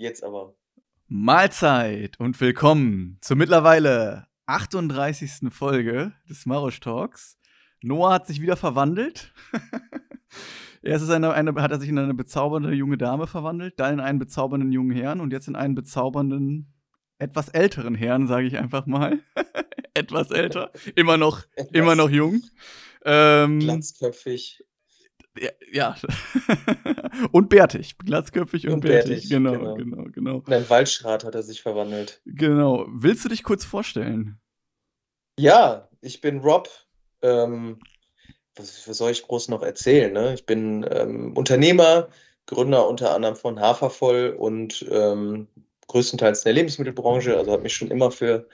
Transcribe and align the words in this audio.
Jetzt 0.00 0.22
aber. 0.22 0.54
Mahlzeit 1.08 2.20
und 2.20 2.40
willkommen 2.40 3.18
zur 3.20 3.36
mittlerweile 3.36 4.28
38. 4.46 5.50
Folge 5.50 6.12
des 6.30 6.46
Marosch 6.46 6.78
Talks. 6.78 7.36
Noah 7.82 8.12
hat 8.12 8.28
sich 8.28 8.40
wieder 8.40 8.56
verwandelt. 8.56 9.34
Erst 10.82 11.02
ist 11.02 11.10
eine, 11.10 11.32
eine, 11.32 11.52
hat 11.60 11.72
er 11.72 11.80
sich 11.80 11.88
in 11.88 11.98
eine 11.98 12.14
bezaubernde 12.14 12.72
junge 12.74 12.96
Dame 12.96 13.26
verwandelt, 13.26 13.80
dann 13.80 13.94
in 13.94 14.00
einen 14.00 14.20
bezaubernden 14.20 14.70
jungen 14.70 14.96
Herrn 14.96 15.20
und 15.20 15.32
jetzt 15.32 15.48
in 15.48 15.56
einen 15.56 15.74
bezaubernden, 15.74 16.72
etwas 17.18 17.48
älteren 17.48 17.96
Herrn, 17.96 18.28
sage 18.28 18.46
ich 18.46 18.56
einfach 18.56 18.86
mal. 18.86 19.18
etwas 19.94 20.30
älter, 20.30 20.70
immer 20.94 21.16
noch, 21.16 21.42
etwas 21.56 21.70
immer 21.72 21.96
noch 21.96 22.10
jung. 22.10 22.40
Ähm, 23.04 23.58
Glatzköpfig. 23.58 24.64
Ja. 25.40 25.50
ja. 25.72 25.96
und 27.32 27.48
bärtig. 27.48 27.96
Glatzköpfig 27.98 28.66
und, 28.66 28.74
und 28.74 28.80
bärtig. 28.80 29.10
bärtig. 29.10 29.30
Genau, 29.30 29.52
genau, 29.52 29.74
genau, 29.74 30.04
genau. 30.10 30.42
In 30.46 30.54
einen 30.54 30.70
Waldschrat 30.70 31.24
hat 31.24 31.34
er 31.34 31.42
sich 31.42 31.62
verwandelt. 31.62 32.20
Genau. 32.24 32.86
Willst 32.90 33.24
du 33.24 33.28
dich 33.28 33.42
kurz 33.42 33.64
vorstellen? 33.64 34.38
Ja, 35.38 35.88
ich 36.00 36.20
bin 36.20 36.40
Rob. 36.40 36.68
Ähm, 37.22 37.78
was, 38.56 38.88
was, 38.88 38.98
soll 38.98 39.10
ich 39.10 39.22
groß 39.22 39.48
noch 39.48 39.62
erzählen? 39.62 40.12
Ne? 40.12 40.34
Ich 40.34 40.46
bin 40.46 40.86
ähm, 40.90 41.36
Unternehmer, 41.36 42.08
Gründer 42.46 42.88
unter 42.88 43.14
anderem 43.14 43.36
von 43.36 43.60
Hafervoll 43.60 44.34
und 44.38 44.86
ähm, 44.90 45.48
größtenteils 45.86 46.40
in 46.40 46.44
der 46.44 46.54
Lebensmittelbranche. 46.54 47.36
Also 47.36 47.52
habe 47.52 47.62
mich 47.62 47.74
schon 47.74 47.90
immer 47.90 48.10
für 48.10 48.48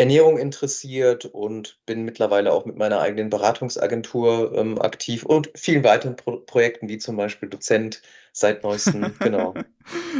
Ernährung 0.00 0.38
interessiert 0.38 1.26
und 1.26 1.78
bin 1.84 2.04
mittlerweile 2.04 2.52
auch 2.52 2.64
mit 2.64 2.76
meiner 2.76 3.00
eigenen 3.00 3.28
Beratungsagentur 3.28 4.52
ähm, 4.56 4.80
aktiv 4.80 5.24
und 5.24 5.50
vielen 5.54 5.84
weiteren 5.84 6.16
Pro 6.16 6.38
Projekten, 6.38 6.88
wie 6.88 6.96
zum 6.96 7.18
Beispiel 7.18 7.50
Dozent 7.50 8.00
seit 8.32 8.62
neuestem, 8.62 9.12
genau. 9.18 9.54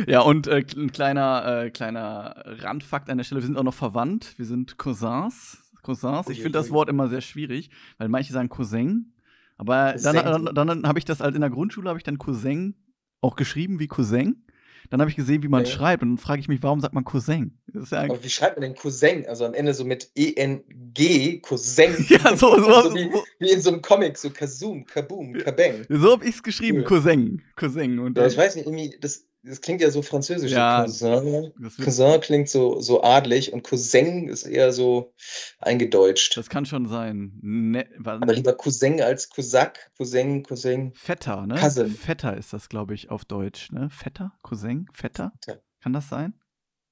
Ja, 0.06 0.20
und 0.20 0.46
äh, 0.48 0.62
ein 0.76 0.92
kleiner, 0.92 1.64
äh, 1.64 1.70
kleiner 1.70 2.44
Randfakt 2.44 3.08
an 3.08 3.16
der 3.16 3.24
Stelle, 3.24 3.40
wir 3.40 3.46
sind 3.46 3.56
auch 3.56 3.62
noch 3.62 3.74
verwandt, 3.74 4.34
wir 4.36 4.44
sind 4.44 4.76
Cousins. 4.76 5.62
Cousins. 5.82 6.28
Ich 6.28 6.42
finde 6.42 6.58
das 6.58 6.70
Wort 6.70 6.90
immer 6.90 7.08
sehr 7.08 7.22
schwierig, 7.22 7.70
weil 7.96 8.08
manche 8.08 8.34
sagen 8.34 8.50
Cousin, 8.50 9.14
aber 9.56 9.94
dann, 9.94 10.14
dann, 10.14 10.54
dann, 10.54 10.66
dann 10.66 10.86
habe 10.86 10.98
ich 10.98 11.06
das 11.06 11.20
halt 11.20 11.34
in 11.34 11.40
der 11.40 11.48
Grundschule, 11.48 11.88
habe 11.88 11.98
ich 11.98 12.04
dann 12.04 12.18
Cousin 12.18 12.74
auch 13.22 13.34
geschrieben 13.34 13.78
wie 13.78 13.88
Cousin. 13.88 14.44
Dann 14.90 15.00
habe 15.00 15.08
ich 15.08 15.16
gesehen, 15.16 15.42
wie 15.44 15.48
man 15.48 15.62
okay. 15.62 15.70
schreibt. 15.70 16.02
Und 16.02 16.10
dann 16.10 16.18
frage 16.18 16.40
ich 16.40 16.48
mich, 16.48 16.62
warum 16.62 16.80
sagt 16.80 16.94
man 16.94 17.04
Cousin? 17.04 17.58
Ja 17.72 18.02
Aber 18.02 18.22
wie 18.22 18.28
schreibt 18.28 18.56
man 18.56 18.62
denn 18.62 18.74
Cousin? 18.74 19.24
Also 19.26 19.44
am 19.44 19.54
Ende 19.54 19.72
so 19.72 19.84
mit 19.84 20.10
E-N-G, 20.16 21.38
Cousin. 21.40 21.94
ja, 22.08 22.18
so, 22.36 22.58
so, 22.58 22.82
so 22.82 22.94
wie, 22.94 23.08
wie, 23.38 23.50
in 23.50 23.62
so 23.62 23.70
einem 23.70 23.82
Comic, 23.82 24.18
so 24.18 24.30
Kazoom, 24.30 24.84
Kaboom, 24.84 25.34
Kabang. 25.34 25.86
So 25.88 26.12
habe 26.12 26.24
ich 26.24 26.34
es 26.34 26.42
geschrieben, 26.42 26.78
cool. 26.78 26.84
Cousin. 26.84 27.42
Cousin. 27.54 28.00
Und 28.00 28.18
ja, 28.18 28.26
ich 28.26 28.36
weiß 28.36 28.56
nicht, 28.56 28.66
irgendwie, 28.66 28.96
das, 29.00 29.26
das 29.42 29.60
klingt 29.62 29.80
ja 29.80 29.90
so 29.90 30.02
französisch. 30.02 30.52
Ja, 30.52 30.82
Cousin. 30.82 31.52
Cousin 31.82 32.20
klingt 32.20 32.48
so, 32.50 32.80
so 32.80 33.02
adlig 33.02 33.52
und 33.52 33.62
Cousin 33.62 34.28
ist 34.28 34.44
eher 34.44 34.72
so 34.72 35.14
eingedeutscht. 35.58 36.36
Das 36.36 36.50
kann 36.50 36.66
schon 36.66 36.86
sein. 36.86 37.38
Ne, 37.40 37.86
Aber 38.04 38.34
lieber 38.34 38.54
Cousin 38.54 39.00
als 39.00 39.30
Cousac. 39.30 39.90
Cousin, 39.96 40.42
Cousin. 40.42 40.92
Vetter, 40.94 41.46
ne? 41.46 41.54
Cousin. 41.54 41.90
Vetter 41.90 42.36
ist 42.36 42.52
das, 42.52 42.68
glaube 42.68 42.94
ich, 42.94 43.10
auf 43.10 43.24
Deutsch. 43.24 43.72
Ne? 43.72 43.88
Vetter? 43.90 44.32
Cousin? 44.42 44.86
Vetter? 44.92 45.32
Vetter. 45.42 45.62
Kann 45.80 45.94
das 45.94 46.08
sein? 46.08 46.34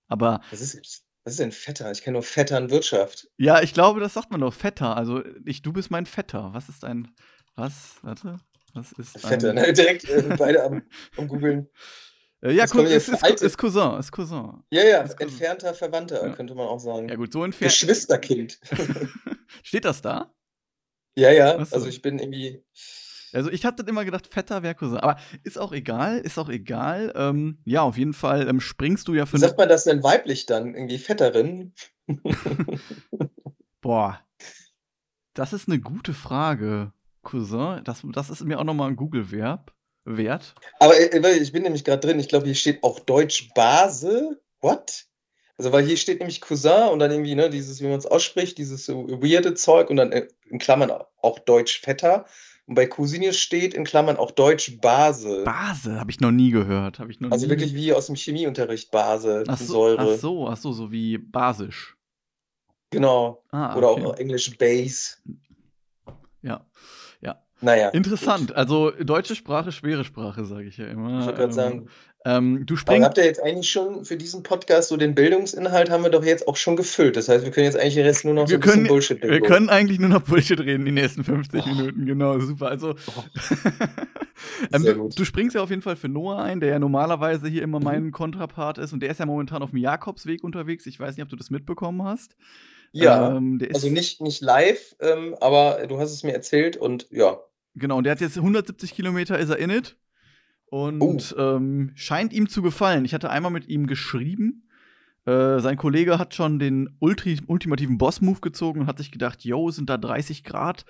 Aber. 0.06 0.40
Was 0.50 0.62
ist, 0.62 1.05
was 1.24 1.34
ist 1.34 1.40
denn 1.40 1.52
Vetter? 1.52 1.90
Ich 1.90 2.02
kenne 2.02 2.14
nur 2.14 2.22
Vettern 2.22 2.70
Wirtschaft. 2.70 3.28
Ja, 3.36 3.60
ich 3.60 3.74
glaube, 3.74 4.00
das 4.00 4.14
sagt 4.14 4.30
man 4.30 4.40
doch. 4.40 4.55
Vetter. 4.55 4.96
Also, 4.96 5.22
ich, 5.44 5.60
du 5.60 5.74
bist 5.74 5.90
mein 5.90 6.06
Vetter. 6.06 6.55
Was 6.55 6.70
ist 6.70 6.84
ein. 6.84 7.14
Was? 7.56 7.96
Warte. 8.00 8.38
Was 8.72 8.92
ist. 8.92 9.18
Vetter, 9.18 9.50
ein... 9.50 9.56
ne? 9.56 9.72
Direkt 9.74 10.08
äh, 10.08 10.34
beide 10.38 10.64
am, 10.64 10.83
am 11.18 11.28
googeln. 11.28 11.68
Äh, 12.41 12.53
ja, 12.53 12.67
cool, 12.72 12.84
ist, 12.84 13.08
ist, 13.08 13.42
ist, 13.42 13.58
Cousin, 13.58 13.98
ist 13.98 14.12
Cousin. 14.12 14.62
Ja, 14.70 14.84
ja, 14.84 15.00
ist 15.03 15.20
entfernter 15.20 15.75
Verwandter, 15.75 16.25
ja. 16.25 16.33
könnte 16.34 16.55
man 16.55 16.69
auch 16.69 16.78
sagen. 16.78 17.08
Ja, 17.08 17.17
gut, 17.17 17.33
so 17.33 17.45
entfernt. 17.45 17.72
Geschwisterkind. 17.72 18.61
Steht 19.62 19.84
das 19.84 20.03
da? 20.03 20.33
Ja, 21.17 21.33
ja, 21.33 21.57
also 21.57 21.86
ich 21.86 22.01
bin 22.01 22.20
irgendwie. 22.20 22.64
Also 23.33 23.51
ich 23.51 23.64
hatte 23.64 23.83
immer 23.83 24.05
gedacht, 24.05 24.29
fetter 24.29 24.62
wäre 24.62 24.77
Cousin. 24.77 24.98
Aber 24.98 25.18
ist 25.42 25.58
auch 25.58 25.73
egal, 25.73 26.20
ist 26.20 26.39
auch 26.39 26.48
egal. 26.48 27.12
Ähm, 27.17 27.58
ja, 27.64 27.83
auf 27.83 27.98
jeden 27.98 28.14
Fall 28.14 28.48
ähm, 28.48 28.61
springst 28.61 29.08
du 29.08 29.14
ja 29.14 29.27
für. 29.27 29.35
Wie 29.35 29.41
sagt 29.41 29.58
man 29.58 29.68
das 29.68 29.85
denn 29.85 30.02
weiblich 30.05 30.46
dann? 30.46 30.74
Irgendwie 30.74 30.98
Vetterin? 30.98 31.74
Boah. 33.80 34.20
Das 35.35 35.52
ist 35.52 35.68
eine 35.68 35.80
gute 35.80 36.14
Frage. 36.14 36.92
Cousin, 37.23 37.83
das, 37.85 38.02
das 38.12 38.30
ist 38.30 38.45
mir 38.45 38.58
auch 38.58 38.64
nochmal 38.64 38.89
ein 38.89 38.96
Google-Verb 38.96 39.73
wert. 40.05 40.55
Aber 40.81 40.98
äh, 40.98 41.39
ich 41.39 41.53
bin 41.53 41.63
nämlich 41.63 41.85
gerade 41.85 42.07
drin, 42.07 42.20
ich 42.20 42.29
glaube, 42.29 42.47
hier 42.47 42.55
steht 42.55 42.83
auch 42.83 43.01
Deutsch 43.01 43.51
Base. 43.55 44.41
What? 44.61 45.07
Also, 45.57 45.73
weil 45.73 45.85
hier 45.85 45.97
steht 45.97 46.20
nämlich 46.20 46.41
Cousin 46.41 46.89
und 46.91 47.01
dann 47.01 47.11
irgendwie, 47.11 47.35
ne, 47.35 47.51
dieses, 47.51 47.81
wie 47.81 47.89
man 47.89 47.98
es 47.98 48.07
ausspricht, 48.07 48.59
dieses 48.59 48.86
so 48.86 49.09
weirde 49.09 49.55
Zeug 49.55 49.91
und 49.91 49.97
dann 49.97 50.13
äh, 50.13 50.29
in 50.48 50.59
Klammern 50.59 50.92
auch 51.20 51.39
Deutsch 51.41 51.81
Vetter. 51.81 52.27
Und 52.67 52.75
bei 52.75 52.86
Cousine 52.86 53.33
steht 53.33 53.75
in 53.75 53.85
Klammern 53.85 54.19
auch 54.19 54.31
Deutsch 54.31 54.79
Base. 54.81 55.42
Base, 55.45 55.98
habe 55.98 56.11
ich 56.11 56.20
noch 56.20 56.30
nie 56.30 56.51
gehört. 56.51 57.01
ich 57.09 57.19
noch 57.19 57.33
also 57.33 57.47
nie... 57.47 57.51
wirklich 57.51 57.75
wie 57.75 57.92
aus 57.92 58.07
dem 58.07 58.15
Chemieunterricht, 58.15 58.91
Base, 58.91 59.42
ach 59.48 59.59
so, 59.59 59.73
Säure. 59.73 60.15
Ach 60.15 60.20
so, 60.20 60.48
ach 60.48 60.57
so, 60.57 60.73
so 60.73 60.92
wie 60.92 61.19
basisch. 61.19 61.97
Genau. 62.91 63.42
Ah, 63.51 63.75
Oder 63.77 63.91
okay. 63.91 64.05
auch 64.05 64.17
Englisch 64.17 64.57
Base. 64.59 65.17
Ja. 66.42 66.67
Naja. 67.61 67.89
Interessant. 67.89 68.48
Gut. 68.48 68.57
Also 68.57 68.91
deutsche 68.91 69.35
Sprache, 69.35 69.73
schwere 69.73 70.05
Sprache, 70.05 70.45
sage 70.45 70.64
ich 70.64 70.77
ja 70.77 70.86
immer. 70.86 71.20
Ich 71.20 71.27
würde 71.27 71.39
gerade 71.39 71.52
sagen. 71.52 71.89
Ähm, 72.24 72.67
du 72.67 72.77
springst. 72.77 73.07
habt 73.07 73.17
ihr 73.17 73.24
jetzt 73.24 73.42
eigentlich 73.42 73.70
schon 73.70 74.05
für 74.05 74.17
diesen 74.17 74.42
Podcast 74.42 74.89
so 74.89 74.96
den 74.96 75.14
Bildungsinhalt 75.14 75.89
haben 75.89 76.02
wir 76.02 76.11
doch 76.11 76.24
jetzt 76.24 76.48
auch 76.48 76.57
schon 76.57 76.77
gefüllt. 76.77 77.17
Das 77.17 77.29
heißt, 77.29 77.45
wir 77.45 77.52
können 77.52 77.67
jetzt 77.67 77.79
eigentlich 77.79 77.95
den 77.95 78.05
Rest 78.05 78.24
nur 78.24 78.35
noch 78.35 78.48
wir 78.48 78.57
so 78.57 78.61
können, 78.61 78.85
ein 78.85 78.89
Bullshit 78.89 79.23
Wir 79.23 79.41
können 79.41 79.68
eigentlich 79.68 80.01
nur 80.01 80.08
noch 80.08 80.23
Bullshit 80.23 80.58
reden 80.58 80.85
die 80.85 80.91
nächsten 80.91 81.23
50 81.23 81.63
oh. 81.64 81.68
Minuten. 81.68 82.07
Genau, 82.07 82.39
super. 82.41 82.68
Also. 82.68 82.91
Oh. 82.91 83.23
ähm, 84.73 84.85
du, 84.85 85.08
du, 85.14 85.24
springst 85.24 85.55
ja 85.55 85.63
auf 85.63 85.70
jeden 85.70 85.83
Fall 85.83 85.95
für 85.95 86.08
Noah 86.08 86.42
ein, 86.42 86.58
der 86.58 86.70
ja 86.70 86.79
normalerweise 86.80 87.48
hier 87.48 87.63
immer 87.63 87.79
mhm. 87.79 87.85
mein 87.85 88.11
Kontrapart 88.11 88.79
ist 88.79 88.92
und 88.92 89.01
der 89.01 89.11
ist 89.11 89.20
ja 89.20 89.27
momentan 89.27 89.63
auf 89.63 89.70
dem 89.70 89.79
Jakobsweg 89.79 90.42
unterwegs. 90.42 90.86
Ich 90.86 90.98
weiß 90.98 91.17
nicht, 91.17 91.23
ob 91.23 91.29
du 91.29 91.36
das 91.36 91.51
mitbekommen 91.51 92.02
hast. 92.02 92.35
Ja, 92.92 93.36
ähm, 93.36 93.61
also 93.73 93.89
nicht, 93.91 94.20
nicht 94.20 94.42
live, 94.42 94.97
ähm, 95.01 95.36
aber 95.41 95.86
du 95.86 95.98
hast 95.98 96.13
es 96.13 96.24
mir 96.24 96.33
erzählt 96.33 96.77
und 96.77 97.07
ja. 97.11 97.39
Genau, 97.74 97.98
und 97.98 98.05
der 98.05 98.12
hat 98.12 98.20
jetzt 98.20 98.36
170 98.36 98.95
Kilometer, 98.95 99.39
ist 99.39 99.51
er 99.51 99.58
in 99.58 99.70
it. 99.70 99.96
Und 100.70 101.34
oh. 101.36 101.40
ähm, 101.40 101.92
scheint 101.95 102.33
ihm 102.33 102.48
zu 102.48 102.62
gefallen. 102.62 103.05
Ich 103.05 103.14
hatte 103.14 103.30
einmal 103.30 103.51
mit 103.51 103.68
ihm 103.68 103.86
geschrieben. 103.86 104.68
Äh, 105.24 105.61
sein 105.61 105.77
Kollege 105.77 106.18
hat 106.18 106.34
schon 106.34 106.58
den 106.58 106.96
Ulti 107.01 107.40
ultimativen 107.46 107.98
Boss-Move 107.98 108.40
gezogen 108.40 108.80
und 108.80 108.86
hat 108.86 108.98
sich 108.98 109.11
gedacht, 109.11 109.45
yo, 109.45 109.70
sind 109.70 109.89
da 109.89 109.96
30 109.96 110.45
Grad. 110.45 110.84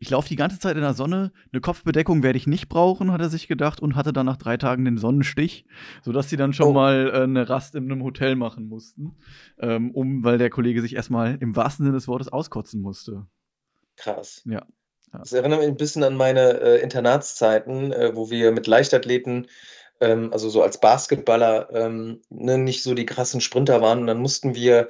Ich 0.00 0.10
laufe 0.10 0.28
die 0.28 0.36
ganze 0.36 0.60
Zeit 0.60 0.76
in 0.76 0.82
der 0.82 0.94
Sonne. 0.94 1.32
Eine 1.52 1.60
Kopfbedeckung 1.60 2.22
werde 2.22 2.36
ich 2.36 2.46
nicht 2.46 2.68
brauchen, 2.68 3.10
hat 3.10 3.20
er 3.20 3.28
sich 3.28 3.48
gedacht 3.48 3.80
und 3.80 3.96
hatte 3.96 4.12
dann 4.12 4.26
nach 4.26 4.36
drei 4.36 4.56
Tagen 4.56 4.84
den 4.84 4.96
Sonnenstich, 4.96 5.66
sodass 6.02 6.30
sie 6.30 6.36
dann 6.36 6.52
schon 6.52 6.68
oh. 6.68 6.72
mal 6.72 7.10
äh, 7.12 7.22
eine 7.22 7.48
Rast 7.48 7.74
in 7.74 7.90
einem 7.90 8.04
Hotel 8.04 8.36
machen 8.36 8.68
mussten, 8.68 9.16
ähm, 9.58 9.90
um, 9.90 10.22
weil 10.22 10.38
der 10.38 10.50
Kollege 10.50 10.82
sich 10.82 10.94
erstmal 10.94 11.36
im 11.40 11.56
wahrsten 11.56 11.84
Sinne 11.84 11.96
des 11.96 12.06
Wortes 12.06 12.28
auskotzen 12.28 12.80
musste. 12.80 13.26
Krass. 13.96 14.42
Ja. 14.44 14.64
Das 15.12 15.32
erinnert 15.32 15.60
mich 15.60 15.68
ein 15.68 15.76
bisschen 15.76 16.04
an 16.04 16.16
meine 16.16 16.60
äh, 16.60 16.80
Internatszeiten, 16.80 17.92
äh, 17.92 18.14
wo 18.14 18.30
wir 18.30 18.52
mit 18.52 18.66
Leichtathleten, 18.66 19.48
ähm, 20.00 20.32
also 20.32 20.48
so 20.48 20.62
als 20.62 20.80
Basketballer, 20.80 21.70
ähm, 21.72 22.22
ne, 22.30 22.58
nicht 22.58 22.82
so 22.82 22.94
die 22.94 23.06
krassen 23.06 23.40
Sprinter 23.40 23.80
waren. 23.80 24.00
Und 24.00 24.06
dann 24.06 24.18
mussten 24.18 24.54
wir 24.54 24.88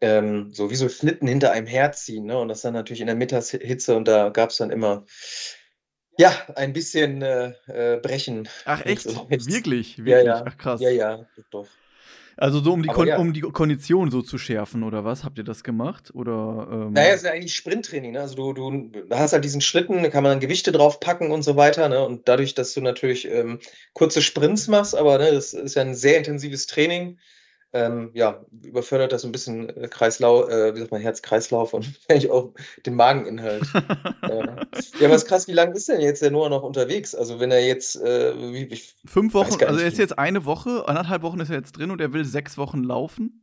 ähm, 0.00 0.52
so 0.52 0.70
wie 0.70 0.74
so 0.74 0.88
Schlitten 0.88 1.28
hinter 1.28 1.52
einem 1.52 1.66
herziehen. 1.66 2.26
Ne? 2.26 2.38
Und 2.38 2.48
das 2.48 2.62
dann 2.62 2.74
natürlich 2.74 3.00
in 3.00 3.06
der 3.06 3.16
Mittagshitze 3.16 3.96
und 3.96 4.08
da 4.08 4.30
gab 4.30 4.50
es 4.50 4.56
dann 4.56 4.70
immer 4.70 5.04
ja, 6.18 6.30
ein 6.56 6.72
bisschen 6.72 7.22
äh, 7.22 7.52
äh, 7.66 8.00
Brechen. 8.00 8.48
Ach 8.64 8.84
echt? 8.84 9.06
Wirklich? 9.06 9.98
Wirklich? 9.98 10.06
Ja, 10.06 10.20
ja. 10.20 10.44
Ach 10.46 10.56
krass. 10.58 10.80
Ja, 10.80 10.90
ja, 10.90 11.26
doch. 11.50 11.66
Also 12.36 12.60
so 12.60 12.72
um 12.72 12.82
die, 12.82 12.88
Kon 12.88 13.06
ja. 13.06 13.18
um 13.18 13.32
die 13.32 13.40
Kondition 13.40 14.10
so 14.10 14.22
zu 14.22 14.38
schärfen 14.38 14.82
oder 14.82 15.04
was? 15.04 15.24
Habt 15.24 15.38
ihr 15.38 15.44
das 15.44 15.62
gemacht? 15.64 16.10
Oder, 16.14 16.68
ähm 16.70 16.92
naja, 16.92 17.10
es 17.10 17.16
ist 17.16 17.26
ja 17.26 17.32
eigentlich 17.32 17.54
Sprinttraining. 17.54 18.12
Ne? 18.12 18.20
Also 18.20 18.52
du, 18.52 18.52
du 18.52 19.04
hast 19.10 19.32
halt 19.32 19.44
diesen 19.44 19.60
Schlitten, 19.60 20.02
da 20.02 20.08
kann 20.08 20.22
man 20.22 20.32
dann 20.32 20.40
Gewichte 20.40 20.72
drauf 20.72 21.00
packen 21.00 21.30
und 21.30 21.42
so 21.42 21.56
weiter. 21.56 21.88
Ne? 21.88 22.04
Und 22.04 22.28
dadurch, 22.28 22.54
dass 22.54 22.74
du 22.74 22.80
natürlich 22.80 23.28
ähm, 23.28 23.58
kurze 23.92 24.22
Sprints 24.22 24.68
machst, 24.68 24.96
aber 24.96 25.18
ne, 25.18 25.32
das 25.32 25.52
ist 25.52 25.76
ja 25.76 25.82
ein 25.82 25.94
sehr 25.94 26.18
intensives 26.18 26.66
Training, 26.66 27.18
ähm, 27.72 28.10
ja, 28.12 28.44
überfördert 28.62 29.12
das 29.12 29.22
so 29.22 29.28
ein 29.28 29.32
bisschen 29.32 29.68
äh, 29.70 29.88
Kreislauf, 29.88 30.48
äh, 30.50 30.74
wie 30.74 30.80
sagt 30.80 30.90
man, 30.90 31.00
Herz-Kreislauf 31.00 31.72
und 31.72 31.86
eigentlich 32.08 32.30
auch 32.30 32.52
den 32.84 32.94
Mageninhalt. 32.94 33.62
äh, 34.22 34.46
ja, 35.00 35.06
aber 35.06 35.14
ist 35.14 35.26
krass, 35.26 35.48
wie 35.48 35.52
lange 35.52 35.74
ist 35.74 35.88
denn 35.88 36.00
jetzt 36.00 36.22
der 36.22 36.30
Noah 36.30 36.50
noch 36.50 36.62
unterwegs? 36.62 37.14
Also 37.14 37.40
wenn 37.40 37.50
er 37.50 37.64
jetzt 37.64 37.96
äh, 37.96 38.34
wie, 38.36 38.64
ich 38.64 38.94
fünf 39.06 39.34
Wochen, 39.34 39.62
also 39.64 39.80
er 39.80 39.86
ist 39.86 39.98
jetzt 39.98 40.18
eine 40.18 40.44
Woche, 40.44 40.84
anderthalb 40.86 41.22
Wochen 41.22 41.40
ist 41.40 41.50
er 41.50 41.56
jetzt 41.56 41.72
drin 41.72 41.90
und 41.90 42.00
er 42.00 42.12
will 42.12 42.24
sechs 42.24 42.58
Wochen 42.58 42.82
laufen. 42.82 43.41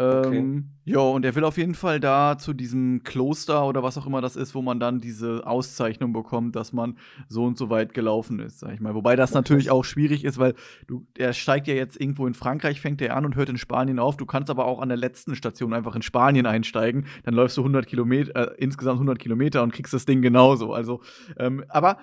Ähm, 0.00 0.70
ja, 0.84 1.00
und 1.00 1.24
er 1.24 1.34
will 1.34 1.42
auf 1.42 1.58
jeden 1.58 1.74
Fall 1.74 1.98
da 1.98 2.38
zu 2.38 2.52
diesem 2.52 3.02
Kloster 3.02 3.66
oder 3.66 3.82
was 3.82 3.98
auch 3.98 4.06
immer 4.06 4.20
das 4.20 4.36
ist, 4.36 4.54
wo 4.54 4.62
man 4.62 4.78
dann 4.78 5.00
diese 5.00 5.44
Auszeichnung 5.44 6.12
bekommt, 6.12 6.54
dass 6.54 6.72
man 6.72 6.96
so 7.28 7.44
und 7.44 7.58
so 7.58 7.68
weit 7.68 7.94
gelaufen 7.94 8.38
ist, 8.38 8.60
sag 8.60 8.74
ich 8.74 8.80
mal. 8.80 8.94
Wobei 8.94 9.16
das 9.16 9.34
natürlich 9.34 9.72
auch 9.72 9.84
schwierig 9.84 10.24
ist, 10.24 10.38
weil 10.38 10.54
du, 10.86 11.04
er 11.16 11.32
steigt 11.32 11.66
ja 11.66 11.74
jetzt 11.74 12.00
irgendwo 12.00 12.28
in 12.28 12.34
Frankreich, 12.34 12.80
fängt 12.80 13.02
er 13.02 13.16
an 13.16 13.24
und 13.24 13.34
hört 13.34 13.48
in 13.48 13.58
Spanien 13.58 13.98
auf. 13.98 14.16
Du 14.16 14.24
kannst 14.24 14.50
aber 14.50 14.66
auch 14.66 14.80
an 14.80 14.88
der 14.88 14.98
letzten 14.98 15.34
Station 15.34 15.74
einfach 15.74 15.96
in 15.96 16.02
Spanien 16.02 16.46
einsteigen. 16.46 17.06
Dann 17.24 17.34
läufst 17.34 17.56
du 17.56 17.62
100 17.62 17.88
Kilometer, 17.88 18.52
äh, 18.52 18.54
insgesamt 18.58 18.98
100 18.98 19.18
Kilometer 19.18 19.64
und 19.64 19.72
kriegst 19.72 19.92
das 19.92 20.06
Ding 20.06 20.22
genauso. 20.22 20.72
Also, 20.72 21.02
ähm, 21.38 21.64
aber 21.68 21.98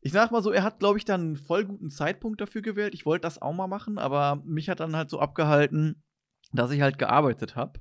ich 0.00 0.12
sag 0.12 0.32
mal 0.32 0.42
so, 0.42 0.50
er 0.50 0.64
hat, 0.64 0.80
glaube 0.80 0.98
ich, 0.98 1.04
dann 1.04 1.20
einen 1.20 1.36
voll 1.36 1.64
guten 1.64 1.90
Zeitpunkt 1.90 2.40
dafür 2.40 2.62
gewählt. 2.62 2.94
Ich 2.94 3.06
wollte 3.06 3.22
das 3.22 3.40
auch 3.40 3.52
mal 3.52 3.66
machen, 3.66 3.98
aber 3.98 4.42
mich 4.44 4.68
hat 4.68 4.80
dann 4.80 4.96
halt 4.96 5.10
so 5.10 5.20
abgehalten, 5.20 6.02
dass 6.52 6.70
ich 6.70 6.80
halt 6.80 6.98
gearbeitet 6.98 7.56
habe. 7.56 7.80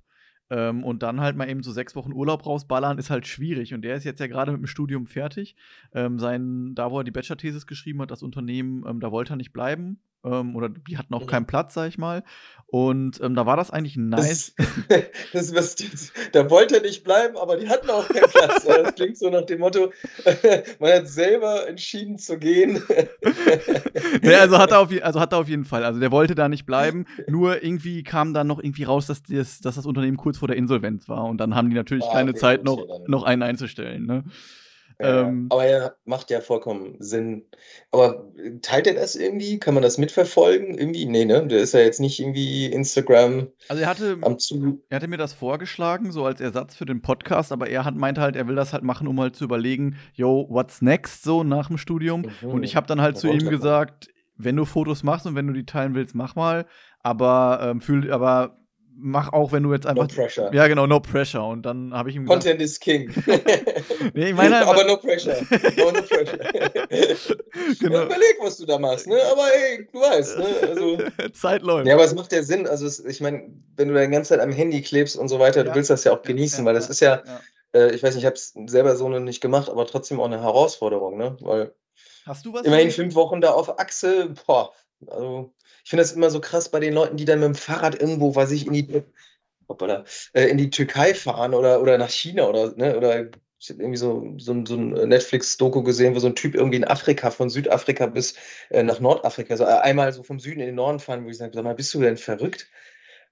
Ähm, 0.50 0.84
und 0.84 1.02
dann 1.02 1.22
halt 1.22 1.36
mal 1.36 1.50
eben 1.50 1.64
so 1.64 1.72
sechs 1.72 1.96
Wochen 1.96 2.14
Urlaub 2.14 2.46
rausballern, 2.46 3.00
ist 3.00 3.10
halt 3.10 3.26
schwierig. 3.26 3.74
Und 3.74 3.82
der 3.82 3.96
ist 3.96 4.04
jetzt 4.04 4.20
ja 4.20 4.28
gerade 4.28 4.52
mit 4.52 4.62
dem 4.62 4.68
Studium 4.68 5.08
fertig. 5.08 5.56
Ähm, 5.92 6.20
sein, 6.20 6.76
da, 6.76 6.92
wo 6.92 7.00
er 7.00 7.04
die 7.04 7.12
Bachelor-Thesis 7.12 7.66
geschrieben 7.66 8.02
hat, 8.02 8.12
das 8.12 8.22
Unternehmen, 8.22 8.84
ähm, 8.88 9.00
da 9.00 9.12
wollte 9.12 9.34
er 9.34 9.38
nicht 9.38 9.54
bleiben 9.54 10.00
ähm, 10.26 10.56
oder 10.56 10.70
die 10.70 10.98
hatten 10.98 11.14
auch 11.14 11.24
mhm. 11.24 11.28
keinen 11.28 11.46
Platz, 11.46 11.74
sag 11.74 11.88
ich 11.88 11.98
mal. 11.98 12.24
Und 12.68 13.22
ähm, 13.22 13.36
da 13.36 13.46
war 13.46 13.56
das 13.58 13.72
eigentlich 13.72 13.96
nice. 13.96 14.54
Das, 15.34 15.52
das, 15.52 15.76
das, 15.76 16.14
da 16.32 16.50
wollte 16.50 16.78
er 16.78 16.82
nicht 16.82 17.04
bleiben, 17.04 17.38
aber 17.38 17.58
die 17.58 17.70
hatten 17.70 17.90
auch 17.90 18.08
keinen 18.08 18.30
Platz. 18.30 18.66
Das 18.66 18.96
klingt 18.96 19.18
so 19.18 19.30
nach 19.30 19.46
dem 19.46 19.60
Motto, 19.60 19.92
man 20.80 20.94
hat 20.94 21.08
selber 21.08 21.68
entschieden 21.68 22.18
zu 22.18 22.38
gehen. 22.38 22.82
ja, 24.22 24.40
also, 24.40 24.58
hat 24.58 24.72
er 24.72 24.80
auf, 24.80 24.90
also 25.02 25.20
hat 25.20 25.34
er 25.34 25.40
auf 25.40 25.48
jeden 25.48 25.66
Fall. 25.66 25.84
Also 25.84 26.00
der 26.00 26.12
wollte 26.12 26.36
da 26.36 26.50
nicht 26.50 26.66
bleiben. 26.66 27.06
Nur 27.28 27.64
irgendwie 27.64 28.04
kam 28.04 28.34
dann 28.34 28.48
noch 28.48 28.60
irgendwie 28.60 28.84
raus, 28.84 29.08
dass 29.08 29.24
das, 29.24 29.60
dass 29.60 29.76
das 29.76 29.86
Unternehmen 29.86 30.18
kurz 30.18 30.38
vor 30.38 30.48
der 30.48 30.58
Insolvenz 30.58 31.08
war. 31.10 31.26
Und 31.26 31.38
dann 31.38 31.56
haben 31.56 31.70
die 31.70 31.76
natürlich 31.76 32.06
ah, 32.06 32.14
keine 32.14 32.34
Zeit, 32.34 32.64
noch, 32.64 32.86
noch 33.08 33.24
einen 33.24 33.44
einzustellen. 33.44 34.06
Ne? 34.06 34.24
Ähm, 35.00 35.48
aber 35.50 35.66
er 35.66 35.96
macht 36.06 36.30
ja 36.30 36.42
vollkommen 36.42 36.96
Sinn. 37.00 37.46
Aber 37.92 38.32
teilt 38.62 38.88
er 38.88 38.94
das 38.94 39.16
irgendwie? 39.16 39.60
Kann 39.60 39.74
man 39.74 39.84
das 39.84 39.98
mitverfolgen? 39.98 40.78
Irgendwie? 40.78 41.06
Nee, 41.06 41.26
ne? 41.26 41.46
Der 41.48 41.60
ist 41.60 41.74
ja 41.74 41.82
jetzt 41.82 42.00
nicht 42.00 42.20
irgendwie 42.20 42.68
Instagram 42.68 43.48
also 43.68 43.82
er 43.82 43.90
hatte, 43.90 44.18
am 44.22 44.40
Zu. 44.40 44.84
Er 44.90 44.98
hatte 44.98 45.08
mir 45.08 45.18
das 45.18 45.34
vorgeschlagen, 45.34 46.12
so 46.12 46.26
als 46.26 46.42
Ersatz 46.42 46.76
für 46.76 46.86
den 46.86 47.02
Podcast, 47.02 47.52
aber 47.52 47.68
er 47.70 47.86
hat 47.86 47.96
meint 47.96 48.18
halt, 48.18 48.36
er 48.36 48.48
will 48.48 48.56
das 48.56 48.74
halt 48.74 48.84
machen, 48.84 49.08
um 49.08 49.20
halt 49.20 49.36
zu 49.36 49.44
überlegen, 49.44 49.98
yo, 50.14 50.48
what's 50.50 50.82
next, 50.82 51.24
so 51.24 51.44
nach 51.44 51.68
dem 51.68 51.78
Studium. 51.78 52.26
Mhm. 52.42 52.50
Und 52.50 52.64
ich 52.64 52.76
habe 52.76 52.88
dann 52.88 53.02
halt 53.02 53.18
zu 53.18 53.28
ihm 53.28 53.50
gesagt, 53.50 54.10
wenn 54.38 54.56
du 54.56 54.66
Fotos 54.66 55.04
machst 55.04 55.26
und 55.26 55.36
wenn 55.36 55.48
du 55.48 55.54
die 55.54 55.66
teilen 55.66 55.96
willst, 55.96 56.16
mach 56.16 56.36
mal. 56.36 56.66
Aber 57.00 57.60
ähm, 57.62 57.82
fühl, 57.82 58.12
aber 58.12 58.58
mach 58.98 59.34
auch, 59.34 59.52
wenn 59.52 59.64
du 59.64 59.74
jetzt 59.74 59.86
einfach. 59.86 60.08
No 60.08 60.14
pressure. 60.14 60.54
Ja, 60.54 60.68
genau, 60.68 60.88
no 60.88 61.00
pressure. 61.00 61.46
Und 61.46 61.64
dann 61.64 61.94
habe 61.94 62.10
ich 62.10 62.16
ihm 62.16 62.24
gesagt. 62.24 62.44
Content 62.44 62.62
is 62.62 62.80
king. 62.80 63.12
nee, 64.14 64.30
ich 64.30 64.36
meine 64.36 64.66
aber 64.66 64.84
no 64.86 64.98
pressure. 64.98 65.36
No, 65.78 65.92
no 65.92 66.02
pressure. 66.02 66.38
genau. 67.80 68.04
Überleg, 68.04 68.38
was 68.42 68.58
du 68.58 68.66
da 68.66 68.78
machst, 68.80 69.08
ne? 69.08 69.18
Aber 69.32 69.44
ey, 69.54 69.88
du 69.92 70.00
weißt, 70.00 70.38
ne? 70.40 70.46
Also, 70.70 70.98
Zeit 71.34 71.62
läuft. 71.62 71.88
Ja, 71.88 71.96
aber 71.96 72.06
es 72.06 72.16
macht 72.16 72.32
ja 72.32 72.44
Sinn. 72.44 72.68
Also, 72.68 72.86
es, 72.86 73.00
ich 73.00 73.22
meine, 73.22 73.50
wenn 73.76 73.90
du 73.90 73.94
deine 73.94 74.12
ganze 74.12 74.30
Zeit 74.30 74.40
am 74.40 74.52
Handy 74.52 74.82
klebst 74.82 75.18
und 75.18 75.28
so 75.28 75.40
weiter, 75.40 75.64
ja. 75.64 75.70
du 75.70 75.76
willst 75.76 75.90
das 75.90 76.04
ja 76.04 76.14
auch 76.14 76.22
genießen, 76.22 76.60
ja, 76.60 76.66
weil 76.66 76.74
das 76.74 76.90
ist 76.90 77.02
ja, 77.02 77.24
äh, 77.74 77.94
ich 77.94 78.04
weiß 78.04 78.16
nicht, 78.16 78.24
ich 78.24 78.26
habe 78.26 78.36
es 78.36 78.54
selber 78.68 78.96
so 78.96 79.10
noch 79.10 79.20
nicht 79.20 79.42
gemacht, 79.42 79.70
aber 79.70 79.86
trotzdem 79.86 80.20
auch 80.20 80.26
eine 80.26 80.42
Herausforderung, 80.42 81.18
ne? 81.18 81.38
Weil. 81.42 81.74
Hast 82.26 82.46
du 82.46 82.54
was? 82.54 82.64
Immerhin 82.64 82.92
fünf 82.92 83.14
Wochen 83.16 83.40
da 83.40 83.52
auf 83.52 83.80
Achse, 83.80 84.34
boah, 84.48 84.74
also 85.08 85.54
ich 85.86 85.92
finde 85.92 86.02
das 86.02 86.14
immer 86.14 86.32
so 86.32 86.42
krass 86.42 86.70
bei 86.70 86.80
den 86.80 86.96
Leuten, 86.96 87.16
die 87.16 87.26
dann 87.26 87.40
mit 87.40 87.46
dem 87.46 87.54
Fahrrad 87.54 88.02
irgendwo, 88.02 88.34
weiß 88.34 88.50
ich, 88.50 88.66
in 88.66 88.74
die, 88.74 89.04
hoppala, 89.70 90.04
äh, 90.34 90.46
in 90.46 90.58
die 90.58 90.72
Türkei 90.72 91.14
fahren 91.14 91.54
oder, 91.54 91.80
oder 91.80 92.00
nach 92.00 92.10
China 92.10 92.48
oder, 92.48 92.76
ne, 92.76 92.98
oder 92.98 93.28
ich 93.60 93.70
habe 93.70 93.84
irgendwie 93.84 93.98
so, 93.98 94.34
so, 94.38 94.66
so 94.66 94.76
ein 94.76 95.10
Netflix-Doku 95.10 95.84
gesehen, 95.84 96.16
wo 96.16 96.20
so 96.20 96.26
ein 96.26 96.34
Typ 96.34 96.56
irgendwie 96.56 96.78
in 96.78 96.88
Afrika, 96.88 97.30
von 97.30 97.52
Südafrika 97.52 98.08
bis 98.08 98.34
äh, 98.72 98.82
nach 98.82 99.00
Nordafrika, 99.00 99.56
so 99.58 99.64
äh, 99.64 99.68
einmal 99.68 100.12
so 100.12 100.24
vom 100.24 100.40
Süden 100.40 100.60
in 100.60 100.66
den 100.66 100.76
Norden 100.76 101.00
fahren, 101.00 101.24
wo 101.24 101.30
ich 101.30 101.38
sage, 101.38 101.52
sag 101.54 101.64
mal, 101.64 101.76
bist 101.76 101.94
du 101.94 102.02
denn 102.02 102.18
verrückt? 102.18 102.68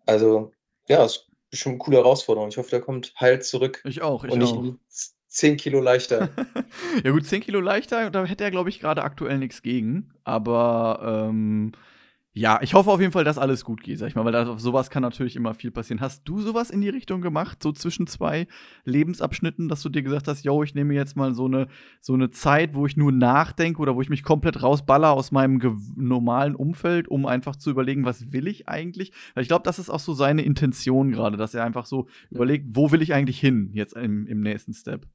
Also, 0.06 0.52
ja, 0.88 1.04
ist 1.04 1.26
schon 1.54 1.72
eine 1.72 1.80
coole 1.80 1.98
Herausforderung. 1.98 2.50
Ich 2.50 2.58
hoffe, 2.58 2.70
der 2.70 2.82
kommt 2.82 3.16
heil 3.20 3.42
zurück. 3.42 3.82
Ich 3.84 4.04
auch, 4.04 4.26
ich 4.26 4.32
und 4.32 4.38
nicht 4.38 4.54
auch. 4.54 4.76
10 5.28 5.58
Kilo 5.58 5.82
leichter. 5.82 6.30
ja 7.04 7.10
gut, 7.10 7.26
10 7.26 7.42
Kilo 7.42 7.62
leichter, 7.62 8.12
da 8.12 8.26
hätte 8.26 8.44
er, 8.44 8.52
glaube 8.52 8.70
ich, 8.70 8.80
gerade 8.80 9.02
aktuell 9.02 9.40
nichts 9.40 9.64
gegen. 9.64 10.12
Aber 10.24 11.28
ähm, 11.30 11.72
ja, 12.36 12.60
ich 12.64 12.74
hoffe 12.74 12.90
auf 12.90 13.00
jeden 13.00 13.12
Fall, 13.12 13.24
dass 13.24 13.38
alles 13.38 13.64
gut 13.64 13.84
geht, 13.84 14.00
sag 14.00 14.08
ich 14.08 14.16
mal, 14.16 14.26
weil 14.26 14.32
da, 14.32 14.58
sowas 14.58 14.90
kann 14.90 15.04
natürlich 15.04 15.36
immer 15.36 15.54
viel 15.54 15.70
passieren. 15.70 16.02
Hast 16.02 16.24
du 16.28 16.42
sowas 16.42 16.72
in 16.72 16.82
die 16.82 16.90
Richtung 16.90 17.22
gemacht, 17.22 17.62
so 17.62 17.72
zwischen 17.72 18.08
zwei 18.08 18.48
Lebensabschnitten, 18.86 19.70
dass 19.70 19.84
du 19.84 19.90
dir 19.90 20.02
gesagt 20.02 20.28
hast, 20.28 20.44
yo, 20.44 20.64
ich 20.64 20.74
nehme 20.74 20.96
jetzt 20.96 21.16
mal 21.16 21.36
so 21.36 21.46
eine, 21.46 21.68
so 22.02 22.16
eine 22.16 22.32
Zeit, 22.32 22.74
wo 22.74 22.88
ich 22.88 22.98
nur 22.98 23.12
nachdenke 23.12 23.80
oder 23.80 23.96
wo 23.96 24.02
ich 24.02 24.10
mich 24.10 24.24
komplett 24.24 24.64
rausballer 24.64 25.12
aus 25.12 25.32
meinem 25.32 25.62
normalen 25.96 26.56
Umfeld, 26.56 27.08
um 27.08 27.28
einfach 27.28 27.56
zu 27.56 27.70
überlegen, 27.70 28.04
was 28.04 28.32
will 28.32 28.48
ich 28.48 28.68
eigentlich? 28.68 29.12
Weil 29.36 29.44
ich 29.44 29.48
glaube, 29.48 29.64
das 29.64 29.78
ist 29.78 29.92
auch 29.92 30.00
so 30.00 30.14
seine 30.14 30.42
Intention 30.42 31.12
gerade, 31.12 31.38
dass 31.38 31.54
er 31.54 31.64
einfach 31.64 31.86
so 31.86 32.08
überlegt, 32.32 32.66
wo 32.70 32.92
will 32.92 33.04
ich 33.04 33.14
eigentlich 33.14 33.40
hin 33.40 33.70
jetzt 33.74 33.96
im, 33.96 34.26
im 34.26 34.42
nächsten 34.42 34.74
Step? 34.74 35.06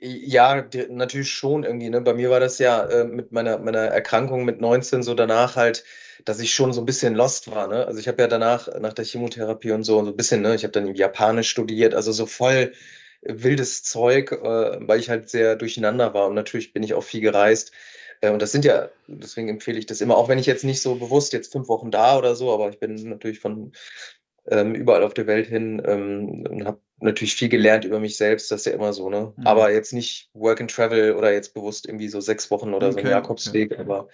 Ja, 0.00 0.66
natürlich 0.88 1.32
schon 1.32 1.64
irgendwie. 1.64 1.90
Ne? 1.90 2.00
Bei 2.00 2.14
mir 2.14 2.30
war 2.30 2.40
das 2.40 2.58
ja 2.58 2.84
äh, 2.84 3.04
mit 3.04 3.32
meiner, 3.32 3.58
meiner 3.58 3.80
Erkrankung 3.80 4.44
mit 4.44 4.60
19 4.60 5.02
so 5.02 5.14
danach 5.14 5.56
halt 5.56 5.84
dass 6.24 6.40
ich 6.40 6.52
schon 6.52 6.72
so 6.72 6.80
ein 6.80 6.86
bisschen 6.86 7.14
lost 7.14 7.50
war. 7.50 7.66
Ne? 7.68 7.86
Also 7.86 7.98
ich 7.98 8.08
habe 8.08 8.22
ja 8.22 8.28
danach, 8.28 8.68
nach 8.80 8.92
der 8.92 9.04
Chemotherapie 9.04 9.72
und 9.72 9.84
so, 9.84 10.02
so 10.04 10.10
ein 10.10 10.16
bisschen, 10.16 10.42
ne, 10.42 10.54
ich 10.54 10.64
habe 10.64 10.72
dann 10.72 10.94
Japanisch 10.94 11.48
studiert, 11.48 11.94
also 11.94 12.12
so 12.12 12.26
voll 12.26 12.72
wildes 13.22 13.82
Zeug, 13.82 14.32
äh, 14.32 14.78
weil 14.80 15.00
ich 15.00 15.10
halt 15.10 15.28
sehr 15.30 15.56
durcheinander 15.56 16.14
war. 16.14 16.28
Und 16.28 16.34
natürlich 16.34 16.72
bin 16.72 16.82
ich 16.82 16.94
auch 16.94 17.04
viel 17.04 17.20
gereist. 17.20 17.72
Äh, 18.20 18.30
und 18.30 18.40
das 18.42 18.52
sind 18.52 18.64
ja, 18.64 18.90
deswegen 19.06 19.48
empfehle 19.48 19.78
ich 19.78 19.86
das 19.86 20.00
immer, 20.00 20.16
auch 20.16 20.28
wenn 20.28 20.38
ich 20.38 20.46
jetzt 20.46 20.64
nicht 20.64 20.80
so 20.80 20.94
bewusst 20.96 21.32
jetzt 21.32 21.52
fünf 21.52 21.68
Wochen 21.68 21.90
da 21.90 22.16
oder 22.18 22.34
so, 22.34 22.52
aber 22.52 22.70
ich 22.70 22.78
bin 22.78 22.94
natürlich 23.08 23.40
von 23.40 23.72
ähm, 24.46 24.74
überall 24.74 25.02
auf 25.02 25.14
der 25.14 25.26
Welt 25.26 25.46
hin 25.46 25.82
ähm, 25.84 26.46
und 26.48 26.66
habe 26.66 26.80
natürlich 27.00 27.34
viel 27.34 27.48
gelernt 27.48 27.84
über 27.84 28.00
mich 28.00 28.16
selbst, 28.16 28.50
das 28.50 28.60
ist 28.60 28.66
ja 28.66 28.72
immer 28.72 28.92
so, 28.92 29.10
ne? 29.10 29.32
Mhm. 29.36 29.46
Aber 29.46 29.72
jetzt 29.72 29.92
nicht 29.92 30.30
Work 30.34 30.60
and 30.60 30.70
Travel 30.70 31.14
oder 31.14 31.32
jetzt 31.32 31.54
bewusst 31.54 31.86
irgendwie 31.86 32.08
so 32.08 32.20
sechs 32.20 32.50
Wochen 32.50 32.74
oder 32.74 32.88
okay. 32.88 33.00
so 33.00 33.06
ein 33.06 33.10
Jakobsweg, 33.10 33.72
okay. 33.72 33.80
aber 33.80 34.08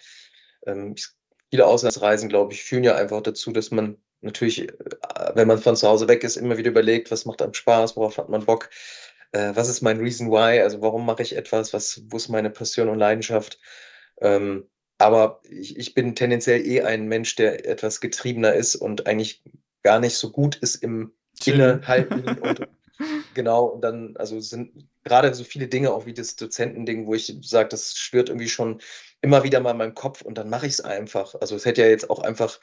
ähm, 0.67 0.95
viele 1.51 1.67
Auslandsreisen, 1.67 2.29
glaube 2.29 2.53
ich, 2.53 2.63
führen 2.63 2.85
ja 2.85 2.95
einfach 2.95 3.23
dazu, 3.23 3.53
dass 3.53 3.71
man 3.71 3.99
natürlich, 4.21 4.69
äh, 4.69 4.73
wenn 5.35 5.49
man 5.49 5.59
von 5.59 5.77
zu 5.77 5.89
Hause 5.89 6.09
weg 6.09 6.25
ist, 6.25 6.37
immer 6.37 6.59
wieder 6.59 6.71
überlegt, 6.71 7.11
was 7.11 7.25
macht 7.25 7.43
einem 7.43 7.55
Spaß, 7.55 7.97
worauf 7.97 8.19
hat 8.19 8.29
man 8.29 8.45
Bock, 8.45 8.71
äh, 9.33 9.53
was 9.55 9.69
ist 9.69 9.83
mein 9.83 9.99
Reason 9.99 10.31
Why, 10.31 10.61
also 10.61 10.81
warum 10.81 11.07
mache 11.07 11.23
ich 11.23 11.37
etwas, 11.37 11.73
was, 11.73 12.03
wo 12.09 12.17
ist 12.17 12.29
meine 12.29 12.51
Passion 12.51 12.89
und 12.89 12.99
Leidenschaft. 12.99 13.59
Ähm, 14.21 14.69
aber 14.99 15.41
ich, 15.49 15.77
ich 15.77 15.95
bin 15.95 16.15
tendenziell 16.15 16.67
eh 16.67 16.83
ein 16.83 17.07
Mensch, 17.07 17.37
der 17.37 17.67
etwas 17.67 18.01
getriebener 18.01 18.55
ist 18.55 18.77
und 18.77 19.07
eigentlich 19.07 19.43
gar 19.87 20.01
nicht 20.01 20.17
so 20.17 20.33
gut 20.33 20.57
ist 20.57 20.83
im 20.83 21.13
Innehalten 21.45 22.25
und 22.41 22.69
genau, 23.35 23.67
und 23.67 23.83
dann, 23.83 24.17
also 24.17 24.41
sind 24.41 24.89
gerade 25.05 25.33
so 25.33 25.45
viele 25.45 25.69
Dinge, 25.69 25.93
auch 25.93 26.07
wie 26.07 26.13
das 26.13 26.35
Dozentending, 26.35 27.07
wo 27.07 27.15
ich 27.15 27.39
sage, 27.43 27.69
das 27.69 27.97
schwirrt 27.97 28.31
irgendwie 28.31 28.49
schon 28.49 28.81
immer 29.23 29.45
wieder 29.45 29.61
mal 29.61 29.71
in 29.71 29.77
meinem 29.77 29.95
Kopf 29.95 30.23
und 30.23 30.39
dann 30.39 30.51
mache 30.51 30.67
ich 30.67 30.73
es 30.73 30.81
einfach. 30.81 31.37
Also 31.41 31.55
es 31.55 31.67
hätte 31.67 31.83
ja 31.83 31.87
jetzt 31.87 32.11
auch 32.11 32.19
einfach 32.19 32.59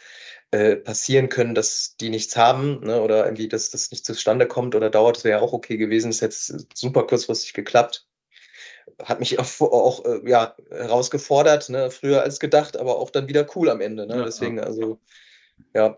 äh, 0.51 0.75
passieren 0.75 1.29
können, 1.29 1.55
dass 1.55 1.95
die 1.95 2.09
nichts 2.09 2.36
haben 2.36 2.81
ne, 2.81 3.01
oder 3.01 3.24
irgendwie, 3.24 3.48
dass 3.48 3.69
das 3.69 3.89
nicht 3.91 4.05
zustande 4.05 4.48
kommt 4.48 4.75
oder 4.75 4.89
dauert, 4.89 5.15
das 5.15 5.24
wäre 5.24 5.39
ja 5.39 5.45
auch 5.45 5.53
okay 5.53 5.77
gewesen. 5.77 6.09
Das 6.09 6.17
ist 6.17 6.21
jetzt 6.21 6.77
super 6.77 7.07
kurzfristig 7.07 7.53
geklappt. 7.53 8.05
Hat 9.01 9.21
mich 9.21 9.39
auch, 9.39 9.62
auch 9.62 10.03
äh, 10.03 10.29
ja, 10.29 10.57
herausgefordert, 10.69 11.69
ne, 11.69 11.89
früher 11.89 12.21
als 12.21 12.41
gedacht, 12.41 12.75
aber 12.75 12.98
auch 12.98 13.12
dann 13.12 13.29
wieder 13.29 13.48
cool 13.55 13.69
am 13.69 13.79
Ende. 13.79 14.05
Ne? 14.07 14.24
Deswegen, 14.25 14.59
also, 14.59 15.00
ja, 15.74 15.98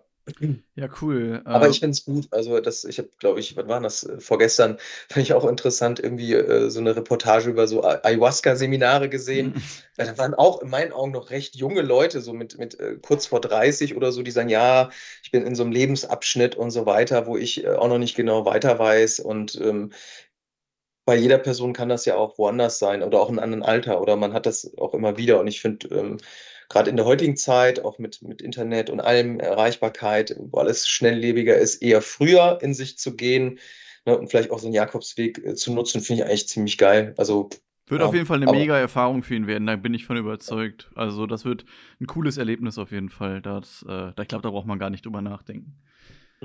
ja, 0.75 0.89
cool. 1.01 1.41
Aber 1.45 1.69
ich 1.69 1.77
ähm, 1.77 1.81
finde 1.81 1.91
es 1.91 2.05
gut. 2.05 2.27
Also, 2.31 2.59
das, 2.59 2.83
ich 2.83 2.97
habe, 2.97 3.09
glaube 3.19 3.39
ich, 3.39 3.55
wann 3.55 3.67
war 3.67 3.79
das? 3.79 4.03
Äh, 4.03 4.19
vorgestern 4.19 4.77
fand 5.09 5.23
ich 5.23 5.33
auch 5.33 5.45
interessant, 5.45 5.99
irgendwie 5.99 6.33
äh, 6.33 6.69
so 6.69 6.79
eine 6.79 6.95
Reportage 6.95 7.49
über 7.49 7.67
so 7.67 7.83
Ayahuasca-Seminare 7.83 9.09
gesehen. 9.09 9.53
Mhm. 9.55 9.61
Da 9.97 10.17
waren 10.17 10.33
auch 10.33 10.61
in 10.61 10.69
meinen 10.69 10.93
Augen 10.93 11.11
noch 11.11 11.29
recht 11.29 11.55
junge 11.55 11.81
Leute, 11.81 12.21
so 12.21 12.33
mit, 12.33 12.57
mit 12.57 12.79
äh, 12.79 12.97
kurz 13.01 13.27
vor 13.27 13.39
30 13.39 13.95
oder 13.95 14.11
so, 14.11 14.23
die 14.23 14.31
sagen, 14.31 14.49
ja, 14.49 14.89
ich 15.23 15.31
bin 15.31 15.45
in 15.45 15.55
so 15.55 15.63
einem 15.63 15.71
Lebensabschnitt 15.71 16.55
und 16.55 16.71
so 16.71 16.85
weiter, 16.85 17.27
wo 17.27 17.37
ich 17.37 17.63
äh, 17.63 17.69
auch 17.69 17.87
noch 17.87 17.99
nicht 17.99 18.15
genau 18.15 18.45
weiter 18.45 18.79
weiß. 18.79 19.19
Und 19.19 19.59
ähm, 19.61 19.91
bei 21.05 21.15
jeder 21.15 21.37
Person 21.37 21.73
kann 21.73 21.87
das 21.87 22.05
ja 22.05 22.15
auch 22.15 22.39
woanders 22.39 22.79
sein 22.79 23.03
oder 23.03 23.19
auch 23.19 23.29
in 23.29 23.37
einem 23.37 23.53
anderen 23.53 23.63
Alter 23.63 24.01
oder 24.01 24.15
man 24.15 24.33
hat 24.33 24.47
das 24.47 24.75
auch 24.77 24.95
immer 24.95 25.17
wieder. 25.17 25.39
Und 25.39 25.47
ich 25.47 25.61
finde, 25.61 25.87
ähm, 25.95 26.17
gerade 26.69 26.89
in 26.89 26.97
der 26.97 27.05
heutigen 27.05 27.37
Zeit, 27.37 27.83
auch 27.83 27.99
mit, 27.99 28.21
mit 28.21 28.41
Internet 28.41 28.89
und 28.89 28.99
allem 28.99 29.39
Erreichbarkeit, 29.39 30.35
wo 30.37 30.59
alles 30.59 30.87
schnelllebiger 30.87 31.57
ist, 31.57 31.81
eher 31.81 32.01
früher 32.01 32.59
in 32.61 32.73
sich 32.73 32.97
zu 32.97 33.15
gehen 33.15 33.59
ne, 34.05 34.17
und 34.17 34.29
vielleicht 34.29 34.51
auch 34.51 34.59
so 34.59 34.67
einen 34.67 34.75
Jakobsweg 34.75 35.43
äh, 35.45 35.55
zu 35.55 35.73
nutzen, 35.73 36.01
finde 36.01 36.23
ich 36.23 36.29
eigentlich 36.29 36.47
ziemlich 36.47 36.77
geil. 36.77 37.13
Also 37.17 37.49
wird 37.87 38.01
ja, 38.01 38.07
auf 38.07 38.15
jeden 38.15 38.25
Fall 38.25 38.41
eine 38.41 38.51
mega 38.51 38.77
Erfahrung 38.77 39.21
für 39.21 39.35
ihn 39.35 39.45
werden, 39.45 39.67
da 39.67 39.75
bin 39.75 39.93
ich 39.93 40.05
von 40.05 40.17
überzeugt. 40.17 40.89
Also, 40.95 41.27
das 41.27 41.45
wird 41.45 41.65
ein 42.01 42.07
cooles 42.07 42.37
Erlebnis 42.37 42.79
auf 42.79 42.91
jeden 42.91 43.09
Fall. 43.09 43.41
Das, 43.41 43.85
äh, 43.87 44.09
ich 44.19 44.27
glaube, 44.27 44.41
da 44.41 44.49
braucht 44.49 44.65
man 44.65 44.79
gar 44.79 44.89
nicht 44.89 45.05
drüber 45.05 45.21
nachdenken. 45.21 45.75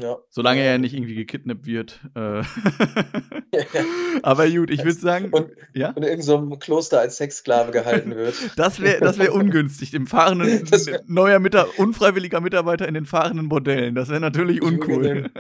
Ja. 0.01 0.19
Solange 0.29 0.63
er 0.63 0.79
nicht 0.79 0.95
irgendwie 0.95 1.15
gekidnappt 1.15 1.67
wird. 1.67 2.01
Äh. 2.15 2.43
Aber 4.23 4.49
gut, 4.49 4.71
ich 4.71 4.85
würde 4.85 4.99
sagen. 4.99 5.31
Und, 5.31 5.51
ja? 5.75 5.91
und 5.91 6.03
in 6.05 6.23
so 6.23 6.37
einem 6.37 6.59
Kloster 6.59 7.01
als 7.01 7.17
Sexsklave 7.17 7.73
gehalten 7.73 8.15
wird. 8.15 8.35
Das 8.57 8.81
wäre 8.81 9.01
das 9.01 9.19
wär 9.19 9.33
ungünstig. 9.35 9.95
Im 9.95 10.07
fahrenden, 10.07 10.69
neuer 11.07 11.39
Mita 11.39 11.67
unfreiwilliger 11.77 12.41
Mitarbeiter 12.41 12.87
in 12.87 12.95
den 12.95 13.07
fahrenden 13.07 13.49
Bordellen. 13.49 13.95
Das 13.95 14.09
wäre 14.09 14.21
natürlich 14.21 14.63
uncool. 14.63 15.31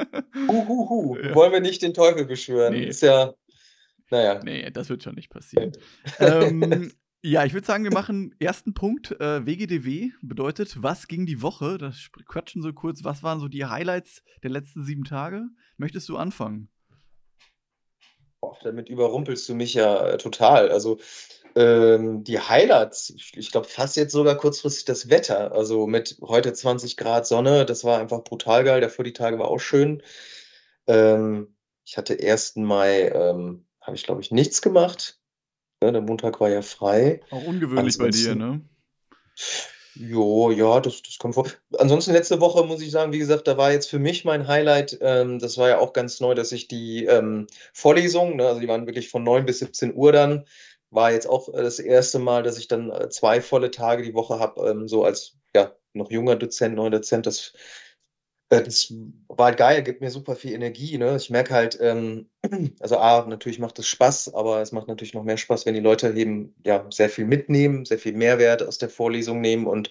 Huhuhu. 0.48 1.16
Ja. 1.18 1.34
Wollen 1.34 1.52
wir 1.52 1.60
nicht 1.60 1.82
den 1.82 1.92
Teufel 1.94 2.24
beschwören? 2.24 2.74
Nee. 2.74 2.84
Ist 2.84 3.02
ja. 3.02 3.34
Naja. 4.10 4.40
Nee, 4.42 4.70
das 4.70 4.88
wird 4.88 5.02
schon 5.02 5.14
nicht 5.14 5.30
passieren. 5.30 5.72
ähm, 6.18 6.90
ja, 7.22 7.44
ich 7.44 7.52
würde 7.52 7.66
sagen, 7.66 7.84
wir 7.84 7.92
machen 7.92 8.34
ersten 8.40 8.74
Punkt. 8.74 9.12
Äh, 9.20 9.44
WGDW 9.46 10.10
bedeutet, 10.22 10.82
was 10.82 11.06
ging 11.06 11.26
die 11.26 11.42
Woche? 11.42 11.76
Das 11.76 12.10
quatschen 12.26 12.62
so 12.62 12.72
kurz. 12.72 13.04
Was 13.04 13.22
waren 13.22 13.40
so 13.40 13.48
die 13.48 13.66
Highlights 13.66 14.22
der 14.42 14.50
letzten 14.50 14.84
sieben 14.84 15.04
Tage? 15.04 15.48
Möchtest 15.76 16.08
du 16.08 16.16
anfangen? 16.16 16.70
Boah, 18.40 18.56
damit 18.62 18.88
überrumpelst 18.88 19.46
du 19.48 19.54
mich 19.54 19.74
ja 19.74 20.08
äh, 20.08 20.18
total. 20.18 20.70
Also 20.70 20.98
ähm, 21.56 22.24
die 22.24 22.38
Highlights, 22.38 23.10
ich, 23.10 23.50
glaube 23.50 23.66
fast 23.68 23.96
jetzt 23.96 24.12
sogar 24.12 24.36
kurzfristig 24.36 24.86
das 24.86 25.10
Wetter. 25.10 25.52
Also 25.52 25.86
mit 25.86 26.16
heute 26.22 26.54
20 26.54 26.96
Grad 26.96 27.26
Sonne, 27.26 27.66
das 27.66 27.84
war 27.84 28.00
einfach 28.00 28.24
brutal 28.24 28.64
geil. 28.64 28.80
Davor 28.80 29.04
die 29.04 29.12
Tage 29.12 29.38
war 29.38 29.48
auch 29.48 29.58
schön. 29.58 30.02
Ähm, 30.86 31.54
ich 31.84 31.98
hatte 31.98 32.18
1. 32.18 32.56
Mai, 32.56 33.08
ähm, 33.08 33.66
habe 33.82 33.96
ich 33.96 34.04
glaube 34.04 34.22
ich 34.22 34.30
nichts 34.30 34.62
gemacht. 34.62 35.19
Ne, 35.82 35.92
der 35.92 36.02
Montag 36.02 36.40
war 36.40 36.50
ja 36.50 36.62
frei. 36.62 37.20
Auch 37.30 37.44
ungewöhnlich 37.44 37.96
bei 37.96 38.10
dir, 38.10 38.34
ne? 38.34 38.60
Jo, 39.94 40.50
ja, 40.50 40.80
das, 40.80 41.02
das 41.02 41.18
kommt 41.18 41.34
vor. 41.34 41.46
Ansonsten 41.78 42.12
letzte 42.12 42.40
Woche 42.40 42.64
muss 42.64 42.80
ich 42.80 42.90
sagen, 42.90 43.12
wie 43.12 43.18
gesagt, 43.18 43.48
da 43.48 43.56
war 43.56 43.72
jetzt 43.72 43.88
für 43.88 43.98
mich 43.98 44.24
mein 44.24 44.46
Highlight, 44.46 44.98
ähm, 45.00 45.38
das 45.38 45.58
war 45.58 45.68
ja 45.68 45.78
auch 45.78 45.92
ganz 45.92 46.20
neu, 46.20 46.34
dass 46.34 46.52
ich 46.52 46.68
die 46.68 47.06
ähm, 47.06 47.46
Vorlesungen, 47.72 48.36
ne, 48.36 48.46
also 48.46 48.60
die 48.60 48.68
waren 48.68 48.86
wirklich 48.86 49.08
von 49.08 49.24
9 49.24 49.46
bis 49.46 49.58
17 49.58 49.94
Uhr 49.94 50.12
dann, 50.12 50.46
war 50.90 51.12
jetzt 51.12 51.28
auch 51.28 51.48
äh, 51.52 51.62
das 51.62 51.78
erste 51.78 52.18
Mal, 52.18 52.42
dass 52.42 52.58
ich 52.58 52.68
dann 52.68 52.90
äh, 52.90 53.08
zwei 53.08 53.40
volle 53.40 53.70
Tage 53.70 54.02
die 54.02 54.14
Woche 54.14 54.38
habe, 54.38 54.70
ähm, 54.70 54.86
so 54.86 55.04
als 55.04 55.38
ja, 55.54 55.72
noch 55.92 56.10
junger 56.10 56.36
Dozent, 56.36 56.76
neuer 56.76 56.90
Dozent, 56.90 57.26
das 57.26 57.52
das 58.50 58.92
war 59.28 59.54
geil, 59.54 59.82
gibt 59.82 60.00
mir 60.00 60.10
super 60.10 60.34
viel 60.34 60.52
Energie. 60.52 60.98
Ne? 60.98 61.16
Ich 61.16 61.30
merke 61.30 61.54
halt, 61.54 61.78
ähm, 61.80 62.28
also 62.80 62.98
A, 62.98 63.24
natürlich 63.26 63.60
macht 63.60 63.78
es 63.78 63.86
Spaß, 63.86 64.34
aber 64.34 64.60
es 64.60 64.72
macht 64.72 64.88
natürlich 64.88 65.14
noch 65.14 65.22
mehr 65.22 65.36
Spaß, 65.36 65.66
wenn 65.66 65.74
die 65.74 65.80
Leute 65.80 66.12
eben 66.16 66.54
ja 66.64 66.84
sehr 66.90 67.08
viel 67.08 67.26
mitnehmen, 67.26 67.84
sehr 67.84 67.98
viel 67.98 68.12
Mehrwert 68.12 68.62
aus 68.62 68.78
der 68.78 68.90
Vorlesung 68.90 69.40
nehmen 69.40 69.66
und 69.66 69.90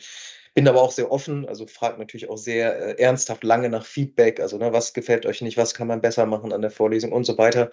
bin 0.56 0.68
aber 0.68 0.82
auch 0.82 0.92
sehr 0.92 1.10
offen, 1.10 1.48
also 1.48 1.68
frage 1.68 2.00
natürlich 2.00 2.30
auch 2.30 2.38
sehr 2.38 3.00
äh, 3.00 3.02
ernsthaft 3.02 3.46
lange 3.46 3.70
nach 3.70 3.86
Feedback, 3.86 4.42
also 4.42 4.58
ne, 4.58 4.74
was 4.74 4.94
gefällt 4.94 5.26
euch 5.26 5.42
nicht, 5.42 5.56
was 5.56 5.74
kann 5.74 5.88
man 5.88 6.02
besser 6.02 6.26
machen 6.26 6.52
an 6.52 6.62
der 6.62 6.72
Vorlesung 6.72 7.14
und 7.14 7.24
so 7.24 7.38
weiter. 7.38 7.72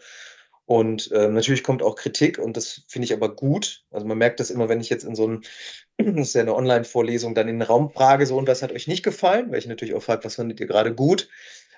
Und 0.67 1.13
äh, 1.13 1.29
natürlich 1.29 1.63
kommt 1.63 1.81
auch 1.81 1.95
Kritik 1.95 2.39
und 2.39 2.57
das 2.57 2.83
finde 2.89 3.07
ich 3.07 3.13
aber 3.13 3.35
gut. 3.35 3.85
Also 3.93 4.05
man 4.05 4.19
merkt 4.19 4.41
das 4.41 4.51
immer, 4.51 4.69
wenn 4.69 4.81
ich 4.81 4.91
jetzt 4.91 5.05
in 5.05 5.15
so 5.15 5.25
einem, 5.25 5.43
das 5.97 6.29
ist 6.29 6.35
ja 6.35 6.43
eine 6.43 6.57
Online-Vorlesung, 6.57 7.37
dann 7.37 7.49
in 7.49 7.61
den 7.61 7.67
Raum 7.67 7.91
frage, 7.91 8.27
so 8.27 8.37
und 8.37 8.49
was 8.49 8.63
hat 8.63 8.73
euch 8.73 8.89
nicht 8.89 9.05
gefallen, 9.05 9.51
weil 9.51 9.61
ich 9.61 9.67
natürlich 9.67 9.95
auch 9.95 10.03
frage, 10.03 10.25
was 10.25 10.35
fandet 10.35 10.59
ihr 10.59 10.67
gerade 10.67 10.93
gut? 10.93 11.29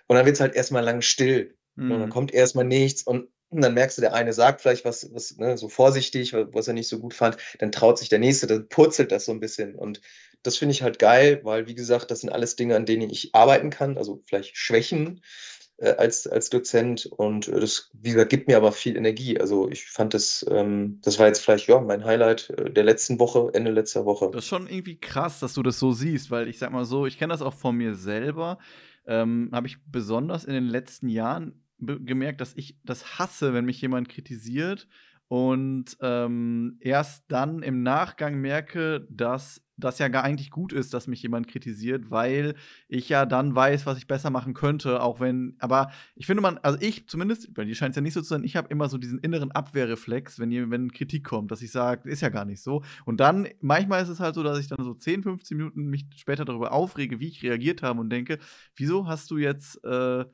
Und 0.06 0.16
dann 0.16 0.24
wird 0.24 0.36
es 0.36 0.40
halt 0.40 0.54
erstmal 0.54 0.82
lang 0.82 1.02
still. 1.02 1.54
Mhm. 1.76 1.92
Und 1.92 2.00
dann 2.00 2.10
kommt 2.10 2.32
erstmal 2.32 2.64
nichts 2.64 3.02
und 3.02 3.28
dann 3.50 3.74
merkst 3.74 3.98
du, 3.98 4.02
der 4.02 4.14
eine 4.14 4.32
sagt 4.32 4.60
vielleicht 4.60 4.84
was, 4.84 5.12
was 5.14 5.36
ne, 5.36 5.56
so 5.56 5.68
vorsichtig, 5.68 6.34
was 6.34 6.68
er 6.68 6.74
nicht 6.74 6.88
so 6.88 6.98
gut 6.98 7.14
fand, 7.14 7.36
dann 7.58 7.72
traut 7.72 7.98
sich 7.98 8.08
der 8.08 8.18
nächste, 8.18 8.46
dann 8.46 8.68
purzelt 8.68 9.12
das 9.12 9.24
so 9.24 9.32
ein 9.32 9.40
bisschen. 9.40 9.74
Und 9.74 10.00
das 10.42 10.56
finde 10.56 10.72
ich 10.72 10.82
halt 10.82 10.98
geil, 10.98 11.40
weil, 11.44 11.66
wie 11.66 11.74
gesagt, 11.74 12.10
das 12.10 12.20
sind 12.20 12.30
alles 12.30 12.56
Dinge, 12.56 12.76
an 12.76 12.86
denen 12.86 13.10
ich 13.10 13.34
arbeiten 13.34 13.70
kann, 13.70 13.98
also 13.98 14.22
vielleicht 14.26 14.56
Schwächen 14.56 15.22
äh, 15.78 15.94
als, 15.96 16.26
als 16.26 16.50
Dozent 16.50 17.06
und 17.06 17.48
äh, 17.48 17.60
das, 17.60 17.90
wie 17.92 18.10
gesagt, 18.10 18.30
gibt 18.30 18.48
mir 18.48 18.56
aber 18.56 18.72
viel 18.72 18.96
Energie. 18.96 19.40
Also 19.40 19.68
ich 19.68 19.86
fand 19.86 20.12
das, 20.12 20.44
ähm, 20.50 21.00
das 21.02 21.18
war 21.18 21.26
jetzt 21.26 21.44
vielleicht 21.44 21.68
ja 21.68 21.80
mein 21.80 22.04
Highlight 22.04 22.50
äh, 22.50 22.70
der 22.70 22.84
letzten 22.84 23.18
Woche, 23.20 23.50
Ende 23.54 23.70
letzter 23.70 24.04
Woche. 24.04 24.28
Das 24.32 24.44
ist 24.44 24.48
schon 24.48 24.66
irgendwie 24.66 24.98
krass, 24.98 25.40
dass 25.40 25.54
du 25.54 25.62
das 25.62 25.78
so 25.78 25.92
siehst, 25.92 26.30
weil 26.30 26.48
ich 26.48 26.58
sag 26.58 26.72
mal 26.72 26.84
so, 26.84 27.06
ich 27.06 27.18
kenne 27.18 27.32
das 27.32 27.42
auch 27.42 27.54
von 27.54 27.76
mir 27.76 27.94
selber, 27.94 28.58
ähm, 29.06 29.50
habe 29.52 29.68
ich 29.68 29.78
besonders 29.86 30.44
in 30.44 30.54
den 30.54 30.66
letzten 30.66 31.08
Jahren 31.08 31.64
gemerkt, 31.78 32.40
dass 32.40 32.56
ich 32.56 32.76
das 32.84 33.18
hasse, 33.18 33.54
wenn 33.54 33.64
mich 33.64 33.80
jemand 33.80 34.08
kritisiert 34.08 34.88
und 35.28 35.96
ähm, 36.00 36.78
erst 36.80 37.24
dann 37.28 37.62
im 37.62 37.82
Nachgang 37.82 38.40
merke, 38.40 39.06
dass 39.10 39.62
das 39.78 39.98
ja 39.98 40.08
gar 40.08 40.24
eigentlich 40.24 40.50
gut 40.50 40.72
ist, 40.72 40.92
dass 40.92 41.06
mich 41.06 41.22
jemand 41.22 41.48
kritisiert, 41.48 42.10
weil 42.10 42.54
ich 42.88 43.08
ja 43.08 43.24
dann 43.24 43.54
weiß, 43.54 43.86
was 43.86 43.96
ich 43.98 44.06
besser 44.06 44.30
machen 44.30 44.54
könnte, 44.54 45.02
auch 45.02 45.20
wenn, 45.20 45.56
aber 45.58 45.90
ich 46.14 46.26
finde 46.26 46.42
man, 46.42 46.58
also 46.58 46.78
ich 46.80 47.08
zumindest, 47.08 47.54
bei 47.54 47.64
dir 47.64 47.74
scheint 47.74 47.92
es 47.92 47.96
ja 47.96 48.02
nicht 48.02 48.14
so 48.14 48.20
zu 48.20 48.28
sein, 48.28 48.44
ich 48.44 48.56
habe 48.56 48.68
immer 48.68 48.88
so 48.88 48.98
diesen 48.98 49.18
inneren 49.20 49.52
Abwehrreflex, 49.52 50.38
wenn, 50.38 50.70
wenn 50.70 50.92
Kritik 50.92 51.24
kommt, 51.24 51.50
dass 51.50 51.62
ich 51.62 51.70
sage, 51.70 52.08
ist 52.08 52.20
ja 52.20 52.28
gar 52.28 52.44
nicht 52.44 52.62
so. 52.62 52.82
Und 53.04 53.20
dann, 53.20 53.48
manchmal 53.60 54.02
ist 54.02 54.08
es 54.08 54.20
halt 54.20 54.34
so, 54.34 54.42
dass 54.42 54.58
ich 54.58 54.68
dann 54.68 54.84
so 54.84 54.94
10, 54.94 55.22
15 55.22 55.56
Minuten 55.56 55.86
mich 55.86 56.06
später 56.16 56.44
darüber 56.44 56.72
aufrege, 56.72 57.20
wie 57.20 57.28
ich 57.28 57.42
reagiert 57.42 57.82
habe 57.82 58.00
und 58.00 58.10
denke, 58.10 58.38
wieso 58.74 59.06
hast 59.06 59.30
du 59.30 59.38
jetzt 59.38 59.82
äh, 59.84 60.24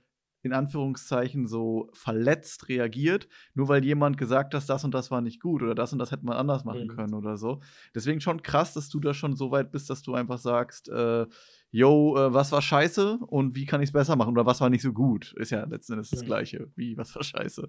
in 0.44 0.52
Anführungszeichen 0.52 1.46
so 1.46 1.90
verletzt 1.92 2.68
reagiert, 2.68 3.28
nur 3.54 3.68
weil 3.68 3.84
jemand 3.84 4.18
gesagt 4.18 4.54
hat, 4.54 4.68
das 4.68 4.84
und 4.84 4.92
das 4.92 5.10
war 5.10 5.20
nicht 5.20 5.40
gut 5.40 5.62
oder 5.62 5.74
das 5.74 5.92
und 5.92 5.98
das 5.98 6.12
hätte 6.12 6.26
man 6.26 6.36
anders 6.36 6.64
machen 6.64 6.84
mhm. 6.84 6.88
können 6.88 7.14
oder 7.14 7.36
so. 7.36 7.60
Deswegen 7.94 8.20
schon 8.20 8.42
krass, 8.42 8.74
dass 8.74 8.88
du 8.88 9.00
da 9.00 9.14
schon 9.14 9.36
so 9.36 9.50
weit 9.50 9.72
bist, 9.72 9.88
dass 9.90 10.02
du 10.02 10.14
einfach 10.14 10.38
sagst, 10.38 10.88
äh, 10.88 11.26
yo, 11.70 12.16
äh, 12.16 12.32
was 12.32 12.52
war 12.52 12.62
scheiße 12.62 13.18
und 13.26 13.54
wie 13.54 13.66
kann 13.66 13.82
ich 13.82 13.88
es 13.88 13.92
besser 13.92 14.16
machen 14.16 14.32
oder 14.32 14.46
was 14.46 14.60
war 14.60 14.70
nicht 14.70 14.82
so 14.82 14.92
gut. 14.92 15.32
Ist 15.36 15.50
ja 15.50 15.64
letzten 15.64 15.94
Endes 15.94 16.10
das. 16.10 16.24
Gleiche. 16.24 16.70
Wie, 16.76 16.96
was 16.96 17.14
war 17.16 17.24
scheiße? 17.24 17.68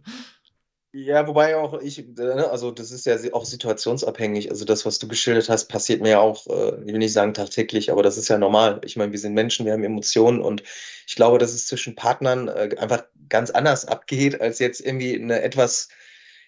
Ja, 0.97 1.27
wobei 1.27 1.57
auch 1.57 1.81
ich, 1.81 2.05
ne, 2.15 2.49
also 2.49 2.71
das 2.71 2.91
ist 2.91 3.05
ja 3.05 3.17
auch 3.33 3.43
situationsabhängig. 3.43 4.49
Also 4.49 4.63
das, 4.63 4.85
was 4.85 4.97
du 4.97 5.09
geschildert 5.09 5.49
hast, 5.49 5.65
passiert 5.67 6.01
mir 6.01 6.11
ja 6.11 6.19
auch, 6.21 6.47
äh, 6.47 6.81
ich 6.85 6.93
will 6.93 6.99
nicht 6.99 7.11
sagen 7.11 7.33
tagtäglich, 7.33 7.91
aber 7.91 8.01
das 8.01 8.17
ist 8.17 8.29
ja 8.29 8.37
normal. 8.37 8.79
Ich 8.85 8.95
meine, 8.95 9.11
wir 9.11 9.19
sind 9.19 9.33
Menschen, 9.33 9.65
wir 9.65 9.73
haben 9.73 9.83
Emotionen 9.83 10.39
und 10.39 10.63
ich 11.05 11.15
glaube, 11.15 11.37
dass 11.37 11.51
es 11.53 11.67
zwischen 11.67 11.95
Partnern 11.95 12.47
äh, 12.47 12.77
einfach 12.77 13.03
ganz 13.27 13.49
anders 13.49 13.83
abgeht, 13.83 14.39
als 14.39 14.59
jetzt 14.59 14.79
irgendwie 14.79 15.15
eine 15.15 15.41
etwas, 15.41 15.89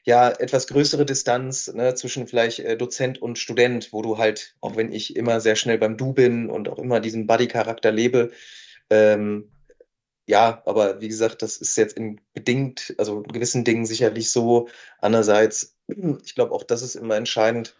ja, 0.06 0.30
etwas 0.30 0.68
größere 0.68 1.06
Distanz 1.06 1.68
ne, 1.74 1.96
zwischen 1.96 2.25
vielleicht 2.25 2.60
äh, 2.60 2.77
Dozent 2.77 3.22
und 3.22 3.38
Student, 3.38 3.92
wo 3.92 4.01
du 4.01 4.18
halt, 4.18 4.56
auch 4.62 4.77
wenn 4.77 4.94
ich 4.94 5.18
immer 5.18 5.42
sehr 5.42 5.58
schnell 5.58 5.77
beim 5.77 5.98
Du 5.98 6.13
bin 6.13 6.50
und 6.50 6.70
auch 6.70 6.80
immer 6.80 7.01
diesen 7.01 7.27
Buddy-Charakter 7.27 7.92
lebe, 7.92 8.32
ähm, 8.89 9.50
ja, 10.27 10.62
aber 10.65 11.00
wie 11.00 11.07
gesagt, 11.07 11.41
das 11.41 11.55
ist 11.57 11.77
jetzt 11.77 11.98
in 11.98 12.19
bedingt, 12.34 12.93
also 12.98 13.24
in 13.24 13.31
gewissen 13.31 13.63
Dingen 13.63 13.86
sicherlich 13.86 14.29
so. 14.29 14.67
Andererseits, 15.00 15.77
ich 16.24 16.36
glaube, 16.36 16.53
auch 16.53 16.63
das 16.63 16.81
ist 16.81 16.96
immer 16.96 17.15
entscheidend, 17.15 17.75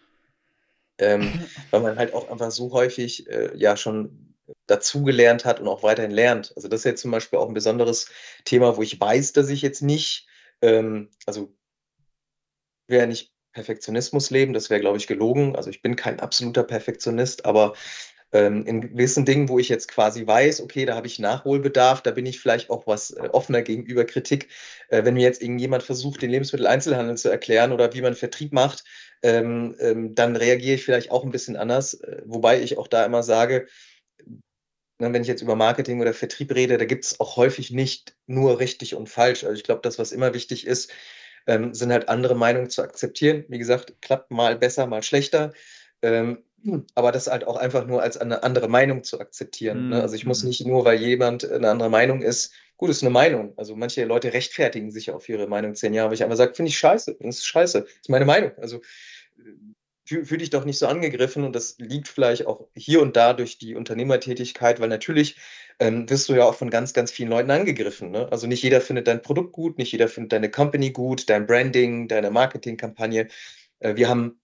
ähm, 0.98 1.30
weil 1.72 1.82
man 1.82 1.98
halt 1.98 2.14
auch 2.14 2.32
einfach 2.32 2.52
so 2.52 2.72
häufig 2.72 3.30
äh, 3.30 3.56
ja 3.58 3.76
schon 3.76 4.34
dazugelernt 4.66 5.44
hat 5.44 5.60
und 5.60 5.68
auch 5.68 5.84
weiterhin 5.84 6.12
lernt. 6.12 6.54
Also 6.56 6.70
das 6.70 6.82
ist 6.82 6.86
jetzt 6.86 7.02
zum 7.02 7.12
Beispiel 7.12 7.38
auch 7.38 7.50
ein 7.50 7.54
besonderes 7.54 8.10
Thema, 8.46 8.78
wo 8.78 8.82
ich 8.82 9.00
weiß, 9.00 9.34
dass 9.34 9.50
ich 9.50 9.62
jetzt 9.62 9.82
nicht, 9.82 10.26
ähm, 10.62 11.10
also 11.26 11.54
wäre 12.88 13.02
ja 13.02 13.08
nicht 13.08 13.34
Perfektionismus 13.52 14.30
leben, 14.30 14.54
das 14.54 14.70
wäre, 14.70 14.80
glaube 14.80 14.98
ich, 14.98 15.08
gelogen. 15.08 15.58
Also 15.58 15.70
ich 15.70 15.82
bin 15.82 15.98
kein 15.98 16.22
absoluter 16.22 16.64
Perfektionist, 16.64 17.46
aber 17.46 17.74
ähm, 18.32 18.66
in 18.66 18.82
gewissen 18.82 19.26
Dingen, 19.26 19.50
wo 19.50 19.60
ich 19.60 19.70
jetzt 19.70 19.88
quasi 19.88 20.26
weiß, 20.28 20.62
okay, 20.62 20.86
da 20.86 20.96
habe 20.96 21.08
ich 21.08 21.20
Nachholbedarf, 21.20 22.02
da 22.02 22.12
bin 22.12 22.26
ich 22.26 22.40
vielleicht 22.40 22.70
auch 22.70 22.86
was 22.88 23.12
äh, 23.12 23.30
offener 23.32 23.62
gegenüber 23.62 24.06
Kritik. 24.06 24.50
Äh, 24.90 25.06
wenn 25.06 25.14
mir 25.14 25.24
jetzt 25.24 25.42
irgendjemand 25.42 25.84
versucht, 25.84 26.22
den 26.22 26.30
Lebensmitteleinzelhandel 26.32 27.18
zu 27.18 27.30
erklären 27.30 27.72
oder 27.72 27.94
wie 27.94 28.02
man 28.02 28.16
Vertrieb 28.16 28.54
macht, 28.54 28.84
ähm, 29.24 29.76
ähm, 29.80 30.16
dann 30.16 30.36
reagiere 30.36 30.76
ich 30.76 30.84
vielleicht 30.84 31.12
auch 31.12 31.24
ein 31.24 31.32
bisschen 31.32 31.56
anders. 31.56 31.96
Äh, 31.96 32.22
wobei 32.26 32.62
ich 32.62 32.78
auch 32.78 32.88
da 32.88 33.06
immer 33.06 33.24
sage, 33.24 33.68
ne, 35.00 35.14
wenn 35.14 35.22
ich 35.22 35.28
jetzt 35.28 35.42
über 35.42 35.56
Marketing 35.56 36.02
oder 36.02 36.14
Vertrieb 36.14 36.54
rede, 36.54 36.78
da 36.78 36.86
gibt 36.86 37.06
es 37.06 37.20
auch 37.20 37.38
häufig 37.38 37.72
nicht 37.72 38.16
nur 38.28 38.60
richtig 38.60 38.96
und 38.96 39.08
falsch. 39.10 39.44
Also 39.44 39.56
ich 39.56 39.64
glaube, 39.64 39.82
das, 39.84 40.00
was 40.00 40.12
immer 40.12 40.34
wichtig 40.34 40.68
ist, 40.68 40.92
ähm, 41.48 41.74
sind 41.74 41.92
halt 41.92 42.10
andere 42.10 42.36
Meinungen 42.36 42.70
zu 42.70 42.82
akzeptieren. 42.82 43.46
Wie 43.48 43.58
gesagt, 43.58 44.02
klappt 44.02 44.32
mal 44.32 44.58
besser, 44.58 44.86
mal 44.88 45.04
schlechter. 45.04 45.54
Ähm, 46.02 46.44
aber 46.96 47.12
das 47.12 47.28
halt 47.28 47.46
auch 47.46 47.56
einfach 47.56 47.86
nur 47.86 48.02
als 48.02 48.18
eine 48.18 48.44
andere 48.44 48.68
Meinung 48.68 49.04
zu 49.04 49.20
akzeptieren. 49.20 49.86
Mhm. 49.86 49.90
Ne? 49.90 50.02
Also 50.02 50.16
ich 50.16 50.26
muss 50.26 50.44
mhm. 50.44 50.50
nicht 50.50 50.66
nur, 50.66 50.86
weil 50.86 51.00
jemand 51.00 51.50
eine 51.50 51.70
andere 51.70 51.90
Meinung 51.90 52.22
ist, 52.22 52.54
gut, 52.78 52.90
ist 52.90 53.04
eine 53.04 53.12
Meinung. 53.12 53.54
Also 53.58 53.76
manche 53.76 54.06
Leute 54.06 54.34
rechtfertigen 54.34 54.92
sich 54.92 55.12
auf 55.12 55.28
ihre 55.30 55.48
Meinung 55.48 55.76
zehn 55.76 55.94
Jahre, 55.94 56.08
aber 56.08 56.16
ich 56.16 56.24
einfach 56.24 56.38
sage, 56.38 56.56
finde 56.56 56.70
ich 56.70 56.78
scheiße, 56.78 57.18
das 57.20 57.38
ist 57.38 57.46
scheiße, 57.46 57.82
das 57.82 57.92
ist 57.92 58.10
meine 58.10 58.26
Meinung. 58.26 58.52
Also 58.58 58.82
fühle 60.06 60.26
fühl 60.26 60.38
dich 60.38 60.50
doch 60.50 60.66
nicht 60.66 60.80
so 60.80 60.88
angegriffen 60.88 61.44
und 61.44 61.56
das 61.56 61.76
liegt 61.80 62.08
vielleicht 62.08 62.48
auch 62.48 62.68
hier 62.76 63.02
und 63.02 63.16
da 63.18 63.34
durch 63.34 63.58
die 63.58 63.76
Unternehmertätigkeit, 63.76 64.80
weil 64.80 64.90
natürlich 64.90 65.38
ähm, 65.80 66.10
wirst 66.10 66.30
du 66.30 66.34
ja 66.34 66.46
auch 66.46 66.56
von 66.56 66.70
ganz, 66.70 66.94
ganz 66.94 67.12
vielen 67.12 67.30
Leuten 67.30 67.52
angegriffen. 67.52 68.12
Ne? 68.12 68.28
Also 68.32 68.48
nicht 68.48 68.64
jeder 68.64 68.82
findet 68.82 69.08
dein 69.08 69.22
Produkt 69.22 69.52
gut, 69.52 69.78
nicht 69.78 69.92
jeder 69.92 70.08
findet 70.08 70.34
deine 70.34 70.50
Company 70.50 70.92
gut, 70.92 71.30
dein 71.30 71.46
Branding, 71.46 72.08
deine 72.08 72.32
Marketingkampagne. 72.32 73.28
Äh, 73.80 73.96
wir 73.96 74.10
haben 74.10 74.40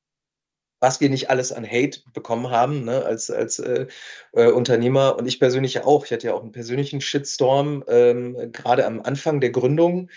was 0.83 0.99
wir 0.99 1.09
nicht 1.09 1.29
alles 1.29 1.53
an 1.53 1.65
Hate 1.65 2.01
bekommen 2.13 2.49
haben, 2.49 2.83
ne, 2.83 3.05
als, 3.05 3.31
als 3.31 3.57
äh, 3.57 3.87
äh, 4.33 4.51
Unternehmer 4.51 5.15
und 5.17 5.25
ich 5.25 5.39
persönlich 5.39 5.79
auch. 5.79 6.03
Ich 6.05 6.11
hatte 6.11 6.27
ja 6.27 6.33
auch 6.33 6.41
einen 6.41 6.51
persönlichen 6.51 6.99
Shitstorm, 6.99 7.85
ähm, 7.87 8.51
gerade 8.51 8.85
am 8.85 9.01
Anfang 9.01 9.39
der 9.39 9.51
Gründung. 9.51 10.09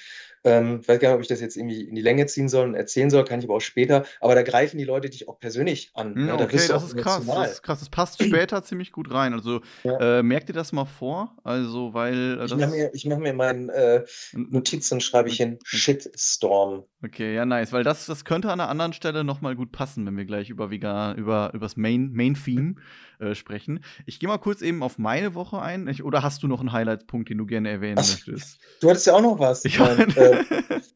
Ähm, 0.46 0.78
ich 0.80 0.88
weiß 0.88 1.00
gar 1.00 1.08
nicht, 1.08 1.16
ob 1.16 1.22
ich 1.22 1.28
das 1.28 1.40
jetzt 1.40 1.56
irgendwie 1.56 1.82
in 1.82 1.94
die 1.96 2.02
Länge 2.02 2.24
ziehen 2.26 2.48
soll 2.48 2.68
und 2.68 2.74
erzählen 2.74 3.10
soll, 3.10 3.24
kann 3.24 3.40
ich 3.40 3.46
aber 3.46 3.56
auch 3.56 3.60
später. 3.60 4.04
Aber 4.20 4.34
da 4.36 4.42
greifen 4.42 4.78
die 4.78 4.84
Leute 4.84 5.10
dich 5.10 5.28
auch 5.28 5.40
persönlich 5.40 5.90
an. 5.94 6.14
Ja, 6.16 6.22
ne? 6.22 6.36
da 6.38 6.44
okay, 6.44 6.56
das 6.68 6.84
ist 6.84 6.96
krass. 6.96 7.26
Das 7.26 7.52
ist 7.52 7.62
krass. 7.62 7.80
Das 7.80 7.90
passt 7.90 8.22
später 8.22 8.62
ziemlich 8.62 8.92
gut 8.92 9.12
rein. 9.12 9.32
Also 9.34 9.60
ja. 9.82 10.18
äh, 10.18 10.22
merkt 10.22 10.48
ihr 10.48 10.54
das 10.54 10.72
mal 10.72 10.84
vor? 10.84 11.36
Also, 11.42 11.92
weil. 11.94 12.38
Äh, 12.40 12.44
ich 12.44 12.54
mache 12.54 12.70
mir, 12.70 12.90
mach 13.06 13.18
mir 13.18 13.32
meinen 13.32 13.68
äh, 13.70 14.04
Notizen, 14.34 15.00
schreibe 15.00 15.28
ich 15.28 15.36
hin 15.36 15.58
Shitstorm. 15.64 16.84
Okay, 17.04 17.34
ja, 17.34 17.44
nice. 17.44 17.72
Weil 17.72 17.84
das, 17.84 18.06
das 18.06 18.24
könnte 18.24 18.50
an 18.50 18.60
einer 18.60 18.68
anderen 18.70 18.92
Stelle 18.92 19.24
nochmal 19.24 19.56
gut 19.56 19.72
passen, 19.72 20.06
wenn 20.06 20.16
wir 20.16 20.24
gleich 20.24 20.50
über, 20.50 20.70
Vegan, 20.70 21.16
über, 21.16 21.50
über 21.52 21.66
das 21.66 21.76
Main, 21.76 22.12
Main 22.12 22.34
Theme 22.34 22.76
äh, 23.18 23.34
sprechen. 23.34 23.80
Ich 24.04 24.18
gehe 24.18 24.28
mal 24.28 24.38
kurz 24.38 24.60
eben 24.60 24.82
auf 24.82 24.98
meine 24.98 25.34
Woche 25.34 25.60
ein. 25.60 25.88
Ich, 25.88 26.04
oder 26.04 26.22
hast 26.22 26.42
du 26.42 26.48
noch 26.48 26.60
einen 26.60 26.72
Highlight-Punkt, 26.72 27.30
den 27.30 27.38
du 27.38 27.46
gerne 27.46 27.70
erwähnen 27.70 27.98
Ach, 27.98 28.06
möchtest? 28.06 28.58
Du 28.80 28.90
hattest 28.90 29.06
ja 29.06 29.14
auch 29.14 29.22
noch 29.22 29.38
was. 29.38 29.64
Ich 29.64 29.78
mein, 29.78 30.14
äh, 30.16 30.35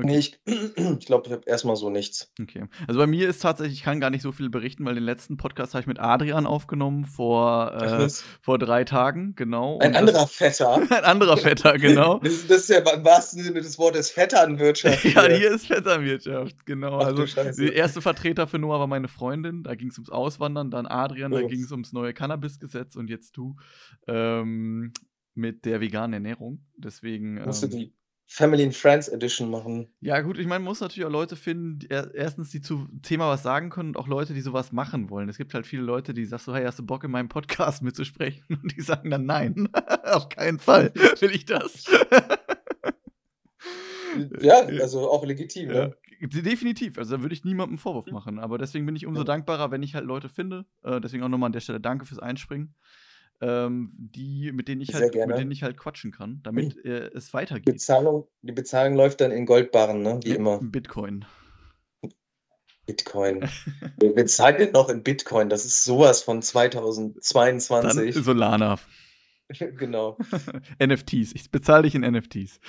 Okay. 0.00 0.06
Nee, 0.06 0.18
ich 0.18 0.44
glaube, 0.44 0.72
ich, 1.00 1.06
glaub, 1.06 1.26
ich 1.26 1.32
habe 1.32 1.42
erstmal 1.46 1.76
so 1.76 1.90
nichts. 1.90 2.32
Okay. 2.40 2.64
Also 2.86 2.98
bei 2.98 3.06
mir 3.06 3.28
ist 3.28 3.42
tatsächlich, 3.42 3.78
ich 3.78 3.82
kann 3.82 4.00
gar 4.00 4.10
nicht 4.10 4.22
so 4.22 4.32
viel 4.32 4.48
berichten, 4.48 4.84
weil 4.84 4.94
den 4.94 5.04
letzten 5.04 5.36
Podcast 5.36 5.74
habe 5.74 5.82
ich 5.82 5.86
mit 5.86 5.98
Adrian 5.98 6.46
aufgenommen 6.46 7.04
vor, 7.04 7.74
äh, 7.74 8.08
vor 8.40 8.58
drei 8.58 8.84
Tagen, 8.84 9.34
genau. 9.36 9.78
Ein 9.78 9.96
anderer 9.96 10.22
das, 10.22 10.32
Vetter. 10.36 10.74
ein 10.74 11.04
anderer 11.04 11.36
Vetter, 11.36 11.78
genau. 11.78 12.18
das, 12.22 12.46
das, 12.46 12.62
ist 12.62 12.70
ja 12.70 12.78
im 12.78 13.04
wahrsten 13.04 13.42
Sinne 13.42 13.60
des 13.60 13.78
Wortes 13.78 14.10
Vetternwirtschaft. 14.10 15.04
ja, 15.04 15.28
hier 15.28 15.50
ist 15.50 15.66
Vetternwirtschaft, 15.66 16.64
genau. 16.66 17.00
Ach, 17.00 17.06
also 17.06 17.24
der 17.24 17.74
erste 17.74 18.00
Vertreter 18.00 18.46
für 18.46 18.58
Noah 18.58 18.80
war 18.80 18.86
meine 18.86 19.08
Freundin, 19.08 19.62
da 19.62 19.74
ging 19.74 19.88
es 19.88 19.98
ums 19.98 20.10
Auswandern, 20.10 20.70
dann 20.70 20.86
Adrian, 20.86 21.32
da 21.32 21.42
ging 21.42 21.62
es 21.62 21.72
ums 21.72 21.92
neue 21.92 22.14
Cannabis-Gesetz 22.14 22.96
und 22.96 23.10
jetzt 23.10 23.36
du 23.36 23.56
ähm, 24.06 24.92
mit 25.34 25.64
der 25.64 25.80
veganen 25.80 26.14
Ernährung. 26.14 26.64
Deswegen. 26.76 27.38
Ähm, 27.38 27.50
du 27.50 27.68
die 27.68 27.94
Family 28.32 28.62
and 28.62 28.76
Friends 28.76 29.08
Edition 29.08 29.50
machen. 29.50 29.88
Ja, 30.00 30.20
gut, 30.20 30.38
ich 30.38 30.46
meine, 30.46 30.60
man 30.60 30.70
muss 30.70 30.80
natürlich 30.80 31.04
auch 31.04 31.10
Leute 31.10 31.34
finden, 31.34 31.80
die 31.80 31.88
erstens, 31.88 32.50
die 32.50 32.60
zu 32.60 32.86
Thema 33.02 33.28
was 33.28 33.42
sagen 33.42 33.70
können 33.70 33.88
und 33.88 33.96
auch 33.96 34.06
Leute, 34.06 34.34
die 34.34 34.40
sowas 34.40 34.70
machen 34.70 35.10
wollen. 35.10 35.28
Es 35.28 35.36
gibt 35.36 35.52
halt 35.52 35.66
viele 35.66 35.82
Leute, 35.82 36.14
die 36.14 36.24
sagst 36.24 36.46
so, 36.46 36.54
hey, 36.54 36.64
hast 36.64 36.78
du 36.78 36.86
Bock 36.86 37.02
in 37.02 37.10
meinem 37.10 37.28
Podcast 37.28 37.82
mitzusprechen? 37.82 38.44
Und 38.62 38.76
die 38.76 38.82
sagen 38.82 39.10
dann 39.10 39.26
nein. 39.26 39.68
Auf 40.04 40.28
keinen 40.28 40.60
Fall 40.60 40.94
will 41.20 41.32
ich 41.32 41.44
das. 41.44 41.90
ja, 44.40 44.60
also 44.80 45.10
auch 45.10 45.26
legitim. 45.26 45.70
Ja. 45.70 45.86
Ne? 45.88 45.96
Definitiv. 46.20 46.98
Also 46.98 47.16
da 47.16 47.22
würde 47.22 47.34
ich 47.34 47.44
niemandem 47.44 47.78
Vorwurf 47.78 48.06
machen. 48.12 48.38
Aber 48.38 48.58
deswegen 48.58 48.86
bin 48.86 48.94
ich 48.94 49.06
umso 49.06 49.24
dankbarer, 49.24 49.72
wenn 49.72 49.82
ich 49.82 49.96
halt 49.96 50.04
Leute 50.04 50.28
finde. 50.28 50.66
Äh, 50.84 51.00
deswegen 51.00 51.24
auch 51.24 51.28
nochmal 51.28 51.48
an 51.48 51.52
der 51.52 51.60
Stelle 51.60 51.80
danke 51.80 52.06
fürs 52.06 52.20
Einspringen 52.20 52.76
ähm, 53.40 53.90
die, 53.96 54.52
mit 54.52 54.68
denen 54.68 54.80
ich 54.80 54.94
halt, 54.94 55.14
mit 55.14 55.38
denen 55.38 55.50
ich 55.50 55.62
halt 55.62 55.76
quatschen 55.76 56.12
kann, 56.12 56.40
damit 56.42 56.84
äh, 56.84 57.08
es 57.14 57.32
weitergeht. 57.32 57.64
Bezahlung, 57.64 58.28
die 58.42 58.52
Bezahlung 58.52 58.94
läuft 58.94 59.20
dann 59.20 59.30
in 59.30 59.46
Goldbarren, 59.46 60.02
ne? 60.02 60.20
Wie 60.22 60.30
ja, 60.30 60.36
immer. 60.36 60.60
Bitcoin. 60.62 61.24
Bitcoin. 62.86 63.48
Wer 63.98 64.10
bezahlt 64.10 64.58
denn 64.58 64.72
noch 64.72 64.88
in 64.88 65.02
Bitcoin? 65.02 65.48
Das 65.48 65.64
ist 65.64 65.84
sowas 65.84 66.22
von 66.22 66.42
2022. 66.42 68.14
Dann 68.14 68.24
Solana. 68.24 68.78
genau. 69.76 70.16
NFTs. 70.84 71.32
Ich 71.34 71.50
bezahle 71.50 71.84
dich 71.84 71.94
in 71.94 72.02
NFTs. 72.02 72.60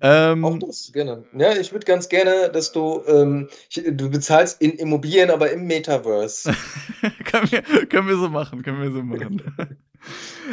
Ähm, 0.00 0.44
Auch 0.44 0.58
das, 0.58 0.90
gerne. 0.92 1.24
Ja, 1.36 1.56
ich 1.56 1.72
würde 1.72 1.86
ganz 1.86 2.08
gerne, 2.08 2.50
dass 2.52 2.72
du, 2.72 3.02
ähm, 3.06 3.48
ich, 3.68 3.82
du 3.86 4.10
bezahlst 4.10 4.60
in 4.60 4.72
Immobilien, 4.72 5.30
aber 5.30 5.50
im 5.50 5.66
Metaverse. 5.66 6.54
können, 7.24 7.50
wir, 7.50 7.62
können 7.86 8.08
wir 8.08 8.16
so 8.16 8.28
machen, 8.28 8.62
können 8.62 8.82
wir 8.82 8.92
so 8.92 9.02
machen. 9.02 9.42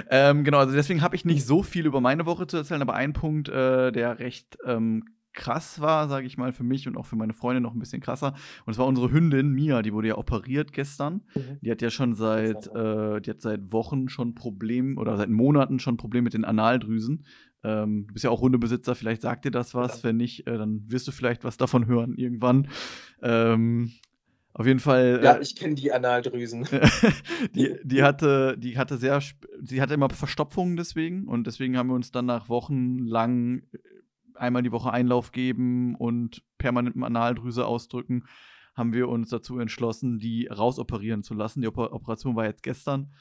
ähm, 0.10 0.44
genau, 0.44 0.60
also 0.60 0.74
deswegen 0.74 1.02
habe 1.02 1.16
ich 1.16 1.26
nicht 1.26 1.46
so 1.46 1.64
viel 1.64 1.86
über 1.86 2.02
meine 2.02 2.26
Woche 2.26 2.48
zu 2.48 2.58
erzählen, 2.58 2.82
aber 2.82 2.94
ein 2.94 3.14
Punkt, 3.14 3.50
äh, 3.50 3.92
der 3.92 4.20
recht 4.20 4.58
ähm, 4.66 5.06
krass 5.38 5.80
war, 5.80 6.10
sage 6.10 6.26
ich 6.26 6.38
mal, 6.38 6.52
für 6.52 6.64
mich 6.64 6.88
und 6.88 6.98
auch 6.98 7.06
für 7.06 7.16
meine 7.16 7.34
Freundin 7.34 7.64
noch 7.64 7.74
ein 7.74 7.80
bisschen 7.80 8.02
krasser. 8.02 8.34
Und 8.66 8.72
es 8.72 8.78
war 8.78 8.88
unsere 8.88 9.12
Hündin 9.12 9.52
Mia, 9.52 9.82
die 9.84 9.94
wurde 9.94 10.10
ja 10.10 10.18
operiert 10.18 10.74
gestern. 10.74 11.22
Mhm. 11.36 11.60
Die 11.62 11.72
hat 11.72 11.82
ja 11.82 11.90
schon 11.90 12.16
seit, 12.16 12.68
äh, 12.68 13.22
die 13.22 13.30
hat 13.30 13.42
seit 13.42 13.72
Wochen 13.72 14.10
schon 14.10 14.36
Probleme 14.36 15.00
oder 15.00 15.16
seit 15.16 15.30
Monaten 15.30 15.80
schon 15.80 15.96
Probleme 15.96 16.24
mit 16.24 16.34
den 16.34 16.44
Analdrüsen. 16.44 17.24
Ähm, 17.64 18.08
du 18.08 18.14
bist 18.14 18.26
ja 18.26 18.32
auch 18.32 18.42
Hundebesitzer, 18.42 18.96
vielleicht 18.96 19.22
sagt 19.22 19.46
dir 19.46 19.52
das 19.52 19.76
was. 19.76 19.98
Ja. 19.98 20.10
Wenn 20.10 20.18
nicht, 20.18 20.48
äh, 20.48 20.58
dann 20.58 20.84
wirst 20.88 21.08
du 21.08 21.12
vielleicht 21.12 21.44
was 21.44 21.58
davon 21.58 21.86
hören 21.86 22.16
irgendwann. 22.16 22.68
Ähm, 23.22 23.92
auf 24.54 24.66
jeden 24.66 24.80
Fall. 24.80 25.22
Ja, 25.24 25.34
äh, 25.34 25.42
ich 25.44 25.56
kenne 25.56 25.76
die 25.76 25.92
Analdrüsen. 25.92 26.68
die, 27.54 27.76
die, 27.84 28.02
hatte, 28.02 28.58
die 28.58 28.76
hatte 28.80 28.98
sehr, 28.98 29.22
sie 29.62 29.82
hatte 29.82 29.94
immer 29.94 30.10
Verstopfungen 30.10 30.78
deswegen 30.78 31.28
und 31.28 31.46
deswegen 31.46 31.78
haben 31.78 31.90
wir 31.90 31.96
uns 31.96 32.12
dann 32.12 32.26
nach 32.26 32.50
Wochen 32.50 32.98
lang 32.98 33.62
einmal 34.40 34.64
die 34.64 34.72
Woche 34.72 34.92
Einlauf 34.92 35.32
geben 35.32 35.96
und 35.96 36.44
permanent 36.58 37.02
Analdrüse 37.02 37.66
ausdrücken, 37.66 38.24
haben 38.76 38.94
wir 38.94 39.10
uns 39.10 39.30
dazu 39.30 39.60
entschlossen, 39.60 40.20
die 40.20 40.48
rausoperieren 40.48 41.24
zu 41.24 41.34
lassen. 41.34 41.62
Die 41.62 41.68
Oper 41.68 41.94
Operation 41.94 42.36
war 42.36 42.46
jetzt 42.46 42.64
gestern. 42.64 43.14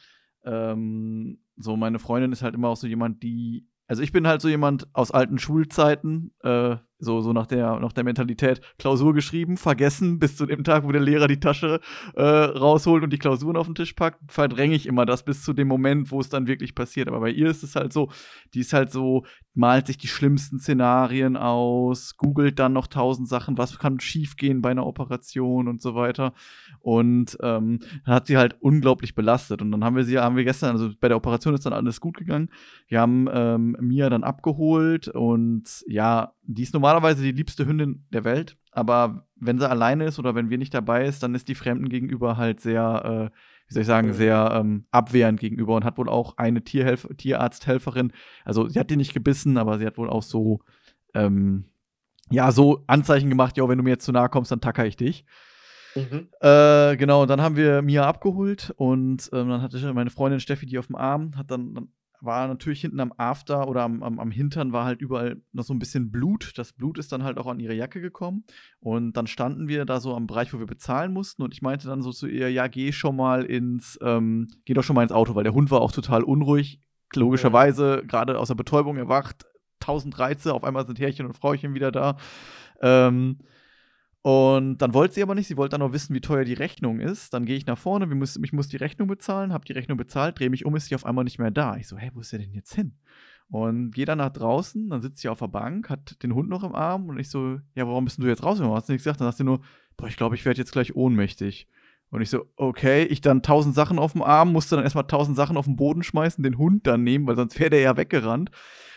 Ähm, 0.45 1.39
so, 1.57 1.77
meine 1.77 1.99
Freundin 1.99 2.33
ist 2.33 2.43
halt 2.43 2.55
immer 2.55 2.69
auch 2.69 2.77
so 2.77 2.87
jemand, 2.87 3.23
die 3.23 3.67
also 3.89 4.03
ich 4.03 4.13
bin 4.13 4.27
halt 4.27 4.41
so 4.41 4.49
jemand 4.49 4.89
aus 4.95 5.13
alten 5.13 5.39
Schulzeiten, 5.39 6.35
äh, 6.43 6.77
so, 6.99 7.21
so 7.21 7.33
nach, 7.33 7.47
der, 7.47 7.79
nach 7.81 7.93
der 7.93 8.05
Mentalität, 8.05 8.61
Klausur 8.79 9.13
geschrieben, 9.13 9.57
vergessen, 9.57 10.19
bis 10.19 10.37
zu 10.37 10.47
dem 10.47 10.65
Tag, 10.65 10.85
wo 10.85 10.93
der 10.93 11.01
Lehrer 11.01 11.29
die 11.29 11.41
Tasche 11.41 11.81
äh, 12.15 12.23
rausholt 12.23 13.05
und 13.05 13.13
die 13.13 13.19
Klausuren 13.19 13.57
auf 13.57 13.67
den 13.67 13.75
Tisch 13.75 13.93
packt, 13.93 14.21
verdränge 14.29 14.75
ich 14.75 14.87
immer 14.87 15.05
das 15.05 15.25
bis 15.25 15.43
zu 15.43 15.53
dem 15.53 15.69
Moment, 15.69 16.11
wo 16.11 16.21
es 16.21 16.29
dann 16.29 16.47
wirklich 16.47 16.75
passiert. 16.75 17.09
Aber 17.09 17.21
bei 17.21 17.31
ihr 17.31 17.49
ist 17.49 17.63
es 17.63 17.77
halt 17.77 17.93
so, 17.93 18.11
die 18.55 18.61
ist 18.61 18.73
halt 18.73 18.91
so, 18.91 19.25
malt 19.57 19.87
sich 19.87 19.99
die 19.99 20.09
schlimmsten 20.09 20.59
Szenarien 20.59 21.37
aus, 21.37 22.17
googelt 22.17 22.59
dann 22.59 22.73
noch 22.73 22.87
tausend 22.87 23.29
Sachen, 23.29 23.59
was 23.59 23.79
kann 23.79 24.01
schiefgehen 24.01 24.63
bei 24.63 24.71
einer 24.71 24.87
Operation 24.87 25.69
und 25.69 25.81
so 25.83 25.95
weiter. 25.95 26.33
Und 26.81 27.37
ähm, 27.43 27.81
hat 28.05 28.27
sie 28.27 28.37
halt 28.37 28.57
unglaublich 28.61 29.15
belastet. 29.15 29.63
Und 29.63 29.71
dann 29.73 29.85
haben 29.85 29.97
wir 29.97 30.05
sie, 30.05 30.19
haben 30.19 30.37
wir 30.37 30.45
gestern, 30.45 30.71
also 30.71 30.91
bei 31.01 31.09
der 31.09 31.17
Operation 31.17 31.55
ist 31.55 31.67
dann 31.67 31.73
alles 31.73 32.01
gut 32.01 32.17
gegangen. 32.17 32.51
Wir 32.89 33.01
haben 33.01 33.29
ähm, 33.33 33.77
Mia 33.81 34.09
dann 34.09 34.25
abgeholt 34.25 35.09
und 35.09 35.85
ja, 35.87 36.33
die 36.47 36.63
ist 36.63 36.75
normalerweise 36.87 37.25
die 37.25 37.33
liebste 37.33 37.67
Hündin 37.67 38.07
der 38.11 38.23
Welt, 38.23 38.57
aber 38.71 39.27
wenn 39.35 39.59
sie 39.59 39.69
alleine 39.69 40.05
ist 40.05 40.21
oder 40.21 40.37
wenn 40.37 40.51
wir 40.51 40.59
nicht 40.59 40.73
dabei 40.73 41.05
ist, 41.05 41.21
dann 41.21 41.35
ist 41.35 41.49
die 41.49 41.57
Fremden 41.57 41.89
gegenüber 41.89 42.37
halt 42.37 42.61
sehr, 42.61 43.33
äh, 43.33 43.37
wie 43.67 43.75
soll 43.75 43.81
ich 43.81 43.89
sagen, 43.89 44.13
sehr 44.13 44.53
ähm, 44.55 44.87
abwehrend 44.93 45.41
gegenüber 45.41 45.75
und 45.75 45.85
hat 45.85 45.99
wohl 45.99 46.09
auch 46.09 46.37
eine 46.37 46.63
Tierhelf 46.63 47.09
Tierarzthelferin, 47.17 48.13
also 48.45 48.69
sie 48.69 48.79
hat 48.79 48.89
die 48.91 48.97
nicht 48.97 49.15
gebissen, 49.15 49.59
aber 49.59 49.79
sie 49.79 49.87
hat 49.87 49.99
wohl 49.99 50.09
auch 50.09 50.23
so, 50.23 50.61
ähm, 51.13 51.65
ja, 52.31 52.53
so 52.53 52.85
Anzeichen 52.87 53.31
gemacht, 53.31 53.57
ja, 53.57 53.69
wenn 53.69 53.79
du 53.79 53.85
mir 53.85 53.91
jetzt 53.91 54.05
zu 54.05 54.13
nahe 54.13 54.29
kommst, 54.29 54.53
dann 54.53 54.61
tacker 54.61 54.87
ich 54.87 54.97
dich. 54.97 55.25
Mhm. 55.97 56.29
Äh, 56.41 56.97
genau, 56.97 57.27
dann 57.27 57.41
haben 57.41 57.57
wir 57.57 57.83
Mia 57.83 58.07
abgeholt 58.07 58.73
und 58.77 59.29
ähm, 59.33 59.49
dann 59.49 59.63
hatte 59.63 59.93
meine 59.93 60.11
Freundin 60.11 60.39
Steffi 60.39 60.67
die 60.67 60.79
auf 60.79 60.87
dem 60.87 60.97
Arm, 60.97 61.37
hat 61.37 61.51
dann, 61.51 61.75
dann 61.75 61.89
war 62.21 62.49
natürlich 62.49 62.81
hinten 62.81 63.01
am 63.01 63.13
After 63.17 63.69
oder 63.69 63.83
am, 63.83 64.03
am, 64.03 64.19
am, 64.19 64.31
Hintern 64.31 64.73
war 64.73 64.85
halt 64.85 65.01
überall 65.01 65.41
noch 65.53 65.65
so 65.65 65.75
ein 65.75 65.79
bisschen 65.79 66.11
Blut. 66.11 66.53
Das 66.57 66.73
Blut 66.73 66.99
ist 66.99 67.13
dann 67.13 67.23
halt 67.23 67.39
auch 67.39 67.47
an 67.47 67.61
ihre 67.61 67.75
Jacke 67.75 68.01
gekommen. 68.01 68.45
Und 68.81 69.17
dann 69.17 69.27
standen 69.27 69.69
wir 69.69 69.85
da 69.85 70.01
so 70.01 70.15
am 70.15 70.27
Bereich, 70.27 70.53
wo 70.53 70.59
wir 70.59 70.67
bezahlen 70.67 71.13
mussten. 71.13 71.43
Und 71.43 71.55
ich 71.55 71.63
meinte 71.63 71.89
dann 71.89 72.03
so 72.03 72.13
zu 72.13 72.27
ihr, 72.27 72.51
ja, 72.51 72.67
geh 72.67 72.93
schon 72.93 73.17
mal 73.17 73.45
ins, 73.45 73.99
ähm, 74.03 74.49
geh 74.65 74.75
doch 74.75 74.85
schon 74.85 74.97
mal 74.97 75.03
ins 75.03 75.13
Auto, 75.13 75.35
weil 75.35 75.45
der 75.45 75.55
Hund 75.55 75.71
war 75.71 75.81
auch 75.81 75.93
total 75.93 76.23
unruhig. 76.23 76.81
Logischerweise, 77.15 78.03
gerade 78.07 78.39
aus 78.39 78.49
der 78.49 78.55
Betäubung 78.57 78.97
erwacht, 78.97 79.47
tausend 79.81 80.19
Reize, 80.19 80.55
auf 80.55 80.65
einmal 80.65 80.87
sind 80.87 80.99
Herrchen 80.99 81.27
und 81.27 81.37
Frauchen 81.37 81.75
wieder 81.75 81.93
da. 81.93 82.17
Ähm, 82.81 83.39
und 84.27 84.79
dann 84.79 84.93
wollte 84.93 85.15
sie 85.15 85.23
aber 85.23 85.37
nicht, 85.37 85.47
sie 85.47 85.57
wollte 85.57 85.79
dann 85.79 85.87
noch 85.87 85.93
wissen, 85.93 86.13
wie 86.13 86.21
teuer 86.21 86.43
die 86.43 86.53
Rechnung 86.53 86.99
ist. 86.99 87.33
Dann 87.33 87.45
gehe 87.45 87.57
ich 87.57 87.65
nach 87.67 87.79
vorne, 87.79 88.09
wir 88.09 88.17
müssen, 88.17 88.43
ich 88.43 88.53
muss 88.53 88.67
die 88.67 88.77
Rechnung 88.77 89.07
bezahlen, 89.07 89.53
habe 89.53 89.65
die 89.65 89.73
Rechnung 89.73 89.97
bezahlt, 89.97 90.37
drehe 90.37 90.51
mich 90.51 90.67
um, 90.67 90.75
ist 90.75 90.87
sie 90.89 90.97
auf 90.97 91.07
einmal 91.07 91.23
nicht 91.23 91.39
mehr 91.39 91.53
da. 91.53 91.77
Ich 91.77 91.87
so, 91.87 91.97
hä, 91.97 92.11
wo 92.13 92.19
ist 92.19 92.33
der 92.33 92.41
denn 92.41 92.53
jetzt 92.53 92.75
hin? 92.75 92.99
Und 93.51 93.93
gehe 93.93 94.05
dann 94.05 94.19
nach 94.19 94.33
draußen, 94.33 94.91
dann 94.91 95.01
sitzt 95.01 95.21
sie 95.21 95.29
auf 95.29 95.39
der 95.39 95.47
Bank, 95.47 95.89
hat 95.91 96.21
den 96.25 96.35
Hund 96.35 96.49
noch 96.49 96.65
im 96.65 96.75
Arm 96.75 97.09
und 97.09 97.21
ich 97.21 97.31
so, 97.31 97.61
ja, 97.77 97.87
warum 97.87 98.05
bist 98.05 98.21
du 98.21 98.27
jetzt 98.27 98.43
raus? 98.43 98.61
Hast 98.61 98.89
du 98.89 98.93
nichts 98.95 99.05
gesagt? 99.05 99.21
Dann 99.21 99.29
sagt 99.29 99.39
sie 99.39 99.45
nur, 99.45 99.61
boah, 99.97 100.09
ich 100.09 100.17
glaube, 100.17 100.35
ich 100.35 100.45
werde 100.45 100.59
jetzt 100.59 100.73
gleich 100.73 100.97
ohnmächtig. 100.97 101.69
Und 102.11 102.21
ich 102.21 102.29
so, 102.29 102.47
okay, 102.57 103.05
ich 103.05 103.21
dann 103.21 103.43
tausend 103.43 103.77
Sachen 103.77 104.01
auf 104.01 104.11
dem 104.11 104.23
Arm, 104.23 104.51
musste 104.51 104.75
dann 104.75 104.83
erstmal 104.83 105.07
tausend 105.07 105.37
Sachen 105.37 105.57
auf 105.57 105.67
den 105.67 105.77
Boden 105.77 106.03
schmeißen, 106.03 106.43
den 106.43 106.59
Hund 106.59 106.89
dann 106.89 107.05
nehmen, 107.05 107.29
weil 107.29 107.37
sonst 107.37 107.61
wäre 107.61 107.71
der 107.71 107.81
ja 107.81 107.97
weggerannt. 107.97 108.51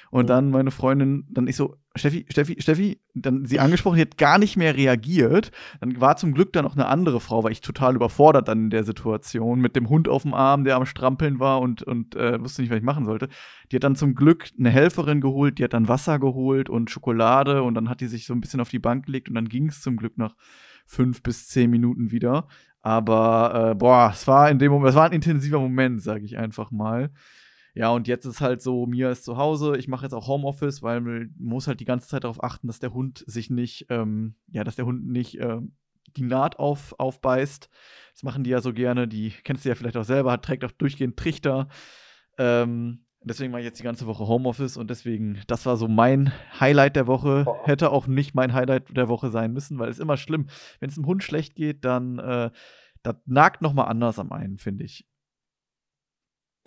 Und 0.09 0.27
dann 0.27 0.49
meine 0.49 0.71
Freundin, 0.71 1.27
dann 1.29 1.47
ich 1.47 1.55
so, 1.55 1.75
Steffi, 1.99 2.25
Steffi, 2.29 2.55
Steffi, 2.59 3.01
dann 3.13 3.45
sie 3.45 3.59
angesprochen, 3.59 3.97
die 3.97 4.01
hat 4.01 4.17
gar 4.17 4.39
nicht 4.39 4.57
mehr 4.57 4.75
reagiert. 4.75 5.51
Dann 5.79 5.99
war 5.99 6.17
zum 6.17 6.33
Glück 6.33 6.53
dann 6.53 6.65
noch 6.65 6.75
eine 6.75 6.87
andere 6.87 7.19
Frau, 7.19 7.43
weil 7.43 7.51
ich 7.51 7.61
total 7.61 7.95
überfordert 7.95 8.47
dann 8.47 8.65
in 8.65 8.69
der 8.69 8.83
Situation 8.83 9.59
mit 9.59 9.75
dem 9.75 9.89
Hund 9.89 10.07
auf 10.07 10.23
dem 10.23 10.33
Arm, 10.33 10.63
der 10.63 10.75
am 10.75 10.85
Strampeln 10.85 11.39
war 11.39 11.61
und, 11.61 11.83
und 11.83 12.15
äh, 12.15 12.41
wusste 12.41 12.61
nicht, 12.61 12.71
was 12.71 12.77
ich 12.77 12.83
machen 12.83 13.05
sollte. 13.05 13.29
Die 13.71 13.75
hat 13.75 13.83
dann 13.83 13.95
zum 13.95 14.15
Glück 14.15 14.49
eine 14.57 14.69
Helferin 14.69 15.21
geholt, 15.21 15.59
die 15.59 15.63
hat 15.63 15.73
dann 15.73 15.87
Wasser 15.87 16.19
geholt 16.19 16.69
und 16.69 16.89
Schokolade 16.89 17.63
und 17.63 17.75
dann 17.75 17.89
hat 17.89 18.01
die 18.01 18.07
sich 18.07 18.25
so 18.25 18.33
ein 18.33 18.41
bisschen 18.41 18.61
auf 18.61 18.69
die 18.69 18.79
Bank 18.79 19.05
gelegt 19.05 19.29
und 19.29 19.35
dann 19.35 19.49
ging 19.49 19.67
es 19.67 19.81
zum 19.81 19.97
Glück 19.97 20.17
nach 20.17 20.35
fünf 20.85 21.21
bis 21.21 21.47
zehn 21.47 21.69
Minuten 21.69 22.11
wieder. 22.11 22.47
Aber 22.81 23.71
äh, 23.71 23.75
boah, 23.75 24.11
es 24.13 24.25
war 24.27 24.49
in 24.49 24.59
dem 24.59 24.71
Moment, 24.71 24.89
es 24.89 24.95
war 24.95 25.05
ein 25.05 25.11
intensiver 25.11 25.59
Moment, 25.59 26.01
sage 26.01 26.25
ich 26.25 26.37
einfach 26.37 26.71
mal. 26.71 27.11
Ja, 27.75 27.91
und 27.91 28.07
jetzt 28.07 28.25
ist 28.25 28.41
halt 28.41 28.61
so, 28.61 28.85
Mia 28.85 29.11
ist 29.11 29.23
zu 29.23 29.37
Hause, 29.37 29.77
ich 29.77 29.87
mache 29.87 30.05
jetzt 30.05 30.13
auch 30.13 30.27
Homeoffice, 30.27 30.81
weil 30.81 31.01
man 31.01 31.33
muss 31.37 31.67
halt 31.67 31.79
die 31.79 31.85
ganze 31.85 32.07
Zeit 32.07 32.23
darauf 32.23 32.43
achten, 32.43 32.67
dass 32.67 32.79
der 32.79 32.93
Hund 32.93 33.23
sich 33.27 33.49
nicht, 33.49 33.85
ähm, 33.89 34.35
ja, 34.47 34.63
dass 34.63 34.75
der 34.75 34.85
Hund 34.85 35.07
nicht 35.07 35.39
äh, 35.39 35.59
die 36.17 36.23
Naht 36.23 36.57
auf, 36.59 36.95
aufbeißt. 36.97 37.69
Das 38.13 38.23
machen 38.23 38.43
die 38.43 38.49
ja 38.49 38.61
so 38.61 38.73
gerne, 38.73 39.07
die 39.07 39.31
kennst 39.43 39.65
du 39.65 39.69
ja 39.69 39.75
vielleicht 39.75 39.97
auch 39.97 40.03
selber, 40.03 40.31
hat, 40.31 40.43
trägt 40.43 40.65
auch 40.65 40.71
durchgehend 40.71 41.17
Trichter. 41.17 41.67
Ähm, 42.37 43.05
deswegen 43.23 43.51
mache 43.51 43.61
ich 43.61 43.67
jetzt 43.67 43.79
die 43.79 43.83
ganze 43.83 44.07
Woche 44.07 44.27
Homeoffice 44.27 44.77
und 44.77 44.89
deswegen, 44.89 45.41
das 45.47 45.65
war 45.65 45.77
so 45.77 45.87
mein 45.87 46.31
Highlight 46.59 46.95
der 46.95 47.07
Woche. 47.07 47.45
Oh. 47.47 47.55
Hätte 47.65 47.91
auch 47.91 48.07
nicht 48.07 48.33
mein 48.33 48.53
Highlight 48.53 48.95
der 48.95 49.07
Woche 49.07 49.29
sein 49.29 49.53
müssen, 49.53 49.79
weil 49.79 49.89
es 49.89 49.99
immer 49.99 50.17
schlimm, 50.17 50.47
wenn 50.79 50.89
es 50.89 50.95
dem 50.95 51.05
Hund 51.05 51.23
schlecht 51.23 51.55
geht, 51.55 51.85
dann 51.85 52.19
äh, 52.19 52.51
das 53.03 53.15
nagt 53.25 53.61
noch 53.61 53.73
mal 53.73 53.85
anders 53.85 54.19
am 54.19 54.31
einen, 54.31 54.57
finde 54.57 54.83
ich. 54.83 55.05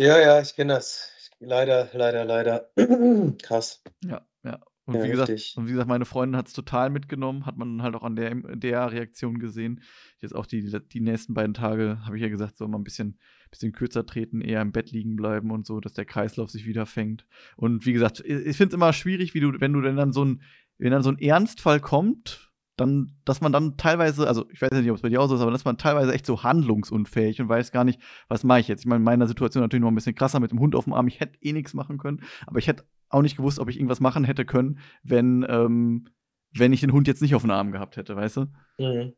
Ja, 0.00 0.18
ja, 0.18 0.40
ich 0.40 0.54
kenne 0.54 0.74
das. 0.74 1.10
Leider, 1.38 1.88
leider, 1.92 2.24
leider. 2.24 2.70
Krass. 3.42 3.82
Ja, 4.04 4.26
ja. 4.44 4.60
Und, 4.84 4.96
ja, 4.96 5.04
wie 5.04 5.10
gesagt, 5.10 5.54
und 5.56 5.66
wie 5.66 5.70
gesagt, 5.70 5.88
meine 5.88 6.04
Freundin 6.04 6.36
hat 6.36 6.48
es 6.48 6.54
total 6.54 6.90
mitgenommen, 6.90 7.46
hat 7.46 7.56
man 7.56 7.82
halt 7.82 7.94
auch 7.94 8.02
an 8.02 8.16
der, 8.16 8.34
der 8.34 8.90
Reaktion 8.90 9.38
gesehen. 9.38 9.80
Jetzt 10.18 10.34
auch 10.34 10.44
die, 10.44 10.72
die 10.92 11.00
nächsten 11.00 11.34
beiden 11.34 11.54
Tage, 11.54 12.00
habe 12.04 12.16
ich 12.16 12.22
ja 12.22 12.28
gesagt, 12.28 12.56
soll 12.56 12.66
mal 12.66 12.78
ein 12.78 12.84
bisschen, 12.84 13.18
bisschen 13.50 13.72
kürzer 13.72 14.04
treten, 14.04 14.40
eher 14.40 14.60
im 14.60 14.72
Bett 14.72 14.90
liegen 14.90 15.14
bleiben 15.14 15.52
und 15.52 15.66
so, 15.66 15.78
dass 15.78 15.92
der 15.92 16.04
Kreislauf 16.04 16.50
sich 16.50 16.66
wieder 16.66 16.84
fängt. 16.84 17.26
Und 17.56 17.86
wie 17.86 17.92
gesagt, 17.92 18.20
ich 18.20 18.56
finde 18.56 18.72
es 18.72 18.74
immer 18.74 18.92
schwierig, 18.92 19.34
wie 19.34 19.40
du, 19.40 19.52
wenn 19.60 19.72
du 19.72 19.80
denn 19.80 19.96
dann 19.96 20.12
so 20.12 20.24
ein, 20.24 20.42
wenn 20.78 20.90
dann 20.90 21.04
so 21.04 21.10
ein 21.10 21.18
Ernstfall 21.18 21.78
kommt, 21.78 22.51
dann, 22.82 23.12
dass 23.24 23.40
man 23.40 23.52
dann 23.52 23.76
teilweise, 23.76 24.26
also 24.26 24.44
ich 24.50 24.60
weiß 24.60 24.70
ja 24.72 24.80
nicht, 24.80 24.90
ob 24.90 24.96
es 24.96 25.02
bei 25.02 25.08
dir 25.08 25.20
auch 25.20 25.28
so 25.28 25.34
ist, 25.34 25.40
aber 25.40 25.50
dass 25.50 25.64
man 25.64 25.78
teilweise 25.78 26.12
echt 26.12 26.26
so 26.26 26.42
handlungsunfähig 26.42 27.40
und 27.40 27.48
weiß 27.48 27.72
gar 27.72 27.84
nicht, 27.84 28.00
was 28.28 28.44
mache 28.44 28.60
ich 28.60 28.68
jetzt. 28.68 28.80
Ich 28.80 28.86
meine, 28.86 28.98
in 28.98 29.04
meiner 29.04 29.26
Situation 29.26 29.62
natürlich 29.62 29.82
noch 29.82 29.90
ein 29.90 29.94
bisschen 29.94 30.14
krasser 30.14 30.40
mit 30.40 30.50
dem 30.50 30.60
Hund 30.60 30.74
auf 30.74 30.84
dem 30.84 30.92
Arm. 30.92 31.08
Ich 31.08 31.20
hätte 31.20 31.38
eh 31.40 31.52
nichts 31.52 31.74
machen 31.74 31.98
können, 31.98 32.22
aber 32.46 32.58
ich 32.58 32.66
hätte 32.66 32.84
auch 33.08 33.22
nicht 33.22 33.36
gewusst, 33.36 33.58
ob 33.58 33.68
ich 33.68 33.76
irgendwas 33.76 34.00
machen 34.00 34.24
hätte 34.24 34.44
können, 34.44 34.78
wenn, 35.02 35.46
ähm, 35.48 36.08
wenn 36.54 36.72
ich 36.72 36.80
den 36.80 36.92
Hund 36.92 37.08
jetzt 37.08 37.22
nicht 37.22 37.34
auf 37.34 37.42
dem 37.42 37.50
Arm 37.50 37.72
gehabt 37.72 37.96
hätte, 37.96 38.16
weißt 38.16 38.36
du? 38.36 38.46
Mhm. 38.78 39.14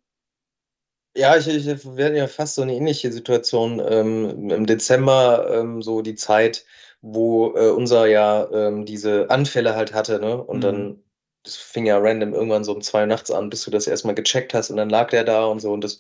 Ja, 1.17 1.37
ich, 1.37 1.47
ich, 1.47 1.69
hatten 1.69 2.17
ja 2.17 2.27
fast 2.27 2.57
so 2.57 2.63
eine 2.63 2.75
ähnliche 2.75 3.13
Situation 3.13 3.81
ähm, 3.89 4.51
im 4.51 4.67
Dezember, 4.67 5.49
ähm, 5.49 5.81
so 5.81 6.03
die 6.03 6.17
Zeit, 6.17 6.65
wo 7.03 7.55
äh, 7.55 7.71
unser 7.71 8.07
ja 8.07 8.49
ähm, 8.51 8.85
diese 8.85 9.31
Anfälle 9.31 9.77
halt 9.77 9.95
hatte, 9.95 10.19
ne? 10.19 10.43
Und 10.43 10.59
mhm. 10.59 10.63
dann 10.63 11.04
das 11.45 11.57
fing 11.57 11.87
ja 11.87 11.99
random 11.99 12.33
irgendwann 12.33 12.65
so 12.65 12.73
um 12.73 12.81
zwei 12.81 13.03
Uhr 13.03 13.07
nachts 13.07 13.31
an, 13.31 13.51
bis 13.51 13.65
du 13.65 13.71
das 13.71 13.87
erstmal 13.87 14.15
gecheckt 14.15 14.55
hast 14.55 14.71
und 14.71 14.79
dann 14.79 14.91
lag 14.91 15.11
der 15.11 15.25
da 15.25 15.45
und 15.45 15.61
so. 15.61 15.73
Und 15.73 15.85
das, 15.85 15.99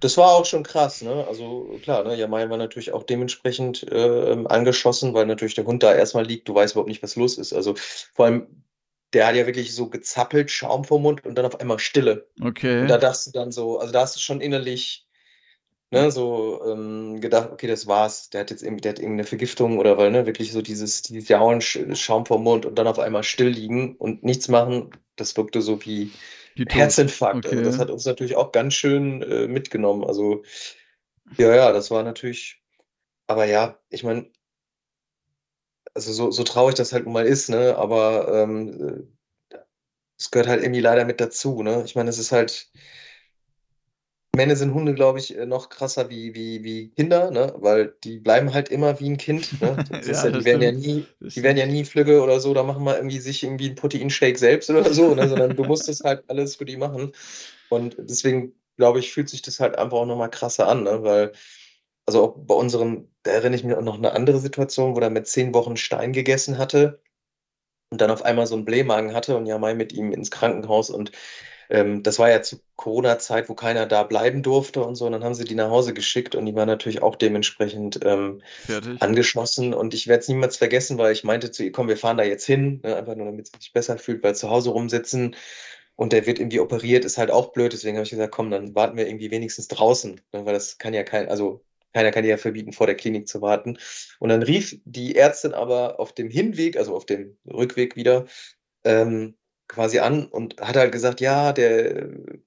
das 0.00 0.16
war 0.16 0.32
auch 0.32 0.44
schon 0.44 0.62
krass, 0.62 1.02
ne? 1.02 1.26
Also 1.26 1.78
klar, 1.82 2.04
ne? 2.04 2.14
Jamai 2.14 2.48
war 2.50 2.58
natürlich 2.58 2.92
auch 2.92 3.02
dementsprechend 3.02 3.90
äh, 3.90 4.36
angeschossen, 4.46 5.14
weil 5.14 5.26
natürlich 5.26 5.54
der 5.54 5.64
Hund 5.64 5.82
da 5.82 5.94
erstmal 5.94 6.24
liegt, 6.24 6.48
du 6.48 6.54
weißt 6.54 6.74
überhaupt 6.74 6.90
nicht, 6.90 7.02
was 7.02 7.16
los 7.16 7.38
ist. 7.38 7.52
Also 7.52 7.74
vor 8.14 8.26
allem, 8.26 8.62
der 9.14 9.26
hat 9.26 9.34
ja 9.34 9.46
wirklich 9.46 9.74
so 9.74 9.88
gezappelt, 9.88 10.50
Schaum 10.50 10.84
vom 10.84 11.02
Mund 11.02 11.24
und 11.24 11.34
dann 11.34 11.46
auf 11.46 11.58
einmal 11.58 11.78
Stille. 11.78 12.28
Okay. 12.42 12.82
Und 12.82 12.88
da 12.88 12.98
dachtest 12.98 13.28
du 13.28 13.30
dann 13.32 13.50
so, 13.50 13.78
also 13.78 13.92
da 13.92 14.02
hast 14.02 14.16
du 14.16 14.20
schon 14.20 14.42
innerlich 14.42 15.07
ne, 15.90 16.10
so 16.10 16.62
ähm, 16.66 17.20
gedacht, 17.20 17.50
okay, 17.52 17.66
das 17.66 17.86
war's. 17.86 18.30
Der 18.30 18.42
hat 18.42 18.50
jetzt 18.50 18.62
irgendwie, 18.62 18.82
der 18.82 18.92
hat 18.92 18.98
irgendeine 18.98 19.24
Vergiftung 19.24 19.78
oder 19.78 19.96
weil, 19.96 20.10
ne, 20.10 20.26
wirklich 20.26 20.52
so 20.52 20.62
dieses, 20.62 21.02
dieses 21.02 21.28
Jauen, 21.28 21.60
Schaum 21.60 22.26
vom 22.26 22.42
Mund 22.42 22.66
und 22.66 22.76
dann 22.78 22.86
auf 22.86 22.98
einmal 22.98 23.22
still 23.22 23.48
liegen 23.48 23.96
und 23.96 24.22
nichts 24.22 24.48
machen, 24.48 24.90
das 25.16 25.36
wirkte 25.36 25.62
so 25.62 25.84
wie 25.84 26.12
Herzinfarkt. 26.56 27.46
Okay. 27.46 27.56
Also 27.56 27.70
das 27.70 27.78
hat 27.78 27.90
uns 27.90 28.04
natürlich 28.04 28.36
auch 28.36 28.52
ganz 28.52 28.74
schön 28.74 29.22
äh, 29.22 29.46
mitgenommen. 29.46 30.04
Also, 30.04 30.42
ja, 31.36 31.54
ja, 31.54 31.72
das 31.72 31.90
war 31.90 32.02
natürlich, 32.02 32.62
aber 33.26 33.44
ja, 33.44 33.78
ich 33.90 34.02
meine, 34.02 34.30
also 35.94 36.12
so, 36.12 36.30
so 36.30 36.44
traurig 36.44 36.74
das 36.74 36.92
halt 36.92 37.04
nun 37.04 37.12
mal 37.12 37.26
ist, 37.26 37.48
ne, 37.48 37.76
aber 37.76 38.28
ähm, 38.32 39.08
äh, 39.50 39.58
es 40.18 40.30
gehört 40.30 40.48
halt 40.48 40.62
irgendwie 40.62 40.80
leider 40.80 41.04
mit 41.04 41.20
dazu, 41.20 41.62
ne? 41.62 41.82
Ich 41.84 41.94
meine, 41.94 42.10
es 42.10 42.18
ist 42.18 42.32
halt, 42.32 42.70
Männer 44.38 44.54
sind 44.54 44.72
Hunde, 44.72 44.94
glaube 44.94 45.18
ich, 45.18 45.36
äh, 45.36 45.46
noch 45.46 45.68
krasser 45.68 46.08
wie, 46.10 46.32
wie, 46.32 46.62
wie 46.62 46.90
Kinder, 46.90 47.30
ne? 47.32 47.52
weil 47.56 47.94
die 48.04 48.18
bleiben 48.18 48.54
halt 48.54 48.68
immer 48.68 48.98
wie 49.00 49.10
ein 49.10 49.16
Kind. 49.16 49.60
Ne? 49.60 49.84
ja, 50.06 50.24
ja, 50.24 50.30
die, 50.30 50.44
werden 50.44 50.62
ja 50.62 50.72
nie, 50.72 51.06
die 51.20 51.42
werden 51.42 51.58
ja 51.58 51.66
nie 51.66 51.84
Flügge 51.84 52.22
oder 52.22 52.38
so, 52.38 52.54
da 52.54 52.62
machen 52.62 52.84
wir 52.84 52.96
irgendwie 52.96 53.18
sich 53.18 53.42
irgendwie 53.42 53.66
einen 53.66 53.74
Proteinshake 53.74 54.38
selbst 54.38 54.70
oder 54.70 54.94
so, 54.94 55.14
ne? 55.14 55.28
sondern 55.28 55.56
du 55.56 55.64
musst 55.64 55.88
das 55.88 56.00
halt 56.00 56.22
alles 56.28 56.54
für 56.54 56.64
die 56.64 56.76
machen. 56.76 57.12
Und 57.68 57.96
deswegen, 57.98 58.54
glaube 58.76 59.00
ich, 59.00 59.12
fühlt 59.12 59.28
sich 59.28 59.42
das 59.42 59.58
halt 59.58 59.76
einfach 59.76 59.98
auch 59.98 60.06
nochmal 60.06 60.30
krasser 60.30 60.68
an, 60.68 60.84
ne? 60.84 61.02
weil, 61.02 61.32
also 62.06 62.22
auch 62.22 62.36
bei 62.38 62.54
unseren, 62.54 63.10
da 63.24 63.32
erinnere 63.32 63.56
ich 63.56 63.64
mich 63.64 63.76
auch 63.76 63.82
noch 63.82 63.98
eine 63.98 64.12
andere 64.12 64.38
Situation, 64.38 64.94
wo 64.94 65.00
er 65.00 65.10
mit 65.10 65.26
zehn 65.26 65.52
Wochen 65.52 65.76
Stein 65.76 66.12
gegessen 66.12 66.58
hatte 66.58 67.02
und 67.90 68.00
dann 68.00 68.12
auf 68.12 68.22
einmal 68.22 68.46
so 68.46 68.54
einen 68.54 68.64
Blähmagen 68.64 69.14
hatte 69.14 69.36
und 69.36 69.46
ja 69.46 69.58
mal 69.58 69.74
mit 69.74 69.92
ihm 69.92 70.12
ins 70.12 70.30
Krankenhaus 70.30 70.90
und 70.90 71.10
ähm, 71.70 72.02
das 72.02 72.18
war 72.18 72.30
ja 72.30 72.42
zu 72.42 72.60
Corona-Zeit, 72.76 73.48
wo 73.48 73.54
keiner 73.54 73.86
da 73.86 74.02
bleiben 74.02 74.42
durfte 74.42 74.82
und 74.82 74.94
so. 74.94 75.06
Und 75.06 75.12
dann 75.12 75.24
haben 75.24 75.34
sie 75.34 75.44
die 75.44 75.54
nach 75.54 75.70
Hause 75.70 75.94
geschickt 75.94 76.34
und 76.34 76.46
die 76.46 76.54
war 76.54 76.66
natürlich 76.66 77.02
auch 77.02 77.16
dementsprechend 77.16 78.00
ähm, 78.04 78.42
angeschlossen. 79.00 79.74
Und 79.74 79.94
ich 79.94 80.06
werde 80.06 80.20
es 80.20 80.28
niemals 80.28 80.56
vergessen, 80.56 80.98
weil 80.98 81.12
ich 81.12 81.24
meinte 81.24 81.50
zu 81.50 81.64
ihr, 81.64 81.72
komm, 81.72 81.88
wir 81.88 81.96
fahren 81.96 82.16
da 82.16 82.24
jetzt 82.24 82.46
hin, 82.46 82.80
ne, 82.82 82.96
einfach 82.96 83.14
nur 83.14 83.26
damit 83.26 83.48
sie 83.48 83.58
sich 83.58 83.72
besser 83.72 83.98
fühlt, 83.98 84.22
weil 84.22 84.34
zu 84.34 84.50
Hause 84.50 84.70
rumsitzen 84.70 85.36
und 85.96 86.12
der 86.12 86.26
wird 86.26 86.38
irgendwie 86.38 86.60
operiert, 86.60 87.04
ist 87.04 87.18
halt 87.18 87.30
auch 87.30 87.52
blöd. 87.52 87.72
Deswegen 87.72 87.96
habe 87.96 88.04
ich 88.04 88.10
gesagt, 88.10 88.32
komm, 88.32 88.50
dann 88.50 88.74
warten 88.74 88.96
wir 88.96 89.08
irgendwie 89.08 89.30
wenigstens 89.30 89.68
draußen, 89.68 90.20
ne, 90.32 90.46
weil 90.46 90.54
das 90.54 90.78
kann 90.78 90.94
ja 90.94 91.02
kein, 91.02 91.28
also 91.28 91.64
keiner 91.92 92.12
kann 92.12 92.22
dir 92.22 92.30
ja 92.30 92.36
verbieten, 92.36 92.72
vor 92.72 92.86
der 92.86 92.96
Klinik 92.96 93.28
zu 93.28 93.42
warten. 93.42 93.78
Und 94.20 94.28
dann 94.28 94.42
rief 94.42 94.78
die 94.84 95.16
Ärztin 95.16 95.54
aber 95.54 95.98
auf 95.98 96.12
dem 96.12 96.30
Hinweg, 96.30 96.76
also 96.76 96.94
auf 96.94 97.06
dem 97.06 97.36
Rückweg 97.46 97.96
wieder, 97.96 98.26
ähm, 98.84 99.36
quasi 99.68 99.98
an 99.98 100.26
und 100.26 100.60
hat 100.60 100.76
halt 100.76 100.92
gesagt, 100.92 101.20
ja, 101.20 101.52
der, 101.52 101.96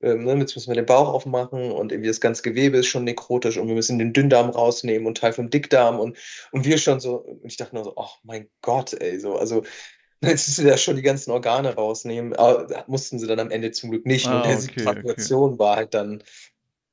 äh, 0.02 0.16
ne, 0.16 0.38
jetzt 0.40 0.56
müssen 0.56 0.70
wir 0.70 0.76
den 0.76 0.86
Bauch 0.86 1.08
aufmachen 1.08 1.72
und 1.72 1.92
irgendwie 1.92 2.10
das 2.10 2.20
ganze 2.20 2.42
Gewebe 2.42 2.78
ist 2.78 2.88
schon 2.88 3.04
nekrotisch 3.04 3.58
und 3.58 3.68
wir 3.68 3.76
müssen 3.76 4.00
den 4.00 4.12
Dünndarm 4.12 4.50
rausnehmen 4.50 5.08
und 5.08 5.20
Teil 5.20 5.32
vom 5.32 5.50
Dickdarm 5.50 6.00
und, 6.00 6.18
und 6.52 6.66
wir 6.66 6.78
schon 6.80 7.00
so, 7.00 7.18
und 7.18 7.46
ich 7.46 7.58
dachte 7.58 7.76
nur 7.76 7.84
so, 7.84 7.94
oh 7.96 8.10
mein 8.24 8.50
Gott, 8.62 8.94
ey, 8.94 9.20
so, 9.20 9.36
also 9.36 9.64
jetzt 10.22 10.48
müssen 10.48 10.66
wir 10.66 10.72
ja 10.72 10.78
schon 10.78 10.96
die 10.96 11.02
ganzen 11.02 11.32
Organe 11.32 11.76
rausnehmen, 11.76 12.36
aber 12.36 12.84
mussten 12.88 13.20
sie 13.20 13.28
dann 13.28 13.40
am 13.40 13.52
Ende 13.52 13.72
zum 13.72 13.92
Glück 13.92 14.06
nicht. 14.06 14.28
Ah, 14.28 14.38
und 14.38 14.46
die 14.46 14.54
okay, 14.54 14.84
Situation 14.84 15.54
okay. 15.54 15.60
war 15.60 15.76
halt 15.76 15.94
dann, 15.94 16.24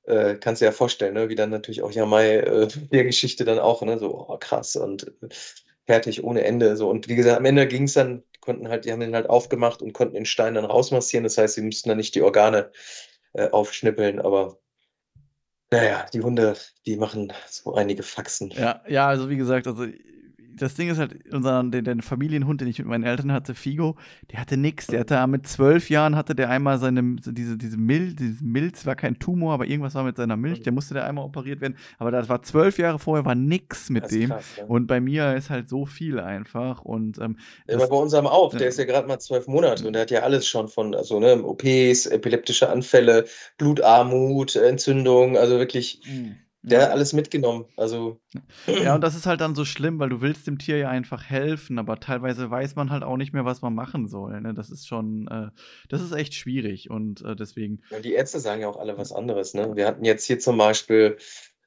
äh, 0.04 0.34
kannst 0.36 0.60
du 0.60 0.64
dir 0.64 0.70
ja 0.70 0.72
vorstellen, 0.72 1.14
ne, 1.14 1.28
wie 1.28 1.34
dann 1.34 1.50
natürlich 1.50 1.82
auch 1.82 1.92
Jamai 1.92 2.36
äh, 2.36 2.68
der 2.92 3.04
Geschichte 3.04 3.44
dann 3.44 3.58
auch, 3.58 3.82
ne, 3.82 3.98
so, 3.98 4.28
oh, 4.28 4.36
krass 4.38 4.76
und 4.76 5.08
äh, 5.22 5.28
fertig 5.88 6.22
ohne 6.22 6.44
Ende. 6.44 6.76
So. 6.76 6.90
Und 6.90 7.08
wie 7.08 7.16
gesagt, 7.16 7.38
am 7.38 7.44
Ende 7.46 7.66
ging 7.66 7.84
es 7.84 7.94
dann, 7.94 8.22
konnten 8.40 8.68
halt, 8.68 8.84
die 8.84 8.92
haben 8.92 9.00
den 9.00 9.14
halt 9.14 9.30
aufgemacht 9.30 9.80
und 9.80 9.94
konnten 9.94 10.14
den 10.14 10.26
Stein 10.26 10.54
dann 10.54 10.66
rausmassieren. 10.66 11.24
Das 11.24 11.38
heißt, 11.38 11.54
sie 11.54 11.62
mussten 11.62 11.88
dann 11.88 11.96
nicht 11.96 12.14
die 12.14 12.22
Organe 12.22 12.70
äh, 13.32 13.48
aufschnippeln, 13.48 14.20
aber 14.20 14.58
naja, 15.70 16.04
die 16.12 16.20
Hunde, 16.20 16.56
die 16.84 16.96
machen 16.96 17.32
so 17.48 17.74
einige 17.74 18.02
Faxen. 18.02 18.50
Ja, 18.50 18.82
ja, 18.86 19.08
also 19.08 19.30
wie 19.30 19.36
gesagt, 19.36 19.66
also 19.66 19.86
das 20.58 20.74
Ding 20.74 20.88
ist 20.90 20.98
halt, 20.98 21.32
unser, 21.32 21.62
den, 21.64 21.84
den, 21.84 22.02
Familienhund, 22.02 22.60
den 22.60 22.68
ich 22.68 22.78
mit 22.78 22.88
meinen 22.88 23.04
Eltern 23.04 23.32
hatte, 23.32 23.54
Figo, 23.54 23.96
der 24.30 24.40
hatte 24.40 24.56
nichts. 24.56 24.86
Der 24.86 25.00
hatte 25.00 25.26
mit 25.26 25.46
zwölf 25.46 25.90
Jahren 25.90 26.16
hatte 26.16 26.34
der 26.34 26.50
einmal 26.50 26.78
seine, 26.78 27.16
diese, 27.16 27.56
diese 27.56 27.76
Milz, 27.76 28.16
dieses 28.16 28.40
Milz 28.40 28.86
war 28.86 28.96
kein 28.96 29.18
Tumor, 29.18 29.54
aber 29.54 29.66
irgendwas 29.66 29.94
war 29.94 30.04
mit 30.04 30.16
seiner 30.16 30.36
Milch, 30.36 30.62
der 30.62 30.72
musste 30.72 30.94
da 30.94 31.04
einmal 31.04 31.24
operiert 31.24 31.60
werden. 31.60 31.76
Aber 31.98 32.10
das 32.10 32.28
war 32.28 32.42
zwölf 32.42 32.78
Jahre 32.78 32.98
vorher, 32.98 33.24
war 33.24 33.34
nix 33.34 33.90
mit 33.90 34.10
dem. 34.10 34.30
Krass, 34.30 34.44
ja. 34.56 34.64
Und 34.64 34.86
bei 34.86 35.00
mir 35.00 35.34
ist 35.34 35.50
halt 35.50 35.68
so 35.68 35.86
viel 35.86 36.20
einfach. 36.20 36.82
Und, 36.82 37.18
ähm, 37.18 37.38
ja, 37.66 37.76
aber 37.76 37.88
bei 37.88 37.96
unserem 37.96 38.26
auch, 38.26 38.54
der 38.54 38.68
ist 38.68 38.78
ja 38.78 38.84
gerade 38.84 39.08
mal 39.08 39.18
zwölf 39.18 39.46
Monate 39.46 39.86
und 39.86 39.92
der 39.92 40.02
hat 40.02 40.10
ja 40.10 40.20
alles 40.20 40.46
schon 40.46 40.68
von, 40.68 40.94
also 40.94 41.20
ne, 41.20 41.42
OPs, 41.42 42.06
epileptische 42.06 42.68
Anfälle, 42.68 43.24
Blutarmut, 43.56 44.56
Entzündung, 44.56 45.36
also 45.36 45.58
wirklich. 45.58 46.00
Mhm 46.06 46.36
der 46.68 46.82
hat 46.82 46.90
alles 46.90 47.12
mitgenommen. 47.12 47.66
Also. 47.76 48.20
Ja, 48.66 48.94
und 48.94 49.02
das 49.02 49.14
ist 49.14 49.26
halt 49.26 49.40
dann 49.40 49.54
so 49.54 49.64
schlimm, 49.64 49.98
weil 49.98 50.08
du 50.08 50.20
willst 50.20 50.46
dem 50.46 50.58
Tier 50.58 50.78
ja 50.78 50.88
einfach 50.88 51.24
helfen, 51.24 51.78
aber 51.78 52.00
teilweise 52.00 52.50
weiß 52.50 52.76
man 52.76 52.90
halt 52.90 53.02
auch 53.02 53.16
nicht 53.16 53.32
mehr, 53.32 53.44
was 53.44 53.62
man 53.62 53.74
machen 53.74 54.08
soll. 54.08 54.40
Ne? 54.40 54.54
Das 54.54 54.70
ist 54.70 54.86
schon, 54.86 55.26
äh, 55.28 55.48
das 55.88 56.02
ist 56.02 56.12
echt 56.12 56.34
schwierig 56.34 56.90
und 56.90 57.22
äh, 57.22 57.34
deswegen. 57.34 57.82
Ja, 57.90 58.00
die 58.00 58.12
Ärzte 58.12 58.40
sagen 58.40 58.60
ja 58.60 58.68
auch 58.68 58.78
alle 58.78 58.96
was 58.98 59.12
anderes. 59.12 59.54
Ne? 59.54 59.74
Wir 59.74 59.86
hatten 59.86 60.04
jetzt 60.04 60.24
hier 60.24 60.38
zum 60.38 60.58
Beispiel 60.58 61.16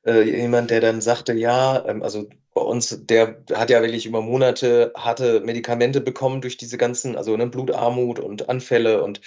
äh, 0.05 0.21
jemand, 0.21 0.71
der 0.71 0.81
dann 0.81 1.01
sagte, 1.01 1.33
ja, 1.33 1.85
ähm, 1.85 2.03
also 2.03 2.27
bei 2.53 2.61
uns, 2.61 3.05
der 3.05 3.43
hat 3.53 3.69
ja 3.69 3.81
wirklich 3.81 4.05
über 4.05 4.21
Monate 4.21 4.91
harte 4.95 5.39
Medikamente 5.41 6.01
bekommen 6.01 6.41
durch 6.41 6.57
diese 6.57 6.77
ganzen, 6.77 7.15
also 7.15 7.37
ne, 7.37 7.47
Blutarmut 7.47 8.19
und 8.19 8.49
Anfälle 8.49 9.03
und 9.03 9.21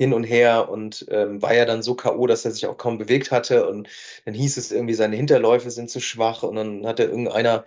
hin 0.00 0.14
und 0.14 0.24
her 0.24 0.70
und 0.70 1.04
ähm, 1.10 1.42
war 1.42 1.54
ja 1.54 1.66
dann 1.66 1.82
so 1.82 1.94
K.O., 1.94 2.26
dass 2.26 2.46
er 2.46 2.52
sich 2.52 2.64
auch 2.64 2.78
kaum 2.78 2.96
bewegt 2.96 3.30
hatte. 3.30 3.68
Und 3.68 3.86
dann 4.24 4.32
hieß 4.32 4.56
es 4.56 4.72
irgendwie, 4.72 4.94
seine 4.94 5.14
Hinterläufe 5.14 5.70
sind 5.70 5.90
zu 5.90 6.00
schwach. 6.00 6.42
Und 6.42 6.56
dann 6.56 6.86
hatte 6.86 7.02
irgendeiner 7.02 7.66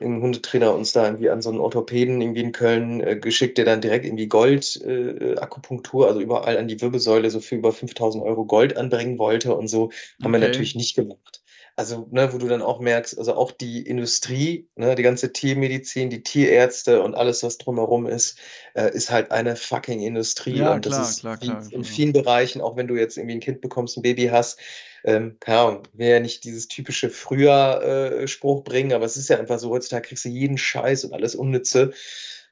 ein 0.00 0.22
Hundetrainer 0.22 0.72
uns 0.72 0.92
da 0.92 1.04
irgendwie 1.04 1.28
an 1.28 1.42
so 1.42 1.50
einen 1.50 1.60
Orthopäden 1.60 2.18
irgendwie 2.18 2.40
in 2.40 2.52
Köln 2.52 3.02
äh, 3.02 3.16
geschickt, 3.16 3.58
der 3.58 3.66
dann 3.66 3.82
direkt 3.82 4.06
irgendwie 4.06 4.26
Gold-Akupunktur, 4.26 6.06
äh, 6.06 6.08
also 6.08 6.20
überall 6.22 6.56
an 6.56 6.66
die 6.66 6.80
Wirbelsäule 6.80 7.28
so 7.28 7.40
für 7.40 7.56
über 7.56 7.72
5000 7.72 8.24
Euro 8.24 8.46
Gold 8.46 8.78
anbringen 8.78 9.18
wollte 9.18 9.54
und 9.54 9.68
so. 9.68 9.90
Haben 10.22 10.32
wir 10.32 10.38
natürlich 10.38 10.74
nicht 10.76 10.94
gemacht. 10.94 11.39
Also, 11.80 12.06
ne, 12.10 12.30
wo 12.30 12.36
du 12.36 12.46
dann 12.46 12.60
auch 12.60 12.78
merkst, 12.78 13.18
also 13.18 13.32
auch 13.32 13.52
die 13.52 13.80
Industrie, 13.80 14.68
ne, 14.76 14.96
die 14.96 15.02
ganze 15.02 15.32
Tiermedizin, 15.32 16.10
die 16.10 16.22
Tierärzte 16.22 17.00
und 17.00 17.14
alles, 17.14 17.42
was 17.42 17.56
drumherum 17.56 18.06
ist, 18.06 18.38
äh, 18.74 18.94
ist 18.94 19.10
halt 19.10 19.30
eine 19.30 19.56
fucking 19.56 20.02
Industrie. 20.02 20.58
Ja, 20.58 20.74
und 20.74 20.84
das 20.84 20.92
klar, 20.92 21.08
ist 21.08 21.20
klar, 21.20 21.36
klar, 21.38 21.62
in 21.62 21.70
genau. 21.70 21.84
vielen 21.84 22.12
Bereichen, 22.12 22.60
auch 22.60 22.76
wenn 22.76 22.86
du 22.86 22.96
jetzt 22.96 23.16
irgendwie 23.16 23.36
ein 23.36 23.40
Kind 23.40 23.62
bekommst, 23.62 23.96
ein 23.96 24.02
Baby 24.02 24.26
hast, 24.26 24.60
ähm, 25.04 25.38
keine 25.40 25.58
Ahnung, 25.58 25.82
will 25.94 26.08
ja 26.08 26.20
nicht 26.20 26.44
dieses 26.44 26.68
typische 26.68 27.08
Früher-Spruch 27.08 28.62
bringen, 28.62 28.92
aber 28.92 29.06
es 29.06 29.16
ist 29.16 29.30
ja 29.30 29.38
einfach 29.38 29.58
so, 29.58 29.70
heutzutage 29.70 30.08
kriegst 30.08 30.26
du 30.26 30.28
jeden 30.28 30.58
Scheiß 30.58 31.04
und 31.04 31.14
alles 31.14 31.34
Unnütze. 31.34 31.94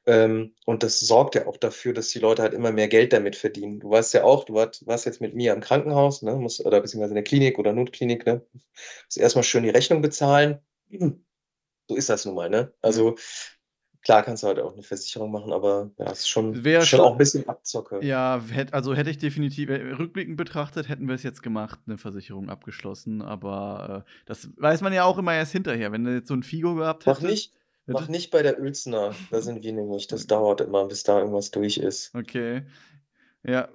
Ähm, 0.05 0.53
und 0.65 0.83
das 0.83 0.99
sorgt 0.99 1.35
ja 1.35 1.47
auch 1.47 1.57
dafür, 1.57 1.93
dass 1.93 2.09
die 2.09 2.19
Leute 2.19 2.41
halt 2.41 2.53
immer 2.53 2.71
mehr 2.71 2.87
Geld 2.87 3.13
damit 3.13 3.35
verdienen. 3.35 3.79
Du 3.79 3.89
weißt 3.89 4.13
ja 4.13 4.23
auch, 4.23 4.45
du 4.45 4.53
warst, 4.53 4.85
warst 4.87 5.05
jetzt 5.05 5.21
mit 5.21 5.35
mir 5.35 5.53
im 5.53 5.61
Krankenhaus, 5.61 6.21
ne, 6.21 6.35
musst, 6.35 6.65
oder 6.65 6.81
beziehungsweise 6.81 7.11
in 7.11 7.15
der 7.15 7.23
Klinik 7.23 7.59
oder 7.59 7.73
Notklinik, 7.73 8.25
ne, 8.25 8.45
musst 9.05 9.17
erstmal 9.17 9.43
schön 9.43 9.63
die 9.63 9.69
Rechnung 9.69 10.01
bezahlen. 10.01 10.59
So 11.91 11.95
ist 11.95 12.07
das 12.07 12.23
nun 12.23 12.35
mal, 12.35 12.51
ne? 12.51 12.71
Also 12.83 13.15
klar 14.01 14.23
kannst 14.23 14.43
du 14.43 14.47
halt 14.47 14.59
auch 14.59 14.73
eine 14.73 14.83
Versicherung 14.83 15.31
machen, 15.31 15.51
aber 15.51 15.91
ja, 15.97 16.11
ist 16.11 16.29
schon, 16.29 16.63
Wäre 16.63 16.85
schon 16.85 16.99
auch 16.99 17.11
ein 17.11 17.17
bisschen 17.17 17.47
Abzocke. 17.47 17.99
Ja, 18.03 18.41
hätt, 18.51 18.73
also 18.73 18.95
hätte 18.95 19.09
ich 19.09 19.17
definitiv, 19.17 19.69
äh, 19.69 19.93
rückblickend 19.93 20.37
betrachtet, 20.37 20.87
hätten 20.89 21.07
wir 21.07 21.15
es 21.15 21.23
jetzt 21.23 21.43
gemacht, 21.43 21.79
eine 21.85 21.97
Versicherung 21.97 22.49
abgeschlossen, 22.49 23.21
aber 23.21 24.05
äh, 24.05 24.11
das 24.25 24.49
weiß 24.57 24.81
man 24.81 24.93
ja 24.93 25.03
auch 25.03 25.17
immer 25.17 25.33
erst 25.33 25.51
hinterher. 25.51 25.91
Wenn 25.91 26.03
du 26.03 26.13
jetzt 26.13 26.27
so 26.27 26.33
ein 26.33 26.43
Figo 26.43 26.75
gehabt 26.75 27.05
hättest. 27.05 27.23
nicht, 27.23 27.53
Bitte? 27.89 28.01
mach 28.01 28.07
nicht 28.07 28.29
bei 28.29 28.43
der 28.43 28.59
Uelzner, 28.59 29.15
da 29.31 29.41
sind 29.41 29.63
wir 29.63 29.73
nämlich. 29.73 30.05
Das 30.05 30.27
dauert 30.27 30.61
immer, 30.61 30.85
bis 30.85 31.01
da 31.01 31.17
irgendwas 31.17 31.49
durch 31.49 31.77
ist. 31.77 32.13
Okay. 32.13 32.61
Ja, 33.43 33.67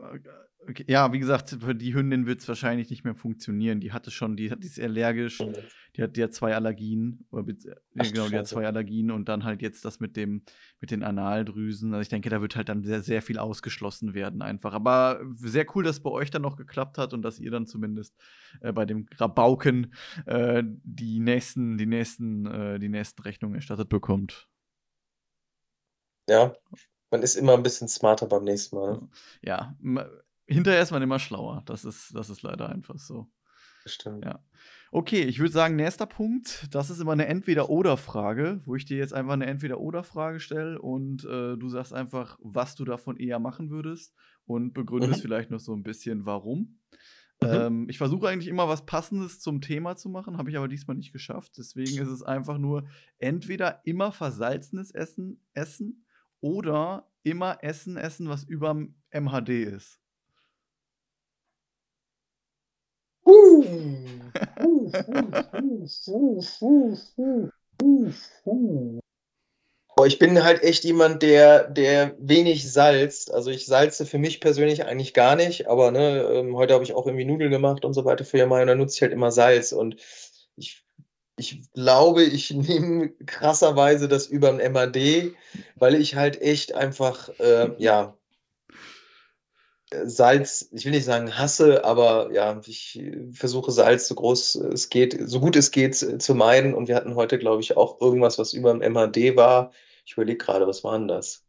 okay. 0.69 0.85
ja, 0.89 1.13
wie 1.13 1.19
gesagt, 1.19 1.57
für 1.61 1.75
die 1.75 1.95
Hündin 1.95 2.27
wird 2.27 2.41
es 2.41 2.49
wahrscheinlich 2.49 2.91
nicht 2.91 3.05
mehr 3.05 3.15
funktionieren. 3.15 3.81
Die 3.81 3.93
hatte 3.93 4.11
schon, 4.11 4.37
die, 4.37 4.49
die 4.59 4.67
ist 4.67 4.81
allergisch, 4.81 5.39
die 5.97 6.03
hat, 6.03 6.17
die 6.17 6.23
hat 6.23 6.33
zwei 6.33 6.55
Allergien, 6.55 7.27
oder 7.31 7.55
Ach 7.99 8.13
genau, 8.13 8.29
die 8.29 8.37
hat 8.37 8.47
zwei 8.47 8.67
Allergien 8.67 9.11
und 9.11 9.29
dann 9.29 9.45
halt 9.45 9.63
jetzt 9.63 9.85
das 9.85 10.01
mit 10.01 10.17
dem, 10.17 10.43
mit 10.81 10.91
den 10.91 11.03
Analdrüsen. 11.03 11.93
Also 11.93 12.03
ich 12.03 12.09
denke, 12.09 12.31
da 12.31 12.41
wird 12.41 12.57
halt 12.57 12.69
dann 12.69 12.83
sehr, 12.83 13.03
sehr 13.03 13.23
viel 13.23 13.39
ausgeschlossen 13.39 14.15
werden 14.15 14.43
einfach. 14.43 14.73
Aber 14.73 15.21
sehr 15.37 15.67
cool, 15.75 15.85
dass 15.85 16.01
bei 16.01 16.11
euch 16.11 16.31
dann 16.31 16.43
noch 16.43 16.57
geklappt 16.57 16.99
hat 16.99 17.13
und 17.13 17.23
dass 17.23 17.39
ihr 17.39 17.51
dann 17.51 17.67
zumindest 17.67 18.15
äh, 18.61 18.73
bei 18.73 18.87
dem 18.87 19.07
Rabauken 19.17 19.95
äh, 20.27 20.63
die 20.65 21.21
nächsten, 21.21 21.79
die 21.79 21.87
nächsten, 21.87 22.47
äh, 22.47 22.79
die 22.79 22.89
nächsten 22.89 23.23
Rechnungen 23.23 23.57
erstattet 23.57 23.89
bekommt. 23.89 24.49
Ja, 26.29 26.55
man 27.11 27.23
ist 27.23 27.37
immer 27.37 27.55
ein 27.55 27.63
bisschen 27.63 27.87
smarter 27.87 28.27
beim 28.27 28.45
nächsten 28.45 28.77
Mal. 28.77 28.93
Ne? 28.93 29.09
Ja, 29.43 29.77
hinterher 30.47 30.83
ist 30.83 30.91
man 30.91 31.03
immer 31.03 31.19
schlauer. 31.19 31.63
Das 31.67 31.85
ist, 31.85 32.15
das 32.15 32.31
ist 32.31 32.43
leider 32.43 32.69
einfach 32.69 32.99
so. 32.99 33.31
Stimmt. 33.87 34.25
Ja. 34.25 34.43
Okay, 34.93 35.23
ich 35.23 35.39
würde 35.41 35.53
sagen, 35.53 35.77
nächster 35.77 36.07
Punkt, 36.07 36.69
das 36.71 36.89
ist 36.89 37.01
immer 37.01 37.13
eine 37.13 37.27
Entweder-Oder-Frage, 37.27 38.61
wo 38.65 38.77
ich 38.77 38.85
dir 38.87 38.97
jetzt 38.97 39.13
einfach 39.13 39.35
eine 39.35 39.47
Entweder-Oder-Frage 39.47 40.41
stelle 40.41 40.81
und 40.81 41.25
äh, 41.25 41.57
du 41.57 41.69
sagst 41.69 41.93
einfach, 41.93 42.39
was 42.43 42.77
du 42.77 42.85
davon 42.85 43.17
eher 43.19 43.39
machen 43.41 43.71
würdest 43.71 44.15
und 44.47 44.73
begründest 44.73 45.19
Mhm. 45.19 45.23
vielleicht 45.23 45.51
noch 45.51 45.61
so 45.61 45.75
ein 45.75 45.83
bisschen, 45.83 46.25
warum. 46.25 46.79
Mhm. 47.43 47.49
Ähm, 47.49 47.87
ich 47.91 47.99
versuche 47.99 48.29
eigentlich 48.29 48.49
immer 48.49 48.69
was 48.69 48.87
Passendes 48.87 49.41
zum 49.41 49.61
Thema 49.61 49.97
zu 49.97 50.09
machen, 50.09 50.39
habe 50.39 50.49
ich 50.49 50.57
aber 50.57 50.69
diesmal 50.69 50.97
nicht 50.97 51.13
geschafft. 51.13 51.59
Deswegen 51.59 51.99
ist 52.01 52.09
es 52.09 52.23
einfach 52.23 52.57
nur 52.57 52.87
entweder 53.19 53.81
immer 53.85 54.13
versalzenes 54.13 54.93
Essen 54.93 55.43
essen 55.53 56.07
oder 56.41 57.11
immer 57.23 57.59
Essen 57.63 57.97
essen, 57.99 58.29
was 58.29 58.45
überm 58.45 58.95
MHD 59.11 59.51
ist. 59.65 60.01
Uh, 69.97 70.05
ich 70.07 70.19
bin 70.19 70.43
halt 70.43 70.63
echt 70.63 70.85
jemand, 70.85 71.23
der, 71.23 71.69
der 71.69 72.17
wenig 72.19 72.71
salzt. 72.71 73.33
Also 73.33 73.51
ich 73.51 73.67
salze 73.67 74.07
für 74.07 74.19
mich 74.19 74.41
persönlich 74.41 74.85
eigentlich 74.85 75.15
gar 75.15 75.37
nicht, 75.37 75.69
aber 75.69 75.93
ne, 75.93 76.23
ähm, 76.33 76.57
heute 76.57 76.75
habe 76.75 76.83
ich 76.83 76.95
auch 76.95 77.07
irgendwie 77.07 77.25
Nudeln 77.25 77.51
gemacht 77.51 77.85
und 77.85 77.95
so 77.95 78.05
weiter 78.05 78.25
für 78.25 78.39
Jamai 78.39 78.63
und 78.63 78.67
da 78.69 78.75
nutze 78.75 78.97
ich 78.97 79.03
halt 79.03 79.13
immer 79.13 79.31
Salz. 79.31 79.73
Und 79.73 79.97
ich, 80.57 80.85
ich 81.37 81.71
glaube, 81.73 82.25
ich 82.25 82.51
nehme 82.51 83.11
krasserweise 83.27 84.09
das 84.09 84.27
über 84.27 84.49
ein 84.51 84.73
MAD, 84.73 85.35
weil 85.77 85.95
ich 85.95 86.17
halt 86.17 86.41
echt 86.43 86.75
einfach, 86.75 87.29
äh, 87.39 87.71
ja, 87.79 88.17
Salz, 90.05 90.69
ich 90.73 90.85
will 90.85 90.93
nicht 90.93 91.05
sagen 91.05 91.37
hasse, 91.37 91.85
aber 91.85 92.33
ja, 92.33 92.61
ich 92.67 93.03
versuche 93.33 93.71
Salz 93.73 94.09
so 94.09 94.15
groß 94.15 94.57
es 94.57 94.89
geht, 94.89 95.17
so 95.29 95.41
gut 95.41 95.57
es 95.57 95.71
geht 95.71 96.03
äh, 96.03 96.19
zu 96.19 96.35
meiden. 96.35 96.75
Und 96.75 96.89
wir 96.89 96.97
hatten 96.97 97.15
heute, 97.15 97.39
glaube 97.39 97.63
ich, 97.63 97.77
auch 97.77 98.01
irgendwas, 98.01 98.39
was 98.39 98.53
über 98.53 98.75
dem 98.75 98.93
MAD 98.93 99.37
war. 99.37 99.73
Ich 100.05 100.15
überlege 100.15 100.39
gerade, 100.39 100.67
was 100.67 100.85
war 100.85 100.99
denn 100.99 101.09
das? 101.09 101.45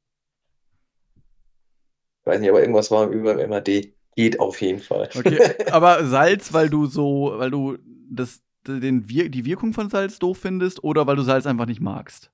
Ich 2.21 2.25
weiß 2.25 2.39
nicht, 2.39 2.49
aber 2.49 2.61
irgendwas 2.61 2.91
war 2.91 3.09
über 3.09 3.35
dem 3.35 3.49
MAD. 3.49 3.93
Geht 4.15 4.39
auf 4.39 4.61
jeden 4.61 4.79
Fall. 4.79 5.09
Okay, 5.13 5.39
aber 5.71 6.05
Salz, 6.05 6.53
weil 6.53 6.69
du 6.69 6.85
so, 6.85 7.33
weil 7.35 7.51
du 7.51 7.77
das, 8.09 8.41
den 8.65 9.03
die 9.05 9.45
Wirkung 9.45 9.73
von 9.73 9.89
Salz 9.89 10.19
doof 10.19 10.37
findest 10.37 10.83
oder 10.83 11.05
weil 11.05 11.17
du 11.17 11.23
Salz 11.23 11.45
einfach 11.45 11.65
nicht 11.65 11.81
magst? 11.81 12.31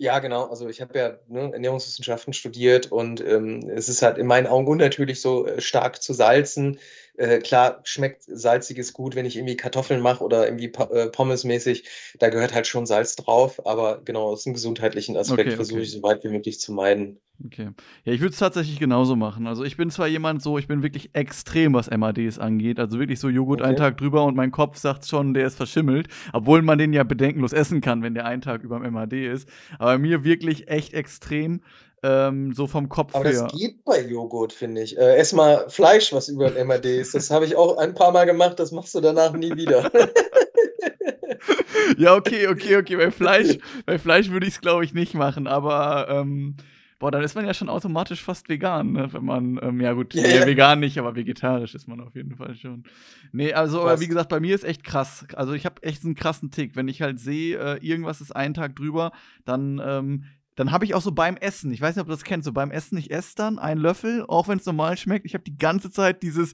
Ja, 0.00 0.20
genau. 0.20 0.44
Also 0.44 0.68
ich 0.68 0.80
habe 0.80 0.96
ja 0.96 1.18
ne, 1.26 1.52
Ernährungswissenschaften 1.52 2.32
studiert 2.32 2.92
und 2.92 3.20
ähm, 3.20 3.68
es 3.68 3.88
ist 3.88 4.00
halt 4.02 4.16
in 4.16 4.28
meinen 4.28 4.46
Augen 4.46 4.68
unnatürlich, 4.68 5.20
so 5.20 5.44
äh, 5.46 5.60
stark 5.60 6.00
zu 6.00 6.12
salzen. 6.12 6.78
Äh, 7.18 7.40
klar, 7.40 7.80
schmeckt 7.84 8.22
salziges 8.24 8.92
gut, 8.92 9.14
wenn 9.14 9.26
ich 9.26 9.36
irgendwie 9.36 9.56
Kartoffeln 9.56 10.00
mache 10.00 10.24
oder 10.24 10.46
irgendwie 10.46 10.66
äh, 10.72 11.08
Pommesmäßig. 11.10 11.88
Da 12.18 12.28
gehört 12.30 12.54
halt 12.54 12.66
schon 12.66 12.86
Salz 12.86 13.16
drauf. 13.16 13.66
Aber 13.66 14.02
genau, 14.04 14.28
aus 14.28 14.44
dem 14.44 14.54
gesundheitlichen 14.54 15.16
Aspekt 15.16 15.52
Okay, 15.52 15.56
versuche 15.56 15.80
okay. 15.80 15.82
ich 15.82 15.92
so 15.92 16.02
weit 16.02 16.24
wie 16.24 16.28
möglich 16.28 16.60
zu 16.60 16.72
meiden. 16.72 17.20
Okay. 17.44 17.70
Ja, 18.04 18.12
ich 18.12 18.20
würde 18.20 18.32
es 18.32 18.38
tatsächlich 18.40 18.80
genauso 18.80 19.14
machen. 19.14 19.46
Also 19.46 19.62
ich 19.62 19.76
bin 19.76 19.90
zwar 19.90 20.08
jemand 20.08 20.42
so, 20.42 20.58
ich 20.58 20.66
bin 20.66 20.82
wirklich 20.82 21.10
extrem, 21.14 21.72
was 21.72 21.88
MADs 21.88 22.40
angeht. 22.40 22.80
Also 22.80 22.98
wirklich 22.98 23.20
so 23.20 23.28
Joghurt 23.28 23.62
einen 23.62 23.76
Okay. 23.76 23.76
Tag 23.76 23.96
drüber 23.96 24.24
und 24.24 24.34
mein 24.34 24.50
Kopf 24.50 24.76
sagt 24.76 25.06
schon, 25.06 25.34
der 25.34 25.46
ist 25.46 25.54
verschimmelt. 25.54 26.08
Obwohl 26.32 26.62
man 26.62 26.78
den 26.78 26.92
ja 26.92 27.04
bedenkenlos 27.04 27.52
essen 27.52 27.80
kann, 27.80 28.02
wenn 28.02 28.14
der 28.14 28.24
einen 28.24 28.42
Tag 28.42 28.64
über 28.64 28.80
dem 28.80 28.92
MAD 28.92 29.12
ist. 29.12 29.48
Aber 29.78 29.98
mir 29.98 30.24
wirklich 30.24 30.66
echt 30.66 30.94
extrem, 30.94 31.60
ähm, 32.02 32.52
so 32.52 32.66
vom 32.66 32.88
Kopf 32.88 33.14
Aber 33.14 33.24
das 33.24 33.40
her. 33.40 33.48
geht 33.52 33.84
bei 33.84 34.02
Joghurt, 34.02 34.52
finde 34.52 34.82
ich. 34.82 34.96
Äh, 34.96 35.16
ess 35.16 35.32
mal 35.32 35.68
Fleisch, 35.68 36.12
was 36.12 36.28
über 36.28 36.50
dem 36.50 36.66
MAD 36.66 36.84
ist. 36.86 37.14
Das 37.14 37.30
habe 37.30 37.44
ich 37.44 37.56
auch 37.56 37.76
ein 37.78 37.94
paar 37.94 38.12
Mal 38.12 38.26
gemacht, 38.26 38.58
das 38.58 38.72
machst 38.72 38.94
du 38.94 39.00
danach 39.00 39.32
nie 39.32 39.54
wieder. 39.56 39.90
ja, 41.98 42.14
okay, 42.14 42.48
okay, 42.48 42.76
okay. 42.76 42.96
Bei 42.96 43.10
Fleisch, 43.10 43.58
bei 43.86 43.98
Fleisch 43.98 44.30
würde 44.30 44.46
ich 44.46 44.54
es, 44.54 44.60
glaube 44.60 44.84
ich, 44.84 44.94
nicht 44.94 45.14
machen. 45.14 45.46
Aber, 45.46 46.06
ähm, 46.08 46.54
boah, 46.98 47.10
dann 47.10 47.22
ist 47.22 47.34
man 47.34 47.46
ja 47.46 47.54
schon 47.54 47.68
automatisch 47.68 48.22
fast 48.22 48.48
vegan, 48.48 48.92
ne? 48.92 49.12
Wenn 49.12 49.24
man, 49.24 49.58
ähm, 49.62 49.80
ja 49.80 49.92
gut, 49.92 50.14
Ja, 50.14 50.22
nee, 50.22 50.46
vegan 50.46 50.80
nicht, 50.80 50.98
aber 50.98 51.16
vegetarisch 51.16 51.74
ist 51.74 51.88
man 51.88 52.00
auf 52.00 52.14
jeden 52.14 52.36
Fall 52.36 52.54
schon. 52.54 52.84
Nee, 53.32 53.52
also, 53.52 53.80
aber 53.80 53.90
Krass. 53.90 54.00
wie 54.00 54.08
gesagt, 54.08 54.28
bei 54.28 54.40
mir 54.40 54.54
ist 54.54 54.64
echt 54.64 54.84
krass. 54.84 55.26
Also 55.34 55.52
ich 55.52 55.64
habe 55.64 55.82
echt 55.82 56.04
einen 56.04 56.14
krassen 56.14 56.50
Tick. 56.50 56.76
Wenn 56.76 56.88
ich 56.88 57.02
halt 57.02 57.20
sehe, 57.20 57.58
äh, 57.58 57.78
irgendwas 57.86 58.20
ist 58.20 58.34
einen 58.34 58.54
Tag 58.54 58.76
drüber, 58.76 59.12
dann, 59.44 59.80
ähm, 59.84 60.24
dann 60.58 60.72
habe 60.72 60.84
ich 60.84 60.94
auch 60.94 61.00
so 61.00 61.12
beim 61.12 61.36
Essen, 61.36 61.70
ich 61.70 61.80
weiß 61.80 61.94
nicht, 61.94 62.00
ob 62.00 62.08
du 62.08 62.14
das 62.14 62.24
kennst, 62.24 62.44
so 62.44 62.52
beim 62.52 62.72
Essen, 62.72 62.98
ich 62.98 63.12
esse 63.12 63.36
dann 63.36 63.60
einen 63.60 63.80
Löffel, 63.80 64.24
auch 64.26 64.48
wenn 64.48 64.58
es 64.58 64.66
normal 64.66 64.96
schmeckt. 64.96 65.24
Ich 65.24 65.34
habe 65.34 65.44
die 65.44 65.56
ganze 65.56 65.88
Zeit 65.88 66.24
dieses, 66.24 66.52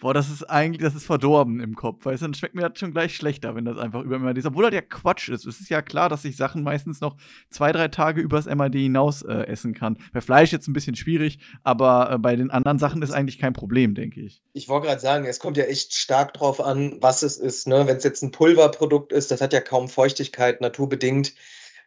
boah, 0.00 0.12
das 0.12 0.30
ist 0.30 0.42
eigentlich, 0.42 0.82
das 0.82 0.96
ist 0.96 1.06
verdorben 1.06 1.60
im 1.60 1.76
Kopf, 1.76 2.04
weißt 2.04 2.22
du, 2.22 2.26
dann 2.26 2.34
schmeckt 2.34 2.56
mir 2.56 2.68
das 2.68 2.76
schon 2.76 2.92
gleich 2.92 3.14
schlechter, 3.14 3.54
wenn 3.54 3.64
das 3.64 3.78
einfach 3.78 4.02
über 4.02 4.18
MAD 4.18 4.38
ist. 4.38 4.46
Obwohl 4.46 4.64
das 4.64 4.74
ja 4.74 4.80
Quatsch 4.80 5.28
ist. 5.28 5.46
Es 5.46 5.60
ist 5.60 5.70
ja 5.70 5.80
klar, 5.80 6.08
dass 6.08 6.24
ich 6.24 6.36
Sachen 6.36 6.64
meistens 6.64 7.00
noch 7.00 7.16
zwei, 7.48 7.70
drei 7.70 7.86
Tage 7.86 8.20
übers 8.20 8.46
MAD 8.46 8.74
hinaus 8.74 9.22
äh, 9.22 9.46
essen 9.46 9.74
kann. 9.74 9.96
Bei 10.12 10.20
Fleisch 10.20 10.50
jetzt 10.50 10.66
ein 10.66 10.72
bisschen 10.72 10.96
schwierig, 10.96 11.38
aber 11.62 12.10
äh, 12.10 12.18
bei 12.18 12.34
den 12.34 12.50
anderen 12.50 12.80
Sachen 12.80 13.00
ist 13.00 13.12
eigentlich 13.12 13.38
kein 13.38 13.52
Problem, 13.52 13.94
denke 13.94 14.22
ich. 14.22 14.42
Ich 14.54 14.68
wollte 14.68 14.88
gerade 14.88 15.00
sagen, 15.00 15.24
es 15.24 15.38
kommt 15.38 15.56
ja 15.56 15.66
echt 15.66 15.94
stark 15.94 16.34
drauf 16.34 16.60
an, 16.60 16.98
was 17.00 17.22
es 17.22 17.36
ist. 17.36 17.68
Ne? 17.68 17.86
Wenn 17.86 17.96
es 17.96 18.02
jetzt 18.02 18.22
ein 18.24 18.32
Pulverprodukt 18.32 19.12
ist, 19.12 19.30
das 19.30 19.40
hat 19.40 19.52
ja 19.52 19.60
kaum 19.60 19.88
Feuchtigkeit, 19.88 20.60
naturbedingt, 20.60 21.32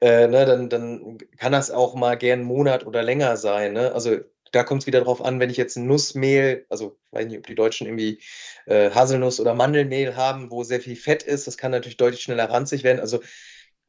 äh, 0.01 0.27
ne? 0.27 0.45
dann, 0.45 0.69
dann 0.69 1.17
kann 1.37 1.51
das 1.51 1.71
auch 1.71 1.95
mal 1.95 2.17
gern 2.17 2.39
einen 2.39 2.47
Monat 2.47 2.85
oder 2.85 3.03
länger 3.03 3.37
sein. 3.37 3.73
Ne? 3.73 3.93
Also 3.93 4.19
da 4.51 4.63
kommt 4.63 4.81
es 4.83 4.87
wieder 4.87 5.01
drauf 5.01 5.23
an, 5.23 5.39
wenn 5.39 5.49
ich 5.49 5.57
jetzt 5.57 5.77
ein 5.77 5.87
Nussmehl, 5.87 6.65
also 6.69 6.97
ich 7.07 7.13
weiß 7.13 7.27
nicht, 7.27 7.37
ob 7.37 7.47
die 7.47 7.55
Deutschen 7.55 7.87
irgendwie 7.87 8.19
äh, 8.65 8.89
Haselnuss 8.91 9.39
oder 9.39 9.53
Mandelmehl 9.53 10.15
haben, 10.15 10.51
wo 10.51 10.63
sehr 10.63 10.81
viel 10.81 10.95
Fett 10.95 11.23
ist, 11.23 11.47
das 11.47 11.57
kann 11.57 11.71
natürlich 11.71 11.97
deutlich 11.97 12.21
schneller 12.21 12.49
ranzig 12.49 12.83
werden. 12.83 12.99
Also 12.99 13.19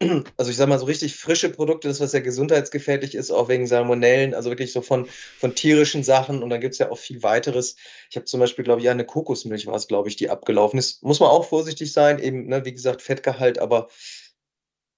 also 0.39 0.51
ich 0.51 0.57
sag 0.57 0.69
mal, 0.69 0.79
so 0.79 0.87
richtig 0.87 1.15
frische 1.17 1.51
Produkte, 1.51 1.89
das, 1.89 2.01
was 2.01 2.13
ja 2.13 2.21
gesundheitsgefährlich 2.21 3.15
ist, 3.15 3.31
auch 3.31 3.49
wegen 3.49 3.67
Salmonellen, 3.67 4.35
also 4.35 4.49
wirklich 4.51 4.73
so 4.73 4.81
von, 4.81 5.07
von 5.39 5.55
tierischen 5.55 6.03
Sachen. 6.03 6.43
Und 6.43 6.49
dann 6.49 6.61
gibt's 6.61 6.79
ja 6.79 6.91
auch 6.91 6.99
viel 6.99 7.23
weiteres. 7.23 7.77
Ich 8.09 8.17
habe 8.17 8.25
zum 8.25 8.41
Beispiel, 8.41 8.65
glaube 8.65 8.81
ich, 8.81 8.89
eine 8.89 9.05
Kokosmilch 9.05 9.67
war 9.67 9.75
es, 9.75 9.89
glaube 9.89 10.09
ich, 10.09 10.17
die 10.17 10.31
abgelaufen 10.31 10.79
ist. 10.79 11.03
Muss 11.03 11.21
man 11.21 11.29
auch 11.29 11.45
vorsichtig 11.45 11.93
sein, 11.93 12.19
eben, 12.19 12.47
ne, 12.47 12.65
wie 12.65 12.73
gesagt, 12.73 13.03
Fettgehalt, 13.03 13.59
aber 13.59 13.89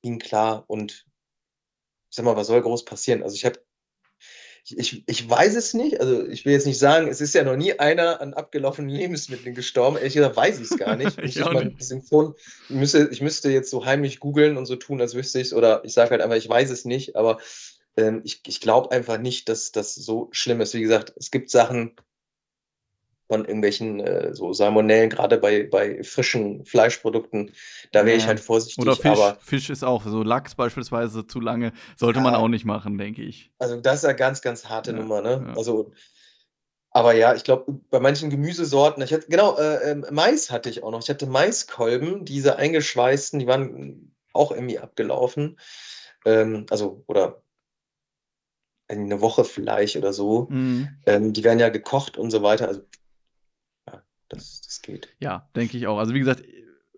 ging 0.02 0.18
klar 0.18 0.64
und 0.68 1.06
ich 2.10 2.16
sag 2.16 2.24
mal, 2.24 2.36
was 2.36 2.48
soll 2.48 2.60
groß 2.60 2.84
passieren? 2.84 3.22
Also 3.22 3.34
ich 3.36 3.44
habe 3.44 3.58
ich, 4.64 5.02
ich 5.08 5.28
weiß 5.28 5.56
es 5.56 5.74
nicht, 5.74 6.00
also 6.00 6.24
ich 6.26 6.44
will 6.44 6.52
jetzt 6.52 6.66
nicht 6.66 6.78
sagen, 6.78 7.08
es 7.08 7.20
ist 7.20 7.34
ja 7.34 7.42
noch 7.42 7.56
nie 7.56 7.78
einer 7.80 8.20
an 8.20 8.32
abgelaufenen 8.32 8.90
Lebensmitteln 8.90 9.56
gestorben. 9.56 9.96
Ehrlich 9.96 10.14
gesagt 10.14 10.36
weiß 10.36 10.60
ich 10.60 10.70
es 10.70 10.78
gar 10.78 10.94
nicht. 10.96 11.18
ich, 11.22 11.36
ich, 11.36 11.50
nicht. 11.50 11.82
Symptom, 11.82 12.34
ich, 12.68 12.76
müsste, 12.76 13.08
ich 13.10 13.20
müsste 13.20 13.50
jetzt 13.50 13.70
so 13.70 13.84
heimlich 13.84 14.20
googeln 14.20 14.56
und 14.56 14.66
so 14.66 14.76
tun, 14.76 15.00
als 15.00 15.14
wüsste 15.14 15.40
ich 15.40 15.48
es. 15.48 15.52
Oder 15.52 15.84
ich 15.84 15.92
sage 15.92 16.10
halt 16.10 16.20
einfach, 16.20 16.36
ich 16.36 16.48
weiß 16.48 16.70
es 16.70 16.84
nicht, 16.84 17.16
aber 17.16 17.38
ähm, 17.96 18.22
ich, 18.24 18.42
ich 18.46 18.60
glaube 18.60 18.92
einfach 18.92 19.18
nicht, 19.18 19.48
dass 19.48 19.72
das 19.72 19.96
so 19.96 20.28
schlimm 20.30 20.60
ist. 20.60 20.74
Wie 20.74 20.82
gesagt, 20.82 21.12
es 21.16 21.32
gibt 21.32 21.50
Sachen, 21.50 21.96
von 23.32 23.46
irgendwelchen 23.46 23.98
äh, 24.00 24.34
so 24.34 24.52
Salmonellen, 24.52 25.08
gerade 25.08 25.38
bei, 25.38 25.62
bei 25.62 26.02
frischen 26.02 26.66
Fleischprodukten, 26.66 27.52
da 27.90 28.00
wäre 28.00 28.10
ja. 28.10 28.16
ich 28.18 28.26
halt 28.26 28.40
vorsichtig. 28.40 28.84
Oder 28.84 28.94
Fisch, 28.94 29.06
aber, 29.06 29.38
Fisch 29.40 29.70
ist 29.70 29.82
auch, 29.82 30.04
so 30.04 30.22
Lachs 30.22 30.54
beispielsweise 30.54 31.26
zu 31.26 31.40
lange, 31.40 31.72
sollte 31.96 32.18
ja, 32.18 32.24
man 32.24 32.34
auch 32.34 32.48
nicht 32.48 32.66
machen, 32.66 32.98
denke 32.98 33.22
ich. 33.22 33.50
Also 33.58 33.80
das 33.80 34.00
ist 34.00 34.04
eine 34.04 34.16
ganz, 34.16 34.42
ganz 34.42 34.66
harte 34.66 34.90
ja, 34.90 34.98
Nummer, 34.98 35.22
ne? 35.22 35.54
Also, 35.56 35.92
aber 36.90 37.14
ja, 37.14 37.34
ich 37.34 37.42
glaube, 37.42 37.80
bei 37.88 38.00
manchen 38.00 38.28
Gemüsesorten, 38.28 39.02
ich 39.02 39.14
hatte, 39.14 39.28
genau, 39.30 39.56
äh, 39.56 39.92
äh, 39.92 40.02
Mais 40.10 40.50
hatte 40.50 40.68
ich 40.68 40.82
auch 40.82 40.90
noch. 40.90 41.02
Ich 41.02 41.08
hatte 41.08 41.24
Maiskolben, 41.26 42.26
diese 42.26 42.56
eingeschweißten, 42.56 43.38
die 43.38 43.46
waren 43.46 44.14
auch 44.34 44.52
irgendwie 44.52 44.78
abgelaufen. 44.78 45.58
Ähm, 46.26 46.66
also, 46.68 47.02
oder 47.06 47.40
eine 48.88 49.22
Woche 49.22 49.44
vielleicht 49.44 49.96
oder 49.96 50.12
so. 50.12 50.48
Mhm. 50.50 50.90
Ähm, 51.06 51.32
die 51.32 51.44
werden 51.44 51.60
ja 51.60 51.70
gekocht 51.70 52.18
und 52.18 52.30
so 52.30 52.42
weiter. 52.42 52.68
Also 52.68 52.82
das, 54.32 54.60
das 54.62 54.82
geht. 54.82 55.08
Ja, 55.20 55.48
denke 55.54 55.76
ich 55.76 55.86
auch. 55.86 55.98
Also 55.98 56.14
wie 56.14 56.18
gesagt, 56.18 56.42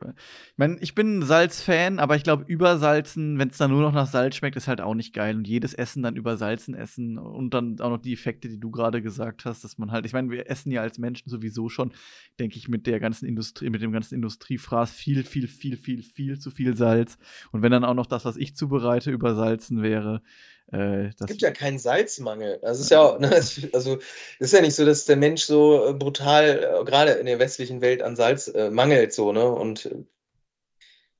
ich 0.04 0.58
meine, 0.58 0.78
ich 0.80 0.94
bin 0.94 1.22
Salzfan, 1.22 1.98
aber 1.98 2.16
ich 2.16 2.24
glaube, 2.24 2.44
übersalzen, 2.46 3.38
wenn 3.38 3.48
es 3.48 3.56
dann 3.56 3.70
nur 3.70 3.80
noch 3.80 3.92
nach 3.92 4.06
Salz 4.06 4.36
schmeckt, 4.36 4.56
ist 4.56 4.68
halt 4.68 4.80
auch 4.80 4.94
nicht 4.94 5.14
geil. 5.14 5.36
Und 5.36 5.46
jedes 5.46 5.72
Essen 5.72 6.02
dann 6.02 6.16
übersalzen 6.16 6.74
essen 6.74 7.16
und 7.16 7.54
dann 7.54 7.80
auch 7.80 7.90
noch 7.90 8.02
die 8.02 8.12
Effekte, 8.12 8.48
die 8.48 8.60
du 8.60 8.70
gerade 8.70 9.02
gesagt 9.02 9.44
hast, 9.44 9.64
dass 9.64 9.78
man 9.78 9.92
halt, 9.92 10.04
ich 10.04 10.12
meine, 10.12 10.30
wir 10.30 10.50
essen 10.50 10.70
ja 10.70 10.82
als 10.82 10.98
Menschen 10.98 11.30
sowieso 11.30 11.68
schon, 11.68 11.92
denke 12.38 12.56
ich, 12.56 12.68
mit 12.68 12.86
der 12.86 13.00
ganzen 13.00 13.26
Industrie, 13.26 13.70
mit 13.70 13.82
dem 13.82 13.92
ganzen 13.92 14.16
Industriefraß 14.16 14.90
viel, 14.90 15.24
viel, 15.24 15.48
viel, 15.48 15.76
viel, 15.76 16.02
viel 16.02 16.38
zu 16.38 16.50
viel 16.50 16.76
Salz. 16.76 17.16
Und 17.52 17.62
wenn 17.62 17.72
dann 17.72 17.84
auch 17.84 17.94
noch 17.94 18.06
das, 18.06 18.24
was 18.24 18.36
ich 18.36 18.56
zubereite, 18.56 19.10
übersalzen 19.10 19.82
wäre, 19.82 20.22
äh, 20.72 21.06
es 21.06 21.26
gibt 21.26 21.42
ja 21.42 21.50
keinen 21.50 21.78
Salzmangel. 21.78 22.58
Das 22.62 22.80
ist 22.80 22.90
ja, 22.90 23.18
ne, 23.18 23.30
also 23.72 23.98
ist 24.38 24.52
ja 24.52 24.60
nicht 24.60 24.74
so, 24.74 24.84
dass 24.84 25.04
der 25.04 25.16
Mensch 25.16 25.44
so 25.44 25.88
äh, 25.88 25.92
brutal, 25.92 26.78
äh, 26.80 26.84
gerade 26.84 27.12
in 27.12 27.26
der 27.26 27.38
westlichen 27.38 27.80
Welt, 27.80 28.02
an 28.02 28.16
Salz 28.16 28.48
äh, 28.48 28.70
mangelt, 28.70 29.12
so, 29.12 29.32
ne? 29.32 29.48
Und 29.48 29.86
äh, 29.86 30.04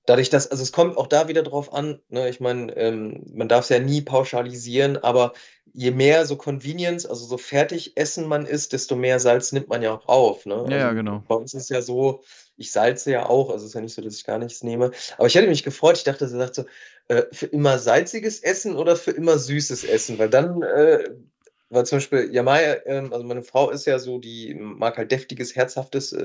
dadurch, 0.07 0.31
dass, 0.31 0.51
also 0.51 0.63
es 0.63 0.73
kommt 0.73 0.97
auch 0.97 1.07
da 1.07 1.29
wieder 1.29 1.43
drauf 1.43 1.73
an, 1.73 2.01
ne? 2.09 2.29
Ich 2.29 2.41
meine, 2.41 2.75
ähm, 2.77 3.25
man 3.33 3.49
darf 3.49 3.65
es 3.65 3.69
ja 3.69 3.79
nie 3.79 4.01
pauschalisieren, 4.01 4.97
aber 4.97 5.33
je 5.75 5.91
mehr 5.91 6.25
so 6.25 6.37
Convenience, 6.37 7.05
also 7.05 7.27
so 7.27 7.37
Fertigessen 7.37 8.29
man 8.29 8.47
isst, 8.47 8.73
desto 8.73 8.95
mehr 8.97 9.19
Salz 9.19 9.53
nimmt 9.53 9.69
man 9.69 9.83
ja 9.83 9.93
auch 9.93 10.07
auf. 10.07 10.47
Ne? 10.47 10.55
Also 10.55 10.71
ja, 10.71 10.93
genau. 10.93 11.25
Bei 11.27 11.35
uns 11.35 11.53
ist 11.53 11.65
es 11.65 11.69
ja 11.69 11.83
so, 11.83 12.23
ich 12.57 12.71
salze 12.71 13.11
ja 13.11 13.27
auch, 13.27 13.51
also 13.51 13.65
es 13.65 13.71
ist 13.71 13.75
ja 13.75 13.81
nicht 13.81 13.95
so, 13.95 14.01
dass 14.01 14.15
ich 14.15 14.25
gar 14.25 14.39
nichts 14.39 14.63
nehme. 14.63 14.93
Aber 15.19 15.27
ich 15.27 15.35
hätte 15.35 15.49
mich 15.49 15.65
gefreut, 15.65 15.97
ich 15.97 16.05
dachte, 16.05 16.29
sie 16.29 16.39
sagt 16.39 16.55
so, 16.55 16.65
äh, 17.09 17.25
für 17.33 17.47
immer 17.47 17.79
salziges 17.79 18.41
Essen 18.43 18.77
oder 18.77 18.97
für 18.97 19.11
immer 19.13 19.39
süßes 19.39 19.85
Essen? 19.85 20.19
Weil 20.19 20.31
dann, 20.31 20.63
äh, 20.63 21.11
weil 21.69 21.87
zum 21.87 21.99
Beispiel 21.99 22.31
Jamai, 22.33 22.63
äh, 22.85 23.09
also 23.11 23.25
meine 23.25 23.43
Frau 23.43 23.71
ist 23.71 23.87
ja 23.87 23.99
so, 23.99 24.19
die 24.19 24.55
mag 24.55 24.97
halt 24.97 25.13
deftiges, 25.13 25.57
herzhaftes 25.57 26.17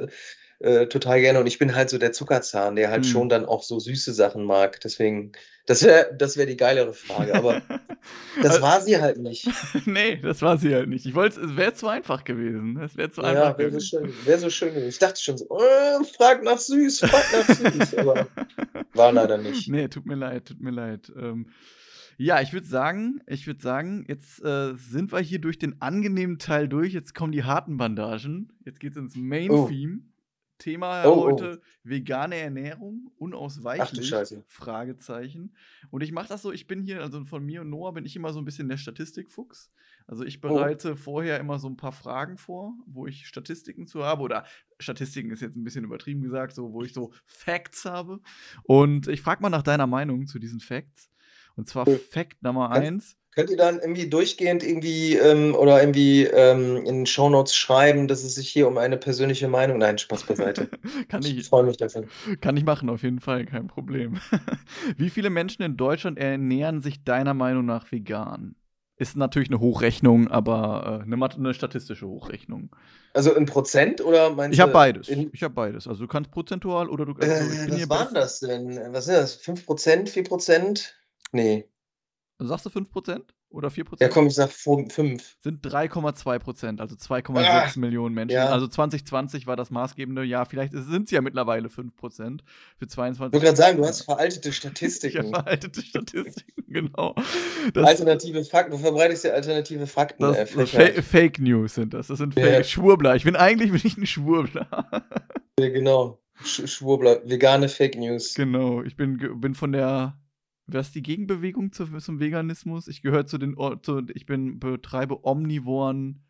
äh, 0.60 0.88
total 0.88 1.22
gerne 1.22 1.40
und 1.40 1.48
ich 1.48 1.58
bin 1.58 1.74
halt 1.74 1.90
so 1.90 1.98
der 1.98 2.12
Zuckerzahn, 2.12 2.76
der 2.76 2.90
halt 2.90 3.06
hm. 3.06 3.12
schon 3.12 3.30
dann 3.30 3.46
auch 3.46 3.64
so 3.64 3.80
süße 3.80 4.14
Sachen 4.14 4.44
mag. 4.44 4.82
Deswegen, 4.82 5.32
das 5.66 5.84
wäre 5.84 6.14
das 6.18 6.36
wär 6.36 6.46
die 6.46 6.58
geilere 6.58 6.94
Frage, 6.94 7.34
aber 7.34 7.62
das 8.42 8.52
also, 8.52 8.62
war 8.62 8.82
sie 8.82 9.00
halt 9.00 9.20
nicht. 9.20 9.48
nee, 9.86 10.18
das 10.18 10.42
war 10.42 10.58
sie 10.58 10.76
halt 10.76 10.90
nicht. 10.90 11.06
Ich 11.06 11.16
wollte, 11.16 11.40
es 11.40 11.56
wäre 11.56 11.74
zu 11.74 11.88
einfach 11.88 12.26
gewesen. 12.26 12.78
Es 12.84 12.98
wäre 12.98 13.10
zu 13.10 13.22
ja, 13.22 13.28
einfach 13.28 13.58
wär 13.58 13.70
gewesen. 13.70 13.80
So 13.80 14.00
schön, 14.00 14.14
wäre 14.26 14.40
so 14.40 14.50
schön 14.50 14.70
gewesen. 14.70 14.90
Ich 14.90 15.00
dachte 15.00 15.22
schon 15.22 15.38
so, 15.38 15.46
oh, 15.50 16.04
frag 16.18 16.44
nach 16.44 16.58
süß, 16.58 17.00
frag 17.00 17.26
nach 17.32 17.56
süß, 17.56 17.96
aber 17.96 18.28
war 18.94 19.14
leider 19.14 19.38
nicht. 19.38 19.70
Nee, 19.70 19.88
tut 19.88 20.06
mir 20.06 20.16
leid, 20.16 20.46
tut 20.46 20.60
mir 20.60 20.72
leid. 20.72 21.10
Ähm, 21.16 21.48
ja, 22.18 22.42
ich 22.42 22.52
würde 22.52 22.68
sagen, 22.68 23.22
ich 23.28 23.48
würde 23.48 23.62
sagen, 23.62 24.04
jetzt 24.10 24.44
äh, 24.44 24.76
sind 24.76 25.14
wir 25.14 25.22
hier 25.22 25.40
durch 25.40 25.58
den 25.58 25.82
angenehmen 25.82 26.38
Teil 26.38 26.68
durch. 26.68 26.92
Jetzt 26.92 27.16
kommen 27.16 27.32
die 27.32 27.46
harten 27.46 27.78
Bandagen. 27.78 28.52
Jetzt 28.66 28.82
geht 28.82 28.92
es 28.92 28.98
ins 28.98 29.16
Main-Theme. 29.16 30.00
Oh. 30.02 30.09
Thema 30.60 31.06
oh, 31.06 31.14
oh. 31.14 31.24
heute 31.24 31.60
oh. 31.60 31.66
vegane 31.84 32.36
Ernährung, 32.36 33.12
unausweichlich, 33.18 34.14
Fragezeichen. 34.46 35.56
Und 35.90 36.02
ich 36.04 36.12
mache 36.12 36.28
das 36.28 36.44
so, 36.44 36.52
ich 36.52 36.68
bin 36.68 36.84
hier, 36.84 37.02
also 37.02 37.26
von 37.26 37.44
mir 37.44 37.62
und 37.62 37.70
Noah 37.70 37.94
bin 37.94 38.06
ich 38.06 38.16
immer 38.16 38.32
so 38.32 38.40
ein 38.40 38.46
bisschen 38.46 38.70
der 38.70 38.78
Statistikfuchs. 38.78 39.72
Also 40.06 40.24
ich 40.24 40.38
oh. 40.44 40.50
bereite 40.50 40.94
oh. 40.94 40.96
vorher 40.96 41.40
immer 41.40 41.58
so 41.58 41.68
ein 41.68 41.78
paar 41.78 41.92
Fragen 41.92 42.38
vor, 42.38 42.74
wo 42.86 43.08
ich 43.08 43.26
Statistiken 43.28 43.88
zu 43.88 44.04
habe. 44.04 44.22
Oder 44.22 44.46
Statistiken 44.80 45.32
ist 45.32 45.42
jetzt 45.42 45.56
ein 45.56 45.64
bisschen 45.64 45.86
übertrieben 45.86 46.22
gesagt, 46.22 46.54
so 46.54 46.74
wo 46.74 46.84
ich 46.84 46.94
so 46.94 47.14
Facts 47.26 47.86
habe. 47.86 48.20
Und 48.64 49.08
ich 49.08 49.22
frage 49.22 49.42
mal 49.42 49.50
nach 49.50 49.64
deiner 49.64 49.88
Meinung 49.88 50.28
zu 50.28 50.38
diesen 50.38 50.60
Facts. 50.60 51.10
Und 51.56 51.68
zwar 51.68 51.86
Fact 51.86 52.42
Nummer 52.44 52.72
eins. 52.72 53.19
Könnt 53.32 53.52
ihr 53.52 53.58
dann 53.58 53.80
irgendwie 53.80 54.10
durchgehend 54.10 54.64
irgendwie 54.64 55.16
ähm, 55.16 55.54
oder 55.54 55.80
irgendwie 55.82 56.24
ähm, 56.24 56.78
in 56.86 57.06
Shownotes 57.06 57.56
schreiben, 57.56 58.08
dass 58.08 58.24
es 58.24 58.36
sich 58.36 58.50
hier 58.50 58.68
um 58.68 58.78
eine 58.78 58.98
persönliche 58.98 59.48
Meinung. 59.48 59.78
Nein, 59.78 59.98
Spaß 60.00 60.24
beiseite. 60.24 60.70
kann 61.10 61.22
ich, 61.24 61.38
ich 61.38 61.48
freue 61.48 61.64
mich 61.64 61.78
davon. 61.78 62.08
Kann 62.42 62.58
ich 62.58 62.66
machen, 62.66 62.90
auf 62.90 63.04
jeden 63.04 63.20
Fall, 63.20 63.46
kein 63.46 63.68
Problem. 63.68 64.20
Wie 64.98 65.12
viele 65.12 65.30
Menschen 65.30 65.62
in 65.62 65.78
Deutschland 65.78 66.18
ernähren 66.18 66.82
sich 66.82 67.04
deiner 67.04 67.36
Meinung 67.36 67.66
nach 67.66 67.92
vegan? 67.92 68.56
Ist 69.00 69.16
natürlich 69.16 69.50
eine 69.50 69.62
Hochrechnung, 69.62 70.28
aber 70.28 71.00
äh, 71.00 71.04
eine, 71.04 71.30
eine, 71.30 71.54
statistische 71.54 72.06
Hochrechnung. 72.06 72.76
Also 73.14 73.34
in 73.34 73.46
Prozent 73.46 74.02
oder 74.02 74.32
meinst 74.32 74.56
Ich 74.56 74.60
habe 74.60 74.74
beides. 74.74 75.08
Ich 75.08 75.42
habe 75.42 75.54
beides. 75.54 75.88
Also 75.88 76.02
du 76.02 76.08
kannst 76.08 76.32
prozentual 76.32 76.90
oder 76.90 77.06
du 77.06 77.14
kannst. 77.14 77.70
Äh, 77.70 77.88
was 77.88 77.90
waren 77.90 78.14
das 78.14 78.40
denn? 78.42 78.78
Was 78.92 79.06
sind 79.06 79.16
das? 79.16 79.42
5%, 79.42 80.10
4%? 80.10 80.90
Nee. 81.32 81.70
Sagst 82.42 82.66
du 82.66 82.70
5% 82.70 83.22
oder 83.50 83.68
4%? 83.68 83.98
Ja, 84.00 84.08
komm, 84.08 84.28
ich 84.28 84.36
sag 84.36 84.50
5. 84.50 84.88
Sind 85.42 85.66
3,2%, 85.66 86.80
also 86.80 86.96
2,6 86.96 87.36
ah, 87.36 87.70
Millionen 87.76 88.16
Menschen. 88.16 88.36
Ja. 88.36 88.46
Also 88.46 88.68
2020 88.68 89.46
war 89.46 89.58
das 89.58 89.72
maßgebende 89.72 90.24
Jahr. 90.24 90.46
Vielleicht 90.46 90.72
sind 90.72 91.04
es 91.04 91.12
ja 91.12 91.20
mittlerweile 91.20 91.68
5% 91.68 92.40
für 92.78 92.88
22. 92.88 93.28
Ich 93.28 93.34
wollte 93.34 93.46
gerade 93.46 93.58
sagen, 93.58 93.78
du 93.78 93.86
hast 93.86 94.04
veraltete 94.04 94.54
Statistiken. 94.54 95.26
ja, 95.26 95.42
veraltete 95.42 95.82
Statistiken, 95.82 96.64
genau. 96.68 97.14
Das, 97.74 97.86
alternative 97.86 98.46
Fakten. 98.46 98.72
Du 98.72 98.78
verbreitest 98.78 99.26
ja 99.26 99.32
alternative 99.32 99.86
Fakten. 99.86 100.24
Das, 100.24 100.38
äh, 100.38 100.66
Fa 100.66 101.02
Fake 101.02 101.40
News 101.40 101.76
sind 101.76 101.94
das. 101.94 102.08
Das 102.08 102.20
sind 102.20 102.36
Fake 102.36 102.54
ja. 102.54 102.64
Schwurbler. 102.64 103.16
Ich 103.16 103.26
bin 103.26 103.36
eigentlich 103.36 103.72
bin 103.72 103.82
ich 103.84 103.98
ein 103.98 104.06
Schwurbler. 104.06 104.68
ja, 105.60 105.70
genau. 105.70 106.20
Sch 106.42 106.70
Schwurbler. 106.70 107.20
Vegane 107.26 107.68
Fake 107.68 107.98
News. 107.98 108.34
Genau. 108.34 108.82
Ich 108.84 108.96
bin, 108.96 109.42
bin 109.42 109.56
von 109.56 109.74
der 109.74 110.18
was 110.74 110.88
ist 110.88 110.96
die 110.96 111.02
Gegenbewegung 111.02 111.72
zu, 111.72 111.86
zum 112.00 112.20
Veganismus? 112.20 112.88
Ich 112.88 113.02
gehöre 113.02 113.26
zu 113.26 113.38
den, 113.38 113.56
zu, 113.82 114.02
ich 114.14 114.26
bin, 114.26 114.60
betreibe 114.60 115.24
omnivoren, 115.24 116.24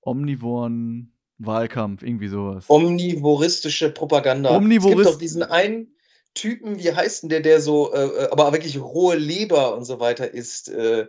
omnivoren 0.00 1.14
Wahlkampf, 1.38 2.02
irgendwie 2.02 2.28
sowas. 2.28 2.66
Omnivoristische 2.68 3.90
Propaganda. 3.90 4.56
Omnivorist 4.56 4.98
es 4.98 5.04
gibt 5.04 5.14
doch 5.14 5.18
diesen 5.18 5.42
einen 5.42 5.94
Typen, 6.34 6.78
wie 6.78 6.92
heißt 6.92 7.22
denn 7.22 7.30
der, 7.30 7.40
der 7.40 7.60
so, 7.60 7.92
äh, 7.92 8.06
äh 8.06 8.28
aber 8.30 8.52
wirklich 8.52 8.80
rohe 8.80 9.16
Leber 9.16 9.76
und 9.76 9.84
so 9.84 10.00
weiter 10.00 10.32
isst. 10.32 10.68
Äh, 10.68 11.06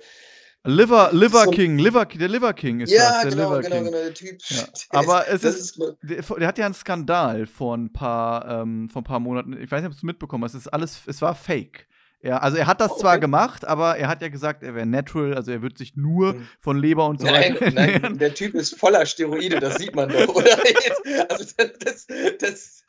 Liver, 0.65 1.11
Liver 1.13 1.43
so, 1.45 1.51
King, 1.51 1.77
Liver, 1.77 2.05
der 2.05 2.27
Liver 2.27 2.53
King 2.53 2.79
ist 2.79 2.91
ja, 2.91 3.11
das, 3.11 3.21
der 3.21 3.31
genau, 3.31 3.43
Liver 3.43 3.61
genau, 3.61 3.75
King. 3.75 3.85
genau, 3.85 3.97
der 3.97 4.13
Typ. 4.13 4.41
Ja. 4.49 4.63
Aber 4.89 5.27
es 5.27 5.43
ist, 5.43 5.59
ist 5.59 5.79
der, 6.01 6.21
der, 6.21 6.47
hat 6.47 6.57
ja 6.57 6.65
einen 6.65 6.73
Skandal 6.73 7.45
vor 7.45 7.77
ein 7.77 7.93
paar, 7.93 8.61
ähm, 8.61 8.89
vor 8.89 9.01
ein 9.01 9.05
paar 9.05 9.19
Monaten. 9.19 9.53
Ich 9.61 9.71
weiß 9.71 9.81
nicht, 9.81 9.87
ob 9.87 9.93
du 9.93 9.97
es 9.97 10.03
mitbekommen 10.03 10.43
hast. 10.43 10.55
Es 10.55 10.61
ist 10.61 10.73
alles, 10.73 11.01
es 11.05 11.21
war 11.21 11.35
Fake. 11.35 11.87
Ja, 12.25 12.39
also 12.39 12.57
er 12.57 12.65
hat 12.65 12.81
das 12.81 12.89
oh, 12.89 12.93
okay. 12.93 13.01
zwar 13.01 13.19
gemacht, 13.19 13.65
aber 13.65 13.97
er 13.97 14.07
hat 14.07 14.23
ja 14.23 14.29
gesagt, 14.29 14.63
er 14.63 14.73
wäre 14.73 14.87
natural, 14.87 15.35
also 15.35 15.51
er 15.51 15.61
wird 15.61 15.77
sich 15.77 15.95
nur 15.95 16.33
hm. 16.33 16.47
von 16.59 16.79
Leber 16.79 17.05
und 17.07 17.21
so 17.21 17.27
nein, 17.27 17.53
weiter. 17.53 17.71
Nein, 17.71 18.17
der 18.17 18.33
Typ 18.33 18.55
ist 18.55 18.79
voller 18.79 19.05
Steroide, 19.05 19.59
das 19.59 19.75
sieht 19.75 19.95
man 19.95 20.09
doch, 20.09 20.33
oder? 20.33 20.57
Also 21.29 21.53
das, 21.57 22.07
das, 22.07 22.07
das 22.39 22.83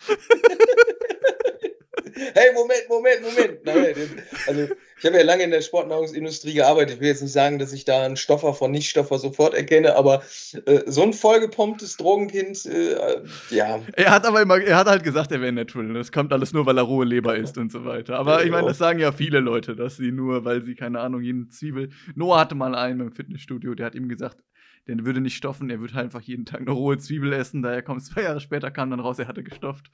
hey, 2.16 2.52
Moment, 2.54 2.84
Moment, 2.88 3.22
Moment. 3.22 3.64
Nein, 3.64 4.22
also 4.46 4.68
ich 4.98 5.04
habe 5.04 5.16
ja 5.18 5.24
lange 5.24 5.42
in 5.44 5.50
der 5.50 5.60
Sportnahrungsindustrie 5.60 6.54
gearbeitet. 6.54 6.96
Ich 6.96 7.00
will 7.00 7.08
jetzt 7.08 7.22
nicht 7.22 7.32
sagen, 7.32 7.58
dass 7.58 7.72
ich 7.72 7.84
da 7.84 8.04
einen 8.04 8.16
Stoffer 8.16 8.54
von 8.54 8.70
Nichtstoffer 8.70 9.18
sofort 9.18 9.54
erkenne, 9.54 9.94
aber 9.94 10.22
äh, 10.64 10.80
so 10.86 11.02
ein 11.02 11.12
vollgepumptes 11.12 11.96
Drogenkind, 11.98 12.64
äh, 12.66 13.22
ja. 13.50 13.80
Er 13.92 14.10
hat 14.10 14.24
aber 14.24 14.40
immer, 14.40 14.58
er 14.58 14.76
hat 14.76 14.86
halt 14.86 15.04
gesagt, 15.04 15.32
er 15.32 15.40
wäre 15.40 15.52
natural. 15.52 15.92
Das 15.92 16.10
kommt 16.10 16.32
alles 16.32 16.52
nur, 16.52 16.64
weil 16.64 16.78
er 16.78 16.84
rohe 16.84 17.04
Leber 17.04 17.36
isst 17.36 17.58
und 17.58 17.70
so 17.70 17.84
weiter. 17.84 18.18
Aber 18.18 18.44
ich 18.44 18.50
meine, 18.50 18.68
das 18.68 18.78
sagen 18.78 18.98
ja 18.98 19.12
viele 19.12 19.40
Leute, 19.40 19.76
dass 19.76 19.96
sie 19.96 20.12
nur, 20.12 20.44
weil 20.44 20.62
sie, 20.62 20.74
keine 20.74 21.00
Ahnung, 21.00 21.20
jeden 21.20 21.50
Zwiebel. 21.50 21.90
Noah 22.14 22.40
hatte 22.40 22.54
mal 22.54 22.74
einen 22.74 23.00
im 23.00 23.12
Fitnessstudio, 23.12 23.74
der 23.74 23.86
hat 23.86 23.94
ihm 23.94 24.08
gesagt, 24.08 24.38
der 24.86 25.04
würde 25.04 25.20
nicht 25.20 25.36
stoffen, 25.36 25.68
er 25.68 25.80
würde 25.80 25.94
halt 25.94 26.04
einfach 26.04 26.22
jeden 26.22 26.46
Tag 26.46 26.60
eine 26.60 26.70
rohe 26.70 26.96
Zwiebel 26.96 27.32
essen. 27.32 27.62
Daher 27.62 27.82
kommt 27.82 28.04
zwei 28.04 28.22
Jahre 28.22 28.40
später, 28.40 28.70
kam 28.70 28.90
dann 28.90 29.00
raus, 29.00 29.18
er 29.18 29.28
hatte 29.28 29.42
gestofft. 29.42 29.90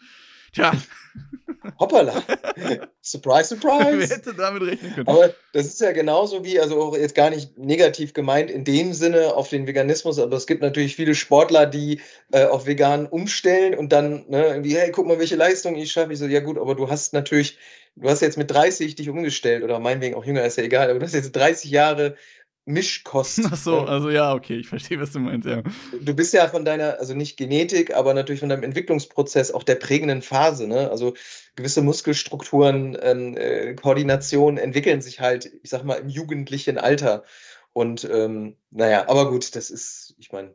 Tja. 0.52 0.72
Hoppala. 1.78 2.22
surprise, 3.02 3.48
surprise. 3.48 3.98
Wer 3.98 4.16
hätte 4.16 4.34
damit 4.34 4.62
rechnen 4.62 4.94
können? 4.94 5.08
Aber 5.08 5.32
das 5.52 5.66
ist 5.66 5.80
ja 5.80 5.92
genauso 5.92 6.44
wie, 6.44 6.58
also 6.60 6.80
auch 6.80 6.96
jetzt 6.96 7.14
gar 7.14 7.30
nicht 7.30 7.56
negativ 7.56 8.14
gemeint 8.14 8.50
in 8.50 8.64
dem 8.64 8.92
Sinne 8.92 9.34
auf 9.34 9.48
den 9.48 9.66
Veganismus, 9.66 10.18
aber 10.18 10.36
es 10.36 10.46
gibt 10.46 10.62
natürlich 10.62 10.96
viele 10.96 11.14
Sportler, 11.14 11.66
die 11.66 12.00
äh, 12.32 12.44
auf 12.44 12.66
vegan 12.66 13.06
umstellen 13.06 13.74
und 13.74 13.92
dann 13.92 14.24
ne, 14.28 14.46
irgendwie, 14.46 14.76
hey, 14.76 14.90
guck 14.90 15.06
mal, 15.06 15.18
welche 15.18 15.36
Leistung 15.36 15.76
ich 15.76 15.92
schaffe. 15.92 16.12
Ich 16.12 16.18
so, 16.18 16.26
ja 16.26 16.40
gut, 16.40 16.58
aber 16.58 16.74
du 16.74 16.88
hast 16.88 17.12
natürlich, 17.12 17.58
du 17.96 18.08
hast 18.08 18.22
jetzt 18.22 18.38
mit 18.38 18.50
30 18.50 18.96
dich 18.96 19.08
umgestellt 19.08 19.62
oder 19.62 19.78
meinetwegen 19.78 20.16
auch 20.16 20.24
jünger, 20.24 20.44
ist 20.44 20.58
ja 20.58 20.64
egal, 20.64 20.90
aber 20.90 20.98
du 20.98 21.06
hast 21.06 21.14
jetzt 21.14 21.32
30 21.32 21.70
Jahre 21.70 22.16
Mischkost. 22.64 23.40
Ach 23.44 23.56
so, 23.56 23.80
also 23.80 24.10
ja, 24.10 24.34
okay, 24.34 24.56
ich 24.56 24.68
verstehe, 24.68 25.00
was 25.00 25.12
du 25.12 25.18
meinst, 25.18 25.48
ja. 25.48 25.62
Du 26.00 26.14
bist 26.14 26.32
ja 26.32 26.46
von 26.48 26.64
deiner, 26.64 26.98
also 27.00 27.14
nicht 27.14 27.36
Genetik, 27.36 27.94
aber 27.94 28.14
natürlich 28.14 28.40
von 28.40 28.48
deinem 28.48 28.62
Entwicklungsprozess 28.62 29.50
auch 29.50 29.64
der 29.64 29.74
prägenden 29.74 30.22
Phase, 30.22 30.68
ne? 30.68 30.90
Also 30.90 31.14
gewisse 31.56 31.82
Muskelstrukturen, 31.82 32.96
ähm, 33.02 33.36
äh, 33.36 33.74
Koordination 33.74 34.58
entwickeln 34.58 35.02
sich 35.02 35.20
halt, 35.20 35.50
ich 35.62 35.70
sag 35.70 35.84
mal, 35.84 35.94
im 35.94 36.08
jugendlichen 36.08 36.78
Alter. 36.78 37.24
Und 37.72 38.04
ähm, 38.04 38.56
naja, 38.70 39.08
aber 39.08 39.30
gut, 39.30 39.56
das 39.56 39.70
ist, 39.70 40.14
ich 40.18 40.30
meine, 40.30 40.54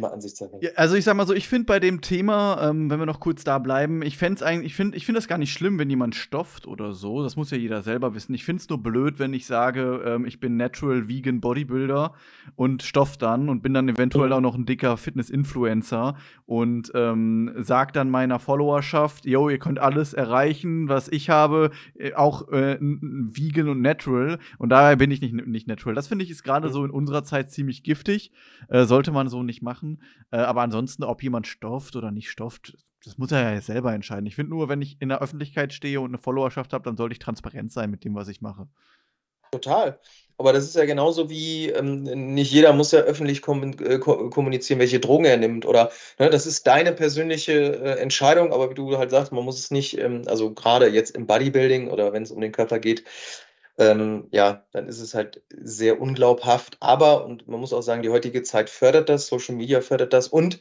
immer 0.00 0.12
Ansichtssache. 0.12 0.58
Ja, 0.60 0.70
also 0.76 0.96
ich 0.96 1.04
sag 1.04 1.14
mal 1.14 1.26
so, 1.26 1.34
ich 1.34 1.48
finde 1.48 1.66
bei 1.66 1.78
dem 1.78 2.00
Thema, 2.00 2.70
ähm, 2.70 2.90
wenn 2.90 2.98
wir 2.98 3.06
noch 3.06 3.20
kurz 3.20 3.44
da 3.44 3.58
bleiben, 3.58 4.02
ich 4.02 4.16
fände 4.16 4.44
eigentlich, 4.44 4.72
ich 4.72 4.74
finde 4.74 4.96
ich 4.96 5.06
find 5.06 5.16
das 5.16 5.28
gar 5.28 5.38
nicht 5.38 5.52
schlimm, 5.52 5.78
wenn 5.78 5.90
jemand 5.90 6.14
stofft 6.14 6.66
oder 6.66 6.92
so. 6.92 7.22
Das 7.22 7.36
muss 7.36 7.50
ja 7.50 7.58
jeder 7.58 7.82
selber 7.82 8.14
wissen. 8.14 8.34
Ich 8.34 8.44
finde 8.44 8.60
es 8.60 8.68
nur 8.68 8.82
blöd, 8.82 9.18
wenn 9.18 9.34
ich 9.34 9.46
sage, 9.46 10.02
ähm, 10.04 10.24
ich 10.24 10.40
bin 10.40 10.56
Natural 10.56 11.08
Vegan 11.08 11.40
Bodybuilder 11.40 12.14
und 12.56 12.82
stoff 12.82 13.18
dann 13.18 13.48
und 13.48 13.62
bin 13.62 13.74
dann 13.74 13.88
eventuell 13.88 14.28
mhm. 14.28 14.32
auch 14.32 14.40
noch 14.40 14.54
ein 14.54 14.66
dicker 14.66 14.96
Fitness-Influencer 14.96 16.16
und 16.46 16.90
ähm, 16.94 17.52
sag 17.58 17.92
dann 17.92 18.10
meiner 18.10 18.38
Followerschaft, 18.38 19.26
yo, 19.26 19.48
ihr 19.48 19.58
könnt 19.58 19.78
alles 19.78 20.14
erreichen, 20.14 20.88
was 20.88 21.08
ich 21.08 21.30
habe, 21.30 21.70
äh, 21.98 22.14
auch 22.14 22.48
äh, 22.48 22.78
vegan 22.80 23.68
und 23.68 23.82
natural. 23.82 24.38
Und 24.58 24.70
daher 24.70 24.96
bin 24.96 25.10
ich 25.10 25.20
nicht, 25.20 25.34
nicht 25.34 25.68
natural. 25.68 25.94
Das 25.94 26.08
finde 26.08 26.24
ich 26.24 26.30
ist 26.30 26.42
gerade 26.42 26.68
mhm. 26.68 26.72
so 26.72 26.84
in 26.84 26.90
unserer 26.90 27.24
Zeit 27.24 27.50
ziemlich 27.50 27.82
giftig. 27.82 28.32
Äh, 28.68 28.84
sollte 28.84 29.12
man 29.12 29.28
so 29.28 29.42
nicht 29.42 29.62
machen 29.62 29.89
machen. 29.90 30.02
Äh, 30.30 30.38
aber 30.38 30.62
ansonsten, 30.62 31.04
ob 31.04 31.22
jemand 31.22 31.46
stofft 31.46 31.96
oder 31.96 32.10
nicht 32.10 32.30
stofft, 32.30 32.76
das 33.04 33.18
muss 33.18 33.32
er 33.32 33.54
ja 33.54 33.60
selber 33.60 33.94
entscheiden. 33.94 34.26
Ich 34.26 34.36
finde 34.36 34.50
nur, 34.50 34.68
wenn 34.68 34.82
ich 34.82 35.00
in 35.00 35.08
der 35.08 35.22
Öffentlichkeit 35.22 35.72
stehe 35.72 36.00
und 36.00 36.10
eine 36.10 36.18
Followerschaft 36.18 36.72
habe, 36.72 36.84
dann 36.84 36.96
sollte 36.96 37.14
ich 37.14 37.18
transparent 37.18 37.72
sein 37.72 37.90
mit 37.90 38.04
dem, 38.04 38.14
was 38.14 38.28
ich 38.28 38.40
mache. 38.40 38.68
Total. 39.52 39.98
Aber 40.38 40.52
das 40.52 40.64
ist 40.64 40.76
ja 40.76 40.84
genauso 40.84 41.28
wie, 41.28 41.70
ähm, 41.70 42.04
nicht 42.04 42.52
jeder 42.52 42.72
muss 42.72 42.92
ja 42.92 43.00
öffentlich 43.00 43.42
kom 43.42 43.74
äh, 43.80 43.98
kommunizieren, 43.98 44.78
welche 44.78 45.00
Drogen 45.00 45.24
er 45.24 45.36
nimmt. 45.36 45.66
Oder 45.66 45.90
ne, 46.18 46.30
das 46.30 46.46
ist 46.46 46.66
deine 46.66 46.92
persönliche 46.92 47.52
äh, 47.52 47.98
Entscheidung, 47.98 48.52
aber 48.52 48.70
wie 48.70 48.74
du 48.74 48.96
halt 48.96 49.10
sagst, 49.10 49.32
man 49.32 49.44
muss 49.44 49.58
es 49.58 49.70
nicht, 49.70 49.98
ähm, 49.98 50.22
also 50.26 50.54
gerade 50.54 50.86
jetzt 50.88 51.16
im 51.16 51.26
Bodybuilding 51.26 51.90
oder 51.90 52.12
wenn 52.12 52.22
es 52.22 52.30
um 52.30 52.40
den 52.40 52.52
Körper 52.52 52.78
geht, 52.78 53.04
ähm, 53.80 54.28
ja, 54.30 54.66
dann 54.72 54.86
ist 54.86 55.00
es 55.00 55.14
halt 55.14 55.42
sehr 55.50 56.00
unglaubhaft. 56.00 56.76
Aber, 56.80 57.24
und 57.24 57.48
man 57.48 57.58
muss 57.60 57.72
auch 57.72 57.82
sagen, 57.82 58.02
die 58.02 58.10
heutige 58.10 58.42
Zeit 58.42 58.70
fördert 58.70 59.08
das, 59.08 59.26
Social 59.26 59.56
Media 59.56 59.80
fördert 59.80 60.12
das 60.12 60.28
und 60.28 60.60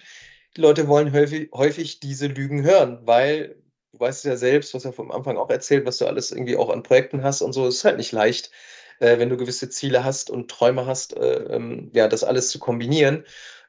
die 0.57 0.61
Leute 0.61 0.87
wollen 0.87 1.13
häufig, 1.13 1.51
häufig 1.53 1.99
diese 1.99 2.27
Lügen 2.27 2.63
hören, 2.63 3.01
weil 3.03 3.61
du 3.91 3.99
weißt 3.99 4.25
ja 4.25 4.37
selbst, 4.37 4.73
was 4.73 4.85
ja 4.85 4.91
vom 4.93 5.11
Anfang 5.11 5.37
auch 5.37 5.49
erzählt, 5.49 5.85
was 5.85 5.97
du 5.97 6.05
alles 6.07 6.31
irgendwie 6.31 6.55
auch 6.55 6.69
an 6.69 6.81
Projekten 6.81 7.21
hast 7.23 7.41
und 7.41 7.53
so, 7.53 7.67
es 7.67 7.75
ist 7.75 7.85
halt 7.85 7.97
nicht 7.97 8.13
leicht, 8.13 8.51
äh, 8.99 9.19
wenn 9.19 9.29
du 9.29 9.37
gewisse 9.37 9.69
Ziele 9.69 10.03
hast 10.03 10.29
und 10.29 10.49
Träume 10.49 10.85
hast, 10.85 11.15
äh, 11.17 11.55
ähm, 11.55 11.91
ja, 11.93 12.07
das 12.07 12.23
alles 12.23 12.49
zu 12.49 12.59
kombinieren. 12.59 13.25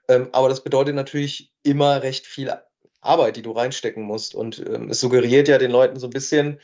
Ähm, 0.08 0.28
aber 0.32 0.48
das 0.48 0.62
bedeutet 0.62 0.94
natürlich 0.94 1.52
immer 1.64 2.02
recht 2.02 2.26
viel 2.26 2.52
Arbeit, 3.00 3.36
die 3.36 3.42
du 3.42 3.52
reinstecken 3.52 4.04
musst. 4.04 4.34
Und 4.34 4.60
ähm, 4.60 4.90
es 4.90 5.00
suggeriert 5.00 5.48
ja 5.48 5.58
den 5.58 5.70
Leuten 5.70 5.98
so 5.98 6.06
ein 6.06 6.10
bisschen, 6.10 6.60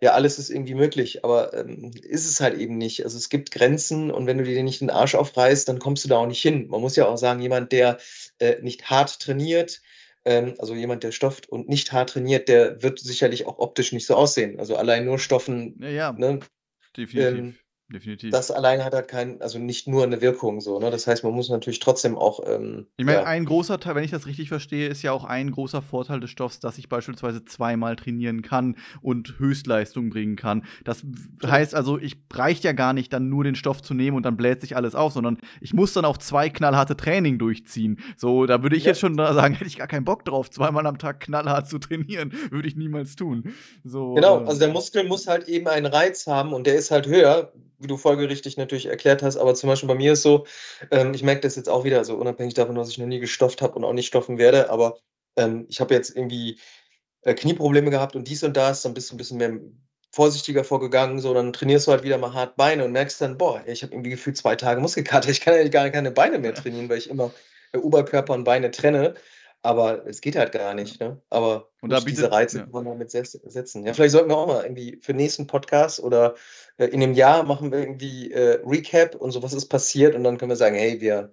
ja, 0.00 0.12
alles 0.12 0.38
ist 0.38 0.50
irgendwie 0.50 0.74
möglich, 0.74 1.24
aber 1.24 1.54
ähm, 1.54 1.90
ist 2.02 2.26
es 2.26 2.40
halt 2.40 2.58
eben 2.58 2.78
nicht. 2.78 3.04
Also 3.04 3.16
es 3.16 3.28
gibt 3.28 3.50
Grenzen 3.50 4.10
und 4.10 4.26
wenn 4.26 4.38
du 4.38 4.44
dir 4.44 4.62
nicht 4.62 4.80
den 4.80 4.90
Arsch 4.90 5.16
aufreißt, 5.16 5.68
dann 5.68 5.80
kommst 5.80 6.04
du 6.04 6.08
da 6.08 6.18
auch 6.18 6.26
nicht 6.26 6.40
hin. 6.40 6.68
Man 6.68 6.80
muss 6.80 6.96
ja 6.96 7.06
auch 7.06 7.16
sagen, 7.16 7.42
jemand, 7.42 7.72
der 7.72 7.98
äh, 8.38 8.62
nicht 8.62 8.90
hart 8.90 9.18
trainiert, 9.18 9.82
ähm, 10.24 10.54
also 10.58 10.74
jemand, 10.74 11.02
der 11.02 11.10
stofft 11.10 11.48
und 11.48 11.68
nicht 11.68 11.92
hart 11.92 12.10
trainiert, 12.10 12.48
der 12.48 12.82
wird 12.82 13.00
sicherlich 13.00 13.46
auch 13.46 13.58
optisch 13.58 13.92
nicht 13.92 14.06
so 14.06 14.14
aussehen. 14.14 14.60
Also 14.60 14.76
allein 14.76 15.04
nur 15.04 15.18
Stoffen. 15.18 15.76
Ja, 15.80 15.88
ja 15.88 16.12
ne, 16.12 16.40
definitiv. 16.96 17.38
Ähm, 17.38 17.54
definitiv. 17.92 18.30
Das 18.30 18.50
allein 18.50 18.84
hat 18.84 18.94
halt 18.94 19.08
kein, 19.08 19.40
also 19.40 19.58
nicht 19.58 19.88
nur 19.88 20.02
eine 20.02 20.20
Wirkung 20.20 20.60
so, 20.60 20.78
ne? 20.78 20.90
Das 20.90 21.06
heißt, 21.06 21.24
man 21.24 21.32
muss 21.32 21.48
natürlich 21.48 21.78
trotzdem 21.80 22.16
auch. 22.18 22.40
Ähm, 22.46 22.86
ich 22.96 23.06
meine, 23.06 23.20
ja. 23.20 23.24
ein 23.24 23.44
großer 23.44 23.80
Teil, 23.80 23.94
wenn 23.94 24.04
ich 24.04 24.10
das 24.10 24.26
richtig 24.26 24.48
verstehe, 24.48 24.88
ist 24.88 25.02
ja 25.02 25.12
auch 25.12 25.24
ein 25.24 25.50
großer 25.50 25.80
Vorteil 25.80 26.20
des 26.20 26.30
Stoffs, 26.30 26.60
dass 26.60 26.78
ich 26.78 26.88
beispielsweise 26.88 27.44
zweimal 27.44 27.96
trainieren 27.96 28.42
kann 28.42 28.76
und 29.00 29.38
Höchstleistung 29.38 30.10
bringen 30.10 30.36
kann. 30.36 30.64
Das 30.84 31.04
ja. 31.42 31.50
heißt 31.50 31.74
also, 31.74 31.98
ich 31.98 32.16
reicht 32.32 32.64
ja 32.64 32.72
gar 32.72 32.92
nicht, 32.92 33.12
dann 33.12 33.28
nur 33.28 33.44
den 33.44 33.54
Stoff 33.54 33.80
zu 33.80 33.94
nehmen 33.94 34.16
und 34.16 34.24
dann 34.24 34.36
bläht 34.36 34.60
sich 34.60 34.76
alles 34.76 34.94
auf, 34.94 35.12
sondern 35.12 35.38
ich 35.60 35.72
muss 35.72 35.92
dann 35.94 36.04
auch 36.04 36.18
zwei 36.18 36.50
knallharte 36.50 36.96
Training 36.96 37.38
durchziehen. 37.38 38.00
So, 38.16 38.46
da 38.46 38.62
würde 38.62 38.76
ich 38.76 38.84
ja. 38.84 38.90
jetzt 38.90 39.00
schon 39.00 39.16
sagen, 39.16 39.54
hätte 39.54 39.68
ich 39.68 39.78
gar 39.78 39.86
keinen 39.86 40.04
Bock 40.04 40.24
drauf, 40.24 40.50
zweimal 40.50 40.86
am 40.86 40.98
Tag 40.98 41.20
knallhart 41.20 41.68
zu 41.68 41.78
trainieren, 41.78 42.32
würde 42.50 42.68
ich 42.68 42.76
niemals 42.76 43.16
tun. 43.16 43.54
So, 43.84 44.14
genau, 44.14 44.42
äh, 44.42 44.46
also 44.46 44.58
der 44.58 44.68
Muskel 44.68 45.04
muss 45.04 45.26
halt 45.26 45.48
eben 45.48 45.68
einen 45.68 45.86
Reiz 45.86 46.26
haben 46.26 46.52
und 46.52 46.66
der 46.66 46.74
ist 46.74 46.90
halt 46.90 47.06
höher 47.06 47.52
wie 47.78 47.86
du 47.86 47.96
folgerichtig 47.96 48.56
natürlich 48.56 48.86
erklärt 48.86 49.22
hast, 49.22 49.36
aber 49.36 49.54
zum 49.54 49.68
Beispiel 49.68 49.88
bei 49.88 49.94
mir 49.94 50.12
ist 50.12 50.22
so, 50.22 50.46
ähm, 50.90 51.14
ich 51.14 51.22
merke 51.22 51.42
das 51.42 51.56
jetzt 51.56 51.68
auch 51.68 51.84
wieder, 51.84 51.98
also 51.98 52.16
unabhängig 52.16 52.54
davon, 52.54 52.74
dass 52.74 52.90
ich 52.90 52.98
noch 52.98 53.06
nie 53.06 53.20
gestofft 53.20 53.62
habe 53.62 53.74
und 53.74 53.84
auch 53.84 53.92
nicht 53.92 54.06
stoffen 54.06 54.38
werde, 54.38 54.70
aber 54.70 54.98
ähm, 55.36 55.66
ich 55.68 55.80
habe 55.80 55.94
jetzt 55.94 56.14
irgendwie 56.16 56.58
äh, 57.22 57.34
Knieprobleme 57.34 57.90
gehabt 57.90 58.16
und 58.16 58.28
dies 58.28 58.42
und 58.42 58.56
das, 58.56 58.82
dann 58.82 58.94
bist 58.94 59.10
du 59.10 59.14
ein 59.14 59.18
bisschen 59.18 59.38
mehr 59.38 59.58
vorsichtiger 60.10 60.64
vorgegangen, 60.64 61.20
so, 61.20 61.34
dann 61.34 61.52
trainierst 61.52 61.86
du 61.86 61.92
halt 61.92 62.02
wieder 62.02 62.18
mal 62.18 62.32
hart 62.32 62.56
Beine 62.56 62.84
und 62.84 62.92
merkst 62.92 63.20
dann, 63.20 63.38
boah, 63.38 63.62
ich 63.66 63.82
habe 63.82 63.92
irgendwie 63.92 64.10
gefühlt 64.10 64.36
zwei 64.36 64.56
Tage 64.56 64.80
Muskelkater, 64.80 65.28
ich 65.30 65.40
kann 65.40 65.54
ja 65.54 65.68
gar 65.68 65.90
keine 65.90 66.10
Beine 66.10 66.38
mehr 66.38 66.54
trainieren, 66.54 66.88
weil 66.88 66.98
ich 66.98 67.10
immer 67.10 67.32
äh, 67.72 67.78
Oberkörper 67.78 68.34
und 68.34 68.44
Beine 68.44 68.70
trenne. 68.70 69.14
Aber 69.62 70.06
es 70.06 70.20
geht 70.20 70.36
halt 70.36 70.52
gar 70.52 70.74
nicht, 70.74 71.00
ne? 71.00 71.20
Aber 71.30 71.68
und 71.80 71.90
da 71.90 71.98
bietet, 71.98 72.18
diese 72.18 72.32
Reize 72.32 72.58
ja. 72.58 72.64
kann 72.64 72.72
man 72.72 72.84
damit 72.84 73.10
setzen. 73.10 73.84
Ja, 73.84 73.92
vielleicht 73.92 74.12
sollten 74.12 74.30
wir 74.30 74.36
auch 74.36 74.46
mal 74.46 74.62
irgendwie 74.62 74.98
für 75.02 75.12
den 75.12 75.18
nächsten 75.18 75.46
Podcast 75.46 76.00
oder 76.00 76.34
äh, 76.76 76.86
in 76.86 77.02
einem 77.02 77.14
Jahr 77.14 77.42
machen 77.42 77.72
wir 77.72 77.78
irgendwie 77.80 78.30
äh, 78.30 78.60
Recap 78.64 79.16
und 79.16 79.32
so, 79.32 79.42
was 79.42 79.52
ist 79.52 79.66
passiert 79.66 80.14
und 80.14 80.22
dann 80.24 80.38
können 80.38 80.50
wir 80.50 80.56
sagen, 80.56 80.76
hey, 80.76 81.00
wir 81.00 81.32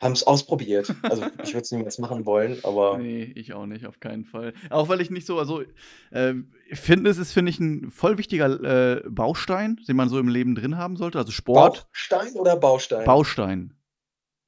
haben 0.00 0.12
es 0.12 0.26
ausprobiert. 0.26 0.94
Also 1.02 1.24
ich 1.42 1.54
würde 1.54 1.62
es 1.62 1.72
niemals 1.72 1.98
machen 1.98 2.26
wollen, 2.26 2.58
aber. 2.62 2.98
Nee, 3.06 3.32
ich 3.34 3.52
auch 3.54 3.66
nicht, 3.66 3.86
auf 3.86 4.00
keinen 4.00 4.24
Fall. 4.24 4.52
Auch 4.70 4.88
weil 4.88 5.00
ich 5.00 5.10
nicht 5.10 5.26
so, 5.26 5.38
also 5.38 5.62
äh, 6.10 6.34
Fitness 6.72 7.18
ist, 7.18 7.32
finde 7.32 7.50
ich, 7.50 7.60
ein 7.60 7.90
voll 7.90 8.18
wichtiger 8.18 8.96
äh, 8.96 9.02
Baustein, 9.08 9.78
den 9.88 9.96
man 9.96 10.08
so 10.08 10.18
im 10.18 10.28
Leben 10.28 10.54
drin 10.54 10.76
haben 10.76 10.96
sollte. 10.96 11.18
Also 11.18 11.30
Sport. 11.30 11.86
Baustein 11.88 12.34
oder 12.34 12.56
Baustein? 12.56 13.04
Baustein. 13.04 13.74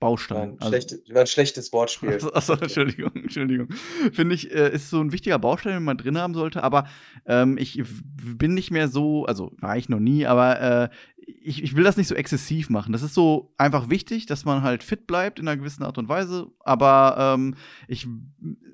Baustein. 0.00 0.50
Ein, 0.50 0.60
also, 0.60 0.68
schlecht, 0.68 1.16
ein 1.16 1.26
schlechtes 1.26 1.72
Wortspiel. 1.72 2.10
Achso, 2.14 2.30
achso 2.32 2.52
Entschuldigung, 2.54 3.12
Entschuldigung. 3.14 3.68
Finde 4.12 4.34
ich, 4.34 4.52
äh, 4.52 4.72
ist 4.72 4.90
so 4.90 5.00
ein 5.00 5.12
wichtiger 5.12 5.38
Baustein, 5.38 5.74
den 5.74 5.84
man 5.84 5.98
drin 5.98 6.18
haben 6.18 6.34
sollte, 6.34 6.62
aber 6.62 6.88
ähm, 7.26 7.58
ich 7.58 7.82
bin 8.14 8.54
nicht 8.54 8.70
mehr 8.70 8.88
so, 8.88 9.26
also 9.26 9.52
war 9.58 9.76
ich 9.76 9.88
noch 9.88 10.00
nie, 10.00 10.26
aber 10.26 10.60
äh, 10.60 10.88
ich, 11.16 11.62
ich 11.62 11.76
will 11.76 11.84
das 11.84 11.96
nicht 11.96 12.08
so 12.08 12.14
exzessiv 12.14 12.70
machen. 12.70 12.92
Das 12.92 13.02
ist 13.02 13.14
so 13.14 13.52
einfach 13.58 13.90
wichtig, 13.90 14.26
dass 14.26 14.44
man 14.44 14.62
halt 14.62 14.82
fit 14.82 15.06
bleibt 15.06 15.38
in 15.38 15.48
einer 15.48 15.56
gewissen 15.56 15.82
Art 15.82 15.98
und 15.98 16.08
Weise, 16.08 16.48
aber 16.60 17.34
ähm, 17.34 17.54
ich 17.86 18.06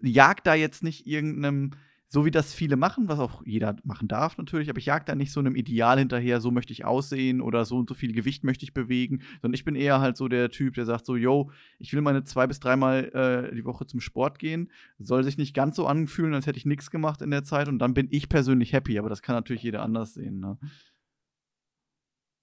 jag 0.03 0.43
da 0.45 0.55
jetzt 0.55 0.83
nicht 0.83 1.07
irgendeinem 1.07 1.73
so 2.15 2.25
wie 2.25 2.31
das 2.31 2.55
viele 2.55 2.77
machen, 2.77 3.09
was 3.09 3.19
auch 3.19 3.43
jeder 3.45 3.77
machen 3.83 4.07
darf 4.07 4.39
natürlich, 4.39 4.71
aber 4.71 4.79
ich 4.79 4.87
jag 4.87 5.05
da 5.05 5.17
nicht 5.17 5.33
so 5.33 5.41
einem 5.41 5.57
Ideal 5.57 5.99
hinterher, 5.99 6.41
so 6.41 6.53
möchte 6.53 6.73
ich 6.73 6.85
aussehen 6.85 7.41
oder 7.41 7.65
so 7.65 7.77
und 7.77 7.89
so 7.89 7.95
viel 7.95 8.13
Gewicht 8.13 8.45
möchte 8.45 8.65
ich 8.65 8.73
bewegen, 8.73 9.23
sondern 9.43 9.55
ich 9.55 9.65
bin 9.65 9.75
eher 9.75 10.01
halt 10.01 10.17
so 10.17 10.29
der 10.29 10.49
Typ, 10.49 10.75
der 10.75 10.87
sagt 10.87 11.07
so, 11.07 11.17
yo, 11.17 11.51
ich 11.81 11.93
will 11.93 12.03
meine 12.03 12.23
zwei 12.23 12.47
bis 12.47 12.61
dreimal 12.61 13.51
äh, 13.51 13.55
die 13.55 13.65
Woche 13.65 13.87
zum 13.87 14.01
Sport 14.01 14.39
gehen, 14.39 14.71
soll 15.01 15.25
sich 15.25 15.39
nicht 15.39 15.55
ganz 15.55 15.75
so 15.75 15.87
anfühlen, 15.87 16.35
als 16.35 16.47
hätte 16.47 16.57
ich 16.57 16.67
nichts 16.67 16.93
gemacht 16.93 17.21
in 17.21 17.33
der 17.33 17.43
Zeit 17.43 17.67
und 17.67 17.81
dann 17.81 17.95
bin 17.95 18.07
ich 18.13 18.29
persönlich 18.29 18.73
happy, 18.73 18.97
aber 18.99 19.09
das 19.09 19.21
kann 19.21 19.35
natürlich 19.35 19.65
jeder 19.65 19.83
anders 19.83 20.15
sehen. 20.15 20.39
Ne? 20.39 20.57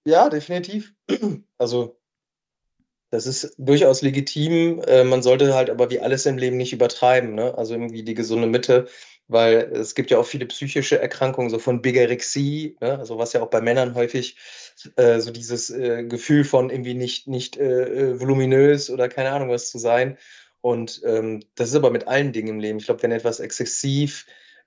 Ja, 0.05 0.29
definitiv. 0.29 0.93
Also 1.57 2.01
das 3.11 3.27
ist 3.27 3.55
durchaus 3.57 4.01
legitim. 4.01 4.81
Äh, 4.87 5.03
man 5.03 5.21
sollte 5.21 5.53
halt 5.53 5.69
aber 5.69 5.91
wie 5.91 5.99
alles 5.99 6.25
im 6.25 6.37
Leben 6.37 6.57
nicht 6.57 6.73
übertreiben. 6.73 7.35
Ne? 7.35 7.55
Also 7.57 7.73
irgendwie 7.73 8.03
die 8.03 8.13
gesunde 8.13 8.47
Mitte 8.47 8.87
weil 9.31 9.71
es 9.73 9.95
gibt 9.95 10.11
ja 10.11 10.17
auch 10.17 10.25
viele 10.25 10.45
psychische 10.45 10.99
Erkrankungen, 10.99 11.49
so 11.49 11.57
von 11.57 11.81
Bigorexie, 11.81 12.75
ne? 12.81 12.99
also 12.99 13.17
was 13.17 13.33
ja 13.33 13.41
auch 13.41 13.49
bei 13.49 13.61
Männern 13.61 13.95
häufig 13.95 14.37
äh, 14.97 15.19
so 15.19 15.31
dieses 15.31 15.69
äh, 15.69 16.03
Gefühl 16.03 16.43
von 16.43 16.69
irgendwie 16.69 16.93
nicht, 16.93 17.27
nicht 17.27 17.57
äh, 17.57 18.11
äh, 18.11 18.19
voluminös 18.19 18.89
oder 18.89 19.07
keine 19.07 19.31
Ahnung 19.31 19.49
was 19.49 19.71
zu 19.71 19.77
sein. 19.77 20.17
Und 20.59 21.01
ähm, 21.05 21.43
das 21.55 21.69
ist 21.69 21.75
aber 21.75 21.91
mit 21.91 22.07
allen 22.07 22.33
Dingen 22.33 22.49
im 22.49 22.59
Leben. 22.59 22.77
Ich 22.79 22.85
glaube, 22.85 23.01
wenn 23.03 23.11
etwas 23.11 23.39
exzessiv 23.39 24.25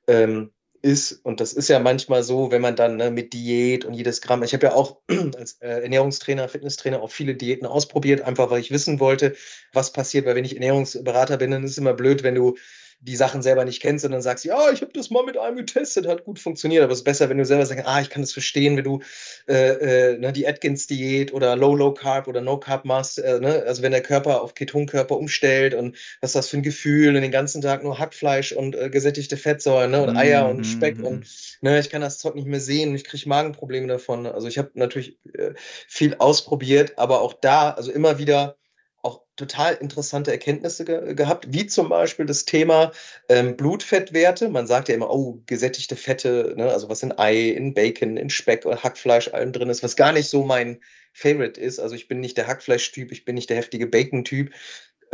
ähm, 0.09 0.51
ist, 0.81 1.13
und 1.25 1.41
das 1.41 1.53
ist 1.53 1.69
ja 1.69 1.79
manchmal 1.79 2.23
so, 2.23 2.51
wenn 2.51 2.63
man 2.63 2.75
dann 2.75 2.97
ne, 2.97 3.11
mit 3.11 3.33
Diät 3.33 3.85
und 3.85 3.95
jedes 3.95 4.21
Gramm, 4.21 4.43
ich 4.43 4.55
habe 4.55 4.67
ja 4.67 4.75
auch 4.75 4.99
als 5.37 5.61
äh, 5.61 5.83
Ernährungstrainer, 5.83 6.49
Fitnesstrainer 6.49 7.03
auch 7.03 7.11
viele 7.11 7.35
Diäten 7.35 7.67
ausprobiert, 7.67 8.23
einfach 8.23 8.51
weil 8.51 8.61
ich 8.61 8.71
wissen 8.71 8.99
wollte, 8.99 9.37
was 9.73 9.93
passiert, 9.93 10.27
weil 10.27 10.37
wenn 10.37 10.45
ich 10.45 10.55
Ernährungsberater 10.55 11.37
bin, 11.37 11.51
dann 11.51 11.65
ist 11.65 11.73
es 11.73 11.79
immer 11.79 11.95
blöd, 11.95 12.23
wenn 12.23 12.35
du 12.35 12.57
die 13.01 13.17
Sachen 13.17 13.43
selber 13.43 13.65
nicht 13.65 13.83
kennst 13.83 14.05
und 14.05 14.13
dann 14.13 14.23
sagst, 14.23 14.45
ja, 14.45 14.71
ich 14.71 14.81
habe 14.81 14.93
das 14.95 15.11
mal 15.11 15.25
mit 15.25 15.37
einem 15.37 15.57
getestet, 15.57 16.07
hat 16.07 16.25
gut 16.25 16.39
funktioniert. 16.39 16.83
Aber 16.83 16.93
es 16.93 17.01
ist 17.01 17.05
besser, 17.05 17.29
wenn 17.29 17.39
du 17.39 17.45
selber 17.45 17.67
sagst, 17.67 17.87
ah, 17.87 18.01
ich 18.01 18.11
kann 18.11 18.23
das 18.23 18.33
verstehen, 18.33 18.77
wenn 18.77 18.85
du 18.85 19.01
äh, 19.49 20.13
äh, 20.13 20.19
ne, 20.19 20.33
die 20.33 20.47
Atkins-Diät 20.47 21.33
oder 21.33 21.57
Low, 21.57 21.75
Low 21.75 21.93
Carb 21.93 22.29
oder 22.29 22.41
No 22.41 22.59
Carb 22.59 22.85
machst. 22.85 23.19
Äh, 23.19 23.41
ne? 23.41 23.65
Also 23.67 23.83
wenn 23.83 23.93
der 23.93 24.03
Körper 24.03 24.43
auf 24.43 24.55
Ketonkörper 24.55 25.17
umstellt 25.17 25.75
und 25.75 25.97
was 26.21 26.31
ist 26.31 26.37
das 26.37 26.49
für 26.49 26.57
ein 26.57 26.63
Gefühl 26.63 27.15
und 27.15 27.23
den 27.23 27.31
ganzen 27.31 27.61
Tag 27.61 27.83
nur 27.85 27.99
Hackfleisch 27.99 28.53
und 28.53 28.75
äh, 28.75 28.91
gesättigte 28.91 29.37
Fettsäuren 29.37 29.91
ne? 29.91 30.03
und 30.03 30.17
Eier 30.17 30.49
und 30.49 30.65
Speck 30.65 31.03
und 31.03 31.21
mhm. 31.21 31.25
ne, 31.61 31.81
ich 31.81 31.91
kann 31.91 32.01
das 32.01 32.19
Zeug 32.19 32.35
nicht 32.35 32.47
mehr 32.47 32.61
sehen 32.61 32.91
und 32.91 32.97
ich 32.97 33.05
kriege 33.05 33.29
Magenprobleme 33.29 33.87
davon. 33.87 34.27
Also 34.27 34.49
ich 34.49 34.59
habe 34.59 34.71
natürlich 34.75 35.19
äh, 35.35 35.55
viel 35.89 36.15
ausprobiert, 36.15 36.99
aber 36.99 37.21
auch 37.21 37.35
da, 37.35 37.71
also 37.71 37.93
immer 37.93 38.19
wieder 38.19 38.57
auch 39.05 39.23
total 39.37 39.75
interessante 39.75 40.31
Erkenntnisse 40.31 40.85
ge 40.85 41.15
gehabt, 41.15 41.53
wie 41.53 41.67
zum 41.67 41.89
Beispiel 41.89 42.27
das 42.27 42.45
Thema 42.45 42.93
ähm, 43.29 43.57
Blutfettwerte. 43.57 44.49
Man 44.49 44.67
sagt 44.67 44.89
ja 44.89 44.95
immer, 44.95 45.11
oh, 45.11 45.43
gesättigte 45.47 45.97
Fette, 45.97 46.55
ne, 46.57 46.71
also 46.71 46.89
was 46.89 47.03
in 47.03 47.17
Ei, 47.19 47.51
in 47.51 47.75
Bacon, 47.75 48.17
in 48.17 48.31
Speck 48.31 48.65
oder 48.65 48.83
Hackfleisch 48.83 49.29
allem 49.33 49.53
drin 49.53 49.71
ist, 49.71 49.83
was 49.83 49.97
gar 49.97 50.13
nicht 50.13 50.29
so 50.29 50.45
mein 50.45 50.81
Favorite 51.13 51.61
ist. 51.61 51.79
Also 51.79 51.95
ich 51.95 52.09
bin 52.09 52.21
nicht 52.21 52.37
der 52.37 52.47
Hackfleischtyp, 52.47 53.13
ich 53.13 53.25
bin 53.25 53.35
nicht 53.35 53.51
der 53.51 53.59
heftige 53.59 53.87
Bacon-Typ, 53.87 54.53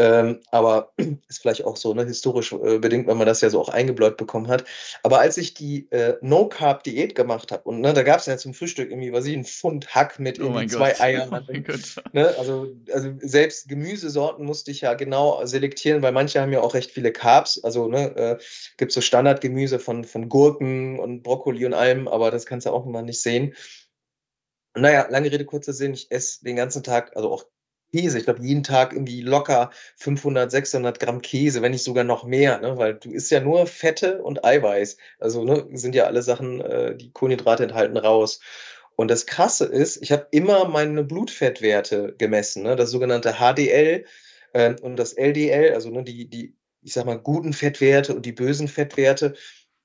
ähm, 0.00 0.40
aber 0.50 0.92
ist 1.28 1.42
vielleicht 1.42 1.62
auch 1.64 1.76
so 1.76 1.92
ne, 1.92 2.06
historisch 2.06 2.52
äh, 2.52 2.78
bedingt, 2.78 3.06
weil 3.06 3.16
man 3.16 3.26
das 3.26 3.42
ja 3.42 3.50
so 3.50 3.60
auch 3.60 3.68
eingebläut 3.68 4.16
bekommen 4.16 4.48
hat. 4.48 4.64
Aber 5.02 5.20
als 5.20 5.36
ich 5.36 5.52
die 5.52 5.90
äh, 5.90 6.16
No-Carb-Diät 6.22 7.14
gemacht 7.14 7.52
habe, 7.52 7.64
und 7.64 7.82
ne, 7.82 7.92
da 7.92 8.02
gab 8.02 8.20
es 8.20 8.26
ja 8.26 8.38
zum 8.38 8.54
Frühstück 8.54 8.90
irgendwie, 8.90 9.12
was 9.12 9.26
ich, 9.26 9.36
ein 9.36 9.44
Pfund 9.44 9.94
Hack 9.94 10.18
mit 10.18 10.40
oh 10.40 10.58
zwei 10.66 10.92
Gott. 10.92 11.00
Eiern. 11.02 11.28
Oh 11.30 11.72
ne, 12.14 12.34
also, 12.38 12.68
also 12.90 13.10
selbst 13.18 13.68
Gemüsesorten 13.68 14.46
musste 14.46 14.70
ich 14.70 14.80
ja 14.80 14.94
genau 14.94 15.44
selektieren, 15.44 16.00
weil 16.00 16.12
manche 16.12 16.40
haben 16.40 16.52
ja 16.52 16.62
auch 16.62 16.72
recht 16.72 16.92
viele 16.92 17.12
Carbs. 17.12 17.62
Also 17.62 17.86
ne, 17.86 18.16
äh, 18.16 18.38
gibt 18.78 18.92
so 18.92 19.02
Standardgemüse 19.02 19.78
von, 19.78 20.04
von 20.04 20.30
Gurken 20.30 20.98
und 20.98 21.22
Brokkoli 21.22 21.66
und 21.66 21.74
allem, 21.74 22.08
aber 22.08 22.30
das 22.30 22.46
kannst 22.46 22.66
du 22.66 22.70
auch 22.70 22.86
immer 22.86 23.02
nicht 23.02 23.20
sehen. 23.20 23.54
Naja, 24.74 25.08
lange 25.10 25.30
Rede, 25.30 25.44
kurzer 25.44 25.74
Sinn, 25.74 25.92
ich 25.92 26.10
esse 26.10 26.42
den 26.42 26.56
ganzen 26.56 26.82
Tag, 26.82 27.14
also 27.16 27.30
auch 27.30 27.44
Käse. 27.92 28.18
Ich 28.18 28.24
glaube, 28.24 28.42
jeden 28.42 28.62
Tag 28.62 28.92
irgendwie 28.92 29.20
locker 29.20 29.70
500, 29.96 30.50
600 30.50 31.00
Gramm 31.00 31.22
Käse, 31.22 31.62
wenn 31.62 31.72
nicht 31.72 31.84
sogar 31.84 32.04
noch 32.04 32.24
mehr, 32.24 32.60
ne? 32.60 32.76
weil 32.76 32.94
du 32.94 33.10
isst 33.10 33.30
ja 33.30 33.40
nur 33.40 33.66
Fette 33.66 34.22
und 34.22 34.44
Eiweiß. 34.44 34.96
Also 35.18 35.44
ne, 35.44 35.66
sind 35.72 35.94
ja 35.94 36.04
alle 36.04 36.22
Sachen, 36.22 36.60
äh, 36.60 36.96
die 36.96 37.12
Kohlenhydrate 37.12 37.64
enthalten, 37.64 37.96
raus. 37.96 38.40
Und 38.96 39.10
das 39.10 39.26
Krasse 39.26 39.64
ist, 39.64 40.02
ich 40.02 40.12
habe 40.12 40.26
immer 40.30 40.66
meine 40.68 41.04
Blutfettwerte 41.04 42.14
gemessen, 42.18 42.64
ne? 42.64 42.76
das 42.76 42.90
sogenannte 42.90 43.34
HDL 43.38 44.04
äh, 44.52 44.74
und 44.80 44.96
das 44.96 45.14
LDL, 45.14 45.74
also 45.74 45.90
ne, 45.90 46.04
die, 46.04 46.28
die, 46.28 46.54
ich 46.82 46.92
sag 46.92 47.06
mal, 47.06 47.18
guten 47.18 47.52
Fettwerte 47.52 48.14
und 48.14 48.26
die 48.26 48.32
bösen 48.32 48.68
Fettwerte. 48.68 49.34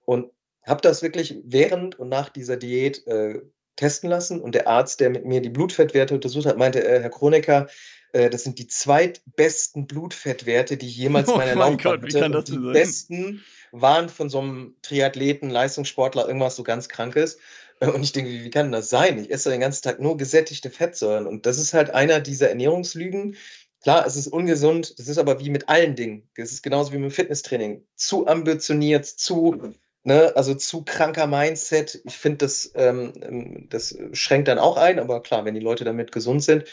Und 0.06 0.32
habe 0.66 0.82
das 0.82 1.02
wirklich 1.02 1.40
während 1.44 2.00
und 2.00 2.10
nach 2.10 2.30
dieser 2.30 2.58
Diät 2.58 3.06
äh, 3.08 3.42
testen 3.76 4.10
lassen. 4.10 4.40
Und 4.42 4.56
der 4.56 4.68
Arzt, 4.68 5.00
der 5.00 5.10
mit 5.10 5.26
mir 5.26 5.42
die 5.42 5.50
Blutfettwerte 5.50 6.16
untersucht 6.16 6.46
hat, 6.46 6.58
meinte, 6.58 6.86
äh, 6.86 7.02
Herr 7.02 7.10
Kronecker, 7.10 7.68
äh, 8.14 8.30
das 8.30 8.44
sind 8.44 8.60
die 8.60 8.68
zweitbesten 8.68 9.88
Blutfettwerte, 9.88 10.78
die 10.78 10.88
ich 10.88 10.98
jemals 10.98 11.30
in 11.30 11.38
meiner 11.38 11.56
oh 11.56 11.70
Laufbahn 11.72 12.02
hatte. 12.02 12.30
Das 12.32 12.46
die 12.46 12.54
sein? 12.54 12.74
besten 12.74 13.44
waren 13.72 14.10
von 14.10 14.30
so 14.30 14.40
einem 14.40 14.76
Triathleten, 14.82 15.50
Leistungssportler, 15.50 16.28
irgendwas 16.28 16.56
so 16.56 16.64
ganz 16.64 16.88
Krankes. 16.88 17.38
Äh, 17.80 17.90
und 17.90 18.04
ich 18.04 18.14
denke, 18.14 18.32
wie 18.32 18.50
kann 18.50 18.72
das 18.72 18.90
sein? 18.90 19.20
Ich 19.20 19.32
esse 19.32 19.50
den 19.50 19.60
ganzen 19.60 19.84
Tag 19.84 20.00
nur 20.00 20.18
gesättigte 20.18 20.70
Fettsäuren. 20.70 21.28
Und 21.28 21.46
das 21.46 21.58
ist 21.58 21.74
halt 21.74 21.90
einer 21.90 22.22
dieser 22.22 22.50
Ernährungslügen. 22.50 23.36
Klar, 23.84 24.08
es 24.08 24.16
ist 24.16 24.28
ungesund, 24.28 24.98
das 24.98 25.08
ist 25.08 25.20
aber 25.20 25.40
wie 25.40 25.52
mit 25.52 25.70
allen 25.70 25.96
Dingen. 25.96 26.28
Es 26.36 26.52
ist 26.52 26.64
genauso 26.64 26.92
wie 26.92 26.98
mit 26.98 27.12
dem 27.12 27.16
Fitnesstraining. 27.16 27.86
Zu 27.96 28.26
ambitioniert, 28.26 29.06
zu 29.06 29.76
Ne, 30.08 30.32
also 30.36 30.54
zu 30.54 30.84
kranker 30.84 31.26
Mindset. 31.26 32.00
Ich 32.06 32.16
finde, 32.16 32.38
das, 32.38 32.72
ähm, 32.76 33.12
ähm, 33.24 33.68
das 33.70 33.98
schränkt 34.14 34.48
dann 34.48 34.60
auch 34.60 34.78
ein, 34.78 35.00
aber 35.00 35.24
klar, 35.24 35.46
wenn 35.46 35.56
die 35.56 35.60
Leute 35.60 35.84
damit 35.84 36.12
gesund 36.12 36.44
sind. 36.44 36.66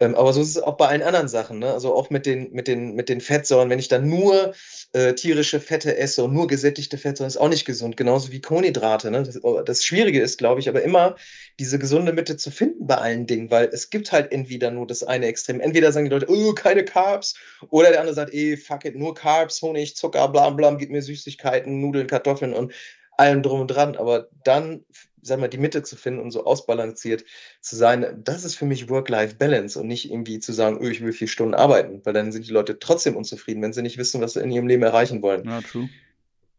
Ähm, 0.00 0.14
aber 0.14 0.32
so 0.32 0.40
ist 0.40 0.50
es 0.50 0.62
auch 0.62 0.76
bei 0.76 0.88
allen 0.88 1.02
anderen 1.02 1.28
Sachen. 1.28 1.58
Ne? 1.58 1.72
Also 1.72 1.94
auch 1.94 2.10
mit 2.10 2.26
den, 2.26 2.52
mit, 2.52 2.68
den, 2.68 2.94
mit 2.94 3.08
den 3.08 3.20
Fettsäuren. 3.20 3.70
Wenn 3.70 3.78
ich 3.78 3.88
dann 3.88 4.08
nur 4.08 4.54
äh, 4.92 5.14
tierische 5.14 5.60
Fette 5.60 5.96
esse 5.96 6.24
und 6.24 6.34
nur 6.34 6.46
gesättigte 6.46 6.98
Fettsäuren, 6.98 7.28
ist 7.28 7.36
auch 7.36 7.48
nicht 7.48 7.64
gesund. 7.64 7.96
Genauso 7.96 8.32
wie 8.32 8.40
Kohlenhydrate. 8.40 9.10
Ne? 9.10 9.22
Das, 9.22 9.42
oh, 9.42 9.62
das 9.62 9.84
Schwierige 9.84 10.20
ist, 10.20 10.38
glaube 10.38 10.60
ich, 10.60 10.68
aber 10.68 10.82
immer 10.82 11.16
diese 11.58 11.78
gesunde 11.78 12.12
Mitte 12.12 12.36
zu 12.36 12.50
finden 12.50 12.86
bei 12.86 12.96
allen 12.96 13.26
Dingen, 13.26 13.50
weil 13.50 13.70
es 13.72 13.90
gibt 13.90 14.12
halt 14.12 14.32
entweder 14.32 14.70
nur 14.70 14.86
das 14.86 15.02
eine 15.02 15.26
Extrem. 15.26 15.60
Entweder 15.60 15.92
sagen 15.92 16.06
die 16.06 16.12
Leute, 16.12 16.28
oh, 16.28 16.52
keine 16.52 16.84
Carbs. 16.84 17.34
Oder 17.70 17.90
der 17.90 18.00
andere 18.00 18.14
sagt, 18.14 18.34
eh, 18.34 18.56
fuck 18.56 18.84
it, 18.84 18.96
nur 18.96 19.14
Carbs, 19.14 19.62
Honig, 19.62 19.96
Zucker, 19.96 20.28
bla 20.28 20.50
bla, 20.50 20.74
gib 20.74 20.90
mir 20.90 21.02
Süßigkeiten, 21.02 21.80
Nudeln, 21.80 22.06
Kartoffeln 22.06 22.52
und 22.52 22.72
allem 23.16 23.42
drum 23.42 23.62
und 23.62 23.68
dran. 23.68 23.96
Aber 23.96 24.28
dann 24.44 24.84
sag 25.26 25.40
mal, 25.40 25.48
die 25.48 25.58
Mitte 25.58 25.82
zu 25.82 25.96
finden 25.96 26.20
und 26.20 26.30
so 26.30 26.44
ausbalanciert 26.44 27.24
zu 27.60 27.76
sein, 27.76 28.22
das 28.22 28.44
ist 28.44 28.54
für 28.54 28.64
mich 28.64 28.88
Work-Life-Balance 28.88 29.78
und 29.78 29.88
nicht 29.88 30.10
irgendwie 30.10 30.38
zu 30.38 30.52
sagen, 30.52 30.78
oh, 30.80 30.86
ich 30.86 31.02
will 31.02 31.12
vier 31.12 31.28
Stunden 31.28 31.54
arbeiten, 31.54 32.00
weil 32.04 32.12
dann 32.12 32.32
sind 32.32 32.46
die 32.46 32.52
Leute 32.52 32.78
trotzdem 32.78 33.16
unzufrieden, 33.16 33.62
wenn 33.62 33.72
sie 33.72 33.82
nicht 33.82 33.98
wissen, 33.98 34.20
was 34.20 34.34
sie 34.34 34.40
in 34.40 34.50
ihrem 34.50 34.68
Leben 34.68 34.82
erreichen 34.82 35.22
wollen. 35.22 35.44
Ja, 35.46 35.60
true. 35.60 35.88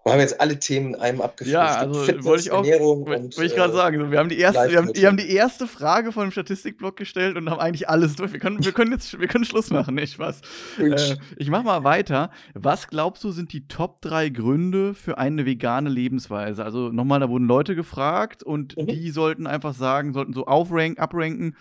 Wir 0.07 0.13
haben 0.13 0.19
jetzt 0.19 0.41
alle 0.41 0.59
Themen 0.59 0.93
in 0.93 1.01
einem 1.01 1.21
abgefrühstückt. 1.21 1.53
Ja, 1.53 1.75
also 1.75 2.01
Fitness, 2.01 2.25
wollte 2.25 2.43
ich 2.43 2.51
auch, 2.51 2.65
wollte 2.65 3.45
ich 3.45 3.55
gerade 3.55 3.73
äh, 3.73 3.75
sagen, 3.75 4.11
wir 4.11 4.19
haben, 4.19 4.29
die 4.29 4.39
erste, 4.39 4.69
wir, 4.69 4.77
haben, 4.77 4.91
wir 4.93 5.07
haben 5.07 5.17
die 5.17 5.29
erste 5.29 5.67
Frage 5.67 6.11
von 6.11 6.27
dem 6.27 6.31
Statistikblock 6.31 6.95
gestellt 6.95 7.37
und 7.37 7.49
haben 7.49 7.59
eigentlich 7.59 7.89
alles 7.89 8.15
durch. 8.15 8.33
Wir 8.33 8.39
können, 8.39 8.63
wir 8.63 8.71
können 8.71 8.91
jetzt, 8.91 9.19
wir 9.19 9.27
können 9.27 9.45
Schluss 9.45 9.69
machen, 9.69 9.95
nicht 9.95 10.19
was? 10.19 10.41
Äh, 10.79 11.17
ich 11.37 11.49
mach 11.49 11.63
mal 11.63 11.83
weiter. 11.83 12.31
Was 12.53 12.87
glaubst 12.87 13.23
du, 13.23 13.31
sind 13.31 13.53
die 13.53 13.67
Top 13.67 14.01
3 14.01 14.29
Gründe 14.29 14.93
für 14.93 15.17
eine 15.17 15.45
vegane 15.45 15.89
Lebensweise? 15.89 16.63
Also 16.63 16.89
nochmal, 16.89 17.19
da 17.19 17.29
wurden 17.29 17.47
Leute 17.47 17.75
gefragt 17.75 18.43
und 18.43 18.77
mhm. 18.77 18.87
die 18.87 19.11
sollten 19.11 19.47
einfach 19.47 19.73
sagen, 19.73 20.13
sollten 20.13 20.33
so 20.33 20.45
aufranken, 20.45 20.99
abranken, 21.01 21.55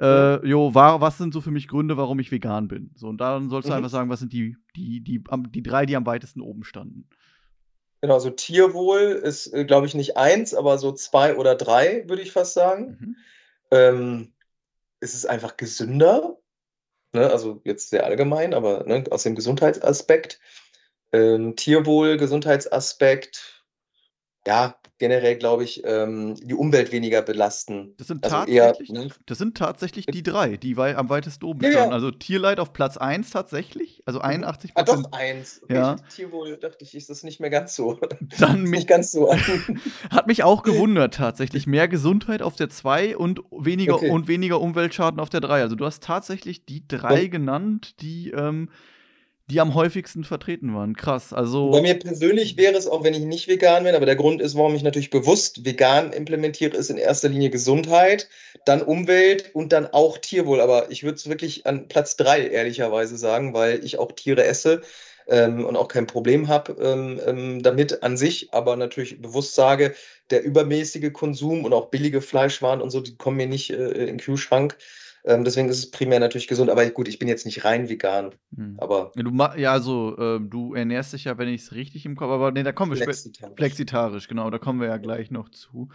äh, 0.00 0.46
jo, 0.46 0.74
war, 0.74 1.00
was 1.00 1.18
sind 1.18 1.34
so 1.34 1.40
für 1.42 1.50
mich 1.50 1.68
Gründe, 1.68 1.96
warum 1.96 2.18
ich 2.20 2.32
vegan 2.32 2.68
bin? 2.68 2.90
So, 2.94 3.08
und 3.08 3.20
dann 3.20 3.50
sollst 3.50 3.68
du 3.68 3.72
mhm. 3.72 3.78
einfach 3.78 3.90
sagen, 3.90 4.08
was 4.08 4.20
sind 4.20 4.32
die, 4.32 4.56
die, 4.74 5.00
die, 5.00 5.22
die, 5.22 5.50
die 5.50 5.62
drei, 5.62 5.84
die 5.84 5.94
am 5.94 6.06
weitesten 6.06 6.40
oben 6.40 6.64
standen. 6.64 7.04
Genau, 8.00 8.18
so 8.18 8.30
Tierwohl 8.30 9.00
ist, 9.00 9.52
äh, 9.52 9.64
glaube 9.64 9.86
ich, 9.86 9.94
nicht 9.94 10.16
eins, 10.16 10.54
aber 10.54 10.78
so 10.78 10.92
zwei 10.92 11.36
oder 11.36 11.54
drei, 11.54 12.08
würde 12.08 12.22
ich 12.22 12.32
fast 12.32 12.54
sagen. 12.54 12.98
Mhm. 13.00 13.16
Ähm, 13.70 14.32
es 15.00 15.14
ist 15.14 15.26
einfach 15.26 15.56
gesünder, 15.56 16.38
ne? 17.12 17.30
also 17.30 17.60
jetzt 17.64 17.90
sehr 17.90 18.04
allgemein, 18.04 18.54
aber 18.54 18.84
ne, 18.84 19.04
aus 19.10 19.22
dem 19.22 19.34
Gesundheitsaspekt. 19.34 20.40
Ähm, 21.12 21.56
Tierwohl, 21.56 22.16
Gesundheitsaspekt, 22.16 23.59
ja, 24.46 24.74
generell, 25.00 25.36
glaube 25.36 25.64
ich, 25.64 25.82
ähm, 25.84 26.36
die 26.36 26.54
Umwelt 26.54 26.92
weniger 26.92 27.22
belasten. 27.22 27.94
Das 27.96 28.06
sind, 28.06 28.22
also 28.24 28.36
tatsächlich, 28.36 28.90
eher, 28.90 28.98
ne? 28.98 29.08
das 29.26 29.38
sind 29.38 29.56
tatsächlich 29.56 30.06
die 30.06 30.22
drei, 30.22 30.56
die 30.56 30.76
wei 30.76 30.96
am 30.96 31.08
weitesten 31.08 31.44
oben 31.46 31.64
ja, 31.64 31.72
standen. 31.72 31.90
Ja. 31.90 31.94
Also 31.94 32.10
Tierleid 32.10 32.60
auf 32.60 32.72
Platz 32.72 32.96
1 32.96 33.30
tatsächlich, 33.30 34.02
also 34.06 34.20
81% 34.20 34.70
Ah, 34.74 34.82
doch, 34.82 35.02
1. 35.12 35.62
Okay, 35.64 35.74
ja. 35.74 35.96
Tierwohl 36.14 36.56
dachte 36.56 36.84
ich, 36.84 36.94
ist 36.94 37.10
das 37.10 37.22
nicht 37.22 37.40
mehr 37.40 37.50
ganz 37.50 37.74
so. 37.74 37.98
Dann 38.38 38.62
nicht 38.62 38.86
ganz 38.86 39.10
so. 39.10 39.34
Hat 40.10 40.26
mich 40.26 40.42
auch 40.44 40.62
gewundert 40.62 41.14
tatsächlich. 41.14 41.66
Mehr 41.66 41.88
Gesundheit 41.88 42.42
auf 42.42 42.56
der 42.56 42.68
2 42.68 43.16
und 43.16 43.40
weniger 43.50 43.96
okay. 43.96 44.10
und 44.10 44.28
weniger 44.28 44.60
Umweltschaden 44.60 45.18
auf 45.18 45.30
der 45.30 45.40
3. 45.40 45.62
Also 45.62 45.76
du 45.76 45.84
hast 45.86 46.02
tatsächlich 46.02 46.66
die 46.66 46.86
drei 46.86 47.26
oh. 47.26 47.30
genannt, 47.30 48.00
die 48.00 48.30
ähm, 48.30 48.68
die 49.50 49.60
am 49.60 49.74
häufigsten 49.74 50.24
vertreten 50.24 50.74
waren. 50.74 50.96
Krass. 50.96 51.32
Also 51.32 51.70
Bei 51.70 51.82
mir 51.82 51.98
persönlich 51.98 52.56
wäre 52.56 52.76
es 52.76 52.86
auch, 52.86 53.02
wenn 53.02 53.14
ich 53.14 53.20
nicht 53.20 53.48
vegan 53.48 53.84
bin, 53.84 53.94
aber 53.94 54.06
der 54.06 54.16
Grund 54.16 54.40
ist, 54.40 54.56
warum 54.56 54.74
ich 54.74 54.82
natürlich 54.82 55.10
bewusst 55.10 55.64
vegan 55.64 56.12
implementiere, 56.12 56.76
ist 56.76 56.90
in 56.90 56.98
erster 56.98 57.28
Linie 57.28 57.50
Gesundheit, 57.50 58.28
dann 58.64 58.80
Umwelt 58.82 59.50
und 59.54 59.72
dann 59.72 59.86
auch 59.86 60.18
Tierwohl. 60.18 60.60
Aber 60.60 60.90
ich 60.90 61.02
würde 61.02 61.16
es 61.16 61.28
wirklich 61.28 61.66
an 61.66 61.88
Platz 61.88 62.16
drei 62.16 62.46
ehrlicherweise 62.46 63.16
sagen, 63.16 63.52
weil 63.52 63.84
ich 63.84 63.98
auch 63.98 64.12
Tiere 64.12 64.44
esse. 64.44 64.82
Ähm, 65.28 65.64
und 65.64 65.76
auch 65.76 65.88
kein 65.88 66.06
Problem 66.06 66.48
habe 66.48 66.72
ähm, 66.82 67.20
ähm, 67.24 67.62
damit 67.62 68.02
an 68.02 68.16
sich, 68.16 68.52
aber 68.52 68.74
natürlich 68.76 69.20
bewusst 69.22 69.54
sage, 69.54 69.94
der 70.30 70.42
übermäßige 70.42 71.12
Konsum 71.12 71.64
und 71.64 71.72
auch 71.72 71.90
billige 71.90 72.20
Fleischwaren 72.20 72.80
und 72.80 72.90
so, 72.90 73.00
die 73.00 73.16
kommen 73.16 73.36
mir 73.36 73.46
nicht 73.46 73.70
äh, 73.70 73.90
in 73.90 74.06
den 74.06 74.18
Kühlschrank. 74.18 74.76
Ähm, 75.24 75.44
deswegen 75.44 75.68
ist 75.68 75.78
es 75.78 75.90
primär 75.90 76.18
natürlich 76.18 76.48
gesund. 76.48 76.70
Aber 76.70 76.88
gut, 76.90 77.08
ich 77.08 77.18
bin 77.18 77.28
jetzt 77.28 77.44
nicht 77.44 77.64
rein 77.64 77.88
vegan. 77.88 78.34
Hm. 78.54 78.76
Aber 78.78 79.12
ja, 79.14 79.22
du 79.22 79.60
ja, 79.60 79.72
also 79.72 80.16
äh, 80.16 80.40
du 80.40 80.74
ernährst 80.74 81.12
dich 81.12 81.24
ja, 81.24 81.36
wenn 81.38 81.48
ich 81.48 81.62
es 81.62 81.72
richtig 81.72 82.06
im 82.06 82.16
Kopf, 82.16 82.30
aber 82.30 82.52
nee, 82.52 82.62
da 82.62 82.72
kommen 82.72 82.92
wir 82.92 83.02
flexitarisch. 83.02 83.56
flexitarisch, 83.56 84.28
genau, 84.28 84.50
da 84.50 84.58
kommen 84.58 84.80
wir 84.80 84.88
ja 84.88 84.96
gleich 84.96 85.30
noch 85.30 85.50
zu. 85.50 85.90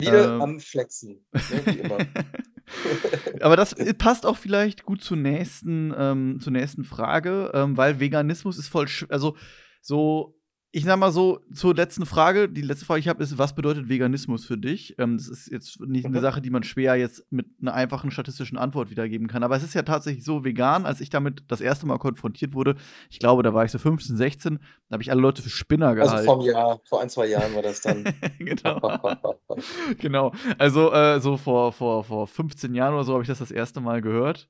Wieder 0.00 0.34
ähm, 0.34 0.42
am 0.42 0.60
Flexen, 0.60 1.24
ne, 1.32 1.62
wie 1.66 1.78
immer. 1.80 1.98
aber 3.40 3.56
das 3.56 3.74
passt 3.98 4.24
auch 4.24 4.36
vielleicht 4.36 4.84
gut 4.84 5.02
zur 5.02 5.16
nächsten, 5.16 5.94
ähm, 5.96 6.38
zur 6.40 6.52
nächsten 6.52 6.84
Frage, 6.84 7.50
ähm, 7.52 7.76
weil 7.76 8.00
Veganismus 8.00 8.58
ist 8.58 8.68
voll, 8.68 8.88
also 9.08 9.36
so 9.82 10.39
ich 10.72 10.84
sag 10.84 10.98
mal 10.98 11.10
so, 11.10 11.40
zur 11.52 11.74
letzten 11.74 12.06
Frage. 12.06 12.48
Die 12.48 12.62
letzte 12.62 12.84
Frage, 12.84 13.00
die 13.00 13.04
ich 13.04 13.08
habe, 13.08 13.22
ist, 13.22 13.38
was 13.38 13.54
bedeutet 13.56 13.88
Veganismus 13.88 14.44
für 14.44 14.56
dich? 14.56 14.96
Ähm, 14.98 15.16
das 15.16 15.26
ist 15.26 15.50
jetzt 15.50 15.80
nicht 15.80 16.06
eine. 16.06 16.20
Sache, 16.20 16.40
die 16.40 16.50
man 16.50 16.62
schwer 16.62 16.96
jetzt 16.96 17.24
mit 17.30 17.46
einer 17.60 17.74
einfachen 17.74 18.10
statistischen 18.10 18.56
Antwort 18.56 18.90
wiedergeben 18.90 19.26
kann. 19.26 19.42
Aber 19.42 19.56
es 19.56 19.64
ist 19.64 19.74
ja 19.74 19.82
tatsächlich 19.82 20.24
so 20.24 20.44
vegan, 20.44 20.86
als 20.86 21.00
ich 21.00 21.10
damit 21.10 21.44
das 21.48 21.60
erste 21.60 21.86
Mal 21.86 21.98
konfrontiert 21.98 22.52
wurde. 22.52 22.76
Ich 23.08 23.18
glaube, 23.18 23.42
da 23.42 23.52
war 23.52 23.64
ich 23.64 23.72
so 23.72 23.78
15, 23.78 24.16
16. 24.16 24.58
Da 24.88 24.94
habe 24.94 25.02
ich 25.02 25.10
alle 25.10 25.20
Leute 25.20 25.42
für 25.42 25.48
Spinner 25.48 25.94
gehalten. 25.94 26.28
Also 26.28 26.32
vom 26.32 26.40
Jahr, 26.42 26.80
vor 26.84 27.00
ein, 27.00 27.08
zwei 27.08 27.26
Jahren 27.26 27.54
war 27.54 27.62
das 27.62 27.80
dann. 27.80 28.04
genau. 28.38 29.00
genau. 29.98 30.32
Also 30.58 30.92
äh, 30.92 31.20
so 31.20 31.36
vor, 31.36 31.72
vor, 31.72 32.04
vor 32.04 32.26
15 32.26 32.74
Jahren 32.74 32.94
oder 32.94 33.04
so 33.04 33.14
habe 33.14 33.22
ich 33.22 33.28
das 33.28 33.38
das 33.38 33.50
erste 33.50 33.80
Mal 33.80 34.02
gehört. 34.02 34.48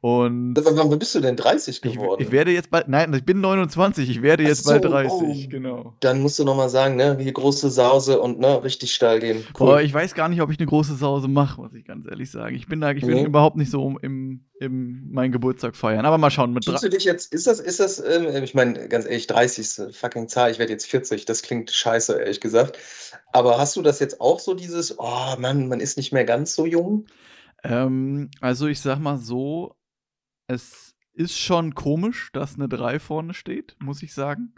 Und 0.00 0.54
wann 0.56 0.98
bist 0.98 1.14
du 1.14 1.20
denn 1.20 1.36
30 1.36 1.80
geworden? 1.80 2.20
Ich, 2.20 2.26
ich, 2.26 2.32
werde 2.32 2.50
jetzt 2.50 2.70
bald, 2.70 2.88
nein, 2.88 3.12
ich 3.14 3.24
bin 3.24 3.40
29, 3.40 4.08
ich 4.08 4.22
werde 4.22 4.42
jetzt 4.42 4.64
so, 4.64 4.70
bald 4.70 4.84
30, 4.84 5.12
oh, 5.12 5.48
genau. 5.48 5.94
Dann 6.00 6.20
musst 6.20 6.38
du 6.38 6.44
nochmal 6.44 6.68
sagen, 6.68 6.96
ne, 6.96 7.18
wie 7.18 7.32
große 7.32 7.70
Sause 7.70 8.20
und 8.20 8.40
ne, 8.40 8.62
richtig 8.64 8.94
steil 8.94 9.20
gehen. 9.20 9.44
Cool. 9.58 9.66
Boah, 9.66 9.80
ich 9.80 9.92
weiß 9.92 10.14
gar 10.14 10.28
nicht, 10.28 10.40
ob 10.40 10.50
ich 10.50 10.58
eine 10.58 10.66
große 10.66 10.96
Sause 10.96 11.28
mache, 11.28 11.60
muss 11.60 11.74
ich 11.74 11.84
ganz 11.84 12.06
ehrlich 12.06 12.30
sagen. 12.30 12.54
Ich 12.54 12.66
bin 12.66 12.80
da, 12.80 12.90
ich 12.90 13.04
bin 13.04 13.18
mhm. 13.18 13.26
überhaupt 13.26 13.56
nicht 13.56 13.70
so 13.70 13.96
im, 14.02 14.40
im 14.58 15.10
meinen 15.12 15.32
Geburtstag 15.32 15.76
feiern. 15.76 16.04
Aber 16.04 16.18
mal 16.18 16.30
schauen. 16.30 16.52
Mit 16.52 16.64
Fühlst 16.64 16.84
du 16.84 16.88
dich 16.88 17.04
jetzt, 17.04 17.32
ist 17.32 17.46
das, 17.46 17.60
ist 17.60 17.80
das, 17.80 18.00
ähm, 18.00 18.42
ich 18.42 18.54
meine, 18.54 18.88
ganz 18.88 19.04
ehrlich, 19.04 19.26
30 19.26 19.58
ist 19.58 19.80
eine 19.80 19.92
fucking 19.92 20.28
Zahl, 20.28 20.50
ich 20.50 20.58
werde 20.58 20.72
jetzt 20.72 20.86
40, 20.86 21.24
das 21.24 21.42
klingt 21.42 21.70
scheiße, 21.70 22.18
ehrlich 22.18 22.40
gesagt. 22.40 22.78
Aber 23.32 23.58
hast 23.58 23.76
du 23.76 23.82
das 23.82 24.00
jetzt 24.00 24.20
auch 24.20 24.40
so, 24.40 24.54
dieses, 24.54 24.98
oh 24.98 25.36
Mann, 25.38 25.68
man 25.68 25.80
ist 25.80 25.96
nicht 25.96 26.12
mehr 26.12 26.24
ganz 26.24 26.54
so 26.54 26.66
jung? 26.66 27.06
Ähm, 27.62 28.30
also 28.40 28.66
ich 28.66 28.80
sag 28.80 28.98
mal 28.98 29.18
so, 29.18 29.76
es 30.46 30.96
ist 31.14 31.38
schon 31.38 31.74
komisch, 31.74 32.30
dass 32.32 32.54
eine 32.56 32.68
3 32.68 32.98
vorne 32.98 33.34
steht, 33.34 33.76
muss 33.78 34.02
ich 34.02 34.14
sagen. 34.14 34.54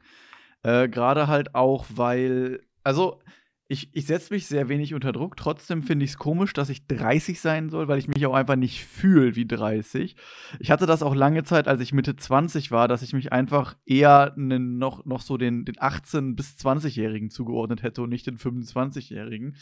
Äh, 0.62 0.88
Gerade 0.88 1.26
halt 1.26 1.54
auch, 1.54 1.86
weil, 1.90 2.62
also 2.82 3.20
ich, 3.66 3.94
ich 3.94 4.06
setze 4.06 4.32
mich 4.32 4.46
sehr 4.46 4.68
wenig 4.68 4.92
unter 4.94 5.12
Druck. 5.12 5.36
Trotzdem 5.36 5.82
finde 5.82 6.04
ich 6.04 6.12
es 6.12 6.18
komisch, 6.18 6.52
dass 6.52 6.68
ich 6.68 6.86
30 6.86 7.40
sein 7.40 7.70
soll, 7.70 7.88
weil 7.88 7.98
ich 7.98 8.08
mich 8.08 8.24
auch 8.26 8.34
einfach 8.34 8.56
nicht 8.56 8.84
fühle 8.84 9.36
wie 9.36 9.46
30. 9.46 10.16
Ich 10.60 10.70
hatte 10.70 10.86
das 10.86 11.02
auch 11.02 11.14
lange 11.14 11.44
Zeit, 11.44 11.66
als 11.66 11.80
ich 11.80 11.94
Mitte 11.94 12.14
20 12.14 12.70
war, 12.70 12.88
dass 12.88 13.02
ich 13.02 13.14
mich 13.14 13.32
einfach 13.32 13.76
eher 13.86 14.34
noch, 14.36 15.06
noch 15.06 15.22
so 15.22 15.38
den, 15.38 15.64
den 15.64 15.76
18- 15.76 16.36
bis 16.36 16.56
20-Jährigen 16.56 17.30
zugeordnet 17.30 17.82
hätte 17.82 18.02
und 18.02 18.10
nicht 18.10 18.26
den 18.26 18.36
25-Jährigen. 18.36 19.56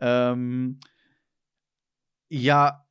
Ähm, 0.00 0.78
ja, 2.28 2.84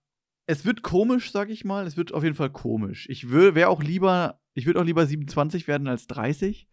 es 0.45 0.65
wird 0.65 0.81
komisch, 0.81 1.31
sag 1.31 1.49
ich 1.49 1.65
mal. 1.65 1.85
Es 1.85 1.97
wird 1.97 2.13
auf 2.13 2.23
jeden 2.23 2.35
Fall 2.35 2.49
komisch. 2.49 3.07
Ich 3.09 3.31
wäre 3.31 3.69
auch 3.69 3.83
lieber, 3.83 4.39
ich 4.53 4.65
würde 4.65 4.79
auch 4.79 4.85
lieber 4.85 5.05
27 5.05 5.67
werden 5.67 5.87
als 5.87 6.07
30. 6.07 6.67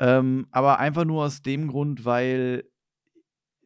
Ähm, 0.00 0.46
aber 0.50 0.78
einfach 0.78 1.04
nur 1.04 1.24
aus 1.24 1.42
dem 1.42 1.68
Grund, 1.68 2.04
weil 2.04 2.64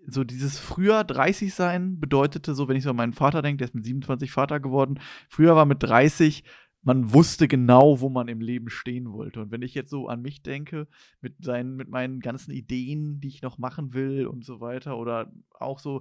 so 0.06 0.24
dieses 0.24 0.58
früher 0.58 1.04
30 1.04 1.54
sein 1.54 2.00
bedeutete 2.00 2.54
so, 2.54 2.68
wenn 2.68 2.76
ich 2.76 2.84
so 2.84 2.90
an 2.90 2.96
meinen 2.96 3.12
Vater 3.12 3.42
denke, 3.42 3.58
der 3.58 3.68
ist 3.68 3.74
mit 3.74 3.84
27 3.84 4.30
Vater 4.30 4.60
geworden. 4.60 5.00
Früher 5.28 5.54
war 5.54 5.66
mit 5.66 5.82
30, 5.82 6.44
man 6.82 7.12
wusste 7.12 7.46
genau, 7.46 8.00
wo 8.00 8.08
man 8.08 8.28
im 8.28 8.40
Leben 8.40 8.68
stehen 8.68 9.12
wollte. 9.12 9.40
Und 9.40 9.52
wenn 9.52 9.62
ich 9.62 9.74
jetzt 9.74 9.90
so 9.90 10.08
an 10.08 10.22
mich 10.22 10.42
denke, 10.42 10.88
mit 11.20 11.36
seinen, 11.44 11.76
mit 11.76 11.88
meinen 11.88 12.20
ganzen 12.20 12.50
Ideen, 12.50 13.20
die 13.20 13.28
ich 13.28 13.42
noch 13.42 13.58
machen 13.58 13.92
will 13.92 14.26
und 14.26 14.44
so 14.44 14.60
weiter, 14.60 14.98
oder 14.98 15.32
auch 15.60 15.78
so, 15.78 16.00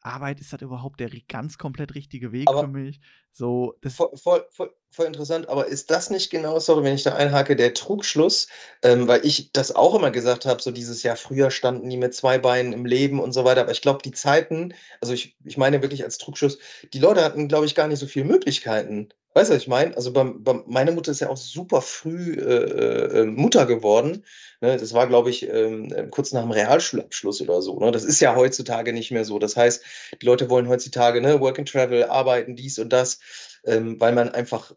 Arbeit, 0.00 0.40
ist 0.40 0.52
das 0.52 0.62
überhaupt 0.62 1.00
der 1.00 1.10
ganz 1.28 1.58
komplett 1.58 1.94
richtige 1.94 2.32
Weg 2.32 2.48
aber 2.48 2.62
für 2.62 2.68
mich? 2.68 3.00
So, 3.32 3.74
das 3.82 3.94
voll, 3.94 4.10
voll, 4.16 4.46
voll, 4.50 4.72
voll, 4.90 5.06
interessant, 5.06 5.48
aber 5.48 5.66
ist 5.66 5.90
das 5.90 6.10
nicht 6.10 6.30
genau, 6.30 6.58
sorry, 6.58 6.82
wenn 6.82 6.94
ich 6.94 7.04
da 7.04 7.14
einhake, 7.14 7.54
der 7.54 7.74
Trugschluss, 7.74 8.48
ähm, 8.82 9.06
weil 9.06 9.24
ich 9.24 9.52
das 9.52 9.74
auch 9.74 9.94
immer 9.94 10.10
gesagt 10.10 10.46
habe, 10.46 10.60
so 10.60 10.70
dieses 10.70 11.02
Jahr 11.02 11.16
früher 11.16 11.50
standen 11.50 11.88
die 11.90 11.96
mit 11.96 12.14
zwei 12.14 12.38
Beinen 12.38 12.72
im 12.72 12.86
Leben 12.86 13.20
und 13.20 13.32
so 13.32 13.44
weiter, 13.44 13.60
aber 13.60 13.72
ich 13.72 13.82
glaube, 13.82 14.00
die 14.04 14.12
Zeiten, 14.12 14.74
also 15.00 15.12
ich, 15.12 15.36
ich 15.44 15.56
meine 15.56 15.82
wirklich 15.82 16.02
als 16.02 16.18
Trugschluss, 16.18 16.58
die 16.92 16.98
Leute 16.98 17.22
hatten, 17.22 17.48
glaube 17.48 17.66
ich, 17.66 17.74
gar 17.74 17.86
nicht 17.86 18.00
so 18.00 18.06
viele 18.06 18.24
Möglichkeiten. 18.24 19.10
Weißt 19.32 19.50
du, 19.50 19.54
was 19.54 19.62
ich 19.62 19.68
meine? 19.68 19.96
Also 19.96 20.12
bei, 20.12 20.24
bei, 20.24 20.60
meine 20.66 20.90
Mutter 20.90 21.12
ist 21.12 21.20
ja 21.20 21.28
auch 21.28 21.36
super 21.36 21.82
früh 21.82 22.34
äh, 22.34 22.40
äh, 22.40 23.20
äh 23.20 23.24
Mutter 23.26 23.64
geworden. 23.64 24.24
Ne? 24.60 24.76
Das 24.76 24.92
war, 24.92 25.06
glaube 25.06 25.30
ich, 25.30 25.48
ähm, 25.48 25.92
äh, 25.92 26.08
kurz 26.08 26.32
nach 26.32 26.42
dem 26.42 26.50
Realschulabschluss 26.50 27.40
oder 27.40 27.62
so. 27.62 27.78
Ne? 27.78 27.92
Das 27.92 28.04
ist 28.04 28.20
ja 28.20 28.34
heutzutage 28.34 28.92
nicht 28.92 29.12
mehr 29.12 29.24
so. 29.24 29.38
Das 29.38 29.56
heißt, 29.56 29.84
die 30.20 30.26
Leute 30.26 30.50
wollen 30.50 30.68
heutzutage 30.68 31.20
ne, 31.20 31.40
Work 31.40 31.60
and 31.60 31.68
Travel, 31.68 32.04
arbeiten, 32.04 32.56
dies 32.56 32.80
und 32.80 32.92
das, 32.92 33.20
ähm, 33.64 34.00
weil 34.00 34.12
man 34.14 34.30
einfach, 34.30 34.74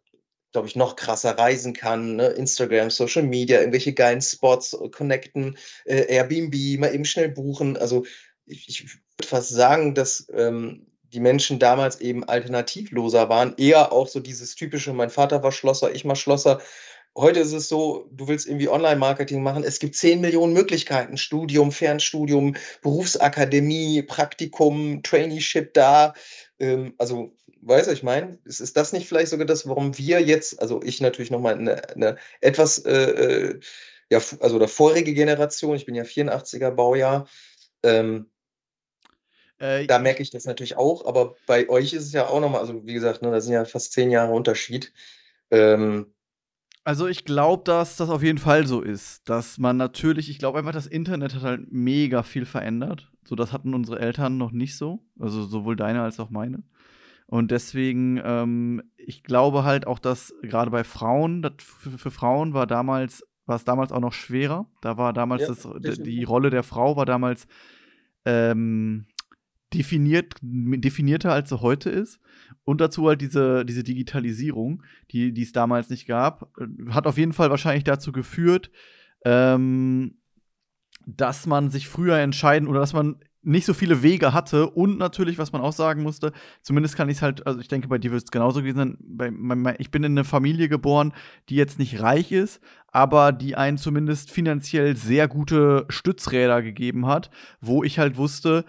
glaube 0.51 0.67
ich, 0.67 0.75
noch 0.75 0.95
krasser 0.95 1.31
reisen 1.31 1.73
kann. 1.73 2.17
Ne? 2.17 2.27
Instagram, 2.27 2.91
Social 2.91 3.23
Media, 3.23 3.59
irgendwelche 3.59 3.93
geilen 3.93 4.21
Spots, 4.21 4.73
äh, 4.73 4.89
connecten, 4.89 5.57
äh, 5.85 6.05
Airbnb, 6.13 6.79
mal 6.79 6.93
eben 6.93 7.05
schnell 7.05 7.29
buchen. 7.29 7.75
Also 7.75 8.05
ich, 8.45 8.69
ich 8.69 8.83
würde 8.83 9.27
fast 9.27 9.49
sagen, 9.49 9.95
dass 9.95 10.27
ähm, 10.31 10.92
die 11.13 11.19
Menschen 11.19 11.59
damals 11.59 12.01
eben 12.01 12.23
alternativloser 12.23 13.29
waren. 13.29 13.53
Eher 13.57 13.91
auch 13.91 14.07
so 14.07 14.19
dieses 14.19 14.55
typische, 14.55 14.93
mein 14.93 15.09
Vater 15.09 15.43
war 15.43 15.51
Schlosser, 15.51 15.93
ich 15.93 16.05
mal 16.05 16.15
Schlosser. 16.15 16.61
Heute 17.15 17.39
ist 17.41 17.53
es 17.53 17.69
so, 17.69 18.09
du 18.11 18.27
willst 18.27 18.47
irgendwie 18.47 18.69
Online-Marketing 18.69 19.43
machen. 19.43 19.63
Es 19.63 19.77
gibt 19.77 19.95
10 19.95 20.19
Millionen 20.21 20.53
Möglichkeiten. 20.53 21.17
Studium, 21.17 21.71
Fernstudium, 21.71 22.55
Berufsakademie, 22.81 24.01
Praktikum, 24.01 25.03
Traineeship 25.03 25.75
da. 25.75 26.15
Ähm, 26.59 26.95
also, 26.97 27.35
weißt 27.61 27.87
du, 27.87 27.91
ich 27.91 28.01
meine, 28.01 28.39
ist, 28.45 28.59
ist 28.59 28.75
das 28.75 28.93
nicht 28.93 29.07
vielleicht 29.07 29.29
sogar 29.29 29.45
das, 29.45 29.67
warum 29.67 29.95
wir 29.99 30.19
jetzt, 30.21 30.59
also 30.59 30.81
ich 30.83 31.01
natürlich 31.01 31.29
nochmal 31.29 31.53
eine, 31.53 31.87
eine 31.89 32.17
etwas, 32.41 32.79
äh, 32.79 32.91
äh, 32.91 33.59
ja, 34.09 34.19
also 34.39 34.57
der 34.57 34.67
vorige 34.67 35.13
Generation, 35.13 35.75
ich 35.75 35.85
bin 35.85 35.93
ja 35.93 36.03
84er 36.03 36.71
Baujahr, 36.71 37.27
ähm, 37.83 38.32
äh, 39.59 39.85
da 39.87 39.99
merke 39.99 40.21
ich 40.21 40.31
das 40.31 40.45
natürlich 40.45 40.77
auch, 40.77 41.05
aber 41.05 41.35
bei 41.45 41.69
euch 41.69 41.93
ist 41.93 42.05
es 42.05 42.13
ja 42.13 42.27
auch 42.27 42.41
nochmal, 42.41 42.61
also 42.61 42.85
wie 42.85 42.93
gesagt, 42.93 43.21
ne, 43.21 43.31
da 43.31 43.41
sind 43.41 43.53
ja 43.53 43.65
fast 43.65 43.93
zehn 43.93 44.11
Jahre 44.11 44.33
Unterschied. 44.33 44.93
Ähm, 45.51 46.13
also 46.85 47.07
ich 47.07 47.23
glaube, 47.23 47.63
dass 47.63 47.95
das 47.95 48.09
auf 48.09 48.23
jeden 48.23 48.39
Fall 48.39 48.67
so 48.67 48.81
ist, 48.81 49.29
dass 49.29 49.57
man 49.57 49.77
natürlich, 49.77 50.29
ich 50.29 50.37
glaube 50.37 50.59
einfach, 50.59 50.73
das 50.73 50.87
Internet 50.87 51.33
hat 51.33 51.43
halt 51.43 51.71
mega 51.71 52.23
viel 52.23 52.45
verändert. 52.45 53.09
So, 53.23 53.35
das 53.35 53.53
hatten 53.53 53.73
unsere 53.73 53.99
Eltern 53.99 54.37
noch 54.37 54.51
nicht 54.51 54.75
so, 54.75 54.99
also 55.17 55.43
sowohl 55.43 55.77
deine 55.77 56.01
als 56.01 56.19
auch 56.19 56.29
meine. 56.29 56.63
Und 57.25 57.51
deswegen, 57.51 58.21
ähm, 58.23 58.83
ich 58.97 59.23
glaube 59.23 59.63
halt 59.63 59.87
auch, 59.87 59.99
dass 59.99 60.33
gerade 60.41 60.71
bei 60.71 60.83
Frauen, 60.83 61.41
das 61.41 61.53
für, 61.59 61.97
für, 61.97 62.11
Frauen 62.11 62.53
war 62.53 62.67
damals, 62.67 63.23
war 63.45 63.55
es 63.55 63.63
damals 63.63 63.93
auch 63.93 64.01
noch 64.01 64.13
schwerer. 64.13 64.69
Da 64.81 64.97
war 64.97 65.13
damals 65.13 65.43
ja, 65.43 65.73
das, 65.79 65.99
die 65.99 66.23
Rolle 66.25 66.49
der 66.49 66.63
Frau 66.63 66.97
war 66.97 67.05
damals 67.05 67.47
ähm, 68.25 69.05
definiert, 69.73 70.35
definierter 70.41 71.31
als 71.31 71.49
sie 71.49 71.61
heute 71.61 71.89
ist. 71.89 72.19
Und 72.63 72.81
dazu 72.81 73.07
halt 73.07 73.21
diese, 73.21 73.65
diese 73.65 73.83
Digitalisierung, 73.83 74.83
die, 75.11 75.33
die 75.33 75.43
es 75.43 75.51
damals 75.51 75.89
nicht 75.89 76.07
gab, 76.07 76.49
hat 76.89 77.07
auf 77.07 77.17
jeden 77.17 77.33
Fall 77.33 77.49
wahrscheinlich 77.49 77.83
dazu 77.83 78.11
geführt, 78.11 78.71
ähm, 79.25 80.17
dass 81.05 81.45
man 81.45 81.69
sich 81.69 81.87
früher 81.87 82.17
entscheiden 82.17 82.67
oder 82.67 82.79
dass 82.79 82.93
man 82.93 83.17
nicht 83.43 83.65
so 83.65 83.73
viele 83.73 84.01
Wege 84.01 84.33
hatte 84.33 84.69
und 84.69 84.97
natürlich, 84.97 85.37
was 85.37 85.51
man 85.51 85.61
auch 85.61 85.73
sagen 85.73 86.01
musste, 86.01 86.31
zumindest 86.61 86.95
kann 86.95 87.09
ich 87.09 87.17
es 87.17 87.21
halt, 87.21 87.45
also 87.45 87.59
ich 87.59 87.67
denke, 87.67 87.89
bei 87.89 87.97
dir 87.97 88.11
wird 88.11 88.23
es 88.23 88.31
genauso 88.31 88.61
gewesen 88.61 88.97
sein. 89.17 89.75
Ich 89.79 89.91
bin 89.91 90.03
in 90.03 90.13
eine 90.13 90.23
Familie 90.23 90.69
geboren, 90.69 91.13
die 91.49 91.55
jetzt 91.55 91.77
nicht 91.77 92.01
reich 92.01 92.31
ist, 92.31 92.61
aber 92.87 93.33
die 93.33 93.55
einen 93.55 93.77
zumindest 93.77 94.31
finanziell 94.31 94.95
sehr 94.95 95.27
gute 95.27 95.85
Stützräder 95.89 96.61
gegeben 96.61 97.05
hat, 97.05 97.31
wo 97.59 97.83
ich 97.83 97.99
halt 97.99 98.15
wusste, 98.15 98.63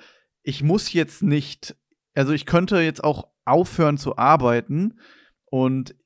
ich 0.45 0.63
muss 0.63 0.93
jetzt 0.93 1.23
nicht, 1.23 1.75
also 2.15 2.33
ich 2.33 2.47
könnte 2.47 2.79
jetzt 2.81 3.03
auch 3.03 3.29
aufhören 3.45 3.99
zu 3.99 4.17
arbeiten 4.17 5.01
und 5.47 5.97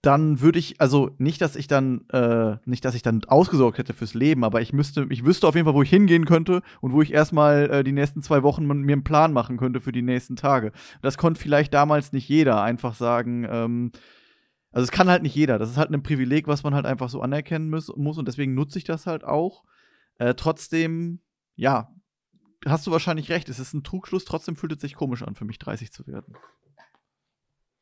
dann 0.00 0.40
würde 0.40 0.60
ich, 0.60 0.80
also 0.80 1.10
nicht, 1.18 1.40
dass 1.40 1.56
ich 1.56 1.66
dann, 1.66 2.08
äh, 2.10 2.56
nicht, 2.64 2.84
dass 2.84 2.94
ich 2.94 3.02
dann 3.02 3.24
ausgesorgt 3.24 3.78
hätte 3.78 3.94
fürs 3.94 4.14
Leben, 4.14 4.44
aber 4.44 4.60
ich 4.60 4.72
müsste, 4.72 5.06
ich 5.10 5.24
wüsste 5.24 5.48
auf 5.48 5.56
jeden 5.56 5.64
Fall, 5.64 5.74
wo 5.74 5.82
ich 5.82 5.90
hingehen 5.90 6.24
könnte 6.24 6.62
und 6.80 6.92
wo 6.92 7.02
ich 7.02 7.12
erstmal 7.12 7.70
äh, 7.70 7.84
die 7.84 7.92
nächsten 7.92 8.22
zwei 8.22 8.44
Wochen 8.44 8.64
mir 8.66 8.92
einen 8.92 9.04
Plan 9.04 9.32
machen 9.32 9.56
könnte 9.56 9.80
für 9.80 9.90
die 9.90 10.02
nächsten 10.02 10.36
Tage. 10.36 10.72
Das 11.02 11.18
konnte 11.18 11.40
vielleicht 11.40 11.74
damals 11.74 12.12
nicht 12.12 12.28
jeder 12.28 12.62
einfach 12.62 12.94
sagen, 12.94 13.44
ähm, 13.50 13.92
also 14.70 14.84
es 14.84 14.92
kann 14.92 15.08
halt 15.08 15.22
nicht 15.22 15.34
jeder. 15.34 15.58
Das 15.58 15.70
ist 15.70 15.78
halt 15.78 15.90
ein 15.90 16.02
Privileg, 16.02 16.46
was 16.46 16.62
man 16.62 16.74
halt 16.74 16.86
einfach 16.86 17.08
so 17.08 17.20
anerkennen 17.20 17.68
muss, 17.68 17.90
muss 17.96 18.18
und 18.18 18.28
deswegen 18.28 18.54
nutze 18.54 18.78
ich 18.78 18.84
das 18.84 19.06
halt 19.06 19.24
auch. 19.24 19.64
Äh, 20.18 20.34
trotzdem, 20.34 21.20
ja, 21.56 21.90
hast 22.66 22.86
du 22.86 22.90
wahrscheinlich 22.90 23.30
recht. 23.30 23.48
Es 23.48 23.58
ist 23.58 23.74
ein 23.74 23.84
Trugschluss, 23.84 24.24
trotzdem 24.24 24.56
fühlt 24.56 24.72
es 24.72 24.80
sich 24.80 24.94
komisch 24.94 25.22
an, 25.22 25.34
für 25.34 25.44
mich 25.44 25.58
30 25.58 25.92
zu 25.92 26.06
werden. 26.06 26.36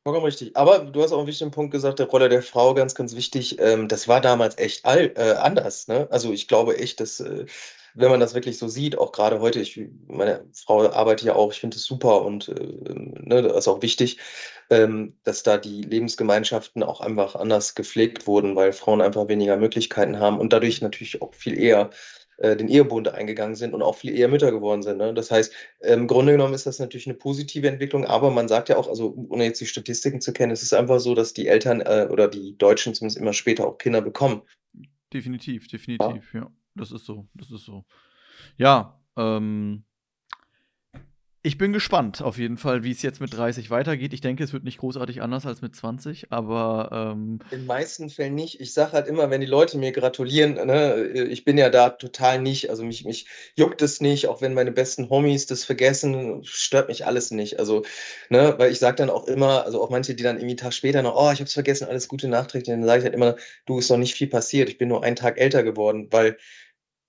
Vollkommen 0.04 0.26
richtig. 0.26 0.56
Aber 0.56 0.78
du 0.78 1.02
hast 1.02 1.10
auch 1.10 1.18
einen 1.18 1.26
wichtigen 1.26 1.50
Punkt 1.50 1.72
gesagt, 1.72 1.98
der 1.98 2.06
Rolle 2.06 2.28
der 2.28 2.42
Frau, 2.42 2.74
ganz, 2.74 2.94
ganz 2.94 3.16
wichtig. 3.16 3.58
Ähm, 3.58 3.88
das 3.88 4.06
war 4.06 4.20
damals 4.20 4.56
echt 4.56 4.84
all, 4.84 5.12
äh, 5.16 5.32
anders. 5.32 5.88
Ne? 5.88 6.06
Also 6.12 6.32
ich 6.32 6.46
glaube 6.46 6.78
echt, 6.78 7.00
dass, 7.00 7.18
äh, 7.18 7.46
wenn 7.96 8.10
man 8.10 8.20
das 8.20 8.34
wirklich 8.34 8.56
so 8.56 8.68
sieht, 8.68 8.98
auch 8.98 9.10
gerade 9.10 9.40
heute, 9.40 9.58
ich, 9.58 9.80
meine 10.06 10.44
Frau 10.52 10.88
arbeitet 10.88 11.26
ja 11.26 11.34
auch, 11.34 11.50
ich 11.50 11.58
finde 11.58 11.76
das 11.76 11.84
super 11.84 12.22
und 12.22 12.50
äh, 12.50 12.94
ne, 12.94 13.42
das 13.42 13.56
ist 13.56 13.68
auch 13.68 13.82
wichtig, 13.82 14.18
ähm, 14.70 15.16
dass 15.24 15.42
da 15.42 15.56
die 15.58 15.82
Lebensgemeinschaften 15.82 16.84
auch 16.84 17.00
einfach 17.00 17.34
anders 17.34 17.74
gepflegt 17.74 18.28
wurden, 18.28 18.54
weil 18.54 18.72
Frauen 18.72 19.00
einfach 19.00 19.26
weniger 19.26 19.56
Möglichkeiten 19.56 20.20
haben 20.20 20.38
und 20.38 20.52
dadurch 20.52 20.82
natürlich 20.82 21.20
auch 21.20 21.34
viel 21.34 21.58
eher 21.58 21.90
äh, 22.38 22.56
den 22.56 22.68
Ehebund 22.68 23.08
eingegangen 23.08 23.56
sind 23.56 23.74
und 23.74 23.82
auch 23.82 23.96
viele 23.96 24.14
Ehemütter 24.14 24.50
geworden 24.50 24.82
sind. 24.82 24.98
Ne? 24.98 25.14
Das 25.14 25.30
heißt, 25.30 25.52
im 25.80 26.06
Grunde 26.06 26.32
genommen 26.32 26.54
ist 26.54 26.66
das 26.66 26.78
natürlich 26.78 27.06
eine 27.06 27.16
positive 27.16 27.68
Entwicklung, 27.68 28.04
aber 28.04 28.30
man 28.30 28.48
sagt 28.48 28.68
ja 28.68 28.76
auch, 28.76 28.88
also 28.88 29.14
ohne 29.28 29.44
jetzt 29.44 29.60
die 29.60 29.66
Statistiken 29.66 30.20
zu 30.20 30.32
kennen, 30.32 30.52
es 30.52 30.62
ist 30.62 30.74
einfach 30.74 31.00
so, 31.00 31.14
dass 31.14 31.32
die 31.32 31.48
Eltern 31.48 31.80
äh, 31.80 32.08
oder 32.10 32.28
die 32.28 32.56
Deutschen 32.58 32.94
zumindest 32.94 33.18
immer 33.18 33.32
später 33.32 33.66
auch 33.66 33.78
Kinder 33.78 34.02
bekommen. 34.02 34.42
Definitiv, 35.12 35.68
definitiv, 35.68 36.34
ja. 36.34 36.40
ja. 36.40 36.50
Das 36.74 36.92
ist 36.92 37.06
so, 37.06 37.26
das 37.34 37.50
ist 37.50 37.64
so. 37.64 37.84
Ja, 38.58 39.00
ähm, 39.16 39.84
ich 41.46 41.58
bin 41.58 41.72
gespannt 41.72 42.22
auf 42.22 42.38
jeden 42.38 42.56
Fall, 42.56 42.82
wie 42.82 42.90
es 42.90 43.02
jetzt 43.02 43.20
mit 43.20 43.32
30 43.32 43.70
weitergeht. 43.70 44.12
Ich 44.12 44.20
denke, 44.20 44.42
es 44.42 44.52
wird 44.52 44.64
nicht 44.64 44.78
großartig 44.78 45.22
anders 45.22 45.46
als 45.46 45.62
mit 45.62 45.76
20, 45.76 46.32
aber 46.32 46.88
ähm 46.92 47.38
In 47.52 47.58
den 47.58 47.66
meisten 47.66 48.10
Fällen 48.10 48.34
nicht. 48.34 48.60
Ich 48.60 48.74
sage 48.74 48.90
halt 48.90 49.06
immer, 49.06 49.30
wenn 49.30 49.40
die 49.40 49.46
Leute 49.46 49.78
mir 49.78 49.92
gratulieren, 49.92 50.54
ne, 50.54 51.06
ich 51.06 51.44
bin 51.44 51.56
ja 51.56 51.70
da 51.70 51.90
total 51.90 52.42
nicht, 52.42 52.68
also 52.68 52.82
mich, 52.82 53.04
mich 53.04 53.26
juckt 53.54 53.80
es 53.80 54.00
nicht, 54.00 54.26
auch 54.26 54.40
wenn 54.40 54.54
meine 54.54 54.72
besten 54.72 55.08
Homies 55.08 55.46
das 55.46 55.62
vergessen, 55.62 56.42
stört 56.42 56.88
mich 56.88 57.06
alles 57.06 57.30
nicht. 57.30 57.60
Also, 57.60 57.84
ne, 58.28 58.56
weil 58.58 58.72
ich 58.72 58.80
sage 58.80 58.96
dann 58.96 59.10
auch 59.10 59.28
immer, 59.28 59.64
also 59.64 59.80
auch 59.80 59.90
manche, 59.90 60.16
die 60.16 60.24
dann 60.24 60.38
irgendwie 60.38 60.54
einen 60.54 60.56
Tag 60.56 60.74
später 60.74 61.00
noch, 61.02 61.14
oh, 61.14 61.30
ich 61.30 61.38
habe 61.38 61.44
es 61.44 61.54
vergessen, 61.54 61.86
alles 61.86 62.08
Gute 62.08 62.26
nachträglich, 62.26 62.74
dann 62.74 62.84
sage 62.84 62.98
ich 62.98 63.04
halt 63.04 63.14
immer, 63.14 63.36
du, 63.66 63.78
ist 63.78 63.88
noch 63.88 63.98
nicht 63.98 64.14
viel 64.14 64.26
passiert, 64.26 64.68
ich 64.68 64.78
bin 64.78 64.88
nur 64.88 65.04
einen 65.04 65.14
Tag 65.14 65.38
älter 65.38 65.62
geworden, 65.62 66.08
weil 66.10 66.38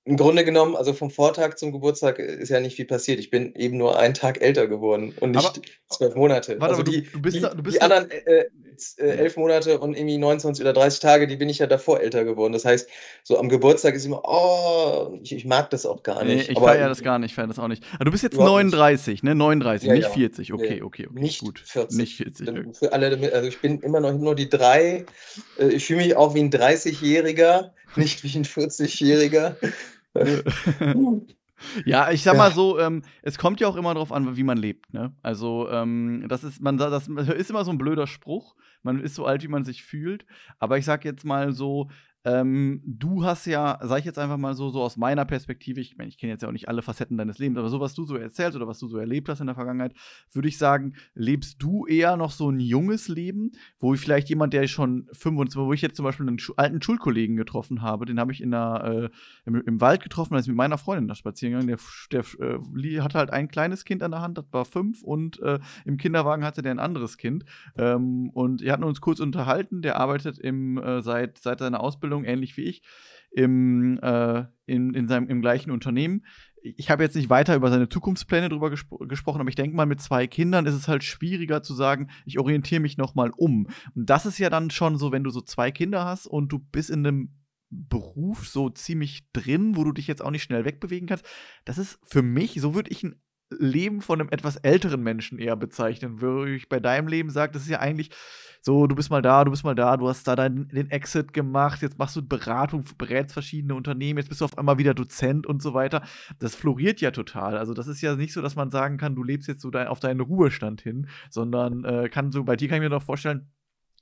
im 0.07 0.15
Grunde 0.15 0.45
genommen, 0.45 0.77
also 0.77 0.93
vom 0.93 1.11
Vortag 1.11 1.57
zum 1.57 1.73
Geburtstag 1.73 2.17
ist 2.17 2.47
ja 2.47 2.61
nicht 2.61 2.77
viel 2.77 2.85
passiert. 2.85 3.19
Ich 3.19 3.29
bin 3.29 3.53
eben 3.55 3.77
nur 3.77 3.99
einen 3.99 4.13
Tag 4.13 4.41
älter 4.41 4.67
geworden 4.67 5.13
und 5.19 5.31
nicht 5.31 5.45
aber, 5.45 5.61
zwölf 5.89 6.15
Monate. 6.15 6.61
Warte, 6.61 6.75
also 6.75 6.83
die, 6.83 7.03
du, 7.03 7.21
bist 7.21 7.35
die, 7.35 7.41
da, 7.41 7.53
du 7.53 7.61
bist 7.61 7.75
die 7.75 7.81
anderen 7.81 8.09
äh, 8.09 8.45
äh, 8.97 9.03
elf 9.03 9.35
Monate 9.35 9.79
und 9.79 9.97
irgendwie 9.97 10.17
29 10.17 10.63
oder 10.63 10.71
30 10.71 11.01
Tage, 11.01 11.27
die 11.27 11.35
bin 11.35 11.49
ich 11.49 11.59
ja 11.59 11.67
davor 11.67 11.99
älter 11.99 12.23
geworden. 12.23 12.53
Das 12.53 12.63
heißt, 12.63 12.87
so 13.23 13.37
am 13.37 13.49
Geburtstag 13.49 13.95
ist 13.95 14.05
immer, 14.05 14.21
oh, 14.23 15.19
ich, 15.21 15.35
ich 15.35 15.43
mag 15.43 15.69
das 15.71 15.85
auch 15.85 16.03
gar 16.03 16.23
nicht. 16.23 16.47
Nee, 16.47 16.53
ich 16.53 16.59
feiere 16.59 16.87
das 16.87 17.03
gar 17.03 17.19
nicht, 17.19 17.31
ich 17.31 17.35
feiere 17.35 17.47
das 17.47 17.59
auch 17.59 17.67
nicht. 17.67 17.83
Aber 17.95 18.05
du 18.05 18.11
bist 18.11 18.23
jetzt 18.23 18.37
39, 18.37 19.23
ne? 19.23 19.35
39, 19.35 19.89
ja, 19.89 19.93
nicht 19.93 20.03
ja. 20.03 20.09
40. 20.09 20.53
Okay, 20.53 20.75
nee, 20.75 20.81
okay, 20.83 21.07
okay. 21.07 21.19
Nicht 21.19 21.41
gut. 21.41 21.59
40. 21.59 21.97
Nicht 21.97 22.15
40. 22.15 22.47
Okay. 22.47 22.63
Für 22.71 22.93
alle, 22.93 23.33
also 23.33 23.47
ich 23.49 23.59
bin 23.59 23.81
immer 23.81 23.99
noch 23.99 24.13
nur 24.13 24.35
die 24.35 24.47
drei. 24.47 25.05
Äh, 25.59 25.67
ich 25.67 25.85
fühle 25.85 26.03
mich 26.03 26.15
auch 26.15 26.33
wie 26.33 26.39
ein 26.39 26.49
30-Jähriger, 26.49 27.71
nicht 27.97 28.23
wie 28.23 28.37
ein 28.37 28.45
40-Jähriger. 28.45 29.55
Ja, 31.85 32.11
ich 32.11 32.21
sag 32.21 32.37
mal 32.37 32.51
so, 32.51 32.79
ähm, 32.79 33.01
es 33.23 33.37
kommt 33.37 33.59
ja 33.59 33.67
auch 33.67 33.75
immer 33.75 33.93
darauf 33.93 34.11
an, 34.11 34.37
wie 34.37 34.43
man 34.43 34.57
lebt. 34.57 34.93
Ne? 34.93 35.13
Also 35.23 35.67
ähm, 35.71 36.25
das 36.27 36.43
ist, 36.43 36.61
man 36.61 36.77
das 36.77 37.07
ist 37.07 37.49
immer 37.49 37.65
so 37.65 37.71
ein 37.71 37.79
blöder 37.79 38.05
Spruch. 38.05 38.55
Man 38.83 38.99
ist 38.99 39.15
so 39.15 39.25
alt, 39.25 39.43
wie 39.43 39.47
man 39.47 39.63
sich 39.63 39.83
fühlt. 39.83 40.25
Aber 40.59 40.77
ich 40.77 40.85
sag 40.85 41.03
jetzt 41.03 41.25
mal 41.25 41.53
so, 41.53 41.89
ähm, 42.27 42.81
du 42.85 43.23
hast 43.23 43.45
ja, 43.45 43.79
sag 43.81 43.99
ich 43.99 44.05
jetzt 44.05 44.19
einfach 44.19 44.37
mal 44.37 44.53
so, 44.53 44.69
so 44.69 44.81
aus 44.81 44.97
meiner 44.97 45.23
Perspektive, 45.23 45.79
ich 45.79 45.97
meine, 45.97 46.09
ich 46.09 46.17
kenne 46.17 46.33
jetzt 46.33 46.41
ja 46.41 46.49
auch 46.49 46.53
nicht 46.53 46.67
alle 46.67 46.81
Facetten 46.81 47.17
deines 47.17 47.37
Lebens, 47.37 47.57
aber 47.57 47.69
so, 47.69 47.79
was 47.79 47.93
du 47.93 48.03
so 48.03 48.17
erzählst 48.17 48.57
oder 48.57 48.67
was 48.67 48.79
du 48.79 48.87
so 48.89 48.97
erlebt 48.97 49.29
hast 49.29 49.39
in 49.39 49.45
der 49.45 49.55
Vergangenheit, 49.55 49.93
würde 50.33 50.49
ich 50.49 50.57
sagen, 50.57 50.95
lebst 51.13 51.63
du 51.63 51.85
eher 51.85 52.17
noch 52.17 52.31
so 52.31 52.49
ein 52.49 52.59
junges 52.59 53.07
Leben, 53.07 53.53
wo 53.79 53.93
vielleicht 53.93 54.27
jemand, 54.27 54.51
der 54.53 54.67
schon 54.67 55.07
25, 55.13 55.57
wo 55.57 55.71
ich 55.71 55.81
jetzt 55.81 55.95
zum 55.95 56.03
Beispiel 56.03 56.27
einen 56.27 56.37
alten 56.57 56.81
Schulkollegen 56.81 57.37
getroffen 57.37 57.81
habe, 57.81 58.05
den 58.05 58.19
habe 58.19 58.33
ich 58.33 58.41
in 58.41 58.51
der, 58.51 59.09
äh, 59.13 59.17
im, 59.45 59.61
im, 59.61 59.79
Wald 59.79 60.03
getroffen, 60.03 60.35
als 60.35 60.45
ich 60.45 60.49
mit 60.49 60.57
meiner 60.57 60.77
Freundin 60.77 61.07
da 61.07 61.15
spazieren 61.15 61.53
gegangen, 61.53 61.77
der, 62.11 62.23
der 62.39 62.57
äh, 62.57 63.01
hatte 63.01 63.19
halt 63.19 63.29
ein 63.31 63.47
kleines 63.47 63.85
Kind 63.85 64.03
an 64.03 64.11
der 64.11 64.21
Hand, 64.21 64.37
das 64.37 64.45
war 64.51 64.65
fünf 64.65 65.01
und 65.01 65.39
äh, 65.41 65.59
im 65.85 65.97
Kinderwagen 65.97 66.43
hatte 66.43 66.61
der 66.61 66.71
ein 66.71 66.79
anderes 66.79 67.17
Kind. 67.17 67.45
Ähm, 67.77 68.29
und 68.33 68.61
wir 68.61 68.73
hatten 68.73 68.83
uns 68.83 68.99
kurz 68.99 69.21
unterhalten, 69.21 69.81
der 69.81 69.97
arbeitet 69.97 70.39
im, 70.39 70.77
äh, 70.77 71.01
seit, 71.01 71.37
seit 71.37 71.59
seiner 71.59 71.79
Ausbildung 71.79 72.16
Ausbildung, 72.17 72.25
ähnlich 72.25 72.57
wie 72.57 72.63
ich, 72.63 72.81
im, 73.31 73.99
äh, 74.01 74.45
in, 74.65 74.93
in 74.93 75.07
seinem, 75.07 75.27
im 75.27 75.41
gleichen 75.41 75.71
Unternehmen. 75.71 76.25
Ich 76.61 76.89
habe 76.89 77.03
jetzt 77.03 77.15
nicht 77.15 77.29
weiter 77.29 77.55
über 77.55 77.69
seine 77.69 77.87
Zukunftspläne 77.87 78.49
drüber 78.49 78.69
gespro 78.69 78.97
gesprochen, 78.97 79.39
aber 79.39 79.49
ich 79.49 79.55
denke 79.55 79.75
mal, 79.75 79.85
mit 79.85 80.01
zwei 80.01 80.27
Kindern 80.27 80.65
ist 80.65 80.73
es 80.73 80.87
halt 80.87 81.03
schwieriger 81.03 81.61
zu 81.61 81.73
sagen, 81.73 82.09
ich 82.25 82.39
orientiere 82.39 82.81
mich 82.81 82.97
noch 82.97 83.15
mal 83.15 83.31
um. 83.35 83.67
Und 83.95 84.09
das 84.09 84.25
ist 84.25 84.39
ja 84.39 84.49
dann 84.49 84.69
schon 84.69 84.97
so, 84.97 85.11
wenn 85.11 85.23
du 85.23 85.29
so 85.29 85.41
zwei 85.41 85.71
Kinder 85.71 86.03
hast 86.03 86.25
und 86.25 86.51
du 86.51 86.59
bist 86.59 86.89
in 86.89 87.05
einem 87.05 87.33
Beruf 87.69 88.47
so 88.47 88.69
ziemlich 88.69 89.29
drin, 89.33 89.75
wo 89.75 89.83
du 89.83 89.91
dich 89.91 90.07
jetzt 90.07 90.23
auch 90.23 90.31
nicht 90.31 90.43
schnell 90.43 90.65
wegbewegen 90.65 91.07
kannst. 91.07 91.25
Das 91.65 91.77
ist 91.77 91.99
für 92.03 92.21
mich, 92.21 92.59
so 92.59 92.73
würde 92.73 92.91
ich 92.91 93.03
ein 93.03 93.21
Leben 93.49 94.01
von 94.01 94.19
einem 94.19 94.29
etwas 94.29 94.57
älteren 94.57 95.01
Menschen 95.01 95.39
eher 95.39 95.55
bezeichnen, 95.55 96.21
würde 96.21 96.55
ich 96.55 96.69
bei 96.69 96.79
deinem 96.79 97.07
Leben 97.07 97.29
sagen, 97.29 97.53
das 97.53 97.63
ist 97.63 97.69
ja 97.69 97.79
eigentlich 97.79 98.09
so, 98.61 98.87
du 98.87 98.95
bist 98.95 99.09
mal 99.09 99.21
da, 99.21 99.45
du 99.45 99.51
bist 99.51 99.63
mal 99.63 99.75
da, 99.75 99.95
du 99.95 100.09
hast 100.09 100.27
da 100.27 100.35
deinen, 100.35 100.67
den 100.67 100.89
Exit 100.91 101.33
gemacht, 101.33 101.81
jetzt 101.81 101.97
machst 101.97 102.15
du 102.15 102.27
Beratung, 102.27 102.83
berätst 102.97 103.33
verschiedene 103.33 103.75
Unternehmen, 103.75 104.17
jetzt 104.17 104.29
bist 104.29 104.41
du 104.41 104.45
auf 104.45 104.57
einmal 104.57 104.77
wieder 104.77 104.93
Dozent 104.93 105.47
und 105.47 105.61
so 105.61 105.73
weiter. 105.73 106.03
Das 106.39 106.55
floriert 106.55 106.99
ja 106.99 107.11
total. 107.11 107.57
Also, 107.57 107.73
das 107.73 107.87
ist 107.87 108.01
ja 108.01 108.15
nicht 108.15 108.33
so, 108.33 108.41
dass 108.41 108.55
man 108.55 108.69
sagen 108.69 108.97
kann, 108.97 109.15
du 109.15 109.23
lebst 109.23 109.47
jetzt 109.47 109.61
so 109.61 109.69
dein, 109.69 109.87
auf 109.87 109.99
deinen 109.99 110.19
Ruhestand 110.19 110.81
hin, 110.81 111.07
sondern 111.29 111.85
äh, 111.85 112.09
kann 112.09 112.31
so, 112.31 112.43
bei 112.43 112.55
dir 112.55 112.67
kann 112.67 112.77
ich 112.77 112.83
mir 112.83 112.89
doch 112.89 113.03
vorstellen, 113.03 113.49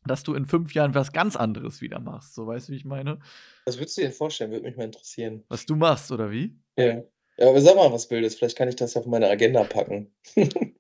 dass 0.05 0.23
du 0.23 0.33
in 0.33 0.45
fünf 0.45 0.73
Jahren 0.73 0.95
was 0.95 1.11
ganz 1.11 1.35
anderes 1.35 1.81
wieder 1.81 1.99
machst. 1.99 2.35
So, 2.35 2.47
weißt 2.47 2.67
du, 2.67 2.73
wie 2.73 2.77
ich 2.77 2.85
meine? 2.85 3.19
Was 3.65 3.77
würdest 3.77 3.97
du 3.97 4.01
dir 4.01 4.11
vorstellen? 4.11 4.51
Würde 4.51 4.65
mich 4.65 4.77
mal 4.77 4.85
interessieren. 4.85 5.43
Was 5.49 5.65
du 5.65 5.75
machst, 5.75 6.11
oder 6.11 6.31
wie? 6.31 6.57
Ja. 6.77 7.03
Ja, 7.38 7.49
aber 7.49 7.61
sag 7.61 7.75
mal 7.75 7.91
was 7.91 8.07
Bildes. 8.07 8.36
Vielleicht 8.36 8.57
kann 8.57 8.69
ich 8.69 8.75
das 8.75 8.95
auf 8.95 9.05
meine 9.05 9.29
Agenda 9.29 9.63
packen. 9.63 10.13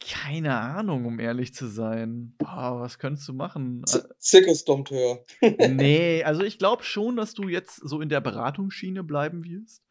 Keine 0.00 0.56
Ahnung, 0.56 1.06
um 1.06 1.18
ehrlich 1.18 1.54
zu 1.54 1.66
sein. 1.66 2.34
Boah, 2.38 2.80
was 2.80 2.98
könntest 2.98 3.28
du 3.28 3.32
machen? 3.32 3.82
Zirkusdompteur. 4.18 5.24
nee, 5.68 6.22
also 6.22 6.42
ich 6.42 6.58
glaube 6.58 6.84
schon, 6.84 7.16
dass 7.16 7.34
du 7.34 7.48
jetzt 7.48 7.76
so 7.76 8.00
in 8.00 8.08
der 8.08 8.20
Beratungsschiene 8.20 9.02
bleiben 9.02 9.44
wirst. 9.44 9.82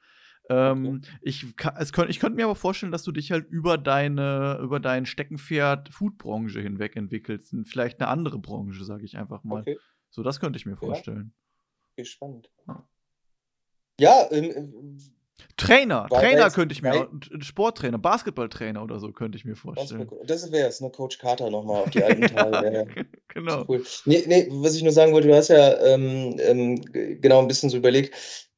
Ähm, 0.49 1.01
okay. 1.03 1.09
ich, 1.21 1.45
es 1.77 1.91
könnt, 1.91 2.09
ich 2.09 2.21
könnte 2.21 2.37
mir 2.37 2.45
aber 2.45 2.55
vorstellen, 2.55 2.93
dass 2.93 3.03
du 3.03 3.11
dich 3.11 3.31
halt 3.31 3.49
über 3.49 3.77
deine, 3.77 4.59
über 4.61 4.79
dein 4.79 5.05
Steckenpferd 5.05 5.89
Foodbranche 5.89 6.61
hinweg 6.61 6.95
entwickelst. 6.95 7.53
Vielleicht 7.65 7.99
eine 7.99 8.09
andere 8.09 8.39
Branche, 8.39 8.85
sage 8.85 9.03
ich 9.03 9.17
einfach 9.17 9.43
mal. 9.43 9.61
Okay. 9.61 9.77
So, 10.09 10.23
das 10.23 10.39
könnte 10.39 10.57
ich 10.57 10.65
mir 10.65 10.77
vorstellen. 10.77 11.33
Ja. 11.97 12.05
Spannend. 12.05 12.49
Ja, 12.65 12.87
ja 13.99 14.31
ähm, 14.31 14.99
Trainer, 15.57 16.05
weil, 16.09 16.21
Trainer 16.21 16.49
könnte 16.51 16.73
ich 16.73 16.81
mir, 16.81 17.09
Sporttrainer, 17.39 17.97
Basketballtrainer 17.97 18.83
oder 18.83 18.99
so 18.99 19.11
könnte 19.11 19.37
ich 19.37 19.45
mir 19.45 19.55
vorstellen. 19.55 20.09
Das 20.25 20.51
wäre 20.51 20.67
es, 20.67 20.81
ne? 20.81 20.91
Coach 20.91 21.17
Carter 21.17 21.49
nochmal 21.49 21.83
auf 21.83 21.89
die 21.89 22.03
alten 22.03 22.27
Tage. 22.27 22.73
ja. 22.73 23.03
genau. 23.27 23.65
Cool. 23.67 23.83
Nee, 24.05 24.23
nee, 24.27 24.47
was 24.51 24.75
ich 24.75 24.83
nur 24.83 24.91
sagen 24.91 25.13
wollte, 25.13 25.27
du 25.27 25.35
hast 25.35 25.47
ja 25.47 25.79
ähm, 25.83 26.37
ähm, 26.39 26.81
genau 27.21 27.39
ein 27.39 27.47
bisschen 27.47 27.69
so 27.69 27.77
überlegt, 27.77 28.13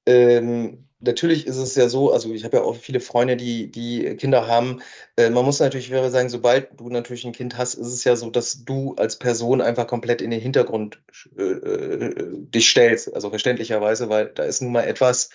ähm, 0.06 0.90
natürlich 1.00 1.48
ist 1.48 1.58
es 1.58 1.76
ja 1.76 1.88
so, 1.88 2.12
also 2.12 2.34
ich 2.34 2.44
habe 2.44 2.58
ja 2.58 2.64
auch 2.64 2.76
viele 2.76 3.00
Freunde, 3.00 3.38
die, 3.38 3.72
die 3.72 4.16
Kinder 4.18 4.48
haben. 4.48 4.82
Äh, 5.16 5.30
man 5.30 5.46
muss 5.46 5.60
natürlich 5.60 5.90
wäre 5.92 6.10
sagen, 6.10 6.30
sobald 6.30 6.80
du 6.80 6.90
natürlich 6.90 7.26
ein 7.26 7.32
Kind 7.32 7.58
hast, 7.58 7.76
ist 7.76 7.88
es 7.88 8.04
ja 8.04 8.16
so, 8.16 8.30
dass 8.30 8.66
du 8.66 8.96
als 8.96 9.18
Person 9.18 9.62
einfach 9.62 9.88
komplett 9.88 10.22
in 10.22 10.32
den 10.32 10.42
Hintergrund 10.42 11.02
äh, 11.38 11.44
äh 11.44 12.14
dich 12.32 12.70
stellst. 12.70 13.14
Also 13.14 13.30
verständlicherweise, 13.30 14.10
weil 14.10 14.28
da 14.28 14.44
ist 14.44 14.62
nun 14.62 14.72
mal 14.72 14.84
etwas, 14.84 15.30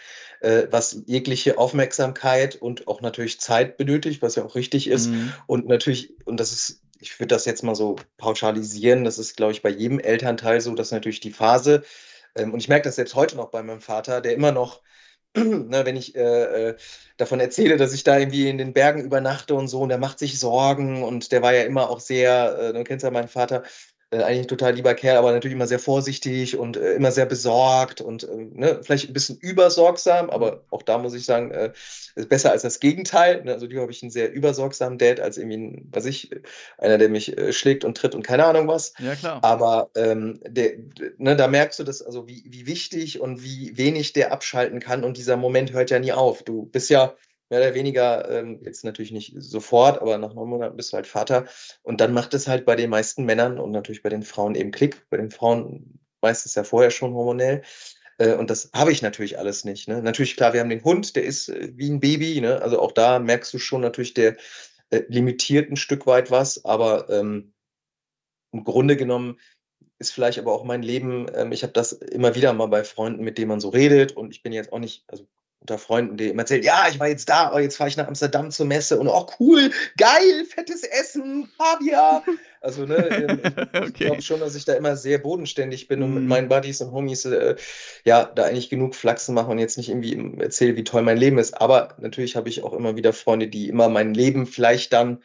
äh, 0.45 0.69
was 0.71 1.03
jegliche 1.07 1.59
Aufmerksamkeit 1.59 2.57
und 2.57 2.87
auch 2.87 3.01
natürlich 3.01 3.41
Zeit 3.41 3.77
benötigt, 3.77 4.23
was 4.23 4.37
ja 4.37 4.45
auch 4.45 4.55
richtig 4.55 4.89
ist. 4.89 5.09
Mhm. 5.09 5.33
Und 5.47 5.67
natürlich, 5.67 6.13
und 6.25 6.39
das 6.39 6.53
ist, 6.53 6.83
ich 7.01 7.19
würde 7.19 7.35
das 7.35 7.45
jetzt 7.45 7.63
mal 7.63 7.75
so 7.75 7.97
pauschalisieren, 8.19 9.05
das 9.05 9.19
ist, 9.19 9.37
glaube 9.37 9.53
ich, 9.53 9.63
bei 9.63 9.71
jedem 9.71 9.99
Elternteil 9.99 10.61
so, 10.61 10.75
dass 10.75 10.93
natürlich 10.93 11.21
die 11.21 11.33
Phase, 11.33 11.83
ähm, 12.37 12.53
und 12.53 12.61
ich 12.61 12.69
merke 12.69 12.85
das 12.85 12.97
selbst 12.97 13.15
heute 13.15 13.37
noch 13.37 13.51
bei 13.51 13.63
meinem 13.63 13.81
Vater, 13.81 14.21
der 14.21 14.35
immer 14.35 14.53
noch 14.53 14.83
Ne, 15.37 15.85
wenn 15.85 15.97
ich 15.97 16.15
äh, 16.15 16.71
äh, 16.71 16.77
davon 17.17 17.41
erzähle, 17.41 17.77
dass 17.77 17.93
ich 17.93 18.05
da 18.05 18.19
irgendwie 18.19 18.49
in 18.49 18.57
den 18.57 18.73
Bergen 18.73 19.03
übernachte 19.03 19.57
und 19.57 19.67
so, 19.67 19.81
und 19.81 19.89
der 19.89 19.99
macht 19.99 20.21
sich 20.21 20.39
Sorgen 20.39 21.03
und 21.03 21.33
der 21.33 21.43
war 21.43 21.53
ja 21.53 21.63
immer 21.65 21.91
auch 21.91 21.99
sehr, 21.99 22.57
äh, 22.59 22.73
du 22.73 22.85
kennst 22.85 23.03
ja 23.03 23.11
meinen 23.11 23.27
Vater, 23.27 23.65
äh, 24.15 24.23
eigentlich 24.23 24.43
ein 24.43 24.49
total 24.49 24.75
lieber 24.75 24.95
Kerl, 24.95 25.17
aber 25.17 25.33
natürlich 25.33 25.55
immer 25.55 25.67
sehr 25.67 25.79
vorsichtig 25.79 26.57
und 26.57 26.77
äh, 26.77 26.93
immer 26.93 27.11
sehr 27.11 27.27
besorgt 27.27 28.01
und 28.01 28.23
äh, 28.25 28.37
ne, 28.53 28.81
vielleicht 28.83 29.11
ein 29.11 29.13
bisschen 29.13 29.39
übersorgsam, 29.39 30.31
aber 30.31 30.65
auch 30.71 30.83
da 30.83 30.99
muss 30.99 31.15
ich 31.15 31.25
sagen, 31.25 31.51
äh, 31.51 31.73
ist 32.15 32.29
besser 32.29 32.53
als 32.53 32.63
das 32.63 32.79
Gegenteil. 32.79 33.43
Ne? 33.43 33.53
Also, 33.53 33.67
die 33.67 33.79
habe 33.79 33.91
ich 33.91 34.03
einen 34.03 34.11
sehr 34.11 34.33
übersorgsamen 34.33 34.99
Dad 34.99 35.19
als 35.19 35.37
irgendwie, 35.37 35.57
ein, 35.57 35.89
weiß 35.91 36.05
ich, 36.07 36.31
einer, 36.79 36.99
der 36.99 37.09
mich 37.09 37.35
schlägt 37.51 37.85
und 37.85 37.97
tritt 37.97 38.15
und 38.15 38.23
keine 38.23 38.45
Ahnung 38.45 38.69
was. 38.69 38.95
Ja, 38.99 39.17
klar. 39.17 39.43
Aber 39.43 39.91
ähm, 39.97 40.39
der, 40.47 40.75
ne, 41.19 41.35
da 41.35 41.49
merkst 41.49 41.81
du 41.81 41.85
das, 41.85 42.03
also 42.03 42.29
wie, 42.29 42.45
wie 42.47 42.67
wichtig 42.67 43.21
und 43.21 43.43
wie 43.43 43.77
wenig 43.77 44.13
der 44.13 44.33
abschalten 44.33 44.79
kann 44.79 45.03
und 45.03 45.17
dieser 45.17 45.37
Moment 45.37 45.73
hört 45.73 45.91
ja 45.91 45.99
nie 45.99 46.13
auf. 46.13 46.45
Du 46.45 46.67
bist 46.67 46.89
ja 46.89 47.15
mehr 47.51 47.61
oder 47.61 47.75
weniger, 47.75 48.31
ähm, 48.31 48.61
jetzt 48.63 48.85
natürlich 48.85 49.13
nicht 49.13 49.35
sofort, 49.37 50.01
aber 50.01 50.19
nach 50.19 50.35
neun 50.35 50.49
Monaten 50.49 50.77
bist 50.77 50.93
du 50.93 50.97
halt 50.97 51.07
Vater. 51.07 51.47
Und 51.83 52.01
dann 52.01 52.13
macht 52.13 52.35
es 52.35 52.49
halt 52.49 52.65
bei 52.65 52.77
den 52.77 52.91
meisten 52.91 53.25
Männern 53.25 53.59
und 53.59 53.71
natürlich 53.71 54.03
bei 54.03 54.09
den 54.09 54.23
Frauen 54.23 54.55
eben 54.55 54.71
Klick. 54.71 55.09
Bei 55.11 55.17
den 55.17 55.31
Frauen 55.31 56.01
meistens 56.21 56.55
ja 56.55 56.65
vorher 56.65 56.91
schon 56.91 57.15
hormonell. 57.15 57.63
Äh, 58.19 58.35
und 58.35 58.51
das 58.51 58.71
habe 58.73 58.93
ich 58.93 59.03
natürlich 59.03 59.39
alles 59.39 59.65
nicht. 59.65 59.89
Ne? 59.89 60.03
Natürlich, 60.03 60.37
klar, 60.37 60.53
wir 60.53 60.61
haben 60.61 60.71
den 60.71 60.85
Hund, 60.85 61.17
der 61.17 61.25
ist 61.25 61.49
äh, 61.49 61.73
wie 61.75 61.91
ein 61.91 62.01
Baby. 62.01 62.41
Ne? 62.41 62.63
Also 62.63 62.81
auch 62.81 62.93
da 62.93 63.19
merkst 63.19 63.53
du 63.53 63.59
schon 63.59 63.81
natürlich, 63.81 64.15
der 64.15 64.37
äh, 64.91 65.03
limitiert 65.09 65.71
ein 65.71 65.77
Stück 65.77 66.07
weit 66.07 66.31
was. 66.31 66.65
Aber 66.65 67.09
ähm, 67.11 67.53
im 68.53 68.65
Grunde 68.65 68.97
genommen 68.97 69.39
ist 69.99 70.13
vielleicht 70.13 70.39
aber 70.39 70.53
auch 70.53 70.65
mein 70.65 70.83
Leben, 70.83 71.27
ähm, 71.35 71.53
ich 71.53 71.63
habe 71.63 71.73
das 71.73 71.93
immer 71.93 72.35
wieder 72.35 72.53
mal 72.53 72.67
bei 72.67 72.85
Freunden, 72.85 73.25
mit 73.25 73.39
denen 73.39 73.49
man 73.49 73.61
so 73.61 73.69
redet. 73.69 74.13
Und 74.13 74.31
ich 74.31 74.43
bin 74.43 74.53
jetzt 74.53 74.73
auch 74.73 74.79
nicht, 74.79 75.05
also 75.09 75.27
unter 75.65 75.79
Freunden, 75.79 76.19
die 76.19 76.29
immer 76.29 76.43
erzählen, 76.43 76.63
ja, 76.63 76.87
ich 76.91 77.01
war 77.01 77.09
jetzt 77.09 77.31
da, 77.31 77.51
oh, 77.55 77.59
jetzt 77.59 77.77
fahre 77.77 77.89
ich 77.89 77.97
nach 77.97 78.07
Amsterdam 78.07 78.51
zur 78.51 78.67
Messe 78.67 78.99
und 78.99 79.09
oh 79.09 79.27
cool, 79.41 79.71
geil, 79.97 80.45
fettes 80.47 80.83
Essen, 80.83 81.49
Kaviar. 81.57 82.23
Also 82.61 82.85
ne, 82.85 82.97
ähm, 83.29 83.41
ich, 83.43 83.81
okay. 83.81 83.87
ich 83.87 83.95
glaube 83.95 84.23
schon, 84.23 84.41
dass 84.41 84.57
ich 84.57 84.67
da 84.67 84.75
immer 84.75 84.95
sehr 84.97 85.17
bodenständig 85.17 85.89
bin 85.89 86.01
mm. 86.01 86.03
und 86.03 86.15
mit 86.15 86.23
mhm. 86.25 86.29
meinen 86.29 86.49
Buddies 86.49 86.83
und 86.83 86.93
Homies 86.93 87.25
äh, 87.25 87.57
ja 88.05 88.25
da 88.25 88.45
eigentlich 88.45 88.69
genug 88.69 88.95
Flachsen 88.95 89.35
mache 89.35 89.51
und 89.51 89.59
jetzt 89.59 89.79
nicht 89.79 89.89
irgendwie 89.89 90.39
erzähle, 90.39 90.77
wie 90.77 90.85
toll 90.85 91.01
mein 91.01 91.17
Leben 91.17 91.39
ist. 91.39 91.59
Aber 91.59 91.97
natürlich 91.99 92.37
habe 92.37 92.51
ich 92.51 92.63
auch 92.63 92.75
immer 92.75 92.97
wieder 92.97 93.15
Freunde, 93.15 93.49
die 93.49 93.69
immer 93.69 93.89
mein 93.89 94.13
Leben 94.13 94.47
vielleicht 94.47 94.93
dann 94.93 95.23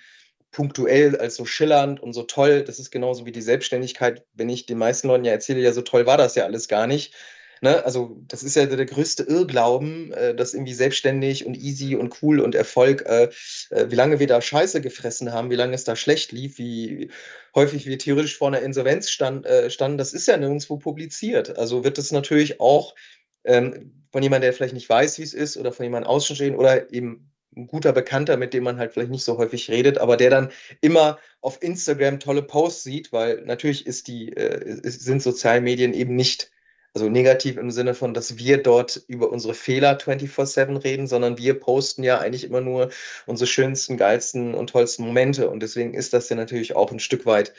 punktuell 0.52 1.18
als 1.18 1.36
so 1.36 1.44
schillernd 1.44 2.00
und 2.00 2.14
so 2.14 2.24
toll, 2.24 2.64
das 2.64 2.80
ist 2.80 2.92
genauso 2.92 3.26
wie 3.26 3.32
die 3.32 3.42
Selbstständigkeit, 3.42 4.26
wenn 4.34 4.50
ich 4.50 4.66
den 4.66 4.78
meisten 4.78 5.10
Leuten 5.10 5.26
ja 5.26 5.34
erzähle, 5.34 5.60
ja, 5.60 5.74
so 5.74 5.82
toll 5.82 6.06
war 6.06 6.18
das 6.18 6.36
ja 6.36 6.46
alles 6.46 6.70
gar 6.70 6.88
nicht 6.88 7.14
Ne? 7.62 7.84
Also, 7.86 8.22
das 8.28 8.44
ist 8.44 8.56
ja 8.56 8.66
der 8.66 8.86
größte 8.86 9.24
Irrglauben, 9.24 10.12
äh, 10.14 10.36
dass 10.36 10.54
irgendwie 10.54 10.74
selbstständig 10.74 11.46
und 11.46 11.56
easy 11.56 11.96
und 11.96 12.22
cool 12.22 12.40
und 12.40 12.56
Erfolg, 12.56 13.06
äh, 13.06 13.30
äh, 13.70 13.90
wie 13.90 13.96
lange 13.96 14.20
wir 14.20 14.28
da 14.28 14.42
Scheiße 14.42 14.82
gefressen 14.82 15.34
haben, 15.34 15.50
wie 15.50 15.56
lange 15.56 15.76
es 15.76 15.84
da 15.84 15.96
schlecht 15.96 16.32
lief, 16.32 16.58
wie 16.58 17.10
häufig 17.56 17.86
wir 17.86 17.98
theoretisch 17.98 18.38
vor 18.38 18.48
einer 18.48 18.62
Insolvenz 18.62 19.10
stand, 19.10 19.46
äh, 19.46 19.70
standen, 19.70 19.98
das 19.98 20.14
ist 20.14 20.28
ja 20.28 20.38
nirgendwo 20.38 20.78
publiziert. 20.78 21.58
Also 21.58 21.84
wird 21.84 21.98
es 21.98 22.12
natürlich 22.12 22.60
auch 22.60 22.96
ähm, 23.44 24.06
von 24.12 24.24
jemandem, 24.24 24.48
der 24.48 24.54
vielleicht 24.54 24.74
nicht 24.74 24.90
weiß, 24.90 25.20
wie 25.20 25.24
es 25.24 25.34
ist, 25.34 25.58
oder 25.58 25.72
von 25.72 25.84
jemandem 25.84 26.10
außenstehend 26.10 26.58
oder 26.58 26.92
eben 26.92 27.32
ein 27.56 27.68
guter 27.68 27.94
Bekannter, 27.94 28.38
mit 28.38 28.54
dem 28.54 28.64
man 28.64 28.78
halt 28.78 28.94
vielleicht 28.94 29.12
nicht 29.12 29.24
so 29.24 29.38
häufig 29.38 29.70
redet, 29.70 29.98
aber 29.98 30.18
der 30.18 30.30
dann 30.30 30.52
immer 30.82 31.20
auf 31.42 31.62
Instagram 31.62 32.20
tolle 32.20 32.44
Posts 32.44 32.84
sieht, 32.84 33.12
weil 33.12 33.42
natürlich 33.46 33.86
ist 33.86 34.08
die, 34.08 34.32
äh, 34.34 34.80
sind 34.84 35.22
Sozialmedien 35.22 35.94
eben 35.94 36.16
nicht 36.16 36.52
also 36.94 37.10
negativ 37.10 37.58
im 37.58 37.72
Sinne 37.72 37.94
von, 37.94 38.14
dass 38.14 38.38
wir 38.38 38.62
dort 38.62 39.04
über 39.08 39.32
unsere 39.32 39.54
Fehler 39.54 39.98
24-7 39.98 40.84
reden, 40.84 41.08
sondern 41.08 41.38
wir 41.38 41.60
posten 41.60 42.04
ja 42.04 42.20
eigentlich 42.20 42.44
immer 42.44 42.62
nur 42.62 42.90
unsere 43.26 43.48
schönsten, 43.48 43.98
geilsten 43.98 44.56
und 44.56 44.72
tollsten 44.72 45.06
Momente. 45.06 45.50
Und 45.50 45.62
deswegen 45.62 45.94
ist 45.94 46.14
das 46.14 46.30
ja 46.30 46.36
natürlich 46.36 46.76
auch 46.76 46.92
ein 46.92 47.00
Stück 47.00 47.26
weit 47.26 47.54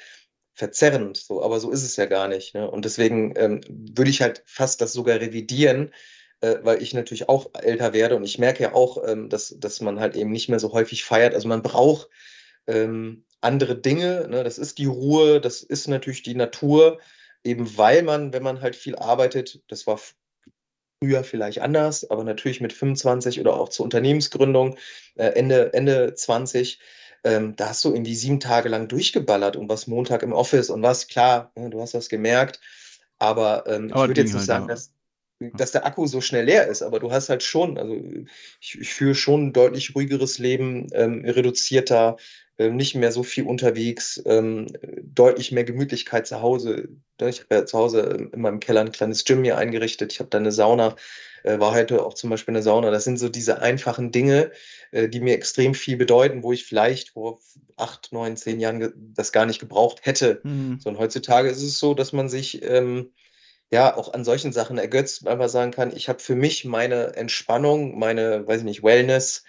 verzerrend. 0.55 1.17
So, 1.17 1.43
aber 1.43 1.61
so 1.61 1.71
ist 1.71 1.85
es 1.85 1.97
ja 1.97 2.07
gar 2.07 2.29
nicht. 2.29 2.55
Ne? 2.55 2.69
Und 2.69 2.85
deswegen 2.85 3.35
ähm, 3.37 3.61
würde 3.69 4.11
ich 4.11 4.21
halt 4.21 4.43
fast 4.47 4.81
das 4.81 4.93
sogar 4.93 5.21
revidieren, 5.21 5.93
äh, 6.41 6.57
weil 6.63 6.83
ich 6.83 6.93
natürlich 6.93 7.29
auch 7.29 7.51
älter 7.55 7.93
werde 7.93 8.17
und 8.17 8.25
ich 8.25 8.39
merke 8.39 8.65
ja 8.65 8.75
auch, 8.75 9.03
ähm, 9.07 9.29
dass, 9.29 9.55
dass 9.59 9.81
man 9.81 10.01
halt 10.01 10.17
eben 10.17 10.31
nicht 10.31 10.49
mehr 10.49 10.59
so 10.59 10.73
häufig 10.73 11.05
feiert. 11.05 11.35
Also 11.35 11.49
man 11.49 11.63
braucht 11.63 12.09
ähm, 12.67 13.25
andere 13.41 13.77
Dinge. 13.77 14.27
Ne? 14.29 14.45
Das 14.45 14.59
ist 14.59 14.79
die 14.79 14.87
Ruhe, 14.87 15.41
das 15.41 15.63
ist 15.63 15.89
natürlich 15.89 16.23
die 16.23 16.35
Natur 16.35 16.99
eben 17.45 17.77
weil 17.79 18.03
man, 18.03 18.33
wenn 18.33 18.43
man 18.43 18.61
halt 18.61 18.77
viel 18.77 18.97
arbeitet, 18.97 19.63
das 19.69 19.87
war 19.87 20.01
früher 21.03 21.25
vielleicht 21.25 21.61
anders, 21.61 22.09
aber 22.11 22.25
natürlich 22.25 22.61
mit 22.61 22.73
25 22.73 23.41
oder 23.41 23.55
auch 23.55 23.69
zur 23.69 23.85
Unternehmensgründung, 23.85 24.77
äh, 25.17 25.29
Ende, 25.29 25.73
Ende 25.73 26.15
20, 26.15 26.79
ähm, 27.25 27.57
da 27.57 27.71
hast 27.71 27.85
du 27.85 27.93
irgendwie 27.93 28.15
sieben 28.15 28.41
Tage 28.41 28.69
lang 28.69 28.89
durchgeballert 28.89 29.57
und 29.57 29.69
was 29.69 29.87
Montag 29.87 30.23
im 30.23 30.33
Office 30.33 30.71
und 30.71 30.83
was, 30.83 31.09
klar, 31.09 31.53
ne, 31.57 31.71
du 31.71 31.81
hast 31.81 31.95
das 31.95 32.09
gemerkt, 32.09 32.61
aber, 33.19 33.65
ähm, 33.67 33.89
ich 33.89 33.95
würde 33.95 34.21
jetzt 34.21 34.29
nicht 34.29 34.37
halt 34.37 34.47
sagen, 34.47 34.69
dass, 34.69 34.93
dass 35.41 35.73
der 35.73 35.87
Akku 35.87 36.07
so 36.07 36.21
schnell 36.21 36.45
leer 36.45 36.69
ist, 36.69 36.83
aber 36.83 37.01
du 37.01 37.11
hast 37.11 37.31
halt 37.31 37.43
schon, 37.43 37.79
also 37.79 37.95
ich, 38.61 38.79
ich 38.79 38.93
führe 38.93 39.15
schon 39.15 39.49
ein 39.49 39.53
deutlich 39.53 39.95
ruhigeres 39.95 40.39
Leben, 40.39 40.89
ähm, 40.93 41.25
reduzierter, 41.25 42.19
ähm, 42.59 42.77
nicht 42.77 42.95
mehr 42.95 43.11
so 43.11 43.23
viel 43.23 43.45
unterwegs, 43.45 44.23
ähm, 44.27 44.67
deutlich 45.03 45.51
mehr 45.51 45.65
Gemütlichkeit 45.65 46.27
zu 46.27 46.43
Hause. 46.43 46.91
Ne, 47.19 47.31
ich 47.31 47.41
habe 47.41 47.55
ja 47.55 47.67
zu 47.67 47.79
Hause 47.79 48.29
in 48.33 48.41
meinem 48.41 48.61
Keller 48.61 48.83
ein 48.83 48.93
kleines 48.93 49.25
Gym 49.25 49.43
hier 49.43 49.57
eingerichtet. 49.57 50.13
Ich 50.13 50.21
habe 50.21 50.29
da 50.29 50.37
eine 50.37 50.53
Sauna, 50.53 50.95
äh, 51.43 51.59
war 51.59 51.73
heute 51.73 52.05
auch 52.05 52.13
zum 52.13 52.29
Beispiel 52.29 52.53
eine 52.53 52.63
Sauna. 52.63 52.91
Das 52.91 53.05
sind 53.05 53.19
so 53.19 53.31
diese 53.31 53.63
einfachen 53.63 54.13
Dinge, 54.13 54.51
äh, 54.91 55.09
die 55.09 55.21
mir 55.21 55.35
extrem 55.35 55.73
viel 55.73 55.97
bedeuten, 55.97 56.43
wo 56.43 56.53
ich 56.53 56.67
vielleicht 56.67 57.11
vor 57.11 57.41
acht, 57.77 58.13
neun, 58.13 58.37
zehn 58.37 58.61
Jahren 58.61 58.93
das 59.15 59.33
gar 59.33 59.47
nicht 59.47 59.59
gebraucht 59.59 60.05
hätte. 60.05 60.41
Mhm. 60.43 60.81
So, 60.81 60.91
und 60.91 60.99
heutzutage 60.99 61.49
ist 61.49 61.63
es 61.63 61.79
so, 61.79 61.95
dass 61.95 62.13
man 62.13 62.29
sich 62.29 62.63
ähm, 62.63 63.13
ja 63.71 63.97
auch 63.97 64.13
an 64.13 64.25
solchen 64.25 64.53
Sachen 64.53 64.79
ergötzt, 64.79 65.27
einfach 65.27 65.49
sagen 65.49 65.71
kann, 65.71 65.95
ich 65.95 66.09
habe 66.09 66.19
für 66.19 66.35
mich 66.35 66.65
meine 66.65 67.15
Entspannung, 67.17 67.99
meine, 67.99 68.47
weiß 68.47 68.59
ich 68.61 68.65
nicht, 68.65 68.83
Wellness, 68.83 69.45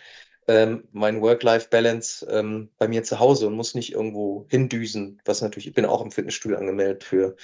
ähm, 0.47 0.87
mein 0.91 1.21
Work-Life-Balance 1.21 2.27
ähm, 2.29 2.69
bei 2.77 2.87
mir 2.87 3.03
zu 3.03 3.19
Hause 3.19 3.47
und 3.47 3.55
muss 3.55 3.75
nicht 3.75 3.93
irgendwo 3.93 4.45
hindüsen, 4.49 5.21
was 5.25 5.41
natürlich, 5.41 5.67
ich 5.67 5.73
bin 5.73 5.85
auch 5.85 6.01
im 6.01 6.11
Fitnessstudio 6.11 6.57
angemeldet 6.57 7.03
für 7.03 7.35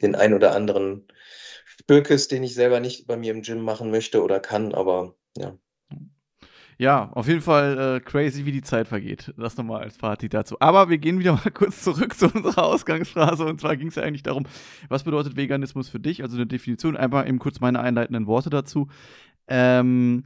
den 0.00 0.14
ein 0.14 0.34
oder 0.34 0.54
anderen 0.54 1.06
Birkes, 1.86 2.28
den 2.28 2.42
ich 2.42 2.54
selber 2.54 2.80
nicht 2.80 3.06
bei 3.06 3.16
mir 3.16 3.32
im 3.32 3.42
Gym 3.42 3.62
machen 3.62 3.90
möchte 3.90 4.22
oder 4.22 4.40
kann, 4.40 4.74
aber 4.74 5.14
ja. 5.36 5.56
Ja, 6.82 7.10
auf 7.12 7.28
jeden 7.28 7.42
Fall 7.42 7.78
äh, 7.78 8.00
crazy, 8.00 8.44
wie 8.44 8.50
die 8.50 8.60
Zeit 8.60 8.88
vergeht. 8.88 9.32
Das 9.36 9.56
nochmal 9.56 9.84
als 9.84 9.96
Fazit 9.96 10.34
dazu. 10.34 10.56
Aber 10.58 10.88
wir 10.88 10.98
gehen 10.98 11.20
wieder 11.20 11.32
mal 11.44 11.52
kurz 11.54 11.80
zurück 11.84 12.12
zu 12.18 12.26
unserer 12.26 12.64
Ausgangsphrase. 12.64 13.44
Und 13.44 13.60
zwar 13.60 13.76
ging 13.76 13.86
es 13.86 13.94
ja 13.94 14.02
eigentlich 14.02 14.24
darum, 14.24 14.46
was 14.88 15.04
bedeutet 15.04 15.36
Veganismus 15.36 15.88
für 15.88 16.00
dich? 16.00 16.24
Also 16.24 16.34
eine 16.34 16.48
Definition. 16.48 16.96
Einmal 16.96 17.28
eben 17.28 17.38
kurz 17.38 17.60
meine 17.60 17.78
einleitenden 17.78 18.26
Worte 18.26 18.50
dazu. 18.50 18.88
Ähm, 19.46 20.24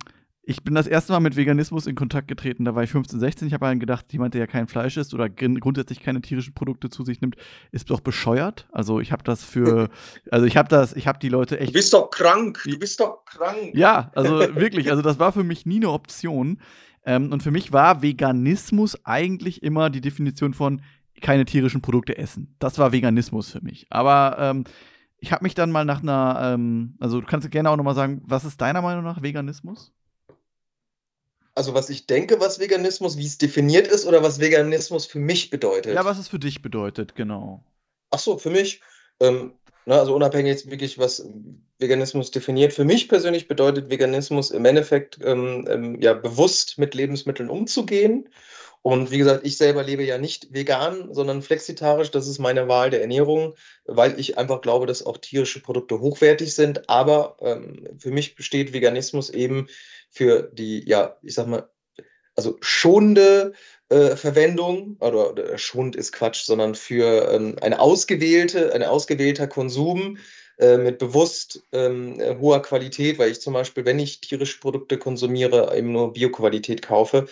ich 0.49 0.63
bin 0.63 0.77
das 0.77 0.87
erste 0.87 1.13
Mal 1.13 1.19
mit 1.19 1.35
Veganismus 1.35 1.89
in 1.89 1.97
Kontakt 1.97 2.29
getreten, 2.29 2.65
da 2.65 2.77
war 2.77 2.85
ich 2.85 2.91
15, 2.91 3.19
16. 3.19 3.49
Ich 3.49 3.55
habe 3.55 3.67
halt 3.67 3.81
gedacht, 3.81 4.13
jemand, 4.13 4.33
der 4.33 4.43
ja 4.43 4.47
kein 4.47 4.69
Fleisch 4.69 4.97
isst 4.97 5.13
oder 5.13 5.29
grundsätzlich 5.29 6.01
keine 6.01 6.23
tierischen 6.23 6.55
Produkte 6.55 6.89
zu 6.89 7.05
sich 7.05 7.21
nimmt, 7.21 7.35
ist 7.73 7.91
doch 7.91 7.99
bescheuert. 7.99 8.69
Also 8.71 9.01
ich 9.01 9.11
habe 9.11 9.25
das 9.25 9.43
für, 9.43 9.89
also 10.31 10.47
ich 10.47 10.57
habe 10.57 10.69
das, 10.69 10.93
ich 10.95 11.09
habe 11.09 11.19
die 11.19 11.29
Leute 11.29 11.59
echt. 11.59 11.71
Du 11.71 11.73
bist 11.73 11.93
doch 11.93 12.11
krank, 12.11 12.63
du 12.65 12.79
bist 12.79 13.01
doch 13.01 13.25
krank. 13.25 13.73
Ja, 13.75 14.13
also 14.15 14.39
wirklich, 14.55 14.89
also 14.91 15.03
das 15.03 15.19
war 15.19 15.33
für 15.33 15.43
mich 15.43 15.67
nie 15.67 15.77
eine 15.77 15.91
Option. 15.91 16.61
Ähm, 17.05 17.33
und 17.33 17.43
für 17.43 17.51
mich 17.51 17.73
war 17.73 18.03
Veganismus 18.03 19.05
eigentlich 19.05 19.65
immer 19.65 19.91
die 19.91 20.01
Definition 20.01 20.55
von 20.55 20.81
keine 21.21 21.45
tierischen 21.45 21.83
Produkte 21.83 22.19
essen. 22.19 22.55
Das 22.61 22.79
war 22.79 22.93
Veganismus 22.93 23.51
für 23.51 23.63
mich. 23.63 23.89
Aber 23.91 24.37
ähm, 24.39 24.65
ich 25.19 25.33
habe 25.33 25.45
mich 25.45 25.55
dann 25.57 25.73
mal 25.73 25.85
nach 25.85 26.03
einer, 26.03 26.53
ähm, 26.55 26.95
also 27.01 27.21
du 27.21 27.27
kannst 27.27 27.51
gerne 27.51 27.69
auch 27.71 27.77
nochmal 27.77 27.97
sagen, 27.97 28.23
was 28.25 28.45
ist 28.45 28.61
deiner 28.61 28.83
Meinung 28.83 29.03
nach 29.03 29.23
Veganismus? 29.23 29.93
Also 31.57 31.73
was 31.73 31.89
ich 31.89 32.07
denke, 32.07 32.39
was 32.39 32.61
Veganismus, 32.61 33.17
wie 33.17 33.25
es 33.25 33.39
definiert 33.39 33.89
ist 33.89 34.07
oder 34.07 34.23
was 34.23 34.41
Veganismus 34.41 35.07
für 35.07 35.19
mich 35.19 35.49
bedeutet. 35.49 35.95
Ja, 35.95 36.05
was 36.05 36.19
es 36.19 36.29
für 36.29 36.39
dich 36.39 36.61
bedeutet, 36.61 37.15
genau. 37.17 37.65
Ach 38.11 38.19
so, 38.19 38.37
für 38.37 38.51
mich. 38.51 38.83
Ähm, 39.21 39.55
na, 39.87 39.95
ne, 39.95 40.01
also 40.01 40.15
unabhängig 40.15 40.51
jetzt 40.51 40.71
wirklich, 40.71 40.99
was 40.99 41.27
Veganismus 41.79 42.31
definiert. 42.31 42.75
Für 42.75 42.85
mich 42.85 43.09
persönlich 43.09 43.49
bedeutet 43.49 43.89
Veganismus 43.89 44.51
im 44.51 44.67
Endeffekt 44.67 45.19
ähm, 45.25 45.65
ähm, 45.69 46.01
ja 46.03 46.13
bewusst 46.13 46.77
mit 46.77 46.95
Lebensmitteln 46.95 47.49
umzugehen. 47.49 48.29
Und 48.83 49.11
wie 49.11 49.19
gesagt, 49.19 49.45
ich 49.45 49.57
selber 49.57 49.83
lebe 49.83 50.05
ja 50.05 50.19
nicht 50.19 50.53
vegan, 50.53 51.13
sondern 51.13 51.43
flexitarisch. 51.43 52.11
Das 52.11 52.29
ist 52.29 52.39
meine 52.39 52.69
Wahl 52.69 52.91
der 52.91 53.01
Ernährung, 53.01 53.55
weil 53.85 54.21
ich 54.21 54.39
einfach 54.39 54.61
glaube, 54.61 54.87
dass 54.87 55.05
auch 55.05 55.17
tierische 55.17 55.61
Produkte 55.61 56.01
hochwertig 56.01 56.55
sind. 56.55 56.89
Aber 56.89 57.37
ähm, 57.41 57.89
für 57.99 58.11
mich 58.11 58.37
besteht 58.37 58.73
Veganismus 58.73 59.31
eben 59.31 59.69
für 60.17 60.51
die, 60.53 60.89
ja, 60.89 61.17
ich 61.23 61.35
sag 61.35 61.47
mal, 61.47 61.69
also 62.35 62.57
schonende 62.61 63.53
äh, 63.91 64.17
Verwendung, 64.17 64.97
oder, 65.01 65.31
oder, 65.31 65.59
schonend 65.59 65.95
ist 65.95 66.13
Quatsch, 66.13 66.45
sondern 66.45 66.75
für 66.75 67.31
ähm, 67.31 67.57
eine 67.61 67.79
ausgewählte, 67.81 68.73
ein 68.75 68.83
ausgewählter 68.83 69.47
Konsum 69.47 70.17
äh, 70.59 70.79
mit 70.79 70.99
bewusst 70.99 71.63
ähm, 71.73 72.19
hoher 72.41 72.63
Qualität, 72.63 73.19
weil 73.19 73.31
ich 73.31 73.43
zum 73.43 73.53
Beispiel, 73.53 73.85
wenn 73.85 73.99
ich 73.99 74.23
tierische 74.23 74.59
Produkte 74.59 74.97
konsumiere, 74.97 75.77
eben 75.77 75.93
nur 75.93 76.15
Bioqualität 76.15 76.81
kaufe, 76.81 77.27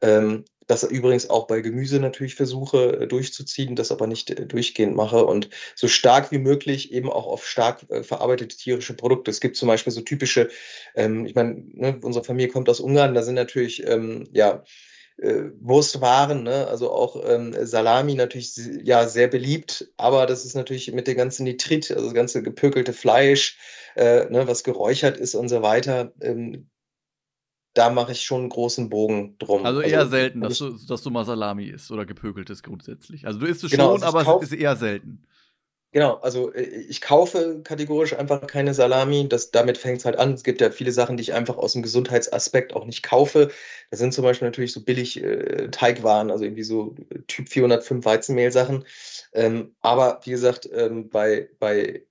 ähm, 0.00 0.44
das 0.68 0.84
übrigens 0.84 1.30
auch 1.30 1.46
bei 1.46 1.62
Gemüse 1.62 1.98
natürlich 1.98 2.34
versuche 2.34 3.00
äh, 3.00 3.06
durchzuziehen, 3.08 3.74
das 3.74 3.90
aber 3.90 4.06
nicht 4.06 4.30
äh, 4.30 4.46
durchgehend 4.46 4.94
mache 4.94 5.24
und 5.24 5.48
so 5.74 5.88
stark 5.88 6.30
wie 6.30 6.38
möglich 6.38 6.92
eben 6.92 7.10
auch 7.10 7.26
auf 7.26 7.46
stark 7.46 7.86
äh, 7.90 8.02
verarbeitete 8.02 8.56
tierische 8.56 8.94
Produkte. 8.94 9.30
Es 9.30 9.40
gibt 9.40 9.56
zum 9.56 9.66
Beispiel 9.66 9.92
so 9.92 10.02
typische, 10.02 10.50
ähm, 10.94 11.26
ich 11.26 11.34
meine, 11.34 11.64
ne, 11.72 11.98
unsere 12.02 12.24
Familie 12.24 12.52
kommt 12.52 12.68
aus 12.68 12.80
Ungarn, 12.80 13.14
da 13.14 13.22
sind 13.22 13.34
natürlich, 13.34 13.84
ähm, 13.86 14.28
ja, 14.32 14.62
Wurstwaren, 15.20 16.44
ne? 16.44 16.68
also 16.68 16.92
auch 16.92 17.20
ähm, 17.28 17.52
Salami 17.66 18.14
natürlich 18.14 18.52
ja 18.84 19.08
sehr 19.08 19.26
beliebt, 19.26 19.90
aber 19.96 20.26
das 20.26 20.44
ist 20.44 20.54
natürlich 20.54 20.92
mit 20.92 21.08
dem 21.08 21.16
ganzen 21.16 21.42
Nitrit, 21.42 21.90
also 21.90 22.04
das 22.04 22.14
ganze 22.14 22.40
gepökelte 22.40 22.92
Fleisch, 22.92 23.58
äh, 23.96 24.26
ne, 24.30 24.46
was 24.46 24.62
geräuchert 24.62 25.16
ist 25.16 25.34
und 25.34 25.48
so 25.48 25.60
weiter, 25.60 26.12
ähm, 26.20 26.68
da 27.78 27.90
mache 27.90 28.12
ich 28.12 28.22
schon 28.22 28.40
einen 28.40 28.48
großen 28.48 28.90
Bogen 28.90 29.36
drum. 29.38 29.64
Also 29.64 29.80
eher 29.80 30.00
also, 30.00 30.10
selten, 30.10 30.40
dass 30.40 30.58
du, 30.58 30.70
dass 30.70 31.02
du 31.02 31.10
mal 31.10 31.24
Salami 31.24 31.66
isst 31.66 31.92
oder 31.92 32.04
gepökeltes 32.04 32.64
grundsätzlich. 32.64 33.24
Also 33.24 33.38
du 33.38 33.46
isst 33.46 33.62
es 33.62 33.70
genau, 33.70 33.92
schon, 33.92 34.02
also 34.02 34.18
aber 34.18 34.42
es 34.42 34.50
ist 34.50 34.58
eher 34.58 34.74
selten. 34.74 35.24
Genau, 35.92 36.16
also 36.16 36.52
äh, 36.52 36.62
ich 36.62 37.00
kaufe 37.00 37.62
kategorisch 37.62 38.14
einfach 38.14 38.46
keine 38.48 38.74
Salami. 38.74 39.28
Das, 39.28 39.52
damit 39.52 39.78
fängt 39.78 39.98
es 39.98 40.04
halt 40.04 40.18
an. 40.18 40.34
Es 40.34 40.42
gibt 40.42 40.60
ja 40.60 40.70
viele 40.70 40.90
Sachen, 40.90 41.16
die 41.16 41.22
ich 41.22 41.34
einfach 41.34 41.56
aus 41.56 41.72
dem 41.72 41.82
Gesundheitsaspekt 41.82 42.74
auch 42.74 42.84
nicht 42.84 43.04
kaufe. 43.04 43.50
Das 43.90 44.00
sind 44.00 44.12
zum 44.12 44.24
Beispiel 44.24 44.48
natürlich 44.48 44.72
so 44.72 44.82
billig 44.82 45.22
äh, 45.22 45.68
Teigwaren, 45.70 46.32
also 46.32 46.44
irgendwie 46.44 46.64
so 46.64 46.96
Typ 47.28 47.48
405 47.48 48.04
Weizenmehlsachen. 48.04 48.84
Ähm, 49.32 49.76
aber 49.80 50.20
wie 50.24 50.30
gesagt, 50.30 50.68
ähm, 50.72 51.08
bei, 51.08 51.48
bei 51.60 52.02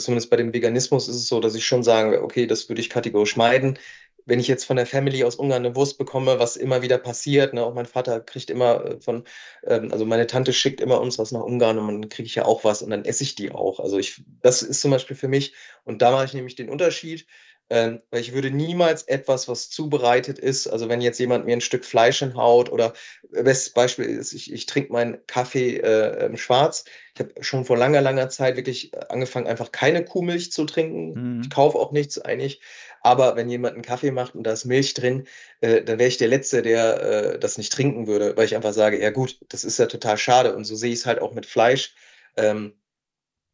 zumindest 0.00 0.30
bei 0.30 0.36
dem 0.36 0.52
Veganismus 0.52 1.08
ist 1.08 1.16
es 1.16 1.28
so, 1.28 1.40
dass 1.40 1.54
ich 1.54 1.66
schon 1.66 1.82
sage, 1.82 2.22
okay, 2.22 2.46
das 2.46 2.68
würde 2.68 2.80
ich 2.80 2.90
kategorisch 2.90 3.36
meiden. 3.36 3.78
Wenn 4.26 4.40
ich 4.40 4.48
jetzt 4.48 4.64
von 4.64 4.76
der 4.76 4.86
Family 4.86 5.24
aus 5.24 5.36
Ungarn 5.36 5.64
eine 5.64 5.76
Wurst 5.76 5.98
bekomme, 5.98 6.38
was 6.38 6.56
immer 6.56 6.82
wieder 6.82 6.98
passiert, 6.98 7.54
ne, 7.54 7.64
auch 7.64 7.74
mein 7.74 7.86
Vater 7.86 8.20
kriegt 8.20 8.50
immer 8.50 8.84
äh, 8.84 9.00
von, 9.00 9.24
ähm, 9.66 9.92
also 9.92 10.06
meine 10.06 10.26
Tante 10.26 10.52
schickt 10.52 10.80
immer 10.80 11.00
uns 11.00 11.18
was 11.18 11.32
nach 11.32 11.42
Ungarn 11.42 11.78
und 11.78 11.86
dann 11.86 12.08
kriege 12.08 12.26
ich 12.26 12.34
ja 12.34 12.44
auch 12.44 12.64
was 12.64 12.82
und 12.82 12.90
dann 12.90 13.04
esse 13.04 13.22
ich 13.24 13.34
die 13.34 13.52
auch. 13.52 13.80
Also 13.80 13.98
ich, 13.98 14.22
das 14.42 14.62
ist 14.62 14.80
zum 14.80 14.90
Beispiel 14.90 15.16
für 15.16 15.28
mich, 15.28 15.54
und 15.84 16.02
da 16.02 16.10
mache 16.10 16.24
ich 16.24 16.34
nämlich 16.34 16.54
den 16.54 16.70
Unterschied, 16.70 17.26
ähm, 17.70 18.02
weil 18.10 18.20
ich 18.20 18.34
würde 18.34 18.50
niemals 18.50 19.04
etwas, 19.04 19.48
was 19.48 19.70
zubereitet 19.70 20.38
ist, 20.38 20.66
also 20.66 20.88
wenn 20.90 21.00
jetzt 21.00 21.18
jemand 21.18 21.46
mir 21.46 21.54
ein 21.54 21.62
Stück 21.62 21.86
Fleisch 21.86 22.18
hinhaut 22.18 22.70
oder 22.70 22.92
äh, 23.32 23.42
bestes 23.42 23.72
Beispiel 23.72 24.04
ist, 24.04 24.34
ich, 24.34 24.52
ich 24.52 24.66
trinke 24.66 24.92
meinen 24.92 25.26
Kaffee 25.26 25.78
äh, 25.78 26.26
ähm, 26.26 26.36
schwarz. 26.36 26.84
Ich 27.14 27.20
habe 27.20 27.32
schon 27.42 27.64
vor 27.64 27.78
langer, 27.78 28.02
langer 28.02 28.28
Zeit 28.28 28.56
wirklich 28.56 28.92
äh, 28.92 29.00
angefangen, 29.08 29.46
einfach 29.46 29.72
keine 29.72 30.04
Kuhmilch 30.04 30.52
zu 30.52 30.66
trinken. 30.66 31.36
Mhm. 31.36 31.40
Ich 31.42 31.50
kaufe 31.50 31.78
auch 31.78 31.90
nichts 31.90 32.18
eigentlich. 32.18 32.60
Aber 33.04 33.36
wenn 33.36 33.50
jemand 33.50 33.74
einen 33.74 33.84
Kaffee 33.84 34.10
macht 34.10 34.34
und 34.34 34.44
da 34.44 34.52
ist 34.52 34.64
Milch 34.64 34.94
drin, 34.94 35.26
äh, 35.60 35.82
dann 35.82 35.98
wäre 35.98 36.08
ich 36.08 36.16
der 36.16 36.28
Letzte, 36.28 36.62
der 36.62 37.02
äh, 37.34 37.38
das 37.38 37.58
nicht 37.58 37.72
trinken 37.72 38.06
würde, 38.06 38.34
weil 38.36 38.46
ich 38.46 38.56
einfach 38.56 38.72
sage, 38.72 39.00
ja 39.00 39.10
gut, 39.10 39.38
das 39.50 39.62
ist 39.62 39.78
ja 39.78 39.86
total 39.86 40.16
schade. 40.16 40.56
Und 40.56 40.64
so 40.64 40.74
sehe 40.74 40.90
ich 40.92 41.00
es 41.00 41.06
halt 41.06 41.20
auch 41.20 41.34
mit 41.34 41.44
Fleisch. 41.44 41.94
Ähm, 42.36 42.72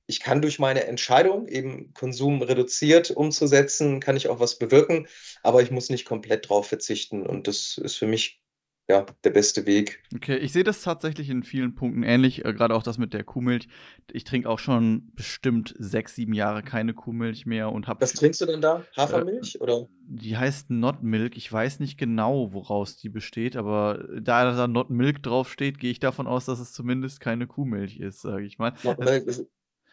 ich 0.07 0.21
kann 0.21 0.41
durch 0.41 0.61
meine 0.61 0.85
Entscheidung, 0.85 1.49
eben 1.49 1.93
Konsum 1.95 2.43
reduziert 2.43 3.11
umzusetzen, 3.11 4.01
kann 4.01 4.17
ich 4.17 4.29
auch 4.29 4.41
was 4.41 4.59
bewirken, 4.59 5.09
aber 5.43 5.63
ich 5.63 5.73
muss 5.73 5.91
nicht 5.91 6.05
komplett 6.05 6.49
drauf 6.49 6.69
verzichten. 6.69 7.27
Und 7.27 7.49
das 7.49 7.77
ist 7.79 7.97
für 7.97 8.07
mich 8.07 8.40
ja, 8.91 9.07
der 9.23 9.31
beste 9.31 9.67
Weg. 9.67 10.03
Okay, 10.13 10.37
ich 10.37 10.53
sehe 10.53 10.65
das 10.65 10.83
tatsächlich 10.83 11.31
in 11.31 11.45
vielen 11.45 11.77
Punkten 11.77 12.03
ähnlich, 12.03 12.45
äh, 12.45 12.53
gerade 12.53 12.75
auch 12.75 12.83
das 12.83 12.99
mit 12.99 13.15
der 13.15 13.23
Kuhmilch. 13.23 13.69
Ich 14.11 14.25
trinke 14.25 14.49
auch 14.49 14.59
schon 14.59 15.13
bestimmt 15.15 15.77
sechs, 15.79 16.17
sieben 16.17 16.35
Jahre 16.35 16.65
keine 16.65 16.93
Kuhmilch 16.93 17.47
mehr 17.47 17.71
und 17.71 17.87
habe. 17.87 18.01
Was 18.01 18.15
trinkst 18.15 18.41
du 18.41 18.47
denn 18.47 18.61
da? 18.61 18.85
Hafermilch 18.97 19.55
äh, 19.55 19.59
oder? 19.59 19.87
Die 20.09 20.37
heißt 20.37 20.71
Not 20.71 21.05
Milk. 21.05 21.37
Ich 21.37 21.53
weiß 21.53 21.79
nicht 21.79 21.99
genau, 21.99 22.53
woraus 22.53 22.97
die 22.97 23.11
besteht, 23.11 23.55
aber 23.55 24.09
da 24.21 24.53
da 24.53 24.67
Not 24.67 24.91
Milk 24.91 25.23
draufsteht, 25.23 25.79
gehe 25.79 25.93
ich 25.93 26.01
davon 26.01 26.27
aus, 26.27 26.47
dass 26.47 26.59
es 26.59 26.73
zumindest 26.73 27.21
keine 27.21 27.47
Kuhmilch 27.47 28.01
ist, 28.01 28.23
sage 28.23 28.45
ich 28.45 28.59
mal. 28.59 28.73
Not 28.83 28.99
Milk 28.99 29.25
ist 29.27 29.47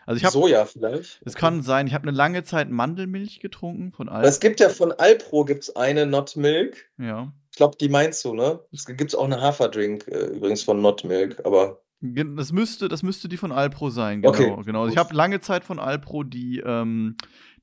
also 0.08 0.18
ich 0.18 0.24
habe 0.24 0.32
Soja 0.32 0.66
vielleicht. 0.66 1.22
Es 1.26 1.36
kann 1.36 1.62
sein, 1.62 1.86
ich 1.86 1.94
habe 1.94 2.08
eine 2.08 2.16
lange 2.16 2.44
Zeit 2.44 2.70
Mandelmilch 2.70 3.42
getrunken 3.42 3.92
von 3.92 4.08
Alpro. 4.08 4.28
Es 4.28 4.40
gibt 4.40 4.62
ja 4.62 4.70
von 4.70 4.94
Alpro 4.94 5.44
gibt's 5.44 5.76
eine 5.76 6.06
Not 6.06 6.38
Milk. 6.38 6.90
Ja. 6.98 7.34
Ich 7.52 7.58
glaube, 7.58 7.76
die 7.78 7.90
meinst 7.90 8.24
du, 8.24 8.34
ne? 8.34 8.62
Es 8.72 8.86
gibt 8.86 9.16
auch 9.16 9.26
eine 9.26 9.42
Haferdrink 9.42 10.08
äh, 10.08 10.28
übrigens 10.28 10.64
von 10.64 10.82
Not 10.82 11.04
Milk, 11.04 11.46
aber 11.46 11.82
das 12.00 12.54
müsste, 12.54 12.88
das 12.88 13.04
müsste 13.04 13.28
die 13.28 13.38
von 13.38 13.52
Alpro 13.52 13.90
sein, 13.90 14.22
genau. 14.22 14.34
Okay, 14.34 14.56
genau. 14.66 14.82
Also 14.84 14.94
ich 14.94 14.98
habe 14.98 15.14
lange 15.14 15.42
Zeit 15.42 15.66
von 15.66 15.80
Alpro 15.80 16.24
die, 16.24 16.62
ähm, 16.64 17.18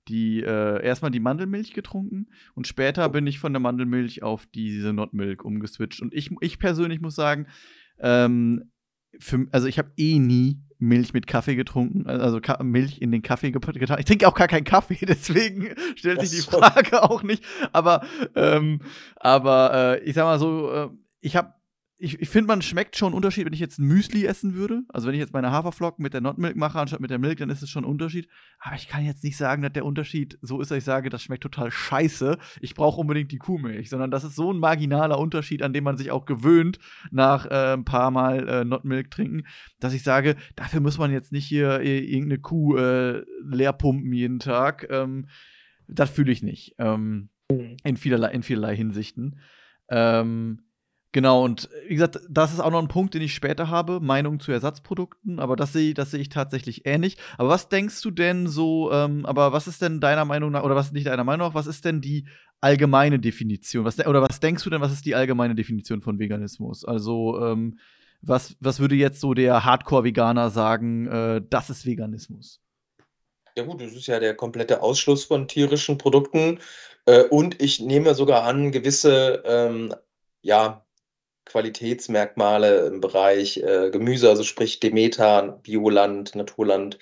die 0.09 0.43
äh, 0.43 0.85
erstmal 0.85 1.13
die 1.13 1.21
Mandelmilch 1.21 1.73
getrunken 1.73 2.27
und 2.55 2.67
später 2.67 3.09
bin 3.09 3.27
ich 3.27 3.39
von 3.39 3.55
der 3.55 3.61
Mandelmilch 3.61 4.23
auf 4.23 4.47
diese 4.47 4.93
Not 4.93 5.15
Milk 5.15 5.45
umgeswitcht. 5.45 6.03
Und 6.03 6.13
ich, 6.13 6.31
ich 6.41 6.59
persönlich 6.59 7.01
muss 7.01 7.15
sagen, 7.15 7.47
ähm, 8.01 8.71
für, 9.19 9.47
also 9.53 9.67
ich 9.67 9.79
habe 9.79 9.93
eh 9.97 10.19
nie 10.19 10.61
Milch 10.85 11.13
mit 11.13 11.27
Kaffee 11.27 11.57
getrunken, 11.57 12.07
also 12.09 12.41
Ka 12.41 12.63
Milch 12.63 13.01
in 13.01 13.11
den 13.11 13.23
Kaffee 13.23 13.51
getan. 13.51 13.99
Ich 13.99 14.05
trinke 14.05 14.29
auch 14.29 14.35
gar 14.35 14.49
keinen 14.49 14.65
Kaffee, 14.65 14.99
deswegen 15.07 15.75
stellt 15.97 16.21
sich 16.21 16.31
die 16.31 16.51
Frage 16.51 17.03
auch 17.03 17.23
nicht. 17.23 17.45
Aber, 17.73 18.03
ähm, 18.35 18.81
aber 19.17 19.99
äh, 20.01 20.05
ich 20.05 20.15
sag 20.15 20.25
mal 20.25 20.39
so, 20.39 20.71
äh, 20.71 20.89
ich 21.21 21.37
habe 21.37 21.55
ich, 22.05 22.21
ich 22.21 22.29
finde, 22.29 22.49
man 22.49 22.61
schmeckt 22.61 22.97
schon 22.97 23.09
einen 23.09 23.17
Unterschied, 23.17 23.47
wenn 23.47 23.55
ich 23.55 23.61
jetzt 23.61 23.79
ein 23.79 23.87
Müsli 23.87 24.27
essen 24.27 24.55
würde. 24.55 24.83
Also 24.89 25.07
wenn 25.07 25.15
ich 25.15 25.21
jetzt 25.21 25.33
meine 25.33 25.51
Haferflocken 25.51 26.03
mit 26.03 26.13
der 26.13 26.21
Notmilk 26.21 26.55
mache, 26.55 26.79
anstatt 26.79 27.01
mit 27.01 27.11
der 27.11 27.19
Milk, 27.19 27.39
dann 27.39 27.49
ist 27.49 27.63
es 27.63 27.71
schon 27.71 27.85
ein 27.85 27.91
Unterschied. 27.91 28.29
Aber 28.59 28.77
ich 28.77 28.89
kann 28.89 29.07
jetzt 29.07 29.25
nicht 29.25 29.39
sagen, 29.39 29.63
dass 29.63 29.73
der 29.73 29.87
Unterschied 29.87 30.39
so 30.43 30.61
ist, 30.61 30.71
dass 30.71 30.79
ich 30.79 30.85
sage, 30.85 31.09
das 31.09 31.23
schmeckt 31.23 31.43
total 31.43 31.71
scheiße. 31.71 32.37
Ich 32.61 32.75
brauche 32.75 33.01
unbedingt 33.01 33.33
die 33.33 33.39
Kuhmilch. 33.39 33.89
Sondern 33.89 34.11
das 34.11 34.23
ist 34.23 34.37
so 34.37 34.53
ein 34.53 34.59
marginaler 34.59 35.19
Unterschied, 35.19 35.63
an 35.63 35.73
dem 35.73 35.85
man 35.85 35.97
sich 35.97 36.11
auch 36.11 36.27
gewöhnt 36.27 36.79
nach 37.11 37.47
äh, 37.47 37.73
ein 37.73 37.87
paar 37.87 38.11
Mal 38.11 38.49
äh, 38.49 38.65
Notmilk 38.65 39.11
trinken, 39.11 39.47
dass 39.81 39.95
ich 39.95 40.03
sage, 40.03 40.37
dafür 40.57 40.81
muss 40.81 40.99
man 40.99 41.11
jetzt 41.11 41.33
nicht 41.33 41.47
hier 41.47 41.81
irgendeine 41.81 42.39
Kuh 42.39 42.77
äh, 42.77 43.25
leer 43.43 43.73
pumpen 43.73 44.13
jeden 44.13 44.41
Tag. 44.41 44.87
Ähm, 44.91 45.29
das 45.89 46.11
fühle 46.11 46.33
ich 46.33 46.43
nicht. 46.43 46.75
Ähm, 46.79 47.31
mhm. 47.51 47.79
in, 47.83 47.97
vielerlei, 47.97 48.31
in 48.31 48.43
vielerlei 48.43 48.77
Hinsichten. 48.77 49.39
Ähm, 49.89 50.61
Genau, 51.15 51.45
und 51.45 51.71
äh, 51.71 51.91
wie 51.91 51.95
gesagt, 51.95 52.19
das 52.29 52.53
ist 52.53 52.59
auch 52.59 52.73
noch 52.73 52.83
ein 52.83 52.89
Punkt, 52.89 53.15
den 53.15 53.23
ich 53.23 53.35
später 53.35 53.71
habe, 53.71 54.01
Meinung 54.01 54.41
zu 54.41 54.51
Ersatzprodukten, 54.51 55.39
aber 55.39 55.55
das 55.55 55.73
sehe 55.73 55.95
das 55.95 56.11
seh 56.11 56.19
ich 56.19 56.29
tatsächlich 56.29 56.87
ähnlich. 56.87 57.19
Aber 57.39 57.51
was 57.51 57.69
denkst 57.69 58.03
du 58.03 58.11
denn 58.11 58.49
so, 58.49 58.91
ähm, 58.91 59.25
aber 59.25 59.53
was 59.53 59.69
ist 59.69 59.81
denn 59.81 60.01
deiner 60.01 60.25
Meinung 60.25 60.51
nach, 60.51 60.65
oder 60.65 60.75
was 60.75 60.91
nicht 60.91 61.07
deiner 61.07 61.23
Meinung 61.23 61.47
nach, 61.47 61.55
was 61.55 61.69
ist 61.69 61.85
denn 61.85 62.01
die 62.01 62.27
allgemeine 62.61 63.21
Definition? 63.21 63.85
Was, 63.85 64.05
oder 64.05 64.23
was 64.23 64.41
denkst 64.41 64.65
du 64.65 64.71
denn, 64.71 64.81
was 64.81 64.93
ist 64.93 65.07
die 65.07 65.15
allgemeine 65.15 65.55
Definition 65.55 66.01
von 66.01 66.19
Veganismus? 66.19 66.85
Also, 66.85 67.41
ähm, 67.41 67.79
was, 68.21 68.57
was 68.59 68.81
würde 68.81 68.97
jetzt 68.97 69.21
so 69.21 69.35
der 69.35 69.65
Hardcore-Veganer 69.65 70.51
sagen, 70.51 71.07
äh, 71.07 71.43
das 71.49 71.71
ist 71.71 71.87
Veganismus? 71.87 72.61
Ja 73.57 73.63
gut, 73.63 73.81
das 73.81 73.93
ist 73.93 74.09
ja 74.09 74.19
der 74.19 74.35
komplette 74.35 74.83
Ausschluss 74.83 75.25
von 75.25 75.47
tierischen 75.47 75.97
Produkten. 75.97 76.59
Äh, 77.07 77.23
und 77.29 77.63
ich 77.63 77.79
nehme 77.79 78.17
sogar 78.17 78.43
an, 78.43 78.73
gewisse 78.73 79.45
ähm, 79.47 79.95
ja, 80.43 80.84
Qualitätsmerkmale 81.45 82.87
im 82.87 83.01
Bereich 83.01 83.59
äh, 83.59 83.91
Gemüse, 83.91 84.29
also 84.29 84.43
sprich 84.43 84.81
Demeter, 84.81 85.61
Bioland, 85.63 86.35
Naturland, 86.35 86.99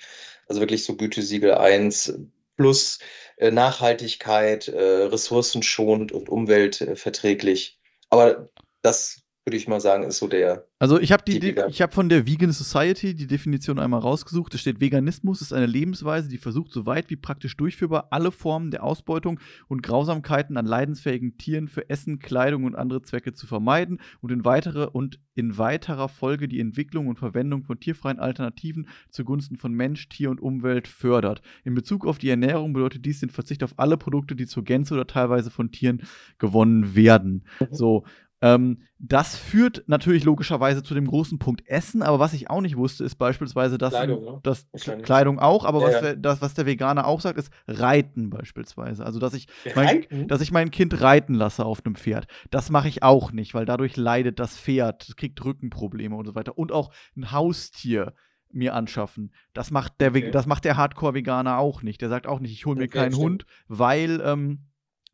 also 0.47 0.61
wirklich 0.61 0.85
so 0.85 0.95
Gütesiegel 0.95 1.53
1 1.55 2.19
plus 2.57 2.99
äh, 3.37 3.51
Nachhaltigkeit, 3.51 4.67
äh, 4.67 5.03
ressourcenschonend 5.03 6.11
und 6.11 6.29
umweltverträglich. 6.29 7.79
Aber 8.09 8.49
das 8.81 9.22
würde 9.45 9.57
ich 9.57 9.67
mal 9.67 9.81
sagen, 9.81 10.03
ist 10.03 10.19
so 10.19 10.27
der. 10.27 10.67
Also 10.79 10.99
ich 10.99 11.11
habe 11.11 11.23
die, 11.25 11.39
die 11.39 11.55
ich 11.67 11.81
habe 11.81 11.91
von 11.91 12.07
der 12.07 12.25
Vegan 12.25 12.51
Society 12.51 13.13
die 13.13 13.27
Definition 13.27 13.77
einmal 13.77 13.99
rausgesucht. 13.99 14.53
Es 14.53 14.61
steht 14.61 14.79
Veganismus 14.79 15.41
ist 15.41 15.51
eine 15.51 15.65
Lebensweise, 15.65 16.29
die 16.29 16.37
versucht, 16.37 16.71
so 16.71 16.85
weit 16.85 17.09
wie 17.09 17.17
praktisch 17.17 17.57
durchführbar 17.57 18.07
alle 18.11 18.31
Formen 18.31 18.71
der 18.71 18.83
Ausbeutung 18.83 19.39
und 19.67 19.83
Grausamkeiten 19.83 20.55
an 20.55 20.65
leidensfähigen 20.65 21.37
Tieren 21.37 21.67
für 21.67 21.89
Essen, 21.89 22.19
Kleidung 22.19 22.63
und 22.63 22.75
andere 22.75 23.01
Zwecke 23.01 23.33
zu 23.33 23.45
vermeiden 23.45 23.99
und 24.21 24.31
in 24.31 24.45
weitere 24.45 24.85
und 24.85 25.19
in 25.35 25.57
weiterer 25.57 26.09
Folge 26.09 26.47
die 26.47 26.59
Entwicklung 26.59 27.07
und 27.07 27.19
Verwendung 27.19 27.63
von 27.63 27.79
tierfreien 27.79 28.19
Alternativen 28.19 28.87
zugunsten 29.09 29.57
von 29.57 29.73
Mensch, 29.73 30.07
Tier 30.07 30.29
und 30.29 30.39
Umwelt 30.39 30.87
fördert. 30.87 31.41
In 31.63 31.73
Bezug 31.73 32.05
auf 32.05 32.17
die 32.17 32.29
Ernährung 32.29 32.73
bedeutet 32.73 33.05
dies 33.05 33.19
den 33.19 33.29
Verzicht 33.29 33.63
auf 33.63 33.73
alle 33.77 33.97
Produkte, 33.97 34.35
die 34.35 34.45
zur 34.45 34.63
Gänze 34.63 34.93
oder 34.93 35.07
teilweise 35.07 35.49
von 35.49 35.71
Tieren 35.71 36.03
gewonnen 36.37 36.95
werden. 36.95 37.45
Mhm. 37.59 37.67
So 37.71 38.03
ähm, 38.43 38.81
das 38.99 39.37
führt 39.37 39.85
natürlich 39.87 40.25
logischerweise 40.25 40.83
zu 40.83 40.93
dem 40.93 41.07
großen 41.07 41.39
Punkt 41.39 41.65
Essen, 41.65 42.01
aber 42.01 42.19
was 42.19 42.33
ich 42.33 42.49
auch 42.49 42.59
nicht 42.59 42.75
wusste, 42.75 43.05
ist 43.05 43.15
beispielsweise, 43.15 43.77
dass 43.77 43.93
Kleidung, 43.93 44.23
ne? 44.25 44.39
das 44.43 44.67
Kleidung 45.03 45.39
auch, 45.39 45.63
aber 45.63 45.79
ja, 45.79 45.87
was, 45.87 46.01
der, 46.01 46.15
das, 46.17 46.41
was 46.41 46.53
der 46.53 46.65
Veganer 46.65 47.07
auch 47.07 47.21
sagt, 47.21 47.39
ist 47.39 47.53
Reiten 47.67 48.29
beispielsweise. 48.29 49.05
Also 49.05 49.19
dass 49.19 49.33
ich, 49.33 49.47
mein, 49.75 50.05
dass 50.27 50.41
ich 50.41 50.51
mein 50.51 50.71
Kind 50.71 50.99
reiten 50.99 51.35
lasse 51.35 51.65
auf 51.65 51.85
einem 51.85 51.95
Pferd. 51.95 52.27
Das 52.51 52.69
mache 52.69 52.89
ich 52.89 53.01
auch 53.01 53.31
nicht, 53.31 53.53
weil 53.53 53.65
dadurch 53.65 53.95
leidet 53.95 54.39
das 54.39 54.57
Pferd, 54.57 55.15
kriegt 55.15 55.43
Rückenprobleme 55.43 56.13
und 56.13 56.25
so 56.25 56.35
weiter. 56.35 56.57
Und 56.57 56.73
auch 56.73 56.91
ein 57.15 57.31
Haustier 57.31 58.13
mir 58.51 58.73
anschaffen. 58.73 59.33
Das 59.53 59.71
macht 59.71 60.01
der, 60.01 60.09
okay. 60.09 60.31
das 60.31 60.47
macht 60.47 60.65
der 60.65 60.75
Hardcore-Veganer 60.75 61.59
auch 61.59 61.81
nicht. 61.81 62.01
Der 62.01 62.09
sagt 62.09 62.27
auch 62.27 62.41
nicht, 62.41 62.51
ich 62.51 62.65
hole 62.65 62.77
mir 62.77 62.85
okay, 62.85 62.99
keinen 62.99 63.13
stimmt. 63.13 63.23
Hund, 63.23 63.45
weil 63.69 64.21
ähm, 64.21 64.65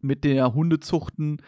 mit 0.02 0.24
der 0.24 0.54
Hundezuchten 0.54 1.42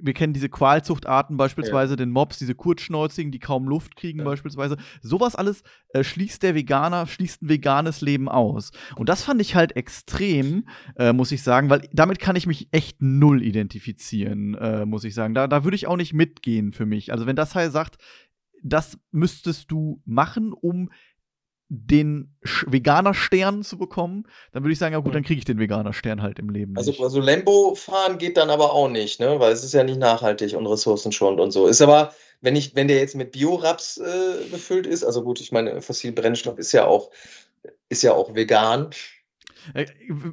wir 0.00 0.12
kennen 0.12 0.32
diese 0.32 0.48
Qualzuchtarten 0.48 1.36
beispielsweise, 1.36 1.92
ja. 1.92 1.96
den 1.96 2.10
Mops, 2.10 2.38
diese 2.38 2.54
kurzschnäuzigen, 2.54 3.32
die 3.32 3.38
kaum 3.38 3.68
Luft 3.68 3.96
kriegen 3.96 4.20
ja. 4.20 4.24
beispielsweise. 4.24 4.76
Sowas 5.00 5.36
alles 5.36 5.62
äh, 5.90 6.04
schließt 6.04 6.42
der 6.42 6.54
Veganer, 6.54 7.06
schließt 7.06 7.42
ein 7.42 7.48
veganes 7.48 8.00
Leben 8.00 8.28
aus. 8.28 8.70
Und 8.96 9.08
das 9.08 9.22
fand 9.22 9.40
ich 9.40 9.54
halt 9.54 9.76
extrem, 9.76 10.68
äh, 10.96 11.12
muss 11.12 11.32
ich 11.32 11.42
sagen, 11.42 11.70
weil 11.70 11.88
damit 11.92 12.18
kann 12.18 12.36
ich 12.36 12.46
mich 12.46 12.68
echt 12.72 13.00
null 13.00 13.42
identifizieren, 13.42 14.54
äh, 14.54 14.86
muss 14.86 15.04
ich 15.04 15.14
sagen. 15.14 15.34
Da, 15.34 15.46
da 15.46 15.64
würde 15.64 15.76
ich 15.76 15.86
auch 15.86 15.96
nicht 15.96 16.12
mitgehen 16.12 16.72
für 16.72 16.86
mich. 16.86 17.12
Also 17.12 17.26
wenn 17.26 17.36
das 17.36 17.54
halt 17.54 17.72
sagt, 17.72 17.96
das 18.62 18.98
müsstest 19.12 19.70
du 19.70 20.02
machen, 20.04 20.52
um 20.52 20.90
den 21.68 22.36
Veganer-Stern 22.42 23.64
zu 23.64 23.76
bekommen, 23.76 24.24
dann 24.52 24.62
würde 24.62 24.72
ich 24.72 24.78
sagen, 24.78 24.92
ja 24.92 25.00
gut, 25.00 25.14
dann 25.14 25.24
kriege 25.24 25.38
ich 25.38 25.44
den 25.44 25.58
Veganer-Stern 25.58 26.22
halt 26.22 26.38
im 26.38 26.48
Leben. 26.48 26.76
Also, 26.76 26.92
also 27.02 27.20
Lambo 27.20 27.74
fahren 27.74 28.18
geht 28.18 28.36
dann 28.36 28.50
aber 28.50 28.72
auch 28.72 28.88
nicht, 28.88 29.18
ne? 29.18 29.40
Weil 29.40 29.52
es 29.52 29.64
ist 29.64 29.74
ja 29.74 29.82
nicht 29.82 29.98
nachhaltig 29.98 30.54
und 30.54 30.66
ressourcenschonend 30.66 31.40
und 31.40 31.50
so. 31.50 31.66
Ist 31.66 31.82
aber, 31.82 32.14
wenn 32.40 32.54
ich, 32.54 32.76
wenn 32.76 32.86
der 32.86 32.98
jetzt 32.98 33.16
mit 33.16 33.32
Bio-Raps 33.32 33.98
äh, 33.98 34.48
befüllt 34.50 34.86
ist, 34.86 35.02
also 35.02 35.22
gut, 35.22 35.40
ich 35.40 35.50
meine, 35.50 35.82
fossilen 35.82 36.14
Brennstoff 36.14 36.58
ist 36.58 36.72
ja 36.72 36.86
auch, 36.86 37.10
ist 37.88 38.02
ja 38.02 38.12
auch 38.12 38.34
vegan. 38.34 38.90
Äh, 39.74 39.86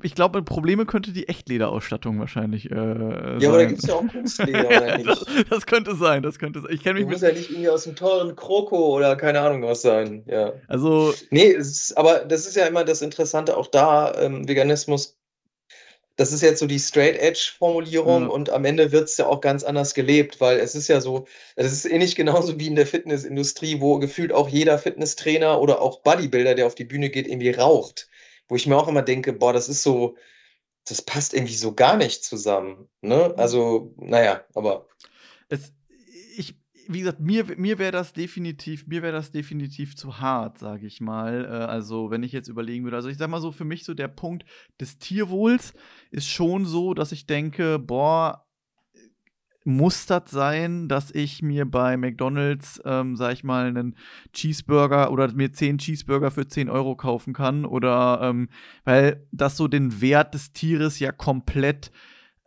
ich 0.03 0.15
glaube, 0.15 0.43
Probleme 0.43 0.85
könnte 0.85 1.11
die 1.11 1.27
Echtlederausstattung 1.27 2.19
wahrscheinlich 2.19 2.71
äh, 2.71 2.75
Ja, 2.75 3.39
sein. 3.39 3.49
aber 3.49 3.57
da 3.57 3.65
gibt 3.65 3.83
es 3.83 3.89
ja 3.89 3.95
auch 3.95 4.07
Kunstleder, 4.07 4.67
oder 4.67 4.97
nicht? 4.97 5.09
Das, 5.09 5.25
das, 5.49 5.65
könnte 5.65 5.95
sein, 5.95 6.23
das 6.23 6.39
könnte 6.39 6.61
sein. 6.61 6.71
Ich 6.73 6.83
kenne 6.83 6.99
mich 6.99 7.09
muss 7.09 7.21
ja 7.21 7.31
nicht 7.31 7.49
irgendwie 7.49 7.69
aus 7.69 7.87
einem 7.87 7.95
teuren 7.95 8.35
Kroko 8.35 8.95
oder 8.95 9.15
keine 9.15 9.41
Ahnung 9.41 9.63
was 9.63 9.81
sein, 9.81 10.23
ja. 10.27 10.53
Also. 10.67 11.13
Nee, 11.29 11.47
ist, 11.47 11.97
aber 11.97 12.19
das 12.19 12.47
ist 12.47 12.55
ja 12.55 12.65
immer 12.65 12.83
das 12.83 13.01
Interessante, 13.01 13.57
auch 13.57 13.67
da, 13.67 14.13
ähm, 14.19 14.47
Veganismus 14.47 15.17
das 16.15 16.31
ist 16.31 16.41
jetzt 16.41 16.59
so 16.59 16.67
die 16.67 16.79
Straight-Edge-Formulierung 16.79 18.23
Ja. 18.23 18.27
und 18.29 18.49
am 18.51 18.65
Ende 18.65 18.91
wird 18.91 19.09
es 19.09 19.17
ja 19.17 19.25
auch 19.25 19.41
ganz 19.41 19.63
anders 19.63 19.93
gelebt, 19.95 20.39
weil 20.39 20.59
es 20.59 20.75
ist 20.75 20.87
ja 20.87 21.01
so, 21.01 21.25
es 21.55 21.71
ist 21.71 21.85
ähnlich 21.85 22.15
genauso 22.15 22.59
wie 22.59 22.67
in 22.67 22.75
der 22.75 22.85
Fitnessindustrie, 22.85 23.81
wo 23.81 23.97
gefühlt 23.97 24.31
auch 24.31 24.47
jeder 24.47 24.77
Fitnesstrainer 24.77 25.59
oder 25.59 25.81
auch 25.81 26.01
Bodybuilder, 26.01 26.53
der 26.55 26.67
auf 26.67 26.75
die 26.75 26.83
Bühne 26.85 27.09
geht, 27.09 27.27
irgendwie 27.27 27.49
raucht. 27.51 28.09
Wo 28.47 28.55
ich 28.55 28.67
mir 28.67 28.77
auch 28.77 28.87
immer 28.87 29.01
denke, 29.01 29.33
boah, 29.33 29.53
das 29.53 29.69
ist 29.69 29.83
so, 29.83 30.15
das 30.87 31.01
passt 31.01 31.33
irgendwie 31.33 31.55
so 31.55 31.73
gar 31.73 31.97
nicht 31.97 32.23
zusammen. 32.23 32.89
Ne? 33.01 33.33
Also, 33.37 33.93
naja, 33.97 34.43
aber 34.53 34.87
Es, 35.49 35.73
ich, 36.35 36.55
wie 36.87 36.99
gesagt, 36.99 37.19
mir, 37.19 37.45
mir 37.57 37.79
wäre 37.79 37.91
das 37.91 38.13
definitiv, 38.13 38.87
mir 38.87 39.01
wäre 39.01 39.13
das 39.13 39.31
definitiv 39.31 39.95
zu 39.95 40.19
hart, 40.19 40.57
sage 40.57 40.85
ich 40.87 40.99
mal. 40.99 41.45
Äh, 41.45 41.47
also, 41.47 42.11
wenn 42.11 42.23
ich 42.23 42.31
jetzt 42.33 42.49
überlegen 42.49 42.83
würde, 42.83 42.97
also 42.97 43.09
ich 43.09 43.17
sag 43.17 43.29
mal 43.29 43.41
so, 43.41 43.51
für 43.51 43.65
mich 43.65 43.85
so 43.85 43.93
der 43.93 44.09
Punkt 44.09 44.45
des 44.79 44.97
Tierwohls 44.99 45.73
ist 46.11 46.27
schon 46.27 46.65
so, 46.65 46.93
dass 46.93 47.11
ich 47.11 47.25
denke, 47.25 47.79
boah, 47.79 48.42
muss 49.65 50.05
das 50.05 50.29
sein, 50.29 50.87
dass 50.87 51.11
ich 51.11 51.41
mir 51.41 51.65
bei 51.65 51.97
McDonalds, 51.97 52.81
ähm, 52.85 53.15
sag 53.15 53.33
ich 53.33 53.43
mal, 53.43 53.67
einen 53.67 53.95
Cheeseburger 54.33 55.11
oder 55.11 55.31
mir 55.33 55.51
10 55.51 55.77
Cheeseburger 55.77 56.31
für 56.31 56.47
10 56.47 56.69
Euro 56.69 56.95
kaufen 56.95 57.33
kann? 57.33 57.65
Oder, 57.65 58.19
ähm, 58.23 58.49
weil 58.83 59.25
das 59.31 59.57
so 59.57 59.67
den 59.67 60.01
Wert 60.01 60.33
des 60.33 60.53
Tieres 60.53 60.99
ja 60.99 61.11
komplett 61.11 61.91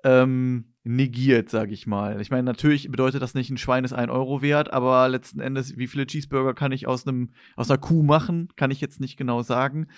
ähm, 0.04 0.72
negiert, 0.84 1.50
sag 1.50 1.72
ich 1.72 1.86
mal. 1.86 2.20
Ich 2.20 2.30
meine, 2.30 2.44
natürlich 2.44 2.90
bedeutet 2.90 3.20
das 3.20 3.34
nicht, 3.34 3.50
ein 3.50 3.58
Schwein 3.58 3.84
ist 3.84 3.92
1 3.92 4.10
Euro 4.10 4.40
wert, 4.40 4.72
aber 4.72 5.08
letzten 5.08 5.40
Endes, 5.40 5.76
wie 5.76 5.88
viele 5.88 6.06
Cheeseburger 6.06 6.54
kann 6.54 6.70
ich 6.70 6.86
aus, 6.86 7.06
einem, 7.06 7.30
aus 7.56 7.70
einer 7.70 7.78
Kuh 7.78 8.02
machen, 8.02 8.48
kann 8.56 8.70
ich 8.70 8.80
jetzt 8.80 9.00
nicht 9.00 9.16
genau 9.16 9.42
sagen. 9.42 9.88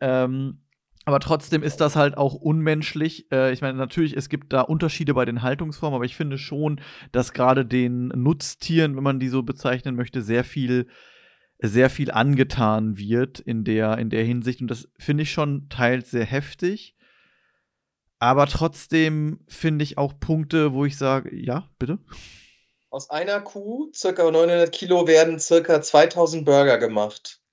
Ähm, 0.00 0.58
aber 1.04 1.20
trotzdem 1.20 1.62
ist 1.62 1.80
das 1.80 1.96
halt 1.96 2.16
auch 2.16 2.34
unmenschlich. 2.34 3.30
Äh, 3.30 3.52
ich 3.52 3.60
meine, 3.60 3.76
natürlich, 3.76 4.16
es 4.16 4.28
gibt 4.28 4.52
da 4.52 4.62
Unterschiede 4.62 5.14
bei 5.14 5.24
den 5.24 5.42
Haltungsformen, 5.42 5.96
aber 5.96 6.04
ich 6.04 6.16
finde 6.16 6.38
schon, 6.38 6.80
dass 7.12 7.32
gerade 7.32 7.66
den 7.66 8.08
Nutztieren, 8.08 8.96
wenn 8.96 9.02
man 9.02 9.20
die 9.20 9.28
so 9.28 9.42
bezeichnen 9.42 9.96
möchte, 9.96 10.22
sehr 10.22 10.44
viel, 10.44 10.86
sehr 11.58 11.90
viel 11.90 12.10
angetan 12.10 12.96
wird 12.96 13.38
in 13.38 13.64
der, 13.64 13.98
in 13.98 14.08
der 14.08 14.24
Hinsicht. 14.24 14.62
Und 14.62 14.68
das 14.68 14.88
finde 14.98 15.24
ich 15.24 15.32
schon 15.32 15.68
teils 15.68 16.10
sehr 16.10 16.24
heftig. 16.24 16.96
Aber 18.18 18.46
trotzdem 18.46 19.40
finde 19.48 19.82
ich 19.82 19.98
auch 19.98 20.18
Punkte, 20.18 20.72
wo 20.72 20.86
ich 20.86 20.96
sage, 20.96 21.34
ja, 21.36 21.68
bitte. 21.78 21.98
aus 22.88 23.10
einer 23.10 23.42
Kuh, 23.42 23.90
circa 23.94 24.22
900 24.30 24.72
Kilo, 24.72 25.06
werden 25.06 25.38
circa 25.38 25.82
2000 25.82 26.46
Burger 26.46 26.78
gemacht. 26.78 27.43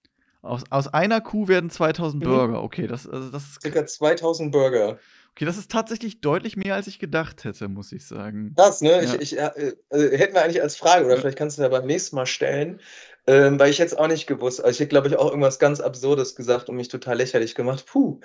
Aus, 0.42 0.64
aus 0.70 0.88
einer 0.88 1.22
Kuh 1.22 1.48
werden 1.48 1.70
2000 1.70 2.24
Mhm. 2.24 2.28
Burger. 2.30 2.64
Okay, 2.64 2.88
das, 2.88 3.08
also 3.08 3.30
das 3.30 3.44
ist 3.44 3.62
Circa 3.62 3.86
2000 3.86 4.52
Burger. 4.52 4.98
Okay, 5.36 5.46
das 5.46 5.58
ist 5.58 5.72
tatsächlich 5.72 6.20
deutlich 6.20 6.58
mehr, 6.58 6.76
als 6.76 6.88
ich 6.88 7.00
gedacht 7.00 7.44
hätte, 7.46 7.68
muss 7.70 7.92
ich 7.92 8.06
sagen. 8.06 8.54
Krass, 8.58 8.82
ne? 8.82 8.90
Ja. 8.92 9.02
Ich, 9.04 9.14
ich, 9.34 9.40
äh, 9.40 9.74
äh, 9.90 10.18
hätten 10.18 10.34
wir 10.34 10.44
eigentlich 10.44 10.62
als 10.62 10.76
Frage, 10.76 11.06
oder 11.06 11.16
Ja. 11.16 11.22
vielleicht 11.22 11.38
kannst 11.38 11.58
du 11.58 11.62
ja 11.62 11.70
beim 11.70 11.86
nächsten 11.86 12.16
Mal 12.16 12.26
stellen, 12.26 12.82
ähm, 13.28 13.58
weil 13.60 13.70
ich 13.70 13.78
jetzt 13.78 13.98
auch 13.98 14.08
nicht 14.08 14.28
gewusst. 14.28 14.60
Also 14.62 14.72
ich 14.72 14.80
hätte, 14.80 14.90
glaube 14.90 15.08
ich, 15.08 15.16
auch 15.18 15.30
irgendwas 15.30 15.60
ganz 15.60 15.80
Absurdes 15.80 16.36
gesagt 16.36 16.70
und 16.70 16.76
mich 16.76 16.90
total 16.90 17.18
lächerlich 17.18 17.56
gemacht. 17.56 17.86
Puh, 17.86 18.20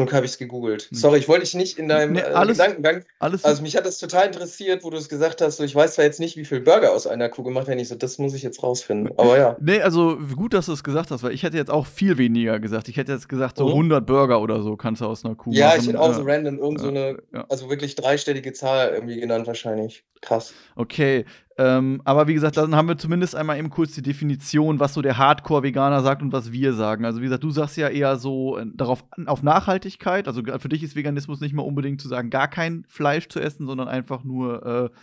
zum 0.00 0.06
Glück 0.06 0.14
habe 0.16 0.26
ich 0.26 0.32
es 0.32 0.38
gegoogelt. 0.38 0.82
Hm. 0.90 0.96
Sorry, 0.98 1.18
ich 1.18 1.28
wollte 1.28 1.44
dich 1.44 1.54
nicht 1.54 1.78
in 1.78 1.88
deinem 1.88 2.12
Nee, 2.12 2.20
äh, 2.20 2.24
alles- 2.32 2.58
Gedankengang. 2.58 3.04
Alles 3.18 3.44
Also 3.44 3.62
mich 3.62 3.76
hat 3.76 3.86
das 3.86 3.98
total 3.98 4.26
interessiert, 4.26 4.82
wo 4.84 4.90
du 4.90 4.96
es 4.96 5.08
gesagt 5.08 5.40
hast. 5.40 5.58
So, 5.58 5.64
ich 5.64 5.74
weiß 5.74 5.94
zwar 5.94 6.04
jetzt 6.04 6.20
nicht, 6.20 6.36
wie 6.36 6.44
viel 6.44 6.60
Burger 6.60 6.92
aus 6.92 7.06
einer 7.06 7.28
Kuh 7.28 7.42
gemacht 7.42 7.66
werden. 7.68 7.78
Ich 7.78 7.88
so, 7.88 7.94
das 7.94 8.18
muss 8.18 8.34
ich 8.34 8.42
jetzt 8.42 8.62
rausfinden. 8.62 9.12
Aber 9.18 9.38
ja. 9.38 9.56
Nee, 9.60 9.80
also 9.80 10.16
gut, 10.36 10.54
dass 10.54 10.66
du 10.66 10.72
es 10.72 10.82
gesagt 10.84 11.10
hast, 11.10 11.22
weil 11.22 11.32
ich 11.32 11.42
hätte 11.42 11.56
jetzt 11.56 11.70
auch 11.70 11.86
viel 11.86 12.18
weniger 12.18 12.58
gesagt. 12.60 12.88
Ich 12.88 12.96
hätte 12.96 13.12
jetzt 13.12 13.28
gesagt, 13.28 13.56
so 13.56 13.66
Mhm. 13.68 13.72
100 13.74 14.06
Burger 14.06 14.40
oder 14.40 14.62
so 14.62 14.76
kannst 14.76 15.00
du 15.02 15.06
aus 15.06 15.24
einer 15.24 15.34
Kuh 15.34 15.52
Ja, 15.52 15.68
machen. 15.68 15.80
ich 15.80 15.88
hätte 15.88 16.00
auch 16.00 16.12
so 16.14 16.22
random 16.22 16.58
irgend 16.58 16.80
so 16.80 16.86
ja, 16.86 16.90
eine, 16.90 17.18
ja. 17.32 17.44
also 17.48 17.68
wirklich 17.70 17.94
dreistellige 17.94 18.52
Zahl 18.52 18.90
irgendwie 18.94 19.20
genannt 19.20 19.46
wahrscheinlich. 19.46 20.04
Krass. 20.22 20.52
Okay, 20.76 21.24
ähm, 21.56 22.02
aber 22.04 22.28
wie 22.28 22.34
gesagt, 22.34 22.58
dann 22.58 22.76
haben 22.76 22.88
wir 22.88 22.98
zumindest 22.98 23.34
einmal 23.34 23.58
eben 23.58 23.70
kurz 23.70 23.92
die 23.92 24.02
Definition, 24.02 24.78
was 24.78 24.92
so 24.92 25.00
der 25.00 25.16
Hardcore-Veganer 25.16 26.02
sagt 26.02 26.20
und 26.20 26.30
was 26.32 26.52
wir 26.52 26.74
sagen. 26.74 27.06
Also 27.06 27.20
wie 27.20 27.24
gesagt, 27.24 27.42
du 27.42 27.50
sagst 27.50 27.78
ja 27.78 27.88
eher 27.88 28.16
so 28.16 28.58
äh, 28.58 28.66
darauf 28.74 29.02
auf 29.26 29.42
Nachhaltigkeit. 29.42 29.89
Also 30.26 30.42
für 30.58 30.68
dich 30.68 30.82
ist 30.82 30.94
Veganismus 30.96 31.40
nicht 31.40 31.52
mal 31.54 31.62
unbedingt 31.62 32.00
zu 32.00 32.08
sagen, 32.08 32.30
gar 32.30 32.48
kein 32.48 32.84
Fleisch 32.88 33.28
zu 33.28 33.40
essen, 33.40 33.66
sondern 33.66 33.88
einfach 33.88 34.22
nur. 34.24 34.90
Äh, 34.92 34.96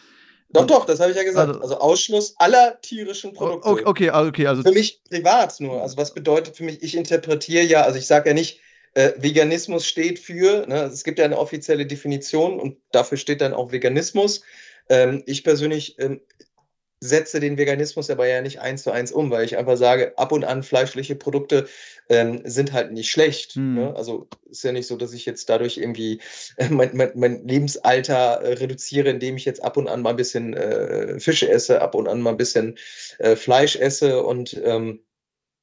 Doch, 0.53 0.65
doch, 0.65 0.85
das 0.85 0.99
habe 1.01 1.11
ich 1.11 1.17
ja 1.17 1.23
gesagt. 1.23 1.49
Also- 1.49 1.61
Also, 1.61 1.79
Ausschluss 1.79 2.35
aller 2.37 2.79
tierischen 2.81 3.33
Produkte. 3.33 3.67
Okay, 3.67 3.83
okay, 3.85 4.09
also- 4.11 4.29
okay, 4.29 4.47
also 4.47 4.63
Für 4.63 4.71
mich 4.71 5.01
privat 5.09 5.59
nur. 5.59 5.81
Also 5.81 5.97
was 5.97 6.13
bedeutet 6.13 6.55
für 6.55 6.63
mich, 6.63 6.81
ich 6.83 6.95
interpretiere 6.95 7.65
ja, 7.65 7.81
also 7.81 7.97
ich 7.99 8.07
sage 8.07 8.29
ja 8.29 8.33
nicht, 8.33 8.61
äh, 8.93 9.11
Veganismus 9.17 9.85
steht 9.85 10.19
für, 10.19 10.65
ne, 10.67 10.83
es 10.83 11.03
gibt 11.03 11.19
ja 11.19 11.25
eine 11.25 11.37
offizielle 11.37 11.85
Definition 11.85 12.59
und 12.59 12.77
dafür 12.91 13.17
steht 13.17 13.41
dann 13.41 13.53
auch 13.53 13.71
Veganismus. 13.71 14.41
Ähm, 14.89 15.21
ich 15.25 15.43
persönlich 15.43 15.99
ähm, 15.99 16.21
setze 16.99 17.39
den 17.39 17.57
Veganismus 17.57 18.09
aber 18.09 18.27
ja 18.27 18.41
nicht 18.41 18.59
eins 18.59 18.83
zu 18.83 18.91
eins 18.91 19.11
um, 19.11 19.29
weil 19.29 19.45
ich 19.45 19.57
einfach 19.57 19.77
sage, 19.77 20.17
ab 20.17 20.31
und 20.31 20.43
an 20.43 20.63
fleischliche 20.63 21.15
Produkte 21.15 21.67
ähm, 22.09 22.41
sind 22.43 22.73
halt 22.73 22.91
nicht 22.91 23.09
schlecht. 23.09 23.53
Hm. 23.53 23.75
Ne? 23.75 23.95
Also 23.95 24.27
ist 24.49 24.63
ja 24.63 24.71
nicht 24.71 24.87
so, 24.87 24.97
dass 24.97 25.13
ich 25.13 25.25
jetzt 25.25 25.47
dadurch 25.49 25.77
irgendwie 25.77 26.21
äh, 26.57 26.69
mein, 26.69 26.95
mein, 26.95 27.11
mein 27.15 27.47
Lebensalter 27.47 28.41
äh, 28.41 28.53
reduziere, 28.53 29.09
indem 29.09 29.37
ich 29.37 29.45
jetzt 29.45 29.63
ab 29.63 29.77
und 29.77 29.87
an 29.87 30.01
mal 30.01 30.11
ein 30.11 30.15
bisschen 30.15 30.53
äh, 30.53 31.19
Fisch 31.19 31.43
esse, 31.43 31.81
ab 31.81 31.93
und 31.93 32.07
an 32.07 32.21
mal 32.21 32.31
ein 32.31 32.37
bisschen 32.37 32.77
äh, 33.19 33.35
Fleisch 33.35 33.75
esse 33.75 34.23
und 34.23 34.59
ähm, 34.63 35.01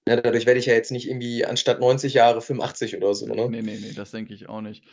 ja, 0.07 0.17
dadurch 0.17 0.47
werde 0.47 0.61
ich 0.61 0.67
ja 0.67 0.75
jetzt 0.75 0.93
nicht 0.93 1.09
irgendwie 1.09 1.47
anstatt 1.47 1.81
90 1.81 2.15
Jahre 2.15 2.43
85 2.43 2.97
oder 2.97 3.15
so. 3.15 3.27
Ne? 3.27 3.49
Nee, 3.49 3.63
nee, 3.63 3.79
nee, 3.81 3.93
das 3.97 4.11
denke 4.11 4.35
ich 4.35 4.49
auch 4.49 4.61
nicht. 4.61 4.85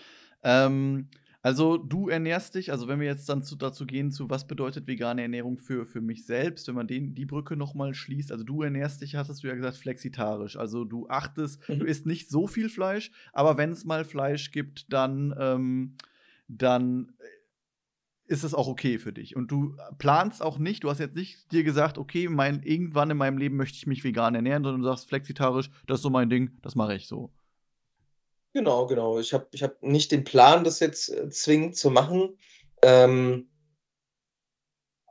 Ähm, 0.44 1.10
also 1.44 1.78
du 1.78 2.08
ernährst 2.10 2.56
dich, 2.56 2.72
also 2.72 2.88
wenn 2.88 3.00
wir 3.00 3.08
jetzt 3.08 3.28
dann 3.28 3.42
zu, 3.44 3.56
dazu 3.56 3.86
gehen, 3.86 4.12
zu 4.12 4.30
was 4.30 4.46
bedeutet 4.48 4.88
vegane 4.88 5.22
Ernährung 5.24 5.58
für, 5.58 5.86
für 5.86 6.02
mich 6.02 6.26
selbst, 6.26 6.68
wenn 6.68 6.76
man 6.76 6.88
den, 6.88 7.16
die 7.16 7.26
Brücke 7.26 7.56
nochmal 7.56 7.94
schließt, 7.94 8.32
also 8.32 8.44
du 8.44 8.62
ernährst 8.62 9.02
dich, 9.02 9.16
hattest 9.16 9.44
du 9.44 9.48
ja 9.48 9.56
gesagt, 9.56 9.78
flexitarisch. 9.78 10.58
Also 10.58 10.86
du 10.86 11.08
achtest, 11.10 11.68
Mhm. 11.68 11.80
du 11.80 11.86
isst 11.86 12.06
nicht 12.06 12.30
so 12.30 12.48
viel 12.48 12.70
Fleisch, 12.70 13.12
aber 13.34 13.58
wenn 13.58 13.72
es 13.72 13.86
mal 13.86 14.06
Fleisch 14.06 14.52
gibt, 14.52 14.92
dann, 14.94 15.34
ähm, 15.40 15.96
dann 16.48 17.12
ist 18.28 18.44
es 18.44 18.54
auch 18.54 18.68
okay 18.68 18.98
für 18.98 19.12
dich. 19.12 19.36
Und 19.36 19.52
du 19.52 19.76
planst 19.98 20.42
auch 20.42 20.58
nicht, 20.58 20.84
du 20.84 20.90
hast 20.90 21.00
jetzt 21.00 21.16
nicht 21.18 21.52
dir 21.52 21.64
gesagt, 21.64 21.98
okay, 21.98 22.30
mein, 22.30 22.64
irgendwann 22.64 23.10
in 23.10 23.18
meinem 23.18 23.38
Leben 23.38 23.58
möchte 23.58 23.76
ich 23.76 23.88
mich 23.88 24.04
vegan 24.06 24.36
ernähren, 24.36 24.64
sondern 24.64 24.82
du 24.82 24.88
sagst 24.88 25.10
flexitarisch, 25.10 25.70
das 25.88 26.00
ist 26.00 26.04
so 26.04 26.10
mein 26.10 26.30
Ding, 26.30 26.52
das 26.62 26.76
mache 26.76 26.96
ich 26.96 27.08
so. 27.08 27.34
Genau, 28.54 28.86
genau. 28.88 29.20
Ich 29.20 29.34
habe 29.34 29.48
ich 29.52 29.64
hab 29.64 29.82
nicht 29.84 30.12
den 30.12 30.24
Plan, 30.24 30.64
das 30.64 30.80
jetzt 30.80 31.10
äh, 31.10 31.30
zwingend 31.30 31.76
zu 31.78 31.90
machen. 31.90 32.38
Ähm, 32.84 33.50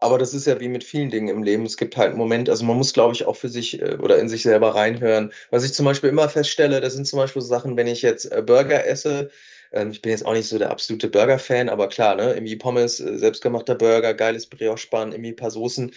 aber 0.02 0.18
das 0.18 0.32
ist 0.32 0.46
ja 0.46 0.58
wie 0.60 0.68
mit 0.68 0.82
vielen 0.84 1.10
Dingen 1.10 1.28
im 1.28 1.42
Leben. 1.42 1.66
Es 1.66 1.76
gibt 1.76 1.96
halt 1.96 2.10
einen 2.10 2.18
Moment, 2.18 2.48
also 2.48 2.64
man 2.64 2.76
muss, 2.76 2.92
glaube 2.94 3.14
ich, 3.14 3.26
auch 3.26 3.36
für 3.36 3.48
sich 3.50 3.80
äh, 3.82 3.96
oder 4.00 4.18
in 4.18 4.28
sich 4.30 4.42
selber 4.42 4.74
reinhören. 4.74 5.32
Was 5.50 5.64
ich 5.64 5.74
zum 5.74 5.84
Beispiel 5.84 6.08
immer 6.10 6.28
feststelle, 6.28 6.80
das 6.80 6.94
sind 6.94 7.06
zum 7.06 7.18
Beispiel 7.18 7.42
so 7.42 7.48
Sachen, 7.48 7.76
wenn 7.76 7.86
ich 7.86 8.00
jetzt 8.02 8.24
äh, 8.32 8.42
Burger 8.42 8.86
esse. 8.86 9.30
Ähm, 9.72 9.90
ich 9.90 10.00
bin 10.02 10.10
jetzt 10.12 10.24
auch 10.24 10.32
nicht 10.32 10.48
so 10.48 10.58
der 10.58 10.70
absolute 10.70 11.08
Burger-Fan, 11.08 11.68
aber 11.68 11.88
klar, 11.88 12.14
ne, 12.16 12.32
irgendwie 12.34 12.56
Pommes, 12.56 12.98
äh, 13.00 13.18
selbstgemachter 13.18 13.74
Burger, 13.74 14.14
geiles 14.14 14.46
Brioche-Bun, 14.46 15.12
irgendwie 15.12 15.32
ein 15.32 15.36
paar 15.36 15.50
Soßen. 15.50 15.92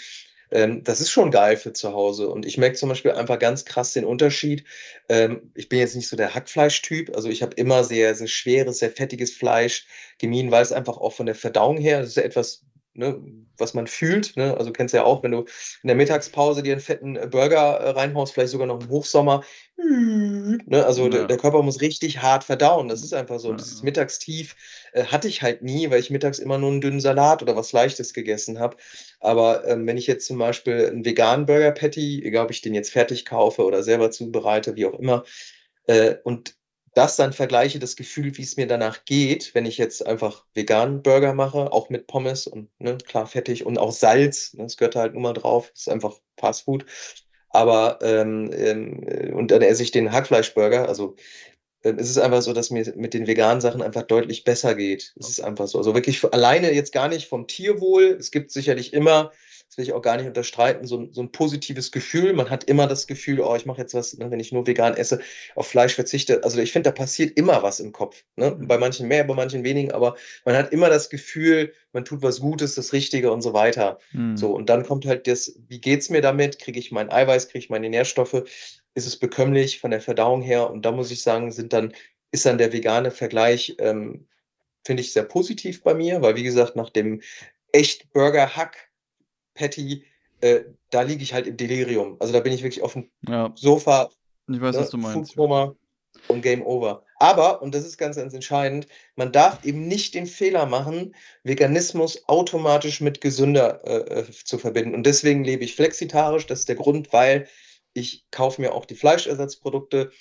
Ähm, 0.54 0.84
das 0.84 1.02
ist 1.02 1.10
schon 1.10 1.32
geil 1.32 1.58
für 1.58 1.74
zu 1.74 1.94
Hause. 1.94 2.30
Und 2.30 2.46
ich 2.46 2.58
merke 2.58 2.78
zum 2.78 2.90
Beispiel 2.90 3.12
einfach 3.12 3.40
ganz 3.40 3.66
krass 3.66 3.94
den 3.94 4.06
Unterschied. 4.06 4.64
Ähm, 5.10 5.52
ich 5.56 5.68
bin 5.68 5.80
jetzt 5.80 5.96
nicht 5.96 6.08
so 6.08 6.16
der 6.16 6.36
Hackfleischtyp. 6.36 7.16
Also 7.16 7.30
ich 7.30 7.42
habe 7.42 7.56
immer 7.56 7.84
sehr, 7.84 8.14
sehr 8.16 8.28
schweres, 8.28 8.80
sehr 8.80 8.92
fettiges 8.92 9.34
Fleisch 9.34 9.88
gemieden, 10.20 10.52
weil 10.52 10.62
es 10.62 10.72
einfach 10.72 10.98
auch 10.98 11.14
von 11.14 11.26
der 11.26 11.36
Verdauung 11.36 11.78
her, 11.78 12.02
das 12.02 12.10
ist 12.10 12.18
etwas, 12.18 12.64
ne, 12.94 13.22
was 13.58 13.74
man 13.74 13.88
fühlt. 13.88 14.36
Ne? 14.36 14.56
Also 14.58 14.72
kennst 14.72 14.94
du 14.94 14.98
ja 14.98 15.04
auch, 15.04 15.24
wenn 15.24 15.32
du 15.32 15.46
in 15.82 15.88
der 15.88 15.96
Mittagspause 15.96 16.64
dir 16.64 16.74
einen 16.74 16.82
fetten 16.82 17.16
äh, 17.16 17.28
Burger 17.28 17.78
äh, 17.80 17.90
reinhaust, 17.92 18.34
vielleicht 18.34 18.52
sogar 18.52 18.68
noch 18.68 18.82
im 18.82 18.90
Hochsommer. 18.90 19.44
Ne? 19.78 20.86
Also 20.86 21.04
Ja. 21.04 21.10
der, 21.10 21.26
der 21.26 21.38
Körper 21.38 21.62
muss 21.62 21.82
richtig 21.82 22.22
hart 22.22 22.44
verdauen. 22.44 22.88
Das 22.88 23.04
ist 23.04 23.14
einfach 23.14 23.40
so. 23.40 23.50
Ja, 23.50 23.56
Dieses. 23.56 23.84
Mittagstief 23.84 24.56
äh, 24.94 25.06
hatte 25.06 25.28
ich 25.28 25.42
halt 25.42 25.62
nie, 25.62 25.90
weil 25.90 26.00
ich 26.00 26.10
mittags 26.10 26.40
immer 26.40 26.58
nur 26.58 26.72
einen 26.72 26.82
dünnen 26.82 27.02
Salat 27.02 27.42
oder 27.42 27.56
was 27.56 27.72
Leichtes 27.72 28.14
gegessen 28.14 28.60
habe. 28.60 28.78
Aber 29.20 29.68
ähm, 29.68 29.86
wenn 29.88 29.98
ich 29.98 30.08
jetzt 30.08 30.28
zum 30.28 30.38
Beispiel 30.38 30.88
einen 30.88 31.06
veganen 31.06 31.46
Burger 31.46 31.72
Patty, 31.72 32.24
egal 32.24 32.46
ob 32.46 32.52
ich 32.52 32.62
den 32.62 32.74
jetzt 32.76 32.92
fertig 32.92 33.26
kaufe 33.26 33.64
oder 33.66 33.84
selber 33.84 34.12
zubereite, 34.12 34.76
wie 34.76 34.86
auch 34.86 35.00
immer, 35.00 35.24
äh, 35.88 36.16
und 36.24 36.56
das 36.96 37.16
dann 37.16 37.34
vergleiche, 37.34 37.80
das 37.80 37.96
Gefühl, 37.96 38.38
wie 38.38 38.44
es 38.44 38.58
mir 38.58 38.68
danach 38.68 39.06
geht, 39.06 39.56
wenn 39.56 39.66
ich 39.66 39.78
jetzt 39.78 40.06
einfach 40.06 40.46
veganen 40.54 41.02
Burger 41.02 41.34
mache, 41.34 41.72
auch 41.72 41.90
mit 41.90 42.08
Pommes 42.08 42.48
und 42.48 42.70
ne, 42.80 42.98
klar 42.98 43.28
fettig 43.28 43.66
und 43.66 43.78
auch 43.78 43.92
Salz, 43.92 44.54
ne, 44.54 44.64
das 44.64 44.78
gehört 44.78 44.96
halt 44.96 45.14
nur 45.14 45.22
mal 45.22 45.34
drauf, 45.34 45.72
ist 45.76 45.90
einfach 45.90 46.20
Fast. 46.40 46.66
Aber 47.50 48.00
ähm, 48.02 48.52
ähm, 48.54 49.04
äh, 49.08 49.32
und 49.32 49.52
dann 49.52 49.62
esse 49.62 49.84
ich 49.84 49.92
den 49.92 50.12
Hackfleischburger, 50.12 50.88
also 50.88 51.16
ähm, 51.84 51.98
es 52.00 52.10
ist 52.10 52.18
einfach 52.18 52.42
so, 52.42 52.54
dass 52.54 52.72
mir 52.72 52.92
mit 52.96 53.14
den 53.14 53.28
veganen 53.28 53.62
Sachen 53.62 53.82
einfach 53.82 54.04
deutlich 54.04 54.44
besser 54.44 54.76
geht. 54.76 55.14
Es 55.20 55.30
ist 55.30 55.42
einfach 55.42 55.68
so. 55.68 55.78
Also 55.78 55.94
wirklich 55.94 56.24
alleine 56.34 56.74
jetzt 56.74 56.94
gar 56.94 57.10
nicht 57.10 57.28
vom 57.28 57.48
Tierwohl. 57.48 58.18
Es 58.20 58.32
gibt 58.32 58.52
sicherlich 58.52 58.94
immer 58.94 59.32
das 59.74 59.78
will 59.80 59.86
ich 59.86 59.94
auch 59.94 60.04
gar 60.04 60.18
nicht 60.18 60.28
unterstreiten, 60.28 60.86
so, 60.86 61.08
so 61.12 61.24
ein 61.24 61.32
positives 61.32 61.92
Gefühl. 61.92 62.34
Man 62.34 62.52
hat 62.52 62.66
immer 62.66 62.86
das 62.86 63.08
Gefühl, 63.08 63.40
oh, 63.40 63.56
ich 63.56 63.66
mache 63.66 63.82
jetzt 63.82 63.96
was, 63.96 64.16
ne, 64.16 64.30
wenn 64.30 64.40
ich 64.40 64.52
nur 64.52 64.68
vegan 64.68 64.96
esse, 64.96 65.20
auf 65.56 65.66
Fleisch 65.66 65.96
verzichte. 65.96 66.44
Also 66.44 66.62
ich 66.62 66.72
finde, 66.72 66.92
da 66.92 66.96
passiert 66.96 67.36
immer 67.40 67.64
was 67.64 67.80
im 67.80 67.92
Kopf. 67.92 68.24
Ne? 68.36 68.52
Mhm. 68.52 68.68
Bei 68.68 68.78
manchen 68.78 69.08
mehr, 69.08 69.24
bei 69.24 69.34
manchen 69.34 69.64
weniger, 69.64 69.96
aber 69.96 70.16
man 70.46 70.56
hat 70.56 70.72
immer 70.72 70.90
das 70.90 71.10
Gefühl, 71.10 71.74
man 71.92 72.06
tut 72.06 72.22
was 72.22 72.40
Gutes, 72.40 72.76
das 72.76 72.94
Richtige 72.94 73.32
und 73.32 73.42
so 73.42 73.54
weiter. 73.54 73.98
Mhm. 74.12 74.38
So, 74.38 74.54
und 74.54 74.70
dann 74.70 74.86
kommt 74.86 75.08
halt 75.08 75.26
das, 75.26 75.58
wie 75.68 75.82
geht's 75.82 76.12
mir 76.12 76.22
damit? 76.22 76.60
Kriege 76.60 76.78
ich 76.78 76.92
mein 76.92 77.12
Eiweiß, 77.12 77.48
kriege 77.48 77.64
ich 77.64 77.72
meine 77.72 77.90
Nährstoffe? 77.90 78.44
Ist 78.94 79.08
es 79.08 79.18
bekömmlich 79.18 79.80
von 79.80 79.90
der 79.90 80.02
Verdauung 80.02 80.44
her? 80.44 80.70
Und 80.70 80.86
da 80.86 80.92
muss 80.92 81.10
ich 81.10 81.24
sagen, 81.24 81.52
sind 81.52 81.74
dann, 81.74 81.94
ist 82.30 82.46
dann 82.46 82.60
der 82.60 82.74
vegane 82.74 83.10
Vergleich, 83.10 83.76
ähm, 83.80 84.28
finde 84.86 85.02
ich 85.02 85.14
sehr 85.14 85.24
positiv 85.24 85.82
bei 85.82 85.96
mir, 85.96 86.22
weil 86.22 86.36
wie 86.36 86.44
gesagt, 86.44 86.76
nach 86.76 86.92
dem 86.92 87.24
echt 87.72 88.14
Burger 88.14 88.56
Hack 88.56 88.93
Patty, 89.54 90.04
äh, 90.42 90.62
da 90.90 91.02
liege 91.02 91.24
ich 91.24 91.34
halt 91.34 91.48
im 91.48 91.58
Delirium. 91.58 92.18
Also 92.20 92.34
da 92.34 92.40
bin 92.40 92.54
ich 92.54 92.64
wirklich 92.64 92.84
auf 92.84 92.94
dem 92.94 93.10
ja. 93.28 93.52
Sofa. 93.56 94.10
Ich 94.48 94.60
weiß, 94.60 94.76
ne, 94.76 94.82
was 94.82 94.90
du 94.90 94.98
meinst. 94.98 95.38
Und 96.28 96.42
Game 96.42 96.62
Over. 96.64 97.04
Aber, 97.18 97.62
und 97.62 97.74
das 97.74 97.86
ist 97.86 97.98
ganz, 97.98 98.18
ganz 98.18 98.34
entscheidend, 98.34 98.88
man 99.16 99.32
darf 99.32 99.64
eben 99.66 99.88
nicht 99.88 100.14
den 100.14 100.28
Fehler 100.28 100.66
machen, 100.66 101.16
Veganismus 101.44 102.28
automatisch 102.28 103.02
mit 103.02 103.22
gesünder 103.22 103.82
äh, 103.86 104.20
äh 104.20 104.32
zu 104.32 104.58
verbinden. 104.58 104.94
Und 104.94 105.06
deswegen 105.06 105.44
lebe 105.44 105.64
ich 105.64 105.76
flexitarisch. 105.76 106.46
Das 106.46 106.60
ist 106.60 106.70
der 106.70 106.76
Grund, 106.76 107.14
weil 107.14 107.48
ich 107.94 108.26
kaufe 108.32 108.62
mir 108.62 108.74
auch 108.74 108.86
die 108.86 108.96
Fleischersatzprodukte 108.96 110.12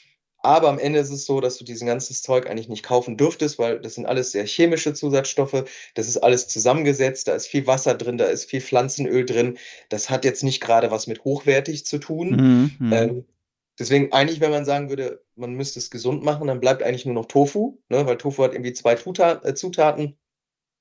aber 0.43 0.69
am 0.69 0.79
Ende 0.79 0.99
ist 0.99 1.11
es 1.11 1.25
so, 1.25 1.41
dass 1.41 1.57
du 1.57 1.65
diesen 1.65 1.87
ganzen 1.87 2.15
Zeug 2.15 2.49
eigentlich 2.49 2.69
nicht 2.69 2.83
kaufen 2.83 3.17
dürftest, 3.17 3.59
weil 3.59 3.81
das 3.81 3.95
sind 3.95 4.07
alles 4.07 4.33
sehr 4.33 4.45
chemische 4.45 4.93
Zusatzstoffe. 4.93 5.65
Das 5.95 6.09
ist 6.09 6.17
alles 6.19 6.49
zusammengesetzt. 6.49 7.29
Da 7.29 7.35
ist 7.35 7.47
viel 7.47 7.67
Wasser 7.69 7.95
drin, 7.95 8.19
da 8.19 8.25
ist 8.25 8.51
viel 8.51 8.61
Pflanzenöl 8.61 9.25
drin. 9.25 9.59
Das 9.89 10.11
hat 10.11 10.25
jetzt 10.25 10.43
nicht 10.43 10.61
gerade 10.61 10.91
was 10.91 11.07
mit 11.07 11.25
hochwertig 11.25 11.87
zu 11.87 11.99
tun. 11.99 12.31
Mhm, 12.31 12.87
mhm. 12.87 12.93
ähm, 12.93 13.25
deswegen 13.79 14.13
eigentlich, 14.13 14.41
wenn 14.41 14.51
man 14.51 14.65
sagen 14.65 14.89
würde, 14.89 15.23
man 15.37 15.55
müsste 15.55 15.79
es 15.79 15.91
gesund 15.91 16.25
machen, 16.25 16.49
dann 16.49 16.61
bleibt 16.61 16.83
eigentlich 16.83 17.07
nur 17.07 17.15
noch 17.15 17.27
Tofu, 17.27 17.79
ne? 17.89 18.05
weil 18.07 18.19
Tofu 18.19 18.43
hat 18.43 18.53
irgendwie 18.53 18.73
zwei 18.73 18.95
äh, 18.95 19.55
Zutaten. 19.55 20.17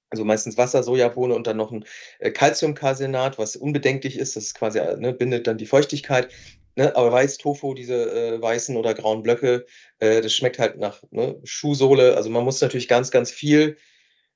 Also 0.09 0.25
meistens 0.25 0.57
Wasser, 0.57 0.83
Sojabohne 0.83 1.33
und 1.35 1.47
dann 1.47 1.55
noch 1.55 1.71
ein 1.71 1.85
äh, 2.19 2.31
Calciumcarsenat, 2.31 3.38
was 3.38 3.55
unbedenklich 3.55 4.17
ist. 4.17 4.35
Das 4.35 4.43
ist 4.43 4.55
quasi, 4.55 4.79
äh, 4.79 4.97
ne, 4.97 5.13
bindet 5.13 5.47
dann 5.47 5.57
die 5.57 5.65
Feuchtigkeit. 5.65 6.29
Ne, 6.76 6.95
aber 6.95 7.11
weiß 7.11 7.38
Tofu, 7.38 7.73
diese 7.73 8.35
äh, 8.35 8.41
weißen 8.41 8.77
oder 8.77 8.93
grauen 8.93 9.23
Blöcke, 9.23 9.65
äh, 9.99 10.22
das 10.22 10.34
schmeckt 10.34 10.57
halt 10.57 10.77
nach 10.77 11.03
ne, 11.11 11.38
Schuhsohle. 11.43 12.15
Also 12.15 12.30
man 12.30 12.45
muss 12.45 12.61
natürlich 12.61 12.88
ganz, 12.88 13.11
ganz 13.11 13.30
viel 13.30 13.77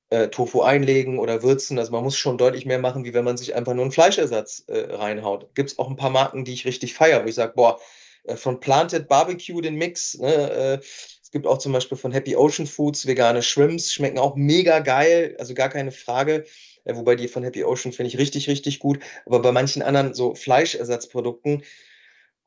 äh, 0.10 0.28
Tofu 0.28 0.62
einlegen 0.62 1.18
oder 1.20 1.44
würzen. 1.44 1.80
Also 1.80 1.92
man 1.92 2.04
muss 2.04 2.18
schon 2.18 2.38
deutlich 2.38 2.66
mehr 2.66 2.80
machen, 2.80 3.06
wie 3.06 3.14
wenn 3.14 3.24
man 3.24 3.38
sich 3.38 3.56
einfach 3.56 3.74
nur 3.74 3.84
einen 3.84 3.94
Fleischersatz 3.94 4.66
äh, 4.68 4.80
reinhaut. 4.94 5.56
Gibt 5.56 5.72
es 5.72 5.80
auch 5.80 5.90
ein 5.90 5.96
paar 5.96 6.10
Marken, 6.10 6.44
die 6.44 6.54
ich 6.54 6.66
richtig 6.66 6.94
feiere, 6.94 7.24
wo 7.24 7.28
ich 7.30 7.36
sage, 7.36 7.54
boah, 7.56 7.80
äh, 8.26 8.36
von 8.36 8.60
Planted 8.60 9.08
Barbecue 9.08 9.62
den 9.62 9.76
Mix. 9.76 10.18
Ne, 10.18 10.52
äh, 10.52 10.80
es 11.24 11.32
gibt 11.32 11.48
auch 11.48 11.58
zum 11.58 11.72
Beispiel 11.72 11.98
von 11.98 12.12
Happy 12.12 12.36
Ocean 12.36 12.68
Foods 12.68 13.08
vegane 13.08 13.44
Shrimps, 13.44 13.94
schmecken 13.94 14.20
auch 14.20 14.36
mega 14.36 14.80
geil, 14.80 15.36
also 15.40 15.54
gar 15.54 15.70
keine 15.70 15.92
Frage. 15.92 16.46
wobei 16.86 17.16
die 17.16 17.28
von 17.28 17.44
Happy 17.44 17.64
Ocean 17.64 17.94
finde 17.94 18.10
ich 18.10 18.18
richtig, 18.18 18.48
richtig 18.48 18.80
gut. 18.80 19.00
Aber 19.26 19.42
bei 19.42 19.52
manchen 19.52 19.82
anderen 19.82 20.14
so 20.14 20.36
Fleischersatzprodukten, 20.36 21.64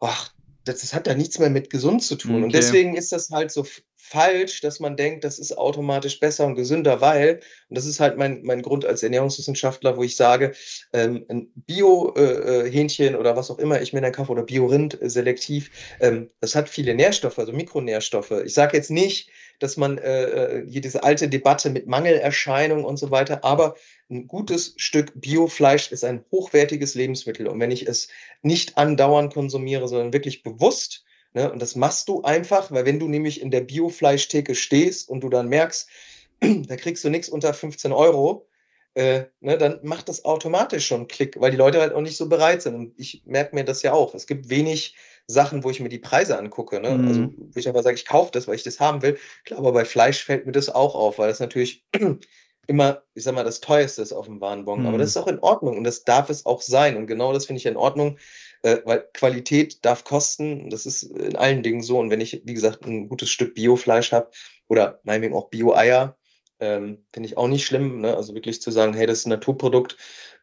ach, 0.00 0.32
das, 0.64 0.80
das, 0.80 0.94
hat 0.94 1.06
da 1.06 1.14
nichts 1.14 1.38
mehr 1.38 1.50
mit 1.50 1.70
gesund 1.70 2.02
zu 2.02 2.16
tun. 2.16 2.36
Okay. 2.36 2.44
Und 2.44 2.54
deswegen 2.54 2.96
ist 2.96 3.12
das 3.12 3.30
halt 3.30 3.50
so 3.50 3.64
falsch, 4.08 4.60
dass 4.60 4.80
man 4.80 4.96
denkt, 4.96 5.24
das 5.24 5.38
ist 5.38 5.56
automatisch 5.56 6.18
besser 6.20 6.46
und 6.46 6.54
gesünder, 6.54 7.00
weil, 7.00 7.40
und 7.68 7.76
das 7.76 7.86
ist 7.86 8.00
halt 8.00 8.16
mein, 8.16 8.42
mein 8.42 8.62
Grund 8.62 8.84
als 8.84 9.02
Ernährungswissenschaftler, 9.02 9.96
wo 9.96 10.02
ich 10.02 10.16
sage, 10.16 10.52
ähm, 10.92 11.24
ein 11.28 11.50
Bio-Hähnchen 11.54 13.14
äh, 13.14 13.16
oder 13.16 13.36
was 13.36 13.50
auch 13.50 13.58
immer 13.58 13.80
ich 13.80 13.92
mir 13.92 14.00
dann 14.00 14.12
kaufe 14.12 14.32
oder 14.32 14.44
Bio-Rind 14.44 15.00
äh, 15.00 15.10
selektiv, 15.10 15.70
ähm, 16.00 16.30
das 16.40 16.54
hat 16.54 16.68
viele 16.68 16.94
Nährstoffe, 16.94 17.38
also 17.38 17.52
Mikronährstoffe. 17.52 18.30
Ich 18.44 18.54
sage 18.54 18.76
jetzt 18.76 18.90
nicht, 18.90 19.30
dass 19.58 19.76
man 19.76 19.98
äh, 19.98 20.24
äh, 20.24 20.66
hier 20.70 20.80
diese 20.80 21.02
alte 21.02 21.28
Debatte 21.28 21.70
mit 21.70 21.86
Mangelerscheinung 21.86 22.84
und 22.84 22.96
so 22.96 23.10
weiter, 23.10 23.44
aber 23.44 23.74
ein 24.10 24.26
gutes 24.26 24.74
Stück 24.76 25.12
Biofleisch 25.14 25.92
ist 25.92 26.04
ein 26.04 26.24
hochwertiges 26.30 26.94
Lebensmittel. 26.94 27.46
Und 27.46 27.60
wenn 27.60 27.70
ich 27.70 27.86
es 27.86 28.08
nicht 28.42 28.78
andauernd 28.78 29.34
konsumiere, 29.34 29.88
sondern 29.88 30.12
wirklich 30.12 30.42
bewusst, 30.42 31.04
Ne? 31.34 31.50
Und 31.50 31.60
das 31.60 31.76
machst 31.76 32.08
du 32.08 32.22
einfach, 32.22 32.70
weil 32.70 32.86
wenn 32.86 32.98
du 32.98 33.08
nämlich 33.08 33.40
in 33.40 33.50
der 33.50 33.60
Biofleischtheke 33.60 34.54
stehst 34.54 35.08
und 35.08 35.20
du 35.20 35.28
dann 35.28 35.48
merkst, 35.48 35.88
da 36.40 36.76
kriegst 36.76 37.04
du 37.04 37.10
nichts 37.10 37.28
unter 37.28 37.52
15 37.52 37.92
Euro, 37.92 38.46
äh, 38.94 39.24
ne, 39.40 39.58
dann 39.58 39.80
macht 39.82 40.08
das 40.08 40.24
automatisch 40.24 40.86
schon 40.86 41.06
Klick, 41.06 41.40
weil 41.40 41.50
die 41.50 41.56
Leute 41.56 41.80
halt 41.80 41.92
auch 41.92 42.00
nicht 42.00 42.16
so 42.16 42.28
bereit 42.28 42.62
sind. 42.62 42.74
Und 42.74 42.94
ich 42.96 43.22
merke 43.26 43.54
mir 43.54 43.64
das 43.64 43.82
ja 43.82 43.92
auch. 43.92 44.14
Es 44.14 44.26
gibt 44.26 44.48
wenig 44.48 44.96
Sachen, 45.28 45.62
wo 45.62 45.70
ich 45.70 45.80
mir 45.80 45.90
die 45.90 45.98
Preise 45.98 46.38
angucke. 46.38 46.80
Ne? 46.80 46.88
Also, 46.88 47.02
mhm. 47.02 47.08
Also, 47.08 47.32
wo 47.54 47.58
ich 47.58 47.68
einfach 47.68 47.82
sage, 47.82 47.96
ich 47.96 48.06
kaufe 48.06 48.30
das, 48.32 48.48
weil 48.48 48.56
ich 48.56 48.62
das 48.62 48.80
haben 48.80 49.02
will. 49.02 49.18
Klar, 49.44 49.60
aber 49.60 49.72
bei 49.72 49.84
Fleisch 49.84 50.24
fällt 50.24 50.46
mir 50.46 50.52
das 50.52 50.70
auch 50.70 50.94
auf, 50.94 51.18
weil 51.18 51.28
das 51.28 51.38
natürlich 51.38 51.84
immer, 52.66 53.02
ich 53.14 53.24
sag 53.24 53.34
mal, 53.34 53.44
das 53.44 53.60
teuerste 53.60 54.02
ist 54.02 54.12
auf 54.12 54.26
dem 54.26 54.40
Warenbon. 54.40 54.80
Mhm. 54.80 54.86
Aber 54.86 54.98
das 54.98 55.10
ist 55.10 55.16
auch 55.18 55.26
in 55.26 55.38
Ordnung 55.38 55.76
und 55.76 55.84
das 55.84 56.04
darf 56.04 56.30
es 56.30 56.46
auch 56.46 56.62
sein. 56.62 56.96
Und 56.96 57.06
genau 57.06 57.32
das 57.34 57.46
finde 57.46 57.58
ich 57.58 57.66
in 57.66 57.76
Ordnung, 57.76 58.18
äh, 58.62 58.78
weil 58.86 59.06
Qualität 59.12 59.84
darf 59.84 60.04
kosten. 60.04 60.70
Das 60.70 60.86
ist 60.86 61.02
in 61.02 61.36
allen 61.36 61.62
Dingen 61.62 61.82
so. 61.82 61.98
Und 61.98 62.10
wenn 62.10 62.22
ich, 62.22 62.42
wie 62.44 62.54
gesagt, 62.54 62.86
ein 62.86 63.08
gutes 63.08 63.30
Stück 63.30 63.54
Biofleisch 63.54 64.12
habe 64.12 64.30
oder 64.66 65.00
meinetwegen 65.04 65.34
auch 65.34 65.50
Bio-Eier, 65.50 66.16
ähm, 66.60 67.04
finde 67.12 67.28
ich 67.28 67.36
auch 67.36 67.48
nicht 67.48 67.66
schlimm. 67.66 68.00
Ne? 68.00 68.16
Also 68.16 68.34
wirklich 68.34 68.62
zu 68.62 68.70
sagen, 68.70 68.94
hey, 68.94 69.06
das 69.06 69.18
ist 69.18 69.26
ein 69.26 69.30
Naturprodukt. 69.30 69.96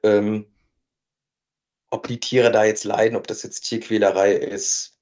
Ähm, 0.03 0.45
ob 1.89 2.07
die 2.07 2.19
Tiere 2.19 2.51
da 2.51 2.65
jetzt 2.65 2.83
leiden, 2.83 3.15
ob 3.17 3.27
das 3.27 3.43
jetzt 3.43 3.61
Tierquälerei 3.61 4.33
ist, 4.33 4.97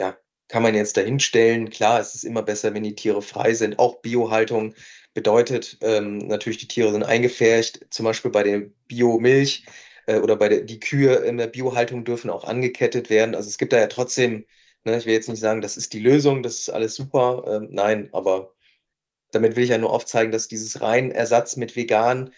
ja, 0.00 0.16
kann 0.48 0.62
man 0.62 0.74
jetzt 0.74 0.96
dahinstellen. 0.96 1.70
Klar, 1.70 2.00
es 2.00 2.14
ist 2.14 2.24
immer 2.24 2.42
besser, 2.42 2.74
wenn 2.74 2.82
die 2.82 2.94
Tiere 2.94 3.22
frei 3.22 3.54
sind. 3.54 3.78
Auch 3.78 4.00
Biohaltung 4.02 4.74
bedeutet 5.14 5.78
ähm, 5.80 6.18
natürlich, 6.18 6.58
die 6.58 6.68
Tiere 6.68 6.92
sind 6.92 7.04
eingefärcht. 7.04 7.86
Zum 7.90 8.04
Beispiel 8.04 8.30
bei 8.30 8.42
der 8.42 8.62
Biomilch 8.88 9.66
äh, 10.06 10.18
oder 10.18 10.36
bei 10.36 10.48
der, 10.48 10.60
die 10.62 10.80
Kühe 10.80 11.14
in 11.16 11.38
der 11.38 11.46
Biohaltung 11.48 12.04
dürfen 12.04 12.30
auch 12.30 12.44
angekettet 12.44 13.10
werden. 13.10 13.34
Also 13.34 13.48
es 13.48 13.58
gibt 13.58 13.72
da 13.72 13.78
ja 13.78 13.86
trotzdem, 13.88 14.46
ne, 14.84 14.98
ich 14.98 15.06
will 15.06 15.14
jetzt 15.14 15.28
nicht 15.28 15.40
sagen, 15.40 15.60
das 15.62 15.76
ist 15.76 15.92
die 15.92 16.00
Lösung, 16.00 16.42
das 16.42 16.58
ist 16.60 16.70
alles 16.70 16.94
super. 16.94 17.44
Ähm, 17.48 17.68
nein, 17.70 18.08
aber 18.12 18.54
damit 19.32 19.56
will 19.56 19.64
ich 19.64 19.70
ja 19.70 19.78
nur 19.78 19.92
aufzeigen, 19.92 20.32
dass 20.32 20.48
dieses 20.48 20.80
rein 20.80 21.10
Ersatz 21.10 21.56
mit 21.56 21.76
vegan, 21.76 22.32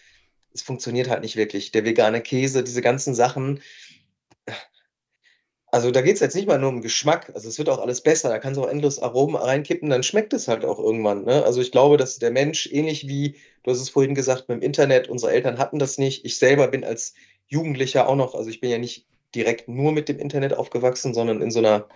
es 0.53 0.61
funktioniert 0.61 1.09
halt 1.09 1.21
nicht 1.21 1.35
wirklich. 1.35 1.71
Der 1.71 1.85
vegane 1.85 2.21
Käse, 2.21 2.63
diese 2.63 2.81
ganzen 2.81 3.15
Sachen, 3.15 3.61
also 5.71 5.91
da 5.91 6.01
geht 6.01 6.15
es 6.15 6.19
jetzt 6.19 6.35
nicht 6.35 6.47
mal 6.47 6.57
nur 6.57 6.69
um 6.69 6.81
Geschmack, 6.81 7.31
also 7.35 7.47
es 7.47 7.59
wird 7.59 7.69
auch 7.69 7.79
alles 7.79 8.01
besser, 8.01 8.29
da 8.29 8.39
kannst 8.39 8.57
du 8.57 8.63
auch 8.63 8.69
endlos 8.69 8.99
Aromen 8.99 9.35
reinkippen, 9.35 9.89
dann 9.89 10.01
schmeckt 10.03 10.33
es 10.33 10.47
halt 10.47 10.65
auch 10.65 10.79
irgendwann. 10.79 11.25
Ne? 11.25 11.43
Also 11.43 11.61
ich 11.61 11.71
glaube, 11.71 11.97
dass 11.97 12.17
der 12.17 12.31
Mensch 12.31 12.67
ähnlich 12.71 13.07
wie, 13.07 13.35
du 13.63 13.71
hast 13.71 13.79
es 13.79 13.89
vorhin 13.89 14.15
gesagt, 14.15 14.49
mit 14.49 14.57
dem 14.57 14.63
Internet, 14.63 15.09
unsere 15.09 15.31
Eltern 15.31 15.59
hatten 15.59 15.77
das 15.77 15.97
nicht. 15.99 16.25
Ich 16.25 16.39
selber 16.39 16.69
bin 16.69 16.83
als 16.83 17.13
Jugendlicher 17.47 18.07
auch 18.07 18.15
noch, 18.15 18.33
also 18.33 18.49
ich 18.49 18.61
bin 18.61 18.71
ja 18.71 18.79
nicht 18.79 19.05
direkt 19.35 19.67
nur 19.67 19.91
mit 19.91 20.09
dem 20.09 20.17
Internet 20.17 20.53
aufgewachsen, 20.53 21.13
sondern 21.13 21.41
in 21.41 21.51
so 21.51 21.59
einer 21.59 21.87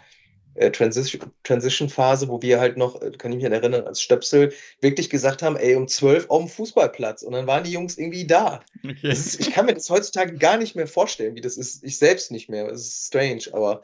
äh, 0.56 0.72
Transition-Phase, 0.72 2.28
wo 2.28 2.42
wir 2.42 2.60
halt 2.60 2.78
noch, 2.78 3.02
äh, 3.02 3.12
kann 3.12 3.32
ich 3.32 3.38
mich 3.38 3.52
erinnern, 3.52 3.86
als 3.86 4.02
Stöpsel 4.02 4.54
wirklich 4.82 5.10
gesagt 5.10 5.42
haben, 5.42 5.56
ey, 5.56 5.76
um 5.76 5.88
zwölf 5.88 6.30
auf 6.30 6.40
dem 6.40 6.50
Fußballplatz. 6.50 7.24
Und 7.24 7.34
dann 7.34 7.48
waren 7.48 7.64
die 7.64 7.72
Jungs 7.72 7.98
irgendwie 7.98 8.28
da. 8.28 8.62
Okay. 8.84 9.12
Ist, 9.12 9.40
ich 9.40 9.52
kann 9.52 9.66
mir 9.66 9.74
das 9.74 9.90
heutzutage 9.90 10.36
gar 10.36 10.58
nicht 10.58 10.76
mehr 10.76 10.88
vorstellen, 10.88 11.36
wie 11.36 11.42
das 11.42 11.58
ist. 11.58 11.84
Ich 11.84 11.98
selbst 11.98 12.32
nicht 12.32 12.50
mehr. 12.50 12.68
Es 12.68 12.82
ist 12.82 13.08
strange, 13.08 13.44
aber 13.52 13.82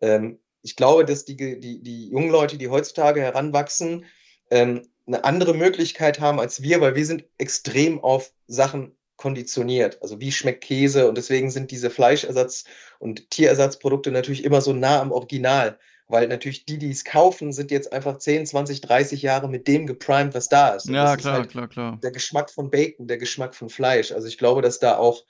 ähm, 0.00 0.38
ich 0.62 0.76
glaube, 0.76 1.04
dass 1.04 1.24
die, 1.24 1.36
die, 1.36 1.82
die 1.82 2.08
jungen 2.10 2.30
Leute, 2.30 2.58
die 2.58 2.68
heutzutage 2.68 3.20
heranwachsen, 3.20 4.04
ähm, 4.50 4.88
eine 5.06 5.24
andere 5.24 5.54
Möglichkeit 5.54 6.20
haben 6.20 6.38
als 6.38 6.62
wir, 6.62 6.80
weil 6.80 6.94
wir 6.94 7.06
sind 7.06 7.24
extrem 7.38 8.02
auf 8.04 8.32
Sachen 8.46 8.97
konditioniert. 9.18 10.00
Also 10.00 10.20
wie 10.20 10.32
schmeckt 10.32 10.64
Käse? 10.64 11.08
Und 11.08 11.18
deswegen 11.18 11.50
sind 11.50 11.70
diese 11.70 11.90
Fleischersatz- 11.90 12.64
und 12.98 13.30
Tierersatzprodukte 13.30 14.10
natürlich 14.10 14.44
immer 14.44 14.62
so 14.62 14.72
nah 14.72 15.00
am 15.00 15.12
Original. 15.12 15.78
Weil 16.10 16.26
natürlich 16.28 16.64
die, 16.64 16.78
die 16.78 16.90
es 16.90 17.04
kaufen, 17.04 17.52
sind 17.52 17.70
jetzt 17.70 17.92
einfach 17.92 18.16
10, 18.16 18.46
20, 18.46 18.80
30 18.80 19.20
Jahre 19.20 19.46
mit 19.46 19.68
dem 19.68 19.86
geprimed, 19.86 20.34
was 20.34 20.48
da 20.48 20.70
ist. 20.70 20.88
Und 20.88 20.94
ja, 20.94 21.16
klar, 21.16 21.34
ist 21.34 21.38
halt 21.40 21.50
klar, 21.50 21.68
klar. 21.68 21.98
Der 22.02 22.12
Geschmack 22.12 22.50
von 22.50 22.70
Bacon, 22.70 23.06
der 23.06 23.18
Geschmack 23.18 23.54
von 23.54 23.68
Fleisch. 23.68 24.10
Also 24.12 24.26
ich 24.26 24.38
glaube, 24.38 24.62
dass 24.62 24.78
da 24.78 24.96
auch 24.96 25.24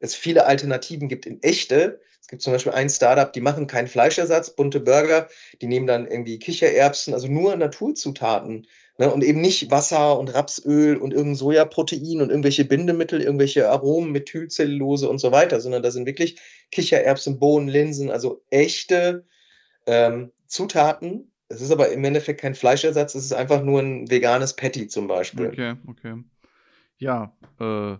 es 0.00 0.14
viele 0.14 0.46
Alternativen 0.46 1.08
gibt 1.08 1.26
in 1.26 1.42
echte. 1.42 2.00
Es 2.20 2.28
gibt 2.28 2.42
zum 2.42 2.52
Beispiel 2.52 2.72
ein 2.72 2.90
Startup, 2.90 3.32
die 3.32 3.40
machen 3.40 3.66
keinen 3.66 3.88
Fleischersatz, 3.88 4.50
bunte 4.50 4.80
Burger, 4.80 5.28
die 5.60 5.66
nehmen 5.66 5.86
dann 5.86 6.06
irgendwie 6.06 6.38
Kichererbsen, 6.38 7.14
also 7.14 7.28
nur 7.28 7.56
Naturzutaten 7.56 8.66
Ne, 9.00 9.12
und 9.12 9.22
eben 9.22 9.40
nicht 9.40 9.70
Wasser 9.70 10.18
und 10.18 10.34
Rapsöl 10.34 10.96
und 10.96 11.12
irgendein 11.12 11.36
Sojaprotein 11.36 12.20
und 12.20 12.30
irgendwelche 12.30 12.64
Bindemittel, 12.64 13.22
irgendwelche 13.22 13.70
Aromen, 13.70 14.10
Methylcellulose 14.10 15.08
und 15.08 15.18
so 15.18 15.30
weiter, 15.30 15.60
sondern 15.60 15.84
da 15.84 15.92
sind 15.92 16.04
wirklich 16.04 16.40
Kichererbsen, 16.72 17.38
Bohnen, 17.38 17.68
Linsen, 17.68 18.10
also 18.10 18.42
echte 18.50 19.24
ähm, 19.86 20.32
Zutaten. 20.48 21.30
Es 21.48 21.60
ist 21.60 21.70
aber 21.70 21.92
im 21.92 22.02
Endeffekt 22.02 22.40
kein 22.40 22.56
Fleischersatz, 22.56 23.14
es 23.14 23.26
ist 23.26 23.32
einfach 23.32 23.62
nur 23.62 23.80
ein 23.80 24.10
veganes 24.10 24.56
Patty 24.56 24.88
zum 24.88 25.06
Beispiel. 25.06 25.46
Okay, 25.46 25.74
okay. 25.86 26.16
Ja, 26.98 27.36
äh, 27.60 27.98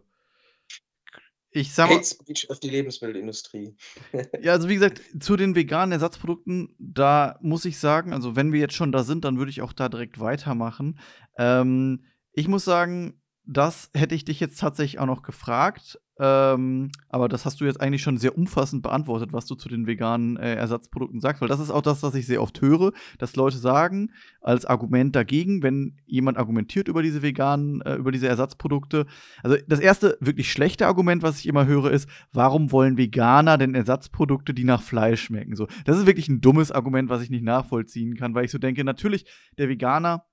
ich 1.50 1.72
sag 1.72 1.90
mal. 1.90 2.02
Speech 2.02 2.50
auf 2.50 2.60
die 2.60 2.70
Lebensmittelindustrie. 2.70 3.74
ja, 4.42 4.52
also 4.52 4.68
wie 4.68 4.74
gesagt, 4.74 5.02
zu 5.20 5.36
den 5.36 5.54
veganen 5.54 5.92
Ersatzprodukten, 5.92 6.74
da 6.78 7.38
muss 7.40 7.64
ich 7.64 7.78
sagen, 7.78 8.12
also 8.12 8.36
wenn 8.36 8.52
wir 8.52 8.60
jetzt 8.60 8.74
schon 8.74 8.92
da 8.92 9.02
sind, 9.02 9.24
dann 9.24 9.38
würde 9.38 9.50
ich 9.50 9.62
auch 9.62 9.72
da 9.72 9.88
direkt 9.88 10.20
weitermachen. 10.20 10.98
Ähm, 11.36 12.04
ich 12.32 12.48
muss 12.48 12.64
sagen, 12.64 13.20
das 13.44 13.90
hätte 13.94 14.14
ich 14.14 14.24
dich 14.24 14.40
jetzt 14.40 14.60
tatsächlich 14.60 14.98
auch 14.98 15.06
noch 15.06 15.22
gefragt. 15.22 15.98
Ähm, 16.20 16.90
aber 17.08 17.28
das 17.28 17.44
hast 17.44 17.60
du 17.60 17.64
jetzt 17.64 17.80
eigentlich 17.80 18.02
schon 18.02 18.18
sehr 18.18 18.36
umfassend 18.36 18.82
beantwortet, 18.82 19.32
was 19.32 19.46
du 19.46 19.54
zu 19.54 19.68
den 19.68 19.86
veganen 19.86 20.36
äh, 20.36 20.54
Ersatzprodukten 20.54 21.20
sagst, 21.20 21.40
weil 21.40 21.48
das 21.48 21.60
ist 21.60 21.70
auch 21.70 21.82
das, 21.82 22.02
was 22.02 22.14
ich 22.16 22.26
sehr 22.26 22.42
oft 22.42 22.60
höre, 22.60 22.92
dass 23.18 23.36
Leute 23.36 23.58
sagen, 23.58 24.10
als 24.40 24.64
Argument 24.64 25.14
dagegen, 25.14 25.62
wenn 25.62 25.96
jemand 26.06 26.36
argumentiert 26.36 26.88
über 26.88 27.02
diese 27.02 27.22
veganen, 27.22 27.82
äh, 27.82 27.94
über 27.94 28.10
diese 28.10 28.26
Ersatzprodukte. 28.26 29.06
Also 29.44 29.56
das 29.68 29.78
erste 29.78 30.18
wirklich 30.20 30.50
schlechte 30.50 30.86
Argument, 30.88 31.22
was 31.22 31.38
ich 31.38 31.46
immer 31.46 31.66
höre, 31.66 31.92
ist, 31.92 32.08
warum 32.32 32.72
wollen 32.72 32.96
Veganer 32.96 33.56
denn 33.56 33.76
Ersatzprodukte, 33.76 34.54
die 34.54 34.64
nach 34.64 34.82
Fleisch 34.82 35.22
schmecken? 35.22 35.54
So, 35.54 35.68
das 35.84 35.98
ist 35.98 36.06
wirklich 36.06 36.28
ein 36.28 36.40
dummes 36.40 36.72
Argument, 36.72 37.10
was 37.10 37.22
ich 37.22 37.30
nicht 37.30 37.44
nachvollziehen 37.44 38.16
kann, 38.16 38.34
weil 38.34 38.44
ich 38.44 38.50
so 38.50 38.58
denke, 38.58 38.82
natürlich, 38.82 39.24
der 39.56 39.68
Veganer, 39.68 40.24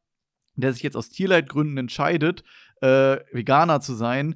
der 0.56 0.74
sich 0.74 0.82
jetzt 0.82 0.98
aus 0.98 1.10
Tierleidgründen 1.10 1.78
entscheidet, 1.78 2.44
äh, 2.82 3.18
Veganer 3.32 3.82
zu 3.82 3.94
sein, 3.94 4.36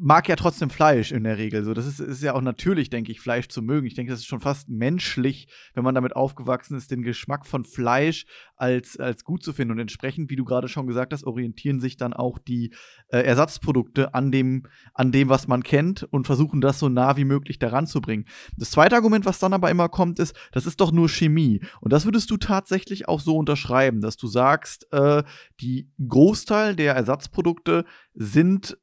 mag 0.00 0.28
ja 0.28 0.36
trotzdem 0.36 0.70
Fleisch 0.70 1.12
in 1.12 1.24
der 1.24 1.38
Regel. 1.38 1.64
So, 1.64 1.74
das 1.74 1.86
ist, 1.86 2.00
ist 2.00 2.22
ja 2.22 2.34
auch 2.34 2.40
natürlich, 2.40 2.90
denke 2.90 3.12
ich, 3.12 3.20
Fleisch 3.20 3.48
zu 3.48 3.62
mögen. 3.62 3.86
Ich 3.86 3.94
denke, 3.94 4.12
das 4.12 4.20
ist 4.20 4.26
schon 4.26 4.40
fast 4.40 4.68
menschlich, 4.68 5.48
wenn 5.74 5.84
man 5.84 5.94
damit 5.94 6.14
aufgewachsen 6.14 6.76
ist, 6.76 6.90
den 6.90 7.02
Geschmack 7.02 7.46
von 7.46 7.64
Fleisch 7.64 8.26
als, 8.56 8.98
als 8.98 9.24
gut 9.24 9.42
zu 9.42 9.52
finden. 9.52 9.72
Und 9.72 9.78
entsprechend, 9.78 10.30
wie 10.30 10.36
du 10.36 10.44
gerade 10.44 10.68
schon 10.68 10.86
gesagt 10.86 11.12
hast, 11.12 11.24
orientieren 11.24 11.80
sich 11.80 11.96
dann 11.96 12.12
auch 12.12 12.38
die 12.38 12.72
äh, 13.08 13.18
Ersatzprodukte 13.18 14.14
an 14.14 14.30
dem, 14.30 14.64
an 14.94 15.12
dem, 15.12 15.28
was 15.28 15.48
man 15.48 15.62
kennt 15.62 16.04
und 16.04 16.26
versuchen 16.26 16.60
das 16.60 16.78
so 16.78 16.88
nah 16.88 17.16
wie 17.16 17.24
möglich 17.24 17.58
daran 17.58 17.86
zu 17.86 18.00
bringen. 18.00 18.26
Das 18.56 18.70
zweite 18.70 18.96
Argument, 18.96 19.26
was 19.26 19.38
dann 19.38 19.52
aber 19.52 19.70
immer 19.70 19.88
kommt, 19.88 20.18
ist, 20.18 20.36
das 20.52 20.66
ist 20.66 20.80
doch 20.80 20.92
nur 20.92 21.08
Chemie. 21.08 21.60
Und 21.80 21.92
das 21.92 22.04
würdest 22.04 22.30
du 22.30 22.36
tatsächlich 22.36 23.08
auch 23.08 23.20
so 23.20 23.36
unterschreiben, 23.36 24.00
dass 24.00 24.16
du 24.16 24.26
sagst, 24.26 24.86
äh, 24.92 25.22
die 25.60 25.90
Großteil 26.06 26.76
der 26.76 26.94
Ersatzprodukte 26.94 27.84
sind 28.14 28.76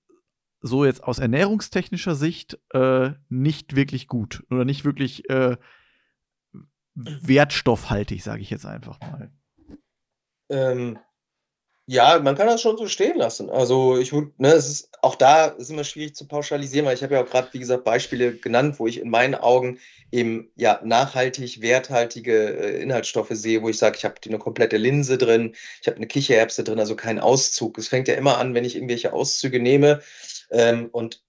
so 0.68 0.84
jetzt 0.84 1.04
aus 1.04 1.20
ernährungstechnischer 1.20 2.16
Sicht 2.16 2.58
äh, 2.74 3.12
nicht 3.30 3.76
wirklich 3.76 4.08
gut 4.08 4.44
oder 4.50 4.66
nicht 4.66 4.84
wirklich 4.84 5.30
äh, 5.30 5.58
wertstoffhaltig, 6.96 8.24
sage 8.24 8.42
ich 8.42 8.50
jetzt 8.50 8.66
einfach 8.66 9.00
mal. 9.00 9.32
Ähm, 10.50 10.98
ja, 11.88 12.18
man 12.20 12.36
kann 12.36 12.48
das 12.48 12.62
schon 12.62 12.78
so 12.78 12.88
stehen 12.88 13.18
lassen. 13.18 13.52
Also 13.52 14.00
ich 14.00 14.12
würde, 14.12 14.32
ne, 14.38 14.54
es 14.54 14.68
ist 14.68 14.90
auch 15.04 15.14
da 15.14 15.46
ist 15.46 15.70
immer 15.70 15.84
schwierig 15.84 16.16
zu 16.16 16.28
pauschalisieren, 16.28 16.88
weil 16.88 16.96
ich 16.96 17.04
habe 17.04 17.14
ja 17.14 17.24
auch 17.24 17.30
gerade, 17.30 17.50
wie 17.52 17.60
gesagt, 17.60 17.84
Beispiele 17.84 18.36
genannt, 18.36 18.80
wo 18.80 18.88
ich 18.88 19.00
in 19.00 19.12
meinen 19.12 19.36
Augen 19.36 19.78
eben 20.12 20.50
ja 20.56 20.82
nachhaltig, 20.84 21.62
werthaltige 21.62 22.58
äh, 22.58 22.82
Inhaltsstoffe 22.82 23.30
sehe, 23.30 23.62
wo 23.62 23.70
ich 23.70 23.78
sage, 23.78 23.98
ich 23.98 24.06
habe 24.06 24.16
eine 24.26 24.40
komplette 24.40 24.78
Linse 24.78 25.20
drin, 25.20 25.54
ich 25.80 25.88
habe 25.88 25.98
eine 25.98 26.08
Kichererbse 26.08 26.64
drin, 26.64 26.80
also 26.80 26.96
kein 26.96 27.20
Auszug. 27.20 27.78
Es 27.78 27.88
fängt 27.88 28.08
ja 28.08 28.16
immer 28.16 28.40
an, 28.40 28.56
wenn 28.56 28.66
ich 28.66 28.76
irgendwelche 28.76 29.14
Auszüge 29.14 29.60
nehme, 29.60 30.02
ähm, 30.56 30.88
und 30.94 31.22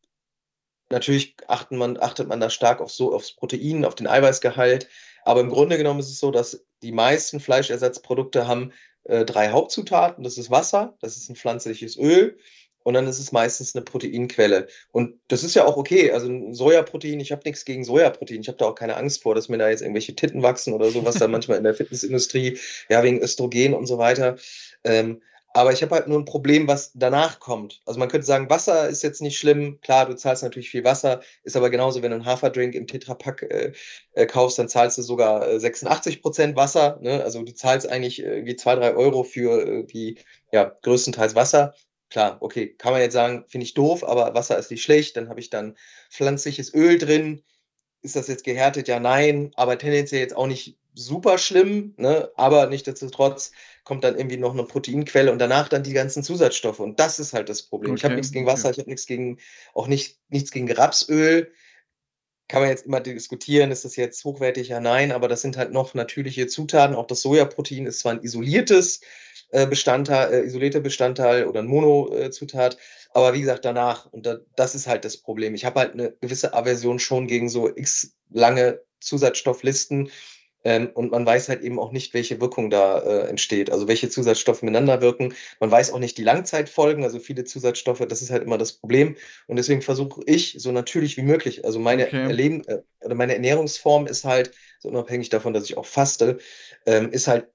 natürlich 0.88 1.34
achten 1.48 1.76
man, 1.76 1.98
achtet 1.98 2.28
man 2.28 2.38
da 2.38 2.48
stark 2.48 2.80
auf 2.80 2.92
so, 2.92 3.12
aufs 3.12 3.32
Protein, 3.32 3.84
auf 3.84 3.96
den 3.96 4.06
Eiweißgehalt. 4.06 4.88
Aber 5.24 5.40
im 5.40 5.50
Grunde 5.50 5.76
genommen 5.76 5.98
ist 5.98 6.10
es 6.10 6.20
so, 6.20 6.30
dass 6.30 6.64
die 6.82 6.92
meisten 6.92 7.40
Fleischersatzprodukte 7.40 8.46
haben 8.46 8.72
äh, 9.02 9.24
drei 9.24 9.50
Hauptzutaten. 9.50 10.22
Das 10.22 10.38
ist 10.38 10.50
Wasser, 10.50 10.96
das 11.00 11.16
ist 11.16 11.28
ein 11.28 11.34
pflanzliches 11.34 11.98
Öl 11.98 12.38
und 12.84 12.94
dann 12.94 13.08
ist 13.08 13.18
es 13.18 13.32
meistens 13.32 13.74
eine 13.74 13.84
Proteinquelle. 13.84 14.68
Und 14.92 15.18
das 15.26 15.42
ist 15.42 15.56
ja 15.56 15.64
auch 15.64 15.76
okay. 15.76 16.12
Also 16.12 16.28
ein 16.28 16.54
Sojaprotein, 16.54 17.18
ich 17.18 17.32
habe 17.32 17.42
nichts 17.44 17.64
gegen 17.64 17.82
Sojaprotein. 17.82 18.42
Ich 18.42 18.46
habe 18.46 18.58
da 18.58 18.66
auch 18.66 18.76
keine 18.76 18.96
Angst 18.96 19.24
vor, 19.24 19.34
dass 19.34 19.48
mir 19.48 19.58
da 19.58 19.68
jetzt 19.68 19.80
irgendwelche 19.80 20.14
Titten 20.14 20.44
wachsen 20.44 20.72
oder 20.72 20.92
sowas 20.92 21.16
da 21.16 21.26
manchmal 21.28 21.58
in 21.58 21.64
der 21.64 21.74
Fitnessindustrie, 21.74 22.60
ja, 22.88 23.02
wegen 23.02 23.20
Östrogen 23.20 23.74
und 23.74 23.86
so 23.86 23.98
weiter. 23.98 24.36
Ähm, 24.84 25.20
aber 25.56 25.72
ich 25.72 25.82
habe 25.82 25.94
halt 25.94 26.06
nur 26.06 26.18
ein 26.18 26.26
Problem, 26.26 26.68
was 26.68 26.92
danach 26.94 27.40
kommt. 27.40 27.80
Also 27.86 27.98
man 27.98 28.10
könnte 28.10 28.26
sagen, 28.26 28.50
Wasser 28.50 28.88
ist 28.88 29.02
jetzt 29.02 29.22
nicht 29.22 29.38
schlimm. 29.38 29.80
Klar, 29.80 30.04
du 30.06 30.14
zahlst 30.14 30.42
natürlich 30.42 30.68
viel 30.68 30.84
Wasser, 30.84 31.22
ist 31.44 31.56
aber 31.56 31.70
genauso, 31.70 32.02
wenn 32.02 32.10
du 32.10 32.16
einen 32.16 32.26
Haferdrink 32.26 32.74
im 32.74 32.86
Tetrapack 32.86 33.42
äh, 33.42 33.72
äh, 34.12 34.26
kaufst, 34.26 34.58
dann 34.58 34.68
zahlst 34.68 34.98
du 34.98 35.02
sogar 35.02 35.48
äh, 35.48 35.58
86 35.58 36.20
Prozent 36.20 36.56
Wasser. 36.56 36.98
Ne? 37.00 37.24
Also 37.24 37.42
du 37.42 37.54
zahlst 37.54 37.88
eigentlich 37.88 38.22
irgendwie 38.22 38.56
zwei, 38.56 38.74
drei 38.74 38.94
Euro 38.94 39.24
für 39.24 39.66
äh, 39.66 39.84
die 39.84 40.18
ja, 40.52 40.76
größtenteils 40.82 41.34
Wasser. 41.34 41.74
Klar, 42.10 42.36
okay, 42.40 42.74
kann 42.74 42.92
man 42.92 43.00
jetzt 43.00 43.14
sagen, 43.14 43.46
finde 43.48 43.64
ich 43.64 43.72
doof, 43.72 44.04
aber 44.04 44.34
Wasser 44.34 44.58
ist 44.58 44.70
nicht 44.70 44.82
schlecht. 44.82 45.16
Dann 45.16 45.30
habe 45.30 45.40
ich 45.40 45.48
dann 45.48 45.74
pflanzliches 46.10 46.74
Öl 46.74 46.98
drin. 46.98 47.42
Ist 48.02 48.16
das 48.16 48.28
jetzt 48.28 48.44
gehärtet? 48.44 48.88
Ja, 48.88 49.00
nein, 49.00 49.50
aber 49.54 49.78
tendenziell 49.78 50.20
jetzt 50.20 50.36
auch 50.36 50.46
nicht 50.46 50.78
super 50.96 51.38
schlimm, 51.38 51.94
ne? 51.98 52.30
aber 52.36 52.66
nichtsdestotrotz 52.66 53.52
kommt 53.84 54.02
dann 54.02 54.16
irgendwie 54.16 54.38
noch 54.38 54.52
eine 54.52 54.64
Proteinquelle 54.64 55.30
und 55.30 55.38
danach 55.38 55.68
dann 55.68 55.82
die 55.82 55.92
ganzen 55.92 56.22
Zusatzstoffe. 56.22 56.80
Und 56.80 56.98
das 56.98 57.20
ist 57.20 57.34
halt 57.34 57.48
das 57.48 57.62
Problem. 57.62 57.92
Okay. 57.92 57.98
Ich 57.98 58.04
habe 58.04 58.14
nichts 58.16 58.32
gegen 58.32 58.46
Wasser, 58.46 58.70
ich 58.70 58.78
habe 58.78 58.88
nichts 58.88 59.06
gegen, 59.06 59.38
auch 59.74 59.86
nicht, 59.86 60.18
nichts 60.28 60.50
gegen 60.50 60.70
Rapsöl. 60.72 61.52
Kann 62.48 62.62
man 62.62 62.70
jetzt 62.70 62.86
immer 62.86 63.00
diskutieren, 63.00 63.70
ist 63.70 63.84
das 63.84 63.96
jetzt 63.96 64.24
hochwertig? 64.24 64.68
Ja, 64.68 64.80
nein, 64.80 65.12
aber 65.12 65.28
das 65.28 65.42
sind 65.42 65.56
halt 65.56 65.72
noch 65.72 65.94
natürliche 65.94 66.46
Zutaten. 66.46 66.96
Auch 66.96 67.06
das 67.06 67.22
Sojaprotein 67.22 67.86
ist 67.86 68.00
zwar 68.00 68.12
ein 68.12 68.22
isoliertes 68.22 69.00
äh, 69.50 69.66
Bestandteil, 69.66 70.32
äh, 70.32 70.44
isolierter 70.44 70.80
Bestandteil 70.80 71.46
oder 71.46 71.60
ein 71.60 71.66
Monozutat, 71.66 72.78
aber 73.16 73.32
wie 73.32 73.40
gesagt, 73.40 73.64
danach, 73.64 74.12
und 74.12 74.26
da, 74.26 74.40
das 74.56 74.74
ist 74.74 74.86
halt 74.86 75.06
das 75.06 75.16
Problem. 75.16 75.54
Ich 75.54 75.64
habe 75.64 75.80
halt 75.80 75.94
eine 75.94 76.12
gewisse 76.20 76.52
Aversion 76.52 76.98
schon 76.98 77.26
gegen 77.26 77.48
so 77.48 77.66
x 77.74 78.14
lange 78.28 78.82
Zusatzstofflisten 79.00 80.10
ähm, 80.64 80.90
und 80.92 81.12
man 81.12 81.24
weiß 81.24 81.48
halt 81.48 81.62
eben 81.62 81.78
auch 81.78 81.92
nicht, 81.92 82.12
welche 82.12 82.42
Wirkung 82.42 82.68
da 82.68 82.98
äh, 82.98 83.28
entsteht, 83.28 83.72
also 83.72 83.88
welche 83.88 84.10
Zusatzstoffe 84.10 84.60
miteinander 84.60 85.00
wirken. 85.00 85.32
Man 85.60 85.70
weiß 85.70 85.92
auch 85.92 85.98
nicht 85.98 86.18
die 86.18 86.24
Langzeitfolgen, 86.24 87.04
also 87.04 87.18
viele 87.18 87.44
Zusatzstoffe, 87.44 88.04
das 88.06 88.20
ist 88.20 88.30
halt 88.30 88.42
immer 88.42 88.58
das 88.58 88.74
Problem. 88.74 89.16
Und 89.46 89.56
deswegen 89.56 89.80
versuche 89.80 90.20
ich 90.26 90.56
so 90.58 90.70
natürlich 90.70 91.16
wie 91.16 91.22
möglich, 91.22 91.64
also 91.64 91.78
meine 91.78 92.08
okay. 92.08 92.24
Erleben, 92.24 92.64
äh, 92.66 92.82
meine 93.14 93.32
Ernährungsform 93.32 94.06
ist 94.06 94.26
halt, 94.26 94.50
so 94.78 94.90
unabhängig 94.90 95.30
davon, 95.30 95.54
dass 95.54 95.64
ich 95.64 95.78
auch 95.78 95.86
faste, 95.86 96.36
ähm, 96.84 97.10
ist 97.12 97.28
halt 97.28 97.48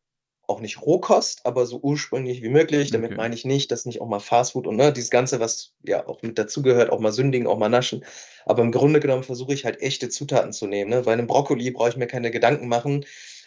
auch 0.51 0.61
nicht 0.61 0.81
Rohkost, 0.81 1.45
aber 1.45 1.65
so 1.65 1.79
ursprünglich 1.81 2.43
wie 2.43 2.49
möglich. 2.49 2.91
Damit 2.91 3.11
okay. 3.11 3.17
meine 3.17 3.35
ich 3.35 3.45
nicht, 3.45 3.71
dass 3.71 3.85
nicht 3.85 4.01
auch 4.01 4.07
mal 4.07 4.19
Fastfood 4.19 4.67
und 4.67 4.75
ne, 4.75 4.93
dieses 4.93 5.09
Ganze, 5.09 5.39
was 5.39 5.73
ja 5.83 6.07
auch 6.07 6.21
mit 6.21 6.37
dazugehört, 6.37 6.91
auch 6.91 6.99
mal 6.99 7.11
sündigen, 7.11 7.47
auch 7.47 7.57
mal 7.57 7.69
naschen. 7.69 8.05
Aber 8.45 8.61
im 8.61 8.71
Grunde 8.71 8.99
genommen 8.99 9.23
versuche 9.23 9.53
ich 9.53 9.65
halt 9.65 9.81
echte 9.81 10.09
Zutaten 10.09 10.53
zu 10.53 10.67
nehmen. 10.67 10.89
Ne? 10.91 11.01
Bei 11.01 11.13
einem 11.13 11.27
Brokkoli 11.27 11.71
brauche 11.71 11.89
ich 11.89 11.97
mir 11.97 12.07
keine 12.07 12.31
Gedanken 12.31 12.67
machen. 12.67 13.05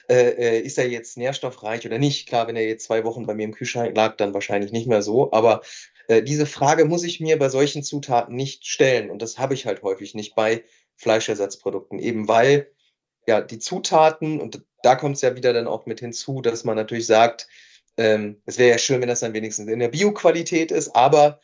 Äh, 0.08 0.30
äh, 0.30 0.60
ist 0.60 0.78
er 0.78 0.88
jetzt 0.88 1.16
nährstoffreich 1.16 1.86
oder 1.86 1.98
nicht? 1.98 2.28
Klar, 2.28 2.46
wenn 2.46 2.56
er 2.56 2.66
jetzt 2.66 2.84
zwei 2.84 3.04
Wochen 3.04 3.26
bei 3.26 3.34
mir 3.34 3.44
im 3.44 3.54
Kühlschrank 3.54 3.96
lag, 3.96 4.16
dann 4.16 4.34
wahrscheinlich 4.34 4.72
nicht 4.72 4.86
mehr 4.86 5.02
so. 5.02 5.32
Aber 5.32 5.62
äh, 6.08 6.22
diese 6.22 6.46
Frage 6.46 6.84
muss 6.84 7.04
ich 7.04 7.20
mir 7.20 7.38
bei 7.38 7.48
solchen 7.48 7.82
Zutaten 7.82 8.34
nicht 8.34 8.66
stellen. 8.66 9.10
Und 9.10 9.22
das 9.22 9.38
habe 9.38 9.54
ich 9.54 9.66
halt 9.66 9.82
häufig 9.82 10.14
nicht 10.14 10.34
bei 10.34 10.64
Fleischersatzprodukten, 10.96 11.98
eben 11.98 12.28
weil 12.28 12.70
ja 13.26 13.40
die 13.40 13.58
Zutaten 13.58 14.40
und 14.40 14.62
da 14.82 14.96
kommt 14.96 15.16
es 15.16 15.22
ja 15.22 15.36
wieder 15.36 15.52
dann 15.52 15.66
auch 15.66 15.86
mit 15.86 16.00
hinzu, 16.00 16.42
dass 16.42 16.64
man 16.64 16.76
natürlich 16.76 17.06
sagt, 17.06 17.48
ähm, 17.96 18.40
es 18.44 18.58
wäre 18.58 18.70
ja 18.70 18.78
schön, 18.78 19.00
wenn 19.00 19.08
das 19.08 19.20
dann 19.20 19.34
wenigstens 19.34 19.68
in 19.68 19.78
der 19.78 19.88
Bioqualität 19.88 20.72
ist, 20.72 20.94
aber, 20.94 21.40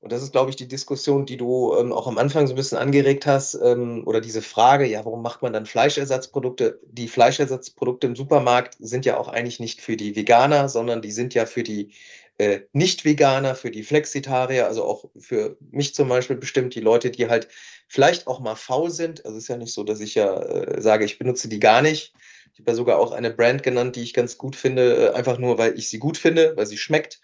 und 0.00 0.12
das 0.12 0.22
ist, 0.22 0.32
glaube 0.32 0.50
ich, 0.50 0.56
die 0.56 0.68
Diskussion, 0.68 1.26
die 1.26 1.36
du 1.36 1.74
ähm, 1.76 1.92
auch 1.92 2.06
am 2.06 2.18
Anfang 2.18 2.46
so 2.46 2.52
ein 2.52 2.56
bisschen 2.56 2.78
angeregt 2.78 3.26
hast, 3.26 3.54
ähm, 3.54 4.02
oder 4.06 4.20
diese 4.20 4.42
Frage, 4.42 4.86
ja, 4.86 5.04
warum 5.04 5.22
macht 5.22 5.42
man 5.42 5.52
dann 5.52 5.66
Fleischersatzprodukte? 5.66 6.80
Die 6.84 7.08
Fleischersatzprodukte 7.08 8.08
im 8.08 8.16
Supermarkt 8.16 8.76
sind 8.80 9.06
ja 9.06 9.16
auch 9.16 9.28
eigentlich 9.28 9.60
nicht 9.60 9.80
für 9.80 9.96
die 9.96 10.16
Veganer, 10.16 10.68
sondern 10.68 11.02
die 11.02 11.12
sind 11.12 11.34
ja 11.34 11.46
für 11.46 11.62
die 11.62 11.92
äh, 12.38 12.60
Nicht-Veganer, 12.72 13.54
für 13.54 13.70
die 13.70 13.82
Flexitarier, 13.82 14.66
also 14.66 14.84
auch 14.84 15.04
für 15.18 15.56
mich 15.70 15.94
zum 15.94 16.08
Beispiel 16.08 16.36
bestimmt, 16.36 16.74
die 16.74 16.80
Leute, 16.80 17.10
die 17.10 17.28
halt 17.28 17.48
vielleicht 17.92 18.26
auch 18.26 18.40
mal 18.40 18.54
faul 18.54 18.90
sind. 18.90 19.26
Also 19.26 19.36
es 19.36 19.44
ist 19.44 19.48
ja 19.48 19.58
nicht 19.58 19.74
so, 19.74 19.84
dass 19.84 20.00
ich 20.00 20.14
ja 20.14 20.34
äh, 20.40 20.80
sage, 20.80 21.04
ich 21.04 21.18
benutze 21.18 21.46
die 21.50 21.60
gar 21.60 21.82
nicht, 21.82 22.14
ich 22.54 22.60
habe 22.60 22.70
ja 22.70 22.74
sogar 22.74 22.98
auch 22.98 23.12
eine 23.12 23.30
Brand 23.30 23.62
genannt, 23.62 23.96
die 23.96 24.02
ich 24.02 24.14
ganz 24.14 24.38
gut 24.38 24.56
finde, 24.56 25.08
äh, 25.08 25.10
einfach 25.10 25.36
nur, 25.36 25.58
weil 25.58 25.78
ich 25.78 25.90
sie 25.90 25.98
gut 25.98 26.16
finde, 26.16 26.56
weil 26.56 26.64
sie 26.64 26.78
schmeckt. 26.78 27.20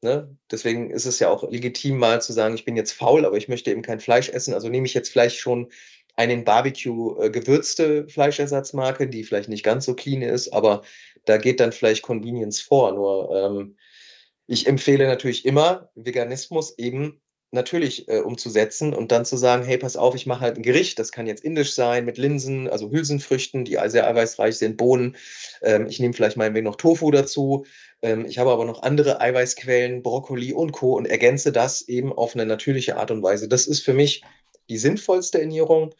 Ne? 0.00 0.36
Deswegen 0.48 0.90
ist 0.90 1.06
es 1.06 1.18
ja 1.18 1.28
auch 1.28 1.50
legitim, 1.50 1.98
mal 1.98 2.22
zu 2.22 2.32
sagen, 2.32 2.54
ich 2.54 2.64
bin 2.64 2.76
jetzt 2.76 2.92
faul, 2.92 3.26
aber 3.26 3.36
ich 3.36 3.48
möchte 3.48 3.72
eben 3.72 3.82
kein 3.82 3.98
Fleisch 3.98 4.28
essen. 4.28 4.54
Also 4.54 4.68
nehme 4.68 4.86
ich 4.86 4.94
jetzt 4.94 5.10
vielleicht 5.10 5.38
schon 5.38 5.72
einen 6.14 6.44
Barbecue 6.44 7.20
äh, 7.20 7.30
gewürzte 7.30 8.06
Fleischersatzmarke, 8.06 9.08
die 9.08 9.24
vielleicht 9.24 9.48
nicht 9.48 9.64
ganz 9.64 9.86
so 9.86 9.94
clean 9.94 10.22
ist, 10.22 10.52
aber 10.52 10.82
da 11.24 11.36
geht 11.36 11.58
dann 11.58 11.72
vielleicht 11.72 12.02
Convenience 12.02 12.60
vor. 12.60 12.92
Nur 12.92 13.34
ähm, 13.34 13.76
ich 14.46 14.68
empfehle 14.68 15.08
natürlich 15.08 15.44
immer 15.44 15.90
Veganismus 15.96 16.78
eben 16.78 17.20
natürlich 17.52 18.08
äh, 18.08 18.20
umzusetzen 18.20 18.94
und 18.94 19.12
dann 19.12 19.24
zu 19.24 19.36
sagen, 19.36 19.62
hey, 19.64 19.76
pass 19.76 19.96
auf, 19.96 20.14
ich 20.14 20.26
mache 20.26 20.40
halt 20.40 20.56
ein 20.56 20.62
Gericht, 20.62 20.98
das 20.98 21.12
kann 21.12 21.26
jetzt 21.26 21.44
indisch 21.44 21.74
sein, 21.74 22.04
mit 22.06 22.16
Linsen, 22.16 22.68
also 22.68 22.90
Hülsenfrüchten, 22.90 23.64
die 23.64 23.78
sehr 23.86 24.06
eiweißreich 24.06 24.56
sind, 24.56 24.78
Bohnen. 24.78 25.16
Ähm, 25.60 25.86
ich 25.86 26.00
nehme 26.00 26.14
vielleicht 26.14 26.38
wenig 26.38 26.62
noch 26.62 26.76
Tofu 26.76 27.10
dazu. 27.10 27.66
Ähm, 28.00 28.24
ich 28.24 28.38
habe 28.38 28.50
aber 28.50 28.64
noch 28.64 28.82
andere 28.82 29.20
Eiweißquellen, 29.20 30.02
Brokkoli 30.02 30.54
und 30.54 30.72
Co. 30.72 30.96
und 30.96 31.06
ergänze 31.06 31.52
das 31.52 31.82
eben 31.82 32.12
auf 32.12 32.34
eine 32.34 32.46
natürliche 32.46 32.96
Art 32.96 33.10
und 33.10 33.22
Weise. 33.22 33.48
Das 33.48 33.66
ist 33.66 33.84
für 33.84 33.94
mich 33.94 34.24
die 34.70 34.78
sinnvollste 34.78 35.40
Ernährung. 35.40 35.94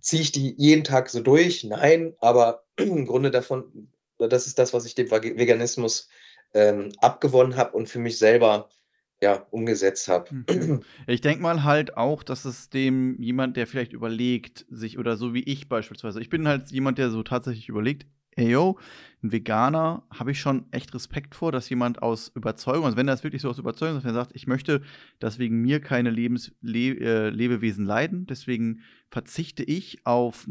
Ziehe 0.00 0.22
ich 0.22 0.32
die 0.32 0.54
jeden 0.56 0.84
Tag 0.84 1.10
so 1.10 1.20
durch? 1.20 1.64
Nein, 1.64 2.14
aber 2.20 2.64
im 2.76 3.06
Grunde 3.06 3.32
davon, 3.32 3.88
das 4.18 4.46
ist 4.46 4.60
das, 4.60 4.72
was 4.72 4.86
ich 4.86 4.94
dem 4.94 5.10
Veganismus 5.10 6.08
ähm, 6.54 6.92
abgewonnen 6.98 7.56
habe 7.56 7.76
und 7.76 7.88
für 7.88 7.98
mich 7.98 8.16
selber 8.16 8.68
ja, 9.24 9.46
umgesetzt 9.50 10.08
habe. 10.08 10.28
Ich 11.06 11.22
denke 11.22 11.42
mal 11.42 11.64
halt 11.64 11.96
auch, 11.96 12.22
dass 12.22 12.44
es 12.44 12.68
dem 12.68 13.20
jemand, 13.20 13.56
der 13.56 13.66
vielleicht 13.66 13.94
überlegt, 13.94 14.66
sich 14.68 14.98
oder 14.98 15.16
so 15.16 15.32
wie 15.32 15.42
ich 15.42 15.68
beispielsweise, 15.68 16.20
ich 16.20 16.28
bin 16.28 16.46
halt 16.46 16.70
jemand, 16.70 16.98
der 16.98 17.08
so 17.08 17.22
tatsächlich 17.22 17.70
überlegt, 17.70 18.06
ey 18.36 18.50
yo, 18.50 18.78
ein 19.22 19.32
Veganer 19.32 20.02
habe 20.12 20.32
ich 20.32 20.40
schon 20.40 20.66
echt 20.72 20.94
Respekt 20.94 21.34
vor, 21.34 21.52
dass 21.52 21.70
jemand 21.70 22.02
aus 22.02 22.28
Überzeugung, 22.34 22.84
also 22.84 22.98
wenn 22.98 23.06
das 23.06 23.24
wirklich 23.24 23.40
so 23.40 23.48
aus 23.48 23.58
Überzeugung 23.58 23.96
ist, 23.96 24.04
wenn 24.04 24.10
er 24.10 24.24
sagt, 24.24 24.32
ich 24.34 24.46
möchte, 24.46 24.82
dass 25.20 25.38
wegen 25.38 25.62
mir 25.62 25.80
keine 25.80 26.10
Lebens 26.10 26.52
Le 26.60 26.90
äh, 27.00 27.30
Lebewesen 27.30 27.86
leiden, 27.86 28.26
deswegen 28.26 28.82
verzichte 29.10 29.62
ich 29.62 30.04
auf 30.04 30.48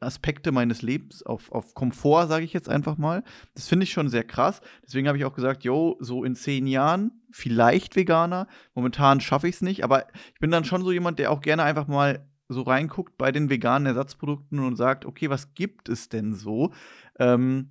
Aspekte 0.00 0.52
meines 0.52 0.82
Lebens, 0.82 1.22
auf, 1.22 1.52
auf 1.52 1.74
Komfort, 1.74 2.26
sage 2.26 2.44
ich 2.44 2.52
jetzt 2.52 2.68
einfach 2.68 2.96
mal. 2.96 3.22
Das 3.54 3.68
finde 3.68 3.84
ich 3.84 3.92
schon 3.92 4.08
sehr 4.08 4.24
krass. 4.24 4.60
Deswegen 4.84 5.08
habe 5.08 5.18
ich 5.18 5.24
auch 5.24 5.34
gesagt, 5.34 5.64
yo, 5.64 5.96
so 6.00 6.24
in 6.24 6.34
zehn 6.34 6.66
Jahren 6.66 7.22
vielleicht 7.30 7.96
Veganer. 7.96 8.46
Momentan 8.74 9.20
schaffe 9.20 9.48
ich 9.48 9.56
es 9.56 9.62
nicht, 9.62 9.84
aber 9.84 10.06
ich 10.32 10.40
bin 10.40 10.50
dann 10.50 10.64
schon 10.64 10.82
so 10.82 10.92
jemand, 10.92 11.18
der 11.18 11.30
auch 11.30 11.40
gerne 11.40 11.62
einfach 11.62 11.86
mal 11.86 12.26
so 12.48 12.62
reinguckt 12.62 13.16
bei 13.18 13.32
den 13.32 13.50
veganen 13.50 13.86
Ersatzprodukten 13.86 14.58
und 14.58 14.76
sagt, 14.76 15.06
okay, 15.06 15.30
was 15.30 15.54
gibt 15.54 15.88
es 15.88 16.08
denn 16.08 16.34
so? 16.34 16.72
Ähm, 17.18 17.70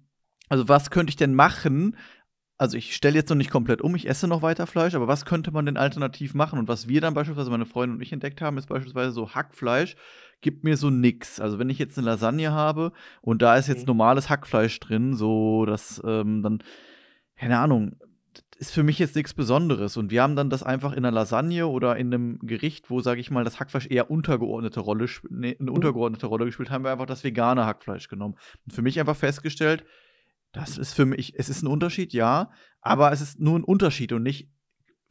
also 0.50 0.68
was 0.68 0.90
könnte 0.90 1.12
ich 1.12 1.16
denn 1.16 1.36
machen? 1.36 1.96
Also 2.58 2.78
ich 2.78 2.96
stelle 2.96 3.16
jetzt 3.16 3.30
noch 3.30 3.36
nicht 3.36 3.52
komplett 3.52 3.82
um, 3.82 3.96
ich 3.96 4.08
esse 4.08 4.28
noch 4.28 4.42
weiter 4.42 4.68
Fleisch, 4.68 4.94
aber 4.94 5.08
was 5.08 5.26
könnte 5.26 5.52
man 5.52 5.66
denn 5.66 5.78
alternativ 5.78 6.34
machen? 6.34 6.60
Und 6.60 6.68
was 6.68 6.88
wir 6.88 7.02
dann 7.02 7.14
beispielsweise, 7.14 7.50
meine 7.50 7.66
Freundin 7.66 7.98
und 7.98 8.02
ich 8.02 8.14
entdeckt 8.14 8.42
haben, 8.42 8.58
ist 8.58 8.68
beispielsweise 8.68 9.12
so 9.12 9.34
Hackfleisch 9.34 9.96
gibt 10.44 10.64
mir 10.64 10.78
so 10.78 10.92
nix. 10.92 11.40
Also 11.40 11.58
wenn 11.58 11.72
ich 11.72 11.80
jetzt 11.80 11.98
eine 11.98 12.06
Lasagne 12.06 12.52
habe 12.52 12.92
und 13.22 13.42
da 13.42 13.56
ist 13.58 13.68
jetzt 13.68 13.82
mhm. 13.82 13.88
normales 13.88 14.30
Hackfleisch 14.30 14.80
drin, 14.80 15.16
so 15.16 15.66
dass 15.66 16.02
ähm, 16.06 16.44
dann, 16.44 16.64
keine 17.36 17.58
Ahnung, 17.58 17.96
ist 18.58 18.72
für 18.72 18.84
mich 18.84 19.00
jetzt 19.00 19.16
nichts 19.16 19.34
Besonderes. 19.34 19.98
Und 19.98 20.12
wir 20.12 20.22
haben 20.22 20.36
dann 20.36 20.50
das 20.50 20.64
einfach 20.64 20.94
in 20.94 21.00
einer 21.00 21.12
Lasagne 21.12 21.68
oder 21.68 21.98
in 21.98 22.14
einem 22.14 22.40
Gericht, 22.40 22.90
wo, 22.90 23.02
sage 23.02 23.20
ich 23.20 23.32
mal, 23.32 23.44
das 23.44 23.60
Hackfleisch 23.60 23.88
eher 23.90 24.12
untergeordnete 24.12 24.80
Rolle, 24.80 25.08
nee, 25.30 25.58
eine 25.60 25.72
mhm. 25.72 25.76
untergeordnete 25.76 26.28
Rolle 26.28 26.46
gespielt, 26.46 26.70
haben 26.70 26.84
wir 26.84 26.92
einfach 26.92 27.06
das 27.06 27.24
vegane 27.24 27.66
Hackfleisch 27.66 28.08
genommen. 28.08 28.36
Und 28.66 28.74
für 28.74 28.82
mich 28.82 29.00
einfach 29.00 29.16
festgestellt, 29.16 29.84
das 30.54 30.78
ist 30.78 30.94
für 30.94 31.06
mich, 31.06 31.34
es 31.38 31.50
ist 31.50 31.64
ein 31.64 31.68
Unterschied, 31.68 32.14
ja, 32.14 32.52
aber 32.80 33.12
es 33.12 33.22
ist 33.22 33.40
nur 33.40 33.58
ein 33.58 33.64
Unterschied 33.64 34.14
und 34.14 34.22
nicht 34.22 34.50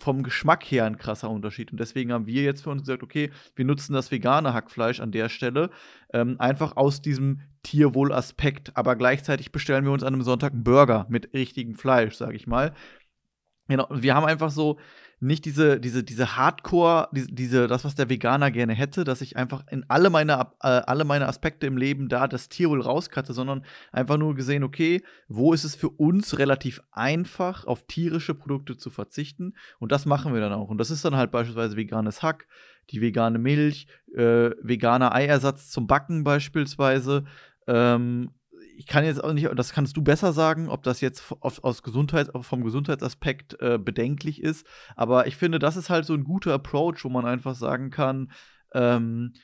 vom 0.02 0.24
Geschmack 0.24 0.64
her 0.64 0.84
ein 0.84 0.98
krasser 0.98 1.30
Unterschied. 1.30 1.70
Und 1.70 1.78
deswegen 1.78 2.12
haben 2.12 2.26
wir 2.26 2.42
jetzt 2.42 2.62
für 2.62 2.70
uns 2.70 2.82
gesagt, 2.82 3.04
okay, 3.04 3.30
wir 3.54 3.64
nutzen 3.64 3.92
das 3.92 4.10
vegane 4.10 4.52
Hackfleisch 4.52 5.00
an 5.00 5.12
der 5.12 5.28
Stelle, 5.28 5.70
ähm, 6.12 6.36
einfach 6.40 6.76
aus 6.76 7.00
diesem 7.00 7.40
Tierwohlaspekt. 7.62 8.76
Aber 8.76 8.96
gleichzeitig 8.96 9.52
bestellen 9.52 9.84
wir 9.84 9.92
uns 9.92 10.02
an 10.02 10.14
einem 10.14 10.22
Sonntag 10.22 10.52
einen 10.52 10.64
Burger 10.64 11.06
mit 11.08 11.32
richtigem 11.32 11.76
Fleisch, 11.76 12.16
sage 12.16 12.34
ich 12.34 12.48
mal. 12.48 12.74
Genau, 13.68 13.86
wir 13.90 14.14
haben 14.14 14.26
einfach 14.26 14.50
so 14.50 14.78
nicht 15.23 15.44
diese, 15.44 15.78
diese, 15.78 16.03
diese 16.03 16.36
Hardcore, 16.36 17.09
diese, 17.12 17.28
diese, 17.28 17.66
das, 17.69 17.85
was 17.85 17.94
der 17.94 18.09
Veganer 18.09 18.51
gerne 18.51 18.73
hätte, 18.74 19.05
dass 19.05 19.20
ich 19.20 19.36
einfach 19.36 19.65
in 19.70 19.85
alle 19.89 20.11
meine, 20.11 20.32
äh, 20.61 20.66
alle 20.66 21.05
meine 21.05 21.28
Aspekte 21.28 21.66
im 21.66 21.77
Leben 21.77 22.09
da 22.09 22.27
das 22.27 22.49
Tierwohl 22.49 22.81
rauskatte, 22.81 23.32
sondern 23.32 23.65
einfach 23.93 24.16
nur 24.19 24.35
gesehen, 24.35 24.65
okay, 24.65 25.03
wo 25.28 25.53
ist 25.53 25.62
es 25.62 25.77
für 25.77 25.90
uns 25.90 26.39
relativ 26.39 26.82
einfach, 26.90 27.65
auf 27.66 27.86
tierische 27.86 28.35
Produkte 28.35 28.77
zu 28.77 28.90
verzichten? 28.90 29.55
Und 29.78 29.93
das 29.93 30.07
machen 30.07 30.35
wir 30.35 30.40
dann 30.40 30.53
auch. 30.53 30.69
Und 30.69 30.78
das 30.78 30.90
ist 30.90 31.05
dann 31.05 31.15
halt 31.15 31.31
beispielsweise 31.31 31.77
veganes 31.77 32.23
Hack, 32.23 32.49
die 32.90 33.01
vegane 33.01 33.39
Milch, 33.39 33.86
äh, 34.15 34.51
veganer 34.61 35.15
Eiersatz 35.15 35.70
zum 35.70 35.86
Backen 35.86 36.24
beispielsweise. 36.24 37.24
Ähm, 37.69 38.31
ich 38.77 38.86
kann 38.86 39.05
jetzt 39.05 39.23
auch 39.23 39.32
nicht, 39.32 39.49
das 39.57 39.73
kannst 39.73 39.97
du 39.97 40.03
besser 40.03 40.32
sagen, 40.32 40.69
ob 40.69 40.82
das 40.82 41.01
jetzt 41.01 41.32
auf, 41.40 41.62
aus 41.65 41.82
Gesundheit, 41.82 42.31
vom 42.40 42.65
Gesundheitsaspekt 42.65 43.61
äh, 43.61 43.78
bedenklich 43.78 44.43
ist. 44.43 44.66
Aber 44.97 45.27
ich 45.27 45.36
finde, 45.36 45.59
das 45.59 45.77
ist 45.77 45.90
halt 45.90 46.05
so 46.05 46.15
ein 46.15 46.24
guter 46.24 46.55
Approach, 46.55 47.05
wo 47.05 47.09
man 47.09 47.27
einfach 47.27 47.55
sagen 47.55 47.90
kann, 47.90 48.32
ähm, 48.74 49.35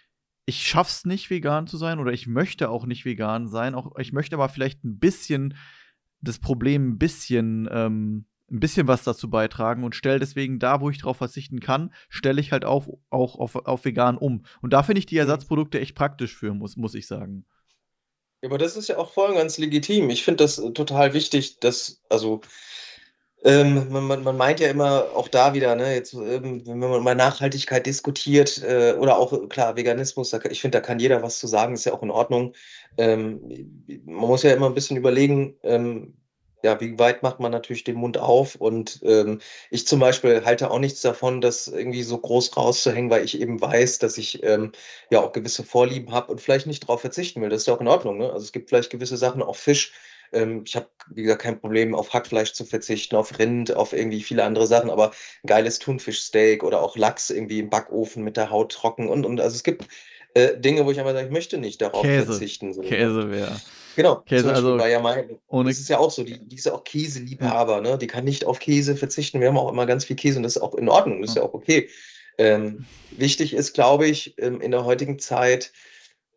ich 0.46 0.66
schaff's 0.66 1.04
nicht, 1.04 1.28
vegan 1.28 1.66
zu 1.66 1.76
sein 1.76 1.98
oder 1.98 2.12
ich 2.12 2.26
möchte 2.26 2.70
auch 2.70 2.86
nicht 2.86 3.04
vegan 3.04 3.48
sein. 3.48 3.74
Auch, 3.74 3.98
ich 3.98 4.12
möchte 4.12 4.36
aber 4.36 4.48
vielleicht 4.48 4.82
ein 4.82 4.98
bisschen 4.98 5.54
das 6.20 6.38
Problem 6.38 6.92
ein 6.92 6.98
bisschen, 6.98 7.68
ähm, 7.70 8.24
ein 8.50 8.60
bisschen 8.60 8.88
was 8.88 9.04
dazu 9.04 9.28
beitragen 9.28 9.84
und 9.84 9.94
stelle 9.94 10.18
deswegen 10.18 10.58
da, 10.58 10.80
wo 10.80 10.88
ich 10.88 10.98
drauf 10.98 11.18
verzichten 11.18 11.60
kann, 11.60 11.92
stelle 12.08 12.40
ich 12.40 12.50
halt 12.50 12.64
auf, 12.64 12.88
auch 13.10 13.38
auf, 13.38 13.56
auf 13.56 13.84
vegan 13.84 14.16
um. 14.16 14.44
Und 14.62 14.72
da 14.72 14.82
finde 14.82 15.00
ich 15.00 15.06
die 15.06 15.16
mhm. 15.16 15.20
Ersatzprodukte 15.20 15.80
echt 15.80 15.94
praktisch 15.94 16.34
für, 16.34 16.54
muss, 16.54 16.76
muss 16.76 16.94
ich 16.94 17.06
sagen. 17.06 17.44
Ja, 18.42 18.48
aber 18.48 18.58
das 18.58 18.76
ist 18.76 18.88
ja 18.88 18.98
auch 18.98 19.12
voll 19.12 19.34
ganz 19.34 19.58
legitim. 19.58 20.10
Ich 20.10 20.24
finde 20.24 20.44
das 20.44 20.58
äh, 20.58 20.70
total 20.72 21.12
wichtig, 21.12 21.58
dass, 21.60 22.00
also, 22.08 22.40
ähm, 23.44 23.90
man, 23.92 24.04
man, 24.04 24.22
man 24.24 24.36
meint 24.36 24.60
ja 24.60 24.68
immer 24.68 25.10
auch 25.14 25.28
da 25.28 25.54
wieder, 25.54 25.74
ne, 25.76 25.94
jetzt, 25.94 26.12
ähm, 26.14 26.66
wenn 26.66 26.78
man 26.78 27.02
mal 27.02 27.14
Nachhaltigkeit 27.14 27.86
diskutiert 27.86 28.62
äh, 28.64 28.94
oder 28.98 29.18
auch, 29.18 29.48
klar, 29.48 29.76
Veganismus, 29.76 30.30
da, 30.30 30.40
ich 30.50 30.60
finde, 30.60 30.78
da 30.78 30.82
kann 30.86 30.98
jeder 31.00 31.22
was 31.22 31.38
zu 31.38 31.46
sagen, 31.46 31.74
ist 31.74 31.84
ja 31.86 31.92
auch 31.94 32.02
in 32.02 32.10
Ordnung. 32.10 32.54
Ähm, 32.96 33.84
man 34.04 34.28
muss 34.28 34.42
ja 34.42 34.52
immer 34.54 34.66
ein 34.66 34.74
bisschen 34.74 34.96
überlegen, 34.96 35.56
ähm, 35.62 36.16
ja, 36.62 36.80
wie 36.80 36.98
weit 36.98 37.22
macht 37.22 37.40
man 37.40 37.52
natürlich 37.52 37.84
den 37.84 37.96
Mund 37.96 38.18
auf? 38.18 38.56
Und 38.56 39.00
ähm, 39.02 39.40
ich 39.70 39.86
zum 39.86 40.00
Beispiel 40.00 40.44
halte 40.44 40.70
auch 40.70 40.78
nichts 40.78 41.00
davon, 41.00 41.40
das 41.40 41.68
irgendwie 41.68 42.02
so 42.02 42.18
groß 42.18 42.56
rauszuhängen, 42.56 43.10
weil 43.10 43.24
ich 43.24 43.40
eben 43.40 43.60
weiß, 43.60 43.98
dass 43.98 44.18
ich 44.18 44.42
ähm, 44.42 44.72
ja 45.10 45.20
auch 45.20 45.32
gewisse 45.32 45.62
Vorlieben 45.62 46.12
habe 46.12 46.32
und 46.32 46.40
vielleicht 46.40 46.66
nicht 46.66 46.84
darauf 46.84 47.00
verzichten 47.00 47.40
will. 47.40 47.48
Das 47.48 47.62
ist 47.62 47.66
ja 47.66 47.74
auch 47.74 47.80
in 47.80 47.88
Ordnung. 47.88 48.18
Ne? 48.18 48.32
Also 48.32 48.44
es 48.44 48.52
gibt 48.52 48.68
vielleicht 48.68 48.90
gewisse 48.90 49.16
Sachen, 49.16 49.42
auch 49.42 49.56
Fisch. 49.56 49.92
Ähm, 50.32 50.64
ich 50.66 50.76
habe, 50.76 50.88
wie 51.10 51.22
gesagt, 51.22 51.42
kein 51.42 51.60
Problem, 51.60 51.94
auf 51.94 52.12
Hackfleisch 52.12 52.52
zu 52.52 52.64
verzichten, 52.64 53.16
auf 53.16 53.38
Rind, 53.38 53.74
auf 53.74 53.92
irgendwie 53.92 54.22
viele 54.22 54.44
andere 54.44 54.66
Sachen, 54.66 54.90
aber 54.90 55.10
ein 55.10 55.46
geiles 55.46 55.78
Thunfischsteak 55.78 56.64
oder 56.64 56.82
auch 56.82 56.96
Lachs 56.96 57.30
irgendwie 57.30 57.60
im 57.60 57.70
Backofen 57.70 58.24
mit 58.24 58.36
der 58.36 58.50
Haut 58.50 58.72
trocken 58.72 59.08
und, 59.08 59.24
und 59.24 59.40
also 59.40 59.54
es 59.54 59.62
gibt 59.62 59.86
äh, 60.34 60.58
Dinge, 60.58 60.84
wo 60.84 60.90
ich 60.90 60.98
einfach 60.98 61.12
sage, 61.12 61.26
ich 61.26 61.32
möchte 61.32 61.58
nicht 61.58 61.80
darauf 61.80 62.02
Käse. 62.02 62.26
verzichten. 62.26 62.74
So. 62.74 62.82
Käse 62.82 63.30
wäre. 63.30 63.58
Genau, 63.98 64.20
Käse, 64.20 64.54
also 64.54 64.78
war 64.78 64.88
ja 64.88 65.00
mein, 65.00 65.40
ohne 65.48 65.70
das 65.70 65.80
ist 65.80 65.88
ja 65.88 65.98
auch 65.98 66.12
so, 66.12 66.22
die, 66.22 66.38
die 66.38 66.54
ist 66.54 66.66
ja 66.66 66.72
auch 66.72 66.84
Käseliebhaber, 66.84 67.74
ja. 67.74 67.80
ne? 67.80 67.98
Die 67.98 68.06
kann 68.06 68.22
nicht 68.22 68.44
auf 68.44 68.60
Käse 68.60 68.94
verzichten. 68.94 69.40
Wir 69.40 69.48
haben 69.48 69.58
auch 69.58 69.72
immer 69.72 69.86
ganz 69.86 70.04
viel 70.04 70.14
Käse 70.14 70.36
und 70.36 70.44
das 70.44 70.54
ist 70.54 70.62
auch 70.62 70.76
in 70.76 70.88
Ordnung, 70.88 71.20
das 71.20 71.30
ist 71.30 71.34
ja, 71.36 71.42
ja 71.42 71.48
auch 71.48 71.54
okay. 71.54 71.88
Ähm, 72.38 72.86
wichtig 73.10 73.54
ist, 73.54 73.72
glaube 73.72 74.06
ich, 74.06 74.38
ähm, 74.38 74.60
in 74.60 74.70
der 74.70 74.84
heutigen 74.84 75.18
Zeit, 75.18 75.72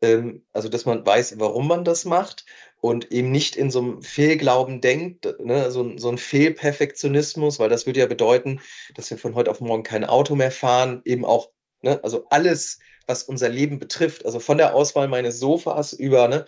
ähm, 0.02 0.42
also 0.54 0.70
dass 0.70 0.88
man 0.88 1.06
weiß, 1.06 1.38
warum 1.38 1.68
man 1.68 1.84
das 1.84 2.04
macht 2.04 2.48
und 2.80 3.12
eben 3.12 3.30
nicht 3.30 3.56
in 3.56 3.70
so 3.70 3.78
einem 3.78 4.02
Fehlglauben 4.02 4.82
denkt, 4.82 5.28
ne? 5.40 5.70
so, 5.70 6.00
so 6.00 6.10
ein 6.10 6.18
Fehlperfektionismus, 6.18 7.60
weil 7.60 7.70
das 7.70 7.86
würde 7.86 8.00
ja 8.00 8.08
bedeuten, 8.08 8.60
dass 8.96 9.12
wir 9.12 9.20
von 9.20 9.36
heute 9.36 9.52
auf 9.52 9.62
morgen 9.62 9.84
kein 9.84 10.04
Auto 10.04 10.34
mehr 10.34 10.50
fahren, 10.50 11.04
eben 11.06 11.26
auch, 11.26 11.52
ne? 11.84 12.04
also 12.04 12.26
alles 12.32 12.80
was 13.08 13.24
unser 13.24 13.50
Leben 13.50 13.78
betrifft. 13.78 14.26
Also 14.26 14.40
von 14.40 14.58
der 14.58 14.74
Auswahl 14.74 15.08
meines 15.08 15.40
Sofas 15.40 15.94
über, 15.94 16.28
ne, 16.28 16.46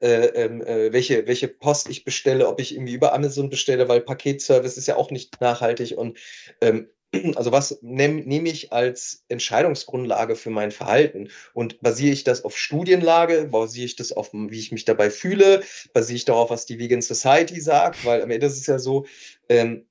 äh, 0.00 0.26
ähm, 0.26 0.62
äh, 0.62 0.92
welche, 0.92 1.26
welche 1.26 1.48
Post 1.48 1.88
ich 1.88 2.04
bestelle, 2.04 2.48
ob 2.48 2.60
ich 2.60 2.74
irgendwie 2.74 2.94
über 2.94 3.14
Amazon 3.14 3.50
bestelle, 3.50 3.88
weil 3.88 4.00
Paketservice 4.00 4.76
ist 4.76 4.88
ja 4.88 4.96
auch 4.96 5.10
nicht 5.10 5.40
nachhaltig. 5.40 5.96
Und 5.96 6.18
ähm, 6.60 6.88
also 7.36 7.52
was 7.52 7.78
nehme 7.82 8.22
nehm 8.22 8.46
ich 8.46 8.72
als 8.72 9.24
Entscheidungsgrundlage 9.28 10.36
für 10.36 10.50
mein 10.50 10.70
Verhalten? 10.70 11.30
Und 11.54 11.80
basiere 11.80 12.12
ich 12.12 12.24
das 12.24 12.44
auf 12.44 12.58
Studienlage? 12.58 13.48
Basiere 13.50 13.86
ich 13.86 13.96
das 13.96 14.12
auf, 14.12 14.30
wie 14.32 14.58
ich 14.58 14.72
mich 14.72 14.84
dabei 14.84 15.10
fühle? 15.10 15.62
Basiere 15.92 16.16
ich 16.16 16.24
darauf, 16.24 16.50
was 16.50 16.66
die 16.66 16.78
Vegan 16.78 17.02
Society 17.02 17.60
sagt? 17.60 18.04
Weil 18.04 18.22
am 18.22 18.30
Ende 18.30 18.46
ist 18.46 18.58
es 18.58 18.66
ja 18.66 18.78
so, 18.78 19.06
ähm, 19.48 19.86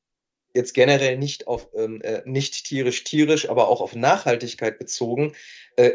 jetzt 0.53 0.73
generell 0.73 1.18
nicht 1.18 1.48
auf 1.48 1.68
ähm, 1.76 2.02
äh, 2.02 2.22
nicht 2.26 2.65
tierisch 2.65 3.03
tierisch, 3.03 3.49
aber 3.49 3.68
auch 3.68 3.82
auf 3.82 3.95
Nachhaltigkeit 3.95 4.80
bezogen, 4.80 5.34
äh, 5.76 5.91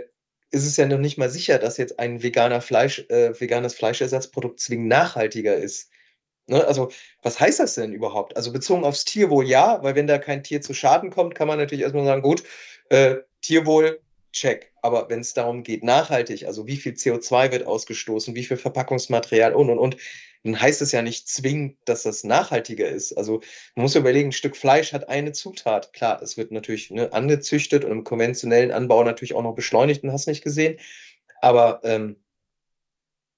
ist 0.50 0.66
es 0.66 0.76
ja 0.76 0.86
noch 0.86 0.98
nicht 0.98 1.18
mal 1.18 1.30
sicher, 1.30 1.58
dass 1.58 1.76
jetzt 1.76 1.98
ein 1.98 2.22
veganer 2.22 2.60
Fleisch, 2.60 3.00
äh, 3.08 3.38
veganes 3.38 3.74
Fleischersatzprodukt 3.74 4.60
zwingend 4.60 4.88
nachhaltiger 4.88 5.56
ist. 5.56 5.90
Ne? 6.46 6.66
Also, 6.66 6.90
was 7.22 7.38
heißt 7.38 7.60
das 7.60 7.74
denn 7.74 7.92
überhaupt? 7.92 8.36
Also 8.36 8.52
bezogen 8.52 8.84
aufs 8.84 9.04
Tierwohl 9.04 9.46
ja, 9.48 9.82
weil 9.82 9.94
wenn 9.94 10.06
da 10.06 10.18
kein 10.18 10.42
Tier 10.42 10.60
zu 10.60 10.74
Schaden 10.74 11.10
kommt, 11.10 11.34
kann 11.34 11.48
man 11.48 11.58
natürlich 11.58 11.82
erstmal 11.82 12.04
sagen, 12.04 12.22
gut, 12.22 12.42
äh, 12.88 13.16
Tierwohl, 13.40 14.00
check. 14.32 14.72
Aber 14.82 15.08
wenn 15.08 15.20
es 15.20 15.34
darum 15.34 15.62
geht, 15.62 15.84
nachhaltig, 15.84 16.46
also 16.46 16.66
wie 16.66 16.76
viel 16.76 16.92
CO2 16.92 17.52
wird 17.52 17.66
ausgestoßen, 17.66 18.34
wie 18.34 18.44
viel 18.44 18.56
Verpackungsmaterial 18.56 19.54
und 19.54 19.70
und 19.70 19.78
und, 19.78 19.96
dann 20.42 20.60
heißt 20.60 20.80
es 20.80 20.92
ja 20.92 21.02
nicht 21.02 21.28
zwingend, 21.28 21.76
dass 21.84 22.04
das 22.04 22.24
nachhaltiger 22.24 22.88
ist. 22.88 23.12
Also 23.12 23.40
man 23.74 23.82
muss 23.82 23.94
überlegen, 23.94 24.30
ein 24.30 24.32
Stück 24.32 24.56
Fleisch 24.56 24.92
hat 24.92 25.08
eine 25.08 25.32
Zutat. 25.32 25.92
Klar, 25.92 26.22
es 26.22 26.36
wird 26.36 26.50
natürlich 26.50 26.90
ne, 26.90 27.12
angezüchtet 27.12 27.84
und 27.84 27.92
im 27.92 28.04
konventionellen 28.04 28.70
Anbau 28.70 29.04
natürlich 29.04 29.34
auch 29.34 29.42
noch 29.42 29.54
beschleunigt 29.54 30.02
und 30.02 30.12
hast 30.12 30.26
nicht 30.26 30.42
gesehen. 30.42 30.78
Aber 31.42 31.80
ähm, 31.84 32.16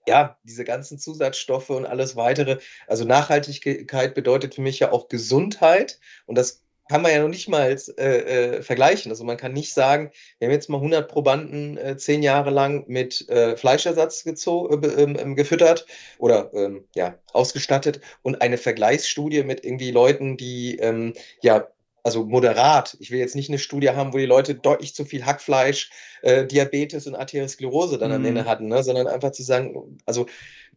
ja, 0.07 0.39
diese 0.43 0.65
ganzen 0.65 0.99
Zusatzstoffe 0.99 1.71
und 1.71 1.87
alles 1.87 2.17
weitere. 2.17 2.59
Also 2.87 3.05
Nachhaltigkeit 3.05 4.15
bedeutet 4.15 4.55
für 4.55 4.63
mich 4.63 4.79
ja 4.81 4.93
auch 4.93 5.09
Gesundheit 5.09 6.01
und 6.27 6.37
das 6.37 6.63
kann 6.93 7.01
man 7.01 7.11
ja 7.11 7.23
noch 7.23 7.29
nicht 7.29 7.49
mal 7.49 7.75
äh, 7.97 8.03
äh, 8.03 8.63
vergleichen. 8.63 9.11
Also 9.11 9.25
man 9.25 9.39
kann 9.39 9.55
nicht 9.55 9.73
sagen, 9.73 10.11
wir 10.39 10.47
haben 10.47 10.53
jetzt 10.53 10.69
mal 10.69 10.77
100 10.77 11.11
Probanden 11.11 11.79
äh, 11.79 11.97
zehn 11.97 12.23
Jahre 12.23 12.51
lang 12.51 12.85
mit 12.87 13.27
äh, 13.31 13.57
Fleischersatz 13.57 14.27
äh, 14.27 14.35
ähm, 14.35 15.17
ähm, 15.19 15.35
gefüttert 15.35 15.87
oder 16.19 16.51
ähm, 16.53 16.85
ja, 16.95 17.15
ausgestattet 17.33 18.03
und 18.21 18.43
eine 18.43 18.59
Vergleichsstudie 18.59 19.43
mit 19.43 19.65
irgendwie 19.65 19.91
Leuten, 19.91 20.37
die 20.37 20.77
ähm, 20.81 21.15
ja 21.41 21.67
also 22.03 22.25
moderat. 22.25 22.97
Ich 23.01 23.11
will 23.11 23.19
jetzt 23.19 23.37
nicht 23.37 23.49
eine 23.49 23.59
Studie 23.59 23.91
haben, 23.91 24.13
wo 24.13 24.19
die 24.19 24.27
Leute 24.27 24.55
deutlich 24.55 24.95
zu 24.95 25.05
viel 25.05 25.25
Hackfleisch, 25.25 25.91
äh, 26.23 26.47
Diabetes 26.47 27.07
und 27.07 27.15
Arteriosklerose 27.15 27.99
dann 27.99 28.11
mm. 28.11 28.15
am 28.15 28.25
Ende 28.25 28.43
mhm. 28.43 28.47
hatten, 28.47 28.69
ne? 28.69 28.83
sondern 28.83 29.07
einfach 29.07 29.33
zu 29.33 29.43
sagen, 29.43 29.99
also 30.05 30.27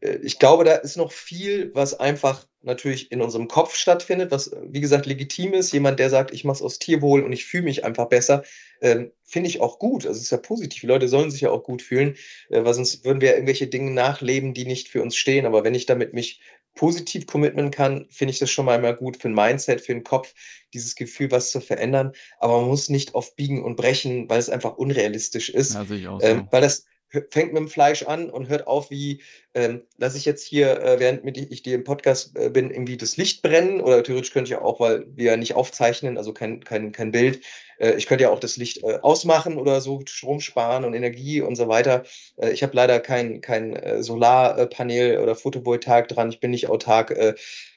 äh, 0.02 0.18
ich 0.22 0.40
glaube, 0.40 0.64
da 0.64 0.74
ist 0.74 0.98
noch 0.98 1.12
viel, 1.12 1.72
was 1.74 2.00
einfach 2.00 2.46
natürlich 2.62 3.12
in 3.12 3.22
unserem 3.22 3.48
Kopf 3.48 3.76
stattfindet, 3.76 4.32
was 4.32 4.52
wie 4.64 4.82
gesagt 4.82 5.06
legitim 5.06 5.54
ist. 5.54 5.72
Jemand, 5.72 6.00
der 6.00 6.10
sagt, 6.10 6.34
ich 6.34 6.44
mache 6.44 6.56
es 6.56 6.62
aus 6.62 6.80
Tierwohl 6.80 7.24
und 7.24 7.32
ich 7.32 7.46
fühle 7.46 7.64
mich 7.64 7.86
einfach 7.86 8.08
besser, 8.08 8.44
ähm, 8.82 9.12
finde 9.24 9.50
ich 9.50 9.62
auch 9.62 9.80
gut. 9.80 10.06
Also 10.06 10.18
es 10.18 10.26
ist 10.26 10.32
ja 10.32 10.38
positiv. 10.38 10.82
Die 10.82 10.88
Leute 10.88 11.08
sollen 11.08 11.32
sich 11.32 11.42
ja 11.42 11.52
auch 11.52 11.64
gut 11.64 11.82
fühlen, 11.82 12.16
äh, 12.50 12.64
weil 12.64 12.74
sonst 12.74 13.06
würden 13.06 13.22
wir 13.22 13.34
irgendwelche 13.34 13.68
Dinge 13.68 13.92
nachleben, 13.92 14.54
die 14.54 14.66
nicht 14.66 14.90
für 14.90 15.02
uns 15.02 15.16
stehen. 15.16 15.46
Aber 15.46 15.64
wenn 15.64 15.76
ich 15.76 15.86
damit 15.86 16.14
mich 16.14 16.42
positiv 16.76 17.26
committen 17.26 17.72
kann, 17.72 18.06
finde 18.10 18.32
ich 18.32 18.40
das 18.40 18.52
schon 18.52 18.66
mal 18.66 18.78
immer 18.78 18.94
gut 18.94 19.18
für 19.18 19.30
ein 19.30 19.34
Mindset, 19.34 19.82
für 19.82 19.94
den 19.94 20.04
Kopf, 20.04 20.34
dieses 20.74 20.96
Gefühl, 20.96 21.32
was 21.32 21.52
zu 21.52 21.62
verändern. 21.62 22.12
Aber 22.38 22.60
man 22.60 22.70
muss 22.70 22.90
nicht 22.90 23.16
auf 23.16 23.36
Biegen 23.36 23.64
und 23.64 23.78
Brechen, 23.78 24.30
weil 24.30 24.40
es 24.40 24.50
einfach 24.50 24.78
unrealistisch 24.78 25.50
ist. 25.50 25.74
Ja, 25.74 25.86
sehe 25.86 26.00
ich 26.00 26.08
auch 26.08 26.20
ähm, 26.22 26.40
so. 26.40 26.48
Weil 26.52 26.62
das 26.62 26.86
fängt 27.32 27.54
mit 27.54 27.62
dem 27.62 27.70
Fleisch 27.70 28.04
an 28.04 28.30
und 28.30 28.50
hört 28.50 28.68
auf 28.68 28.92
wie, 28.92 29.22
ähm, 29.56 29.82
lasse 29.98 30.18
ich 30.18 30.26
jetzt 30.26 30.46
hier, 30.46 30.82
äh, 30.82 31.00
während 31.00 31.26
ich 31.38 31.64
dir 31.64 31.76
im 31.76 31.86
Podcast 31.86 32.38
äh, 32.38 32.50
bin, 32.50 32.70
irgendwie 32.70 32.98
das 32.98 33.16
Licht 33.16 33.42
brennen 33.42 33.82
oder 33.82 34.04
theoretisch 34.04 34.32
könnte 34.32 34.52
ich 34.52 34.58
auch, 34.58 34.80
weil 34.82 35.06
wir 35.16 35.32
ja 35.32 35.38
nicht 35.38 35.56
aufzeichnen, 35.56 36.18
also 36.18 36.34
kein, 36.34 36.64
kein, 36.64 36.92
kein 36.92 37.12
Bild, 37.12 37.42
äh, 37.80 37.94
ich 37.96 38.08
könnte 38.08 38.24
ja 38.24 38.30
auch 38.30 38.40
das 38.40 38.58
Licht 38.58 38.84
äh, 38.84 39.00
ausmachen 39.02 39.58
oder 39.58 39.82
so, 39.82 40.02
Strom 40.06 40.40
sparen 40.40 40.86
und 40.86 40.94
Energie 40.94 41.42
und 41.42 41.56
so 41.56 41.68
weiter. 41.68 42.04
Äh, 42.38 42.52
ich 42.52 42.64
habe 42.64 42.76
leider 42.76 43.00
kein, 43.00 43.42
kein 43.42 43.76
äh, 43.76 44.04
Solarpanel 44.04 45.20
oder 45.20 45.36
Photovoltaik 45.36 46.08
dran, 46.08 46.30
ich 46.30 46.40
bin 46.40 46.52
nicht 46.52 46.70
autark, 46.70 47.16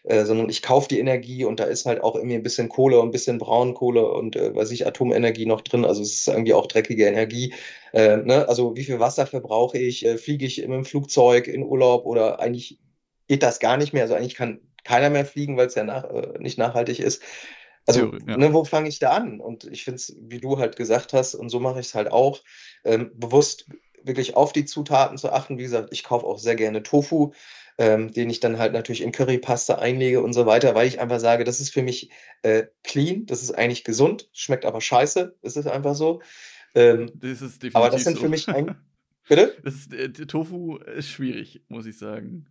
sondern 0.05 0.49
ich 0.49 0.63
kaufe 0.63 0.89
die 0.89 1.01
Energie 1.01 1.45
und 1.45 1.61
da 1.61 1.65
ist 1.65 1.85
halt 1.85 2.03
auch 2.03 2.15
irgendwie 2.15 2.37
ein 2.37 2.43
bisschen 2.43 2.71
Kohle 2.71 2.99
und 2.99 3.09
ein 3.09 3.13
bisschen 3.13 3.37
Braunkohle 3.37 4.11
und 4.11 4.37
äh, 4.37 4.55
weiß 4.55 4.71
ich, 4.71 4.87
Atomenergie 4.87 5.45
noch 5.45 5.61
drin, 5.61 5.85
also 5.85 6.01
es 6.01 6.13
ist 6.21 6.29
irgendwie 6.29 6.55
auch 6.55 6.67
dreckige 6.67 7.05
Energie. 7.07 7.53
Ne? 7.93 8.47
Also 8.49 8.77
wie 8.77 8.85
viel 8.85 9.01
Wasser 9.01 9.27
verbrauche 9.27 9.79
ich? 9.79 10.07
fliege 10.19 10.45
ich 10.45 10.63
im 10.63 10.85
Flugzeug 10.85 11.47
in 11.47 11.63
Urlaub 11.69 12.07
oder 12.07 12.41
eigentlich 12.41 12.81
geht 13.29 13.43
das 13.43 13.61
gar 13.61 13.77
nicht 13.77 13.93
mehr. 13.93 14.03
Also 14.03 14.15
eigentlich 14.15 14.35
kann 14.35 14.61
keiner 14.85 15.11
mehr 15.11 15.27
fliegen, 15.27 15.57
weil 15.57 15.67
es 15.67 15.75
ja 15.75 15.85
nach, 15.85 16.05
äh, 16.05 16.39
nicht 16.39 16.59
nachhaltig 16.59 16.99
ist. 16.99 17.23
Also, 17.87 18.13
ja. 18.27 18.37
ne, 18.37 18.53
wo 18.53 18.65
fange 18.65 18.89
ich 18.89 18.99
da 18.99 19.11
an? 19.11 19.41
Und 19.41 19.65
ich 19.65 19.85
finde 19.85 19.97
es, 19.97 20.15
wie 20.21 20.41
du 20.41 20.59
halt 20.59 20.77
gesagt 20.77 21.13
hast, 21.15 21.35
und 21.35 21.49
so 21.49 21.59
mache 21.59 21.81
ich 21.81 21.87
es 21.87 21.95
halt 21.95 22.13
auch, 22.13 22.43
ähm, 22.85 23.11
bewusst 23.15 23.67
wirklich 24.03 24.37
auf 24.37 24.53
die 24.53 24.67
Zutaten 24.67 25.17
zu 25.17 25.33
achten. 25.33 25.59
Wie 25.59 25.63
gesagt, 25.63 25.89
ich 25.93 26.05
kaufe 26.05 26.27
auch 26.27 26.39
sehr 26.39 26.55
gerne 26.55 26.83
Tofu, 26.83 27.33
ähm, 27.79 28.13
den 28.13 28.29
ich 28.29 28.41
dann 28.41 28.59
halt 28.59 28.73
natürlich 28.73 29.03
in 29.03 29.13
Currypaste 29.13 29.79
einlege 29.79 30.23
und 30.23 30.33
so 30.33 30.47
weiter, 30.47 30.75
weil 30.75 30.87
ich 30.87 31.01
einfach 31.01 31.21
sage, 31.21 31.45
das 31.45 31.61
ist 31.61 31.73
für 31.73 31.83
mich 31.83 32.11
äh, 32.43 32.65
clean, 32.85 33.25
das 33.27 33.43
ist 33.43 33.53
eigentlich 33.53 33.85
gesund, 33.85 34.29
schmeckt 34.33 34.65
aber 34.65 34.81
scheiße, 34.81 35.37
das 35.43 35.57
ist 35.57 35.67
einfach 35.67 35.95
so. 35.95 36.21
Ähm, 36.75 37.11
das 37.15 37.41
ist 37.41 37.63
definitiv 37.63 37.77
aber 37.77 37.91
das 37.91 38.05
sind 38.05 38.17
so. 38.17 38.23
für 38.23 38.29
mich 38.29 38.49
ein, 38.49 38.77
Bitte? 39.29 39.57
Das 39.63 39.89
äh, 39.93 40.09
Tofu 40.11 40.77
ist 40.77 41.09
schwierig, 41.09 41.63
muss 41.69 41.87
ich 41.87 41.99
sagen. 41.99 42.47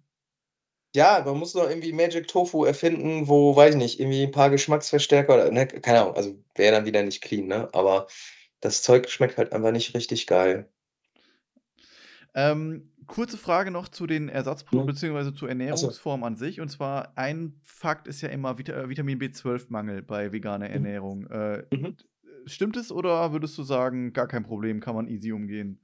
Ja, 0.95 1.21
man 1.25 1.37
muss 1.37 1.53
noch 1.53 1.69
irgendwie 1.69 1.91
Magic 1.91 2.27
Tofu 2.27 2.65
erfinden, 2.65 3.27
wo, 3.27 3.55
weiß 3.55 3.75
ich 3.75 3.79
nicht, 3.79 3.99
irgendwie 3.99 4.23
ein 4.23 4.31
paar 4.31 4.49
Geschmacksverstärker 4.49 5.33
oder, 5.33 5.51
ne, 5.51 5.67
keine 5.67 6.01
Ahnung, 6.01 6.15
also 6.15 6.41
wäre 6.55 6.75
dann 6.75 6.85
wieder 6.85 7.03
nicht 7.03 7.21
clean, 7.21 7.47
ne? 7.47 7.69
Aber 7.73 8.07
das 8.61 8.81
Zeug 8.81 9.09
schmeckt 9.09 9.37
halt 9.37 9.51
einfach 9.53 9.71
nicht 9.71 9.93
richtig 9.93 10.27
geil. 10.27 10.69
Ähm, 12.33 12.91
kurze 13.07 13.37
Frage 13.37 13.71
noch 13.71 13.87
zu 13.89 14.05
den 14.05 14.29
Ersatzprodukten 14.29 14.93
mhm. 14.93 15.13
bzw. 15.13 15.33
zur 15.33 15.49
Ernährungsform 15.49 16.23
an 16.23 16.35
sich. 16.35 16.61
Und 16.61 16.69
zwar, 16.69 17.17
ein 17.17 17.59
Fakt 17.63 18.07
ist 18.07 18.21
ja 18.21 18.29
immer 18.29 18.57
Vita 18.57 18.73
äh, 18.73 18.89
Vitamin 18.89 19.19
B12-Mangel 19.19 20.03
bei 20.03 20.31
veganer 20.31 20.67
mhm. 20.67 20.73
Ernährung. 20.73 21.27
Äh, 21.27 21.63
mhm. 21.71 21.97
Stimmt 22.45 22.77
es 22.77 22.91
oder 22.91 23.33
würdest 23.33 23.57
du 23.57 23.63
sagen, 23.63 24.13
gar 24.13 24.27
kein 24.27 24.43
Problem, 24.43 24.79
kann 24.79 24.95
man 24.95 25.07
easy 25.07 25.31
umgehen? 25.31 25.79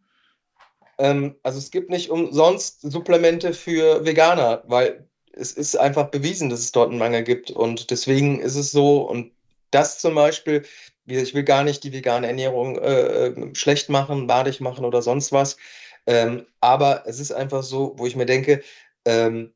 Ähm, 0.98 1.36
also 1.44 1.58
es 1.58 1.72
gibt 1.72 1.90
nicht 1.90 2.10
umsonst 2.10 2.82
Supplemente 2.82 3.54
für 3.54 4.06
Veganer, 4.06 4.64
weil 4.68 5.08
es 5.34 5.52
ist 5.52 5.76
einfach 5.76 6.10
bewiesen, 6.10 6.50
dass 6.50 6.60
es 6.60 6.72
dort 6.72 6.90
einen 6.90 7.00
Mangel 7.00 7.24
gibt. 7.24 7.52
Und 7.52 7.92
deswegen 7.92 8.40
ist 8.40 8.56
es 8.56 8.72
so, 8.72 9.02
und 9.02 9.32
das 9.72 10.00
zum 10.00 10.16
Beispiel, 10.16 10.64
ich 11.06 11.34
will 11.34 11.44
gar 11.44 11.64
nicht 11.64 11.84
die 11.84 11.94
vegane 11.94 12.28
Ernährung 12.28 12.78
äh, 12.78 13.28
äh, 13.28 13.56
schlecht 13.56 13.90
machen, 13.90 14.28
badig 14.28 14.62
machen 14.62 14.86
oder 14.86 15.02
sonst 15.02 15.32
was. 15.32 15.58
Ähm, 16.06 16.46
aber 16.60 17.04
es 17.08 17.20
ist 17.20 17.32
einfach 17.32 17.64
so, 17.64 17.94
wo 17.98 18.06
ich 18.06 18.16
mir 18.16 18.26
denke, 18.26 18.62
ähm, 19.06 19.54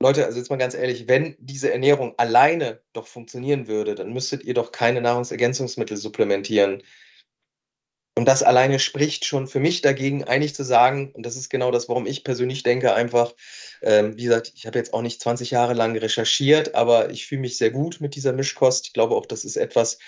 Leute, 0.00 0.26
also 0.26 0.38
jetzt 0.38 0.50
mal 0.50 0.56
ganz 0.56 0.74
ehrlich, 0.74 1.08
wenn 1.08 1.36
diese 1.38 1.72
Ernährung 1.72 2.14
alleine 2.18 2.80
doch 2.92 3.06
funktionieren 3.06 3.68
würde, 3.68 3.94
dann 3.94 4.12
müsstet 4.12 4.44
ihr 4.44 4.54
doch 4.54 4.72
keine 4.72 5.00
Nahrungsergänzungsmittel 5.00 5.96
supplementieren. 5.96 6.82
Und 8.16 8.26
das 8.26 8.44
alleine 8.44 8.78
spricht 8.78 9.24
schon 9.24 9.48
für 9.48 9.58
mich 9.58 9.80
dagegen, 9.80 10.24
eigentlich 10.24 10.54
zu 10.54 10.62
sagen, 10.62 11.10
und 11.12 11.26
das 11.26 11.36
ist 11.36 11.50
genau 11.50 11.72
das, 11.72 11.88
warum 11.88 12.06
ich 12.06 12.22
persönlich 12.22 12.62
denke, 12.62 12.94
einfach, 12.94 13.34
ähm, 13.82 14.16
wie 14.16 14.24
gesagt, 14.24 14.52
ich 14.54 14.66
habe 14.66 14.78
jetzt 14.78 14.94
auch 14.94 15.02
nicht 15.02 15.20
20 15.20 15.50
Jahre 15.50 15.74
lang 15.74 15.96
recherchiert, 15.96 16.76
aber 16.76 17.10
ich 17.10 17.26
fühle 17.26 17.40
mich 17.40 17.58
sehr 17.58 17.70
gut 17.70 18.00
mit 18.00 18.14
dieser 18.14 18.32
Mischkost. 18.32 18.86
Ich 18.86 18.92
glaube 18.92 19.16
auch, 19.16 19.26
das 19.26 19.44
ist 19.44 19.56
etwas, 19.56 19.98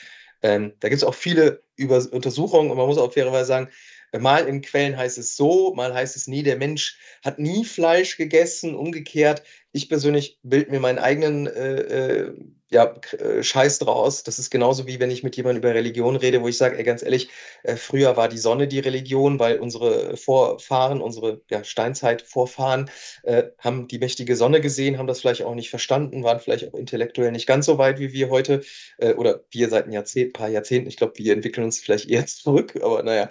ähm, 0.43 0.75
da 0.79 0.89
gibt 0.89 1.03
es 1.03 1.05
auch 1.05 1.15
viele 1.15 1.65
Über 1.75 1.97
Untersuchungen 2.13 2.71
und 2.71 2.77
man 2.77 2.87
muss 2.87 2.99
auch 2.99 3.13
fairerweise 3.13 3.47
sagen, 3.47 3.71
Mal 4.19 4.47
in 4.49 4.63
Quellen 4.63 4.97
heißt 4.97 5.19
es 5.19 5.37
so, 5.37 5.75
mal 5.75 5.93
heißt 5.93 6.17
es 6.17 6.27
nie, 6.27 6.43
der 6.43 6.57
Mensch 6.57 6.99
hat 7.25 7.39
nie 7.39 7.65
Fleisch 7.65 8.17
gegessen. 8.17 8.75
Umgekehrt, 8.75 9.43
ich 9.73 9.89
persönlich 9.89 10.39
bilde 10.43 10.71
mir 10.71 10.81
meinen 10.81 10.99
eigenen 10.99 11.47
äh, 11.47 11.81
äh, 11.81 12.35
ja, 12.69 12.95
äh, 13.19 13.43
Scheiß 13.43 13.79
draus. 13.79 14.25
Das 14.25 14.39
ist 14.39 14.51
genauso 14.51 14.87
wie 14.87 14.99
wenn 14.99 15.11
ich 15.11 15.23
mit 15.23 15.37
jemandem 15.37 15.63
über 15.63 15.75
Religion 15.75 16.17
rede, 16.17 16.43
wo 16.43 16.49
ich 16.49 16.59
sage, 16.59 16.77
ey, 16.77 16.85
ganz 16.85 17.03
ehrlich, 17.03 17.29
äh, 17.63 17.77
früher 17.77 18.17
war 18.17 18.29
die 18.29 18.39
Sonne 18.39 18.67
die 18.67 18.81
Religion, 18.81 19.39
weil 19.39 19.59
unsere 19.59 20.17
Vorfahren, 20.17 21.01
unsere 21.01 21.41
ja, 21.49 21.63
Steinzeit-Vorfahren 21.63 22.91
äh, 23.23 23.45
haben 23.59 23.87
die 23.87 23.99
mächtige 23.99 24.35
Sonne 24.35 24.61
gesehen, 24.61 24.99
haben 24.99 25.07
das 25.07 25.21
vielleicht 25.21 25.43
auch 25.43 25.55
nicht 25.55 25.71
verstanden, 25.71 26.25
waren 26.25 26.41
vielleicht 26.41 26.69
auch 26.69 26.79
intellektuell 26.79 27.31
nicht 27.31 27.47
ganz 27.47 27.67
so 27.67 27.79
weit 27.79 28.01
wie 28.01 28.13
wir 28.13 28.31
heute 28.31 28.63
äh, 28.99 29.15
oder 29.15 29.45
wir 29.51 29.69
seit 29.69 29.87
ein 29.87 29.93
Jahrzehnt, 29.93 30.33
paar 30.33 30.49
Jahrzehnten. 30.49 30.89
Ich 30.89 30.97
glaube, 30.97 31.15
wir 31.17 31.33
entwickeln 31.33 31.65
uns 31.65 31.81
vielleicht 31.81 32.11
eher 32.11 32.27
zurück, 32.27 32.75
aber 32.83 33.03
naja. 33.03 33.29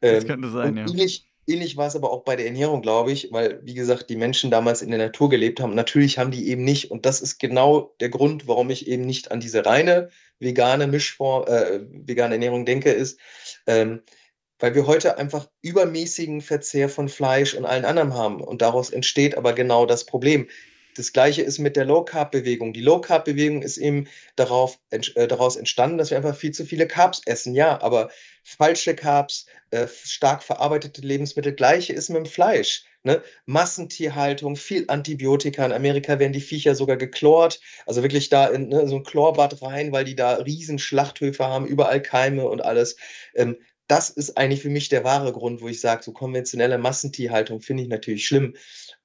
das 0.00 0.22
ähm, 0.22 0.26
könnte 0.26 0.50
sein, 0.50 0.76
ja. 0.76 0.86
Ähnlich, 0.86 1.29
ähnlich 1.52 1.76
war 1.76 1.86
es 1.88 1.96
aber 1.96 2.10
auch 2.10 2.24
bei 2.24 2.36
der 2.36 2.46
Ernährung, 2.46 2.82
glaube 2.82 3.12
ich, 3.12 3.32
weil, 3.32 3.60
wie 3.64 3.74
gesagt, 3.74 4.10
die 4.10 4.16
Menschen 4.16 4.50
damals 4.50 4.82
in 4.82 4.90
der 4.90 4.98
Natur 4.98 5.28
gelebt 5.30 5.60
haben. 5.60 5.74
Natürlich 5.74 6.18
haben 6.18 6.30
die 6.30 6.48
eben 6.48 6.64
nicht, 6.64 6.90
und 6.90 7.06
das 7.06 7.20
ist 7.20 7.38
genau 7.38 7.94
der 8.00 8.08
Grund, 8.08 8.46
warum 8.48 8.70
ich 8.70 8.86
eben 8.86 9.04
nicht 9.04 9.30
an 9.30 9.40
diese 9.40 9.64
reine 9.66 10.10
vegane 10.38 10.86
Mischform, 10.86 11.46
äh, 11.46 11.80
vegane 12.06 12.34
Ernährung 12.34 12.64
denke, 12.64 12.90
ist, 12.90 13.18
ähm, 13.66 14.02
weil 14.58 14.74
wir 14.74 14.86
heute 14.86 15.18
einfach 15.18 15.48
übermäßigen 15.62 16.40
Verzehr 16.40 16.88
von 16.88 17.08
Fleisch 17.08 17.54
und 17.54 17.64
allen 17.64 17.84
anderen 17.84 18.14
haben. 18.14 18.40
Und 18.42 18.62
daraus 18.62 18.90
entsteht 18.90 19.36
aber 19.36 19.52
genau 19.52 19.86
das 19.86 20.04
Problem. 20.04 20.48
Das 21.00 21.14
gleiche 21.14 21.40
ist 21.40 21.58
mit 21.58 21.76
der 21.76 21.86
Low 21.86 22.04
Carb 22.04 22.30
Bewegung. 22.30 22.74
Die 22.74 22.82
Low 22.82 23.00
Carb 23.00 23.24
Bewegung 23.24 23.62
ist 23.62 23.78
eben 23.78 24.06
darauf, 24.36 24.78
äh, 24.90 25.26
daraus 25.26 25.56
entstanden, 25.56 25.96
dass 25.96 26.10
wir 26.10 26.18
einfach 26.18 26.36
viel 26.36 26.52
zu 26.52 26.66
viele 26.66 26.86
Carbs 26.86 27.22
essen. 27.24 27.54
Ja, 27.54 27.80
aber 27.80 28.10
falsche 28.44 28.94
Carbs, 28.94 29.46
äh, 29.70 29.86
stark 29.88 30.42
verarbeitete 30.42 31.00
Lebensmittel, 31.00 31.54
gleiche 31.54 31.94
ist 31.94 32.10
mit 32.10 32.18
dem 32.18 32.26
Fleisch. 32.26 32.84
Ne? 33.02 33.22
Massentierhaltung, 33.46 34.56
viel 34.56 34.84
Antibiotika. 34.88 35.64
In 35.64 35.72
Amerika 35.72 36.18
werden 36.18 36.34
die 36.34 36.42
Viecher 36.42 36.74
sogar 36.74 36.98
geklort, 36.98 37.60
also 37.86 38.02
wirklich 38.02 38.28
da 38.28 38.48
in 38.48 38.68
ne, 38.68 38.86
so 38.86 38.96
ein 38.96 39.04
Chlorbad 39.04 39.62
rein, 39.62 39.92
weil 39.92 40.04
die 40.04 40.16
da 40.16 40.34
riesen 40.34 40.78
Schlachthöfe 40.78 41.46
haben, 41.46 41.66
überall 41.66 42.02
Keime 42.02 42.46
und 42.46 42.62
alles. 42.62 42.96
Ähm, 43.34 43.56
das 43.86 44.10
ist 44.10 44.36
eigentlich 44.36 44.60
für 44.60 44.68
mich 44.68 44.90
der 44.90 45.02
wahre 45.02 45.32
Grund, 45.32 45.62
wo 45.62 45.68
ich 45.68 45.80
sage, 45.80 46.02
so 46.02 46.12
konventionelle 46.12 46.76
Massentierhaltung 46.76 47.62
finde 47.62 47.84
ich 47.84 47.88
natürlich 47.88 48.26
schlimm. 48.26 48.54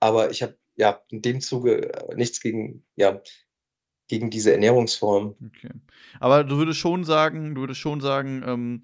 Aber 0.01 0.29
ich 0.29 0.43
habe 0.43 0.57
ja 0.75 1.01
in 1.09 1.21
dem 1.21 1.41
Zuge 1.41 1.93
äh, 1.93 2.15
nichts 2.15 2.39
gegen, 2.41 2.83
ja, 2.95 3.21
gegen 4.07 4.29
diese 4.29 4.53
Ernährungsform. 4.53 5.35
Okay. 5.47 5.71
Aber 6.19 6.43
du 6.43 6.57
würdest 6.57 6.79
schon 6.79 7.03
sagen, 7.03 7.55
du 7.55 7.61
würdest 7.61 7.79
schon 7.79 8.01
sagen, 8.01 8.43
ähm, 8.45 8.81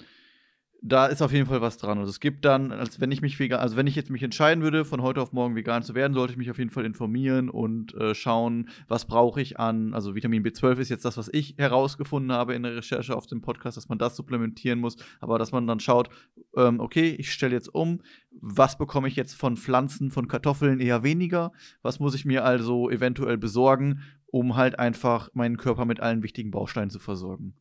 da 0.84 1.06
ist 1.06 1.22
auf 1.22 1.32
jeden 1.32 1.46
Fall 1.46 1.62
was 1.62 1.78
dran. 1.78 2.00
Also 2.00 2.10
es 2.10 2.20
gibt 2.20 2.44
dann, 2.44 2.72
als 2.72 3.00
wenn 3.00 3.12
ich 3.12 3.22
mich 3.22 3.40
vegan, 3.40 3.60
also 3.60 3.78
wenn 3.78 3.86
ich 3.86 3.96
jetzt 3.96 4.10
mich 4.10 4.24
entscheiden 4.24 4.64
würde, 4.64 4.84
von 4.84 5.04
heute 5.04 5.22
auf 5.22 5.32
morgen 5.32 5.56
vegan 5.56 5.84
zu 5.84 5.94
werden, 5.94 6.16
sollte 6.16 6.34
ich 6.34 6.38
mich 6.38 6.50
auf 6.50 6.58
jeden 6.58 6.72
Fall 6.72 6.86
informieren 6.86 7.50
und 7.52 7.94
äh, 7.94 8.16
schauen, 8.16 8.68
was 8.88 9.06
brauche 9.06 9.40
ich 9.40 9.60
an. 9.60 9.94
Also 9.94 10.16
Vitamin 10.16 10.44
B12 10.44 10.80
ist 10.80 10.90
jetzt 10.90 11.06
das, 11.06 11.18
was 11.18 11.30
ich 11.32 11.54
herausgefunden 11.60 12.32
habe 12.32 12.56
in 12.56 12.64
der 12.64 12.76
Recherche 12.76 13.16
auf 13.16 13.28
dem 13.28 13.42
Podcast, 13.42 13.78
dass 13.78 13.90
man 13.90 14.00
das 14.00 14.16
supplementieren 14.16 14.80
muss, 14.80 14.96
aber 15.20 15.38
dass 15.38 15.52
man 15.52 15.68
dann 15.68 15.80
schaut, 15.80 16.10
ähm, 16.58 16.80
okay, 16.80 17.16
ich 17.18 17.32
stelle 17.32 17.54
jetzt 17.54 17.74
um, 17.74 18.02
was 18.40 18.80
bekomme 18.80 19.08
ich 19.08 19.16
jetzt 19.16 19.36
von 19.36 19.58
Pflanzen, 19.58 20.10
von 20.10 20.28
Kartoffeln 20.28 20.80
eher 20.80 21.04
weniger, 21.04 21.52
was 21.84 22.00
muss 22.00 22.16
ich 22.16 22.26
mir 22.26 22.44
also 22.44 22.90
eventuell 22.90 23.38
besorgen 23.38 24.02
um 24.32 24.56
halt 24.56 24.80
einfach 24.80 25.30
meinen 25.34 25.58
Körper 25.58 25.86
mit 25.86 26.00
allen 26.00 26.24
wichtigen 26.24 26.52
Bausteinen 26.52 26.90
zu 26.90 27.00
versorgen. 27.00 27.54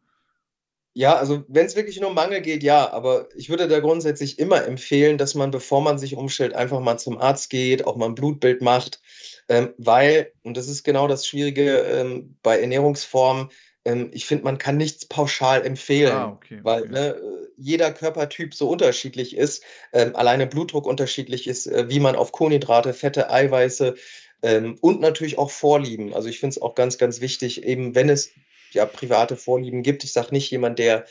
Ja, 0.92 1.14
also 1.14 1.44
wenn 1.46 1.66
es 1.66 1.76
wirklich 1.76 2.00
nur 2.00 2.08
um 2.10 2.16
Mangel 2.16 2.40
geht, 2.40 2.64
ja, 2.64 2.90
aber 2.92 3.28
ich 3.36 3.48
würde 3.48 3.68
da 3.68 3.78
grundsätzlich 3.78 4.38
immer 4.40 4.64
empfehlen, 4.64 5.18
dass 5.18 5.36
man, 5.36 5.52
bevor 5.52 5.80
man 5.80 5.98
sich 5.98 6.16
umstellt, 6.16 6.52
einfach 6.52 6.80
mal 6.80 6.98
zum 6.98 7.18
Arzt 7.18 7.48
geht, 7.48 7.86
auch 7.86 7.96
mal 7.96 8.06
ein 8.06 8.16
Blutbild 8.16 8.60
macht, 8.60 9.00
ähm, 9.48 9.72
weil, 9.78 10.32
und 10.42 10.56
das 10.56 10.68
ist 10.68 10.82
genau 10.82 11.06
das 11.06 11.26
Schwierige 11.26 11.78
ähm, 11.78 12.36
bei 12.42 12.60
Ernährungsformen, 12.60 13.50
ähm, 13.84 14.10
ich 14.12 14.26
finde, 14.26 14.44
man 14.44 14.58
kann 14.58 14.76
nichts 14.76 15.06
pauschal 15.06 15.64
empfehlen, 15.64 16.12
Ah, 16.12 16.32
okay, 16.32 16.60
weil 16.62 16.82
okay. 16.82 16.92
ne, 16.92 17.08
äh, 17.10 17.46
jeder 17.56 17.92
Körpertyp 17.92 18.54
so 18.54 18.68
unterschiedlich 18.68 19.36
ist, 19.36 19.62
ähm, 19.92 20.16
alleine 20.16 20.46
Blutdruck 20.46 20.86
unterschiedlich 20.86 21.46
ist, 21.46 21.66
äh, 21.66 21.88
wie 21.88 22.00
man 22.00 22.16
auf 22.16 22.32
Kohlenhydrate, 22.32 22.92
Fette, 22.94 23.30
Eiweiße 23.30 23.94
ähm, 24.42 24.76
und 24.80 25.00
natürlich 25.00 25.38
auch 25.38 25.50
Vorlieben. 25.50 26.14
Also 26.14 26.28
ich 26.28 26.40
finde 26.40 26.54
es 26.54 26.62
auch 26.62 26.74
ganz, 26.74 26.98
ganz 26.98 27.20
wichtig, 27.20 27.64
eben 27.64 27.94
wenn 27.94 28.08
es 28.08 28.32
ja 28.74 28.86
private 28.86 29.36
Vorlieben 29.36 29.82
gibt. 29.82 30.04
Ich 30.04 30.12
sage 30.12 30.28
nicht, 30.32 30.50
jemand, 30.50 30.78
der 30.78 31.06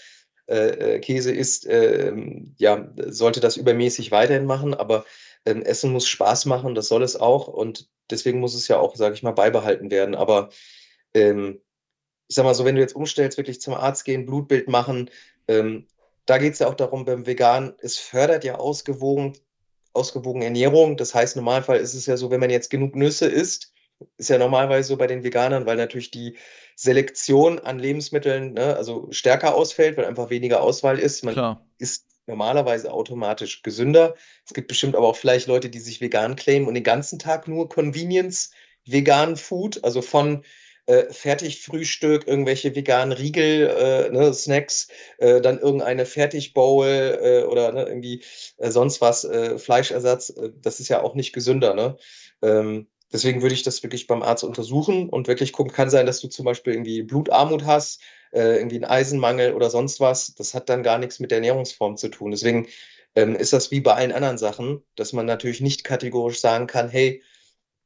äh, 0.48 0.95
äh 0.95 0.99
Käse 0.99 1.31
isst, 1.31 1.65
äh, 1.68 2.14
ja, 2.57 2.91
sollte 3.07 3.40
das 3.40 3.57
übermäßig 3.57 4.11
weiterhin 4.11 4.45
machen, 4.45 4.73
aber 4.73 5.06
ähm, 5.45 5.61
Essen 5.61 5.91
muss 5.91 6.07
Spaß 6.07 6.45
machen, 6.45 6.76
das 6.76 6.88
soll 6.88 7.03
es 7.03 7.15
auch 7.15 7.48
und 7.48 7.90
deswegen 8.10 8.40
muss 8.40 8.56
es 8.56 8.68
ja 8.68 8.77
auch, 8.77 8.95
sage 8.95 9.15
ich 9.15 9.23
mal, 9.23 9.31
beibehalten 9.31 9.91
werden. 9.91 10.15
Aber 10.15 10.49
ähm, 11.14 11.61
ich 12.27 12.36
sag 12.36 12.45
mal 12.45 12.53
so, 12.53 12.65
wenn 12.65 12.76
du 12.76 12.81
jetzt 12.81 12.95
umstellst, 12.95 13.38
wirklich 13.38 13.61
zum 13.61 13.73
Arzt 13.73 14.06
gehen, 14.06 14.26
Blutbild 14.26 14.68
machen, 14.68 15.10
ähm, 15.48 15.88
da 16.26 16.38
geht 16.38 16.53
es 16.53 16.60
ja 16.60 16.68
auch 16.68 16.76
darum, 16.76 17.06
beim 17.06 17.26
Vegan, 17.26 17.73
es 17.80 17.98
fördert 17.98 18.44
ja 18.44 18.56
ausgewogen, 18.56 19.34
ausgewogene 19.94 20.45
Ernährung. 20.45 20.95
Das 20.95 21.15
heißt, 21.15 21.36
im 21.36 21.44
Normalfall 21.44 21.80
ist 21.80 21.95
es 21.95 22.06
ja 22.06 22.18
so, 22.18 22.30
wenn 22.30 22.40
man 22.40 22.52
jetzt 22.52 22.69
genug 22.69 22.95
Nüsse 22.95 23.27
isst, 23.27 23.73
ist 24.18 24.30
ja 24.30 24.38
normalerweise 24.38 24.90
so 24.90 24.98
bei 24.98 25.08
den 25.08 25.24
Veganern, 25.24 25.66
weil 25.66 25.78
natürlich 25.78 26.12
die 26.12 26.38
Selektion 26.76 27.60
an 27.60 27.80
Lebensmitteln 27.80 28.54
ne, 28.54 28.76
also 28.76 29.08
stärker 29.12 29.56
ausfällt, 29.56 29.98
weil 29.98 30.06
einfach 30.06 30.30
weniger 30.30 30.62
Auswahl 30.62 31.00
ist. 31.00 31.24
Man 31.24 31.34
Klar. 31.34 31.66
ist 31.78 32.06
normalerweise 32.26 32.94
automatisch 32.94 33.64
gesünder. 33.64 34.16
Es 34.46 34.54
gibt 34.54 34.68
bestimmt 34.68 34.96
aber 34.96 35.08
auch 35.08 35.18
vielleicht 35.18 35.48
Leute, 35.48 35.70
die 35.70 35.80
sich 35.80 36.00
vegan 36.00 36.36
claimen 36.36 36.68
und 36.68 36.76
den 36.76 36.84
ganzen 36.84 37.20
Tag 37.20 37.48
nur 37.48 37.68
Convenience 37.68 38.52
vegan 38.86 39.36
Food, 39.36 39.84
also 39.84 40.02
von 40.02 40.44
äh, 40.86 41.12
Fertigfrühstück, 41.12 42.28
irgendwelche 42.28 42.76
veganen 42.76 43.12
Riegel, 43.12 43.68
äh, 43.68 44.10
ne, 44.10 44.34
Snacks, 44.34 44.88
äh, 45.18 45.42
dann 45.42 45.60
irgendeine 45.60 46.06
Fertigbowl 46.06 47.20
äh, 47.22 47.44
oder 47.44 47.72
ne, 47.72 47.84
irgendwie 47.84 48.24
äh, 48.58 48.72
sonst 48.72 49.02
was, 49.02 49.24
äh, 49.24 49.60
Fleischersatz. 49.60 50.30
Äh, 50.30 50.52
das 50.62 50.80
ist 50.80 50.88
ja 50.88 51.04
auch 51.04 51.16
nicht 51.16 51.34
gesünder. 51.34 51.74
Ne? 51.76 51.98
Ähm, 52.42 52.88
deswegen 53.14 53.41
würde 53.41 53.56
ich 53.56 53.64
das 53.64 53.84
wirklich 53.84 54.07
beim 54.07 54.22
Arzt 54.23 54.44
untersuchen 54.44 55.10
und 55.10 55.27
wirklich 55.27 55.52
gucken, 55.53 55.73
kann 55.73 55.90
sein, 55.90 56.06
dass 56.06 56.22
du 56.22 56.27
zum 56.27 56.45
Beispiel 56.45 56.73
irgendwie 56.73 57.03
Blutarmut 57.03 57.65
hast, 57.65 58.02
äh, 58.31 58.57
irgendwie 58.57 58.77
einen 58.77 58.86
Eisenmangel 58.86 59.53
oder 59.53 59.69
sonst 59.69 59.99
was. 59.99 60.36
Das 60.36 60.53
hat 60.53 60.69
dann 60.69 60.84
gar 60.84 60.98
nichts 60.99 61.19
mit 61.19 61.31
der 61.31 61.38
Ernährungsform 61.40 61.98
zu 61.98 62.10
tun. 62.10 62.31
Deswegen 62.31 62.68
ähm, 63.15 63.36
ist 63.36 63.53
das 63.53 63.72
wie 63.72 63.81
bei 63.81 63.94
allen 63.95 64.11
anderen 64.11 64.38
Sachen, 64.38 64.84
dass 64.95 65.14
man 65.14 65.26
natürlich 65.26 65.61
nicht 65.61 65.84
kategorisch 65.84 66.40
sagen 66.40 66.68
kann, 66.68 66.90
hey, 66.90 67.23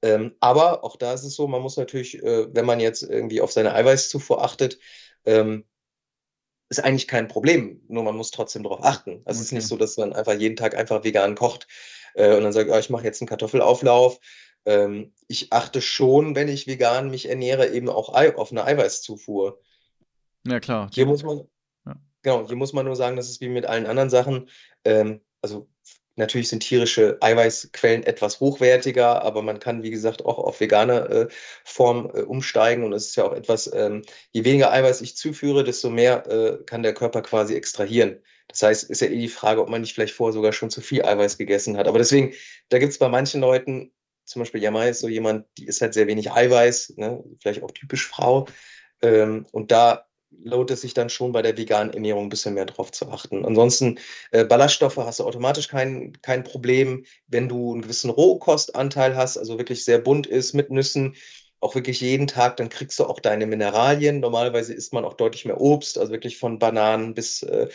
ähm, 0.01 0.35
aber 0.41 0.83
auch 0.83 0.97
da 0.97 1.13
ist 1.13 1.23
es 1.23 1.35
so, 1.35 1.47
man 1.47 1.61
muss 1.61 1.77
natürlich, 1.77 2.21
äh, 2.23 2.53
wenn 2.53 2.65
man 2.65 2.79
jetzt 2.79 3.03
irgendwie 3.03 3.41
auf 3.41 3.51
seine 3.51 3.73
Eiweißzufuhr 3.73 4.43
achtet, 4.43 4.79
ähm, 5.25 5.65
ist 6.69 6.79
eigentlich 6.83 7.07
kein 7.07 7.27
Problem. 7.27 7.81
Nur 7.87 8.03
man 8.03 8.15
muss 8.15 8.31
trotzdem 8.31 8.63
darauf 8.63 8.83
achten. 8.83 9.21
Also 9.25 9.39
es 9.39 9.47
ist 9.47 9.51
nicht 9.51 9.67
Okay. 9.67 9.67
so, 9.67 9.77
dass 9.77 9.97
man 9.97 10.13
einfach 10.13 10.33
jeden 10.33 10.55
Tag 10.55 10.75
einfach 10.75 11.03
vegan 11.03 11.35
kocht 11.35 11.67
äh, 12.15 12.35
und 12.35 12.43
dann 12.43 12.53
sagt, 12.53 12.69
ah, 12.71 12.79
ich 12.79 12.89
mache 12.89 13.03
jetzt 13.05 13.21
einen 13.21 13.27
Kartoffelauflauf. 13.27 14.19
Ähm, 14.65 15.13
ich 15.27 15.51
achte 15.51 15.81
schon, 15.81 16.35
wenn 16.35 16.47
ich 16.47 16.67
vegan 16.67 17.09
mich 17.09 17.29
ernähre, 17.29 17.69
eben 17.69 17.89
auch 17.89 18.13
Ei 18.13 18.35
auf 18.35 18.51
eine 18.51 18.63
Eiweißzufuhr. 18.65 19.59
Ja, 20.45 20.59
klar. 20.59 20.89
Hier 20.93 21.05
muss 21.05 21.23
man, 21.23 21.47
ja. 21.85 21.95
genau, 22.21 22.47
hier 22.47 22.55
muss 22.55 22.73
man 22.73 22.85
nur 22.85 22.95
sagen, 22.95 23.15
das 23.15 23.29
ist 23.29 23.41
wie 23.41 23.49
mit 23.49 23.65
allen 23.65 23.85
anderen 23.85 24.09
Sachen. 24.09 24.49
Ähm, 24.83 25.21
also 25.41 25.67
natürlich 26.15 26.49
sind 26.49 26.61
tierische 26.61 27.17
Eiweißquellen 27.21 28.03
etwas 28.03 28.39
hochwertiger, 28.39 29.23
aber 29.23 29.41
man 29.41 29.59
kann, 29.59 29.83
wie 29.83 29.89
gesagt, 29.89 30.25
auch 30.25 30.37
auf 30.37 30.59
vegane 30.59 31.09
äh, 31.09 31.27
Form 31.63 32.11
äh, 32.13 32.21
umsteigen. 32.21 32.83
Und 32.83 32.93
es 32.93 33.07
ist 33.07 33.15
ja 33.15 33.25
auch 33.25 33.33
etwas, 33.33 33.71
ähm, 33.73 34.03
je 34.31 34.43
weniger 34.43 34.71
Eiweiß 34.71 35.01
ich 35.01 35.17
zuführe, 35.17 35.63
desto 35.63 35.89
mehr 35.89 36.27
äh, 36.27 36.63
kann 36.65 36.83
der 36.83 36.93
Körper 36.93 37.21
quasi 37.21 37.55
extrahieren. 37.55 38.21
Das 38.47 38.61
heißt, 38.61 38.89
ist 38.89 39.01
ja 39.01 39.07
eh 39.07 39.17
die 39.17 39.29
Frage, 39.29 39.61
ob 39.61 39.69
man 39.69 39.81
nicht 39.81 39.93
vielleicht 39.93 40.13
vorher 40.13 40.33
sogar 40.33 40.53
schon 40.53 40.69
zu 40.69 40.81
viel 40.81 41.03
Eiweiß 41.03 41.37
gegessen 41.37 41.77
hat. 41.77 41.87
Aber 41.87 41.97
deswegen, 41.97 42.33
da 42.69 42.77
gibt 42.77 42.91
es 42.91 42.99
bei 42.99 43.09
manchen 43.09 43.41
Leuten, 43.41 43.91
zum 44.25 44.41
Beispiel 44.41 44.61
Jamai 44.61 44.89
ist 44.89 44.99
so 44.99 45.07
jemand, 45.07 45.45
die 45.57 45.65
isst 45.65 45.81
halt 45.81 45.93
sehr 45.93 46.07
wenig 46.07 46.31
Eiweiß, 46.31 46.95
ne? 46.97 47.23
vielleicht 47.39 47.63
auch 47.63 47.71
typisch 47.71 48.07
Frau. 48.07 48.47
Ähm, 49.01 49.45
und 49.51 49.71
da 49.71 50.05
lohnt 50.43 50.71
es 50.71 50.81
sich 50.81 50.93
dann 50.93 51.09
schon 51.09 51.31
bei 51.31 51.41
der 51.41 51.57
veganen 51.57 51.93
Ernährung 51.93 52.25
ein 52.25 52.29
bisschen 52.29 52.55
mehr 52.55 52.65
drauf 52.65 52.91
zu 52.91 53.09
achten. 53.09 53.45
Ansonsten 53.45 53.99
äh, 54.31 54.45
Ballaststoffe 54.45 54.97
hast 54.97 55.19
du 55.19 55.25
automatisch 55.25 55.67
kein, 55.67 56.13
kein 56.21 56.43
Problem, 56.43 57.05
wenn 57.27 57.49
du 57.49 57.73
einen 57.73 57.81
gewissen 57.81 58.09
Rohkostanteil 58.09 59.15
hast, 59.15 59.37
also 59.37 59.57
wirklich 59.57 59.85
sehr 59.85 59.99
bunt 59.99 60.27
ist 60.27 60.53
mit 60.53 60.71
Nüssen, 60.71 61.15
auch 61.59 61.75
wirklich 61.75 62.01
jeden 62.01 62.27
Tag, 62.27 62.57
dann 62.57 62.69
kriegst 62.69 62.99
du 62.99 63.05
auch 63.05 63.19
deine 63.19 63.45
Mineralien. 63.45 64.19
Normalerweise 64.19 64.73
isst 64.73 64.91
man 64.91 65.05
auch 65.05 65.13
deutlich 65.13 65.45
mehr 65.45 65.61
Obst, 65.61 65.97
also 65.97 66.11
wirklich 66.11 66.37
von 66.37 66.59
Bananen 66.59 67.13
bis 67.13 67.41
äh, 67.43 67.69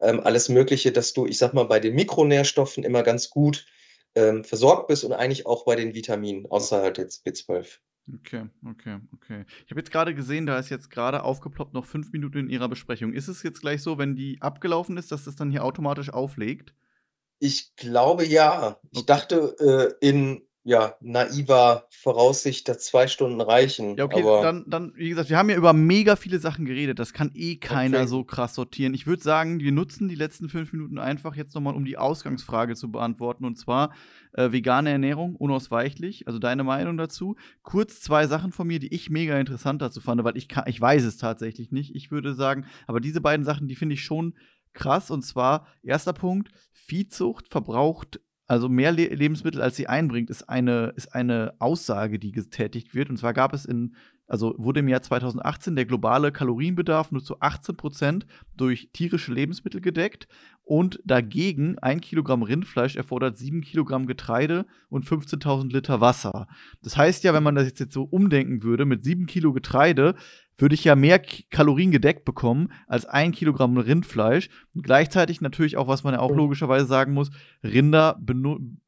ähm, 0.00 0.20
alles 0.20 0.48
Mögliche, 0.48 0.92
dass 0.92 1.12
du, 1.12 1.26
ich 1.26 1.38
sag 1.38 1.52
mal, 1.52 1.64
bei 1.64 1.78
den 1.78 1.94
Mikronährstoffen 1.94 2.84
immer 2.84 3.02
ganz 3.02 3.28
gut 3.28 3.66
ähm, 4.14 4.44
versorgt 4.44 4.88
bist 4.88 5.04
und 5.04 5.12
eigentlich 5.12 5.46
auch 5.46 5.64
bei 5.64 5.76
den 5.76 5.94
Vitaminen, 5.94 6.46
außer 6.50 6.80
halt 6.82 6.98
jetzt 6.98 7.26
B12. 7.26 7.78
Okay, 8.16 8.50
okay, 8.68 8.98
okay. 9.14 9.44
Ich 9.64 9.70
habe 9.70 9.80
jetzt 9.80 9.90
gerade 9.90 10.14
gesehen, 10.14 10.44
da 10.44 10.58
ist 10.58 10.68
jetzt 10.68 10.90
gerade 10.90 11.22
aufgeploppt 11.22 11.72
noch 11.72 11.86
fünf 11.86 12.12
Minuten 12.12 12.36
in 12.38 12.50
Ihrer 12.50 12.68
Besprechung. 12.68 13.14
Ist 13.14 13.28
es 13.28 13.42
jetzt 13.42 13.62
gleich 13.62 13.82
so, 13.82 13.96
wenn 13.96 14.14
die 14.14 14.42
abgelaufen 14.42 14.98
ist, 14.98 15.10
dass 15.10 15.24
das 15.24 15.36
dann 15.36 15.50
hier 15.50 15.64
automatisch 15.64 16.10
auflegt? 16.10 16.74
Ich 17.38 17.74
glaube 17.76 18.24
ja. 18.24 18.80
Ich 18.90 18.98
Okay. 19.00 19.06
dachte 19.06 19.96
äh, 20.00 20.06
in 20.06 20.42
ja, 20.66 20.94
naiver 21.00 21.86
Voraussicht, 21.90 22.68
dass 22.68 22.86
zwei 22.86 23.06
Stunden 23.06 23.42
reichen, 23.42 23.98
Ja, 23.98 24.04
okay, 24.04 24.22
dann, 24.22 24.64
dann, 24.66 24.92
wie 24.96 25.10
gesagt, 25.10 25.28
wir 25.28 25.36
haben 25.36 25.50
ja 25.50 25.56
über 25.56 25.74
mega 25.74 26.16
viele 26.16 26.38
Sachen 26.38 26.64
geredet. 26.64 26.98
Das 26.98 27.12
kann 27.12 27.30
eh 27.34 27.56
keiner 27.56 27.98
crazy. 27.98 28.08
so 28.08 28.24
krass 28.24 28.54
sortieren. 28.54 28.94
Ich 28.94 29.06
würde 29.06 29.22
sagen, 29.22 29.60
wir 29.60 29.72
nutzen 29.72 30.08
die 30.08 30.14
letzten 30.14 30.48
fünf 30.48 30.72
Minuten 30.72 30.98
einfach 30.98 31.36
jetzt 31.36 31.54
nochmal, 31.54 31.74
um 31.74 31.84
die 31.84 31.98
Ausgangsfrage 31.98 32.76
zu 32.76 32.90
beantworten. 32.90 33.44
Und 33.44 33.58
zwar 33.58 33.92
äh, 34.32 34.52
vegane 34.52 34.90
Ernährung, 34.90 35.36
unausweichlich. 35.36 36.26
Also 36.26 36.38
deine 36.38 36.64
Meinung 36.64 36.96
dazu. 36.96 37.36
Kurz 37.62 38.00
zwei 38.00 38.26
Sachen 38.26 38.50
von 38.50 38.66
mir, 38.66 38.78
die 38.78 38.94
ich 38.94 39.10
mega 39.10 39.38
interessant 39.38 39.82
dazu 39.82 40.00
fand, 40.00 40.24
weil 40.24 40.38
ich, 40.38 40.48
kann, 40.48 40.64
ich 40.66 40.80
weiß 40.80 41.04
es 41.04 41.18
tatsächlich 41.18 41.72
nicht. 41.72 41.94
Ich 41.94 42.10
würde 42.10 42.32
sagen, 42.32 42.64
aber 42.86 43.00
diese 43.00 43.20
beiden 43.20 43.44
Sachen, 43.44 43.68
die 43.68 43.76
finde 43.76 43.96
ich 43.96 44.02
schon 44.02 44.32
krass. 44.72 45.10
Und 45.10 45.22
zwar, 45.22 45.66
erster 45.82 46.14
Punkt, 46.14 46.50
Viehzucht 46.72 47.48
verbraucht 47.48 48.20
also 48.54 48.68
mehr 48.68 48.92
Le 48.92 49.08
Lebensmittel, 49.08 49.60
als 49.60 49.74
sie 49.74 49.88
einbringt, 49.88 50.30
ist 50.30 50.48
eine, 50.48 50.92
ist 50.94 51.12
eine 51.12 51.54
Aussage, 51.58 52.20
die 52.20 52.30
getätigt 52.30 52.94
wird. 52.94 53.10
Und 53.10 53.16
zwar 53.16 53.34
gab 53.34 53.52
es 53.52 53.64
in, 53.64 53.96
also 54.28 54.54
wurde 54.58 54.78
im 54.78 54.86
Jahr 54.86 55.02
2018 55.02 55.74
der 55.74 55.86
globale 55.86 56.30
Kalorienbedarf 56.30 57.10
nur 57.10 57.24
zu 57.24 57.40
18 57.40 57.76
Prozent 57.76 58.26
durch 58.56 58.90
tierische 58.92 59.32
Lebensmittel 59.32 59.80
gedeckt. 59.80 60.28
Und 60.62 61.00
dagegen 61.04 61.80
ein 61.80 62.00
Kilogramm 62.00 62.44
Rindfleisch 62.44 62.94
erfordert 62.94 63.36
sieben 63.36 63.60
Kilogramm 63.60 64.06
Getreide 64.06 64.66
und 64.88 65.04
15.000 65.04 65.72
Liter 65.72 66.00
Wasser. 66.00 66.46
Das 66.80 66.96
heißt 66.96 67.24
ja, 67.24 67.34
wenn 67.34 67.42
man 67.42 67.56
das 67.56 67.66
jetzt, 67.66 67.92
so 67.92 68.04
umdenken 68.04 68.62
würde, 68.62 68.84
mit 68.84 69.02
sieben 69.02 69.26
Kilo 69.26 69.52
Getreide 69.52 70.14
würde 70.56 70.74
ich 70.74 70.84
ja 70.84 70.94
mehr 70.94 71.20
Kalorien 71.50 71.90
gedeckt 71.90 72.24
bekommen 72.24 72.72
als 72.86 73.06
ein 73.06 73.32
Kilogramm 73.32 73.76
Rindfleisch. 73.76 74.48
Und 74.74 74.82
gleichzeitig 74.82 75.40
natürlich 75.40 75.76
auch, 75.76 75.88
was 75.88 76.04
man 76.04 76.14
ja 76.14 76.20
auch 76.20 76.30
logischerweise 76.30 76.86
sagen 76.86 77.12
muss, 77.12 77.30
Rinder, 77.62 78.20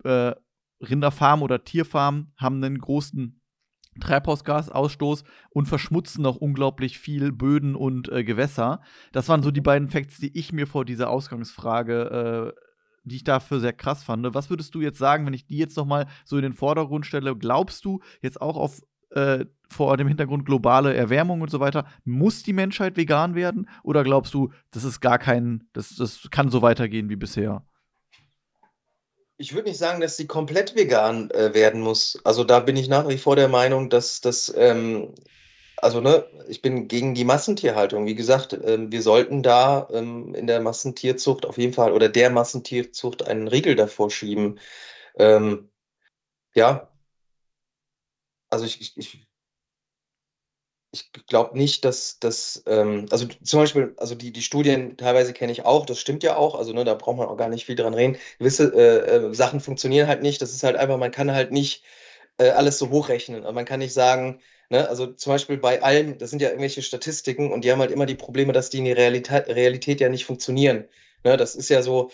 äh, 0.05 0.33
Rinderfarmen 0.81 1.43
oder 1.43 1.65
Tierfarmen 1.65 2.33
haben 2.37 2.63
einen 2.63 2.79
großen 2.79 3.41
Treibhausgasausstoß 4.01 5.25
und 5.51 5.67
verschmutzen 5.67 6.27
auch 6.27 6.37
unglaublich 6.37 6.99
viel 6.99 7.33
Böden 7.33 7.75
und 7.75 8.11
äh, 8.11 8.25
Gewässer. 8.25 8.83
Das 9.13 9.29
waren 9.29 9.43
so 9.43 9.51
die 9.51 9.63
beiden 9.63 9.89
Facts, 9.89 10.19
die 10.19 10.37
ich 10.39 10.53
mir 10.53 10.67
vor 10.67 10.85
dieser 10.85 11.09
Ausgangsfrage 11.11 12.55
äh, 12.55 12.61
die 13.07 13.17
ich 13.17 13.25
dafür 13.25 13.61
sehr 13.61 13.73
krass 13.73 14.03
fand. 14.03 14.35
Was 14.35 14.51
würdest 14.51 14.75
du 14.75 14.81
jetzt 14.81 14.99
sagen, 14.99 15.25
wenn 15.27 15.33
ich 15.33 15.47
die 15.47 15.59
jetzt 15.59 15.77
noch 15.77 15.87
mal 15.87 16.07
so 16.25 16.37
in 16.37 16.43
den 16.43 16.53
Vordergrund 16.53 17.07
stelle? 17.07 17.37
Glaubst 17.37 17.85
du 17.85 18.01
jetzt 18.21 18.41
auch 18.41 18.57
auf 18.57 18.83
äh, 19.17 19.47
vor 19.69 19.97
dem 19.97 20.09
Hintergrund 20.09 20.47
globale 20.47 20.95
Erwärmung 20.95 21.41
und 21.41 21.51
so 21.51 21.59
weiter, 21.59 21.87
muss 22.05 22.43
die 22.43 22.53
Menschheit 22.53 22.97
vegan 22.97 23.35
werden? 23.35 23.69
Oder 23.83 24.05
glaubst 24.05 24.35
du, 24.35 24.53
das 24.71 24.85
ist 24.85 25.01
gar 25.01 25.19
kein, 25.19 25.69
das, 25.73 25.97
das 25.97 26.29
kann 26.31 26.51
so 26.51 26.63
weitergehen 26.63 27.09
wie 27.09 27.17
bisher? 27.17 27.65
Ich 29.39 29.55
würde 29.55 29.69
nicht 29.69 29.79
sagen, 29.79 30.01
dass 30.01 30.17
sie 30.17 30.27
komplett 30.27 30.77
vegan 30.77 31.31
äh, 31.31 31.53
werden 31.53 31.81
muss. 31.81 32.19
Also 32.25 32.45
da 32.45 32.61
bin 32.61 32.77
ich 32.77 32.89
nach 32.89 33.09
wie 33.09 33.19
vor 33.19 33.37
der 33.37 33.49
Meinung, 33.49 33.91
dass 33.91 34.21
das, 34.21 34.53
ähm, 34.57 35.15
also 35.79 36.01
ne, 36.01 36.25
ich 36.49 36.63
bin 36.63 36.89
gegen 36.89 37.15
die 37.15 37.25
Massentierhaltung. 37.25 38.07
Wie 38.07 38.15
gesagt, 38.15 38.59
ähm, 38.65 38.93
wir 38.93 39.03
sollten 39.03 39.43
da 39.43 39.89
ähm, 39.93 40.35
in 40.35 40.47
der 40.47 40.61
Massentierzucht 40.61 41.45
auf 41.45 41.59
jeden 41.59 41.75
Fall 41.75 41.93
oder 41.93 42.09
der 42.09 42.31
Massentierzucht 42.31 43.27
einen 43.27 43.49
Riegel 43.49 43.75
davor 43.75 44.11
schieben. 44.11 44.59
Ähm, 45.19 45.69
ja, 46.55 46.89
also 48.51 48.65
ich, 48.65 48.81
ich, 48.81 48.97
ich 48.97 49.27
ich 50.93 51.27
glaube 51.27 51.57
nicht, 51.59 51.85
dass 51.85 52.19
das, 52.19 52.63
ähm, 52.67 53.07
also 53.11 53.27
zum 53.27 53.61
Beispiel, 53.61 53.95
also 53.99 54.15
die, 54.15 54.33
die 54.33 54.43
Studien 54.43 54.97
teilweise 54.97 55.33
kenne 55.33 55.53
ich 55.53 55.65
auch, 55.65 55.87
das 55.87 56.01
stimmt 56.01 56.23
ja 56.23 56.37
auch, 56.37 56.55
also 56.55 56.73
ne, 56.73 56.85
da 56.85 56.95
braucht 56.95 57.17
man 57.19 57.29
auch 57.29 57.37
gar 57.37 57.49
nicht 57.49 57.67
viel 57.67 57.77
dran 57.77 57.95
reden. 57.95 58.17
Gewisse 58.39 58.73
äh, 58.75 59.17
äh, 59.17 59.35
Sachen 59.35 59.61
funktionieren 59.61 60.09
halt 60.09 60.23
nicht, 60.23 60.41
das 60.43 60.53
ist 60.53 60.63
halt 60.63 60.77
einfach, 60.77 60.97
man 60.99 61.11
kann 61.11 61.33
halt 61.33 61.53
nicht 61.53 61.85
äh, 62.39 62.51
alles 62.51 62.79
so 62.79 62.91
hochrechnen. 62.91 63.43
Also 63.43 63.53
man 63.53 63.65
kann 63.65 63.81
nicht 63.81 63.93
sagen, 63.95 64.41
ne, 64.71 64.89
also 64.89 65.07
zum 65.07 65.33
Beispiel 65.33 65.59
bei 65.59 65.83
allem, 65.83 66.19
das 66.19 66.31
sind 66.31 66.43
ja 66.43 66.49
irgendwelche 66.49 66.83
Statistiken 66.83 67.53
und 67.53 67.65
die 67.65 67.73
haben 67.73 67.81
halt 67.81 67.91
immer 67.91 68.07
die 68.07 68.15
Probleme, 68.15 68.53
dass 68.53 68.71
die 68.71 68.79
in 68.79 68.85
der 68.87 68.97
Realität, 68.97 69.49
Realität 69.49 70.01
ja 70.01 70.09
nicht 70.09 70.25
funktionieren. 70.25 70.89
Ne, 71.25 71.37
das 71.37 71.55
ist 71.57 71.69
ja 71.71 71.83
so, 71.83 72.11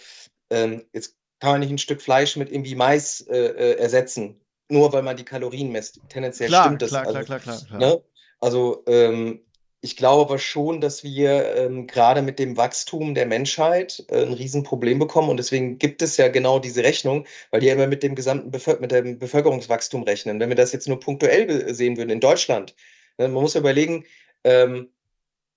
ähm, 0.50 0.84
jetzt 0.92 1.16
kann 1.40 1.52
man 1.52 1.60
nicht 1.60 1.70
ein 1.70 1.78
Stück 1.78 2.02
Fleisch 2.02 2.36
mit 2.36 2.50
irgendwie 2.50 2.74
Mais 2.76 3.20
äh, 3.28 3.36
äh 3.36 3.78
ersetzen, 3.78 4.40
nur 4.73 4.93
weil 4.93 5.03
man 5.03 5.16
die 5.16 5.24
Kalorien 5.24 5.70
messt. 5.70 6.01
Tendenziell 6.09 6.49
klar, 6.49 6.65
stimmt 6.65 6.82
das. 6.82 6.90
Klar, 6.90 7.07
also, 7.07 7.20
klar, 7.20 7.39
klar, 7.40 7.61
klar. 7.61 7.78
Ne? 7.78 8.03
Also 8.40 8.82
ähm, 8.86 9.40
ich 9.85 9.97
glaube 9.97 10.23
aber 10.23 10.39
schon, 10.39 10.81
dass 10.81 11.03
wir 11.03 11.57
ähm, 11.57 11.89
gerade 11.89 12.23
mit 12.23 12.39
dem 12.39 12.57
Wachstum 12.57 13.15
der 13.15 13.27
Menschheit 13.27 14.05
äh, 14.09 14.23
ein 14.23 14.32
Riesenproblem 14.32 15.01
bekommen. 15.01 15.28
Und 15.28 15.39
deswegen 15.39 15.78
gibt 15.78 16.03
es 16.03 16.16
ja 16.16 16.28
genau 16.28 16.61
diese 16.61 16.85
Rechnung, 16.85 17.27
weil 17.51 17.61
die 17.61 17.66
ja 17.66 17.74
immer 17.74 17.89
mit 17.89 18.05
dem 18.05 18.15
gesamten 18.15 18.53
Bevölker 18.53 18.81
mit 18.81 18.93
dem 18.93 19.19
Bevölkerungswachstum 19.19 20.05
rechnen. 20.05 20.39
Wenn 20.39 20.49
wir 20.49 20.57
das 20.57 20.73
jetzt 20.73 20.86
nur 20.86 21.01
punktuell 21.01 21.74
sehen 21.74 21.97
würden 21.97 22.11
in 22.11 22.20
Deutschland, 22.20 22.77
ne, 23.19 23.27
man 23.28 23.43
muss 23.43 23.55
ja 23.55 23.61
überlegen, 23.61 24.05
ähm, 24.44 24.89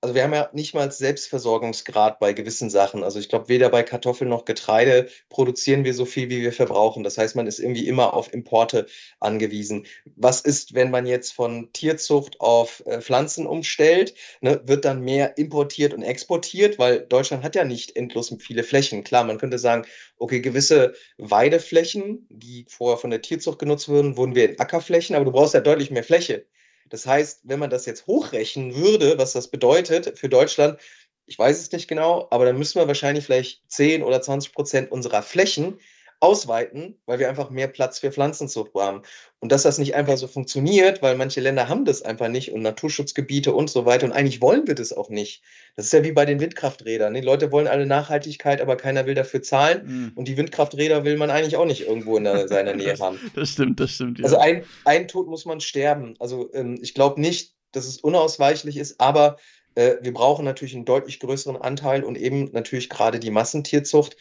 also 0.01 0.13
wir 0.13 0.23
haben 0.23 0.34
ja 0.34 0.49
nicht 0.53 0.76
mal 0.76 0.91
Selbstversorgungsgrad 0.91 2.19
bei 2.19 2.34
gewissen 2.34 2.69
Sachen. 2.69 3.03
Also 3.03 3.19
ich 3.19 3.27
glaube, 3.27 3.49
weder 3.49 3.69
bei 3.69 3.81
Kartoffeln 3.81 4.30
noch 4.30 4.45
Getreide 4.45 5.09
produzieren 5.30 5.84
wir 5.84 5.95
so 5.95 6.05
viel, 6.05 6.30
wie 6.30 6.41
wir 6.41 6.53
verbrauchen. 6.53 7.03
Das 7.03 7.17
heißt, 7.17 7.35
man 7.35 7.47
ist 7.47 7.59
irgendwie 7.59 7.88
immer 7.88 8.13
auf 8.13 8.31
Importe 8.31 8.85
angewiesen. 9.19 9.88
Was 10.15 10.41
ist, 10.41 10.76
wenn 10.76 10.91
man 10.91 11.07
jetzt 11.07 11.31
von 11.31 11.72
Tierzucht 11.73 12.39
auf 12.39 12.84
äh, 12.85 13.01
Pflanzen 13.01 13.47
umstellt? 13.47 14.13
Ne, 14.41 14.61
wird 14.65 14.85
dann 14.85 15.01
mehr 15.01 15.38
importiert 15.39 15.93
und 15.93 16.03
exportiert, 16.03 16.77
weil 16.77 16.99
Deutschland 16.99 17.43
hat 17.43 17.55
ja 17.55 17.63
nicht 17.63 17.95
endlos 17.95 18.35
viele 18.39 18.63
Flächen. 18.63 19.03
Klar, 19.03 19.23
man 19.23 19.39
könnte 19.39 19.57
sagen, 19.57 19.85
okay, 20.17 20.39
gewisse 20.39 20.93
Weideflächen, 21.17 22.27
die 22.30 22.65
vorher 22.69 22.97
von 22.97 23.09
der 23.09 23.22
Tierzucht 23.22 23.59
genutzt 23.59 23.89
wurden, 23.89 24.17
wurden 24.17 24.35
wir 24.35 24.49
in 24.49 24.59
Ackerflächen, 24.59 25.15
aber 25.15 25.26
du 25.26 25.31
brauchst 25.31 25.53
ja 25.53 25.61
deutlich 25.61 25.89
mehr 25.89 26.03
Fläche. 26.03 26.45
Das 26.90 27.06
heißt, 27.06 27.41
wenn 27.44 27.60
man 27.60 27.70
das 27.70 27.86
jetzt 27.86 28.07
hochrechnen 28.07 28.76
würde, 28.76 29.18
was 29.18 29.34
das 29.34 29.49
bedeutet 29.49 30.18
für 30.18 30.30
Deutschland, 30.30 30.80
ich 31.26 31.40
weiß 31.40 31.60
es 31.60 31.72
nicht 31.72 31.88
genau, 31.88 32.28
aber 32.30 32.45
dann 32.45 32.57
müssen 32.57 32.80
wir 32.80 32.88
wahrscheinlich 32.88 33.26
vielleicht 33.26 33.64
10 33.72 34.03
oder 34.03 34.22
20 34.22 34.53
Prozent 34.53 34.91
unserer 34.91 35.24
Flächen 35.24 35.80
ausweiten, 36.20 36.98
weil 37.06 37.20
wir 37.20 37.30
einfach 37.30 37.50
mehr 37.50 37.68
Platz 37.68 38.00
für 38.00 38.12
Pflanzenzucht 38.12 38.74
haben. 38.76 39.02
Und 39.40 39.52
dass 39.52 39.64
das 39.64 39.78
nicht 39.78 39.96
einfach 39.96 40.18
so 40.18 40.28
funktioniert, 40.28 41.02
weil 41.02 41.16
manche 41.16 41.42
Länder 41.42 41.70
haben 41.70 41.86
das 41.86 42.02
einfach 42.02 42.30
nicht 42.30 42.52
und 42.52 42.62
Naturschutzgebiete 42.62 43.54
und 43.54 43.70
so 43.70 43.86
weiter. 43.86 44.06
Und 44.06 44.14
eigentlich 44.14 44.42
wollen 44.42 44.66
wir 44.68 44.76
das 44.76 44.94
auch 44.94 45.10
nicht. 45.10 45.44
Das 45.76 45.86
ist 45.86 45.94
ja 45.94 46.04
wie 46.04 46.14
bei 46.14 46.26
den 46.26 46.40
Windkrafträdern. 46.40 47.14
Die 47.14 47.22
Leute 47.22 47.52
wollen 47.52 47.68
alle 47.68 47.86
Nachhaltigkeit, 47.86 48.62
aber 48.62 48.76
keiner 48.78 49.06
will 49.06 49.14
dafür 49.14 49.42
zahlen. 49.42 49.82
Mhm. 49.86 50.12
Und 50.16 50.28
die 50.28 50.38
Windkrafträder 50.38 51.04
will 51.04 51.18
man 51.18 51.30
eigentlich 51.30 51.58
auch 51.58 51.66
nicht 51.66 51.88
irgendwo 51.88 52.18
in 52.18 52.24
der, 52.24 52.48
seiner 52.48 52.74
Nähe 52.76 52.98
haben. 52.98 53.20
Das 53.36 53.50
stimmt, 53.50 53.80
das 53.80 53.92
stimmt. 53.92 54.20
Ja. 54.20 54.26
Also 54.26 54.38
ein, 54.38 54.64
ein 54.86 55.08
Tod 55.08 55.28
muss 55.28 55.46
man 55.46 55.60
sterben. 55.60 56.16
Also 56.20 56.52
ähm, 56.54 56.80
ich 56.82 56.94
glaube 56.94 57.22
nicht, 57.22 57.54
dass 57.72 57.88
es 57.88 57.98
unausweichlich 57.98 58.78
ist, 58.78 59.00
aber 59.00 59.38
äh, 59.76 59.98
wir 60.02 60.14
brauchen 60.14 60.46
natürlich 60.46 60.76
einen 60.76 60.86
deutlich 60.86 61.20
größeren 61.20 61.58
Anteil 61.58 62.04
und 62.04 62.18
eben 62.18 62.50
natürlich 62.54 62.90
gerade 62.90 63.20
die 63.20 63.32
Massentierzucht. 63.32 64.16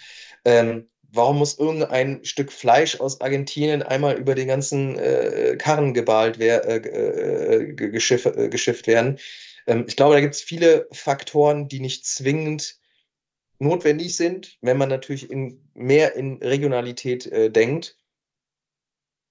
Ähm, 0.44 0.88
warum 1.14 1.38
muss 1.38 1.58
irgendein 1.58 2.24
Stück 2.24 2.52
Fleisch 2.52 3.00
aus 3.00 3.20
Argentinien 3.20 3.82
einmal 3.82 4.16
über 4.16 4.34
den 4.34 4.48
ganzen 4.48 4.98
äh, 4.98 5.56
Karren 5.58 5.94
gebalt 5.94 6.38
wer, 6.38 6.64
äh, 6.66 6.76
äh 6.76 7.72
geschiff, 7.74 8.26
äh, 8.26 8.48
geschifft 8.48 8.86
werden? 8.86 9.18
Ähm, 9.66 9.84
ich 9.88 9.96
glaube, 9.96 10.14
da 10.14 10.20
gibt 10.20 10.34
es 10.34 10.42
viele 10.42 10.88
Faktoren, 10.92 11.68
die 11.68 11.80
nicht 11.80 12.06
zwingend 12.06 12.78
notwendig 13.58 14.16
sind, 14.16 14.58
wenn 14.60 14.78
man 14.78 14.88
natürlich 14.88 15.30
in, 15.30 15.68
mehr 15.74 16.14
in 16.16 16.42
Regionalität 16.42 17.26
äh, 17.26 17.50
denkt. 17.50 17.96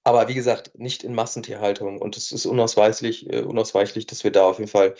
Aber 0.02 0.28
wie 0.28 0.34
gesagt, 0.34 0.78
nicht 0.78 1.02
in 1.04 1.14
Massentierhaltung. 1.14 2.00
Und 2.00 2.16
es 2.16 2.32
ist 2.32 2.46
unausweichlich, 2.46 3.30
äh, 3.32 3.40
unausweichlich, 3.42 4.06
dass 4.06 4.24
wir 4.24 4.32
da 4.32 4.44
auf 4.44 4.58
jeden 4.58 4.70
Fall 4.70 4.96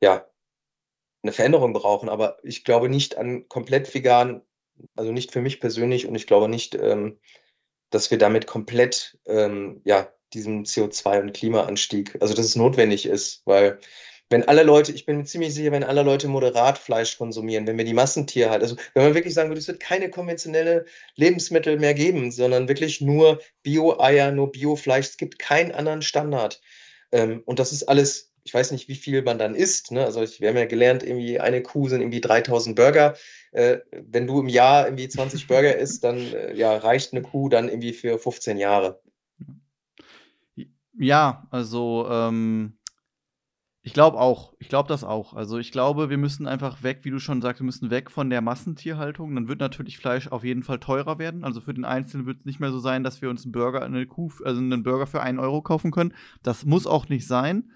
ja, 0.00 0.26
eine 1.22 1.32
Veränderung 1.32 1.72
brauchen. 1.72 2.08
Aber 2.08 2.38
ich 2.42 2.64
glaube 2.64 2.88
nicht 2.88 3.16
an 3.16 3.48
komplett 3.48 3.92
vegan 3.94 4.42
also 4.96 5.12
nicht 5.12 5.32
für 5.32 5.40
mich 5.40 5.60
persönlich 5.60 6.06
und 6.06 6.14
ich 6.14 6.26
glaube 6.26 6.48
nicht, 6.48 6.74
ähm, 6.74 7.18
dass 7.90 8.10
wir 8.10 8.18
damit 8.18 8.46
komplett 8.46 9.18
ähm, 9.26 9.80
ja, 9.84 10.12
diesem 10.32 10.64
CO2- 10.64 11.20
und 11.20 11.32
Klimaanstieg, 11.32 12.16
also 12.20 12.34
dass 12.34 12.46
es 12.46 12.56
notwendig 12.56 13.06
ist, 13.06 13.42
weil 13.44 13.78
wenn 14.30 14.48
alle 14.48 14.62
Leute, 14.62 14.92
ich 14.92 15.06
bin 15.06 15.18
mir 15.18 15.24
ziemlich 15.24 15.54
sicher, 15.54 15.70
wenn 15.70 15.84
alle 15.84 16.02
Leute 16.02 16.28
moderat 16.28 16.78
Fleisch 16.78 17.18
konsumieren, 17.18 17.66
wenn 17.66 17.76
wir 17.78 17.84
die 17.84 17.94
Massentierhaltung, 17.94 18.62
also 18.62 18.76
wenn 18.94 19.04
man 19.04 19.14
wirklich 19.14 19.34
sagen 19.34 19.50
würde, 19.50 19.60
es 19.60 19.68
wird 19.68 19.80
keine 19.80 20.10
konventionelle 20.10 20.86
Lebensmittel 21.14 21.78
mehr 21.78 21.94
geben, 21.94 22.32
sondern 22.32 22.68
wirklich 22.68 23.00
nur 23.00 23.40
Bio-Eier, 23.62 24.32
nur 24.32 24.50
Bio-Fleisch, 24.50 25.06
es 25.06 25.16
gibt 25.18 25.38
keinen 25.38 25.72
anderen 25.72 26.02
Standard. 26.02 26.60
Ähm, 27.12 27.42
und 27.44 27.58
das 27.58 27.72
ist 27.72 27.84
alles 27.84 28.33
ich 28.44 28.52
weiß 28.52 28.72
nicht, 28.72 28.88
wie 28.88 28.94
viel 28.94 29.22
man 29.22 29.38
dann 29.38 29.54
isst. 29.54 29.90
Ne? 29.90 30.04
Also 30.04 30.22
ich, 30.22 30.40
wir 30.40 30.50
haben 30.50 30.56
ja 30.56 30.66
gelernt, 30.66 31.02
irgendwie 31.02 31.40
eine 31.40 31.62
Kuh 31.62 31.88
sind 31.88 32.02
irgendwie 32.02 32.20
3000 32.20 32.76
Burger. 32.76 33.16
Äh, 33.52 33.78
wenn 33.90 34.26
du 34.26 34.40
im 34.40 34.48
Jahr 34.48 34.86
irgendwie 34.86 35.08
20 35.08 35.46
Burger 35.48 35.76
isst, 35.76 36.04
dann 36.04 36.18
äh, 36.18 36.54
ja, 36.54 36.76
reicht 36.76 37.12
eine 37.12 37.22
Kuh 37.22 37.48
dann 37.48 37.68
irgendwie 37.68 37.94
für 37.94 38.18
15 38.18 38.58
Jahre. 38.58 39.00
Ja, 40.96 41.48
also 41.50 42.06
ähm, 42.08 42.76
ich 43.82 43.94
glaube 43.94 44.18
auch. 44.18 44.54
Ich 44.58 44.68
glaube 44.68 44.88
das 44.88 45.04
auch. 45.04 45.34
Also 45.34 45.58
ich 45.58 45.72
glaube, 45.72 46.10
wir 46.10 46.18
müssen 46.18 46.46
einfach 46.46 46.82
weg, 46.82 47.00
wie 47.02 47.10
du 47.10 47.18
schon 47.18 47.40
sagst, 47.40 47.60
wir 47.60 47.66
müssen 47.66 47.90
weg 47.90 48.10
von 48.10 48.30
der 48.30 48.42
Massentierhaltung. 48.42 49.34
Dann 49.34 49.48
wird 49.48 49.60
natürlich 49.60 49.98
Fleisch 49.98 50.28
auf 50.28 50.44
jeden 50.44 50.62
Fall 50.62 50.80
teurer 50.80 51.18
werden. 51.18 51.44
Also 51.44 51.62
für 51.62 51.74
den 51.74 51.84
Einzelnen 51.84 52.26
wird 52.26 52.40
es 52.40 52.44
nicht 52.44 52.60
mehr 52.60 52.72
so 52.72 52.78
sein, 52.78 53.04
dass 53.04 53.22
wir 53.22 53.30
uns 53.30 53.44
einen 53.44 53.52
Burger, 53.52 53.82
eine 53.82 54.06
Kuh, 54.06 54.30
also 54.44 54.60
einen 54.60 54.82
Burger 54.82 55.06
für 55.06 55.22
einen 55.22 55.38
Euro 55.38 55.62
kaufen 55.62 55.90
können. 55.90 56.14
Das 56.42 56.64
muss 56.64 56.86
auch 56.86 57.08
nicht 57.08 57.26
sein. 57.26 57.70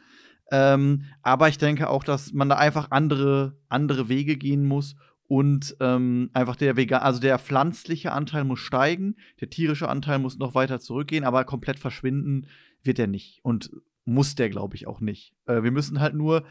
Ähm, 0.51 1.05
aber 1.23 1.49
ich 1.49 1.59
denke 1.59 1.91
auch, 1.91 2.05
dass 2.05 2.33
man 2.33 2.49
da 2.49 2.57
einfach 2.57 2.91
andere, 2.91 3.57
andere 3.69 4.09
Wege 4.09 4.37
gehen 4.37 4.65
muss 4.65 4.97
und 5.27 5.77
ähm, 5.81 6.31
einfach 6.33 6.57
der 6.57 6.77
vegan, 6.77 7.03
also 7.03 7.21
der 7.21 7.39
pflanzliche 7.39 8.13
Anteil 8.13 8.45
muss 8.45 8.61
steigen, 8.61 9.17
der 9.41 9.51
tierische 9.51 9.89
Anteil 9.89 10.19
muss 10.19 10.39
noch 10.39 10.55
weiter 10.55 10.81
zurückgehen, 10.81 11.25
aber 11.25 11.45
komplett 11.45 11.79
verschwinden 11.79 12.47
wird 12.83 12.99
er 12.99 13.09
nicht 13.09 13.41
und 13.43 13.71
muss 14.05 14.35
der, 14.35 14.49
glaube 14.49 14.75
ich, 14.75 14.87
auch 14.87 15.01
nicht. 15.01 15.35
Äh, 15.47 15.63
wir 15.63 15.71
müssen 15.71 16.01
halt 16.01 16.15
nur 16.15 16.45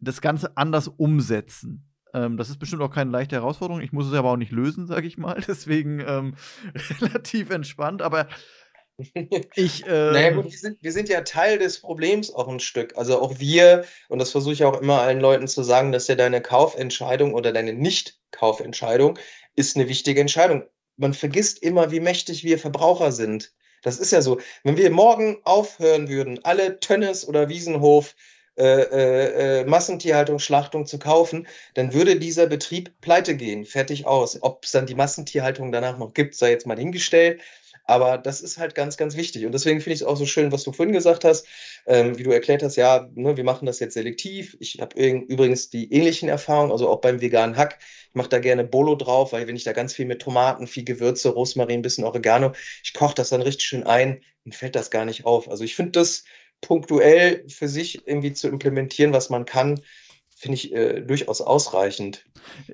das 0.00 0.20
Ganze 0.20 0.56
anders 0.56 0.88
umsetzen. 0.88 1.88
Ähm, 2.12 2.36
das 2.36 2.50
ist 2.50 2.58
bestimmt 2.58 2.82
auch 2.82 2.92
keine 2.92 3.10
leichte 3.10 3.36
Herausforderung. 3.36 3.80
Ich 3.82 3.92
muss 3.92 4.06
es 4.06 4.12
aber 4.12 4.30
auch 4.30 4.36
nicht 4.36 4.52
lösen, 4.52 4.86
sage 4.86 5.06
ich 5.06 5.18
mal. 5.18 5.40
Deswegen 5.48 6.00
ähm, 6.00 6.34
relativ 7.00 7.50
entspannt. 7.50 8.02
Aber 8.02 8.28
ich, 9.54 9.86
äh, 9.86 10.10
naja 10.12 10.30
gut, 10.30 10.46
wir 10.46 10.58
sind, 10.58 10.82
wir 10.82 10.92
sind 10.92 11.08
ja 11.08 11.22
Teil 11.22 11.58
des 11.58 11.80
Problems 11.80 12.34
auch 12.34 12.48
ein 12.48 12.60
Stück. 12.60 12.96
Also 12.96 13.20
auch 13.20 13.38
wir, 13.38 13.84
und 14.08 14.18
das 14.18 14.32
versuche 14.32 14.52
ich 14.52 14.64
auch 14.64 14.80
immer 14.80 15.00
allen 15.00 15.20
Leuten 15.20 15.48
zu 15.48 15.62
sagen, 15.62 15.92
dass 15.92 16.08
ja 16.08 16.14
deine 16.14 16.40
Kaufentscheidung 16.40 17.34
oder 17.34 17.52
deine 17.52 17.72
Nicht-Kaufentscheidung 17.72 19.18
ist 19.56 19.76
eine 19.76 19.88
wichtige 19.88 20.20
Entscheidung. 20.20 20.64
Man 20.96 21.14
vergisst 21.14 21.62
immer, 21.62 21.90
wie 21.90 22.00
mächtig 22.00 22.44
wir 22.44 22.58
Verbraucher 22.58 23.12
sind. 23.12 23.52
Das 23.82 23.98
ist 23.98 24.10
ja 24.10 24.22
so. 24.22 24.40
Wenn 24.64 24.76
wir 24.76 24.90
morgen 24.90 25.38
aufhören 25.44 26.08
würden, 26.08 26.44
alle 26.44 26.80
Tönnes 26.80 27.26
oder 27.26 27.48
Wiesenhof 27.48 28.16
äh, 28.58 28.64
äh, 28.64 29.60
äh, 29.60 29.64
Massentierhaltung, 29.66 30.40
Schlachtung 30.40 30.84
zu 30.84 30.98
kaufen, 30.98 31.46
dann 31.74 31.94
würde 31.94 32.16
dieser 32.18 32.48
Betrieb 32.48 33.00
pleite 33.00 33.36
gehen, 33.36 33.64
fertig 33.64 34.04
aus. 34.04 34.42
Ob 34.42 34.64
es 34.64 34.72
dann 34.72 34.86
die 34.86 34.96
Massentierhaltung 34.96 35.70
danach 35.70 35.96
noch 35.96 36.12
gibt, 36.12 36.34
sei 36.34 36.50
jetzt 36.50 36.66
mal 36.66 36.76
hingestellt. 36.76 37.40
Aber 37.88 38.18
das 38.18 38.42
ist 38.42 38.58
halt 38.58 38.74
ganz, 38.74 38.98
ganz 38.98 39.16
wichtig. 39.16 39.46
Und 39.46 39.52
deswegen 39.52 39.80
finde 39.80 39.94
ich 39.94 40.02
es 40.02 40.06
auch 40.06 40.16
so 40.18 40.26
schön, 40.26 40.52
was 40.52 40.62
du 40.62 40.72
vorhin 40.72 40.92
gesagt 40.92 41.24
hast, 41.24 41.46
ähm, 41.86 42.18
wie 42.18 42.22
du 42.22 42.30
erklärt 42.30 42.62
hast, 42.62 42.76
ja, 42.76 43.08
ne, 43.14 43.38
wir 43.38 43.44
machen 43.44 43.64
das 43.64 43.80
jetzt 43.80 43.94
selektiv. 43.94 44.58
Ich 44.60 44.78
habe 44.80 44.94
übrigens 45.00 45.70
die 45.70 45.90
ähnlichen 45.90 46.28
Erfahrungen, 46.28 46.70
also 46.70 46.86
auch 46.86 47.00
beim 47.00 47.22
veganen 47.22 47.56
Hack. 47.56 47.78
Ich 48.10 48.14
mache 48.14 48.28
da 48.28 48.40
gerne 48.40 48.64
Bolo 48.64 48.94
drauf, 48.94 49.32
weil 49.32 49.46
wenn 49.46 49.56
ich 49.56 49.64
da 49.64 49.72
ganz 49.72 49.94
viel 49.94 50.04
mit 50.04 50.20
Tomaten, 50.20 50.66
viel 50.66 50.84
Gewürze, 50.84 51.30
Rosmarin, 51.30 51.80
bisschen 51.80 52.04
Oregano, 52.04 52.52
ich 52.84 52.92
koche 52.92 53.14
das 53.14 53.30
dann 53.30 53.40
richtig 53.40 53.64
schön 53.64 53.84
ein, 53.84 54.20
dann 54.44 54.52
fällt 54.52 54.76
das 54.76 54.90
gar 54.90 55.06
nicht 55.06 55.24
auf. 55.24 55.48
Also 55.48 55.64
ich 55.64 55.74
finde 55.74 55.92
das 55.92 56.24
punktuell 56.60 57.48
für 57.48 57.68
sich 57.68 58.06
irgendwie 58.06 58.34
zu 58.34 58.48
implementieren, 58.48 59.14
was 59.14 59.30
man 59.30 59.46
kann, 59.46 59.80
finde 60.38 60.54
ich 60.54 60.72
äh, 60.72 61.00
durchaus 61.00 61.40
ausreichend. 61.40 62.24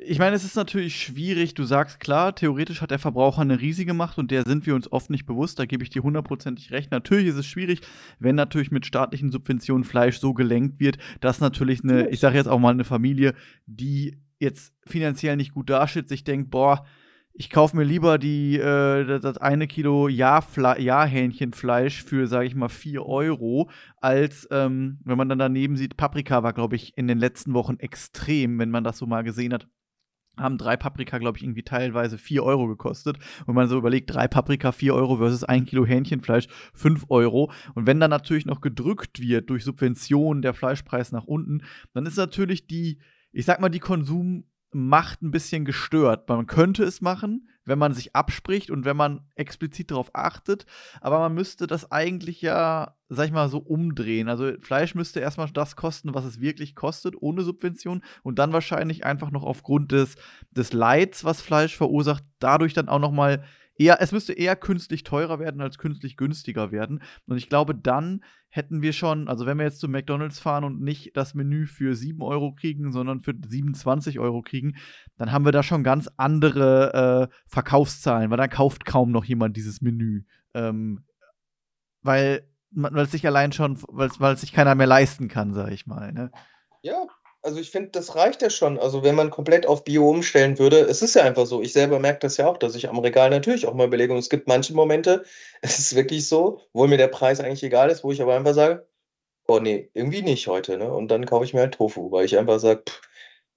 Ich 0.05 0.19
meine, 0.19 0.37
es 0.37 0.45
ist 0.45 0.55
natürlich 0.55 1.01
schwierig. 1.01 1.55
Du 1.55 1.65
sagst 1.65 1.99
klar, 1.99 2.35
theoretisch 2.35 2.83
hat 2.83 2.91
der 2.91 2.99
Verbraucher 2.99 3.41
eine 3.41 3.59
riesige 3.59 3.95
Macht 3.95 4.19
und 4.19 4.31
der 4.31 4.45
sind 4.45 4.67
wir 4.67 4.75
uns 4.75 4.93
oft 4.93 5.09
nicht 5.09 5.25
bewusst. 5.25 5.59
Da 5.59 5.65
gebe 5.65 5.83
ich 5.83 5.89
dir 5.89 6.03
hundertprozentig 6.03 6.73
recht. 6.73 6.91
Natürlich 6.91 7.27
ist 7.29 7.37
es 7.37 7.47
schwierig, 7.47 7.81
wenn 8.19 8.35
natürlich 8.35 8.71
mit 8.71 8.85
staatlichen 8.85 9.33
Subventionen 9.33 9.85
Fleisch 9.85 10.19
so 10.19 10.35
gelenkt 10.35 10.79
wird, 10.79 10.99
dass 11.21 11.41
natürlich 11.41 11.83
eine, 11.83 12.11
ich 12.11 12.21
sage 12.21 12.37
jetzt 12.37 12.49
auch 12.49 12.59
mal 12.59 12.75
eine 12.75 12.85
Familie, 12.85 13.33
die 13.65 14.19
jetzt 14.39 14.75
finanziell 14.87 15.37
nicht 15.37 15.55
gut 15.55 15.71
dasteht, 15.71 16.09
sich 16.09 16.23
denkt, 16.23 16.51
boah, 16.51 16.85
ich 17.37 17.51
kaufe 17.51 17.77
mir 17.77 17.83
lieber 17.83 18.17
die, 18.19 18.57
äh, 18.57 19.19
das 19.19 19.39
eine 19.39 19.67
Kilo 19.67 20.09
Jahrhähnchenfleisch 20.09 22.05
für, 22.05 22.27
sage 22.29 22.47
ich 22.47 22.55
mal, 22.55 22.69
4 22.69 23.05
Euro, 23.05 23.69
als 24.01 24.49
wenn 24.51 24.99
man 25.05 25.29
dann 25.29 25.39
daneben 25.39 25.77
sieht, 25.77 25.97
Paprika 25.97 26.43
war, 26.43 26.53
glaube 26.53 26.77
ich, 26.77 26.97
in 26.97 27.09
den 27.09 27.19
letzten 27.19 27.55
Wochen 27.55 27.77
extrem, 27.79 28.59
wenn 28.59 28.71
man 28.71 28.85
das 28.85 28.99
so 28.99 29.07
mal 29.07 29.25
gesehen 29.25 29.53
hat 29.53 29.67
haben 30.37 30.59
drei 30.59 30.77
Paprika, 30.77 31.19
glaube 31.19 31.39
ich, 31.39 31.45
irgendwie 31.45 31.63
teilweise 31.63 32.19
4 32.19 32.43
Euro 32.43 32.67
gekostet. 32.67 33.19
Und 33.47 33.55
man 33.55 33.69
so 33.69 33.79
überlegt, 33.79 34.13
drei 34.13 34.29
Paprika 34.29 34.73
4 34.73 34.95
Euro 34.95 35.17
versus 35.17 35.45
ein 35.45 35.65
Kilo 35.65 35.87
Hähnchenfleisch 35.87 36.49
5 36.75 37.07
Euro. 37.09 37.53
Und 37.75 37.87
wenn 37.87 38.01
dann 38.01 38.11
natürlich 38.11 38.47
noch 38.47 38.61
gedrückt 38.61 39.21
wird 39.21 39.51
durch 39.51 39.65
Subventionen 39.65 40.43
der 40.43 40.55
Fleischpreis 40.55 41.13
nach 41.13 41.25
unten, 41.25 41.63
dann 41.93 42.07
ist 42.07 42.17
natürlich 42.17 42.67
die, 42.67 42.99
ich 43.33 43.45
sag 43.45 43.61
mal, 43.61 43.69
die 43.69 43.81
Konsummacht 44.75 45.23
ein 45.23 45.31
bisschen 45.31 45.65
gestört. 45.65 46.29
Man 46.29 46.47
könnte 46.47 46.83
es 46.83 47.01
machen, 47.01 47.49
wenn 47.65 47.79
man 47.79 47.95
sich 47.95 48.15
abspricht 48.15 48.71
und 48.71 48.85
wenn 48.85 48.97
man 48.97 49.21
explizit 49.37 49.93
darauf 49.93 50.11
achtet. 50.13 50.67
Aber 51.01 51.21
man 51.21 51.33
müsste 51.33 51.67
das 51.67 51.91
eigentlich 51.93 52.43
ja, 52.43 52.97
sag 53.09 53.27
ich 53.27 53.33
mal, 53.33 53.49
so 53.49 53.59
umdrehen. 53.59 54.29
Also 54.29 54.53
Fleisch 54.61 54.95
müsste 54.97 55.21
erstmal 55.21 55.49
das 55.51 55.77
kosten, 55.77 56.13
was 56.13 56.25
es 56.25 56.41
wirklich 56.41 56.75
kostet, 56.75 57.15
ohne 57.21 57.43
Subvention. 57.43 58.03
Und 58.23 58.41
dann 58.41 58.53
wahrscheinlich 58.53 59.07
einfach 59.07 59.31
noch 59.31 59.45
aufgrund 59.45 59.93
des, 59.93 60.17
des 60.51 60.73
Leids, 60.73 61.25
was 61.25 61.41
Fleisch 61.41 61.77
verursacht, 61.77 62.25
dadurch 62.41 62.75
dann 62.75 62.89
auch 62.89 63.01
noch 63.01 63.13
mal 63.13 63.45
eher, 63.77 64.01
es 64.01 64.13
müsste 64.13 64.33
eher 64.33 64.57
künstlich 64.57 65.03
teurer 65.03 65.39
werden 65.39 65.61
als 65.61 65.79
künstlich 65.79 66.17
günstiger 66.17 66.73
werden. 66.73 67.03
Und 67.27 67.37
ich 67.37 67.49
glaube, 67.49 67.75
dann 67.75 68.25
hätten 68.49 68.83
wir 68.83 68.93
schon, 68.93 69.29
also 69.29 69.47
wenn 69.47 69.59
wir 69.59 69.65
jetzt 69.65 69.81
zu 69.81 69.89
McDonalds 69.89 70.39
fahren 70.39 70.65
und 70.65 70.81
nicht 70.81 71.17
das 71.17 71.35
Menü 71.35 71.67
für 71.67 71.95
7 71.95 72.23
Euro 72.23 72.55
kriegen, 72.55 72.93
sondern 72.93 73.21
für 73.21 73.35
27 73.35 74.21
Euro 74.21 74.43
kriegen, 74.43 74.77
dann 75.17 75.33
haben 75.33 75.45
wir 75.45 75.53
da 75.53 75.63
schon 75.63 75.83
ganz 75.83 76.09
andere 76.17 77.29
äh, 77.31 77.35
Verkaufszahlen, 77.47 78.31
weil 78.31 78.39
dann 78.39 78.51
kauft 78.51 78.85
kaum 78.85 79.11
noch 79.11 79.25
jemand 79.25 79.57
dieses 79.57 79.81
Menü. 79.81 80.25
Ähm, 80.55 81.05
weil 82.03 82.49
weil 82.77 83.05
es 83.05 83.13
sich 83.13 83.25
allein 83.25 83.53
schon, 83.53 83.79
weil 83.87 84.35
es 84.35 84.41
sich 84.41 84.53
keiner 84.53 84.75
mehr 84.75 84.89
leisten 84.89 85.29
kann, 85.29 85.53
sag 85.53 85.71
ich 85.71 85.87
mal. 85.87 86.13
Ne? 86.13 86.33
Ja, 86.83 87.07
also 87.45 87.61
ich 87.61 87.71
finde, 87.71 87.91
das 87.91 88.17
reicht 88.17 88.43
ja 88.43 88.49
schon. 88.51 88.79
Also 88.79 89.03
wenn 89.05 89.15
man 89.15 89.31
komplett 89.31 89.67
auf 89.67 89.85
Bio 89.85 90.09
umstellen 90.09 90.59
würde, 90.59 90.81
es 90.81 91.03
ist 91.03 91.15
ja 91.15 91.23
einfach 91.23 91.47
so. 91.47 91.61
Ich 91.61 91.73
selber 91.75 91.99
merke 91.99 92.21
das 92.21 92.39
ja 92.39 92.49
auch, 92.49 92.57
dass 92.57 92.75
ich 92.75 92.89
am 92.89 92.99
Regal 92.99 93.31
natürlich 93.31 93.67
auch 93.67 93.75
mal 93.75 93.87
überlege. 93.87 94.13
Und 94.13 94.19
es 94.19 94.31
gibt 94.31 94.49
manche 94.49 94.75
Momente, 94.75 95.25
es 95.63 95.79
ist 95.79 95.95
wirklich 95.95 96.27
so, 96.27 96.61
wo 96.73 96.87
mir 96.87 96.97
der 96.97 97.09
Preis 97.09 97.41
eigentlich 97.41 97.63
egal 97.63 97.91
ist, 97.91 98.03
wo 98.03 98.13
ich 98.13 98.23
aber 98.23 98.35
einfach 98.35 98.55
sage, 98.55 98.87
oh 99.47 99.59
nee, 99.61 99.91
irgendwie 99.95 100.23
nicht 100.23 100.47
heute. 100.49 100.79
Ne? 100.79 100.93
Und 100.93 101.09
dann 101.09 101.27
kaufe 101.27 101.45
ich 101.45 101.55
mir 101.55 101.61
halt 101.61 101.75
Tofu, 101.75 102.11
weil 102.11 102.25
ich 102.25 102.39
einfach 102.39 102.59
sage, 102.61 102.83
pff, 102.89 103.01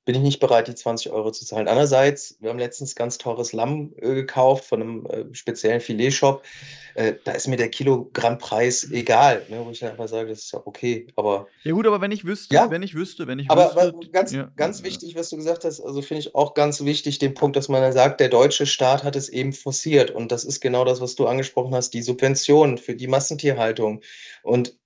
bin 0.08 0.16
ich 0.16 0.22
nicht 0.22 0.40
bereit, 0.40 0.70
die 0.70 0.74
20 0.74 1.12
Euro 1.12 1.32
zu 1.32 1.46
zahlen. 1.46 1.68
Andererseits, 1.68 2.38
wir 2.40 2.50
haben 2.50 2.60
letztens 2.60 2.96
ganz 2.96 3.18
teures 3.18 3.52
Lamm 3.52 3.94
äh, 3.98 4.16
gekauft 4.16 4.64
von 4.64 4.82
einem 4.82 5.06
äh, 5.06 5.26
speziellen 5.34 5.82
Filetshop. 5.82 6.44
Äh, 6.96 7.16
da 7.26 7.34
ist 7.34 7.50
mir 7.50 7.58
der 7.58 7.68
Kilogrammpreis 7.68 8.90
egal, 8.90 9.46
ne, 9.50 9.62
wo 9.66 9.70
ich 9.70 9.80
dann 9.80 9.92
einfach 9.92 10.08
sage, 10.08 10.30
das 10.30 10.40
ist 10.40 10.54
ja 10.54 10.62
okay. 10.64 11.08
Aber 11.18 11.48
ja 11.64 11.74
gut, 11.74 11.86
aber 11.86 12.00
wenn 12.00 12.12
ich 12.12 12.24
wüsste, 12.24 12.56
ja, 12.56 12.72
wenn 12.72 12.84
ich 12.84 12.96
wüsste, 12.96 13.28
wenn 13.28 13.38
ich 13.38 13.52
aber, 13.52 13.66
wüsste, 13.66 13.82
aber 13.82 14.00
ganz, 14.14 14.32
ja, 14.32 14.50
ganz 14.56 14.82
wichtig, 14.82 15.18
was 15.18 15.30
du 15.30 15.36
gesagt 15.36 15.66
hast, 15.66 15.82
also 15.82 16.02
finde 16.02 16.22
ich 16.22 16.36
auch 16.36 16.54
ganz 16.54 16.86
wichtig 16.86 17.20
den 17.20 17.34
Punkt, 17.34 17.58
dass 17.58 17.68
man 17.68 17.82
dann 17.82 17.92
sagt, 17.92 18.22
der 18.22 18.30
deutsche 18.30 18.66
Staat 18.66 19.04
hat 19.04 19.18
es 19.18 19.28
eben 19.28 19.52
forciert 19.52 20.10
und 20.10 20.32
das 20.32 20.46
ist 20.46 20.62
genau 20.62 20.86
das, 20.86 21.02
was 21.02 21.16
du 21.16 21.28
angesprochen 21.28 21.76
hast, 21.76 21.94
die 21.94 22.02
Subventionen 22.02 22.78
für 22.78 22.96
die 22.96 23.08
Massentierhaltung 23.08 24.00
und 24.42 24.78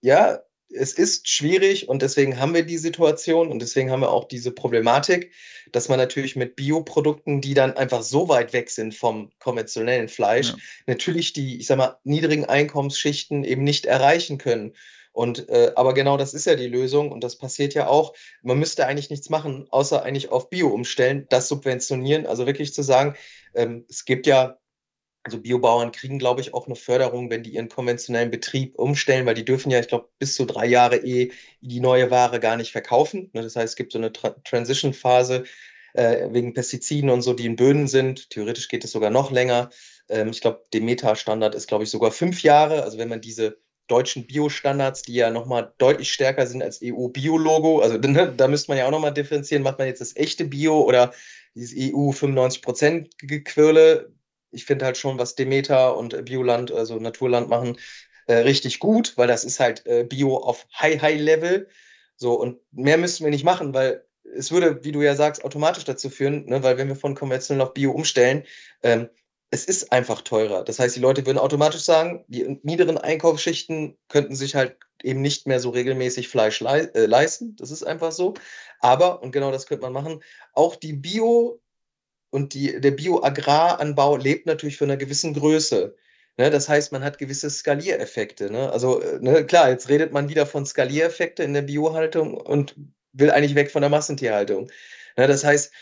ja, 0.00 0.40
es 0.72 0.92
ist 0.92 1.28
schwierig 1.28 1.88
und 1.88 2.02
deswegen 2.02 2.38
haben 2.38 2.54
wir 2.54 2.62
die 2.62 2.78
Situation 2.78 3.50
und 3.50 3.60
deswegen 3.60 3.90
haben 3.90 4.00
wir 4.00 4.10
auch 4.10 4.28
diese 4.28 4.52
Problematik, 4.52 5.32
dass 5.72 5.88
man 5.88 5.98
natürlich 5.98 6.36
mit 6.36 6.56
Bioprodukten, 6.56 7.40
die 7.40 7.54
dann 7.54 7.76
einfach 7.76 8.02
so 8.02 8.28
weit 8.28 8.52
weg 8.52 8.70
sind 8.70 8.94
vom 8.94 9.30
konventionellen 9.38 10.08
Fleisch, 10.08 10.50
ja. 10.50 10.56
natürlich 10.86 11.32
die, 11.32 11.58
ich 11.58 11.66
sag 11.66 11.78
mal, 11.78 11.98
niedrigen 12.04 12.44
Einkommensschichten 12.44 13.44
eben 13.44 13.64
nicht 13.64 13.86
erreichen 13.86 14.38
können. 14.38 14.74
Und 15.12 15.48
äh, 15.48 15.72
aber 15.74 15.92
genau 15.92 16.16
das 16.16 16.34
ist 16.34 16.46
ja 16.46 16.54
die 16.54 16.68
Lösung 16.68 17.10
und 17.10 17.24
das 17.24 17.36
passiert 17.36 17.74
ja 17.74 17.88
auch. 17.88 18.14
Man 18.42 18.60
müsste 18.60 18.86
eigentlich 18.86 19.10
nichts 19.10 19.28
machen, 19.28 19.66
außer 19.70 20.04
eigentlich 20.04 20.30
auf 20.30 20.50
Bio 20.50 20.68
umstellen, 20.68 21.26
das 21.30 21.48
subventionieren. 21.48 22.26
Also 22.26 22.46
wirklich 22.46 22.72
zu 22.72 22.82
sagen, 22.82 23.16
ähm, 23.54 23.84
es 23.88 24.04
gibt 24.04 24.28
ja 24.28 24.59
also 25.22 25.38
Biobauern 25.38 25.92
kriegen, 25.92 26.18
glaube 26.18 26.40
ich, 26.40 26.54
auch 26.54 26.66
eine 26.66 26.76
Förderung, 26.76 27.30
wenn 27.30 27.42
die 27.42 27.54
ihren 27.54 27.68
konventionellen 27.68 28.30
Betrieb 28.30 28.78
umstellen, 28.78 29.26
weil 29.26 29.34
die 29.34 29.44
dürfen 29.44 29.70
ja, 29.70 29.78
ich 29.78 29.88
glaube, 29.88 30.08
bis 30.18 30.34
zu 30.34 30.46
drei 30.46 30.66
Jahre 30.66 30.96
eh 30.96 31.32
die 31.60 31.80
neue 31.80 32.10
Ware 32.10 32.40
gar 32.40 32.56
nicht 32.56 32.72
verkaufen. 32.72 33.30
Ne, 33.32 33.42
das 33.42 33.56
heißt, 33.56 33.72
es 33.72 33.76
gibt 33.76 33.92
so 33.92 33.98
eine 33.98 34.12
Tra 34.12 34.30
Transition-Phase 34.44 35.44
äh, 35.92 36.32
wegen 36.32 36.54
Pestiziden 36.54 37.10
und 37.10 37.22
so, 37.22 37.34
die 37.34 37.46
in 37.46 37.56
Böden 37.56 37.86
sind. 37.86 38.30
Theoretisch 38.30 38.68
geht 38.68 38.84
es 38.84 38.92
sogar 38.92 39.10
noch 39.10 39.30
länger. 39.30 39.70
Ähm, 40.08 40.30
ich 40.30 40.40
glaube, 40.40 40.64
Demeter-Standard 40.72 41.54
ist, 41.54 41.68
glaube 41.68 41.84
ich, 41.84 41.90
sogar 41.90 42.12
fünf 42.12 42.42
Jahre. 42.42 42.82
Also 42.82 42.98
wenn 42.98 43.08
man 43.08 43.20
diese 43.20 43.58
deutschen 43.88 44.26
Bio-Standards, 44.26 45.02
die 45.02 45.14
ja 45.14 45.30
nochmal 45.30 45.74
deutlich 45.78 46.12
stärker 46.12 46.46
sind 46.46 46.62
als 46.62 46.80
EU-Bio-Logo, 46.82 47.80
also 47.80 47.98
ne, 48.08 48.32
da 48.34 48.48
müsste 48.48 48.70
man 48.70 48.78
ja 48.78 48.86
auch 48.86 48.90
nochmal 48.90 49.12
differenzieren, 49.12 49.64
macht 49.64 49.78
man 49.78 49.88
jetzt 49.88 50.00
das 50.00 50.16
echte 50.16 50.44
Bio 50.44 50.80
oder 50.80 51.12
dieses 51.54 51.76
EU 51.76 52.10
95%-Gequirle, 52.10 54.12
ich 54.50 54.64
finde 54.64 54.84
halt 54.84 54.96
schon, 54.96 55.18
was 55.18 55.34
Demeter 55.34 55.96
und 55.96 56.24
Bioland, 56.24 56.72
also 56.72 56.96
Naturland 56.98 57.48
machen, 57.48 57.78
äh, 58.26 58.34
richtig 58.36 58.78
gut, 58.78 59.16
weil 59.16 59.28
das 59.28 59.44
ist 59.44 59.60
halt 59.60 59.86
äh, 59.86 60.04
Bio 60.04 60.36
auf 60.36 60.66
High, 60.78 61.00
High 61.02 61.20
Level. 61.20 61.68
So, 62.16 62.34
und 62.34 62.58
mehr 62.72 62.98
müssten 62.98 63.24
wir 63.24 63.30
nicht 63.30 63.44
machen, 63.44 63.74
weil 63.74 64.04
es 64.34 64.52
würde, 64.52 64.84
wie 64.84 64.92
du 64.92 65.02
ja 65.02 65.14
sagst, 65.16 65.44
automatisch 65.44 65.84
dazu 65.84 66.10
führen, 66.10 66.46
ne, 66.46 66.62
weil 66.62 66.76
wenn 66.78 66.88
wir 66.88 66.96
von 66.96 67.14
konventionell 67.14 67.62
auf 67.66 67.74
Bio 67.74 67.92
umstellen, 67.92 68.44
ähm, 68.82 69.08
es 69.50 69.64
ist 69.64 69.90
einfach 69.90 70.22
teurer. 70.22 70.62
Das 70.64 70.78
heißt, 70.78 70.94
die 70.94 71.00
Leute 71.00 71.26
würden 71.26 71.38
automatisch 71.38 71.80
sagen, 71.82 72.24
die 72.28 72.60
niederen 72.62 72.98
Einkaufsschichten 72.98 73.98
könnten 74.08 74.36
sich 74.36 74.54
halt 74.54 74.76
eben 75.02 75.22
nicht 75.22 75.46
mehr 75.48 75.58
so 75.58 75.70
regelmäßig 75.70 76.28
Fleisch 76.28 76.60
le 76.60 76.94
äh, 76.94 77.06
leisten. 77.06 77.56
Das 77.56 77.70
ist 77.72 77.82
einfach 77.82 78.12
so. 78.12 78.34
Aber, 78.78 79.22
und 79.22 79.32
genau 79.32 79.50
das 79.50 79.66
könnte 79.66 79.82
man 79.82 79.92
machen, 79.92 80.22
auch 80.52 80.76
die 80.76 80.92
Bio- 80.92 81.60
und 82.30 82.54
die, 82.54 82.80
der 82.80 82.92
Bioagraranbau 82.92 84.16
lebt 84.16 84.46
natürlich 84.46 84.78
von 84.78 84.90
einer 84.90 84.96
gewissen 84.96 85.34
Größe. 85.34 85.96
Ne? 86.36 86.50
Das 86.50 86.68
heißt, 86.68 86.92
man 86.92 87.04
hat 87.04 87.18
gewisse 87.18 87.50
Skaliereffekte. 87.50 88.50
Ne? 88.50 88.72
Also 88.72 89.00
äh, 89.02 89.18
ne, 89.20 89.44
klar, 89.44 89.70
jetzt 89.70 89.88
redet 89.88 90.12
man 90.12 90.28
wieder 90.28 90.46
von 90.46 90.64
Skaliereffekte 90.64 91.42
in 91.42 91.54
der 91.54 91.62
Biohaltung 91.62 92.34
und 92.34 92.76
will 93.12 93.30
eigentlich 93.30 93.54
weg 93.54 93.70
von 93.70 93.82
der 93.82 93.90
Massentierhaltung. 93.90 94.70
Ne? 95.16 95.26
Das 95.26 95.44
heißt, 95.44 95.72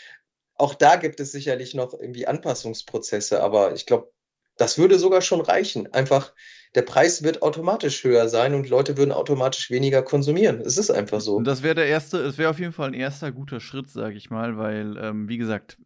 auch 0.55 0.73
da 0.73 0.97
gibt 0.97 1.19
es 1.19 1.31
sicherlich 1.31 1.73
noch 1.73 1.93
irgendwie 1.93 2.27
Anpassungsprozesse, 2.27 3.41
aber 3.41 3.73
ich 3.73 3.85
glaube, 3.85 4.11
das 4.57 4.77
würde 4.77 4.99
sogar 4.99 5.21
schon 5.21 5.39
reichen. 5.39 5.93
Einfach, 5.93 6.33
der 6.75 6.81
Preis 6.81 7.23
wird 7.23 7.41
automatisch 7.41 8.03
höher 8.03 8.27
sein 8.27 8.53
und 8.53 8.67
Leute 8.67 8.97
würden 8.97 9.13
automatisch 9.13 9.71
weniger 9.71 10.03
konsumieren. 10.03 10.59
Es 10.59 10.77
ist 10.77 10.91
einfach 10.91 11.21
so. 11.21 11.37
Und 11.37 11.45
das 11.45 11.63
wäre 11.63 11.75
der 11.75 11.87
erste, 11.87 12.17
es 12.17 12.37
wäre 12.37 12.49
auf 12.49 12.59
jeden 12.59 12.73
Fall 12.73 12.89
ein 12.89 12.93
erster 12.93 13.31
guter 13.31 13.61
Schritt, 13.61 13.89
sage 13.89 14.15
ich 14.15 14.29
mal, 14.29 14.57
weil, 14.57 14.97
ähm, 14.97 15.29
wie 15.29 15.37
gesagt, 15.37 15.77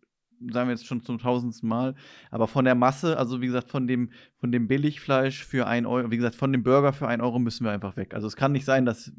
sagen 0.51 0.67
wir 0.67 0.75
jetzt 0.75 0.85
schon 0.85 1.03
zum 1.03 1.19
tausendsten 1.19 1.69
Mal, 1.69 1.95
aber 2.31 2.47
von 2.47 2.65
der 2.65 2.75
Masse, 2.75 3.17
also 3.17 3.41
wie 3.41 3.47
gesagt, 3.47 3.69
von 3.69 3.87
dem, 3.87 4.09
von 4.39 4.51
dem 4.51 4.67
Billigfleisch 4.67 5.43
für 5.45 5.67
ein 5.67 5.85
Euro, 5.85 6.11
wie 6.11 6.17
gesagt, 6.17 6.35
von 6.35 6.51
dem 6.51 6.63
Burger 6.63 6.93
für 6.93 7.07
ein 7.07 7.21
Euro 7.21 7.39
müssen 7.39 7.63
wir 7.63 7.71
einfach 7.71 7.97
weg. 7.97 8.13
Also 8.13 8.27
es 8.27 8.35
kann 8.35 8.51
nicht 8.51 8.65
sein, 8.65 8.85
dass 8.85 9.11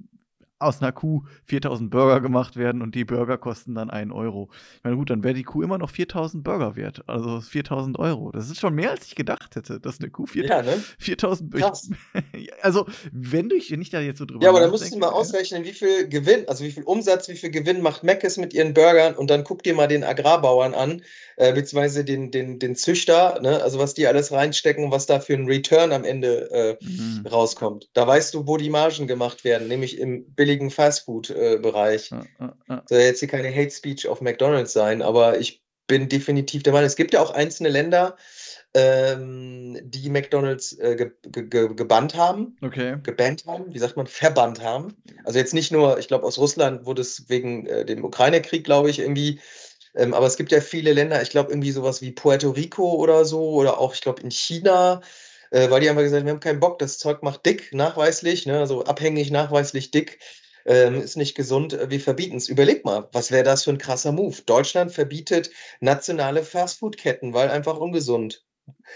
aus 0.59 0.81
einer 0.81 0.93
Kuh 0.93 1.24
4000 1.44 1.90
Burger 1.90 2.20
gemacht 2.20 2.56
werden 2.56 2.82
und 2.82 2.94
die 2.94 3.05
Burger 3.05 3.39
kosten 3.39 3.74
dann 3.74 3.90
einen 3.90 4.12
Euro. 4.12 4.51
Ich 4.76 4.85
meine, 4.85 4.97
gut, 4.97 5.10
dann 5.10 5.22
wäre 5.22 5.35
die 5.35 5.43
Kuh 5.43 5.62
immer 5.62 5.78
noch 5.78 5.90
4000 5.90 6.44
Burger 6.44 6.76
wert. 6.76 7.02
Also 7.06 7.40
4000 7.40 7.98
Euro. 7.98 8.31
Das 8.31 8.48
ist 8.51 8.60
schon 8.60 8.74
mehr, 8.74 8.90
als 8.90 9.06
ich 9.06 9.14
gedacht 9.14 9.56
hätte, 9.56 9.81
dass 9.81 10.01
eine 10.01 10.10
Kuh 10.10 10.26
4000, 10.26 10.66
ja, 10.66 10.74
ne? 10.76 10.82
4000 10.98 11.55
Krass. 11.55 11.90
Also, 12.62 12.86
wenn 13.12 13.48
du 13.48 13.56
nicht 13.56 13.93
da 13.93 14.01
jetzt 14.01 14.18
so 14.18 14.24
drüber 14.24 14.43
Ja, 14.43 14.51
aber 14.51 14.60
dann 14.60 14.70
musst 14.70 14.93
du 14.93 14.98
mal 14.98 15.10
ausrechnen, 15.10 15.64
wie 15.64 15.72
viel 15.72 16.09
Gewinn, 16.09 16.48
also 16.48 16.64
wie 16.64 16.70
viel 16.70 16.82
Umsatz, 16.85 17.28
wie 17.28 17.36
viel 17.36 17.51
Gewinn 17.51 17.82
macht 17.82 18.02
Meckes 18.02 18.36
mit 18.36 18.55
ihren 18.55 18.74
Burgern 18.74 19.14
und 19.14 19.31
dann 19.31 19.44
guck 19.44 19.62
dir 19.62 19.74
mal 19.74 19.86
den 19.86 20.05
Agrarbauern 20.05 20.74
an, 20.74 21.02
äh, 21.36 21.52
beziehungsweise 21.52 22.05
den, 22.05 22.31
den, 22.31 22.59
den 22.59 22.76
Züchter, 22.76 23.40
ne? 23.43 23.62
also 23.62 23.78
was 23.78 23.94
die 23.94 24.06
alles 24.06 24.32
reinstecken 24.32 24.85
und 24.85 24.90
was 24.90 25.06
da 25.06 25.20
für 25.20 25.35
ein 25.35 25.47
Return 25.47 25.93
am 25.93 26.05
Ende 26.05 26.51
äh, 26.51 26.85
mhm. 26.85 27.26
rauskommt. 27.26 27.89
Da 27.93 28.06
weißt 28.06 28.35
du, 28.35 28.47
wo 28.47 28.56
die 28.56 28.70
Margen 28.70 29.06
gemacht 29.06 29.44
werden, 29.44 29.68
nämlich 29.68 29.98
im 29.98 30.26
billigen 30.45 30.71
Fastfood-Bereich. 30.71 32.12
Äh, 32.12 32.77
Soll 32.87 33.01
jetzt 33.01 33.21
hier 33.21 33.29
keine 33.29 33.55
Hate 33.55 33.71
Speech 33.71 34.07
auf 34.09 34.21
McDonalds 34.21 34.75
sein, 34.75 35.01
aber 35.01 35.39
ich 35.39 35.62
bin 35.87 36.11
definitiv 36.11 36.62
der 36.62 36.75
Meinung, 36.75 36.87
es 36.87 36.97
gibt 36.97 37.15
ja 37.15 37.23
auch 37.23 37.31
einzelne 37.31 37.71
Länder, 37.71 38.16
ähm, 38.75 39.79
die 39.85 40.11
McDonalds 40.11 40.79
äh, 40.79 40.97
ge 40.97 41.12
ge 41.23 41.75
gebannt 41.75 42.15
haben. 42.15 42.57
Okay. 42.61 42.97
Gebannt 43.03 43.47
haben, 43.47 43.73
wie 43.73 43.79
sagt 43.79 43.97
man, 43.97 44.07
verbannt 44.07 44.62
haben. 44.62 44.97
Also 45.25 45.39
jetzt 45.39 45.55
nicht 45.55 45.73
nur, 45.73 45.99
ich 45.99 46.09
glaube, 46.09 46.27
aus 46.27 46.39
Russland 46.39 46.85
wurde 46.85 47.01
es 47.01 47.29
wegen 47.29 47.66
äh, 47.66 47.87
dem 47.87 48.05
Ukraine-Krieg, 48.05 48.65
glaube 48.65 48.91
ich, 48.91 48.99
irgendwie 48.99 49.41
ähm, 49.97 50.12
aber 50.12 50.27
es 50.27 50.37
gibt 50.37 50.51
ja 50.51 50.61
viele 50.61 50.93
Länder, 50.93 51.23
ich 51.23 51.31
glaube 51.31 51.53
irgendwie 51.53 51.71
sowas 51.71 52.03
wie 52.03 52.11
Puerto 52.11 52.51
Rico 52.51 52.95
oder 52.95 53.25
so 53.25 53.53
oder 53.53 53.79
auch, 53.79 53.95
ich 53.95 54.01
glaube, 54.01 54.23
in 54.23 54.31
China, 54.31 55.01
äh, 55.55 55.70
weil 55.70 55.81
die 55.81 55.89
einfach 55.89 56.02
gesagt 56.02 56.20
haben, 56.20 56.26
wir 56.26 56.32
haben 56.32 56.40
keinen 56.40 56.59
Bock, 56.59 56.81
das 56.81 56.98
Zeug 56.98 57.22
macht 57.22 57.47
dick, 57.47 57.72
nachweislich, 57.72 58.44
ne, 58.44 58.59
also 58.59 58.85
abhängig, 58.85 59.31
nachweislich 59.31 59.93
dick. 59.93 60.18
ähm, 60.66 61.01
ist 61.01 61.16
nicht 61.16 61.36
gesund, 61.36 61.74
äh, 61.74 61.90
wir 61.90 62.01
verbieten 62.01 62.36
es. 62.36 62.48
Überleg 62.48 62.85
mal, 62.85 63.09
was 63.12 63.31
wäre 63.31 63.44
das 63.44 63.64
für 63.64 63.70
ein 63.70 63.78
krasser 63.78 64.12
Move? 64.12 64.43
Deutschland 64.47 64.90
verbietet 64.93 65.51
nationale 65.81 66.43
Fastfood-Ketten, 66.43 67.35
weil 67.35 67.51
einfach 67.51 67.76
ungesund. 67.76 68.44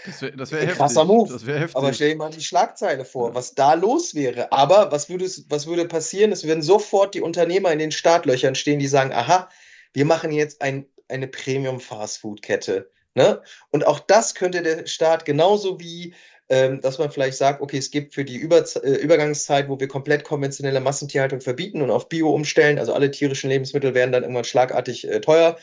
Das 0.05 0.21
wäre 0.21 0.37
wär 0.37 0.59
heftig. 0.61 0.77
Krasser 0.77 1.05
Move. 1.05 1.31
Das 1.31 1.45
wäre 1.45 1.59
heftig. 1.59 1.77
Aber 1.77 1.93
stell 1.93 2.09
dir 2.09 2.15
mal 2.17 2.31
die 2.31 2.41
Schlagzeile 2.41 3.05
vor, 3.05 3.35
was 3.35 3.53
da 3.53 3.75
los 3.75 4.15
wäre. 4.15 4.51
Aber 4.51 4.91
was 4.91 5.09
würde, 5.09 5.29
was 5.47 5.67
würde 5.67 5.85
passieren? 5.85 6.31
Es 6.31 6.43
würden 6.43 6.63
sofort 6.63 7.13
die 7.13 7.21
Unternehmer 7.21 7.71
in 7.71 7.79
den 7.79 7.91
Startlöchern 7.91 8.55
stehen, 8.55 8.79
die 8.79 8.87
sagen, 8.87 9.13
aha, 9.13 9.47
wir 9.93 10.05
machen 10.05 10.31
jetzt 10.31 10.61
ein, 10.61 10.87
eine 11.07 11.27
Premium-Fastfood-Kette. 11.27 12.89
Ne? 13.13 13.41
Und 13.69 13.85
auch 13.85 13.99
das 13.99 14.33
könnte 14.33 14.63
der 14.63 14.87
Staat 14.87 15.25
genauso 15.25 15.79
wie 15.79 16.15
dass 16.49 16.97
man 16.97 17.11
vielleicht 17.11 17.37
sagt, 17.37 17.61
okay, 17.61 17.77
es 17.77 17.91
gibt 17.91 18.15
für 18.15 18.25
die 18.25 18.37
Über 18.37 18.65
äh, 18.83 18.95
Übergangszeit, 18.95 19.69
wo 19.69 19.79
wir 19.79 19.87
komplett 19.87 20.23
konventionelle 20.23 20.79
Massentierhaltung 20.79 21.41
verbieten 21.41 21.81
und 21.81 21.91
auf 21.91 22.09
Bio 22.09 22.31
umstellen, 22.31 22.79
also 22.79 22.93
alle 22.93 23.11
tierischen 23.11 23.49
Lebensmittel 23.51 23.93
werden 23.93 24.11
dann 24.11 24.23
irgendwann 24.23 24.43
schlagartig 24.43 25.07
äh, 25.07 25.21
teuer, 25.21 25.57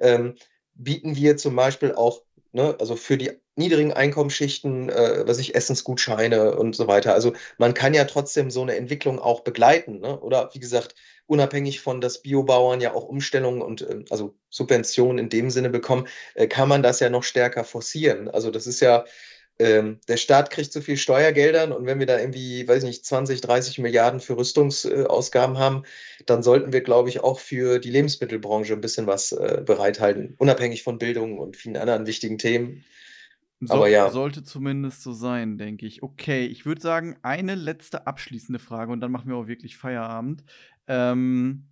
ähm, 0.00 0.34
bieten 0.74 1.14
wir 1.14 1.36
zum 1.36 1.54
Beispiel 1.54 1.92
auch, 1.92 2.22
ne, 2.52 2.74
also 2.80 2.96
für 2.96 3.16
die 3.16 3.30
niedrigen 3.54 3.92
Einkommensschichten, 3.92 4.88
äh, 4.88 5.22
was 5.26 5.38
ich 5.38 5.54
Essensgutscheine 5.54 6.56
und 6.56 6.74
so 6.74 6.88
weiter. 6.88 7.14
Also 7.14 7.34
man 7.58 7.74
kann 7.74 7.94
ja 7.94 8.04
trotzdem 8.04 8.50
so 8.50 8.62
eine 8.62 8.76
Entwicklung 8.76 9.18
auch 9.18 9.40
begleiten, 9.40 10.00
ne? 10.00 10.18
Oder 10.20 10.50
wie 10.54 10.58
gesagt, 10.60 10.94
unabhängig 11.26 11.80
von, 11.80 12.00
dass 12.00 12.22
Biobauern 12.22 12.80
ja 12.80 12.94
auch 12.94 13.04
Umstellungen 13.04 13.62
und 13.62 13.82
äh, 13.82 14.04
also 14.10 14.34
Subventionen 14.48 15.18
in 15.18 15.28
dem 15.28 15.50
Sinne 15.50 15.70
bekommen, 15.70 16.08
äh, 16.34 16.46
kann 16.46 16.68
man 16.68 16.82
das 16.82 17.00
ja 17.00 17.10
noch 17.10 17.24
stärker 17.24 17.64
forcieren. 17.64 18.28
Also 18.28 18.50
das 18.50 18.66
ist 18.66 18.80
ja 18.80 19.04
ähm, 19.62 20.00
der 20.08 20.16
Staat 20.16 20.50
kriegt 20.50 20.72
so 20.72 20.80
viel 20.80 20.96
Steuergeldern 20.96 21.72
und 21.72 21.86
wenn 21.86 21.98
wir 21.98 22.06
da 22.06 22.18
irgendwie, 22.18 22.66
weiß 22.66 22.82
ich 22.82 22.88
nicht, 22.88 23.06
20, 23.06 23.40
30 23.40 23.78
Milliarden 23.78 24.20
für 24.20 24.36
Rüstungsausgaben 24.36 25.58
haben, 25.58 25.84
dann 26.26 26.42
sollten 26.42 26.72
wir, 26.72 26.80
glaube 26.80 27.08
ich, 27.08 27.20
auch 27.20 27.38
für 27.38 27.78
die 27.78 27.90
Lebensmittelbranche 27.90 28.72
ein 28.72 28.80
bisschen 28.80 29.06
was 29.06 29.32
äh, 29.32 29.62
bereithalten, 29.64 30.34
unabhängig 30.38 30.82
von 30.82 30.98
Bildung 30.98 31.38
und 31.38 31.56
vielen 31.56 31.76
anderen 31.76 32.06
wichtigen 32.06 32.38
Themen. 32.38 32.84
So, 33.60 33.74
Aber 33.74 33.88
ja. 33.88 34.10
Sollte 34.10 34.42
zumindest 34.42 35.02
so 35.02 35.12
sein, 35.12 35.56
denke 35.56 35.86
ich. 35.86 36.02
Okay, 36.02 36.46
ich 36.46 36.66
würde 36.66 36.80
sagen, 36.80 37.16
eine 37.22 37.54
letzte 37.54 38.08
abschließende 38.08 38.58
Frage 38.58 38.90
und 38.90 39.00
dann 39.00 39.12
machen 39.12 39.28
wir 39.28 39.36
auch 39.36 39.46
wirklich 39.46 39.76
Feierabend. 39.76 40.42
Ähm, 40.88 41.68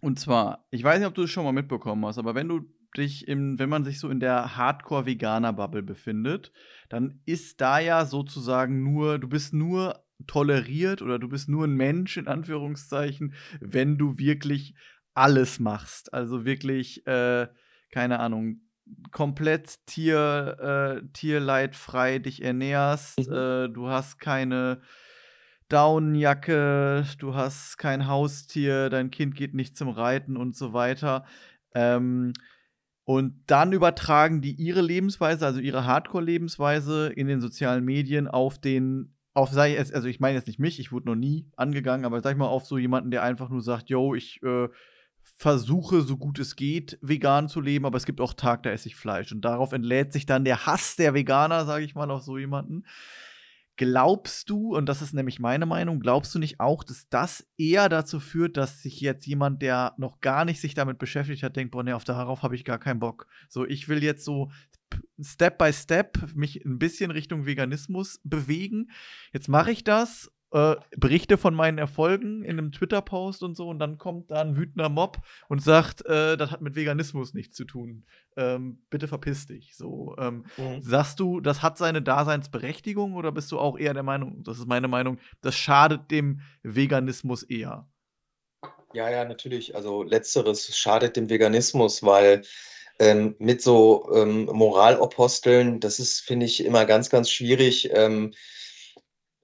und 0.00 0.18
zwar, 0.18 0.66
ich 0.70 0.82
weiß 0.82 0.98
nicht, 0.98 1.06
ob 1.06 1.14
du 1.14 1.22
es 1.22 1.30
schon 1.30 1.44
mal 1.44 1.52
mitbekommen 1.52 2.04
hast, 2.06 2.18
aber 2.18 2.34
wenn 2.34 2.48
du 2.48 2.62
dich 2.98 3.26
im, 3.26 3.58
wenn 3.58 3.68
man 3.70 3.84
sich 3.84 3.98
so 3.98 4.10
in 4.10 4.20
der 4.20 4.56
Hardcore-Veganer-Bubble 4.56 5.82
befindet, 5.82 6.52
dann 6.88 7.20
ist 7.24 7.60
da 7.60 7.78
ja 7.78 8.04
sozusagen 8.04 8.82
nur, 8.82 9.18
du 9.18 9.28
bist 9.28 9.54
nur 9.54 10.04
toleriert 10.26 11.00
oder 11.00 11.18
du 11.18 11.28
bist 11.28 11.48
nur 11.48 11.64
ein 11.64 11.74
Mensch 11.74 12.16
in 12.16 12.28
Anführungszeichen, 12.28 13.34
wenn 13.60 13.96
du 13.96 14.18
wirklich 14.18 14.74
alles 15.14 15.58
machst. 15.60 16.12
Also 16.12 16.44
wirklich, 16.44 17.06
äh, 17.06 17.48
keine 17.90 18.20
Ahnung, 18.20 18.60
komplett 19.10 19.86
Tier, 19.86 21.00
äh, 21.02 21.08
tierleidfrei 21.12 22.18
dich 22.18 22.42
ernährst, 22.42 23.18
mhm. 23.18 23.34
äh, 23.34 23.68
du 23.68 23.88
hast 23.88 24.18
keine 24.18 24.80
Daunenjacke, 25.68 27.04
du 27.18 27.34
hast 27.34 27.76
kein 27.76 28.06
Haustier, 28.06 28.88
dein 28.88 29.10
Kind 29.10 29.34
geht 29.34 29.54
nicht 29.54 29.76
zum 29.76 29.90
Reiten 29.90 30.36
und 30.36 30.56
so 30.56 30.72
weiter. 30.72 31.26
Ähm, 31.74 32.32
und 33.08 33.42
dann 33.46 33.72
übertragen 33.72 34.42
die 34.42 34.52
ihre 34.52 34.82
Lebensweise, 34.82 35.46
also 35.46 35.60
ihre 35.60 35.86
Hardcore-Lebensweise 35.86 37.06
in 37.06 37.26
den 37.26 37.40
sozialen 37.40 37.82
Medien 37.82 38.28
auf 38.28 38.58
den, 38.58 39.14
auf 39.32 39.50
sei 39.50 39.76
es, 39.76 39.90
also 39.94 40.08
ich 40.08 40.20
meine 40.20 40.36
jetzt 40.36 40.46
nicht 40.46 40.58
mich, 40.58 40.78
ich 40.78 40.92
wurde 40.92 41.06
noch 41.06 41.14
nie 41.14 41.46
angegangen, 41.56 42.04
aber 42.04 42.20
sag 42.20 42.32
ich 42.32 42.36
mal 42.36 42.48
auf 42.48 42.66
so 42.66 42.76
jemanden, 42.76 43.10
der 43.10 43.22
einfach 43.22 43.48
nur 43.48 43.62
sagt, 43.62 43.88
yo, 43.88 44.14
ich 44.14 44.42
äh, 44.42 44.68
versuche 45.22 46.02
so 46.02 46.18
gut 46.18 46.38
es 46.38 46.54
geht 46.54 46.98
vegan 47.00 47.48
zu 47.48 47.62
leben, 47.62 47.86
aber 47.86 47.96
es 47.96 48.04
gibt 48.04 48.20
auch 48.20 48.34
Tag, 48.34 48.64
da 48.64 48.72
esse 48.72 48.88
ich 48.88 48.96
Fleisch 48.96 49.32
und 49.32 49.40
darauf 49.40 49.72
entlädt 49.72 50.12
sich 50.12 50.26
dann 50.26 50.44
der 50.44 50.66
Hass 50.66 50.96
der 50.96 51.14
Veganer, 51.14 51.64
sage 51.64 51.86
ich 51.86 51.94
mal, 51.94 52.10
auf 52.10 52.20
so 52.20 52.36
jemanden. 52.36 52.84
Glaubst 53.78 54.50
du, 54.50 54.74
und 54.74 54.86
das 54.86 55.02
ist 55.02 55.14
nämlich 55.14 55.38
meine 55.38 55.64
Meinung, 55.64 56.00
glaubst 56.00 56.34
du 56.34 56.40
nicht 56.40 56.58
auch, 56.58 56.82
dass 56.82 57.08
das 57.10 57.46
eher 57.56 57.88
dazu 57.88 58.18
führt, 58.18 58.56
dass 58.56 58.82
sich 58.82 59.00
jetzt 59.00 59.24
jemand, 59.24 59.62
der 59.62 59.94
noch 59.98 60.20
gar 60.20 60.44
nicht 60.44 60.60
sich 60.60 60.74
damit 60.74 60.98
beschäftigt 60.98 61.44
hat, 61.44 61.54
denkt, 61.54 61.70
boah, 61.70 61.84
nee, 61.84 61.92
auf 61.92 62.02
darauf 62.02 62.42
habe 62.42 62.56
ich 62.56 62.64
gar 62.64 62.80
keinen 62.80 62.98
Bock. 62.98 63.28
So, 63.48 63.64
ich 63.64 63.88
will 63.88 64.02
jetzt 64.02 64.24
so 64.24 64.50
Step 65.20 65.58
by 65.58 65.72
Step 65.72 66.34
mich 66.34 66.64
ein 66.64 66.80
bisschen 66.80 67.12
Richtung 67.12 67.46
Veganismus 67.46 68.20
bewegen. 68.24 68.90
Jetzt 69.32 69.48
mache 69.48 69.70
ich 69.70 69.84
das 69.84 70.32
äh, 70.50 70.76
berichte 70.96 71.36
von 71.36 71.54
meinen 71.54 71.78
Erfolgen 71.78 72.42
in 72.42 72.58
einem 72.58 72.72
Twitter-Post 72.72 73.42
und 73.42 73.54
so 73.56 73.68
und 73.68 73.78
dann 73.78 73.98
kommt 73.98 74.30
da 74.30 74.40
ein 74.40 74.56
wütender 74.56 74.88
Mob 74.88 75.18
und 75.48 75.62
sagt, 75.62 76.06
äh, 76.06 76.36
das 76.36 76.50
hat 76.50 76.62
mit 76.62 76.74
Veganismus 76.74 77.34
nichts 77.34 77.54
zu 77.54 77.64
tun. 77.64 78.04
Ähm, 78.36 78.82
bitte 78.88 79.08
verpiss 79.08 79.46
dich. 79.46 79.76
So, 79.76 80.16
ähm, 80.18 80.46
mhm. 80.56 80.80
sagst 80.80 81.20
du, 81.20 81.40
das 81.40 81.62
hat 81.62 81.76
seine 81.76 82.00
Daseinsberechtigung 82.00 83.14
oder 83.14 83.32
bist 83.32 83.52
du 83.52 83.58
auch 83.58 83.78
eher 83.78 83.94
der 83.94 84.02
Meinung, 84.02 84.42
das 84.42 84.58
ist 84.58 84.66
meine 84.66 84.88
Meinung, 84.88 85.18
das 85.42 85.54
schadet 85.54 86.10
dem 86.10 86.40
Veganismus 86.62 87.42
eher? 87.42 87.86
Ja, 88.94 89.10
ja, 89.10 89.24
natürlich. 89.24 89.74
Also 89.74 90.02
letzteres 90.02 90.74
schadet 90.76 91.16
dem 91.16 91.28
Veganismus, 91.28 92.02
weil 92.02 92.42
ähm, 92.98 93.36
mit 93.38 93.62
so 93.62 94.10
ähm, 94.14 94.46
Moralaposteln, 94.46 95.78
das 95.80 95.98
ist, 96.00 96.20
finde 96.20 96.46
ich, 96.46 96.64
immer 96.64 96.86
ganz, 96.86 97.10
ganz 97.10 97.30
schwierig. 97.30 97.90
Ähm, 97.92 98.32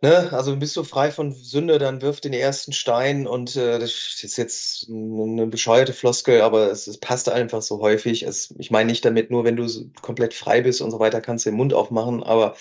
Ne? 0.04 0.30
Also 0.34 0.54
bist 0.56 0.76
du 0.76 0.84
frei 0.84 1.10
von 1.10 1.32
Sünde, 1.32 1.78
dann 1.78 2.02
wirf 2.02 2.20
den 2.20 2.34
ersten 2.34 2.74
Stein 2.74 3.26
und 3.26 3.56
äh, 3.56 3.78
das 3.78 4.20
ist 4.22 4.36
jetzt 4.36 4.86
eine 4.90 5.46
bescheuerte 5.46 5.94
Floskel, 5.94 6.42
aber 6.42 6.70
es, 6.70 6.86
es 6.86 6.98
passt 6.98 7.30
einfach 7.30 7.62
so 7.62 7.80
häufig. 7.80 8.22
Es, 8.22 8.54
ich 8.58 8.70
meine 8.70 8.90
nicht 8.90 9.02
damit, 9.06 9.30
nur 9.30 9.44
wenn 9.44 9.56
du 9.56 9.66
komplett 10.02 10.34
frei 10.34 10.60
bist 10.60 10.82
und 10.82 10.90
so 10.90 10.98
weiter, 10.98 11.22
kannst 11.22 11.46
du 11.46 11.50
den 11.50 11.56
Mund 11.56 11.72
aufmachen, 11.72 12.22
aber 12.22 12.54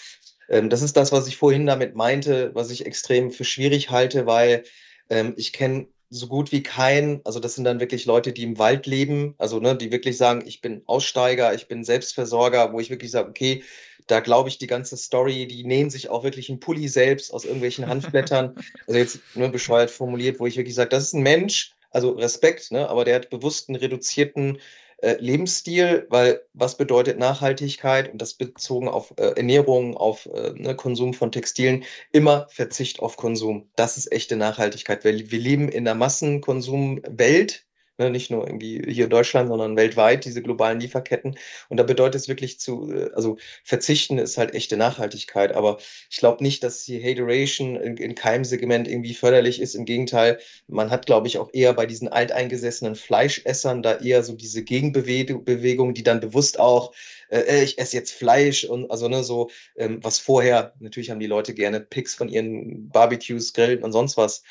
ähm, 0.48 0.70
das 0.70 0.82
ist 0.82 0.95
das, 0.95 1.11
was 1.11 1.28
ich 1.28 1.36
vorhin 1.36 1.65
damit 1.65 1.98
meinte, 1.98 2.52
was 2.53 2.72
ich 2.72 2.86
extrem 2.86 3.30
für 3.30 3.44
schwierig 3.44 3.90
halte, 3.90 4.26
weil 4.26 4.64
ähm, 5.10 5.34
ich 5.36 5.52
kenne 5.52 5.88
so 6.10 6.28
gut 6.28 6.53
wie 6.53 6.64
kein, 6.64 7.20
also 7.26 7.41
das 7.41 7.56
sind 7.56 7.65
dann 7.65 7.82
wirklich 7.82 8.06
Leute, 8.06 8.32
die 8.32 8.44
im 8.44 8.57
Wald 8.57 8.86
leben, 8.88 9.36
also 9.38 9.60
ne, 9.60 9.76
die 9.76 9.91
wirklich 9.91 10.15
sagen, 10.15 10.44
ich 10.45 10.61
bin 10.61 10.84
Aussteiger, 10.86 11.53
ich 11.53 11.68
bin 11.68 11.84
Selbstversorger, 11.84 12.72
wo 12.72 12.80
ich 12.80 12.90
wirklich 12.90 13.11
sage, 13.11 13.28
okay, 13.28 13.64
da 14.07 14.19
glaube 14.19 14.49
ich 14.49 14.57
die 14.57 14.67
ganze 14.67 14.97
Story, 14.97 15.47
die 15.47 15.63
nähen 15.63 15.89
sich 15.89 16.09
auch 16.09 16.23
wirklich 16.23 16.49
einen 16.49 16.59
Pulli 16.59 16.88
selbst 16.88 17.34
aus 17.34 17.45
irgendwelchen 17.45 17.88
Handblättern, 17.88 18.55
also 18.88 18.99
jetzt 18.99 19.19
nur 19.35 19.49
bescheuert 19.49 19.91
formuliert, 19.91 20.39
wo 20.39 20.45
ich 20.45 20.57
wirklich 20.57 20.75
sage, 20.75 20.89
das 20.89 21.05
ist 21.05 21.13
ein 21.13 21.23
Mensch, 21.23 21.75
also 21.91 22.11
Respekt, 22.11 22.71
ne, 22.71 22.89
aber 22.89 23.05
der 23.05 23.15
hat 23.15 23.30
bewusst 23.30 23.69
einen 23.69 23.75
reduzierten 23.75 24.59
äh, 25.03 25.17
Lebensstil, 25.19 26.07
weil 26.09 26.41
was 26.53 26.77
bedeutet 26.77 27.19
Nachhaltigkeit 27.19 28.11
und 28.11 28.21
das 28.21 28.35
bezogen 28.35 28.88
auf 28.88 29.13
äh, 29.17 29.34
Ernährung, 29.35 29.97
auf 29.97 30.27
äh, 30.27 30.53
ne, 30.55 30.75
Konsum 30.75 31.13
von 31.13 31.31
Textilien, 31.31 31.84
immer 32.11 32.47
Verzicht 32.49 32.99
auf 33.01 33.17
Konsum. 33.17 33.69
Das 33.75 33.97
ist 33.97 34.11
echte 34.11 34.38
Nachhaltigkeit. 34.38 35.03
Wir, 35.03 35.30
wir 35.30 35.39
leben 35.39 35.67
in 35.67 35.88
einer 35.88 35.97
Massenkonsumwelt, 35.97 37.65
Ne, 37.99 38.10
nicht 38.10 38.32
nur 38.32 38.48
irgendwie 38.48 38.82
hier 38.91 39.03
in 39.03 39.11
Deutschland, 39.11 39.49
sondern 39.49 39.78
weltweit, 39.78 40.26
diese 40.26 40.41
globalen 40.41 40.80
Lieferketten. 40.80 41.38
Und 41.70 41.78
da 41.78 41.84
bedeutet 41.84 42.22
es 42.22 42.28
wirklich 42.28 42.60
zu, 42.60 42.91
äh, 42.91 43.11
also 43.14 43.38
verzichten 43.64 44.18
ist 44.18 44.40
halt 44.40 44.56
echte 44.56 44.78
Nachhaltigkeit. 44.78 45.53
Aber 45.53 45.78
ich 46.10 46.18
glaube 46.18 46.41
nicht, 46.44 46.64
dass 46.64 46.86
die 46.86 47.03
Hateration 47.03 47.76
in, 47.76 47.98
in 47.98 48.15
keinem 48.15 48.45
Segment 48.45 48.88
irgendwie 48.88 49.14
förderlich 49.14 49.61
ist. 49.61 49.76
Im 49.76 49.86
Gegenteil, 49.86 50.40
man 50.68 50.90
hat, 50.90 51.06
glaube 51.06 51.28
ich, 51.28 51.38
auch 51.38 51.52
eher 51.53 51.74
bei 51.74 51.86
diesen 51.86 52.07
alteingesessenen 52.07 52.95
Fleischessern 52.95 53.84
da 53.84 53.98
eher 53.99 54.24
so 54.24 54.34
diese 54.34 54.64
Gegenbewegung, 54.64 55.94
die 55.94 56.03
dann 56.03 56.20
bewusst 56.20 56.60
auch 56.60 56.94
äh, 57.30 57.64
ich 57.64 57.78
esse 57.78 57.95
jetzt 57.95 58.11
Fleisch 58.14 58.64
und 58.64 58.90
also 58.90 59.07
ne, 59.07 59.24
so, 59.24 59.52
ähm, 59.76 59.99
was 60.02 60.20
vorher, 60.20 60.74
natürlich 60.80 61.11
haben 61.11 61.20
die 61.20 61.28
Leute 61.28 61.53
gerne 61.53 61.80
Pics 61.80 62.15
von 62.15 62.30
ihren 62.30 62.90
Barbecues, 62.90 63.53
Grillen 63.53 63.84
und 63.84 63.91
sonst 63.91 64.18
was 64.18 64.44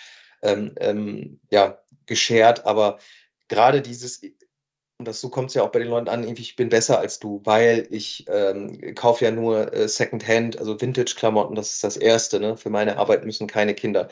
ähm, 0.42 0.74
ähm, 0.78 1.40
ja, 1.50 1.78
geschert, 2.06 2.66
aber 2.66 2.98
gerade 3.52 3.82
dieses, 3.82 4.22
und 4.98 5.06
das, 5.06 5.20
so 5.20 5.28
kommt 5.28 5.50
es 5.50 5.54
ja 5.54 5.62
auch 5.62 5.70
bei 5.70 5.78
den 5.78 5.88
Leuten 5.88 6.08
an, 6.08 6.22
irgendwie, 6.22 6.42
ich 6.42 6.56
bin 6.56 6.70
besser 6.70 6.98
als 6.98 7.18
du, 7.18 7.42
weil 7.44 7.86
ich 7.90 8.24
ähm, 8.28 8.94
kaufe 8.94 9.24
ja 9.24 9.30
nur 9.30 9.72
äh, 9.72 9.88
Secondhand, 9.88 10.58
also 10.58 10.80
Vintage-Klamotten, 10.80 11.54
das 11.54 11.74
ist 11.74 11.84
das 11.84 11.96
Erste. 11.98 12.40
Ne? 12.40 12.56
Für 12.56 12.70
meine 12.70 12.96
Arbeit 12.96 13.24
müssen 13.24 13.46
keine 13.46 13.74
Kinder 13.74 14.08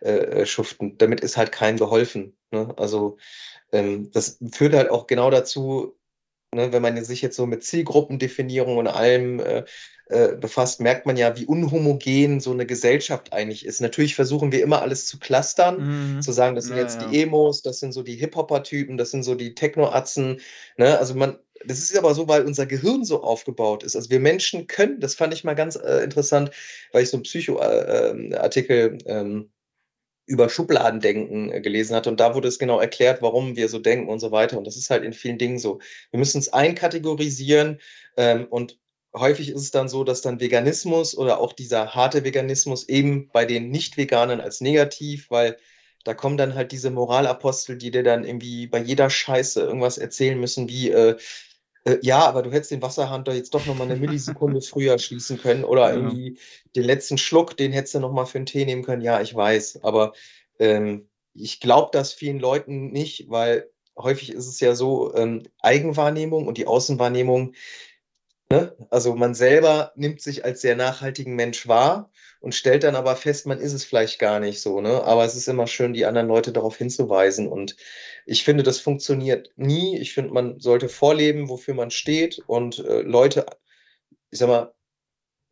äh, 0.00 0.12
äh, 0.42 0.46
schuften. 0.46 0.96
Damit 0.98 1.20
ist 1.22 1.36
halt 1.36 1.50
keinem 1.50 1.78
geholfen. 1.78 2.36
Ne? 2.52 2.72
Also 2.76 3.16
ähm, 3.72 4.10
das 4.12 4.38
führt 4.52 4.74
halt 4.74 4.90
auch 4.90 5.06
genau 5.08 5.30
dazu, 5.30 5.96
ne, 6.54 6.72
wenn 6.72 6.82
man 6.82 7.02
sich 7.04 7.22
jetzt 7.22 7.36
so 7.36 7.46
mit 7.46 7.64
Zielgruppendefinierung 7.64 8.76
und 8.76 8.86
allem 8.86 9.40
äh, 9.40 9.64
äh, 10.06 10.36
befasst, 10.36 10.80
merkt 10.80 11.06
man 11.06 11.16
ja, 11.16 11.38
wie 11.38 11.46
unhomogen 11.46 12.38
so 12.38 12.52
eine 12.52 12.66
Gesellschaft 12.66 13.32
eigentlich 13.32 13.64
ist. 13.64 13.80
Natürlich 13.80 14.14
versuchen 14.14 14.52
wir 14.52 14.62
immer 14.62 14.82
alles 14.82 15.06
zu 15.06 15.18
clustern, 15.18 16.16
mhm. 16.16 16.22
zu 16.22 16.30
sagen, 16.30 16.54
das 16.54 16.66
sind 16.66 16.76
ja, 16.76 16.82
jetzt 16.82 17.00
ja. 17.00 17.08
die 17.08 17.22
Emos, 17.22 17.62
das 17.62 17.80
sind 17.80 17.92
so 17.92 18.02
die 18.02 18.16
Hip-Hopper-Typen, 18.16 18.98
das 18.98 19.10
sind 19.10 19.22
so 19.22 19.34
die 19.34 19.54
Techno-Atzen. 19.54 20.40
Ne? 20.76 20.98
Also 20.98 21.14
man, 21.14 21.38
das 21.64 21.78
ist 21.78 21.96
aber 21.96 22.14
so, 22.14 22.28
weil 22.28 22.44
unser 22.44 22.66
Gehirn 22.66 23.04
so 23.04 23.22
aufgebaut 23.22 23.82
ist. 23.82 23.96
Also 23.96 24.10
wir 24.10 24.20
Menschen 24.20 24.66
können, 24.66 25.00
das 25.00 25.14
fand 25.14 25.32
ich 25.32 25.42
mal 25.42 25.54
ganz 25.54 25.76
äh, 25.76 26.04
interessant, 26.04 26.50
weil 26.92 27.04
ich 27.04 27.08
so 27.08 27.16
einen 27.16 27.24
Psycho-Artikel 27.24 28.98
äh, 29.06 29.10
ähm, 29.10 29.50
über 30.26 30.48
Schubladendenken 30.48 31.52
äh, 31.52 31.60
gelesen 31.60 31.94
hatte. 31.94 32.10
Und 32.10 32.20
da 32.20 32.34
wurde 32.34 32.48
es 32.48 32.58
genau 32.58 32.80
erklärt, 32.80 33.22
warum 33.22 33.56
wir 33.56 33.68
so 33.68 33.78
denken 33.78 34.08
und 34.08 34.20
so 34.20 34.30
weiter. 34.30 34.58
Und 34.58 34.66
das 34.66 34.76
ist 34.76 34.90
halt 34.90 35.04
in 35.04 35.12
vielen 35.12 35.38
Dingen 35.38 35.58
so. 35.58 35.80
Wir 36.10 36.18
müssen 36.18 36.38
es 36.38 36.52
einkategorisieren 36.52 37.80
ähm, 38.16 38.46
und 38.48 38.78
häufig 39.14 39.50
ist 39.50 39.60
es 39.60 39.70
dann 39.70 39.88
so, 39.88 40.04
dass 40.04 40.22
dann 40.22 40.40
Veganismus 40.40 41.16
oder 41.16 41.38
auch 41.38 41.52
dieser 41.52 41.94
harte 41.94 42.24
Veganismus 42.24 42.88
eben 42.88 43.28
bei 43.32 43.44
den 43.44 43.70
Nicht-Veganern 43.70 44.40
als 44.40 44.60
negativ, 44.60 45.30
weil 45.30 45.56
da 46.04 46.14
kommen 46.14 46.36
dann 46.36 46.54
halt 46.54 46.72
diese 46.72 46.90
Moralapostel, 46.90 47.78
die 47.78 47.90
dir 47.90 48.02
dann 48.02 48.24
irgendwie 48.24 48.66
bei 48.66 48.78
jeder 48.78 49.08
Scheiße 49.08 49.60
irgendwas 49.62 49.98
erzählen 49.98 50.38
müssen, 50.38 50.68
wie, 50.68 50.90
äh, 50.90 51.16
äh, 51.84 51.98
ja, 52.02 52.20
aber 52.20 52.42
du 52.42 52.50
hättest 52.50 52.70
den 52.70 52.82
Wasserhahn 52.82 53.24
doch 53.24 53.34
jetzt 53.34 53.54
doch 53.54 53.66
nochmal 53.66 53.90
eine 53.90 54.00
Millisekunde 54.00 54.60
früher 54.62 54.98
schließen 54.98 55.38
können 55.38 55.64
oder 55.64 55.90
ja. 55.90 55.94
irgendwie 55.94 56.38
den 56.74 56.84
letzten 56.84 57.18
Schluck, 57.18 57.56
den 57.56 57.72
hättest 57.72 57.94
du 57.94 58.00
nochmal 58.00 58.26
für 58.26 58.38
einen 58.38 58.46
Tee 58.46 58.64
nehmen 58.64 58.82
können. 58.82 59.02
Ja, 59.02 59.20
ich 59.20 59.34
weiß, 59.34 59.80
aber 59.82 60.14
ähm, 60.58 61.08
ich 61.34 61.60
glaube 61.60 61.90
das 61.92 62.12
vielen 62.12 62.38
Leuten 62.38 62.90
nicht, 62.90 63.28
weil 63.28 63.70
häufig 63.96 64.32
ist 64.32 64.46
es 64.46 64.60
ja 64.60 64.74
so, 64.74 65.14
ähm, 65.14 65.42
Eigenwahrnehmung 65.60 66.46
und 66.46 66.58
die 66.58 66.66
Außenwahrnehmung, 66.66 67.54
ne? 68.50 68.74
also 68.90 69.14
man 69.14 69.34
selber 69.34 69.92
nimmt 69.94 70.20
sich 70.20 70.44
als 70.44 70.62
sehr 70.62 70.76
nachhaltigen 70.76 71.34
Mensch 71.34 71.68
wahr 71.68 72.10
und 72.44 72.54
stellt 72.54 72.84
dann 72.84 72.94
aber 72.94 73.16
fest, 73.16 73.46
man 73.46 73.58
ist 73.58 73.72
es 73.72 73.84
vielleicht 73.86 74.18
gar 74.18 74.38
nicht 74.38 74.60
so. 74.60 74.82
Ne? 74.82 75.02
Aber 75.02 75.24
es 75.24 75.34
ist 75.34 75.48
immer 75.48 75.66
schön, 75.66 75.94
die 75.94 76.04
anderen 76.04 76.28
Leute 76.28 76.52
darauf 76.52 76.76
hinzuweisen. 76.76 77.48
Und 77.48 77.74
ich 78.26 78.44
finde, 78.44 78.62
das 78.62 78.80
funktioniert 78.80 79.50
nie. 79.56 79.98
Ich 79.98 80.12
finde, 80.12 80.34
man 80.34 80.60
sollte 80.60 80.90
vorleben, 80.90 81.48
wofür 81.48 81.72
man 81.72 81.90
steht 81.90 82.40
und 82.46 82.80
äh, 82.80 83.00
Leute, 83.00 83.46
ich 84.30 84.38
sag 84.40 84.48
mal, 84.48 84.74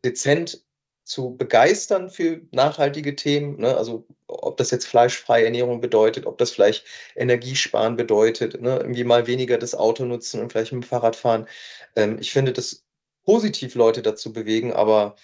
dezent 0.05 0.63
zu 1.03 1.35
begeistern 1.35 2.11
für 2.11 2.41
nachhaltige 2.51 3.15
Themen. 3.15 3.59
Ne? 3.59 3.75
Also 3.75 4.05
ob 4.27 4.57
das 4.57 4.69
jetzt 4.69 4.85
fleischfreie 4.85 5.45
Ernährung 5.45 5.81
bedeutet, 5.81 6.27
ob 6.27 6.37
das 6.37 6.51
vielleicht 6.51 6.85
Energiesparen 7.15 7.95
bedeutet, 7.95 8.61
ne? 8.61 8.77
irgendwie 8.77 9.03
mal 9.03 9.25
weniger 9.25 9.57
das 9.57 9.73
Auto 9.73 10.05
nutzen 10.05 10.41
und 10.41 10.51
vielleicht 10.51 10.73
mit 10.73 10.83
dem 10.83 10.87
Fahrrad 10.87 11.15
fahren. 11.15 11.47
Ähm, 11.95 12.19
ich 12.19 12.31
finde 12.31 12.53
das 12.53 12.83
positiv, 13.25 13.73
Leute 13.73 14.03
dazu 14.03 14.31
bewegen, 14.31 14.73
aber 14.73 15.15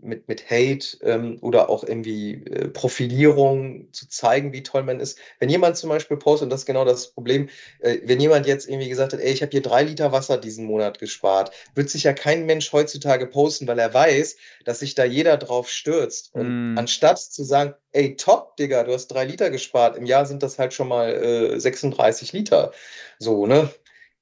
mit, 0.00 0.28
mit 0.28 0.48
Hate 0.48 0.96
ähm, 1.02 1.38
oder 1.40 1.68
auch 1.68 1.82
irgendwie 1.82 2.34
äh, 2.44 2.68
Profilierung 2.68 3.92
zu 3.92 4.08
zeigen, 4.08 4.52
wie 4.52 4.62
toll 4.62 4.84
man 4.84 5.00
ist. 5.00 5.18
Wenn 5.40 5.48
jemand 5.48 5.76
zum 5.76 5.90
Beispiel 5.90 6.16
postet, 6.16 6.44
und 6.44 6.50
das 6.50 6.60
ist 6.60 6.66
genau 6.66 6.84
das 6.84 7.08
Problem, 7.08 7.48
äh, 7.80 7.98
wenn 8.04 8.20
jemand 8.20 8.46
jetzt 8.46 8.68
irgendwie 8.68 8.88
gesagt 8.88 9.12
hat, 9.12 9.20
ey, 9.20 9.32
ich 9.32 9.42
habe 9.42 9.50
hier 9.50 9.62
drei 9.62 9.82
Liter 9.82 10.12
Wasser 10.12 10.38
diesen 10.38 10.66
Monat 10.66 10.98
gespart, 11.00 11.52
wird 11.74 11.90
sich 11.90 12.04
ja 12.04 12.12
kein 12.12 12.46
Mensch 12.46 12.72
heutzutage 12.72 13.26
posten, 13.26 13.66
weil 13.66 13.78
er 13.78 13.92
weiß, 13.92 14.36
dass 14.64 14.78
sich 14.78 14.94
da 14.94 15.04
jeder 15.04 15.36
drauf 15.36 15.68
stürzt. 15.68 16.34
Und 16.34 16.74
mm. 16.74 16.78
anstatt 16.78 17.18
zu 17.18 17.42
sagen, 17.42 17.74
ey, 17.92 18.16
top, 18.16 18.56
Digga, 18.56 18.84
du 18.84 18.92
hast 18.92 19.08
drei 19.08 19.24
Liter 19.24 19.50
gespart, 19.50 19.96
im 19.96 20.06
Jahr 20.06 20.26
sind 20.26 20.42
das 20.42 20.58
halt 20.58 20.74
schon 20.74 20.88
mal 20.88 21.12
äh, 21.12 21.58
36 21.58 22.32
Liter. 22.32 22.72
So, 23.18 23.46
ne? 23.46 23.68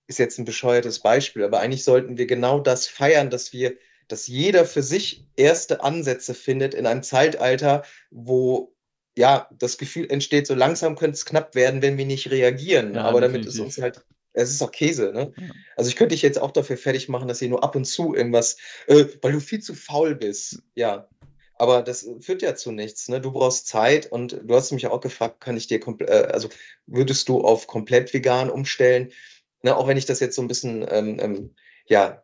Ist 0.08 0.18
jetzt 0.18 0.38
ein 0.38 0.44
bescheuertes 0.44 1.00
Beispiel, 1.00 1.42
aber 1.44 1.60
eigentlich 1.60 1.82
sollten 1.82 2.16
wir 2.16 2.26
genau 2.26 2.60
das 2.60 2.86
feiern, 2.86 3.28
dass 3.28 3.52
wir 3.52 3.76
dass 4.08 4.26
jeder 4.26 4.64
für 4.64 4.82
sich 4.82 5.26
erste 5.36 5.82
Ansätze 5.82 6.34
findet 6.34 6.74
in 6.74 6.86
einem 6.86 7.02
Zeitalter, 7.02 7.84
wo 8.10 8.74
ja 9.16 9.48
das 9.58 9.78
Gefühl 9.78 10.10
entsteht, 10.10 10.46
so 10.46 10.54
langsam 10.54 10.96
könnte 10.96 11.14
es 11.14 11.24
knapp 11.24 11.54
werden, 11.54 11.82
wenn 11.82 11.96
wir 11.96 12.06
nicht 12.06 12.30
reagieren. 12.30 12.94
Ja, 12.94 13.04
Aber 13.04 13.20
damit 13.20 13.46
ist 13.46 13.58
uns 13.58 13.78
halt 13.78 14.04
es 14.36 14.50
ist 14.50 14.62
auch 14.62 14.70
Käse, 14.70 15.12
ne? 15.12 15.32
Ja. 15.36 15.46
Also 15.76 15.88
ich 15.88 15.96
könnte 15.96 16.14
dich 16.14 16.22
jetzt 16.22 16.38
auch 16.38 16.50
dafür 16.50 16.76
fertig 16.76 17.08
machen, 17.08 17.26
dass 17.26 17.40
ihr 17.40 17.48
nur 17.48 17.64
ab 17.64 17.74
und 17.74 17.86
zu 17.86 18.14
irgendwas, 18.14 18.58
äh, 18.86 19.06
weil 19.22 19.32
du 19.32 19.40
viel 19.40 19.60
zu 19.60 19.74
faul 19.74 20.14
bist. 20.14 20.62
Ja. 20.74 21.08
Aber 21.54 21.82
das 21.82 22.06
führt 22.20 22.42
ja 22.42 22.54
zu 22.54 22.70
nichts, 22.70 23.08
ne? 23.08 23.20
Du 23.20 23.32
brauchst 23.32 23.66
Zeit 23.66 24.12
und 24.12 24.38
du 24.44 24.54
hast 24.54 24.72
mich 24.72 24.86
auch 24.88 25.00
gefragt, 25.00 25.40
kann 25.40 25.56
ich 25.56 25.68
dir 25.68 25.80
komplett, 25.80 26.10
äh, 26.10 26.28
also 26.30 26.50
würdest 26.86 27.30
du 27.30 27.40
auf 27.40 27.66
komplett 27.66 28.12
vegan 28.12 28.50
umstellen? 28.50 29.10
Ne, 29.62 29.74
auch 29.74 29.88
wenn 29.88 29.96
ich 29.96 30.04
das 30.04 30.20
jetzt 30.20 30.36
so 30.36 30.42
ein 30.42 30.48
bisschen, 30.48 30.86
ähm, 30.90 31.18
ähm, 31.18 31.54
ja, 31.86 32.22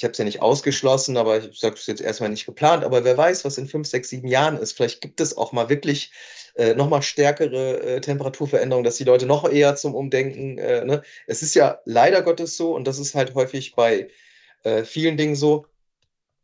ich 0.00 0.04
habe 0.04 0.12
es 0.12 0.18
ja 0.18 0.24
nicht 0.24 0.40
ausgeschlossen, 0.40 1.18
aber 1.18 1.44
ich 1.44 1.60
sage 1.60 1.74
es 1.74 1.86
jetzt 1.86 2.00
erstmal 2.00 2.30
nicht 2.30 2.46
geplant. 2.46 2.84
Aber 2.84 3.04
wer 3.04 3.18
weiß, 3.18 3.44
was 3.44 3.58
in 3.58 3.68
fünf, 3.68 3.86
sechs, 3.86 4.08
sieben 4.08 4.28
Jahren 4.28 4.56
ist. 4.56 4.72
Vielleicht 4.72 5.02
gibt 5.02 5.20
es 5.20 5.36
auch 5.36 5.52
mal 5.52 5.68
wirklich 5.68 6.10
äh, 6.54 6.72
nochmal 6.72 7.02
stärkere 7.02 7.80
äh, 7.82 8.00
Temperaturveränderungen, 8.00 8.84
dass 8.84 8.96
die 8.96 9.04
Leute 9.04 9.26
noch 9.26 9.46
eher 9.46 9.76
zum 9.76 9.94
Umdenken. 9.94 10.56
Äh, 10.56 10.86
ne? 10.86 11.02
Es 11.26 11.42
ist 11.42 11.54
ja 11.54 11.80
leider 11.84 12.22
Gottes 12.22 12.56
so, 12.56 12.74
und 12.74 12.86
das 12.86 12.98
ist 12.98 13.14
halt 13.14 13.34
häufig 13.34 13.74
bei 13.74 14.08
äh, 14.62 14.84
vielen 14.84 15.18
Dingen 15.18 15.36
so, 15.36 15.66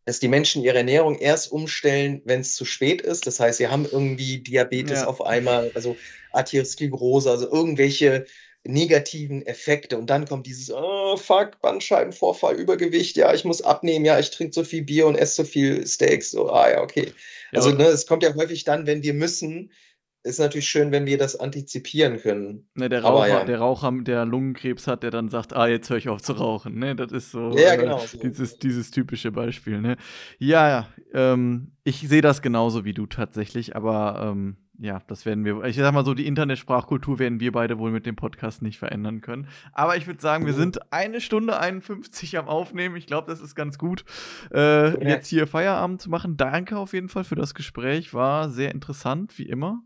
dass 0.04 0.20
die 0.20 0.28
Menschen 0.28 0.62
ihre 0.62 0.76
Ernährung 0.76 1.18
erst 1.18 1.50
umstellen, 1.50 2.20
wenn 2.26 2.42
es 2.42 2.56
zu 2.56 2.66
spät 2.66 3.00
ist. 3.00 3.26
Das 3.26 3.40
heißt, 3.40 3.56
sie 3.56 3.68
haben 3.68 3.88
irgendwie 3.90 4.38
Diabetes 4.40 5.00
ja. 5.00 5.06
auf 5.06 5.24
einmal, 5.24 5.70
also 5.74 5.96
Arteriosklerose, 6.32 7.30
also 7.30 7.50
irgendwelche 7.50 8.26
negativen 8.68 9.44
Effekte. 9.46 9.98
Und 9.98 10.10
dann 10.10 10.26
kommt 10.26 10.46
dieses, 10.46 10.70
oh, 10.70 11.16
fuck, 11.16 11.60
Bandscheibenvorfall, 11.60 12.56
Übergewicht, 12.56 13.16
ja, 13.16 13.32
ich 13.32 13.44
muss 13.44 13.62
abnehmen, 13.62 14.04
ja, 14.04 14.18
ich 14.18 14.30
trinke 14.30 14.52
so 14.52 14.64
viel 14.64 14.82
Bier 14.82 15.06
und 15.06 15.16
esse 15.16 15.42
so 15.42 15.44
viel 15.44 15.86
Steaks. 15.86 16.30
So, 16.30 16.50
ah 16.50 16.70
ja, 16.70 16.82
okay. 16.82 17.12
Ja, 17.52 17.58
also 17.58 17.70
ne, 17.70 17.84
es 17.84 18.06
kommt 18.06 18.22
ja 18.22 18.34
häufig 18.34 18.64
dann, 18.64 18.86
wenn 18.86 19.02
wir 19.02 19.14
müssen, 19.14 19.70
ist 20.26 20.40
natürlich 20.40 20.68
schön, 20.68 20.90
wenn 20.90 21.06
wir 21.06 21.18
das 21.18 21.36
antizipieren 21.36 22.18
können. 22.18 22.68
Ne, 22.74 22.88
der, 22.88 23.04
Raucher, 23.04 23.28
ja. 23.28 23.44
der 23.44 23.58
Raucher, 23.58 23.92
der 24.00 24.24
Lungenkrebs 24.24 24.86
hat, 24.88 25.04
der 25.04 25.10
dann 25.10 25.28
sagt, 25.28 25.54
ah, 25.54 25.68
jetzt 25.68 25.88
höre 25.88 25.98
ich 25.98 26.08
auf 26.08 26.20
zu 26.20 26.32
rauchen. 26.32 26.78
Ne, 26.78 26.96
das 26.96 27.12
ist 27.12 27.30
so, 27.30 27.56
ja, 27.56 27.76
genau, 27.76 28.02
äh, 28.02 28.18
dieses, 28.22 28.58
dieses 28.58 28.90
typische 28.90 29.30
Beispiel. 29.30 29.80
Ne? 29.80 29.96
Ja, 30.38 30.68
ja, 30.68 30.88
ähm, 31.14 31.72
ich 31.84 32.08
sehe 32.08 32.22
das 32.22 32.42
genauso 32.42 32.84
wie 32.84 32.92
du 32.92 33.06
tatsächlich, 33.06 33.76
aber 33.76 34.32
ähm, 34.32 34.56
ja, 34.78 35.00
das 35.06 35.24
werden 35.24 35.44
wir, 35.44 35.64
ich 35.64 35.76
sag 35.76 35.92
mal 35.92 36.04
so, 36.04 36.14
die 36.14 36.26
Internetsprachkultur 36.26 37.18
werden 37.18 37.40
wir 37.40 37.52
beide 37.52 37.78
wohl 37.78 37.90
mit 37.90 38.06
dem 38.06 38.16
Podcast 38.16 38.62
nicht 38.62 38.78
verändern 38.78 39.20
können. 39.20 39.48
Aber 39.72 39.96
ich 39.96 40.06
würde 40.06 40.20
sagen, 40.20 40.46
wir 40.46 40.54
oh. 40.54 40.56
sind 40.56 40.92
eine 40.92 41.20
Stunde 41.20 41.58
51 41.58 42.38
am 42.38 42.48
Aufnehmen. 42.48 42.96
Ich 42.96 43.06
glaube, 43.06 43.30
das 43.30 43.40
ist 43.40 43.54
ganz 43.54 43.78
gut, 43.78 44.04
äh, 44.52 44.90
ja. 44.90 45.08
jetzt 45.08 45.28
hier 45.28 45.46
Feierabend 45.46 46.00
zu 46.00 46.10
machen. 46.10 46.36
Danke 46.36 46.76
auf 46.78 46.92
jeden 46.92 47.08
Fall 47.08 47.24
für 47.24 47.36
das 47.36 47.54
Gespräch. 47.54 48.12
War 48.12 48.50
sehr 48.50 48.72
interessant, 48.72 49.38
wie 49.38 49.48
immer. 49.48 49.82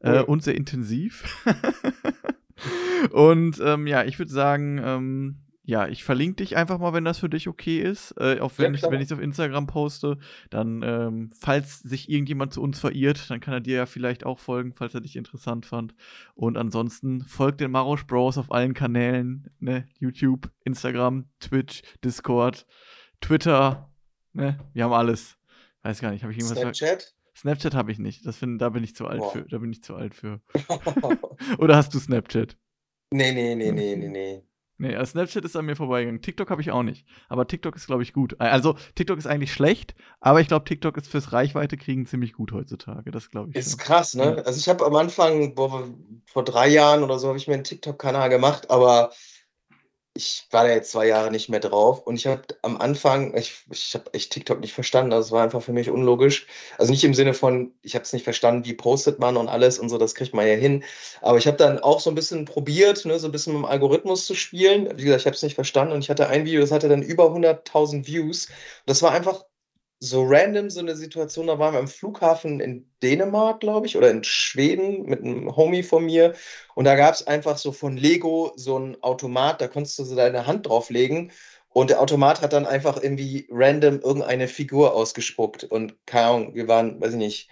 Äh, 0.00 0.22
und 0.22 0.42
sehr 0.42 0.54
intensiv. 0.54 1.24
und 3.10 3.60
ähm, 3.60 3.86
ja, 3.86 4.04
ich 4.04 4.18
würde 4.18 4.32
sagen, 4.32 4.80
ähm, 4.82 5.36
ja, 5.68 5.86
ich 5.86 6.02
verlinke 6.02 6.36
dich 6.36 6.56
einfach 6.56 6.78
mal, 6.78 6.94
wenn 6.94 7.04
das 7.04 7.18
für 7.18 7.28
dich 7.28 7.46
okay 7.46 7.78
ist. 7.82 8.12
Äh, 8.12 8.40
auch 8.40 8.52
wenn 8.56 8.72
ja, 8.72 8.90
ich 8.94 9.02
es 9.02 9.12
auf 9.12 9.20
Instagram 9.20 9.66
poste, 9.66 10.16
dann, 10.48 10.80
ähm, 10.82 11.30
falls 11.38 11.80
sich 11.80 12.08
irgendjemand 12.08 12.54
zu 12.54 12.62
uns 12.62 12.80
verirrt, 12.80 13.28
dann 13.28 13.40
kann 13.40 13.52
er 13.52 13.60
dir 13.60 13.76
ja 13.76 13.84
vielleicht 13.84 14.24
auch 14.24 14.38
folgen, 14.38 14.72
falls 14.72 14.94
er 14.94 15.02
dich 15.02 15.14
interessant 15.14 15.66
fand. 15.66 15.94
Und 16.34 16.56
ansonsten 16.56 17.20
folgt 17.20 17.60
den 17.60 17.70
Marosch 17.70 18.06
Bros 18.06 18.38
auf 18.38 18.50
allen 18.50 18.72
Kanälen, 18.72 19.50
ne? 19.60 19.86
YouTube, 19.98 20.50
Instagram, 20.64 21.26
Twitch, 21.38 21.82
Discord, 22.02 22.66
Twitter, 23.20 23.92
ne? 24.32 24.58
Wir 24.72 24.84
haben 24.84 24.94
alles. 24.94 25.36
Weiß 25.82 26.00
gar 26.00 26.12
nicht, 26.12 26.22
habe 26.22 26.32
ich 26.32 26.38
irgendwas 26.38 26.60
Snapchat? 26.60 27.14
Snapchat 27.36 27.74
habe 27.74 27.92
ich 27.92 27.98
nicht. 27.98 28.24
Das 28.24 28.38
find, 28.38 28.62
da 28.62 28.70
bin 28.70 28.84
ich 28.84 28.96
zu 28.96 29.06
alt 29.06 29.20
Boah. 29.20 29.32
für. 29.32 29.42
Da 29.42 29.58
bin 29.58 29.70
ich 29.70 29.82
zu 29.82 29.94
alt 29.94 30.14
für. 30.14 30.40
Oder 31.58 31.76
hast 31.76 31.92
du 31.92 31.98
Snapchat? 31.98 32.56
Nee, 33.10 33.32
nee, 33.32 33.54
nee, 33.54 33.70
nee, 33.70 33.96
nee, 33.96 34.08
nee. 34.08 34.48
Nee, 34.78 34.94
also 34.94 35.10
Snapchat 35.10 35.44
ist 35.44 35.56
an 35.56 35.66
mir 35.66 35.74
vorbeigegangen. 35.74 36.22
TikTok 36.22 36.50
habe 36.50 36.62
ich 36.62 36.70
auch 36.70 36.84
nicht. 36.84 37.04
Aber 37.28 37.48
TikTok 37.48 37.74
ist, 37.74 37.86
glaube 37.86 38.04
ich, 38.04 38.12
gut. 38.12 38.40
Also, 38.40 38.76
TikTok 38.94 39.18
ist 39.18 39.26
eigentlich 39.26 39.52
schlecht, 39.52 39.96
aber 40.20 40.40
ich 40.40 40.46
glaube, 40.46 40.64
TikTok 40.64 40.96
ist 40.96 41.08
fürs 41.08 41.32
Reichweite 41.32 41.76
kriegen 41.76 42.06
ziemlich 42.06 42.32
gut 42.32 42.52
heutzutage. 42.52 43.10
Das 43.10 43.30
glaube 43.30 43.50
ich. 43.50 43.56
Ist 43.56 43.72
schon. 43.72 43.78
krass, 43.80 44.14
ne? 44.14 44.42
Also, 44.46 44.58
ich 44.58 44.68
habe 44.68 44.86
am 44.86 44.94
Anfang, 44.94 45.56
boah, 45.56 45.88
vor 46.26 46.44
drei 46.44 46.68
Jahren 46.68 47.02
oder 47.02 47.18
so, 47.18 47.28
habe 47.28 47.38
ich 47.38 47.48
mir 47.48 47.54
einen 47.54 47.64
TikTok-Kanal 47.64 48.28
gemacht, 48.28 48.70
aber 48.70 49.10
ich 50.14 50.46
war 50.50 50.64
da 50.64 50.70
jetzt 50.70 50.90
zwei 50.90 51.06
Jahre 51.06 51.30
nicht 51.30 51.48
mehr 51.48 51.60
drauf 51.60 52.06
und 52.06 52.16
ich 52.16 52.26
habe 52.26 52.42
am 52.62 52.76
Anfang, 52.78 53.36
ich, 53.36 53.64
ich 53.70 53.94
habe 53.94 54.12
echt 54.14 54.32
TikTok 54.32 54.60
nicht 54.60 54.72
verstanden, 54.72 55.10
das 55.10 55.30
war 55.30 55.44
einfach 55.44 55.62
für 55.62 55.72
mich 55.72 55.90
unlogisch. 55.90 56.46
Also 56.76 56.90
nicht 56.90 57.04
im 57.04 57.14
Sinne 57.14 57.34
von, 57.34 57.72
ich 57.82 57.94
habe 57.94 58.02
es 58.02 58.12
nicht 58.12 58.24
verstanden, 58.24 58.64
wie 58.64 58.74
postet 58.74 59.20
man 59.20 59.36
und 59.36 59.48
alles 59.48 59.78
und 59.78 59.88
so, 59.88 59.98
das 59.98 60.14
kriegt 60.14 60.34
man 60.34 60.46
ja 60.46 60.54
hin. 60.54 60.82
Aber 61.20 61.38
ich 61.38 61.46
habe 61.46 61.56
dann 61.56 61.78
auch 61.78 62.00
so 62.00 62.10
ein 62.10 62.16
bisschen 62.16 62.46
probiert, 62.46 63.04
ne, 63.04 63.18
so 63.18 63.28
ein 63.28 63.32
bisschen 63.32 63.52
mit 63.52 63.62
dem 63.62 63.66
Algorithmus 63.66 64.26
zu 64.26 64.34
spielen. 64.34 64.88
Wie 64.96 65.04
gesagt, 65.04 65.20
ich 65.20 65.26
habe 65.26 65.36
es 65.36 65.42
nicht 65.42 65.54
verstanden 65.54 65.92
und 65.92 66.00
ich 66.00 66.10
hatte 66.10 66.28
ein 66.28 66.44
Video, 66.44 66.60
das 66.60 66.72
hatte 66.72 66.88
dann 66.88 67.02
über 67.02 67.26
100.000 67.26 68.06
Views. 68.06 68.48
Das 68.86 69.02
war 69.02 69.12
einfach 69.12 69.44
so 70.00 70.24
random 70.24 70.70
so 70.70 70.80
eine 70.80 70.94
Situation, 70.96 71.48
da 71.48 71.58
waren 71.58 71.74
wir 71.74 71.80
am 71.80 71.88
Flughafen 71.88 72.60
in 72.60 72.88
Dänemark, 73.02 73.60
glaube 73.60 73.86
ich, 73.86 73.96
oder 73.96 74.10
in 74.10 74.22
Schweden 74.22 75.04
mit 75.06 75.22
einem 75.22 75.56
Homie 75.56 75.82
von 75.82 76.04
mir. 76.04 76.34
Und 76.74 76.84
da 76.84 76.94
gab 76.94 77.14
es 77.14 77.26
einfach 77.26 77.58
so 77.58 77.72
von 77.72 77.96
Lego 77.96 78.52
so 78.56 78.78
ein 78.78 79.02
Automat, 79.02 79.60
da 79.60 79.66
konntest 79.66 79.98
du 79.98 80.04
so 80.04 80.14
deine 80.14 80.46
Hand 80.46 80.66
drauflegen. 80.66 81.32
Und 81.70 81.90
der 81.90 82.00
Automat 82.00 82.42
hat 82.42 82.52
dann 82.52 82.66
einfach 82.66 83.02
irgendwie 83.02 83.46
random 83.50 84.00
irgendeine 84.00 84.48
Figur 84.48 84.94
ausgespuckt. 84.94 85.64
Und 85.64 85.94
keine 86.06 86.26
Ahnung, 86.26 86.54
wir 86.54 86.68
waren, 86.68 87.00
weiß 87.00 87.12
ich 87.12 87.18
nicht, 87.18 87.48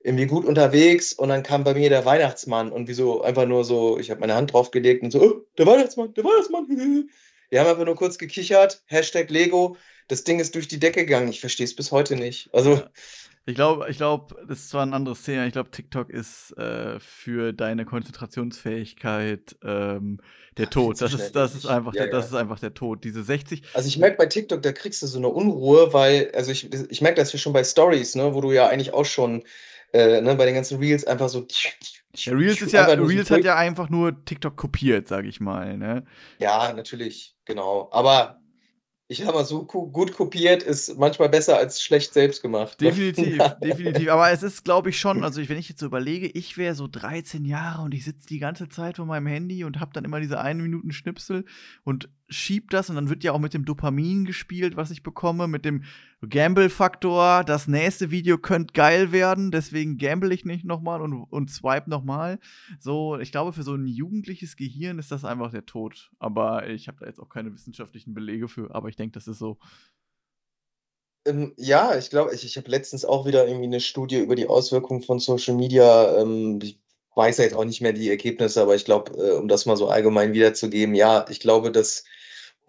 irgendwie 0.00 0.26
gut 0.26 0.46
unterwegs. 0.46 1.12
Und 1.12 1.28
dann 1.28 1.42
kam 1.42 1.62
bei 1.62 1.74
mir 1.74 1.90
der 1.90 2.04
Weihnachtsmann 2.06 2.72
und 2.72 2.88
wieso 2.88 3.22
einfach 3.22 3.46
nur 3.46 3.64
so, 3.64 3.98
ich 3.98 4.10
habe 4.10 4.20
meine 4.20 4.34
Hand 4.34 4.52
draufgelegt 4.52 5.02
und 5.02 5.10
so, 5.10 5.22
oh, 5.22 5.46
der 5.58 5.66
Weihnachtsmann, 5.66 6.14
der 6.14 6.24
Weihnachtsmann. 6.24 6.68
Wir 7.50 7.60
haben 7.60 7.68
einfach 7.68 7.84
nur 7.84 7.96
kurz 7.96 8.16
gekichert, 8.16 8.82
Hashtag 8.86 9.28
Lego 9.28 9.76
das 10.08 10.24
Ding 10.24 10.40
ist 10.40 10.54
durch 10.54 10.68
die 10.68 10.78
Decke 10.78 11.04
gegangen. 11.04 11.28
Ich 11.28 11.40
verstehe 11.40 11.64
es 11.64 11.74
bis 11.76 11.92
heute 11.92 12.16
nicht. 12.16 12.50
Also, 12.52 12.82
Ich 13.44 13.56
glaube, 13.56 13.86
ich 13.90 13.96
glaube, 13.96 14.36
das 14.46 14.60
ist 14.60 14.70
zwar 14.70 14.86
ein 14.86 14.94
anderes 14.94 15.22
Thema. 15.22 15.46
Ich 15.46 15.52
glaube, 15.52 15.70
TikTok 15.70 16.10
ist 16.10 16.56
äh, 16.58 17.00
für 17.00 17.52
deine 17.52 17.84
Konzentrationsfähigkeit 17.84 19.56
ähm, 19.64 20.20
der 20.58 20.70
Tod. 20.70 21.00
Das 21.00 21.12
ist, 21.12 21.32
das 21.32 21.54
ist 21.56 21.66
einfach, 21.66 21.92
ja, 21.94 22.04
der, 22.04 22.12
das 22.12 22.26
ist 22.26 22.34
einfach 22.34 22.60
der 22.60 22.74
Tod. 22.74 23.02
Diese 23.02 23.24
60. 23.24 23.62
Also 23.74 23.88
ich 23.88 23.98
merke 23.98 24.16
bei 24.16 24.26
TikTok, 24.26 24.62
da 24.62 24.72
kriegst 24.72 25.02
du 25.02 25.08
so 25.08 25.18
eine 25.18 25.28
Unruhe, 25.28 25.92
weil, 25.92 26.30
also 26.34 26.52
ich, 26.52 26.72
ich 26.72 27.00
merke 27.00 27.16
das 27.20 27.32
ja 27.32 27.38
schon 27.38 27.52
bei 27.52 27.64
Stories, 27.64 28.14
ne, 28.14 28.32
wo 28.32 28.40
du 28.40 28.52
ja 28.52 28.68
eigentlich 28.68 28.92
auch 28.92 29.04
schon 29.04 29.42
äh, 29.92 30.20
ne, 30.20 30.36
bei 30.36 30.44
den 30.44 30.54
ganzen 30.54 30.78
Reels 30.78 31.04
einfach 31.04 31.28
so. 31.28 31.46
Ja, 32.14 32.32
Reels 32.32 32.60
ist 32.60 32.72
ja, 32.72 32.84
Reels 32.86 33.30
hat 33.30 33.42
ja 33.42 33.56
einfach 33.56 33.88
nur 33.88 34.24
TikTok 34.24 34.56
kopiert, 34.56 35.08
sage 35.08 35.28
ich 35.28 35.40
mal. 35.40 35.76
Ne? 35.78 36.04
Ja, 36.38 36.72
natürlich, 36.72 37.34
genau. 37.44 37.88
Aber 37.90 38.41
ich 39.12 39.26
habe 39.26 39.38
mal 39.38 39.44
so 39.44 39.64
gut 39.64 40.12
kopiert, 40.14 40.62
ist 40.62 40.98
manchmal 40.98 41.28
besser 41.28 41.58
als 41.58 41.82
schlecht 41.82 42.14
selbst 42.14 42.40
gemacht. 42.40 42.80
Ne? 42.80 42.88
Definitiv, 42.88 43.38
definitiv. 43.62 44.08
Aber 44.08 44.30
es 44.30 44.42
ist, 44.42 44.64
glaube 44.64 44.90
ich, 44.90 44.98
schon, 44.98 45.22
also 45.22 45.40
ich, 45.40 45.48
wenn 45.48 45.58
ich 45.58 45.68
jetzt 45.68 45.80
so 45.80 45.86
überlege, 45.86 46.26
ich 46.26 46.56
wäre 46.56 46.74
so 46.74 46.88
13 46.88 47.44
Jahre 47.44 47.82
und 47.82 47.92
ich 47.92 48.04
sitze 48.04 48.26
die 48.26 48.38
ganze 48.38 48.68
Zeit 48.68 48.96
vor 48.96 49.06
meinem 49.06 49.26
Handy 49.26 49.64
und 49.64 49.80
habe 49.80 49.92
dann 49.92 50.04
immer 50.04 50.18
diese 50.18 50.40
1 50.40 50.62
Minuten 50.62 50.92
Schnipsel 50.92 51.44
und 51.84 52.08
schieb 52.28 52.70
das 52.70 52.88
und 52.88 52.96
dann 52.96 53.10
wird 53.10 53.22
ja 53.22 53.32
auch 53.32 53.38
mit 53.38 53.52
dem 53.52 53.66
Dopamin 53.66 54.24
gespielt, 54.24 54.76
was 54.76 54.90
ich 54.90 55.02
bekomme, 55.02 55.46
mit 55.46 55.64
dem 55.66 55.84
Gamble-Faktor. 56.28 57.44
Das 57.44 57.68
nächste 57.68 58.10
Video 58.10 58.38
könnte 58.38 58.72
geil 58.72 59.12
werden, 59.12 59.50
deswegen 59.50 59.98
gamble 59.98 60.32
ich 60.32 60.44
nicht 60.44 60.64
nochmal 60.64 61.00
und, 61.02 61.14
und 61.14 61.50
swipe 61.50 61.90
nochmal. 61.90 62.38
So, 62.78 63.18
ich 63.18 63.32
glaube, 63.32 63.52
für 63.52 63.62
so 63.62 63.74
ein 63.74 63.86
jugendliches 63.86 64.56
Gehirn 64.56 64.98
ist 64.98 65.10
das 65.10 65.24
einfach 65.24 65.50
der 65.50 65.66
Tod. 65.66 66.10
Aber 66.18 66.68
ich 66.68 66.88
habe 66.88 66.98
da 67.00 67.06
jetzt 67.06 67.20
auch 67.20 67.28
keine 67.28 67.52
wissenschaftlichen 67.52 68.14
Belege 68.14 68.48
für, 68.48 68.74
aber 68.74 68.88
ich 68.88 68.96
denke, 68.96 69.14
das 69.14 69.28
ist 69.28 69.38
so. 69.38 69.58
Ähm, 71.24 71.52
ja, 71.56 71.96
ich 71.96 72.10
glaube, 72.10 72.34
ich, 72.34 72.44
ich 72.44 72.56
habe 72.56 72.70
letztens 72.70 73.04
auch 73.04 73.26
wieder 73.26 73.46
irgendwie 73.46 73.66
eine 73.66 73.80
Studie 73.80 74.18
über 74.18 74.34
die 74.34 74.48
Auswirkungen 74.48 75.02
von 75.02 75.18
Social 75.20 75.54
Media. 75.54 76.18
Ähm, 76.18 76.58
ich 76.62 76.80
weiß 77.14 77.38
ja 77.38 77.44
jetzt 77.44 77.54
auch 77.54 77.64
nicht 77.64 77.80
mehr 77.80 77.92
die 77.92 78.08
Ergebnisse, 78.08 78.62
aber 78.62 78.74
ich 78.74 78.84
glaube, 78.84 79.12
äh, 79.12 79.32
um 79.32 79.48
das 79.48 79.66
mal 79.66 79.76
so 79.76 79.88
allgemein 79.88 80.32
wiederzugeben, 80.32 80.94
ja, 80.94 81.24
ich 81.28 81.40
glaube, 81.40 81.70
dass 81.70 82.04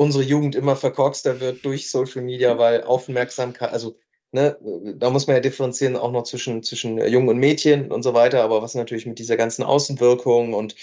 unsere 0.04 0.24
Jugend 0.24 0.56
immer 0.56 0.76
verkorkster 0.76 1.40
wird 1.40 1.66
durch 1.66 1.90
Social 1.90 2.22
Media, 2.22 2.58
weil 2.58 2.84
Aufmerksamkeit, 2.84 3.72
also 3.72 3.98
ne, 4.32 4.58
da 4.98 5.10
muss 5.10 5.28
man 5.28 5.38
ja 5.38 5.42
differenzieren 5.42 5.96
auch 5.96 6.12
noch 6.12 6.24
zwischen, 6.24 6.64
zwischen 6.64 6.98
Jungen 7.08 7.30
und 7.30 7.38
Mädchen 7.38 7.92
und 7.92 8.04
so 8.04 8.14
weiter, 8.14 8.44
aber 8.44 8.62
was 8.62 8.76
natürlich 8.76 9.06
mit 9.06 9.20
dieser 9.20 9.38
ganzen 9.38 9.64
Außenwirkung 9.64 10.54
und 10.54 10.76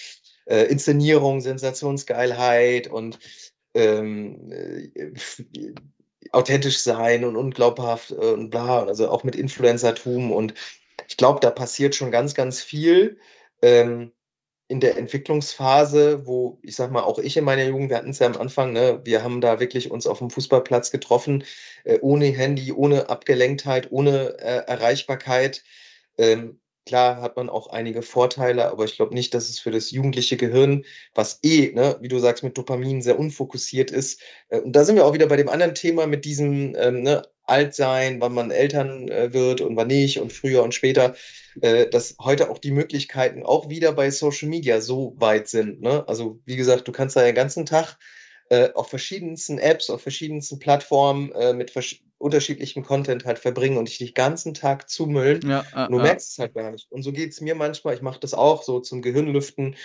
äh, 0.46 0.64
Inszenierung, 0.64 1.40
Sensationsgeilheit 1.40 2.88
und 2.88 3.18
ähm, 3.74 4.50
äh, 4.50 5.12
authentisch 6.32 6.78
sein 6.80 7.24
und 7.24 7.36
unglaubhaft 7.36 8.12
und 8.12 8.50
bla, 8.50 8.84
also 8.84 9.08
auch 9.10 9.24
mit 9.24 9.36
Influencertum 9.36 10.32
und 10.32 10.54
ich 11.08 11.16
glaube, 11.16 11.40
da 11.40 11.50
passiert 11.50 11.94
schon 11.94 12.12
ganz, 12.12 12.34
ganz 12.34 12.60
viel. 12.62 13.18
Ähm, 13.62 14.12
in 14.70 14.78
der 14.78 14.96
Entwicklungsphase, 14.96 16.28
wo 16.28 16.60
ich 16.62 16.76
sag 16.76 16.92
mal, 16.92 17.02
auch 17.02 17.18
ich 17.18 17.36
in 17.36 17.42
meiner 17.42 17.64
Jugend, 17.64 17.90
wir 17.90 17.96
hatten 17.96 18.10
es 18.10 18.20
ja 18.20 18.28
am 18.28 18.36
Anfang, 18.36 18.72
ne, 18.72 19.00
wir 19.04 19.24
haben 19.24 19.40
da 19.40 19.58
wirklich 19.58 19.90
uns 19.90 20.06
auf 20.06 20.18
dem 20.20 20.30
Fußballplatz 20.30 20.92
getroffen, 20.92 21.42
äh, 21.82 21.98
ohne 22.00 22.26
Handy, 22.26 22.72
ohne 22.72 23.08
Abgelenktheit, 23.10 23.90
ohne 23.90 24.38
äh, 24.38 24.62
Erreichbarkeit. 24.68 25.64
Ähm, 26.18 26.60
klar 26.86 27.20
hat 27.20 27.36
man 27.36 27.48
auch 27.48 27.68
einige 27.68 28.02
Vorteile, 28.02 28.70
aber 28.70 28.84
ich 28.84 28.96
glaube 28.96 29.14
nicht, 29.14 29.34
dass 29.34 29.48
es 29.48 29.58
für 29.58 29.70
das 29.70 29.90
jugendliche 29.90 30.36
Gehirn, 30.36 30.84
was 31.14 31.40
eh, 31.42 31.72
ne, 31.72 31.96
wie 32.00 32.08
du 32.08 32.18
sagst, 32.18 32.42
mit 32.44 32.56
Dopamin 32.56 33.02
sehr 33.02 33.18
unfokussiert 33.18 33.90
ist. 33.90 34.20
Äh, 34.48 34.60
und 34.60 34.72
da 34.72 34.84
sind 34.84 34.96
wir 34.96 35.06
auch 35.06 35.14
wieder 35.14 35.26
bei 35.26 35.36
dem 35.36 35.48
anderen 35.48 35.74
Thema 35.74 36.06
mit 36.06 36.24
diesem 36.24 36.74
ähm, 36.76 37.02
ne, 37.02 37.22
Altsein, 37.44 38.20
wann 38.20 38.32
man 38.32 38.50
Eltern 38.50 39.08
äh, 39.08 39.32
wird 39.32 39.60
und 39.60 39.76
wann 39.76 39.88
nicht 39.88 40.20
und 40.20 40.32
früher 40.32 40.62
und 40.62 40.74
später 40.74 41.14
äh, 41.60 41.88
dass 41.88 42.16
heute 42.20 42.50
auch 42.50 42.58
die 42.58 42.70
Möglichkeiten 42.70 43.42
auch 43.42 43.68
wieder 43.68 43.92
bei 43.92 44.10
Social 44.10 44.48
Media 44.48 44.80
so 44.80 45.14
weit 45.18 45.48
sind. 45.48 45.80
Ne? 45.80 46.06
Also 46.08 46.40
wie 46.44 46.56
gesagt, 46.56 46.86
du 46.86 46.92
kannst 46.92 47.16
da 47.16 47.22
den 47.22 47.34
ganzen 47.34 47.66
Tag 47.66 47.98
äh, 48.50 48.72
auf 48.74 48.88
verschiedensten 48.88 49.58
Apps, 49.58 49.90
auf 49.90 50.02
verschiedensten 50.02 50.58
Plattformen 50.58 51.32
äh, 51.32 51.52
mit 51.52 51.70
vers 51.70 51.96
unterschiedlichem 52.18 52.82
Content 52.84 53.24
halt 53.24 53.38
verbringen 53.38 53.78
und 53.78 53.88
dich 53.88 53.96
den 53.96 54.12
ganzen 54.12 54.52
Tag 54.52 54.90
zumüllen. 54.90 55.40
Ja, 55.48 55.64
äh, 55.74 55.88
du 55.88 55.98
merkst 55.98 56.32
es 56.32 56.38
halt 56.38 56.52
gar 56.52 56.70
nicht. 56.70 56.92
Und 56.92 57.02
so 57.02 57.12
geht 57.12 57.30
es 57.30 57.40
mir 57.40 57.54
manchmal. 57.54 57.94
Ich 57.94 58.02
mache 58.02 58.20
das 58.20 58.34
auch 58.34 58.62
so 58.62 58.80
zum 58.80 59.00
Gehirnlüften. 59.00 59.76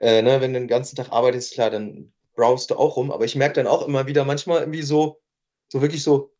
Äh, 0.00 0.22
ne? 0.22 0.40
Wenn 0.40 0.54
du 0.54 0.58
den 0.58 0.66
ganzen 0.66 0.96
Tag 0.96 1.12
arbeitest, 1.12 1.52
klar, 1.52 1.70
dann 1.70 2.12
browst 2.34 2.70
du 2.70 2.76
auch 2.76 2.96
rum. 2.96 3.12
Aber 3.12 3.24
ich 3.24 3.36
merke 3.36 3.54
dann 3.54 3.68
auch 3.68 3.86
immer 3.86 4.08
wieder 4.08 4.24
manchmal 4.24 4.60
irgendwie 4.60 4.82
so, 4.82 5.20
so 5.68 5.82
wirklich 5.82 6.02
so, 6.02 6.34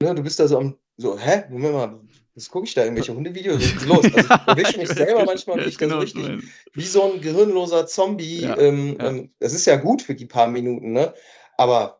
ne, 0.00 0.14
du 0.14 0.22
bist 0.22 0.38
da 0.38 0.48
so 0.48 0.58
am, 0.58 0.76
so, 0.98 1.18
hä? 1.18 1.44
Moment 1.48 1.72
mal, 1.72 2.00
was 2.34 2.48
gucke 2.48 2.66
ich 2.66 2.74
da? 2.74 2.82
Irgendwelche 2.84 3.14
Hundevideos? 3.14 3.60
Was 3.60 3.72
ist 3.82 3.86
los? 3.86 4.04
Also 4.04 4.18
ich 4.18 4.28
erwische 4.28 4.78
mich 4.78 4.88
selber 4.88 5.24
manchmal 5.24 5.64
nicht 5.64 5.78
genau, 5.78 5.96
so 5.96 6.00
richtig 6.00 6.44
wie 6.72 6.86
so 6.86 7.12
ein 7.12 7.20
gehirnloser 7.20 7.86
Zombie. 7.86 8.42
Ja, 8.42 8.58
ähm, 8.58 8.96
ja. 8.98 9.08
Ähm, 9.08 9.34
das 9.38 9.52
ist 9.52 9.66
ja 9.66 9.76
gut 9.76 10.02
für 10.02 10.14
die 10.14 10.26
paar 10.26 10.48
Minuten, 10.48 10.92
ne? 10.92 11.14
Aber 11.56 11.99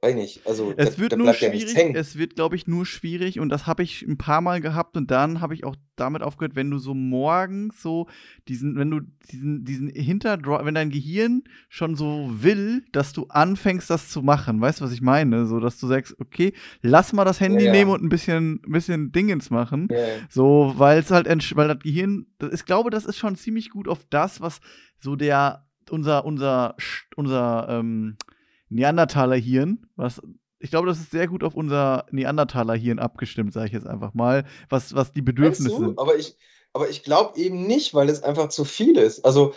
Nicht, 0.00 0.46
also 0.46 0.72
es 0.76 0.94
da, 0.94 0.98
wird 0.98 1.12
da 1.12 1.16
nur 1.16 1.34
schwierig, 1.34 1.74
ja 1.74 1.88
es 1.94 2.16
wird, 2.16 2.36
glaube 2.36 2.54
ich, 2.54 2.68
nur 2.68 2.86
schwierig 2.86 3.40
und 3.40 3.48
das 3.48 3.66
habe 3.66 3.82
ich 3.82 4.02
ein 4.02 4.16
paar 4.16 4.40
Mal 4.40 4.60
gehabt 4.60 4.96
und 4.96 5.10
dann 5.10 5.40
habe 5.40 5.54
ich 5.54 5.64
auch 5.64 5.74
damit 5.96 6.22
aufgehört, 6.22 6.54
wenn 6.54 6.70
du 6.70 6.78
so 6.78 6.94
morgens 6.94 7.82
so 7.82 8.06
diesen, 8.46 8.76
wenn 8.76 8.92
du 8.92 9.00
diesen, 9.32 9.64
diesen 9.64 9.88
Hinterdrive, 9.88 10.64
wenn 10.64 10.76
dein 10.76 10.90
Gehirn 10.90 11.42
schon 11.68 11.96
so 11.96 12.30
will, 12.30 12.84
dass 12.92 13.12
du 13.12 13.26
anfängst, 13.28 13.90
das 13.90 14.08
zu 14.08 14.22
machen, 14.22 14.60
weißt 14.60 14.80
du, 14.80 14.84
was 14.84 14.92
ich 14.92 15.02
meine? 15.02 15.46
So, 15.46 15.58
dass 15.58 15.80
du 15.80 15.88
sagst, 15.88 16.14
okay, 16.20 16.52
lass 16.80 17.12
mal 17.12 17.24
das 17.24 17.40
Handy 17.40 17.64
ja, 17.64 17.72
ja. 17.72 17.72
nehmen 17.72 17.90
und 17.90 18.02
ein 18.02 18.08
bisschen, 18.08 18.62
ein 18.66 18.72
bisschen 18.72 19.10
Dingens 19.10 19.50
machen. 19.50 19.88
So, 20.30 20.74
weil 20.76 21.00
es 21.00 21.10
halt, 21.10 21.26
weil 21.56 21.68
das 21.68 21.80
Gehirn, 21.80 22.26
ich 22.52 22.64
glaube, 22.64 22.90
das 22.90 23.04
ist 23.04 23.18
schon 23.18 23.34
ziemlich 23.34 23.70
gut 23.70 23.88
auf 23.88 24.04
das, 24.08 24.40
was 24.40 24.60
so 24.96 25.16
der, 25.16 25.66
unser, 25.90 26.24
unser, 26.24 26.76
unser, 27.16 27.66
ähm, 27.68 28.16
Neandertaler-Hirn, 28.70 29.86
was 29.96 30.20
ich 30.60 30.70
glaube, 30.70 30.88
das 30.88 30.98
ist 30.98 31.10
sehr 31.10 31.28
gut 31.28 31.44
auf 31.44 31.54
unser 31.54 32.06
Neandertaler-Hirn 32.10 32.98
abgestimmt, 32.98 33.52
sage 33.52 33.66
ich 33.66 33.72
jetzt 33.72 33.86
einfach 33.86 34.14
mal, 34.14 34.44
was, 34.68 34.94
was 34.94 35.12
die 35.12 35.22
Bedürfnisse 35.22 35.70
weißt 35.70 35.80
du? 35.80 35.86
sind. 35.86 35.98
Aber 35.98 36.16
ich, 36.16 36.36
aber 36.72 36.88
ich 36.90 37.02
glaube 37.04 37.38
eben 37.38 37.66
nicht, 37.66 37.94
weil 37.94 38.08
es 38.08 38.22
einfach 38.22 38.48
zu 38.48 38.64
viel 38.64 38.96
ist. 38.98 39.24
Also 39.24 39.54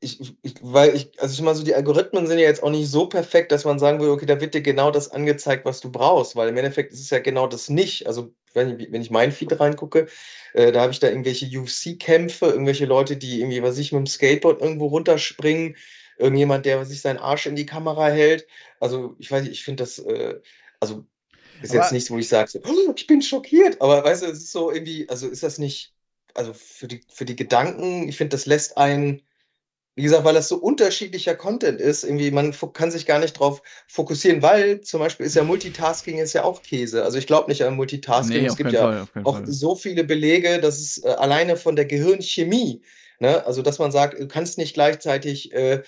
ich, 0.00 0.36
ich, 0.42 0.54
weil 0.62 0.94
ich, 0.94 1.20
also 1.20 1.34
ich 1.34 1.42
meine, 1.42 1.56
so 1.56 1.64
die 1.64 1.74
Algorithmen 1.74 2.26
sind 2.26 2.38
ja 2.38 2.44
jetzt 2.44 2.62
auch 2.62 2.70
nicht 2.70 2.88
so 2.88 3.06
perfekt, 3.06 3.50
dass 3.50 3.64
man 3.64 3.78
sagen 3.78 4.00
will, 4.00 4.10
okay, 4.10 4.26
da 4.26 4.40
wird 4.40 4.54
dir 4.54 4.62
genau 4.62 4.90
das 4.90 5.10
angezeigt, 5.10 5.64
was 5.64 5.80
du 5.80 5.90
brauchst, 5.90 6.36
weil 6.36 6.48
im 6.48 6.56
Endeffekt 6.56 6.92
ist 6.92 7.00
es 7.00 7.10
ja 7.10 7.18
genau 7.18 7.46
das 7.48 7.68
nicht. 7.68 8.06
Also 8.06 8.32
wenn 8.54 8.78
ich, 8.78 8.92
wenn 8.92 9.02
ich 9.02 9.10
meinen 9.10 9.32
Feed 9.32 9.58
reingucke, 9.58 10.06
äh, 10.54 10.72
da 10.72 10.82
habe 10.82 10.92
ich 10.92 11.00
da 11.00 11.08
irgendwelche 11.08 11.46
UFC-Kämpfe, 11.46 12.46
irgendwelche 12.46 12.86
Leute, 12.86 13.16
die 13.16 13.40
irgendwie, 13.40 13.62
was 13.62 13.76
ich, 13.78 13.92
mit 13.92 13.98
dem 14.00 14.06
Skateboard 14.06 14.62
irgendwo 14.62 14.86
runterspringen, 14.86 15.76
irgendjemand, 16.18 16.66
der 16.66 16.84
sich 16.84 17.00
seinen 17.00 17.18
Arsch 17.18 17.46
in 17.46 17.56
die 17.56 17.66
Kamera 17.66 18.08
hält. 18.08 18.46
Also 18.80 19.14
ich 19.18 19.30
weiß 19.30 19.42
nicht, 19.42 19.52
ich 19.52 19.64
finde 19.64 19.82
das, 19.82 19.98
äh, 19.98 20.40
also 20.80 21.04
ist 21.62 21.70
aber 21.70 21.80
jetzt 21.80 21.92
nichts, 21.92 22.10
wo 22.10 22.18
ich 22.18 22.28
sage, 22.28 22.50
so, 22.50 22.60
oh, 22.64 22.92
ich 22.96 23.06
bin 23.06 23.22
schockiert, 23.22 23.80
aber 23.80 24.04
weißt 24.04 24.22
du, 24.22 24.26
es 24.26 24.38
ist 24.38 24.52
so 24.52 24.70
irgendwie, 24.70 25.08
also 25.08 25.28
ist 25.28 25.42
das 25.42 25.58
nicht, 25.58 25.92
also 26.34 26.52
für 26.52 26.86
die, 26.86 27.00
für 27.08 27.24
die 27.24 27.36
Gedanken, 27.36 28.08
ich 28.08 28.16
finde, 28.16 28.36
das 28.36 28.46
lässt 28.46 28.78
einen, 28.78 29.22
wie 29.96 30.02
gesagt, 30.02 30.24
weil 30.24 30.34
das 30.34 30.48
so 30.48 30.56
unterschiedlicher 30.56 31.34
Content 31.34 31.80
ist, 31.80 32.04
irgendwie, 32.04 32.30
man 32.30 32.54
kann 32.72 32.92
sich 32.92 33.06
gar 33.06 33.18
nicht 33.18 33.32
drauf 33.32 33.62
fokussieren, 33.88 34.42
weil 34.42 34.80
zum 34.82 35.00
Beispiel 35.00 35.26
ist 35.26 35.34
ja 35.34 35.42
Multitasking 35.42 36.18
ist 36.18 36.34
ja 36.34 36.44
auch 36.44 36.62
Käse. 36.62 37.02
Also 37.02 37.18
ich 37.18 37.26
glaube 37.26 37.50
nicht 37.50 37.64
an 37.64 37.74
Multitasking. 37.74 38.42
Nee, 38.42 38.46
es 38.46 38.56
gibt 38.56 38.70
ja 38.70 38.82
Fall, 38.82 39.24
auch 39.24 39.38
Fall. 39.38 39.46
so 39.48 39.74
viele 39.74 40.04
Belege, 40.04 40.60
dass 40.60 40.78
es 40.78 41.02
äh, 41.02 41.08
alleine 41.08 41.56
von 41.56 41.74
der 41.74 41.86
Gehirnchemie 41.86 42.80
Ne? 43.18 43.44
Also, 43.46 43.62
dass 43.62 43.78
man 43.78 43.92
sagt, 43.92 44.18
du 44.18 44.28
kannst 44.28 44.58
nicht 44.58 44.74
gleichzeitig 44.74 45.52
äh, 45.52 45.82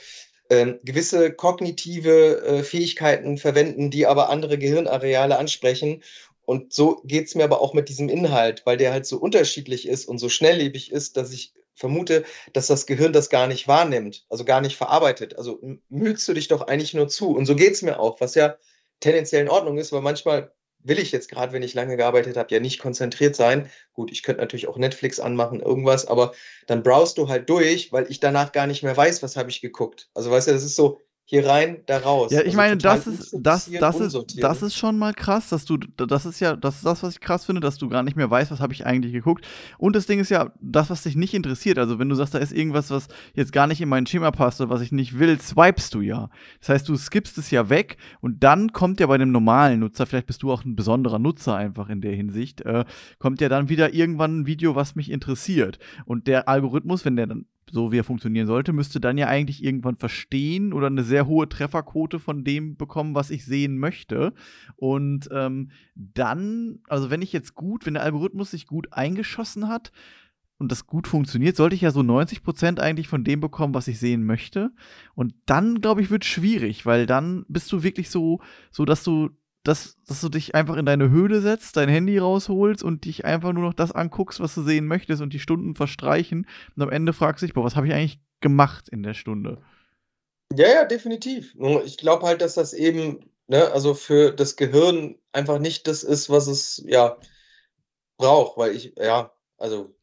äh, 0.48 0.74
gewisse 0.82 1.32
kognitive 1.32 2.42
äh, 2.42 2.62
Fähigkeiten 2.62 3.38
verwenden, 3.38 3.90
die 3.90 4.06
aber 4.06 4.30
andere 4.30 4.58
Gehirnareale 4.58 5.38
ansprechen. 5.38 6.02
Und 6.44 6.72
so 6.72 7.00
geht 7.04 7.28
es 7.28 7.34
mir 7.36 7.44
aber 7.44 7.60
auch 7.60 7.74
mit 7.74 7.88
diesem 7.88 8.08
Inhalt, 8.08 8.62
weil 8.66 8.76
der 8.76 8.92
halt 8.92 9.06
so 9.06 9.18
unterschiedlich 9.18 9.86
ist 9.86 10.06
und 10.06 10.18
so 10.18 10.28
schnelllebig 10.28 10.90
ist, 10.90 11.16
dass 11.16 11.32
ich 11.32 11.54
vermute, 11.74 12.24
dass 12.52 12.66
das 12.66 12.86
Gehirn 12.86 13.12
das 13.12 13.30
gar 13.30 13.46
nicht 13.46 13.68
wahrnimmt, 13.68 14.26
also 14.28 14.44
gar 14.44 14.60
nicht 14.60 14.76
verarbeitet. 14.76 15.38
Also 15.38 15.60
mühlst 15.88 16.26
du 16.28 16.34
dich 16.34 16.48
doch 16.48 16.62
eigentlich 16.62 16.94
nur 16.94 17.08
zu. 17.08 17.30
Und 17.30 17.46
so 17.46 17.54
geht 17.54 17.72
es 17.72 17.82
mir 17.82 18.00
auch, 18.00 18.20
was 18.20 18.34
ja 18.34 18.56
tendenziell 18.98 19.42
in 19.42 19.48
Ordnung 19.48 19.78
ist, 19.78 19.92
weil 19.92 20.02
manchmal 20.02 20.52
will 20.82 20.98
ich 20.98 21.12
jetzt 21.12 21.30
gerade, 21.30 21.52
wenn 21.52 21.62
ich 21.62 21.74
lange 21.74 21.96
gearbeitet 21.96 22.36
habe, 22.36 22.52
ja 22.54 22.60
nicht 22.60 22.80
konzentriert 22.80 23.36
sein. 23.36 23.70
Gut, 23.92 24.10
ich 24.10 24.22
könnte 24.22 24.40
natürlich 24.40 24.68
auch 24.68 24.76
Netflix 24.76 25.20
anmachen, 25.20 25.60
irgendwas, 25.60 26.06
aber 26.06 26.32
dann 26.66 26.82
browst 26.82 27.18
du 27.18 27.28
halt 27.28 27.48
durch, 27.50 27.92
weil 27.92 28.10
ich 28.10 28.20
danach 28.20 28.52
gar 28.52 28.66
nicht 28.66 28.82
mehr 28.82 28.96
weiß, 28.96 29.22
was 29.22 29.36
habe 29.36 29.50
ich 29.50 29.60
geguckt. 29.60 30.08
Also 30.14 30.30
weißt 30.30 30.48
du, 30.48 30.52
das 30.52 30.64
ist 30.64 30.76
so, 30.76 31.00
hier 31.30 31.46
rein, 31.46 31.78
da 31.86 31.98
raus. 31.98 32.32
Ja, 32.32 32.40
ich 32.40 32.46
also 32.46 32.56
meine, 32.56 32.76
das 32.76 33.06
ist, 33.06 33.36
das, 33.38 33.70
das, 33.70 34.00
ist, 34.00 34.42
das 34.42 34.62
ist 34.62 34.74
schon 34.74 34.98
mal 34.98 35.14
krass, 35.14 35.48
dass 35.50 35.64
du, 35.64 35.76
das 35.76 36.26
ist 36.26 36.40
ja, 36.40 36.56
das 36.56 36.78
ist 36.78 36.84
das, 36.84 37.04
was 37.04 37.14
ich 37.14 37.20
krass 37.20 37.44
finde, 37.44 37.60
dass 37.60 37.78
du 37.78 37.88
gar 37.88 38.02
nicht 38.02 38.16
mehr 38.16 38.28
weißt, 38.28 38.50
was 38.50 38.58
habe 38.58 38.72
ich 38.72 38.84
eigentlich 38.84 39.12
geguckt. 39.12 39.46
Und 39.78 39.94
das 39.94 40.06
Ding 40.06 40.18
ist 40.18 40.30
ja, 40.30 40.52
das, 40.60 40.90
was 40.90 41.04
dich 41.04 41.14
nicht 41.14 41.32
interessiert, 41.32 41.78
also 41.78 42.00
wenn 42.00 42.08
du 42.08 42.16
sagst, 42.16 42.34
da 42.34 42.38
ist 42.38 42.52
irgendwas, 42.52 42.90
was 42.90 43.06
jetzt 43.34 43.52
gar 43.52 43.68
nicht 43.68 43.80
in 43.80 43.88
mein 43.88 44.06
Schema 44.06 44.32
passt 44.32 44.60
oder 44.60 44.70
was 44.70 44.80
ich 44.80 44.90
nicht 44.90 45.20
will, 45.20 45.40
swipest 45.40 45.94
du 45.94 46.00
ja. 46.00 46.30
Das 46.58 46.70
heißt, 46.70 46.88
du 46.88 46.96
skippst 46.96 47.38
es 47.38 47.52
ja 47.52 47.70
weg 47.70 47.96
und 48.20 48.42
dann 48.42 48.72
kommt 48.72 48.98
ja 48.98 49.06
bei 49.06 49.16
dem 49.16 49.30
normalen 49.30 49.78
Nutzer, 49.78 50.06
vielleicht 50.06 50.26
bist 50.26 50.42
du 50.42 50.50
auch 50.50 50.64
ein 50.64 50.74
besonderer 50.74 51.20
Nutzer 51.20 51.54
einfach 51.54 51.90
in 51.90 52.00
der 52.00 52.16
Hinsicht, 52.16 52.62
äh, 52.62 52.84
kommt 53.20 53.40
ja 53.40 53.48
dann 53.48 53.68
wieder 53.68 53.94
irgendwann 53.94 54.40
ein 54.40 54.46
Video, 54.46 54.74
was 54.74 54.96
mich 54.96 55.08
interessiert. 55.08 55.78
Und 56.06 56.26
der 56.26 56.48
Algorithmus, 56.48 57.04
wenn 57.04 57.14
der 57.14 57.28
dann 57.28 57.46
so 57.72 57.92
wie 57.92 57.98
er 57.98 58.04
funktionieren 58.04 58.46
sollte, 58.46 58.72
müsste 58.72 59.00
dann 59.00 59.18
ja 59.18 59.26
eigentlich 59.26 59.62
irgendwann 59.62 59.96
verstehen 59.96 60.72
oder 60.72 60.88
eine 60.88 61.02
sehr 61.02 61.26
hohe 61.26 61.48
Trefferquote 61.48 62.18
von 62.18 62.44
dem 62.44 62.76
bekommen, 62.76 63.14
was 63.14 63.30
ich 63.30 63.44
sehen 63.44 63.78
möchte. 63.78 64.32
Und 64.76 65.28
ähm, 65.32 65.70
dann, 65.94 66.80
also 66.88 67.10
wenn 67.10 67.22
ich 67.22 67.32
jetzt 67.32 67.54
gut, 67.54 67.86
wenn 67.86 67.94
der 67.94 68.02
Algorithmus 68.02 68.50
sich 68.50 68.66
gut 68.66 68.92
eingeschossen 68.92 69.68
hat 69.68 69.92
und 70.58 70.70
das 70.70 70.86
gut 70.86 71.06
funktioniert, 71.06 71.56
sollte 71.56 71.74
ich 71.74 71.82
ja 71.82 71.90
so 71.90 72.02
90 72.02 72.42
Prozent 72.42 72.80
eigentlich 72.80 73.08
von 73.08 73.24
dem 73.24 73.40
bekommen, 73.40 73.74
was 73.74 73.88
ich 73.88 73.98
sehen 73.98 74.24
möchte. 74.24 74.70
Und 75.14 75.34
dann, 75.46 75.80
glaube 75.80 76.02
ich, 76.02 76.10
wird 76.10 76.24
es 76.24 76.28
schwierig, 76.28 76.86
weil 76.86 77.06
dann 77.06 77.44
bist 77.48 77.70
du 77.72 77.82
wirklich 77.82 78.10
so, 78.10 78.40
so 78.70 78.84
dass 78.84 79.02
du 79.04 79.30
dass, 79.62 79.96
dass 80.06 80.20
du 80.20 80.28
dich 80.28 80.54
einfach 80.54 80.76
in 80.76 80.86
deine 80.86 81.10
Höhle 81.10 81.40
setzt, 81.40 81.76
dein 81.76 81.88
Handy 81.88 82.18
rausholst 82.18 82.82
und 82.82 83.04
dich 83.04 83.24
einfach 83.24 83.52
nur 83.52 83.64
noch 83.64 83.74
das 83.74 83.92
anguckst, 83.92 84.40
was 84.40 84.54
du 84.54 84.62
sehen 84.62 84.86
möchtest 84.86 85.20
und 85.20 85.32
die 85.32 85.38
Stunden 85.38 85.74
verstreichen 85.74 86.46
und 86.76 86.82
am 86.82 86.90
Ende 86.90 87.12
fragst 87.12 87.42
du 87.42 87.46
dich, 87.46 87.54
boah, 87.54 87.64
was 87.64 87.76
habe 87.76 87.86
ich 87.86 87.92
eigentlich 87.92 88.20
gemacht 88.40 88.88
in 88.88 89.02
der 89.02 89.14
Stunde? 89.14 89.60
Ja, 90.56 90.68
ja, 90.68 90.84
definitiv. 90.84 91.54
Ich 91.84 91.98
glaube 91.98 92.26
halt, 92.26 92.40
dass 92.40 92.54
das 92.54 92.72
eben, 92.72 93.30
ne, 93.46 93.70
also 93.70 93.94
für 93.94 94.32
das 94.32 94.56
Gehirn 94.56 95.16
einfach 95.32 95.58
nicht 95.58 95.86
das 95.86 96.02
ist, 96.02 96.30
was 96.30 96.46
es, 96.46 96.82
ja, 96.86 97.18
braucht, 98.16 98.56
weil 98.58 98.74
ich, 98.74 98.94
ja, 98.96 99.32
also. 99.58 99.94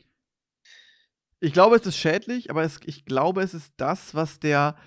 Ich 1.40 1.54
glaube, 1.54 1.76
es 1.76 1.86
ist 1.86 1.98
schädlich, 1.98 2.50
aber 2.50 2.64
es, 2.64 2.80
ich 2.86 3.06
glaube, 3.06 3.42
es 3.42 3.54
ist 3.54 3.74
das, 3.78 4.16
was 4.16 4.40
der, 4.40 4.78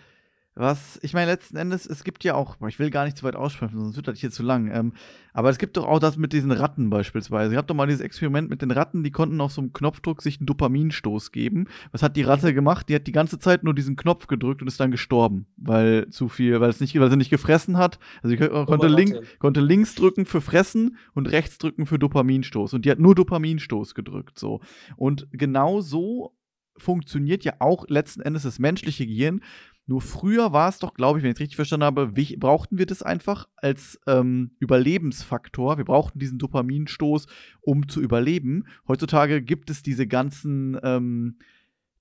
was, 0.56 0.98
ich 1.02 1.14
meine, 1.14 1.30
letzten 1.30 1.56
Endes, 1.56 1.86
es 1.86 2.02
gibt 2.02 2.24
ja 2.24 2.34
auch, 2.34 2.56
ich 2.66 2.78
will 2.80 2.90
gar 2.90 3.04
nicht 3.04 3.16
zu 3.16 3.24
weit 3.24 3.36
aussprechen, 3.36 3.78
sonst 3.78 3.96
wird 3.96 4.08
das 4.08 4.18
hier 4.18 4.32
zu 4.32 4.42
lang. 4.42 4.68
Ähm, 4.72 4.92
aber 5.32 5.48
es 5.48 5.58
gibt 5.58 5.76
doch 5.76 5.86
auch 5.86 6.00
das 6.00 6.16
mit 6.16 6.32
diesen 6.32 6.50
Ratten 6.50 6.90
beispielsweise. 6.90 7.54
Ihr 7.54 7.58
habt 7.58 7.70
doch 7.70 7.74
mal 7.74 7.86
dieses 7.86 8.00
Experiment 8.00 8.50
mit 8.50 8.60
den 8.60 8.72
Ratten, 8.72 9.04
die 9.04 9.12
konnten 9.12 9.40
auf 9.40 9.52
so 9.52 9.60
einem 9.60 9.72
Knopfdruck 9.72 10.22
sich 10.22 10.38
einen 10.38 10.46
Dopaminstoß 10.46 11.30
geben. 11.30 11.68
Was 11.92 12.02
hat 12.02 12.16
die 12.16 12.22
Ratte 12.22 12.52
gemacht? 12.52 12.88
Die 12.88 12.96
hat 12.96 13.06
die 13.06 13.12
ganze 13.12 13.38
Zeit 13.38 13.62
nur 13.62 13.74
diesen 13.74 13.94
Knopf 13.94 14.26
gedrückt 14.26 14.60
und 14.60 14.66
ist 14.66 14.80
dann 14.80 14.90
gestorben, 14.90 15.46
weil 15.56 16.08
zu 16.10 16.28
viel, 16.28 16.60
weil 16.60 16.70
es 16.70 16.80
nicht, 16.80 16.98
weil 16.98 17.10
sie 17.10 17.16
nicht 17.16 17.30
gefressen 17.30 17.78
hat. 17.78 18.00
Also 18.22 18.36
sie 18.36 18.48
konnte, 18.48 18.88
link, 18.88 19.38
konnte 19.38 19.60
links 19.60 19.94
drücken 19.94 20.26
für 20.26 20.40
Fressen 20.40 20.96
und 21.14 21.30
rechts 21.30 21.58
drücken 21.58 21.86
für 21.86 21.98
Dopaminstoß. 21.98 22.74
Und 22.74 22.84
die 22.84 22.90
hat 22.90 22.98
nur 22.98 23.14
Dopaminstoß 23.14 23.94
gedrückt, 23.94 24.38
so. 24.38 24.60
Und 24.96 25.28
genau 25.30 25.80
so 25.80 26.34
funktioniert 26.76 27.44
ja 27.44 27.54
auch 27.60 27.86
letzten 27.88 28.22
Endes 28.22 28.42
das 28.42 28.58
menschliche 28.58 29.06
Gehirn. 29.06 29.42
Nur 29.86 30.00
früher 30.00 30.52
war 30.52 30.68
es 30.68 30.78
doch, 30.78 30.94
glaube 30.94 31.18
ich, 31.18 31.24
wenn 31.24 31.30
ich 31.30 31.36
es 31.36 31.40
richtig 31.40 31.56
verstanden 31.56 31.84
habe, 31.84 32.12
brauchten 32.38 32.78
wir 32.78 32.86
das 32.86 33.02
einfach 33.02 33.48
als 33.56 34.00
ähm, 34.06 34.52
Überlebensfaktor. 34.60 35.78
Wir 35.78 35.84
brauchten 35.84 36.20
diesen 36.20 36.38
Dopaminstoß, 36.38 37.26
um 37.60 37.88
zu 37.88 38.00
überleben. 38.00 38.66
Heutzutage 38.86 39.42
gibt 39.42 39.68
es 39.68 39.82
diese 39.82 40.06
ganzen, 40.06 40.78
ähm, 40.84 41.38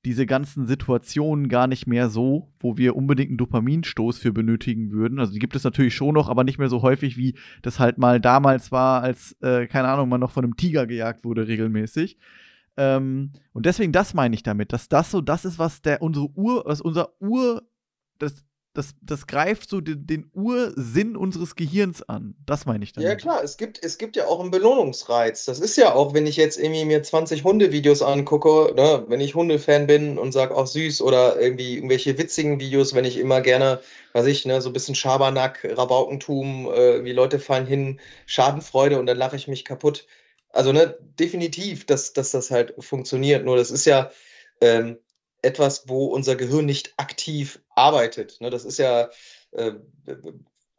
diese 0.06 0.26
ganzen 0.26 0.66
Situationen 0.66 1.50
gar 1.50 1.68
nicht 1.68 1.88
mehr 1.88 2.10
so, 2.10 2.54
wo 2.60 2.78
wir 2.78 2.96
unbedingt 2.96 3.32
einen 3.32 3.38
Dopaminstoß 3.38 4.20
für 4.20 4.32
benötigen 4.32 4.92
würden. 4.92 5.20
Also 5.20 5.34
die 5.34 5.40
gibt 5.40 5.56
es 5.56 5.64
natürlich 5.64 5.96
schon 5.96 6.14
noch, 6.14 6.30
aber 6.30 6.44
nicht 6.44 6.60
mehr 6.60 6.70
so 6.70 6.82
häufig, 6.84 7.18
wie 7.18 7.36
das 7.64 7.80
halt 7.80 7.98
mal 7.98 8.22
damals 8.22 8.72
war, 8.72 9.02
als, 9.02 9.36
äh, 9.42 9.68
keine 9.68 9.90
Ahnung, 9.90 10.08
man 10.08 10.22
noch 10.22 10.32
von 10.32 10.44
einem 10.44 10.56
Tiger 10.56 10.88
gejagt 10.88 11.26
wurde 11.26 11.48
regelmäßig. 11.48 12.18
Ähm, 12.78 13.34
und 13.52 13.66
deswegen, 13.66 13.92
das 13.92 14.14
meine 14.14 14.36
ich 14.36 14.44
damit, 14.44 14.72
dass 14.72 14.88
das 14.88 15.12
so 15.12 15.20
das 15.20 15.44
ist, 15.44 15.60
was 15.60 15.82
der 15.82 16.02
unsere 16.02 16.30
Ur, 16.36 16.64
was 16.66 16.80
unser 16.80 17.10
Ur 17.20 17.68
das, 18.20 18.34
das, 18.74 18.94
das 19.02 19.26
greift 19.26 19.70
so 19.70 19.82
den, 19.82 20.06
den, 20.06 20.30
Ursinn 20.34 21.16
unseres 21.16 21.56
Gehirns 21.56 22.08
an. 22.08 22.36
Das 22.46 22.66
meine 22.66 22.84
ich 22.84 22.94
damit. 22.94 23.10
Ja, 23.10 23.16
klar, 23.16 23.44
es 23.44 23.58
gibt, 23.58 23.84
es 23.84 23.98
gibt 23.98 24.16
ja 24.16 24.28
auch 24.28 24.40
einen 24.40 24.52
Belohnungsreiz. 24.52 25.46
Das 25.46 25.60
ist 25.60 25.76
ja 25.76 25.94
auch, 25.96 26.14
wenn 26.14 26.28
ich 26.28 26.38
jetzt 26.38 26.60
irgendwie 26.60 26.86
mir 26.86 27.02
20 27.02 27.44
Hundevideos 27.44 28.02
angucke, 28.04 28.74
ne, 28.76 29.06
wenn 29.08 29.22
ich 29.22 29.34
Hundefan 29.34 29.88
bin 29.88 30.20
und 30.20 30.34
sage 30.34 30.56
auch 30.56 30.68
süß 30.68 31.02
oder 31.02 31.42
irgendwie 31.42 31.76
irgendwelche 31.76 32.18
witzigen 32.18 32.60
Videos, 32.60 32.94
wenn 32.94 33.06
ich 33.06 33.18
immer 33.18 33.42
gerne, 33.42 33.82
weiß 34.14 34.28
ich, 34.28 34.46
ne, 34.46 34.62
so 34.62 34.70
ein 34.70 34.74
bisschen 34.74 34.96
Schabernack, 34.96 35.68
Rabaukentum, 35.70 36.72
äh, 36.72 37.04
wie 37.04 37.12
Leute 37.12 37.40
fallen 37.40 37.66
hin, 37.66 38.00
Schadenfreude 38.28 39.00
und 39.00 39.08
dann 39.08 39.18
lache 39.18 39.36
ich 39.36 39.48
mich 39.48 39.66
kaputt. 39.66 40.06
Also, 40.52 40.72
ne, 40.72 40.96
definitiv, 41.20 41.86
dass, 41.86 42.14
dass 42.14 42.32
das 42.32 42.52
halt 42.52 42.76
funktioniert. 42.80 43.46
Nur 43.46 43.58
das 43.58 43.72
ist 43.72 43.86
ja, 43.86 44.12
ähm, 44.62 44.98
etwas, 45.42 45.88
wo 45.88 46.08
unser 46.08 46.36
Gehirn 46.36 46.66
nicht 46.66 46.94
aktiv 46.98 47.60
arbeitet. 47.76 48.40
Ne? 48.42 48.50
Das 48.50 48.66
ist 48.66 48.80
ja, 48.80 49.10
äh, 49.52 49.74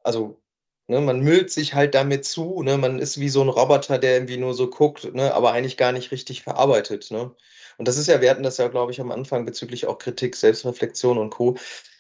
also 0.02 0.40
ne, 0.86 1.00
man 1.00 1.20
müllt 1.20 1.50
sich 1.50 1.74
halt 1.74 1.94
damit 1.94 2.24
zu. 2.24 2.62
Ne? 2.62 2.76
Man 2.78 2.98
ist 2.98 3.18
wie 3.20 3.28
so 3.28 3.42
ein 3.42 3.48
Roboter, 3.48 3.98
der 3.98 4.14
irgendwie 4.14 4.36
nur 4.36 4.54
so 4.54 4.68
guckt, 4.68 5.14
ne? 5.14 5.32
aber 5.34 5.52
eigentlich 5.52 5.76
gar 5.76 5.92
nicht 5.92 6.12
richtig 6.12 6.42
verarbeitet. 6.42 7.10
Ne? 7.10 7.34
Und 7.78 7.88
das 7.88 7.96
ist 7.96 8.08
ja, 8.08 8.20
wir 8.20 8.30
hatten 8.30 8.42
das 8.42 8.58
ja, 8.58 8.68
glaube 8.68 8.92
ich, 8.92 9.00
am 9.00 9.10
Anfang 9.10 9.46
bezüglich 9.46 9.86
auch 9.86 9.98
Kritik, 9.98 10.36
Selbstreflexion 10.36 11.16
und 11.16 11.30
Co. 11.30 11.56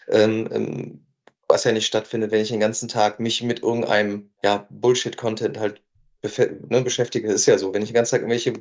Ähm, 0.08 0.48
ähm, 0.52 1.06
was 1.48 1.64
ja 1.64 1.72
nicht 1.72 1.86
stattfindet, 1.86 2.30
wenn 2.30 2.42
ich 2.42 2.48
den 2.48 2.60
ganzen 2.60 2.88
Tag 2.88 3.18
mich 3.18 3.42
mit 3.42 3.62
irgendeinem 3.62 4.30
ja, 4.44 4.66
Bullshit-Content 4.70 5.58
halt 5.58 5.82
ne, 6.22 6.82
beschäftige. 6.82 7.32
Ist 7.32 7.46
ja 7.46 7.58
so. 7.58 7.74
Wenn 7.74 7.82
ich 7.82 7.88
den 7.88 7.94
ganzen 7.94 8.12
Tag 8.12 8.20
irgendwelche 8.20 8.52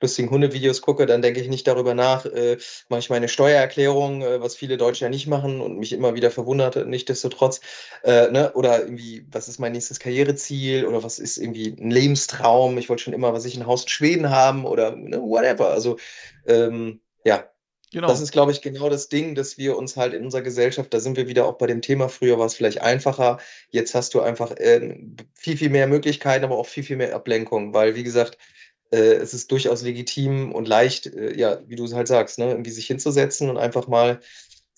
lustigen 0.00 0.30
Hundevideos 0.30 0.80
gucke, 0.80 1.06
dann 1.06 1.22
denke 1.22 1.40
ich 1.40 1.48
nicht 1.48 1.66
darüber 1.66 1.94
nach, 1.94 2.24
äh, 2.26 2.56
mache 2.88 3.00
ich 3.00 3.10
meine 3.10 3.28
Steuererklärung, 3.28 4.22
äh, 4.22 4.40
was 4.40 4.56
viele 4.56 4.76
Deutsche 4.76 5.04
ja 5.04 5.10
nicht 5.10 5.26
machen 5.26 5.60
und 5.60 5.78
mich 5.78 5.92
immer 5.92 6.14
wieder 6.14 6.30
verwundert, 6.30 6.86
nichtsdestotrotz. 6.86 7.60
Äh, 8.02 8.30
ne? 8.30 8.52
Oder 8.54 8.80
irgendwie, 8.80 9.26
was 9.30 9.48
ist 9.48 9.58
mein 9.58 9.72
nächstes 9.72 10.00
Karriereziel 10.00 10.86
oder 10.86 11.02
was 11.02 11.18
ist 11.18 11.36
irgendwie 11.36 11.76
ein 11.78 11.90
Lebenstraum? 11.90 12.78
Ich 12.78 12.88
wollte 12.88 13.02
schon 13.02 13.14
immer, 13.14 13.32
was 13.32 13.44
ich 13.44 13.56
ein 13.56 13.66
Haus 13.66 13.82
in 13.82 13.88
Schweden 13.88 14.30
haben 14.30 14.64
oder 14.64 14.96
ne, 14.96 15.20
whatever. 15.20 15.70
Also 15.70 15.98
ähm, 16.46 17.00
ja, 17.24 17.44
Genau. 17.92 18.06
Das 18.06 18.20
ist, 18.20 18.30
glaube 18.30 18.52
ich, 18.52 18.62
genau 18.62 18.88
das 18.88 19.08
Ding, 19.08 19.34
dass 19.34 19.58
wir 19.58 19.76
uns 19.76 19.96
halt 19.96 20.14
in 20.14 20.24
unserer 20.24 20.42
Gesellschaft, 20.42 20.94
da 20.94 21.00
sind 21.00 21.16
wir 21.16 21.26
wieder 21.26 21.46
auch 21.46 21.58
bei 21.58 21.66
dem 21.66 21.82
Thema, 21.82 22.08
früher 22.08 22.38
war 22.38 22.46
es 22.46 22.54
vielleicht 22.54 22.80
einfacher, 22.82 23.38
jetzt 23.70 23.96
hast 23.96 24.14
du 24.14 24.20
einfach 24.20 24.52
äh, 24.52 24.96
viel, 25.34 25.56
viel 25.56 25.70
mehr 25.70 25.88
Möglichkeiten, 25.88 26.44
aber 26.44 26.56
auch 26.56 26.66
viel, 26.66 26.84
viel 26.84 26.96
mehr 26.96 27.14
Ablenkung, 27.16 27.74
weil, 27.74 27.96
wie 27.96 28.04
gesagt, 28.04 28.36
äh, 28.36 28.59
es 28.96 29.34
ist 29.34 29.50
durchaus 29.52 29.82
legitim 29.82 30.52
und 30.52 30.68
leicht, 30.68 31.06
äh, 31.06 31.36
ja, 31.38 31.60
wie 31.66 31.76
du 31.76 31.84
es 31.84 31.94
halt 31.94 32.08
sagst, 32.08 32.38
ne, 32.38 32.50
irgendwie 32.50 32.70
sich 32.70 32.86
hinzusetzen 32.86 33.48
und 33.48 33.56
einfach 33.56 33.88
mal 33.88 34.20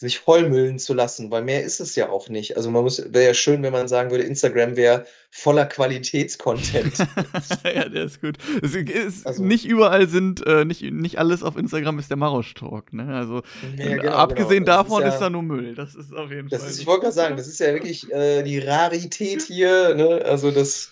sich 0.03 0.19
vollmüllen 0.19 0.79
zu 0.79 0.95
lassen, 0.95 1.31
weil 1.31 1.43
mehr 1.43 1.63
ist 1.63 1.81
es 1.81 1.95
ja 1.95 2.11
auch 2.11 2.29
nicht. 2.29 2.57
Also 2.57 2.71
man 2.71 2.83
muss, 2.83 2.99
wäre 3.13 3.25
ja 3.25 3.35
schön, 3.35 3.63
wenn 3.63 3.73
man 3.73 3.87
sagen 3.89 4.11
würde, 4.11 4.25
Instagram 4.25 4.77
wäre 4.77 5.07
voller 5.31 5.65
Qualitätscontent. 5.65 6.99
ja, 7.65 7.89
der 7.89 8.05
ist 8.05 8.21
gut. 8.21 8.37
Es 8.63 8.75
ist, 8.75 9.27
also, 9.27 9.43
nicht 9.45 9.65
überall 9.65 10.09
sind, 10.09 10.45
äh, 10.45 10.65
nicht, 10.65 10.83
nicht 10.83 11.19
alles 11.19 11.43
auf 11.43 11.57
Instagram 11.57 12.01
ist 12.01 12.11
der 12.11 12.17
Marosch-Talk, 12.17 12.93
ne? 12.93 13.15
Also 13.15 13.43
ja, 13.79 13.97
genau, 13.97 14.13
abgesehen 14.13 14.65
genau. 14.65 14.79
davon 14.79 15.03
ist, 15.03 15.09
ja, 15.09 15.15
ist, 15.15 15.21
da 15.21 15.31
nur 15.31 15.43
Müll. 15.43 15.75
Das 15.77 15.95
ist 15.95 16.13
auf 16.13 16.31
jeden 16.31 16.49
das 16.49 16.63
Fall. 16.63 16.71
Ist, 16.71 16.81
ich 16.81 16.87
wollte 16.87 17.03
gerade 17.03 17.15
sagen, 17.15 17.37
das 17.37 17.47
ist 17.47 17.61
ja 17.61 17.73
wirklich 17.73 18.11
äh, 18.13 18.43
die 18.43 18.59
Rarität 18.59 19.43
hier, 19.43 19.95
ne? 19.95 20.23
Also 20.25 20.51
das 20.51 20.91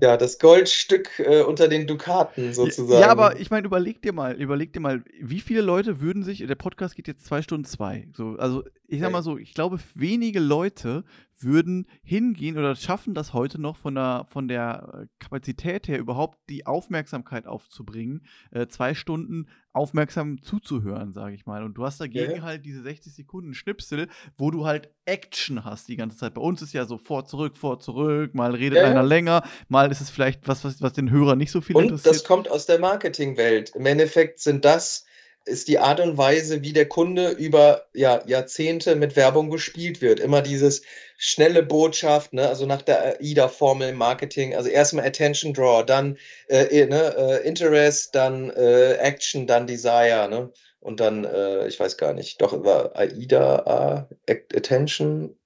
ja, 0.00 0.16
das 0.16 0.38
Goldstück 0.38 1.18
äh, 1.18 1.42
unter 1.42 1.68
den 1.68 1.86
Dukaten 1.86 2.52
sozusagen. 2.52 3.00
Ja, 3.00 3.08
aber 3.08 3.40
ich 3.40 3.50
meine, 3.50 3.66
überleg 3.66 4.02
dir 4.02 4.12
mal, 4.12 4.34
überleg 4.34 4.72
dir 4.72 4.80
mal, 4.80 5.02
wie 5.20 5.40
viele 5.40 5.62
Leute 5.62 6.00
würden 6.00 6.22
sich, 6.22 6.46
der 6.46 6.54
Podcast 6.54 6.94
geht 6.94 7.08
jetzt 7.08 7.24
zwei 7.24 7.42
Stunden 7.42 7.64
zwei. 7.64 8.08
So, 8.14 8.36
also 8.38 8.64
ich 8.86 9.00
sag 9.00 9.10
mal 9.10 9.22
so, 9.22 9.38
ich 9.38 9.54
glaube, 9.54 9.78
wenige 9.94 10.40
Leute 10.40 11.04
würden 11.42 11.86
hingehen 12.02 12.58
oder 12.58 12.74
schaffen 12.74 13.14
das 13.14 13.32
heute 13.32 13.60
noch 13.60 13.76
von 13.76 13.94
der, 13.94 14.26
von 14.28 14.48
der 14.48 15.02
äh, 15.02 15.06
Kapazität 15.18 15.88
her 15.88 15.98
überhaupt 15.98 16.38
die 16.48 16.66
Aufmerksamkeit 16.66 17.46
aufzubringen, 17.46 18.24
äh, 18.50 18.66
zwei 18.66 18.94
Stunden 18.94 19.48
aufmerksam 19.72 20.42
zuzuhören, 20.42 21.12
sage 21.12 21.34
ich 21.34 21.46
mal. 21.46 21.62
Und 21.62 21.74
du 21.74 21.84
hast 21.84 22.00
dagegen 22.00 22.36
ja. 22.36 22.42
halt 22.42 22.64
diese 22.64 22.82
60 22.82 23.14
Sekunden 23.14 23.54
Schnipsel, 23.54 24.08
wo 24.36 24.50
du 24.50 24.66
halt 24.66 24.90
Action 25.04 25.64
hast 25.64 25.88
die 25.88 25.96
ganze 25.96 26.16
Zeit. 26.16 26.34
Bei 26.34 26.40
uns 26.40 26.62
ist 26.62 26.72
ja 26.72 26.84
so 26.84 26.98
vor, 26.98 27.26
zurück, 27.26 27.56
vor, 27.56 27.78
zurück, 27.78 28.34
mal 28.34 28.54
redet 28.54 28.78
ja, 28.78 28.84
einer 28.84 29.02
länger, 29.02 29.42
mal 29.68 29.90
ist 29.90 30.00
es 30.00 30.10
vielleicht 30.10 30.48
was, 30.48 30.64
was, 30.64 30.82
was 30.82 30.92
den 30.94 31.10
Hörer 31.10 31.36
nicht 31.36 31.50
so 31.50 31.60
viel 31.60 31.76
Und 31.76 31.84
interessiert. 31.84 32.08
Und 32.08 32.16
das 32.16 32.24
kommt 32.24 32.50
aus 32.50 32.66
der 32.66 32.78
Marketingwelt. 32.78 33.70
Im 33.76 33.86
Endeffekt 33.86 34.40
sind 34.40 34.64
das 34.64 35.04
ist 35.48 35.68
die 35.68 35.78
Art 35.78 36.00
und 36.00 36.16
Weise, 36.18 36.62
wie 36.62 36.72
der 36.72 36.86
Kunde 36.86 37.30
über 37.30 37.86
ja, 37.94 38.22
Jahrzehnte 38.26 38.94
mit 38.96 39.16
Werbung 39.16 39.50
gespielt 39.50 40.00
wird. 40.00 40.20
Immer 40.20 40.42
dieses 40.42 40.82
schnelle 41.16 41.62
Botschaft, 41.62 42.32
ne? 42.32 42.48
also 42.48 42.66
nach 42.66 42.82
der 42.82 43.20
AIDA-Formel 43.20 43.88
im 43.88 43.96
Marketing, 43.96 44.54
also 44.54 44.68
erstmal 44.68 45.06
Attention 45.06 45.52
Draw, 45.52 45.84
dann 45.84 46.16
äh, 46.48 46.86
ne? 46.86 47.14
äh, 47.16 47.46
Interest, 47.46 48.14
dann 48.14 48.50
äh, 48.50 48.94
Action, 48.94 49.46
dann 49.46 49.66
Desire, 49.66 50.28
ne? 50.30 50.52
Und 50.80 51.00
dann, 51.00 51.24
äh, 51.24 51.66
ich 51.66 51.80
weiß 51.80 51.96
gar 51.96 52.12
nicht, 52.12 52.40
doch 52.40 52.52
über 52.52 52.96
AIDA, 52.96 54.08
Attention, 54.28 55.36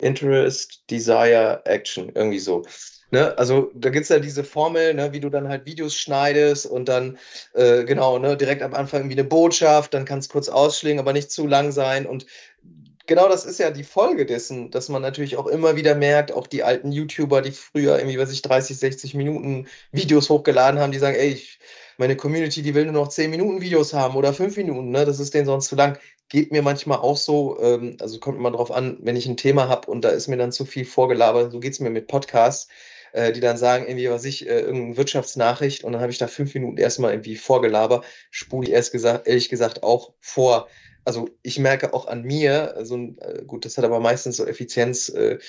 Interest, 0.00 0.82
Desire, 0.90 1.62
Action, 1.64 2.10
irgendwie 2.14 2.40
so. 2.40 2.64
Ne? 3.14 3.38
Also 3.38 3.70
da 3.74 3.90
gibt 3.90 4.02
es 4.02 4.08
ja 4.08 4.18
diese 4.18 4.42
Formel, 4.42 4.92
ne, 4.92 5.12
wie 5.12 5.20
du 5.20 5.30
dann 5.30 5.48
halt 5.48 5.66
Videos 5.66 5.94
schneidest 5.94 6.66
und 6.66 6.88
dann, 6.88 7.16
äh, 7.52 7.84
genau, 7.84 8.18
ne, 8.18 8.36
direkt 8.36 8.60
am 8.60 8.74
Anfang 8.74 9.02
irgendwie 9.02 9.20
eine 9.20 9.28
Botschaft, 9.28 9.94
dann 9.94 10.04
kann 10.04 10.18
es 10.18 10.28
kurz 10.28 10.48
ausschlingen, 10.48 10.98
aber 10.98 11.12
nicht 11.12 11.30
zu 11.30 11.46
lang 11.46 11.70
sein. 11.70 12.06
Und 12.06 12.26
genau 13.06 13.28
das 13.28 13.44
ist 13.44 13.60
ja 13.60 13.70
die 13.70 13.84
Folge 13.84 14.26
dessen, 14.26 14.72
dass 14.72 14.88
man 14.88 15.00
natürlich 15.00 15.36
auch 15.36 15.46
immer 15.46 15.76
wieder 15.76 15.94
merkt, 15.94 16.32
auch 16.32 16.48
die 16.48 16.64
alten 16.64 16.90
YouTuber, 16.90 17.40
die 17.40 17.52
früher 17.52 17.96
irgendwie, 17.98 18.18
weiß 18.18 18.32
ich, 18.32 18.42
30, 18.42 18.76
60 18.78 19.14
Minuten 19.14 19.68
Videos 19.92 20.28
hochgeladen 20.28 20.80
haben, 20.80 20.90
die 20.90 20.98
sagen, 20.98 21.16
ey, 21.16 21.28
ich, 21.28 21.60
meine 21.98 22.16
Community, 22.16 22.62
die 22.62 22.74
will 22.74 22.86
nur 22.86 22.94
noch 22.94 23.08
10 23.10 23.30
Minuten 23.30 23.60
Videos 23.60 23.94
haben 23.94 24.16
oder 24.16 24.32
5 24.32 24.56
Minuten, 24.56 24.90
ne? 24.90 25.04
Das 25.04 25.20
ist 25.20 25.34
denen 25.34 25.46
sonst 25.46 25.68
zu 25.68 25.76
lang. 25.76 25.98
Geht 26.28 26.50
mir 26.50 26.62
manchmal 26.62 26.98
auch 26.98 27.16
so, 27.16 27.60
ähm, 27.60 27.96
also 28.00 28.18
kommt 28.18 28.38
immer 28.38 28.50
drauf 28.50 28.72
an, 28.72 28.98
wenn 29.02 29.14
ich 29.14 29.26
ein 29.26 29.36
Thema 29.36 29.68
habe 29.68 29.88
und 29.88 30.04
da 30.04 30.08
ist 30.08 30.26
mir 30.26 30.36
dann 30.36 30.50
zu 30.50 30.64
viel 30.64 30.84
vorgelabert, 30.84 31.52
so 31.52 31.60
geht 31.60 31.74
es 31.74 31.80
mir 31.80 31.90
mit 31.90 32.08
Podcasts, 32.08 32.68
äh, 33.14 33.32
die 33.32 33.40
dann 33.40 33.56
sagen, 33.56 33.86
irgendwie, 33.86 34.10
was 34.10 34.24
ich, 34.24 34.46
äh, 34.46 34.60
irgendeine 34.60 34.96
Wirtschaftsnachricht 34.96 35.84
und 35.84 35.92
dann 35.92 36.02
habe 36.02 36.12
ich 36.12 36.18
da 36.18 36.26
fünf 36.26 36.52
Minuten 36.54 36.76
erstmal 36.76 37.12
irgendwie 37.12 37.36
vorgelabert, 37.36 38.04
spule 38.30 38.68
ich 38.68 38.74
erst 38.74 38.92
gesagt, 38.92 39.26
ehrlich 39.26 39.48
gesagt 39.48 39.82
auch 39.82 40.12
vor 40.20 40.68
also 41.06 41.28
ich 41.42 41.58
merke 41.58 41.92
auch 41.92 42.06
an 42.06 42.22
mir, 42.22 42.74
also 42.76 42.96
äh, 42.96 43.44
gut, 43.46 43.66
das 43.66 43.76
hat 43.76 43.84
aber 43.84 44.00
meistens 44.00 44.38
so 44.38 44.46
Effizienzgedanken, 44.46 45.40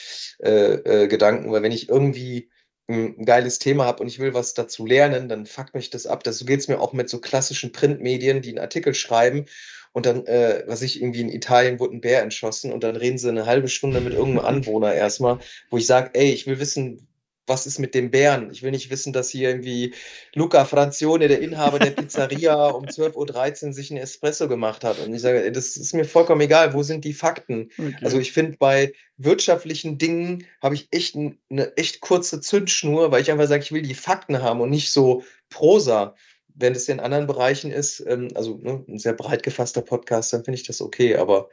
äh, 0.43 0.43
äh, 0.43 1.05
äh 1.05 1.51
weil 1.51 1.63
wenn 1.63 1.71
ich 1.71 1.87
irgendwie 1.87 2.49
ein 2.87 3.25
geiles 3.25 3.57
Thema 3.57 3.85
habe 3.85 4.03
und 4.03 4.09
ich 4.09 4.19
will 4.19 4.33
was 4.33 4.53
dazu 4.53 4.85
lernen, 4.85 5.29
dann 5.29 5.45
fuckt 5.45 5.73
mich 5.73 5.89
das 5.89 6.05
ab. 6.05 6.23
Das, 6.23 6.37
so 6.37 6.45
geht 6.45 6.59
es 6.59 6.67
mir 6.67 6.79
auch 6.79 6.93
mit 6.93 7.09
so 7.09 7.19
klassischen 7.19 7.71
Printmedien, 7.71 8.41
die 8.41 8.49
einen 8.49 8.59
Artikel 8.59 8.93
schreiben 8.93 9.45
und 9.93 10.05
dann, 10.05 10.25
äh, 10.27 10.63
was 10.67 10.81
ich, 10.81 11.01
irgendwie 11.01 11.21
in 11.21 11.29
Italien 11.29 11.79
wurde 11.79 11.95
ein 11.95 12.01
Bär 12.01 12.21
entschossen 12.21 12.73
und 12.73 12.83
dann 12.83 12.97
reden 12.97 13.17
sie 13.17 13.29
eine 13.29 13.45
halbe 13.45 13.69
Stunde 13.69 14.01
mit 14.01 14.13
irgendeinem 14.13 14.45
Anwohner 14.45 14.93
erstmal, 14.93 15.39
wo 15.69 15.77
ich 15.77 15.87
sage, 15.87 16.11
ey, 16.13 16.31
ich 16.31 16.45
will 16.47 16.59
wissen, 16.59 17.07
was 17.47 17.67
ist 17.67 17.79
mit 17.79 17.93
dem 17.93 18.11
Bären? 18.11 18.49
Ich 18.51 18.63
will 18.63 18.71
nicht 18.71 18.89
wissen, 18.89 19.13
dass 19.13 19.29
hier 19.29 19.49
irgendwie 19.49 19.93
Luca 20.33 20.65
Franzione, 20.65 21.27
der 21.27 21.41
Inhaber 21.41 21.79
der 21.79 21.91
Pizzeria, 21.91 22.67
um 22.69 22.85
12.13 22.85 23.67
Uhr 23.67 23.73
sich 23.73 23.91
einen 23.91 24.01
Espresso 24.01 24.47
gemacht 24.47 24.83
hat. 24.83 24.99
Und 24.99 25.13
ich 25.13 25.21
sage, 25.21 25.51
das 25.51 25.77
ist 25.77 25.93
mir 25.93 26.05
vollkommen 26.05 26.41
egal, 26.41 26.73
wo 26.73 26.83
sind 26.83 27.05
die 27.05 27.13
Fakten? 27.13 27.69
Okay. 27.77 27.95
Also 28.01 28.19
ich 28.19 28.31
finde, 28.31 28.57
bei 28.57 28.93
wirtschaftlichen 29.17 29.97
Dingen 29.97 30.45
habe 30.61 30.75
ich 30.75 30.87
echt 30.91 31.15
eine 31.15 31.77
echt 31.77 32.01
kurze 32.01 32.41
Zündschnur, 32.41 33.11
weil 33.11 33.21
ich 33.21 33.31
einfach 33.31 33.47
sage, 33.47 33.63
ich 33.63 33.71
will 33.71 33.83
die 33.83 33.93
Fakten 33.93 34.41
haben 34.41 34.61
und 34.61 34.69
nicht 34.69 34.91
so 34.91 35.23
Prosa. 35.49 36.15
Wenn 36.57 36.73
das 36.73 36.87
in 36.87 37.01
anderen 37.01 37.27
Bereichen 37.27 37.71
ist, 37.71 38.03
ähm, 38.07 38.29
also 38.33 38.57
ne, 38.57 38.83
ein 38.87 38.97
sehr 38.97 39.13
breit 39.13 39.43
gefasster 39.43 39.81
Podcast, 39.81 40.31
dann 40.33 40.45
finde 40.45 40.59
ich 40.59 40.65
das 40.65 40.81
okay. 40.81 41.17
Aber 41.17 41.49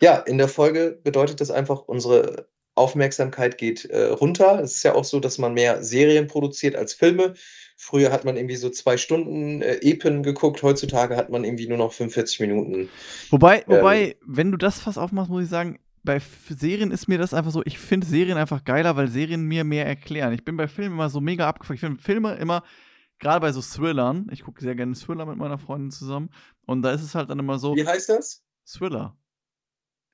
ja, 0.00 0.16
in 0.16 0.38
der 0.38 0.48
Folge 0.48 0.98
bedeutet 1.02 1.40
das 1.40 1.50
einfach, 1.50 1.82
unsere 1.82 2.48
Aufmerksamkeit 2.78 3.58
geht 3.58 3.84
äh, 3.86 4.04
runter. 4.06 4.60
Es 4.62 4.76
ist 4.76 4.82
ja 4.82 4.94
auch 4.94 5.04
so, 5.04 5.20
dass 5.20 5.38
man 5.38 5.54
mehr 5.54 5.82
Serien 5.82 6.26
produziert 6.26 6.76
als 6.76 6.94
Filme. 6.94 7.34
Früher 7.76 8.10
hat 8.10 8.24
man 8.24 8.36
irgendwie 8.36 8.56
so 8.56 8.70
zwei 8.70 8.96
Stunden 8.96 9.62
äh, 9.62 9.76
Epen 9.82 10.22
geguckt, 10.22 10.62
heutzutage 10.62 11.16
hat 11.16 11.30
man 11.30 11.44
irgendwie 11.44 11.68
nur 11.68 11.78
noch 11.78 11.92
45 11.92 12.40
Minuten. 12.40 12.88
Wobei, 13.30 13.58
ähm, 13.58 13.64
wobei, 13.66 14.16
wenn 14.26 14.50
du 14.50 14.56
das 14.56 14.80
fast 14.80 14.98
aufmachst, 14.98 15.30
muss 15.30 15.44
ich 15.44 15.50
sagen, 15.50 15.78
bei 16.02 16.20
Serien 16.48 16.90
ist 16.90 17.06
mir 17.06 17.18
das 17.18 17.34
einfach 17.34 17.50
so, 17.50 17.62
ich 17.64 17.78
finde 17.78 18.06
Serien 18.06 18.38
einfach 18.38 18.64
geiler, 18.64 18.96
weil 18.96 19.08
Serien 19.08 19.42
mir 19.42 19.64
mehr 19.64 19.86
erklären. 19.86 20.32
Ich 20.32 20.44
bin 20.44 20.56
bei 20.56 20.66
Filmen 20.66 20.94
immer 20.94 21.10
so 21.10 21.20
mega 21.20 21.48
abgefuckt. 21.48 21.76
Ich 21.76 21.80
finde 21.80 22.02
Filme 22.02 22.34
immer, 22.36 22.62
gerade 23.18 23.40
bei 23.40 23.52
so 23.52 23.60
Thrillern, 23.60 24.26
ich 24.32 24.42
gucke 24.42 24.62
sehr 24.62 24.74
gerne 24.74 24.94
Thriller 24.94 25.26
mit 25.26 25.36
meiner 25.36 25.58
Freundin 25.58 25.90
zusammen 25.90 26.30
und 26.66 26.82
da 26.82 26.92
ist 26.92 27.02
es 27.02 27.14
halt 27.14 27.30
dann 27.30 27.38
immer 27.38 27.58
so. 27.58 27.76
Wie 27.76 27.86
heißt 27.86 28.08
das? 28.08 28.42
Thriller. 28.66 29.16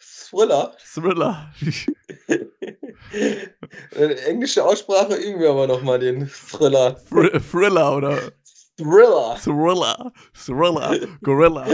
Thriller? 0.05 0.77
Thriller. 0.79 1.53
Englische 4.27 4.65
Aussprache 4.65 5.17
üben 5.17 5.41
wir 5.41 5.51
aber 5.51 5.67
nochmal 5.67 5.99
den 5.99 6.29
Thriller. 6.29 6.97
Thr 6.97 7.41
Thriller 7.41 7.97
oder? 7.97 8.19
Thriller. 8.77 9.37
Thriller. 9.37 10.13
Thriller. 10.35 11.09
Gorilla. 11.23 11.67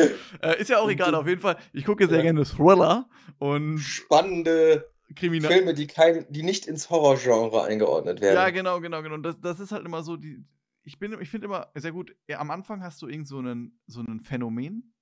Äh, 0.42 0.60
ist 0.60 0.70
ja 0.70 0.78
auch 0.78 0.90
egal, 0.90 1.14
auf 1.14 1.26
jeden 1.26 1.40
Fall. 1.40 1.56
Ich 1.72 1.84
gucke 1.84 2.06
sehr 2.06 2.18
ja. 2.18 2.24
gerne 2.24 2.44
Thriller 2.44 3.08
und. 3.38 3.78
Spannende 3.78 4.90
Kriminal 5.14 5.50
Filme, 5.50 5.74
die, 5.74 5.86
kein, 5.86 6.26
die 6.28 6.42
nicht 6.42 6.66
ins 6.66 6.90
Horrorgenre 6.90 7.64
eingeordnet 7.64 8.20
werden. 8.20 8.36
Ja, 8.36 8.50
genau, 8.50 8.80
genau, 8.80 9.02
genau. 9.02 9.16
Das, 9.18 9.40
das 9.40 9.60
ist 9.60 9.72
halt 9.72 9.84
immer 9.84 10.02
so 10.02 10.16
die. 10.16 10.44
Ich, 10.82 10.96
ich 11.00 11.30
finde 11.30 11.46
immer 11.46 11.70
sehr 11.74 11.92
gut, 11.92 12.14
ja, 12.26 12.38
am 12.38 12.50
Anfang 12.50 12.82
hast 12.82 13.02
du 13.02 13.08
irgend 13.08 13.28
so 13.28 13.38
einen, 13.38 13.78
so 13.86 14.00
einen 14.00 14.20
Phänomen, 14.20 14.94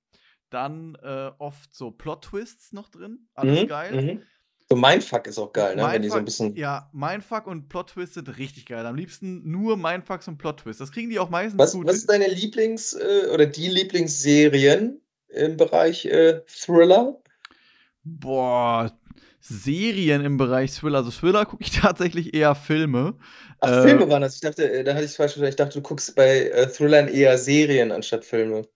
dann 0.49 0.95
äh, 1.03 1.31
oft 1.37 1.73
so 1.73 1.91
Plot-Twists 1.91 2.73
noch 2.73 2.89
drin. 2.89 3.27
Alles 3.33 3.63
mhm, 3.63 3.67
geil. 3.67 4.01
Mhm. 4.01 4.21
So 4.69 4.75
Mindfuck 4.75 5.25
ist 5.25 5.39
auch 5.39 5.51
geil, 5.51 5.75
ne? 5.75 5.81
Mindfuck, 5.81 5.93
Wenn 5.93 6.01
die 6.03 6.09
so 6.09 6.15
ein 6.15 6.25
bisschen. 6.25 6.55
Ja, 6.55 6.89
Mindfuck 6.93 7.47
und 7.47 7.69
Plot-Twist 7.69 8.13
sind 8.13 8.37
richtig 8.37 8.67
geil. 8.67 8.85
Am 8.85 8.95
liebsten 8.95 9.49
nur 9.49 9.77
Mindfucks 9.77 10.27
und 10.27 10.37
Plot-Twists. 10.37 10.79
Das 10.79 10.91
kriegen 10.91 11.09
die 11.09 11.17
auch 11.17 11.31
meistens 11.31 11.57
was, 11.57 11.73
gut. 11.73 11.87
Was 11.87 11.95
ist 11.95 12.09
deine 12.09 12.27
Lieblings- 12.27 12.95
äh, 12.95 13.29
oder 13.33 13.47
die 13.47 13.67
Lieblingsserien 13.67 15.01
im 15.29 15.57
Bereich 15.57 16.05
äh, 16.05 16.41
Thriller? 16.45 17.19
Boah, 18.03 18.91
Serien 19.41 20.23
im 20.23 20.37
Bereich 20.37 20.75
Thriller. 20.75 20.99
Also 20.99 21.09
Thriller 21.09 21.45
gucke 21.45 21.63
ich 21.63 21.71
tatsächlich 21.81 22.35
eher 22.35 22.53
Filme. 22.53 23.17
Ach, 23.61 23.71
äh, 23.71 23.81
Filme 23.87 24.07
waren 24.09 24.21
das. 24.21 24.35
Ich 24.35 24.41
dachte, 24.41 24.71
äh, 24.71 24.83
da 24.83 24.93
hatte 24.93 25.03
ich 25.03 25.11
es 25.11 25.17
falsch 25.17 25.31
verstanden. 25.31 25.49
Ich 25.49 25.55
dachte, 25.55 25.79
du 25.79 25.81
guckst 25.81 26.15
bei 26.15 26.41
äh, 26.49 26.67
Thrillern 26.69 27.07
eher 27.07 27.39
Serien 27.39 27.91
anstatt 27.91 28.23
Filme. 28.23 28.67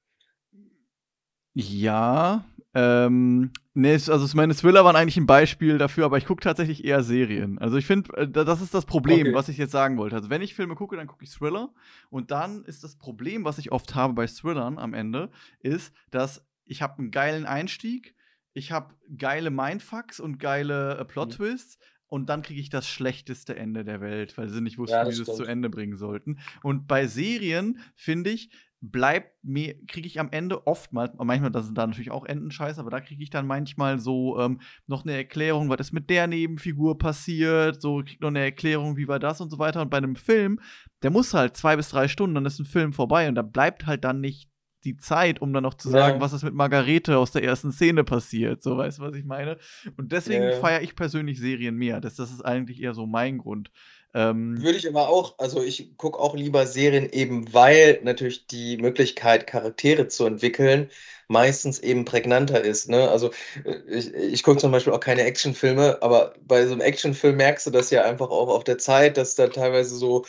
Ja, 1.53 2.43
ähm, 2.75 3.51
nee, 3.75 3.93
also 3.93 4.35
meine 4.35 4.55
Thriller 4.55 4.83
waren 4.83 4.95
eigentlich 4.95 5.17
ein 5.17 5.27
Beispiel 5.27 5.77
dafür, 5.77 6.05
aber 6.05 6.17
ich 6.17 6.25
gucke 6.25 6.41
tatsächlich 6.41 6.83
eher 6.83 7.03
Serien. 7.03 7.59
Also 7.59 7.77
ich 7.77 7.85
finde, 7.85 8.15
äh, 8.17 8.27
das 8.27 8.61
ist 8.61 8.73
das 8.73 8.85
Problem, 8.85 9.27
okay. 9.27 9.33
was 9.33 9.49
ich 9.49 9.57
jetzt 9.57 9.71
sagen 9.71 9.97
wollte. 9.97 10.15
Also 10.15 10.31
wenn 10.31 10.41
ich 10.41 10.55
Filme 10.55 10.73
gucke, 10.73 10.95
dann 10.95 11.07
gucke 11.07 11.23
ich 11.23 11.31
Thriller. 11.31 11.71
Und 12.09 12.31
dann 12.31 12.65
ist 12.65 12.83
das 12.83 12.95
Problem, 12.95 13.45
was 13.45 13.59
ich 13.59 13.71
oft 13.71 13.93
habe 13.93 14.13
bei 14.13 14.25
Thrillern 14.25 14.79
am 14.79 14.95
Ende, 14.95 15.29
ist, 15.59 15.93
dass 16.09 16.45
ich 16.65 16.81
habe 16.81 16.97
einen 16.97 17.11
geilen 17.11 17.45
Einstieg, 17.45 18.15
ich 18.53 18.71
habe 18.71 18.95
geile 19.17 19.51
Mindfucks 19.51 20.19
und 20.19 20.39
geile 20.39 20.97
äh, 20.97 21.05
Plot-Twists. 21.05 21.77
Mhm. 21.77 21.83
Und 22.07 22.29
dann 22.29 22.43
kriege 22.43 22.61
ich 22.61 22.69
das 22.69 22.87
schlechteste 22.87 23.55
Ende 23.55 23.83
der 23.83 23.99
Welt, 23.99 24.37
weil 24.37 24.47
sie 24.47 24.61
nicht 24.61 24.77
wussten, 24.77 24.97
ja, 24.97 25.07
wie 25.07 25.11
sie 25.11 25.23
es 25.23 25.35
zu 25.35 25.45
Ende 25.45 25.71
bringen 25.71 25.97
sollten. 25.97 26.37
Und 26.61 26.87
bei 26.87 27.07
Serien, 27.07 27.79
finde 27.95 28.29
ich, 28.29 28.51
bleibt 28.85 29.41
mir, 29.45 29.75
kriege 29.87 30.07
ich 30.07 30.19
am 30.19 30.29
Ende 30.31 30.67
oftmals, 30.67 31.13
manchmal, 31.17 31.51
das 31.51 31.65
sind 31.65 31.77
da 31.77 31.87
natürlich 31.87 32.11
auch 32.11 32.25
Endenscheiß, 32.25 32.79
aber 32.79 32.89
da 32.89 32.99
kriege 32.99 33.23
ich 33.23 33.29
dann 33.29 33.47
manchmal 33.47 33.97
so 33.97 34.37
ähm, 34.39 34.59
noch 34.87 35.05
eine 35.05 35.13
Erklärung, 35.13 35.69
was 35.69 35.79
ist 35.79 35.93
mit 35.93 36.09
der 36.09 36.27
Nebenfigur 36.27 36.97
passiert, 36.97 37.81
so 37.81 38.03
kriegt 38.03 38.19
noch 38.19 38.27
eine 38.27 38.41
Erklärung, 38.41 38.97
wie 38.97 39.07
war 39.07 39.19
das 39.19 39.39
und 39.39 39.49
so 39.49 39.57
weiter. 39.57 39.81
Und 39.81 39.89
bei 39.89 39.97
einem 39.97 40.17
Film, 40.17 40.59
der 41.01 41.11
muss 41.11 41.33
halt 41.33 41.55
zwei 41.55 41.77
bis 41.77 41.89
drei 41.89 42.09
Stunden, 42.09 42.35
dann 42.35 42.45
ist 42.45 42.59
ein 42.59 42.65
Film 42.65 42.91
vorbei 42.91 43.29
und 43.29 43.35
da 43.35 43.41
bleibt 43.41 43.85
halt 43.85 44.03
dann 44.03 44.19
nicht 44.19 44.49
die 44.83 44.97
Zeit, 44.97 45.41
um 45.41 45.53
dann 45.53 45.63
noch 45.63 45.75
zu 45.75 45.89
sagen, 45.89 46.15
ja. 46.17 46.21
was 46.21 46.33
ist 46.33 46.43
mit 46.43 46.53
Margarete 46.53 47.17
aus 47.17 47.31
der 47.31 47.41
ersten 47.41 47.71
Szene 47.71 48.03
passiert. 48.03 48.61
So, 48.61 48.77
weißt 48.77 48.99
du, 48.99 49.03
was 49.03 49.15
ich 49.15 49.23
meine? 49.23 49.57
Und 49.95 50.11
deswegen 50.11 50.43
ja. 50.43 50.51
feiere 50.59 50.81
ich 50.81 50.97
persönlich 50.97 51.39
Serien 51.39 51.75
mehr. 51.77 52.01
Das, 52.01 52.15
das 52.15 52.31
ist 52.31 52.41
eigentlich 52.41 52.81
eher 52.81 52.93
so 52.93 53.05
mein 53.05 53.37
Grund. 53.37 53.71
Ähm, 54.15 54.61
Würde 54.61 54.77
ich 54.77 54.87
aber 54.87 55.09
auch, 55.09 55.39
also 55.39 55.63
ich 55.63 55.97
gucke 55.97 56.19
auch 56.19 56.35
lieber 56.35 56.67
Serien 56.67 57.09
eben, 57.09 57.51
weil 57.53 57.99
natürlich 58.03 58.45
die 58.47 58.77
Möglichkeit, 58.77 59.47
Charaktere 59.47 60.07
zu 60.07 60.25
entwickeln, 60.25 60.91
meistens 61.27 61.79
eben 61.79 62.05
prägnanter 62.05 62.61
ist. 62.63 62.89
Ne? 62.89 63.09
Also 63.09 63.31
äh, 63.65 63.75
ich, 63.87 64.13
ich 64.13 64.43
gucke 64.43 64.59
zum 64.59 64.71
Beispiel 64.71 64.93
auch 64.93 64.99
keine 64.99 65.23
Actionfilme, 65.23 66.01
aber 66.01 66.35
bei 66.41 66.65
so 66.67 66.73
einem 66.73 66.81
Actionfilm 66.81 67.37
merkst 67.37 67.65
du 67.65 67.71
das 67.71 67.89
ja 67.89 68.03
einfach 68.03 68.29
auch 68.29 68.49
auf 68.49 68.63
der 68.63 68.77
Zeit, 68.77 69.17
dass 69.17 69.35
da 69.35 69.47
teilweise 69.47 69.95
so 69.95 70.25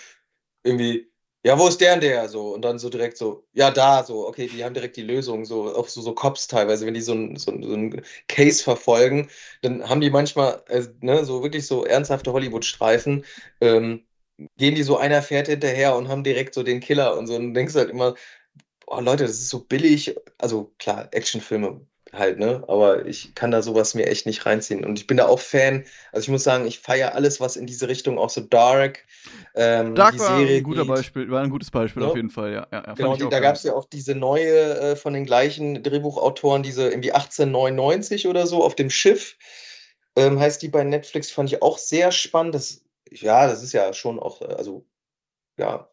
irgendwie 0.65 1.11
ja, 1.45 1.59
wo 1.59 1.69
ist 1.69 1.81
der 1.81 1.95
und 1.95 2.03
der? 2.03 2.29
So, 2.29 2.55
und 2.55 2.63
dann 2.63 2.79
so 2.79 2.89
direkt 2.89 3.17
so, 3.19 3.47
ja, 3.53 3.71
da, 3.71 4.03
so, 4.05 4.27
okay, 4.27 4.49
die 4.49 4.65
haben 4.65 4.75
direkt 4.75 4.97
die 4.97 5.03
Lösung, 5.03 5.45
so, 5.45 5.75
auch 5.75 5.89
so, 5.89 6.01
so 6.01 6.15
Cops 6.15 6.47
teilweise, 6.49 6.87
wenn 6.87 6.95
die 6.95 7.03
so 7.03 7.13
ein, 7.15 7.37
so, 7.37 7.53
so 7.63 7.75
ein 7.75 8.03
Case 8.29 8.63
verfolgen, 8.63 9.29
dann 9.63 9.89
haben 9.89 10.01
die 10.01 10.11
manchmal, 10.11 10.63
also, 10.69 10.91
ne, 11.01 11.25
so 11.25 11.43
wirklich 11.43 11.67
so 11.67 11.85
ernsthafte 11.85 12.33
Hollywood-Streifen, 12.33 13.25
ähm, 13.61 14.05
gehen 14.57 14.75
die 14.75 14.83
so 14.83 14.97
einer 14.97 15.23
fährt 15.23 15.49
hinterher 15.49 15.97
und 15.97 16.09
haben 16.09 16.25
direkt 16.25 16.55
so 16.55 16.63
den 16.63 16.81
Killer 16.81 17.17
und 17.19 17.27
so, 17.27 17.35
und 17.37 17.55
denkst 17.55 17.75
halt 17.75 17.91
immer, 17.91 18.15
oh 18.87 19.01
Leute, 19.01 19.25
das 19.25 19.33
ist 19.35 19.51
so 19.51 19.61
billig, 19.65 20.17
also 20.39 20.75
klar, 20.79 21.09
Actionfilme 21.13 21.87
halt, 22.19 22.39
ne? 22.39 22.65
Aber 22.69 23.07
ich 23.07 23.35
kann 23.35 23.51
da 23.51 23.63
sowas 23.63 23.95
mir 23.95 24.07
echt 24.07 24.27
nicht 24.27 24.47
reinziehen. 24.47 24.85
Und 24.85 24.99
ich 24.99 25.07
bin 25.07 25.17
da 25.17 25.27
auch 25.27 25.41
Fan. 25.41 25.85
Also 26.13 26.25
ich 26.25 26.31
muss 26.31 26.45
sagen, 26.45 26.67
ich 26.67 26.81
feiere 26.81 27.15
alles, 27.15 27.41
was 27.41 27.57
in 27.57 27.67
diese 27.67 27.89
Richtung 27.89 28.19
auch 28.19 28.31
so 28.31 28.41
Dark. 28.41 29.05
Ähm, 29.55 29.95
Dark 29.95 30.19
war 30.19 30.39
Serie 30.39 30.59
ein 30.59 30.63
guter 30.63 30.83
geht. 30.83 30.95
Beispiel, 30.95 31.31
war 31.31 31.43
ein 31.43 31.51
gutes 31.51 31.71
Beispiel 31.71 32.03
ja. 32.03 32.09
auf 32.09 32.17
jeden 32.17 32.31
Fall, 32.31 32.53
ja. 32.53 32.67
ja, 32.73 32.85
ja 32.87 32.95
genau, 32.95 33.17
die, 33.17 33.29
da 33.29 33.41
gab 33.41 33.57
es 33.57 33.63
ja 33.63 33.75
auch 33.75 33.87
diese 33.87 34.15
neue 34.15 34.79
äh, 34.79 34.97
von 34.97 35.13
den 35.13 35.25
gleichen 35.25 35.83
Drehbuchautoren, 35.83 36.63
diese 36.63 36.89
irgendwie 36.89 37.13
1899 37.13 38.29
oder 38.29 38.47
so 38.47 38.65
auf 38.65 38.75
dem 38.75 38.91
Schiff. 38.91 39.37
Ähm, 40.17 40.39
heißt 40.39 40.63
die 40.63 40.69
bei 40.69 40.85
Netflix, 40.85 41.31
fand 41.31 41.53
ich 41.53 41.63
auch 41.63 41.79
sehr 41.79 42.13
spannend. 42.13 42.55
Das, 42.55 42.85
ja, 43.11 43.47
das 43.47 43.63
ist 43.63 43.73
ja 43.73 43.93
schon 43.93 44.19
auch, 44.19 44.43
äh, 44.43 44.55
also 44.55 44.87
ja, 45.57 45.89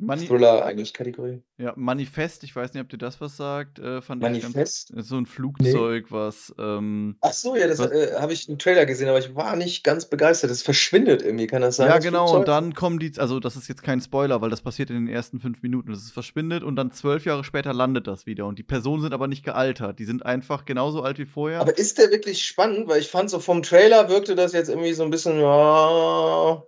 Mani 0.00 0.26
Thriller 0.26 0.64
eigentlich 0.64 0.94
Kategorie. 0.94 1.42
Ja, 1.56 1.72
Manifest, 1.76 2.44
ich 2.44 2.54
weiß 2.54 2.72
nicht, 2.72 2.82
ob 2.82 2.88
dir 2.88 2.98
das 2.98 3.20
was 3.20 3.36
sagt. 3.36 3.80
Äh, 3.80 4.00
Manifest? 4.14 4.92
Ganz, 4.94 5.08
so 5.08 5.16
ein 5.16 5.26
Flugzeug, 5.26 6.04
nee. 6.04 6.10
was. 6.10 6.54
Ähm, 6.58 7.16
Ach 7.20 7.32
so, 7.32 7.56
ja, 7.56 7.66
das 7.66 7.80
äh, 7.80 8.14
habe 8.14 8.32
ich 8.32 8.48
im 8.48 8.58
Trailer 8.58 8.86
gesehen, 8.86 9.08
aber 9.08 9.18
ich 9.18 9.34
war 9.34 9.56
nicht 9.56 9.82
ganz 9.82 10.06
begeistert. 10.06 10.50
Es 10.52 10.62
verschwindet 10.62 11.22
irgendwie, 11.22 11.48
kann 11.48 11.62
das 11.62 11.76
sein? 11.76 11.88
Ja, 11.88 11.98
genau, 11.98 12.26
Flugzeug? 12.26 12.38
und 12.38 12.48
dann 12.48 12.74
kommen 12.74 13.00
die, 13.00 13.12
also 13.18 13.40
das 13.40 13.56
ist 13.56 13.68
jetzt 13.68 13.82
kein 13.82 14.00
Spoiler, 14.00 14.40
weil 14.40 14.50
das 14.50 14.62
passiert 14.62 14.90
in 14.90 15.06
den 15.06 15.08
ersten 15.08 15.40
fünf 15.40 15.62
Minuten. 15.62 15.90
Es 15.90 16.10
verschwindet 16.10 16.62
und 16.62 16.76
dann 16.76 16.92
zwölf 16.92 17.24
Jahre 17.24 17.42
später 17.42 17.72
landet 17.72 18.06
das 18.06 18.24
wieder. 18.24 18.46
Und 18.46 18.58
die 18.58 18.64
Personen 18.64 19.02
sind 19.02 19.12
aber 19.12 19.26
nicht 19.26 19.44
gealtert. 19.44 19.98
Die 19.98 20.04
sind 20.04 20.24
einfach 20.24 20.64
genauso 20.64 21.02
alt 21.02 21.18
wie 21.18 21.26
vorher. 21.26 21.60
Aber 21.60 21.76
ist 21.76 21.98
der 21.98 22.10
wirklich 22.12 22.44
spannend? 22.44 22.88
Weil 22.88 23.00
ich 23.00 23.08
fand 23.08 23.30
so 23.30 23.40
vom 23.40 23.62
Trailer 23.64 24.08
wirkte 24.08 24.36
das 24.36 24.52
jetzt 24.52 24.68
irgendwie 24.68 24.92
so 24.92 25.02
ein 25.02 25.10
bisschen, 25.10 25.40
ja 25.40 26.62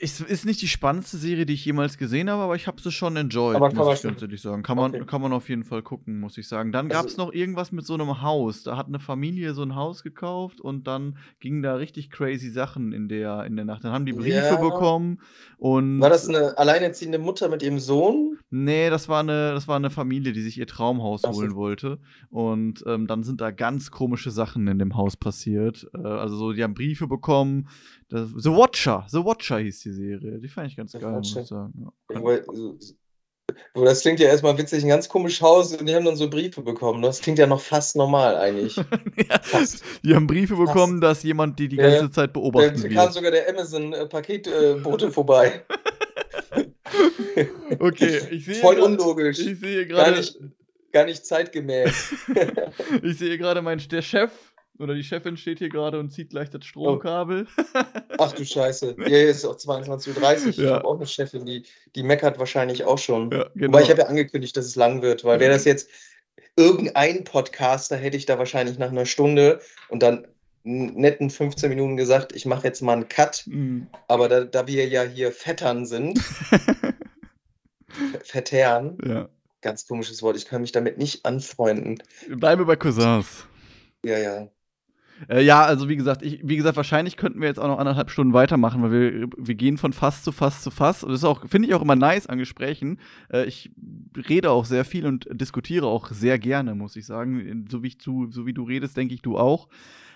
es 0.00 0.20
ist 0.20 0.44
nicht 0.44 0.60
die 0.62 0.68
spannendste 0.68 1.16
Serie, 1.16 1.46
die 1.46 1.54
ich 1.54 1.64
jemals 1.64 1.98
gesehen 1.98 2.30
habe, 2.30 2.42
aber 2.42 2.56
ich 2.56 2.66
habe 2.66 2.80
sie 2.80 2.90
schon 2.90 3.16
enjoyed, 3.16 3.56
aber 3.56 3.68
kann 3.68 3.78
muss 3.78 3.98
ich 3.98 4.02
ganz 4.02 4.22
ehrlich 4.22 4.40
sagen. 4.40 4.62
Kann 4.62 4.76
man, 4.76 4.94
okay. 4.94 5.04
kann 5.06 5.20
man 5.20 5.32
auf 5.32 5.48
jeden 5.48 5.64
Fall 5.64 5.82
gucken, 5.82 6.20
muss 6.20 6.38
ich 6.38 6.48
sagen. 6.48 6.72
Dann 6.72 6.88
gab 6.88 7.06
es 7.06 7.12
also, 7.12 7.26
noch 7.26 7.32
irgendwas 7.32 7.72
mit 7.72 7.86
so 7.86 7.94
einem 7.94 8.22
Haus. 8.22 8.62
Da 8.62 8.76
hat 8.76 8.88
eine 8.88 8.98
Familie 8.98 9.54
so 9.54 9.62
ein 9.62 9.74
Haus 9.74 10.02
gekauft 10.02 10.60
und 10.60 10.86
dann 10.86 11.18
gingen 11.40 11.62
da 11.62 11.74
richtig 11.74 12.10
crazy 12.10 12.50
Sachen 12.50 12.92
in 12.92 13.08
der, 13.08 13.44
in 13.44 13.56
der 13.56 13.64
Nacht. 13.64 13.84
Dann 13.84 13.92
haben 13.92 14.06
die 14.06 14.12
Briefe 14.12 14.36
ja. 14.36 14.56
bekommen 14.56 15.20
und. 15.58 16.00
War 16.00 16.10
das 16.10 16.28
eine 16.28 16.58
alleinerziehende 16.58 17.18
Mutter 17.18 17.48
mit 17.48 17.62
ihrem 17.62 17.78
Sohn? 17.78 18.38
Nee, 18.50 18.90
das 18.90 19.08
war 19.08 19.20
eine, 19.20 19.52
das 19.52 19.68
war 19.68 19.76
eine 19.76 19.90
Familie, 19.90 20.32
die 20.32 20.42
sich 20.42 20.58
ihr 20.58 20.66
Traumhaus 20.66 21.24
Ach, 21.24 21.32
holen 21.32 21.54
wollte. 21.54 21.98
Und 22.30 22.84
ähm, 22.86 23.06
dann 23.06 23.22
sind 23.22 23.40
da 23.40 23.50
ganz 23.50 23.90
komische 23.90 24.30
Sachen 24.30 24.66
in 24.68 24.78
dem 24.78 24.96
Haus 24.96 25.16
passiert. 25.16 25.88
Äh, 25.94 26.06
also 26.06 26.36
so, 26.36 26.52
die 26.52 26.62
haben 26.62 26.74
Briefe 26.74 27.06
bekommen, 27.06 27.68
das, 28.12 28.28
The 28.36 28.50
Watcher, 28.50 29.06
The 29.08 29.24
Watcher 29.24 29.58
hieß 29.58 29.71
die 29.80 29.92
Serie. 29.92 30.38
Die 30.38 30.48
fand 30.48 30.68
ich 30.68 30.76
ganz 30.76 30.92
geil, 30.92 31.12
muss 31.12 31.36
ich 31.36 31.46
sagen. 31.46 31.92
Ja. 32.14 32.44
das 33.74 34.00
klingt 34.02 34.20
ja 34.20 34.28
erstmal 34.28 34.56
witzig, 34.58 34.82
ein 34.84 34.88
ganz 34.88 35.08
komisches 35.08 35.40
Haus 35.42 35.74
und 35.74 35.86
die 35.88 35.94
haben 35.94 36.04
dann 36.04 36.16
so 36.16 36.28
Briefe 36.28 36.62
bekommen. 36.62 37.02
Das 37.02 37.20
klingt 37.20 37.38
ja 37.38 37.46
noch 37.46 37.60
fast 37.60 37.96
normal 37.96 38.36
eigentlich. 38.36 38.76
ja, 39.28 39.38
fast. 39.42 39.84
Die 40.04 40.14
haben 40.14 40.26
Briefe 40.26 40.56
fast. 40.56 40.72
bekommen, 40.72 41.00
dass 41.00 41.22
jemand 41.22 41.58
die 41.58 41.68
die 41.68 41.76
ganze 41.76 42.04
ja, 42.04 42.10
Zeit 42.10 42.32
beobachtet. 42.32 42.84
Da 42.84 42.88
kam 42.88 43.12
sogar 43.12 43.30
der 43.30 43.48
Amazon-Paketbote 43.48 45.06
äh, 45.06 45.10
vorbei. 45.10 45.64
okay, 47.78 48.20
ich 48.30 48.44
sehe. 48.44 48.54
Voll 48.56 48.76
grad, 48.76 48.84
unlogisch. 48.84 49.38
Ich 49.38 49.58
sehe 49.58 49.86
gerade. 49.86 50.10
Gar 50.10 50.18
nicht, 50.18 50.38
gar 50.92 51.04
nicht 51.04 51.26
zeitgemäß. 51.26 52.14
ich 53.02 53.18
sehe 53.18 53.38
gerade, 53.38 53.62
mein 53.62 53.78
der 53.90 54.02
Chef 54.02 54.51
oder 54.78 54.94
die 54.94 55.04
Chefin 55.04 55.36
steht 55.36 55.58
hier 55.58 55.68
gerade 55.68 55.98
und 55.98 56.10
zieht 56.10 56.30
gleich 56.30 56.50
das 56.50 56.64
Stromkabel. 56.64 57.46
Oh. 57.56 57.62
Ach 58.18 58.32
du 58.32 58.44
Scheiße. 58.44 58.96
Hier 59.04 59.28
ist 59.28 59.44
auch 59.44 59.56
22.30 59.56 60.44
Uhr. 60.44 60.48
Ich 60.48 60.60
habe 60.60 60.84
auch 60.84 60.96
eine 60.96 61.06
Chefin, 61.06 61.46
die, 61.46 61.64
die 61.94 62.02
meckert 62.02 62.38
wahrscheinlich 62.38 62.84
auch 62.84 62.98
schon. 62.98 63.30
Ja, 63.30 63.48
genau. 63.54 63.68
Wobei 63.68 63.82
ich 63.82 63.90
habe 63.90 64.00
ja 64.00 64.06
angekündigt, 64.06 64.56
dass 64.56 64.66
es 64.66 64.76
lang 64.76 65.02
wird, 65.02 65.24
weil 65.24 65.40
wäre 65.40 65.52
das 65.52 65.64
jetzt 65.64 65.88
irgendein 66.56 67.24
Podcaster, 67.24 67.96
hätte 67.96 68.16
ich 68.16 68.26
da 68.26 68.38
wahrscheinlich 68.38 68.78
nach 68.78 68.90
einer 68.90 69.06
Stunde 69.06 69.60
und 69.88 70.02
dann 70.02 70.26
netten 70.64 71.30
15 71.30 71.68
Minuten 71.68 71.96
gesagt, 71.96 72.34
ich 72.34 72.46
mache 72.46 72.66
jetzt 72.66 72.82
mal 72.82 72.92
einen 72.92 73.08
Cut. 73.08 73.44
Mhm. 73.46 73.88
Aber 74.08 74.28
da, 74.28 74.44
da, 74.44 74.66
wir 74.66 74.86
ja 74.88 75.02
hier 75.02 75.32
Vettern 75.32 75.86
sind, 75.86 76.18
Vettern, 78.24 78.98
ja. 79.04 79.28
ganz 79.60 79.86
komisches 79.86 80.22
Wort, 80.22 80.36
ich 80.36 80.46
kann 80.46 80.62
mich 80.62 80.72
damit 80.72 80.98
nicht 80.98 81.24
anfreunden. 81.24 82.02
Bleibe 82.28 82.64
bei 82.64 82.76
Cousins. 82.76 83.46
Ja, 84.04 84.18
ja. 84.18 84.48
Äh, 85.28 85.42
ja, 85.42 85.62
also 85.62 85.88
wie 85.88 85.96
gesagt, 85.96 86.22
ich, 86.22 86.40
wie 86.42 86.56
gesagt, 86.56 86.76
wahrscheinlich 86.76 87.16
könnten 87.16 87.40
wir 87.40 87.48
jetzt 87.48 87.58
auch 87.58 87.68
noch 87.68 87.78
anderthalb 87.78 88.10
Stunden 88.10 88.32
weitermachen, 88.32 88.82
weil 88.82 88.90
wir, 88.90 89.28
wir 89.36 89.54
gehen 89.54 89.78
von 89.78 89.92
Fass 89.92 90.22
zu 90.22 90.32
Fass 90.32 90.62
zu 90.62 90.70
Fass. 90.70 91.04
Und 91.04 91.12
das 91.12 91.20
ist 91.20 91.24
auch, 91.24 91.46
finde 91.48 91.68
ich 91.68 91.74
auch 91.74 91.82
immer 91.82 91.96
nice 91.96 92.26
an 92.26 92.38
Gesprächen. 92.38 92.98
Äh, 93.32 93.44
ich 93.44 93.70
rede 94.28 94.50
auch 94.50 94.64
sehr 94.64 94.84
viel 94.84 95.06
und 95.06 95.28
diskutiere 95.30 95.86
auch 95.86 96.08
sehr 96.08 96.38
gerne, 96.38 96.74
muss 96.74 96.96
ich 96.96 97.06
sagen. 97.06 97.66
So 97.70 97.82
wie, 97.82 97.88
ich 97.88 97.98
zu, 97.98 98.28
so 98.30 98.46
wie 98.46 98.54
du 98.54 98.64
redest, 98.64 98.96
denke 98.96 99.14
ich, 99.14 99.22
du 99.22 99.38
auch. 99.38 99.68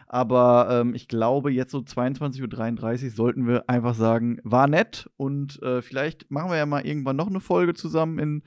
Aber 0.09 0.69
ähm, 0.71 0.95
ich 0.95 1.09
glaube, 1.09 1.51
jetzt 1.51 1.73
so 1.73 1.79
22.33 1.79 3.05
Uhr 3.05 3.11
sollten 3.11 3.47
wir 3.49 3.69
einfach 3.69 3.95
sagen, 3.95 4.39
war 4.45 4.69
nett 4.69 5.11
und 5.17 5.61
äh, 5.63 5.83
vielleicht 5.83 6.31
machen 6.31 6.51
wir 6.51 6.57
ja 6.57 6.67
mal 6.67 6.87
irgendwann 6.87 7.17
noch 7.17 7.27
eine 7.27 7.41
Folge 7.41 7.75
zusammen 7.75 8.19
in 8.21 8.37
ein 8.37 8.43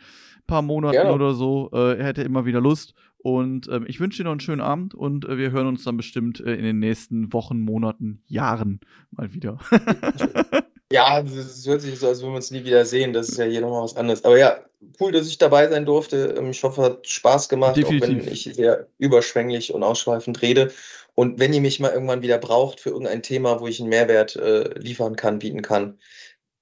paar 0.47 0.61
Monaten 0.61 0.95
ja. 0.95 1.11
oder 1.11 1.33
so. 1.33 1.69
Äh, 1.73 1.97
er 1.97 2.05
hätte 2.05 2.23
immer 2.23 2.45
wieder 2.45 2.61
Lust. 2.61 2.93
Und 3.21 3.67
ähm, 3.69 3.85
ich 3.87 3.99
wünsche 3.99 4.17
dir 4.17 4.23
noch 4.23 4.31
einen 4.31 4.39
schönen 4.39 4.61
Abend 4.61 4.95
und 4.95 5.25
äh, 5.25 5.37
wir 5.37 5.51
hören 5.51 5.67
uns 5.67 5.83
dann 5.83 5.97
bestimmt 5.97 6.39
äh, 6.39 6.53
in 6.53 6.63
den 6.63 6.79
nächsten 6.79 7.33
Wochen, 7.33 7.59
Monaten, 7.59 8.23
Jahren 8.27 8.79
mal 9.11 9.33
wieder. 9.33 9.59
ja, 10.91 11.19
es 11.19 11.67
hört 11.67 11.81
sich 11.81 11.99
so, 11.99 12.07
als 12.07 12.21
würden 12.21 12.31
wir 12.31 12.37
uns 12.37 12.51
nie 12.51 12.63
wieder 12.63 12.85
sehen. 12.85 13.11
Das 13.11 13.27
ist 13.27 13.37
ja 13.37 13.43
hier 13.43 13.59
nochmal 13.59 13.83
was 13.83 13.97
anderes. 13.97 14.23
Aber 14.23 14.37
ja, 14.37 14.59
cool, 15.01 15.11
dass 15.11 15.27
ich 15.27 15.37
dabei 15.37 15.67
sein 15.67 15.85
durfte. 15.85 16.35
Ähm, 16.37 16.51
ich 16.51 16.63
hoffe, 16.63 16.81
es 16.81 16.87
hat 16.87 17.07
Spaß 17.07 17.49
gemacht, 17.49 17.75
Definitiv. 17.75 18.21
auch 18.21 18.25
wenn 18.25 18.33
ich 18.33 18.43
sehr 18.43 18.87
überschwänglich 18.99 19.73
und 19.73 19.83
ausschweifend 19.83 20.41
rede. 20.41 20.71
Und 21.15 21.37
wenn 21.39 21.51
ihr 21.51 21.59
mich 21.59 21.81
mal 21.81 21.91
irgendwann 21.91 22.21
wieder 22.21 22.37
braucht 22.37 22.79
für 22.79 22.91
irgendein 22.91 23.21
Thema, 23.21 23.59
wo 23.59 23.67
ich 23.67 23.81
einen 23.81 23.89
Mehrwert 23.89 24.37
äh, 24.37 24.79
liefern 24.79 25.17
kann, 25.17 25.39
bieten 25.39 25.61
kann, 25.61 25.97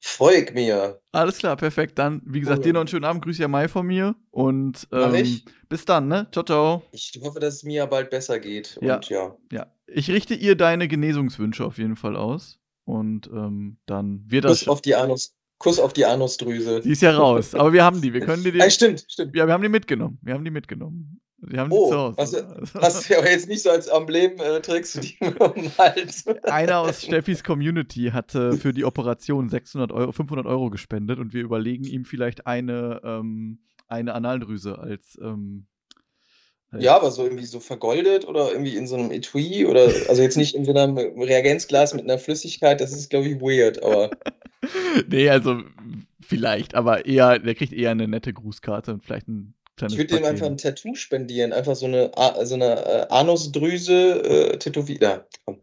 Freue 0.07 0.45
ich 0.45 0.53
mir. 0.53 1.01
Alles 1.11 1.37
klar, 1.37 1.57
perfekt. 1.57 1.99
Dann, 1.99 2.21
wie 2.25 2.39
gesagt, 2.39 2.59
oh, 2.59 2.63
dir 2.63 2.71
noch 2.71 2.79
einen 2.79 2.87
schönen 2.87 3.03
Abend. 3.03 3.21
Grüß 3.25 3.37
ja 3.39 3.49
Mai 3.49 3.67
von 3.67 3.85
mir. 3.85 4.15
Und 4.31 4.87
ähm, 4.93 5.41
bis 5.67 5.83
dann, 5.83 6.07
ne? 6.07 6.27
Ciao, 6.31 6.45
ciao. 6.45 6.83
Ich 6.91 7.11
hoffe, 7.21 7.41
dass 7.41 7.55
es 7.55 7.63
mir 7.63 7.85
bald 7.87 8.09
besser 8.09 8.39
geht. 8.39 8.79
Ja. 8.81 8.95
Und, 8.95 9.09
ja. 9.09 9.35
ja. 9.51 9.67
Ich 9.85 10.09
richte 10.09 10.33
ihr 10.33 10.55
deine 10.55 10.87
Genesungswünsche 10.87 11.65
auf 11.65 11.77
jeden 11.77 11.97
Fall 11.97 12.15
aus. 12.15 12.57
Und 12.85 13.27
ähm, 13.27 13.79
dann 13.85 14.23
wird 14.27 14.45
das. 14.45 14.59
Kuss 14.59 14.69
auf 14.69 14.81
die 14.81 14.95
Anus. 14.95 15.35
Kuss 15.57 15.77
auf 15.77 15.91
die 15.91 16.05
Anusdrüse. 16.05 16.79
Die 16.79 16.91
ist 16.91 17.01
ja 17.01 17.11
raus, 17.11 17.53
aber 17.53 17.73
wir 17.73 17.83
haben 17.83 18.01
die. 18.01 18.13
Wir 18.13 18.21
können 18.25 18.45
die. 18.45 18.53
die 18.53 18.71
stimmt, 18.71 19.05
stimmt. 19.09 19.35
Ja, 19.35 19.45
wir 19.45 19.53
haben 19.53 19.63
die 19.63 19.69
mitgenommen. 19.69 20.19
Wir 20.21 20.35
haben 20.35 20.45
die 20.45 20.51
mitgenommen. 20.51 21.19
Die 21.39 21.57
haben 21.57 21.71
oh, 21.71 21.89
zu 21.89 21.97
Hause. 21.97 22.47
Was, 22.57 22.73
was 22.73 23.07
du 23.07 23.17
aber 23.17 23.29
jetzt 23.29 23.47
nicht 23.47 23.61
so 23.61 23.69
als 23.69 23.87
Emblem 23.87 24.39
äh, 24.39 24.59
trägst 24.59 24.95
du 24.95 24.99
die 25.01 25.17
um 25.39 25.71
Hals. 25.77 26.25
Einer 26.43 26.79
aus 26.79 27.03
Steffis 27.03 27.43
Community 27.43 28.09
hat 28.11 28.33
äh, 28.33 28.53
für 28.53 28.73
die 28.73 28.85
Operation 28.85 29.47
600 29.49 29.91
Euro, 29.91 30.11
500 30.11 30.47
Euro 30.47 30.69
gespendet 30.69 31.19
und 31.19 31.33
wir 31.33 31.43
überlegen 31.43 31.83
ihm 31.83 32.05
vielleicht 32.05 32.47
eine, 32.47 33.01
ähm, 33.03 33.59
eine 33.87 34.15
Analdrüse 34.15 34.79
als, 34.79 35.17
ähm, 35.21 35.67
als, 36.71 36.83
Ja, 36.83 36.95
aber 36.95 37.11
so 37.11 37.23
irgendwie 37.23 37.45
so 37.45 37.59
vergoldet 37.59 38.27
oder 38.27 38.51
irgendwie 38.51 38.75
in 38.75 38.87
so 38.87 38.95
einem 38.95 39.11
Etui 39.11 39.67
oder, 39.67 39.91
also 40.09 40.23
jetzt 40.23 40.37
nicht 40.37 40.55
in 40.55 40.65
so 40.65 40.73
einem 40.73 40.97
Reagenzglas 40.97 41.93
mit 41.93 42.03
einer 42.03 42.17
Flüssigkeit, 42.17 42.81
das 42.81 42.93
ist, 42.93 43.11
glaube 43.11 43.27
ich, 43.27 43.39
weird, 43.39 43.83
aber. 43.83 44.09
nee, 45.07 45.29
also 45.29 45.61
vielleicht, 46.19 46.73
aber 46.73 47.05
eher, 47.05 47.37
der 47.37 47.53
kriegt 47.53 47.73
eher 47.73 47.91
eine 47.91 48.07
nette 48.07 48.33
Grußkarte 48.33 48.91
und 48.91 49.03
vielleicht 49.03 49.27
ein 49.27 49.53
ich 49.81 49.97
würde 49.97 50.17
ihm 50.17 50.25
einfach 50.25 50.47
ein 50.47 50.57
Tattoo 50.57 50.95
spendieren. 50.95 51.53
Einfach 51.53 51.75
so 51.75 51.85
eine, 51.85 52.11
so 52.43 52.55
eine 52.55 52.85
äh, 52.85 53.07
Anusdrüse 53.09 54.53
äh, 54.53 54.57
tätowiert. 54.57 55.01
Ja, 55.01 55.25
komm. 55.45 55.61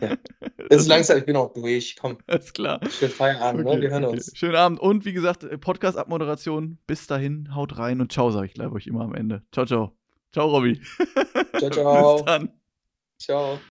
Ja. 0.00 0.16
Es 0.72 0.82
ist 0.82 0.88
langsam, 0.88 1.18
ich 1.18 1.24
bin 1.24 1.34
auch 1.34 1.52
durch. 1.52 1.96
Komm. 1.96 2.18
Alles 2.28 2.52
klar. 2.52 2.80
Schönen 2.88 3.10
Feierabend, 3.10 3.64
ne? 3.64 3.70
okay, 3.70 3.76
ne? 3.76 3.82
Wir 3.82 3.90
hören 3.90 4.04
okay. 4.04 4.16
uns. 4.18 4.30
Schönen 4.36 4.54
Abend. 4.54 4.78
Und 4.78 5.04
wie 5.04 5.12
gesagt, 5.12 5.42
äh, 5.42 5.58
Podcast-Abmoderation. 5.58 6.78
Bis 6.86 7.08
dahin, 7.08 7.54
haut 7.56 7.76
rein 7.76 8.00
und 8.00 8.12
ciao, 8.12 8.30
sage 8.30 8.46
ich 8.46 8.54
gleich 8.54 8.70
euch 8.70 8.86
immer 8.86 9.00
am 9.02 9.14
Ende. 9.14 9.42
Ciao, 9.50 9.66
ciao. 9.66 9.96
Ciao, 10.32 10.48
Robby. 10.48 10.80
Ciao, 11.58 11.70
ciao. 11.70 12.16
Bis 12.16 12.24
dann. 12.24 12.52
Ciao. 13.18 13.60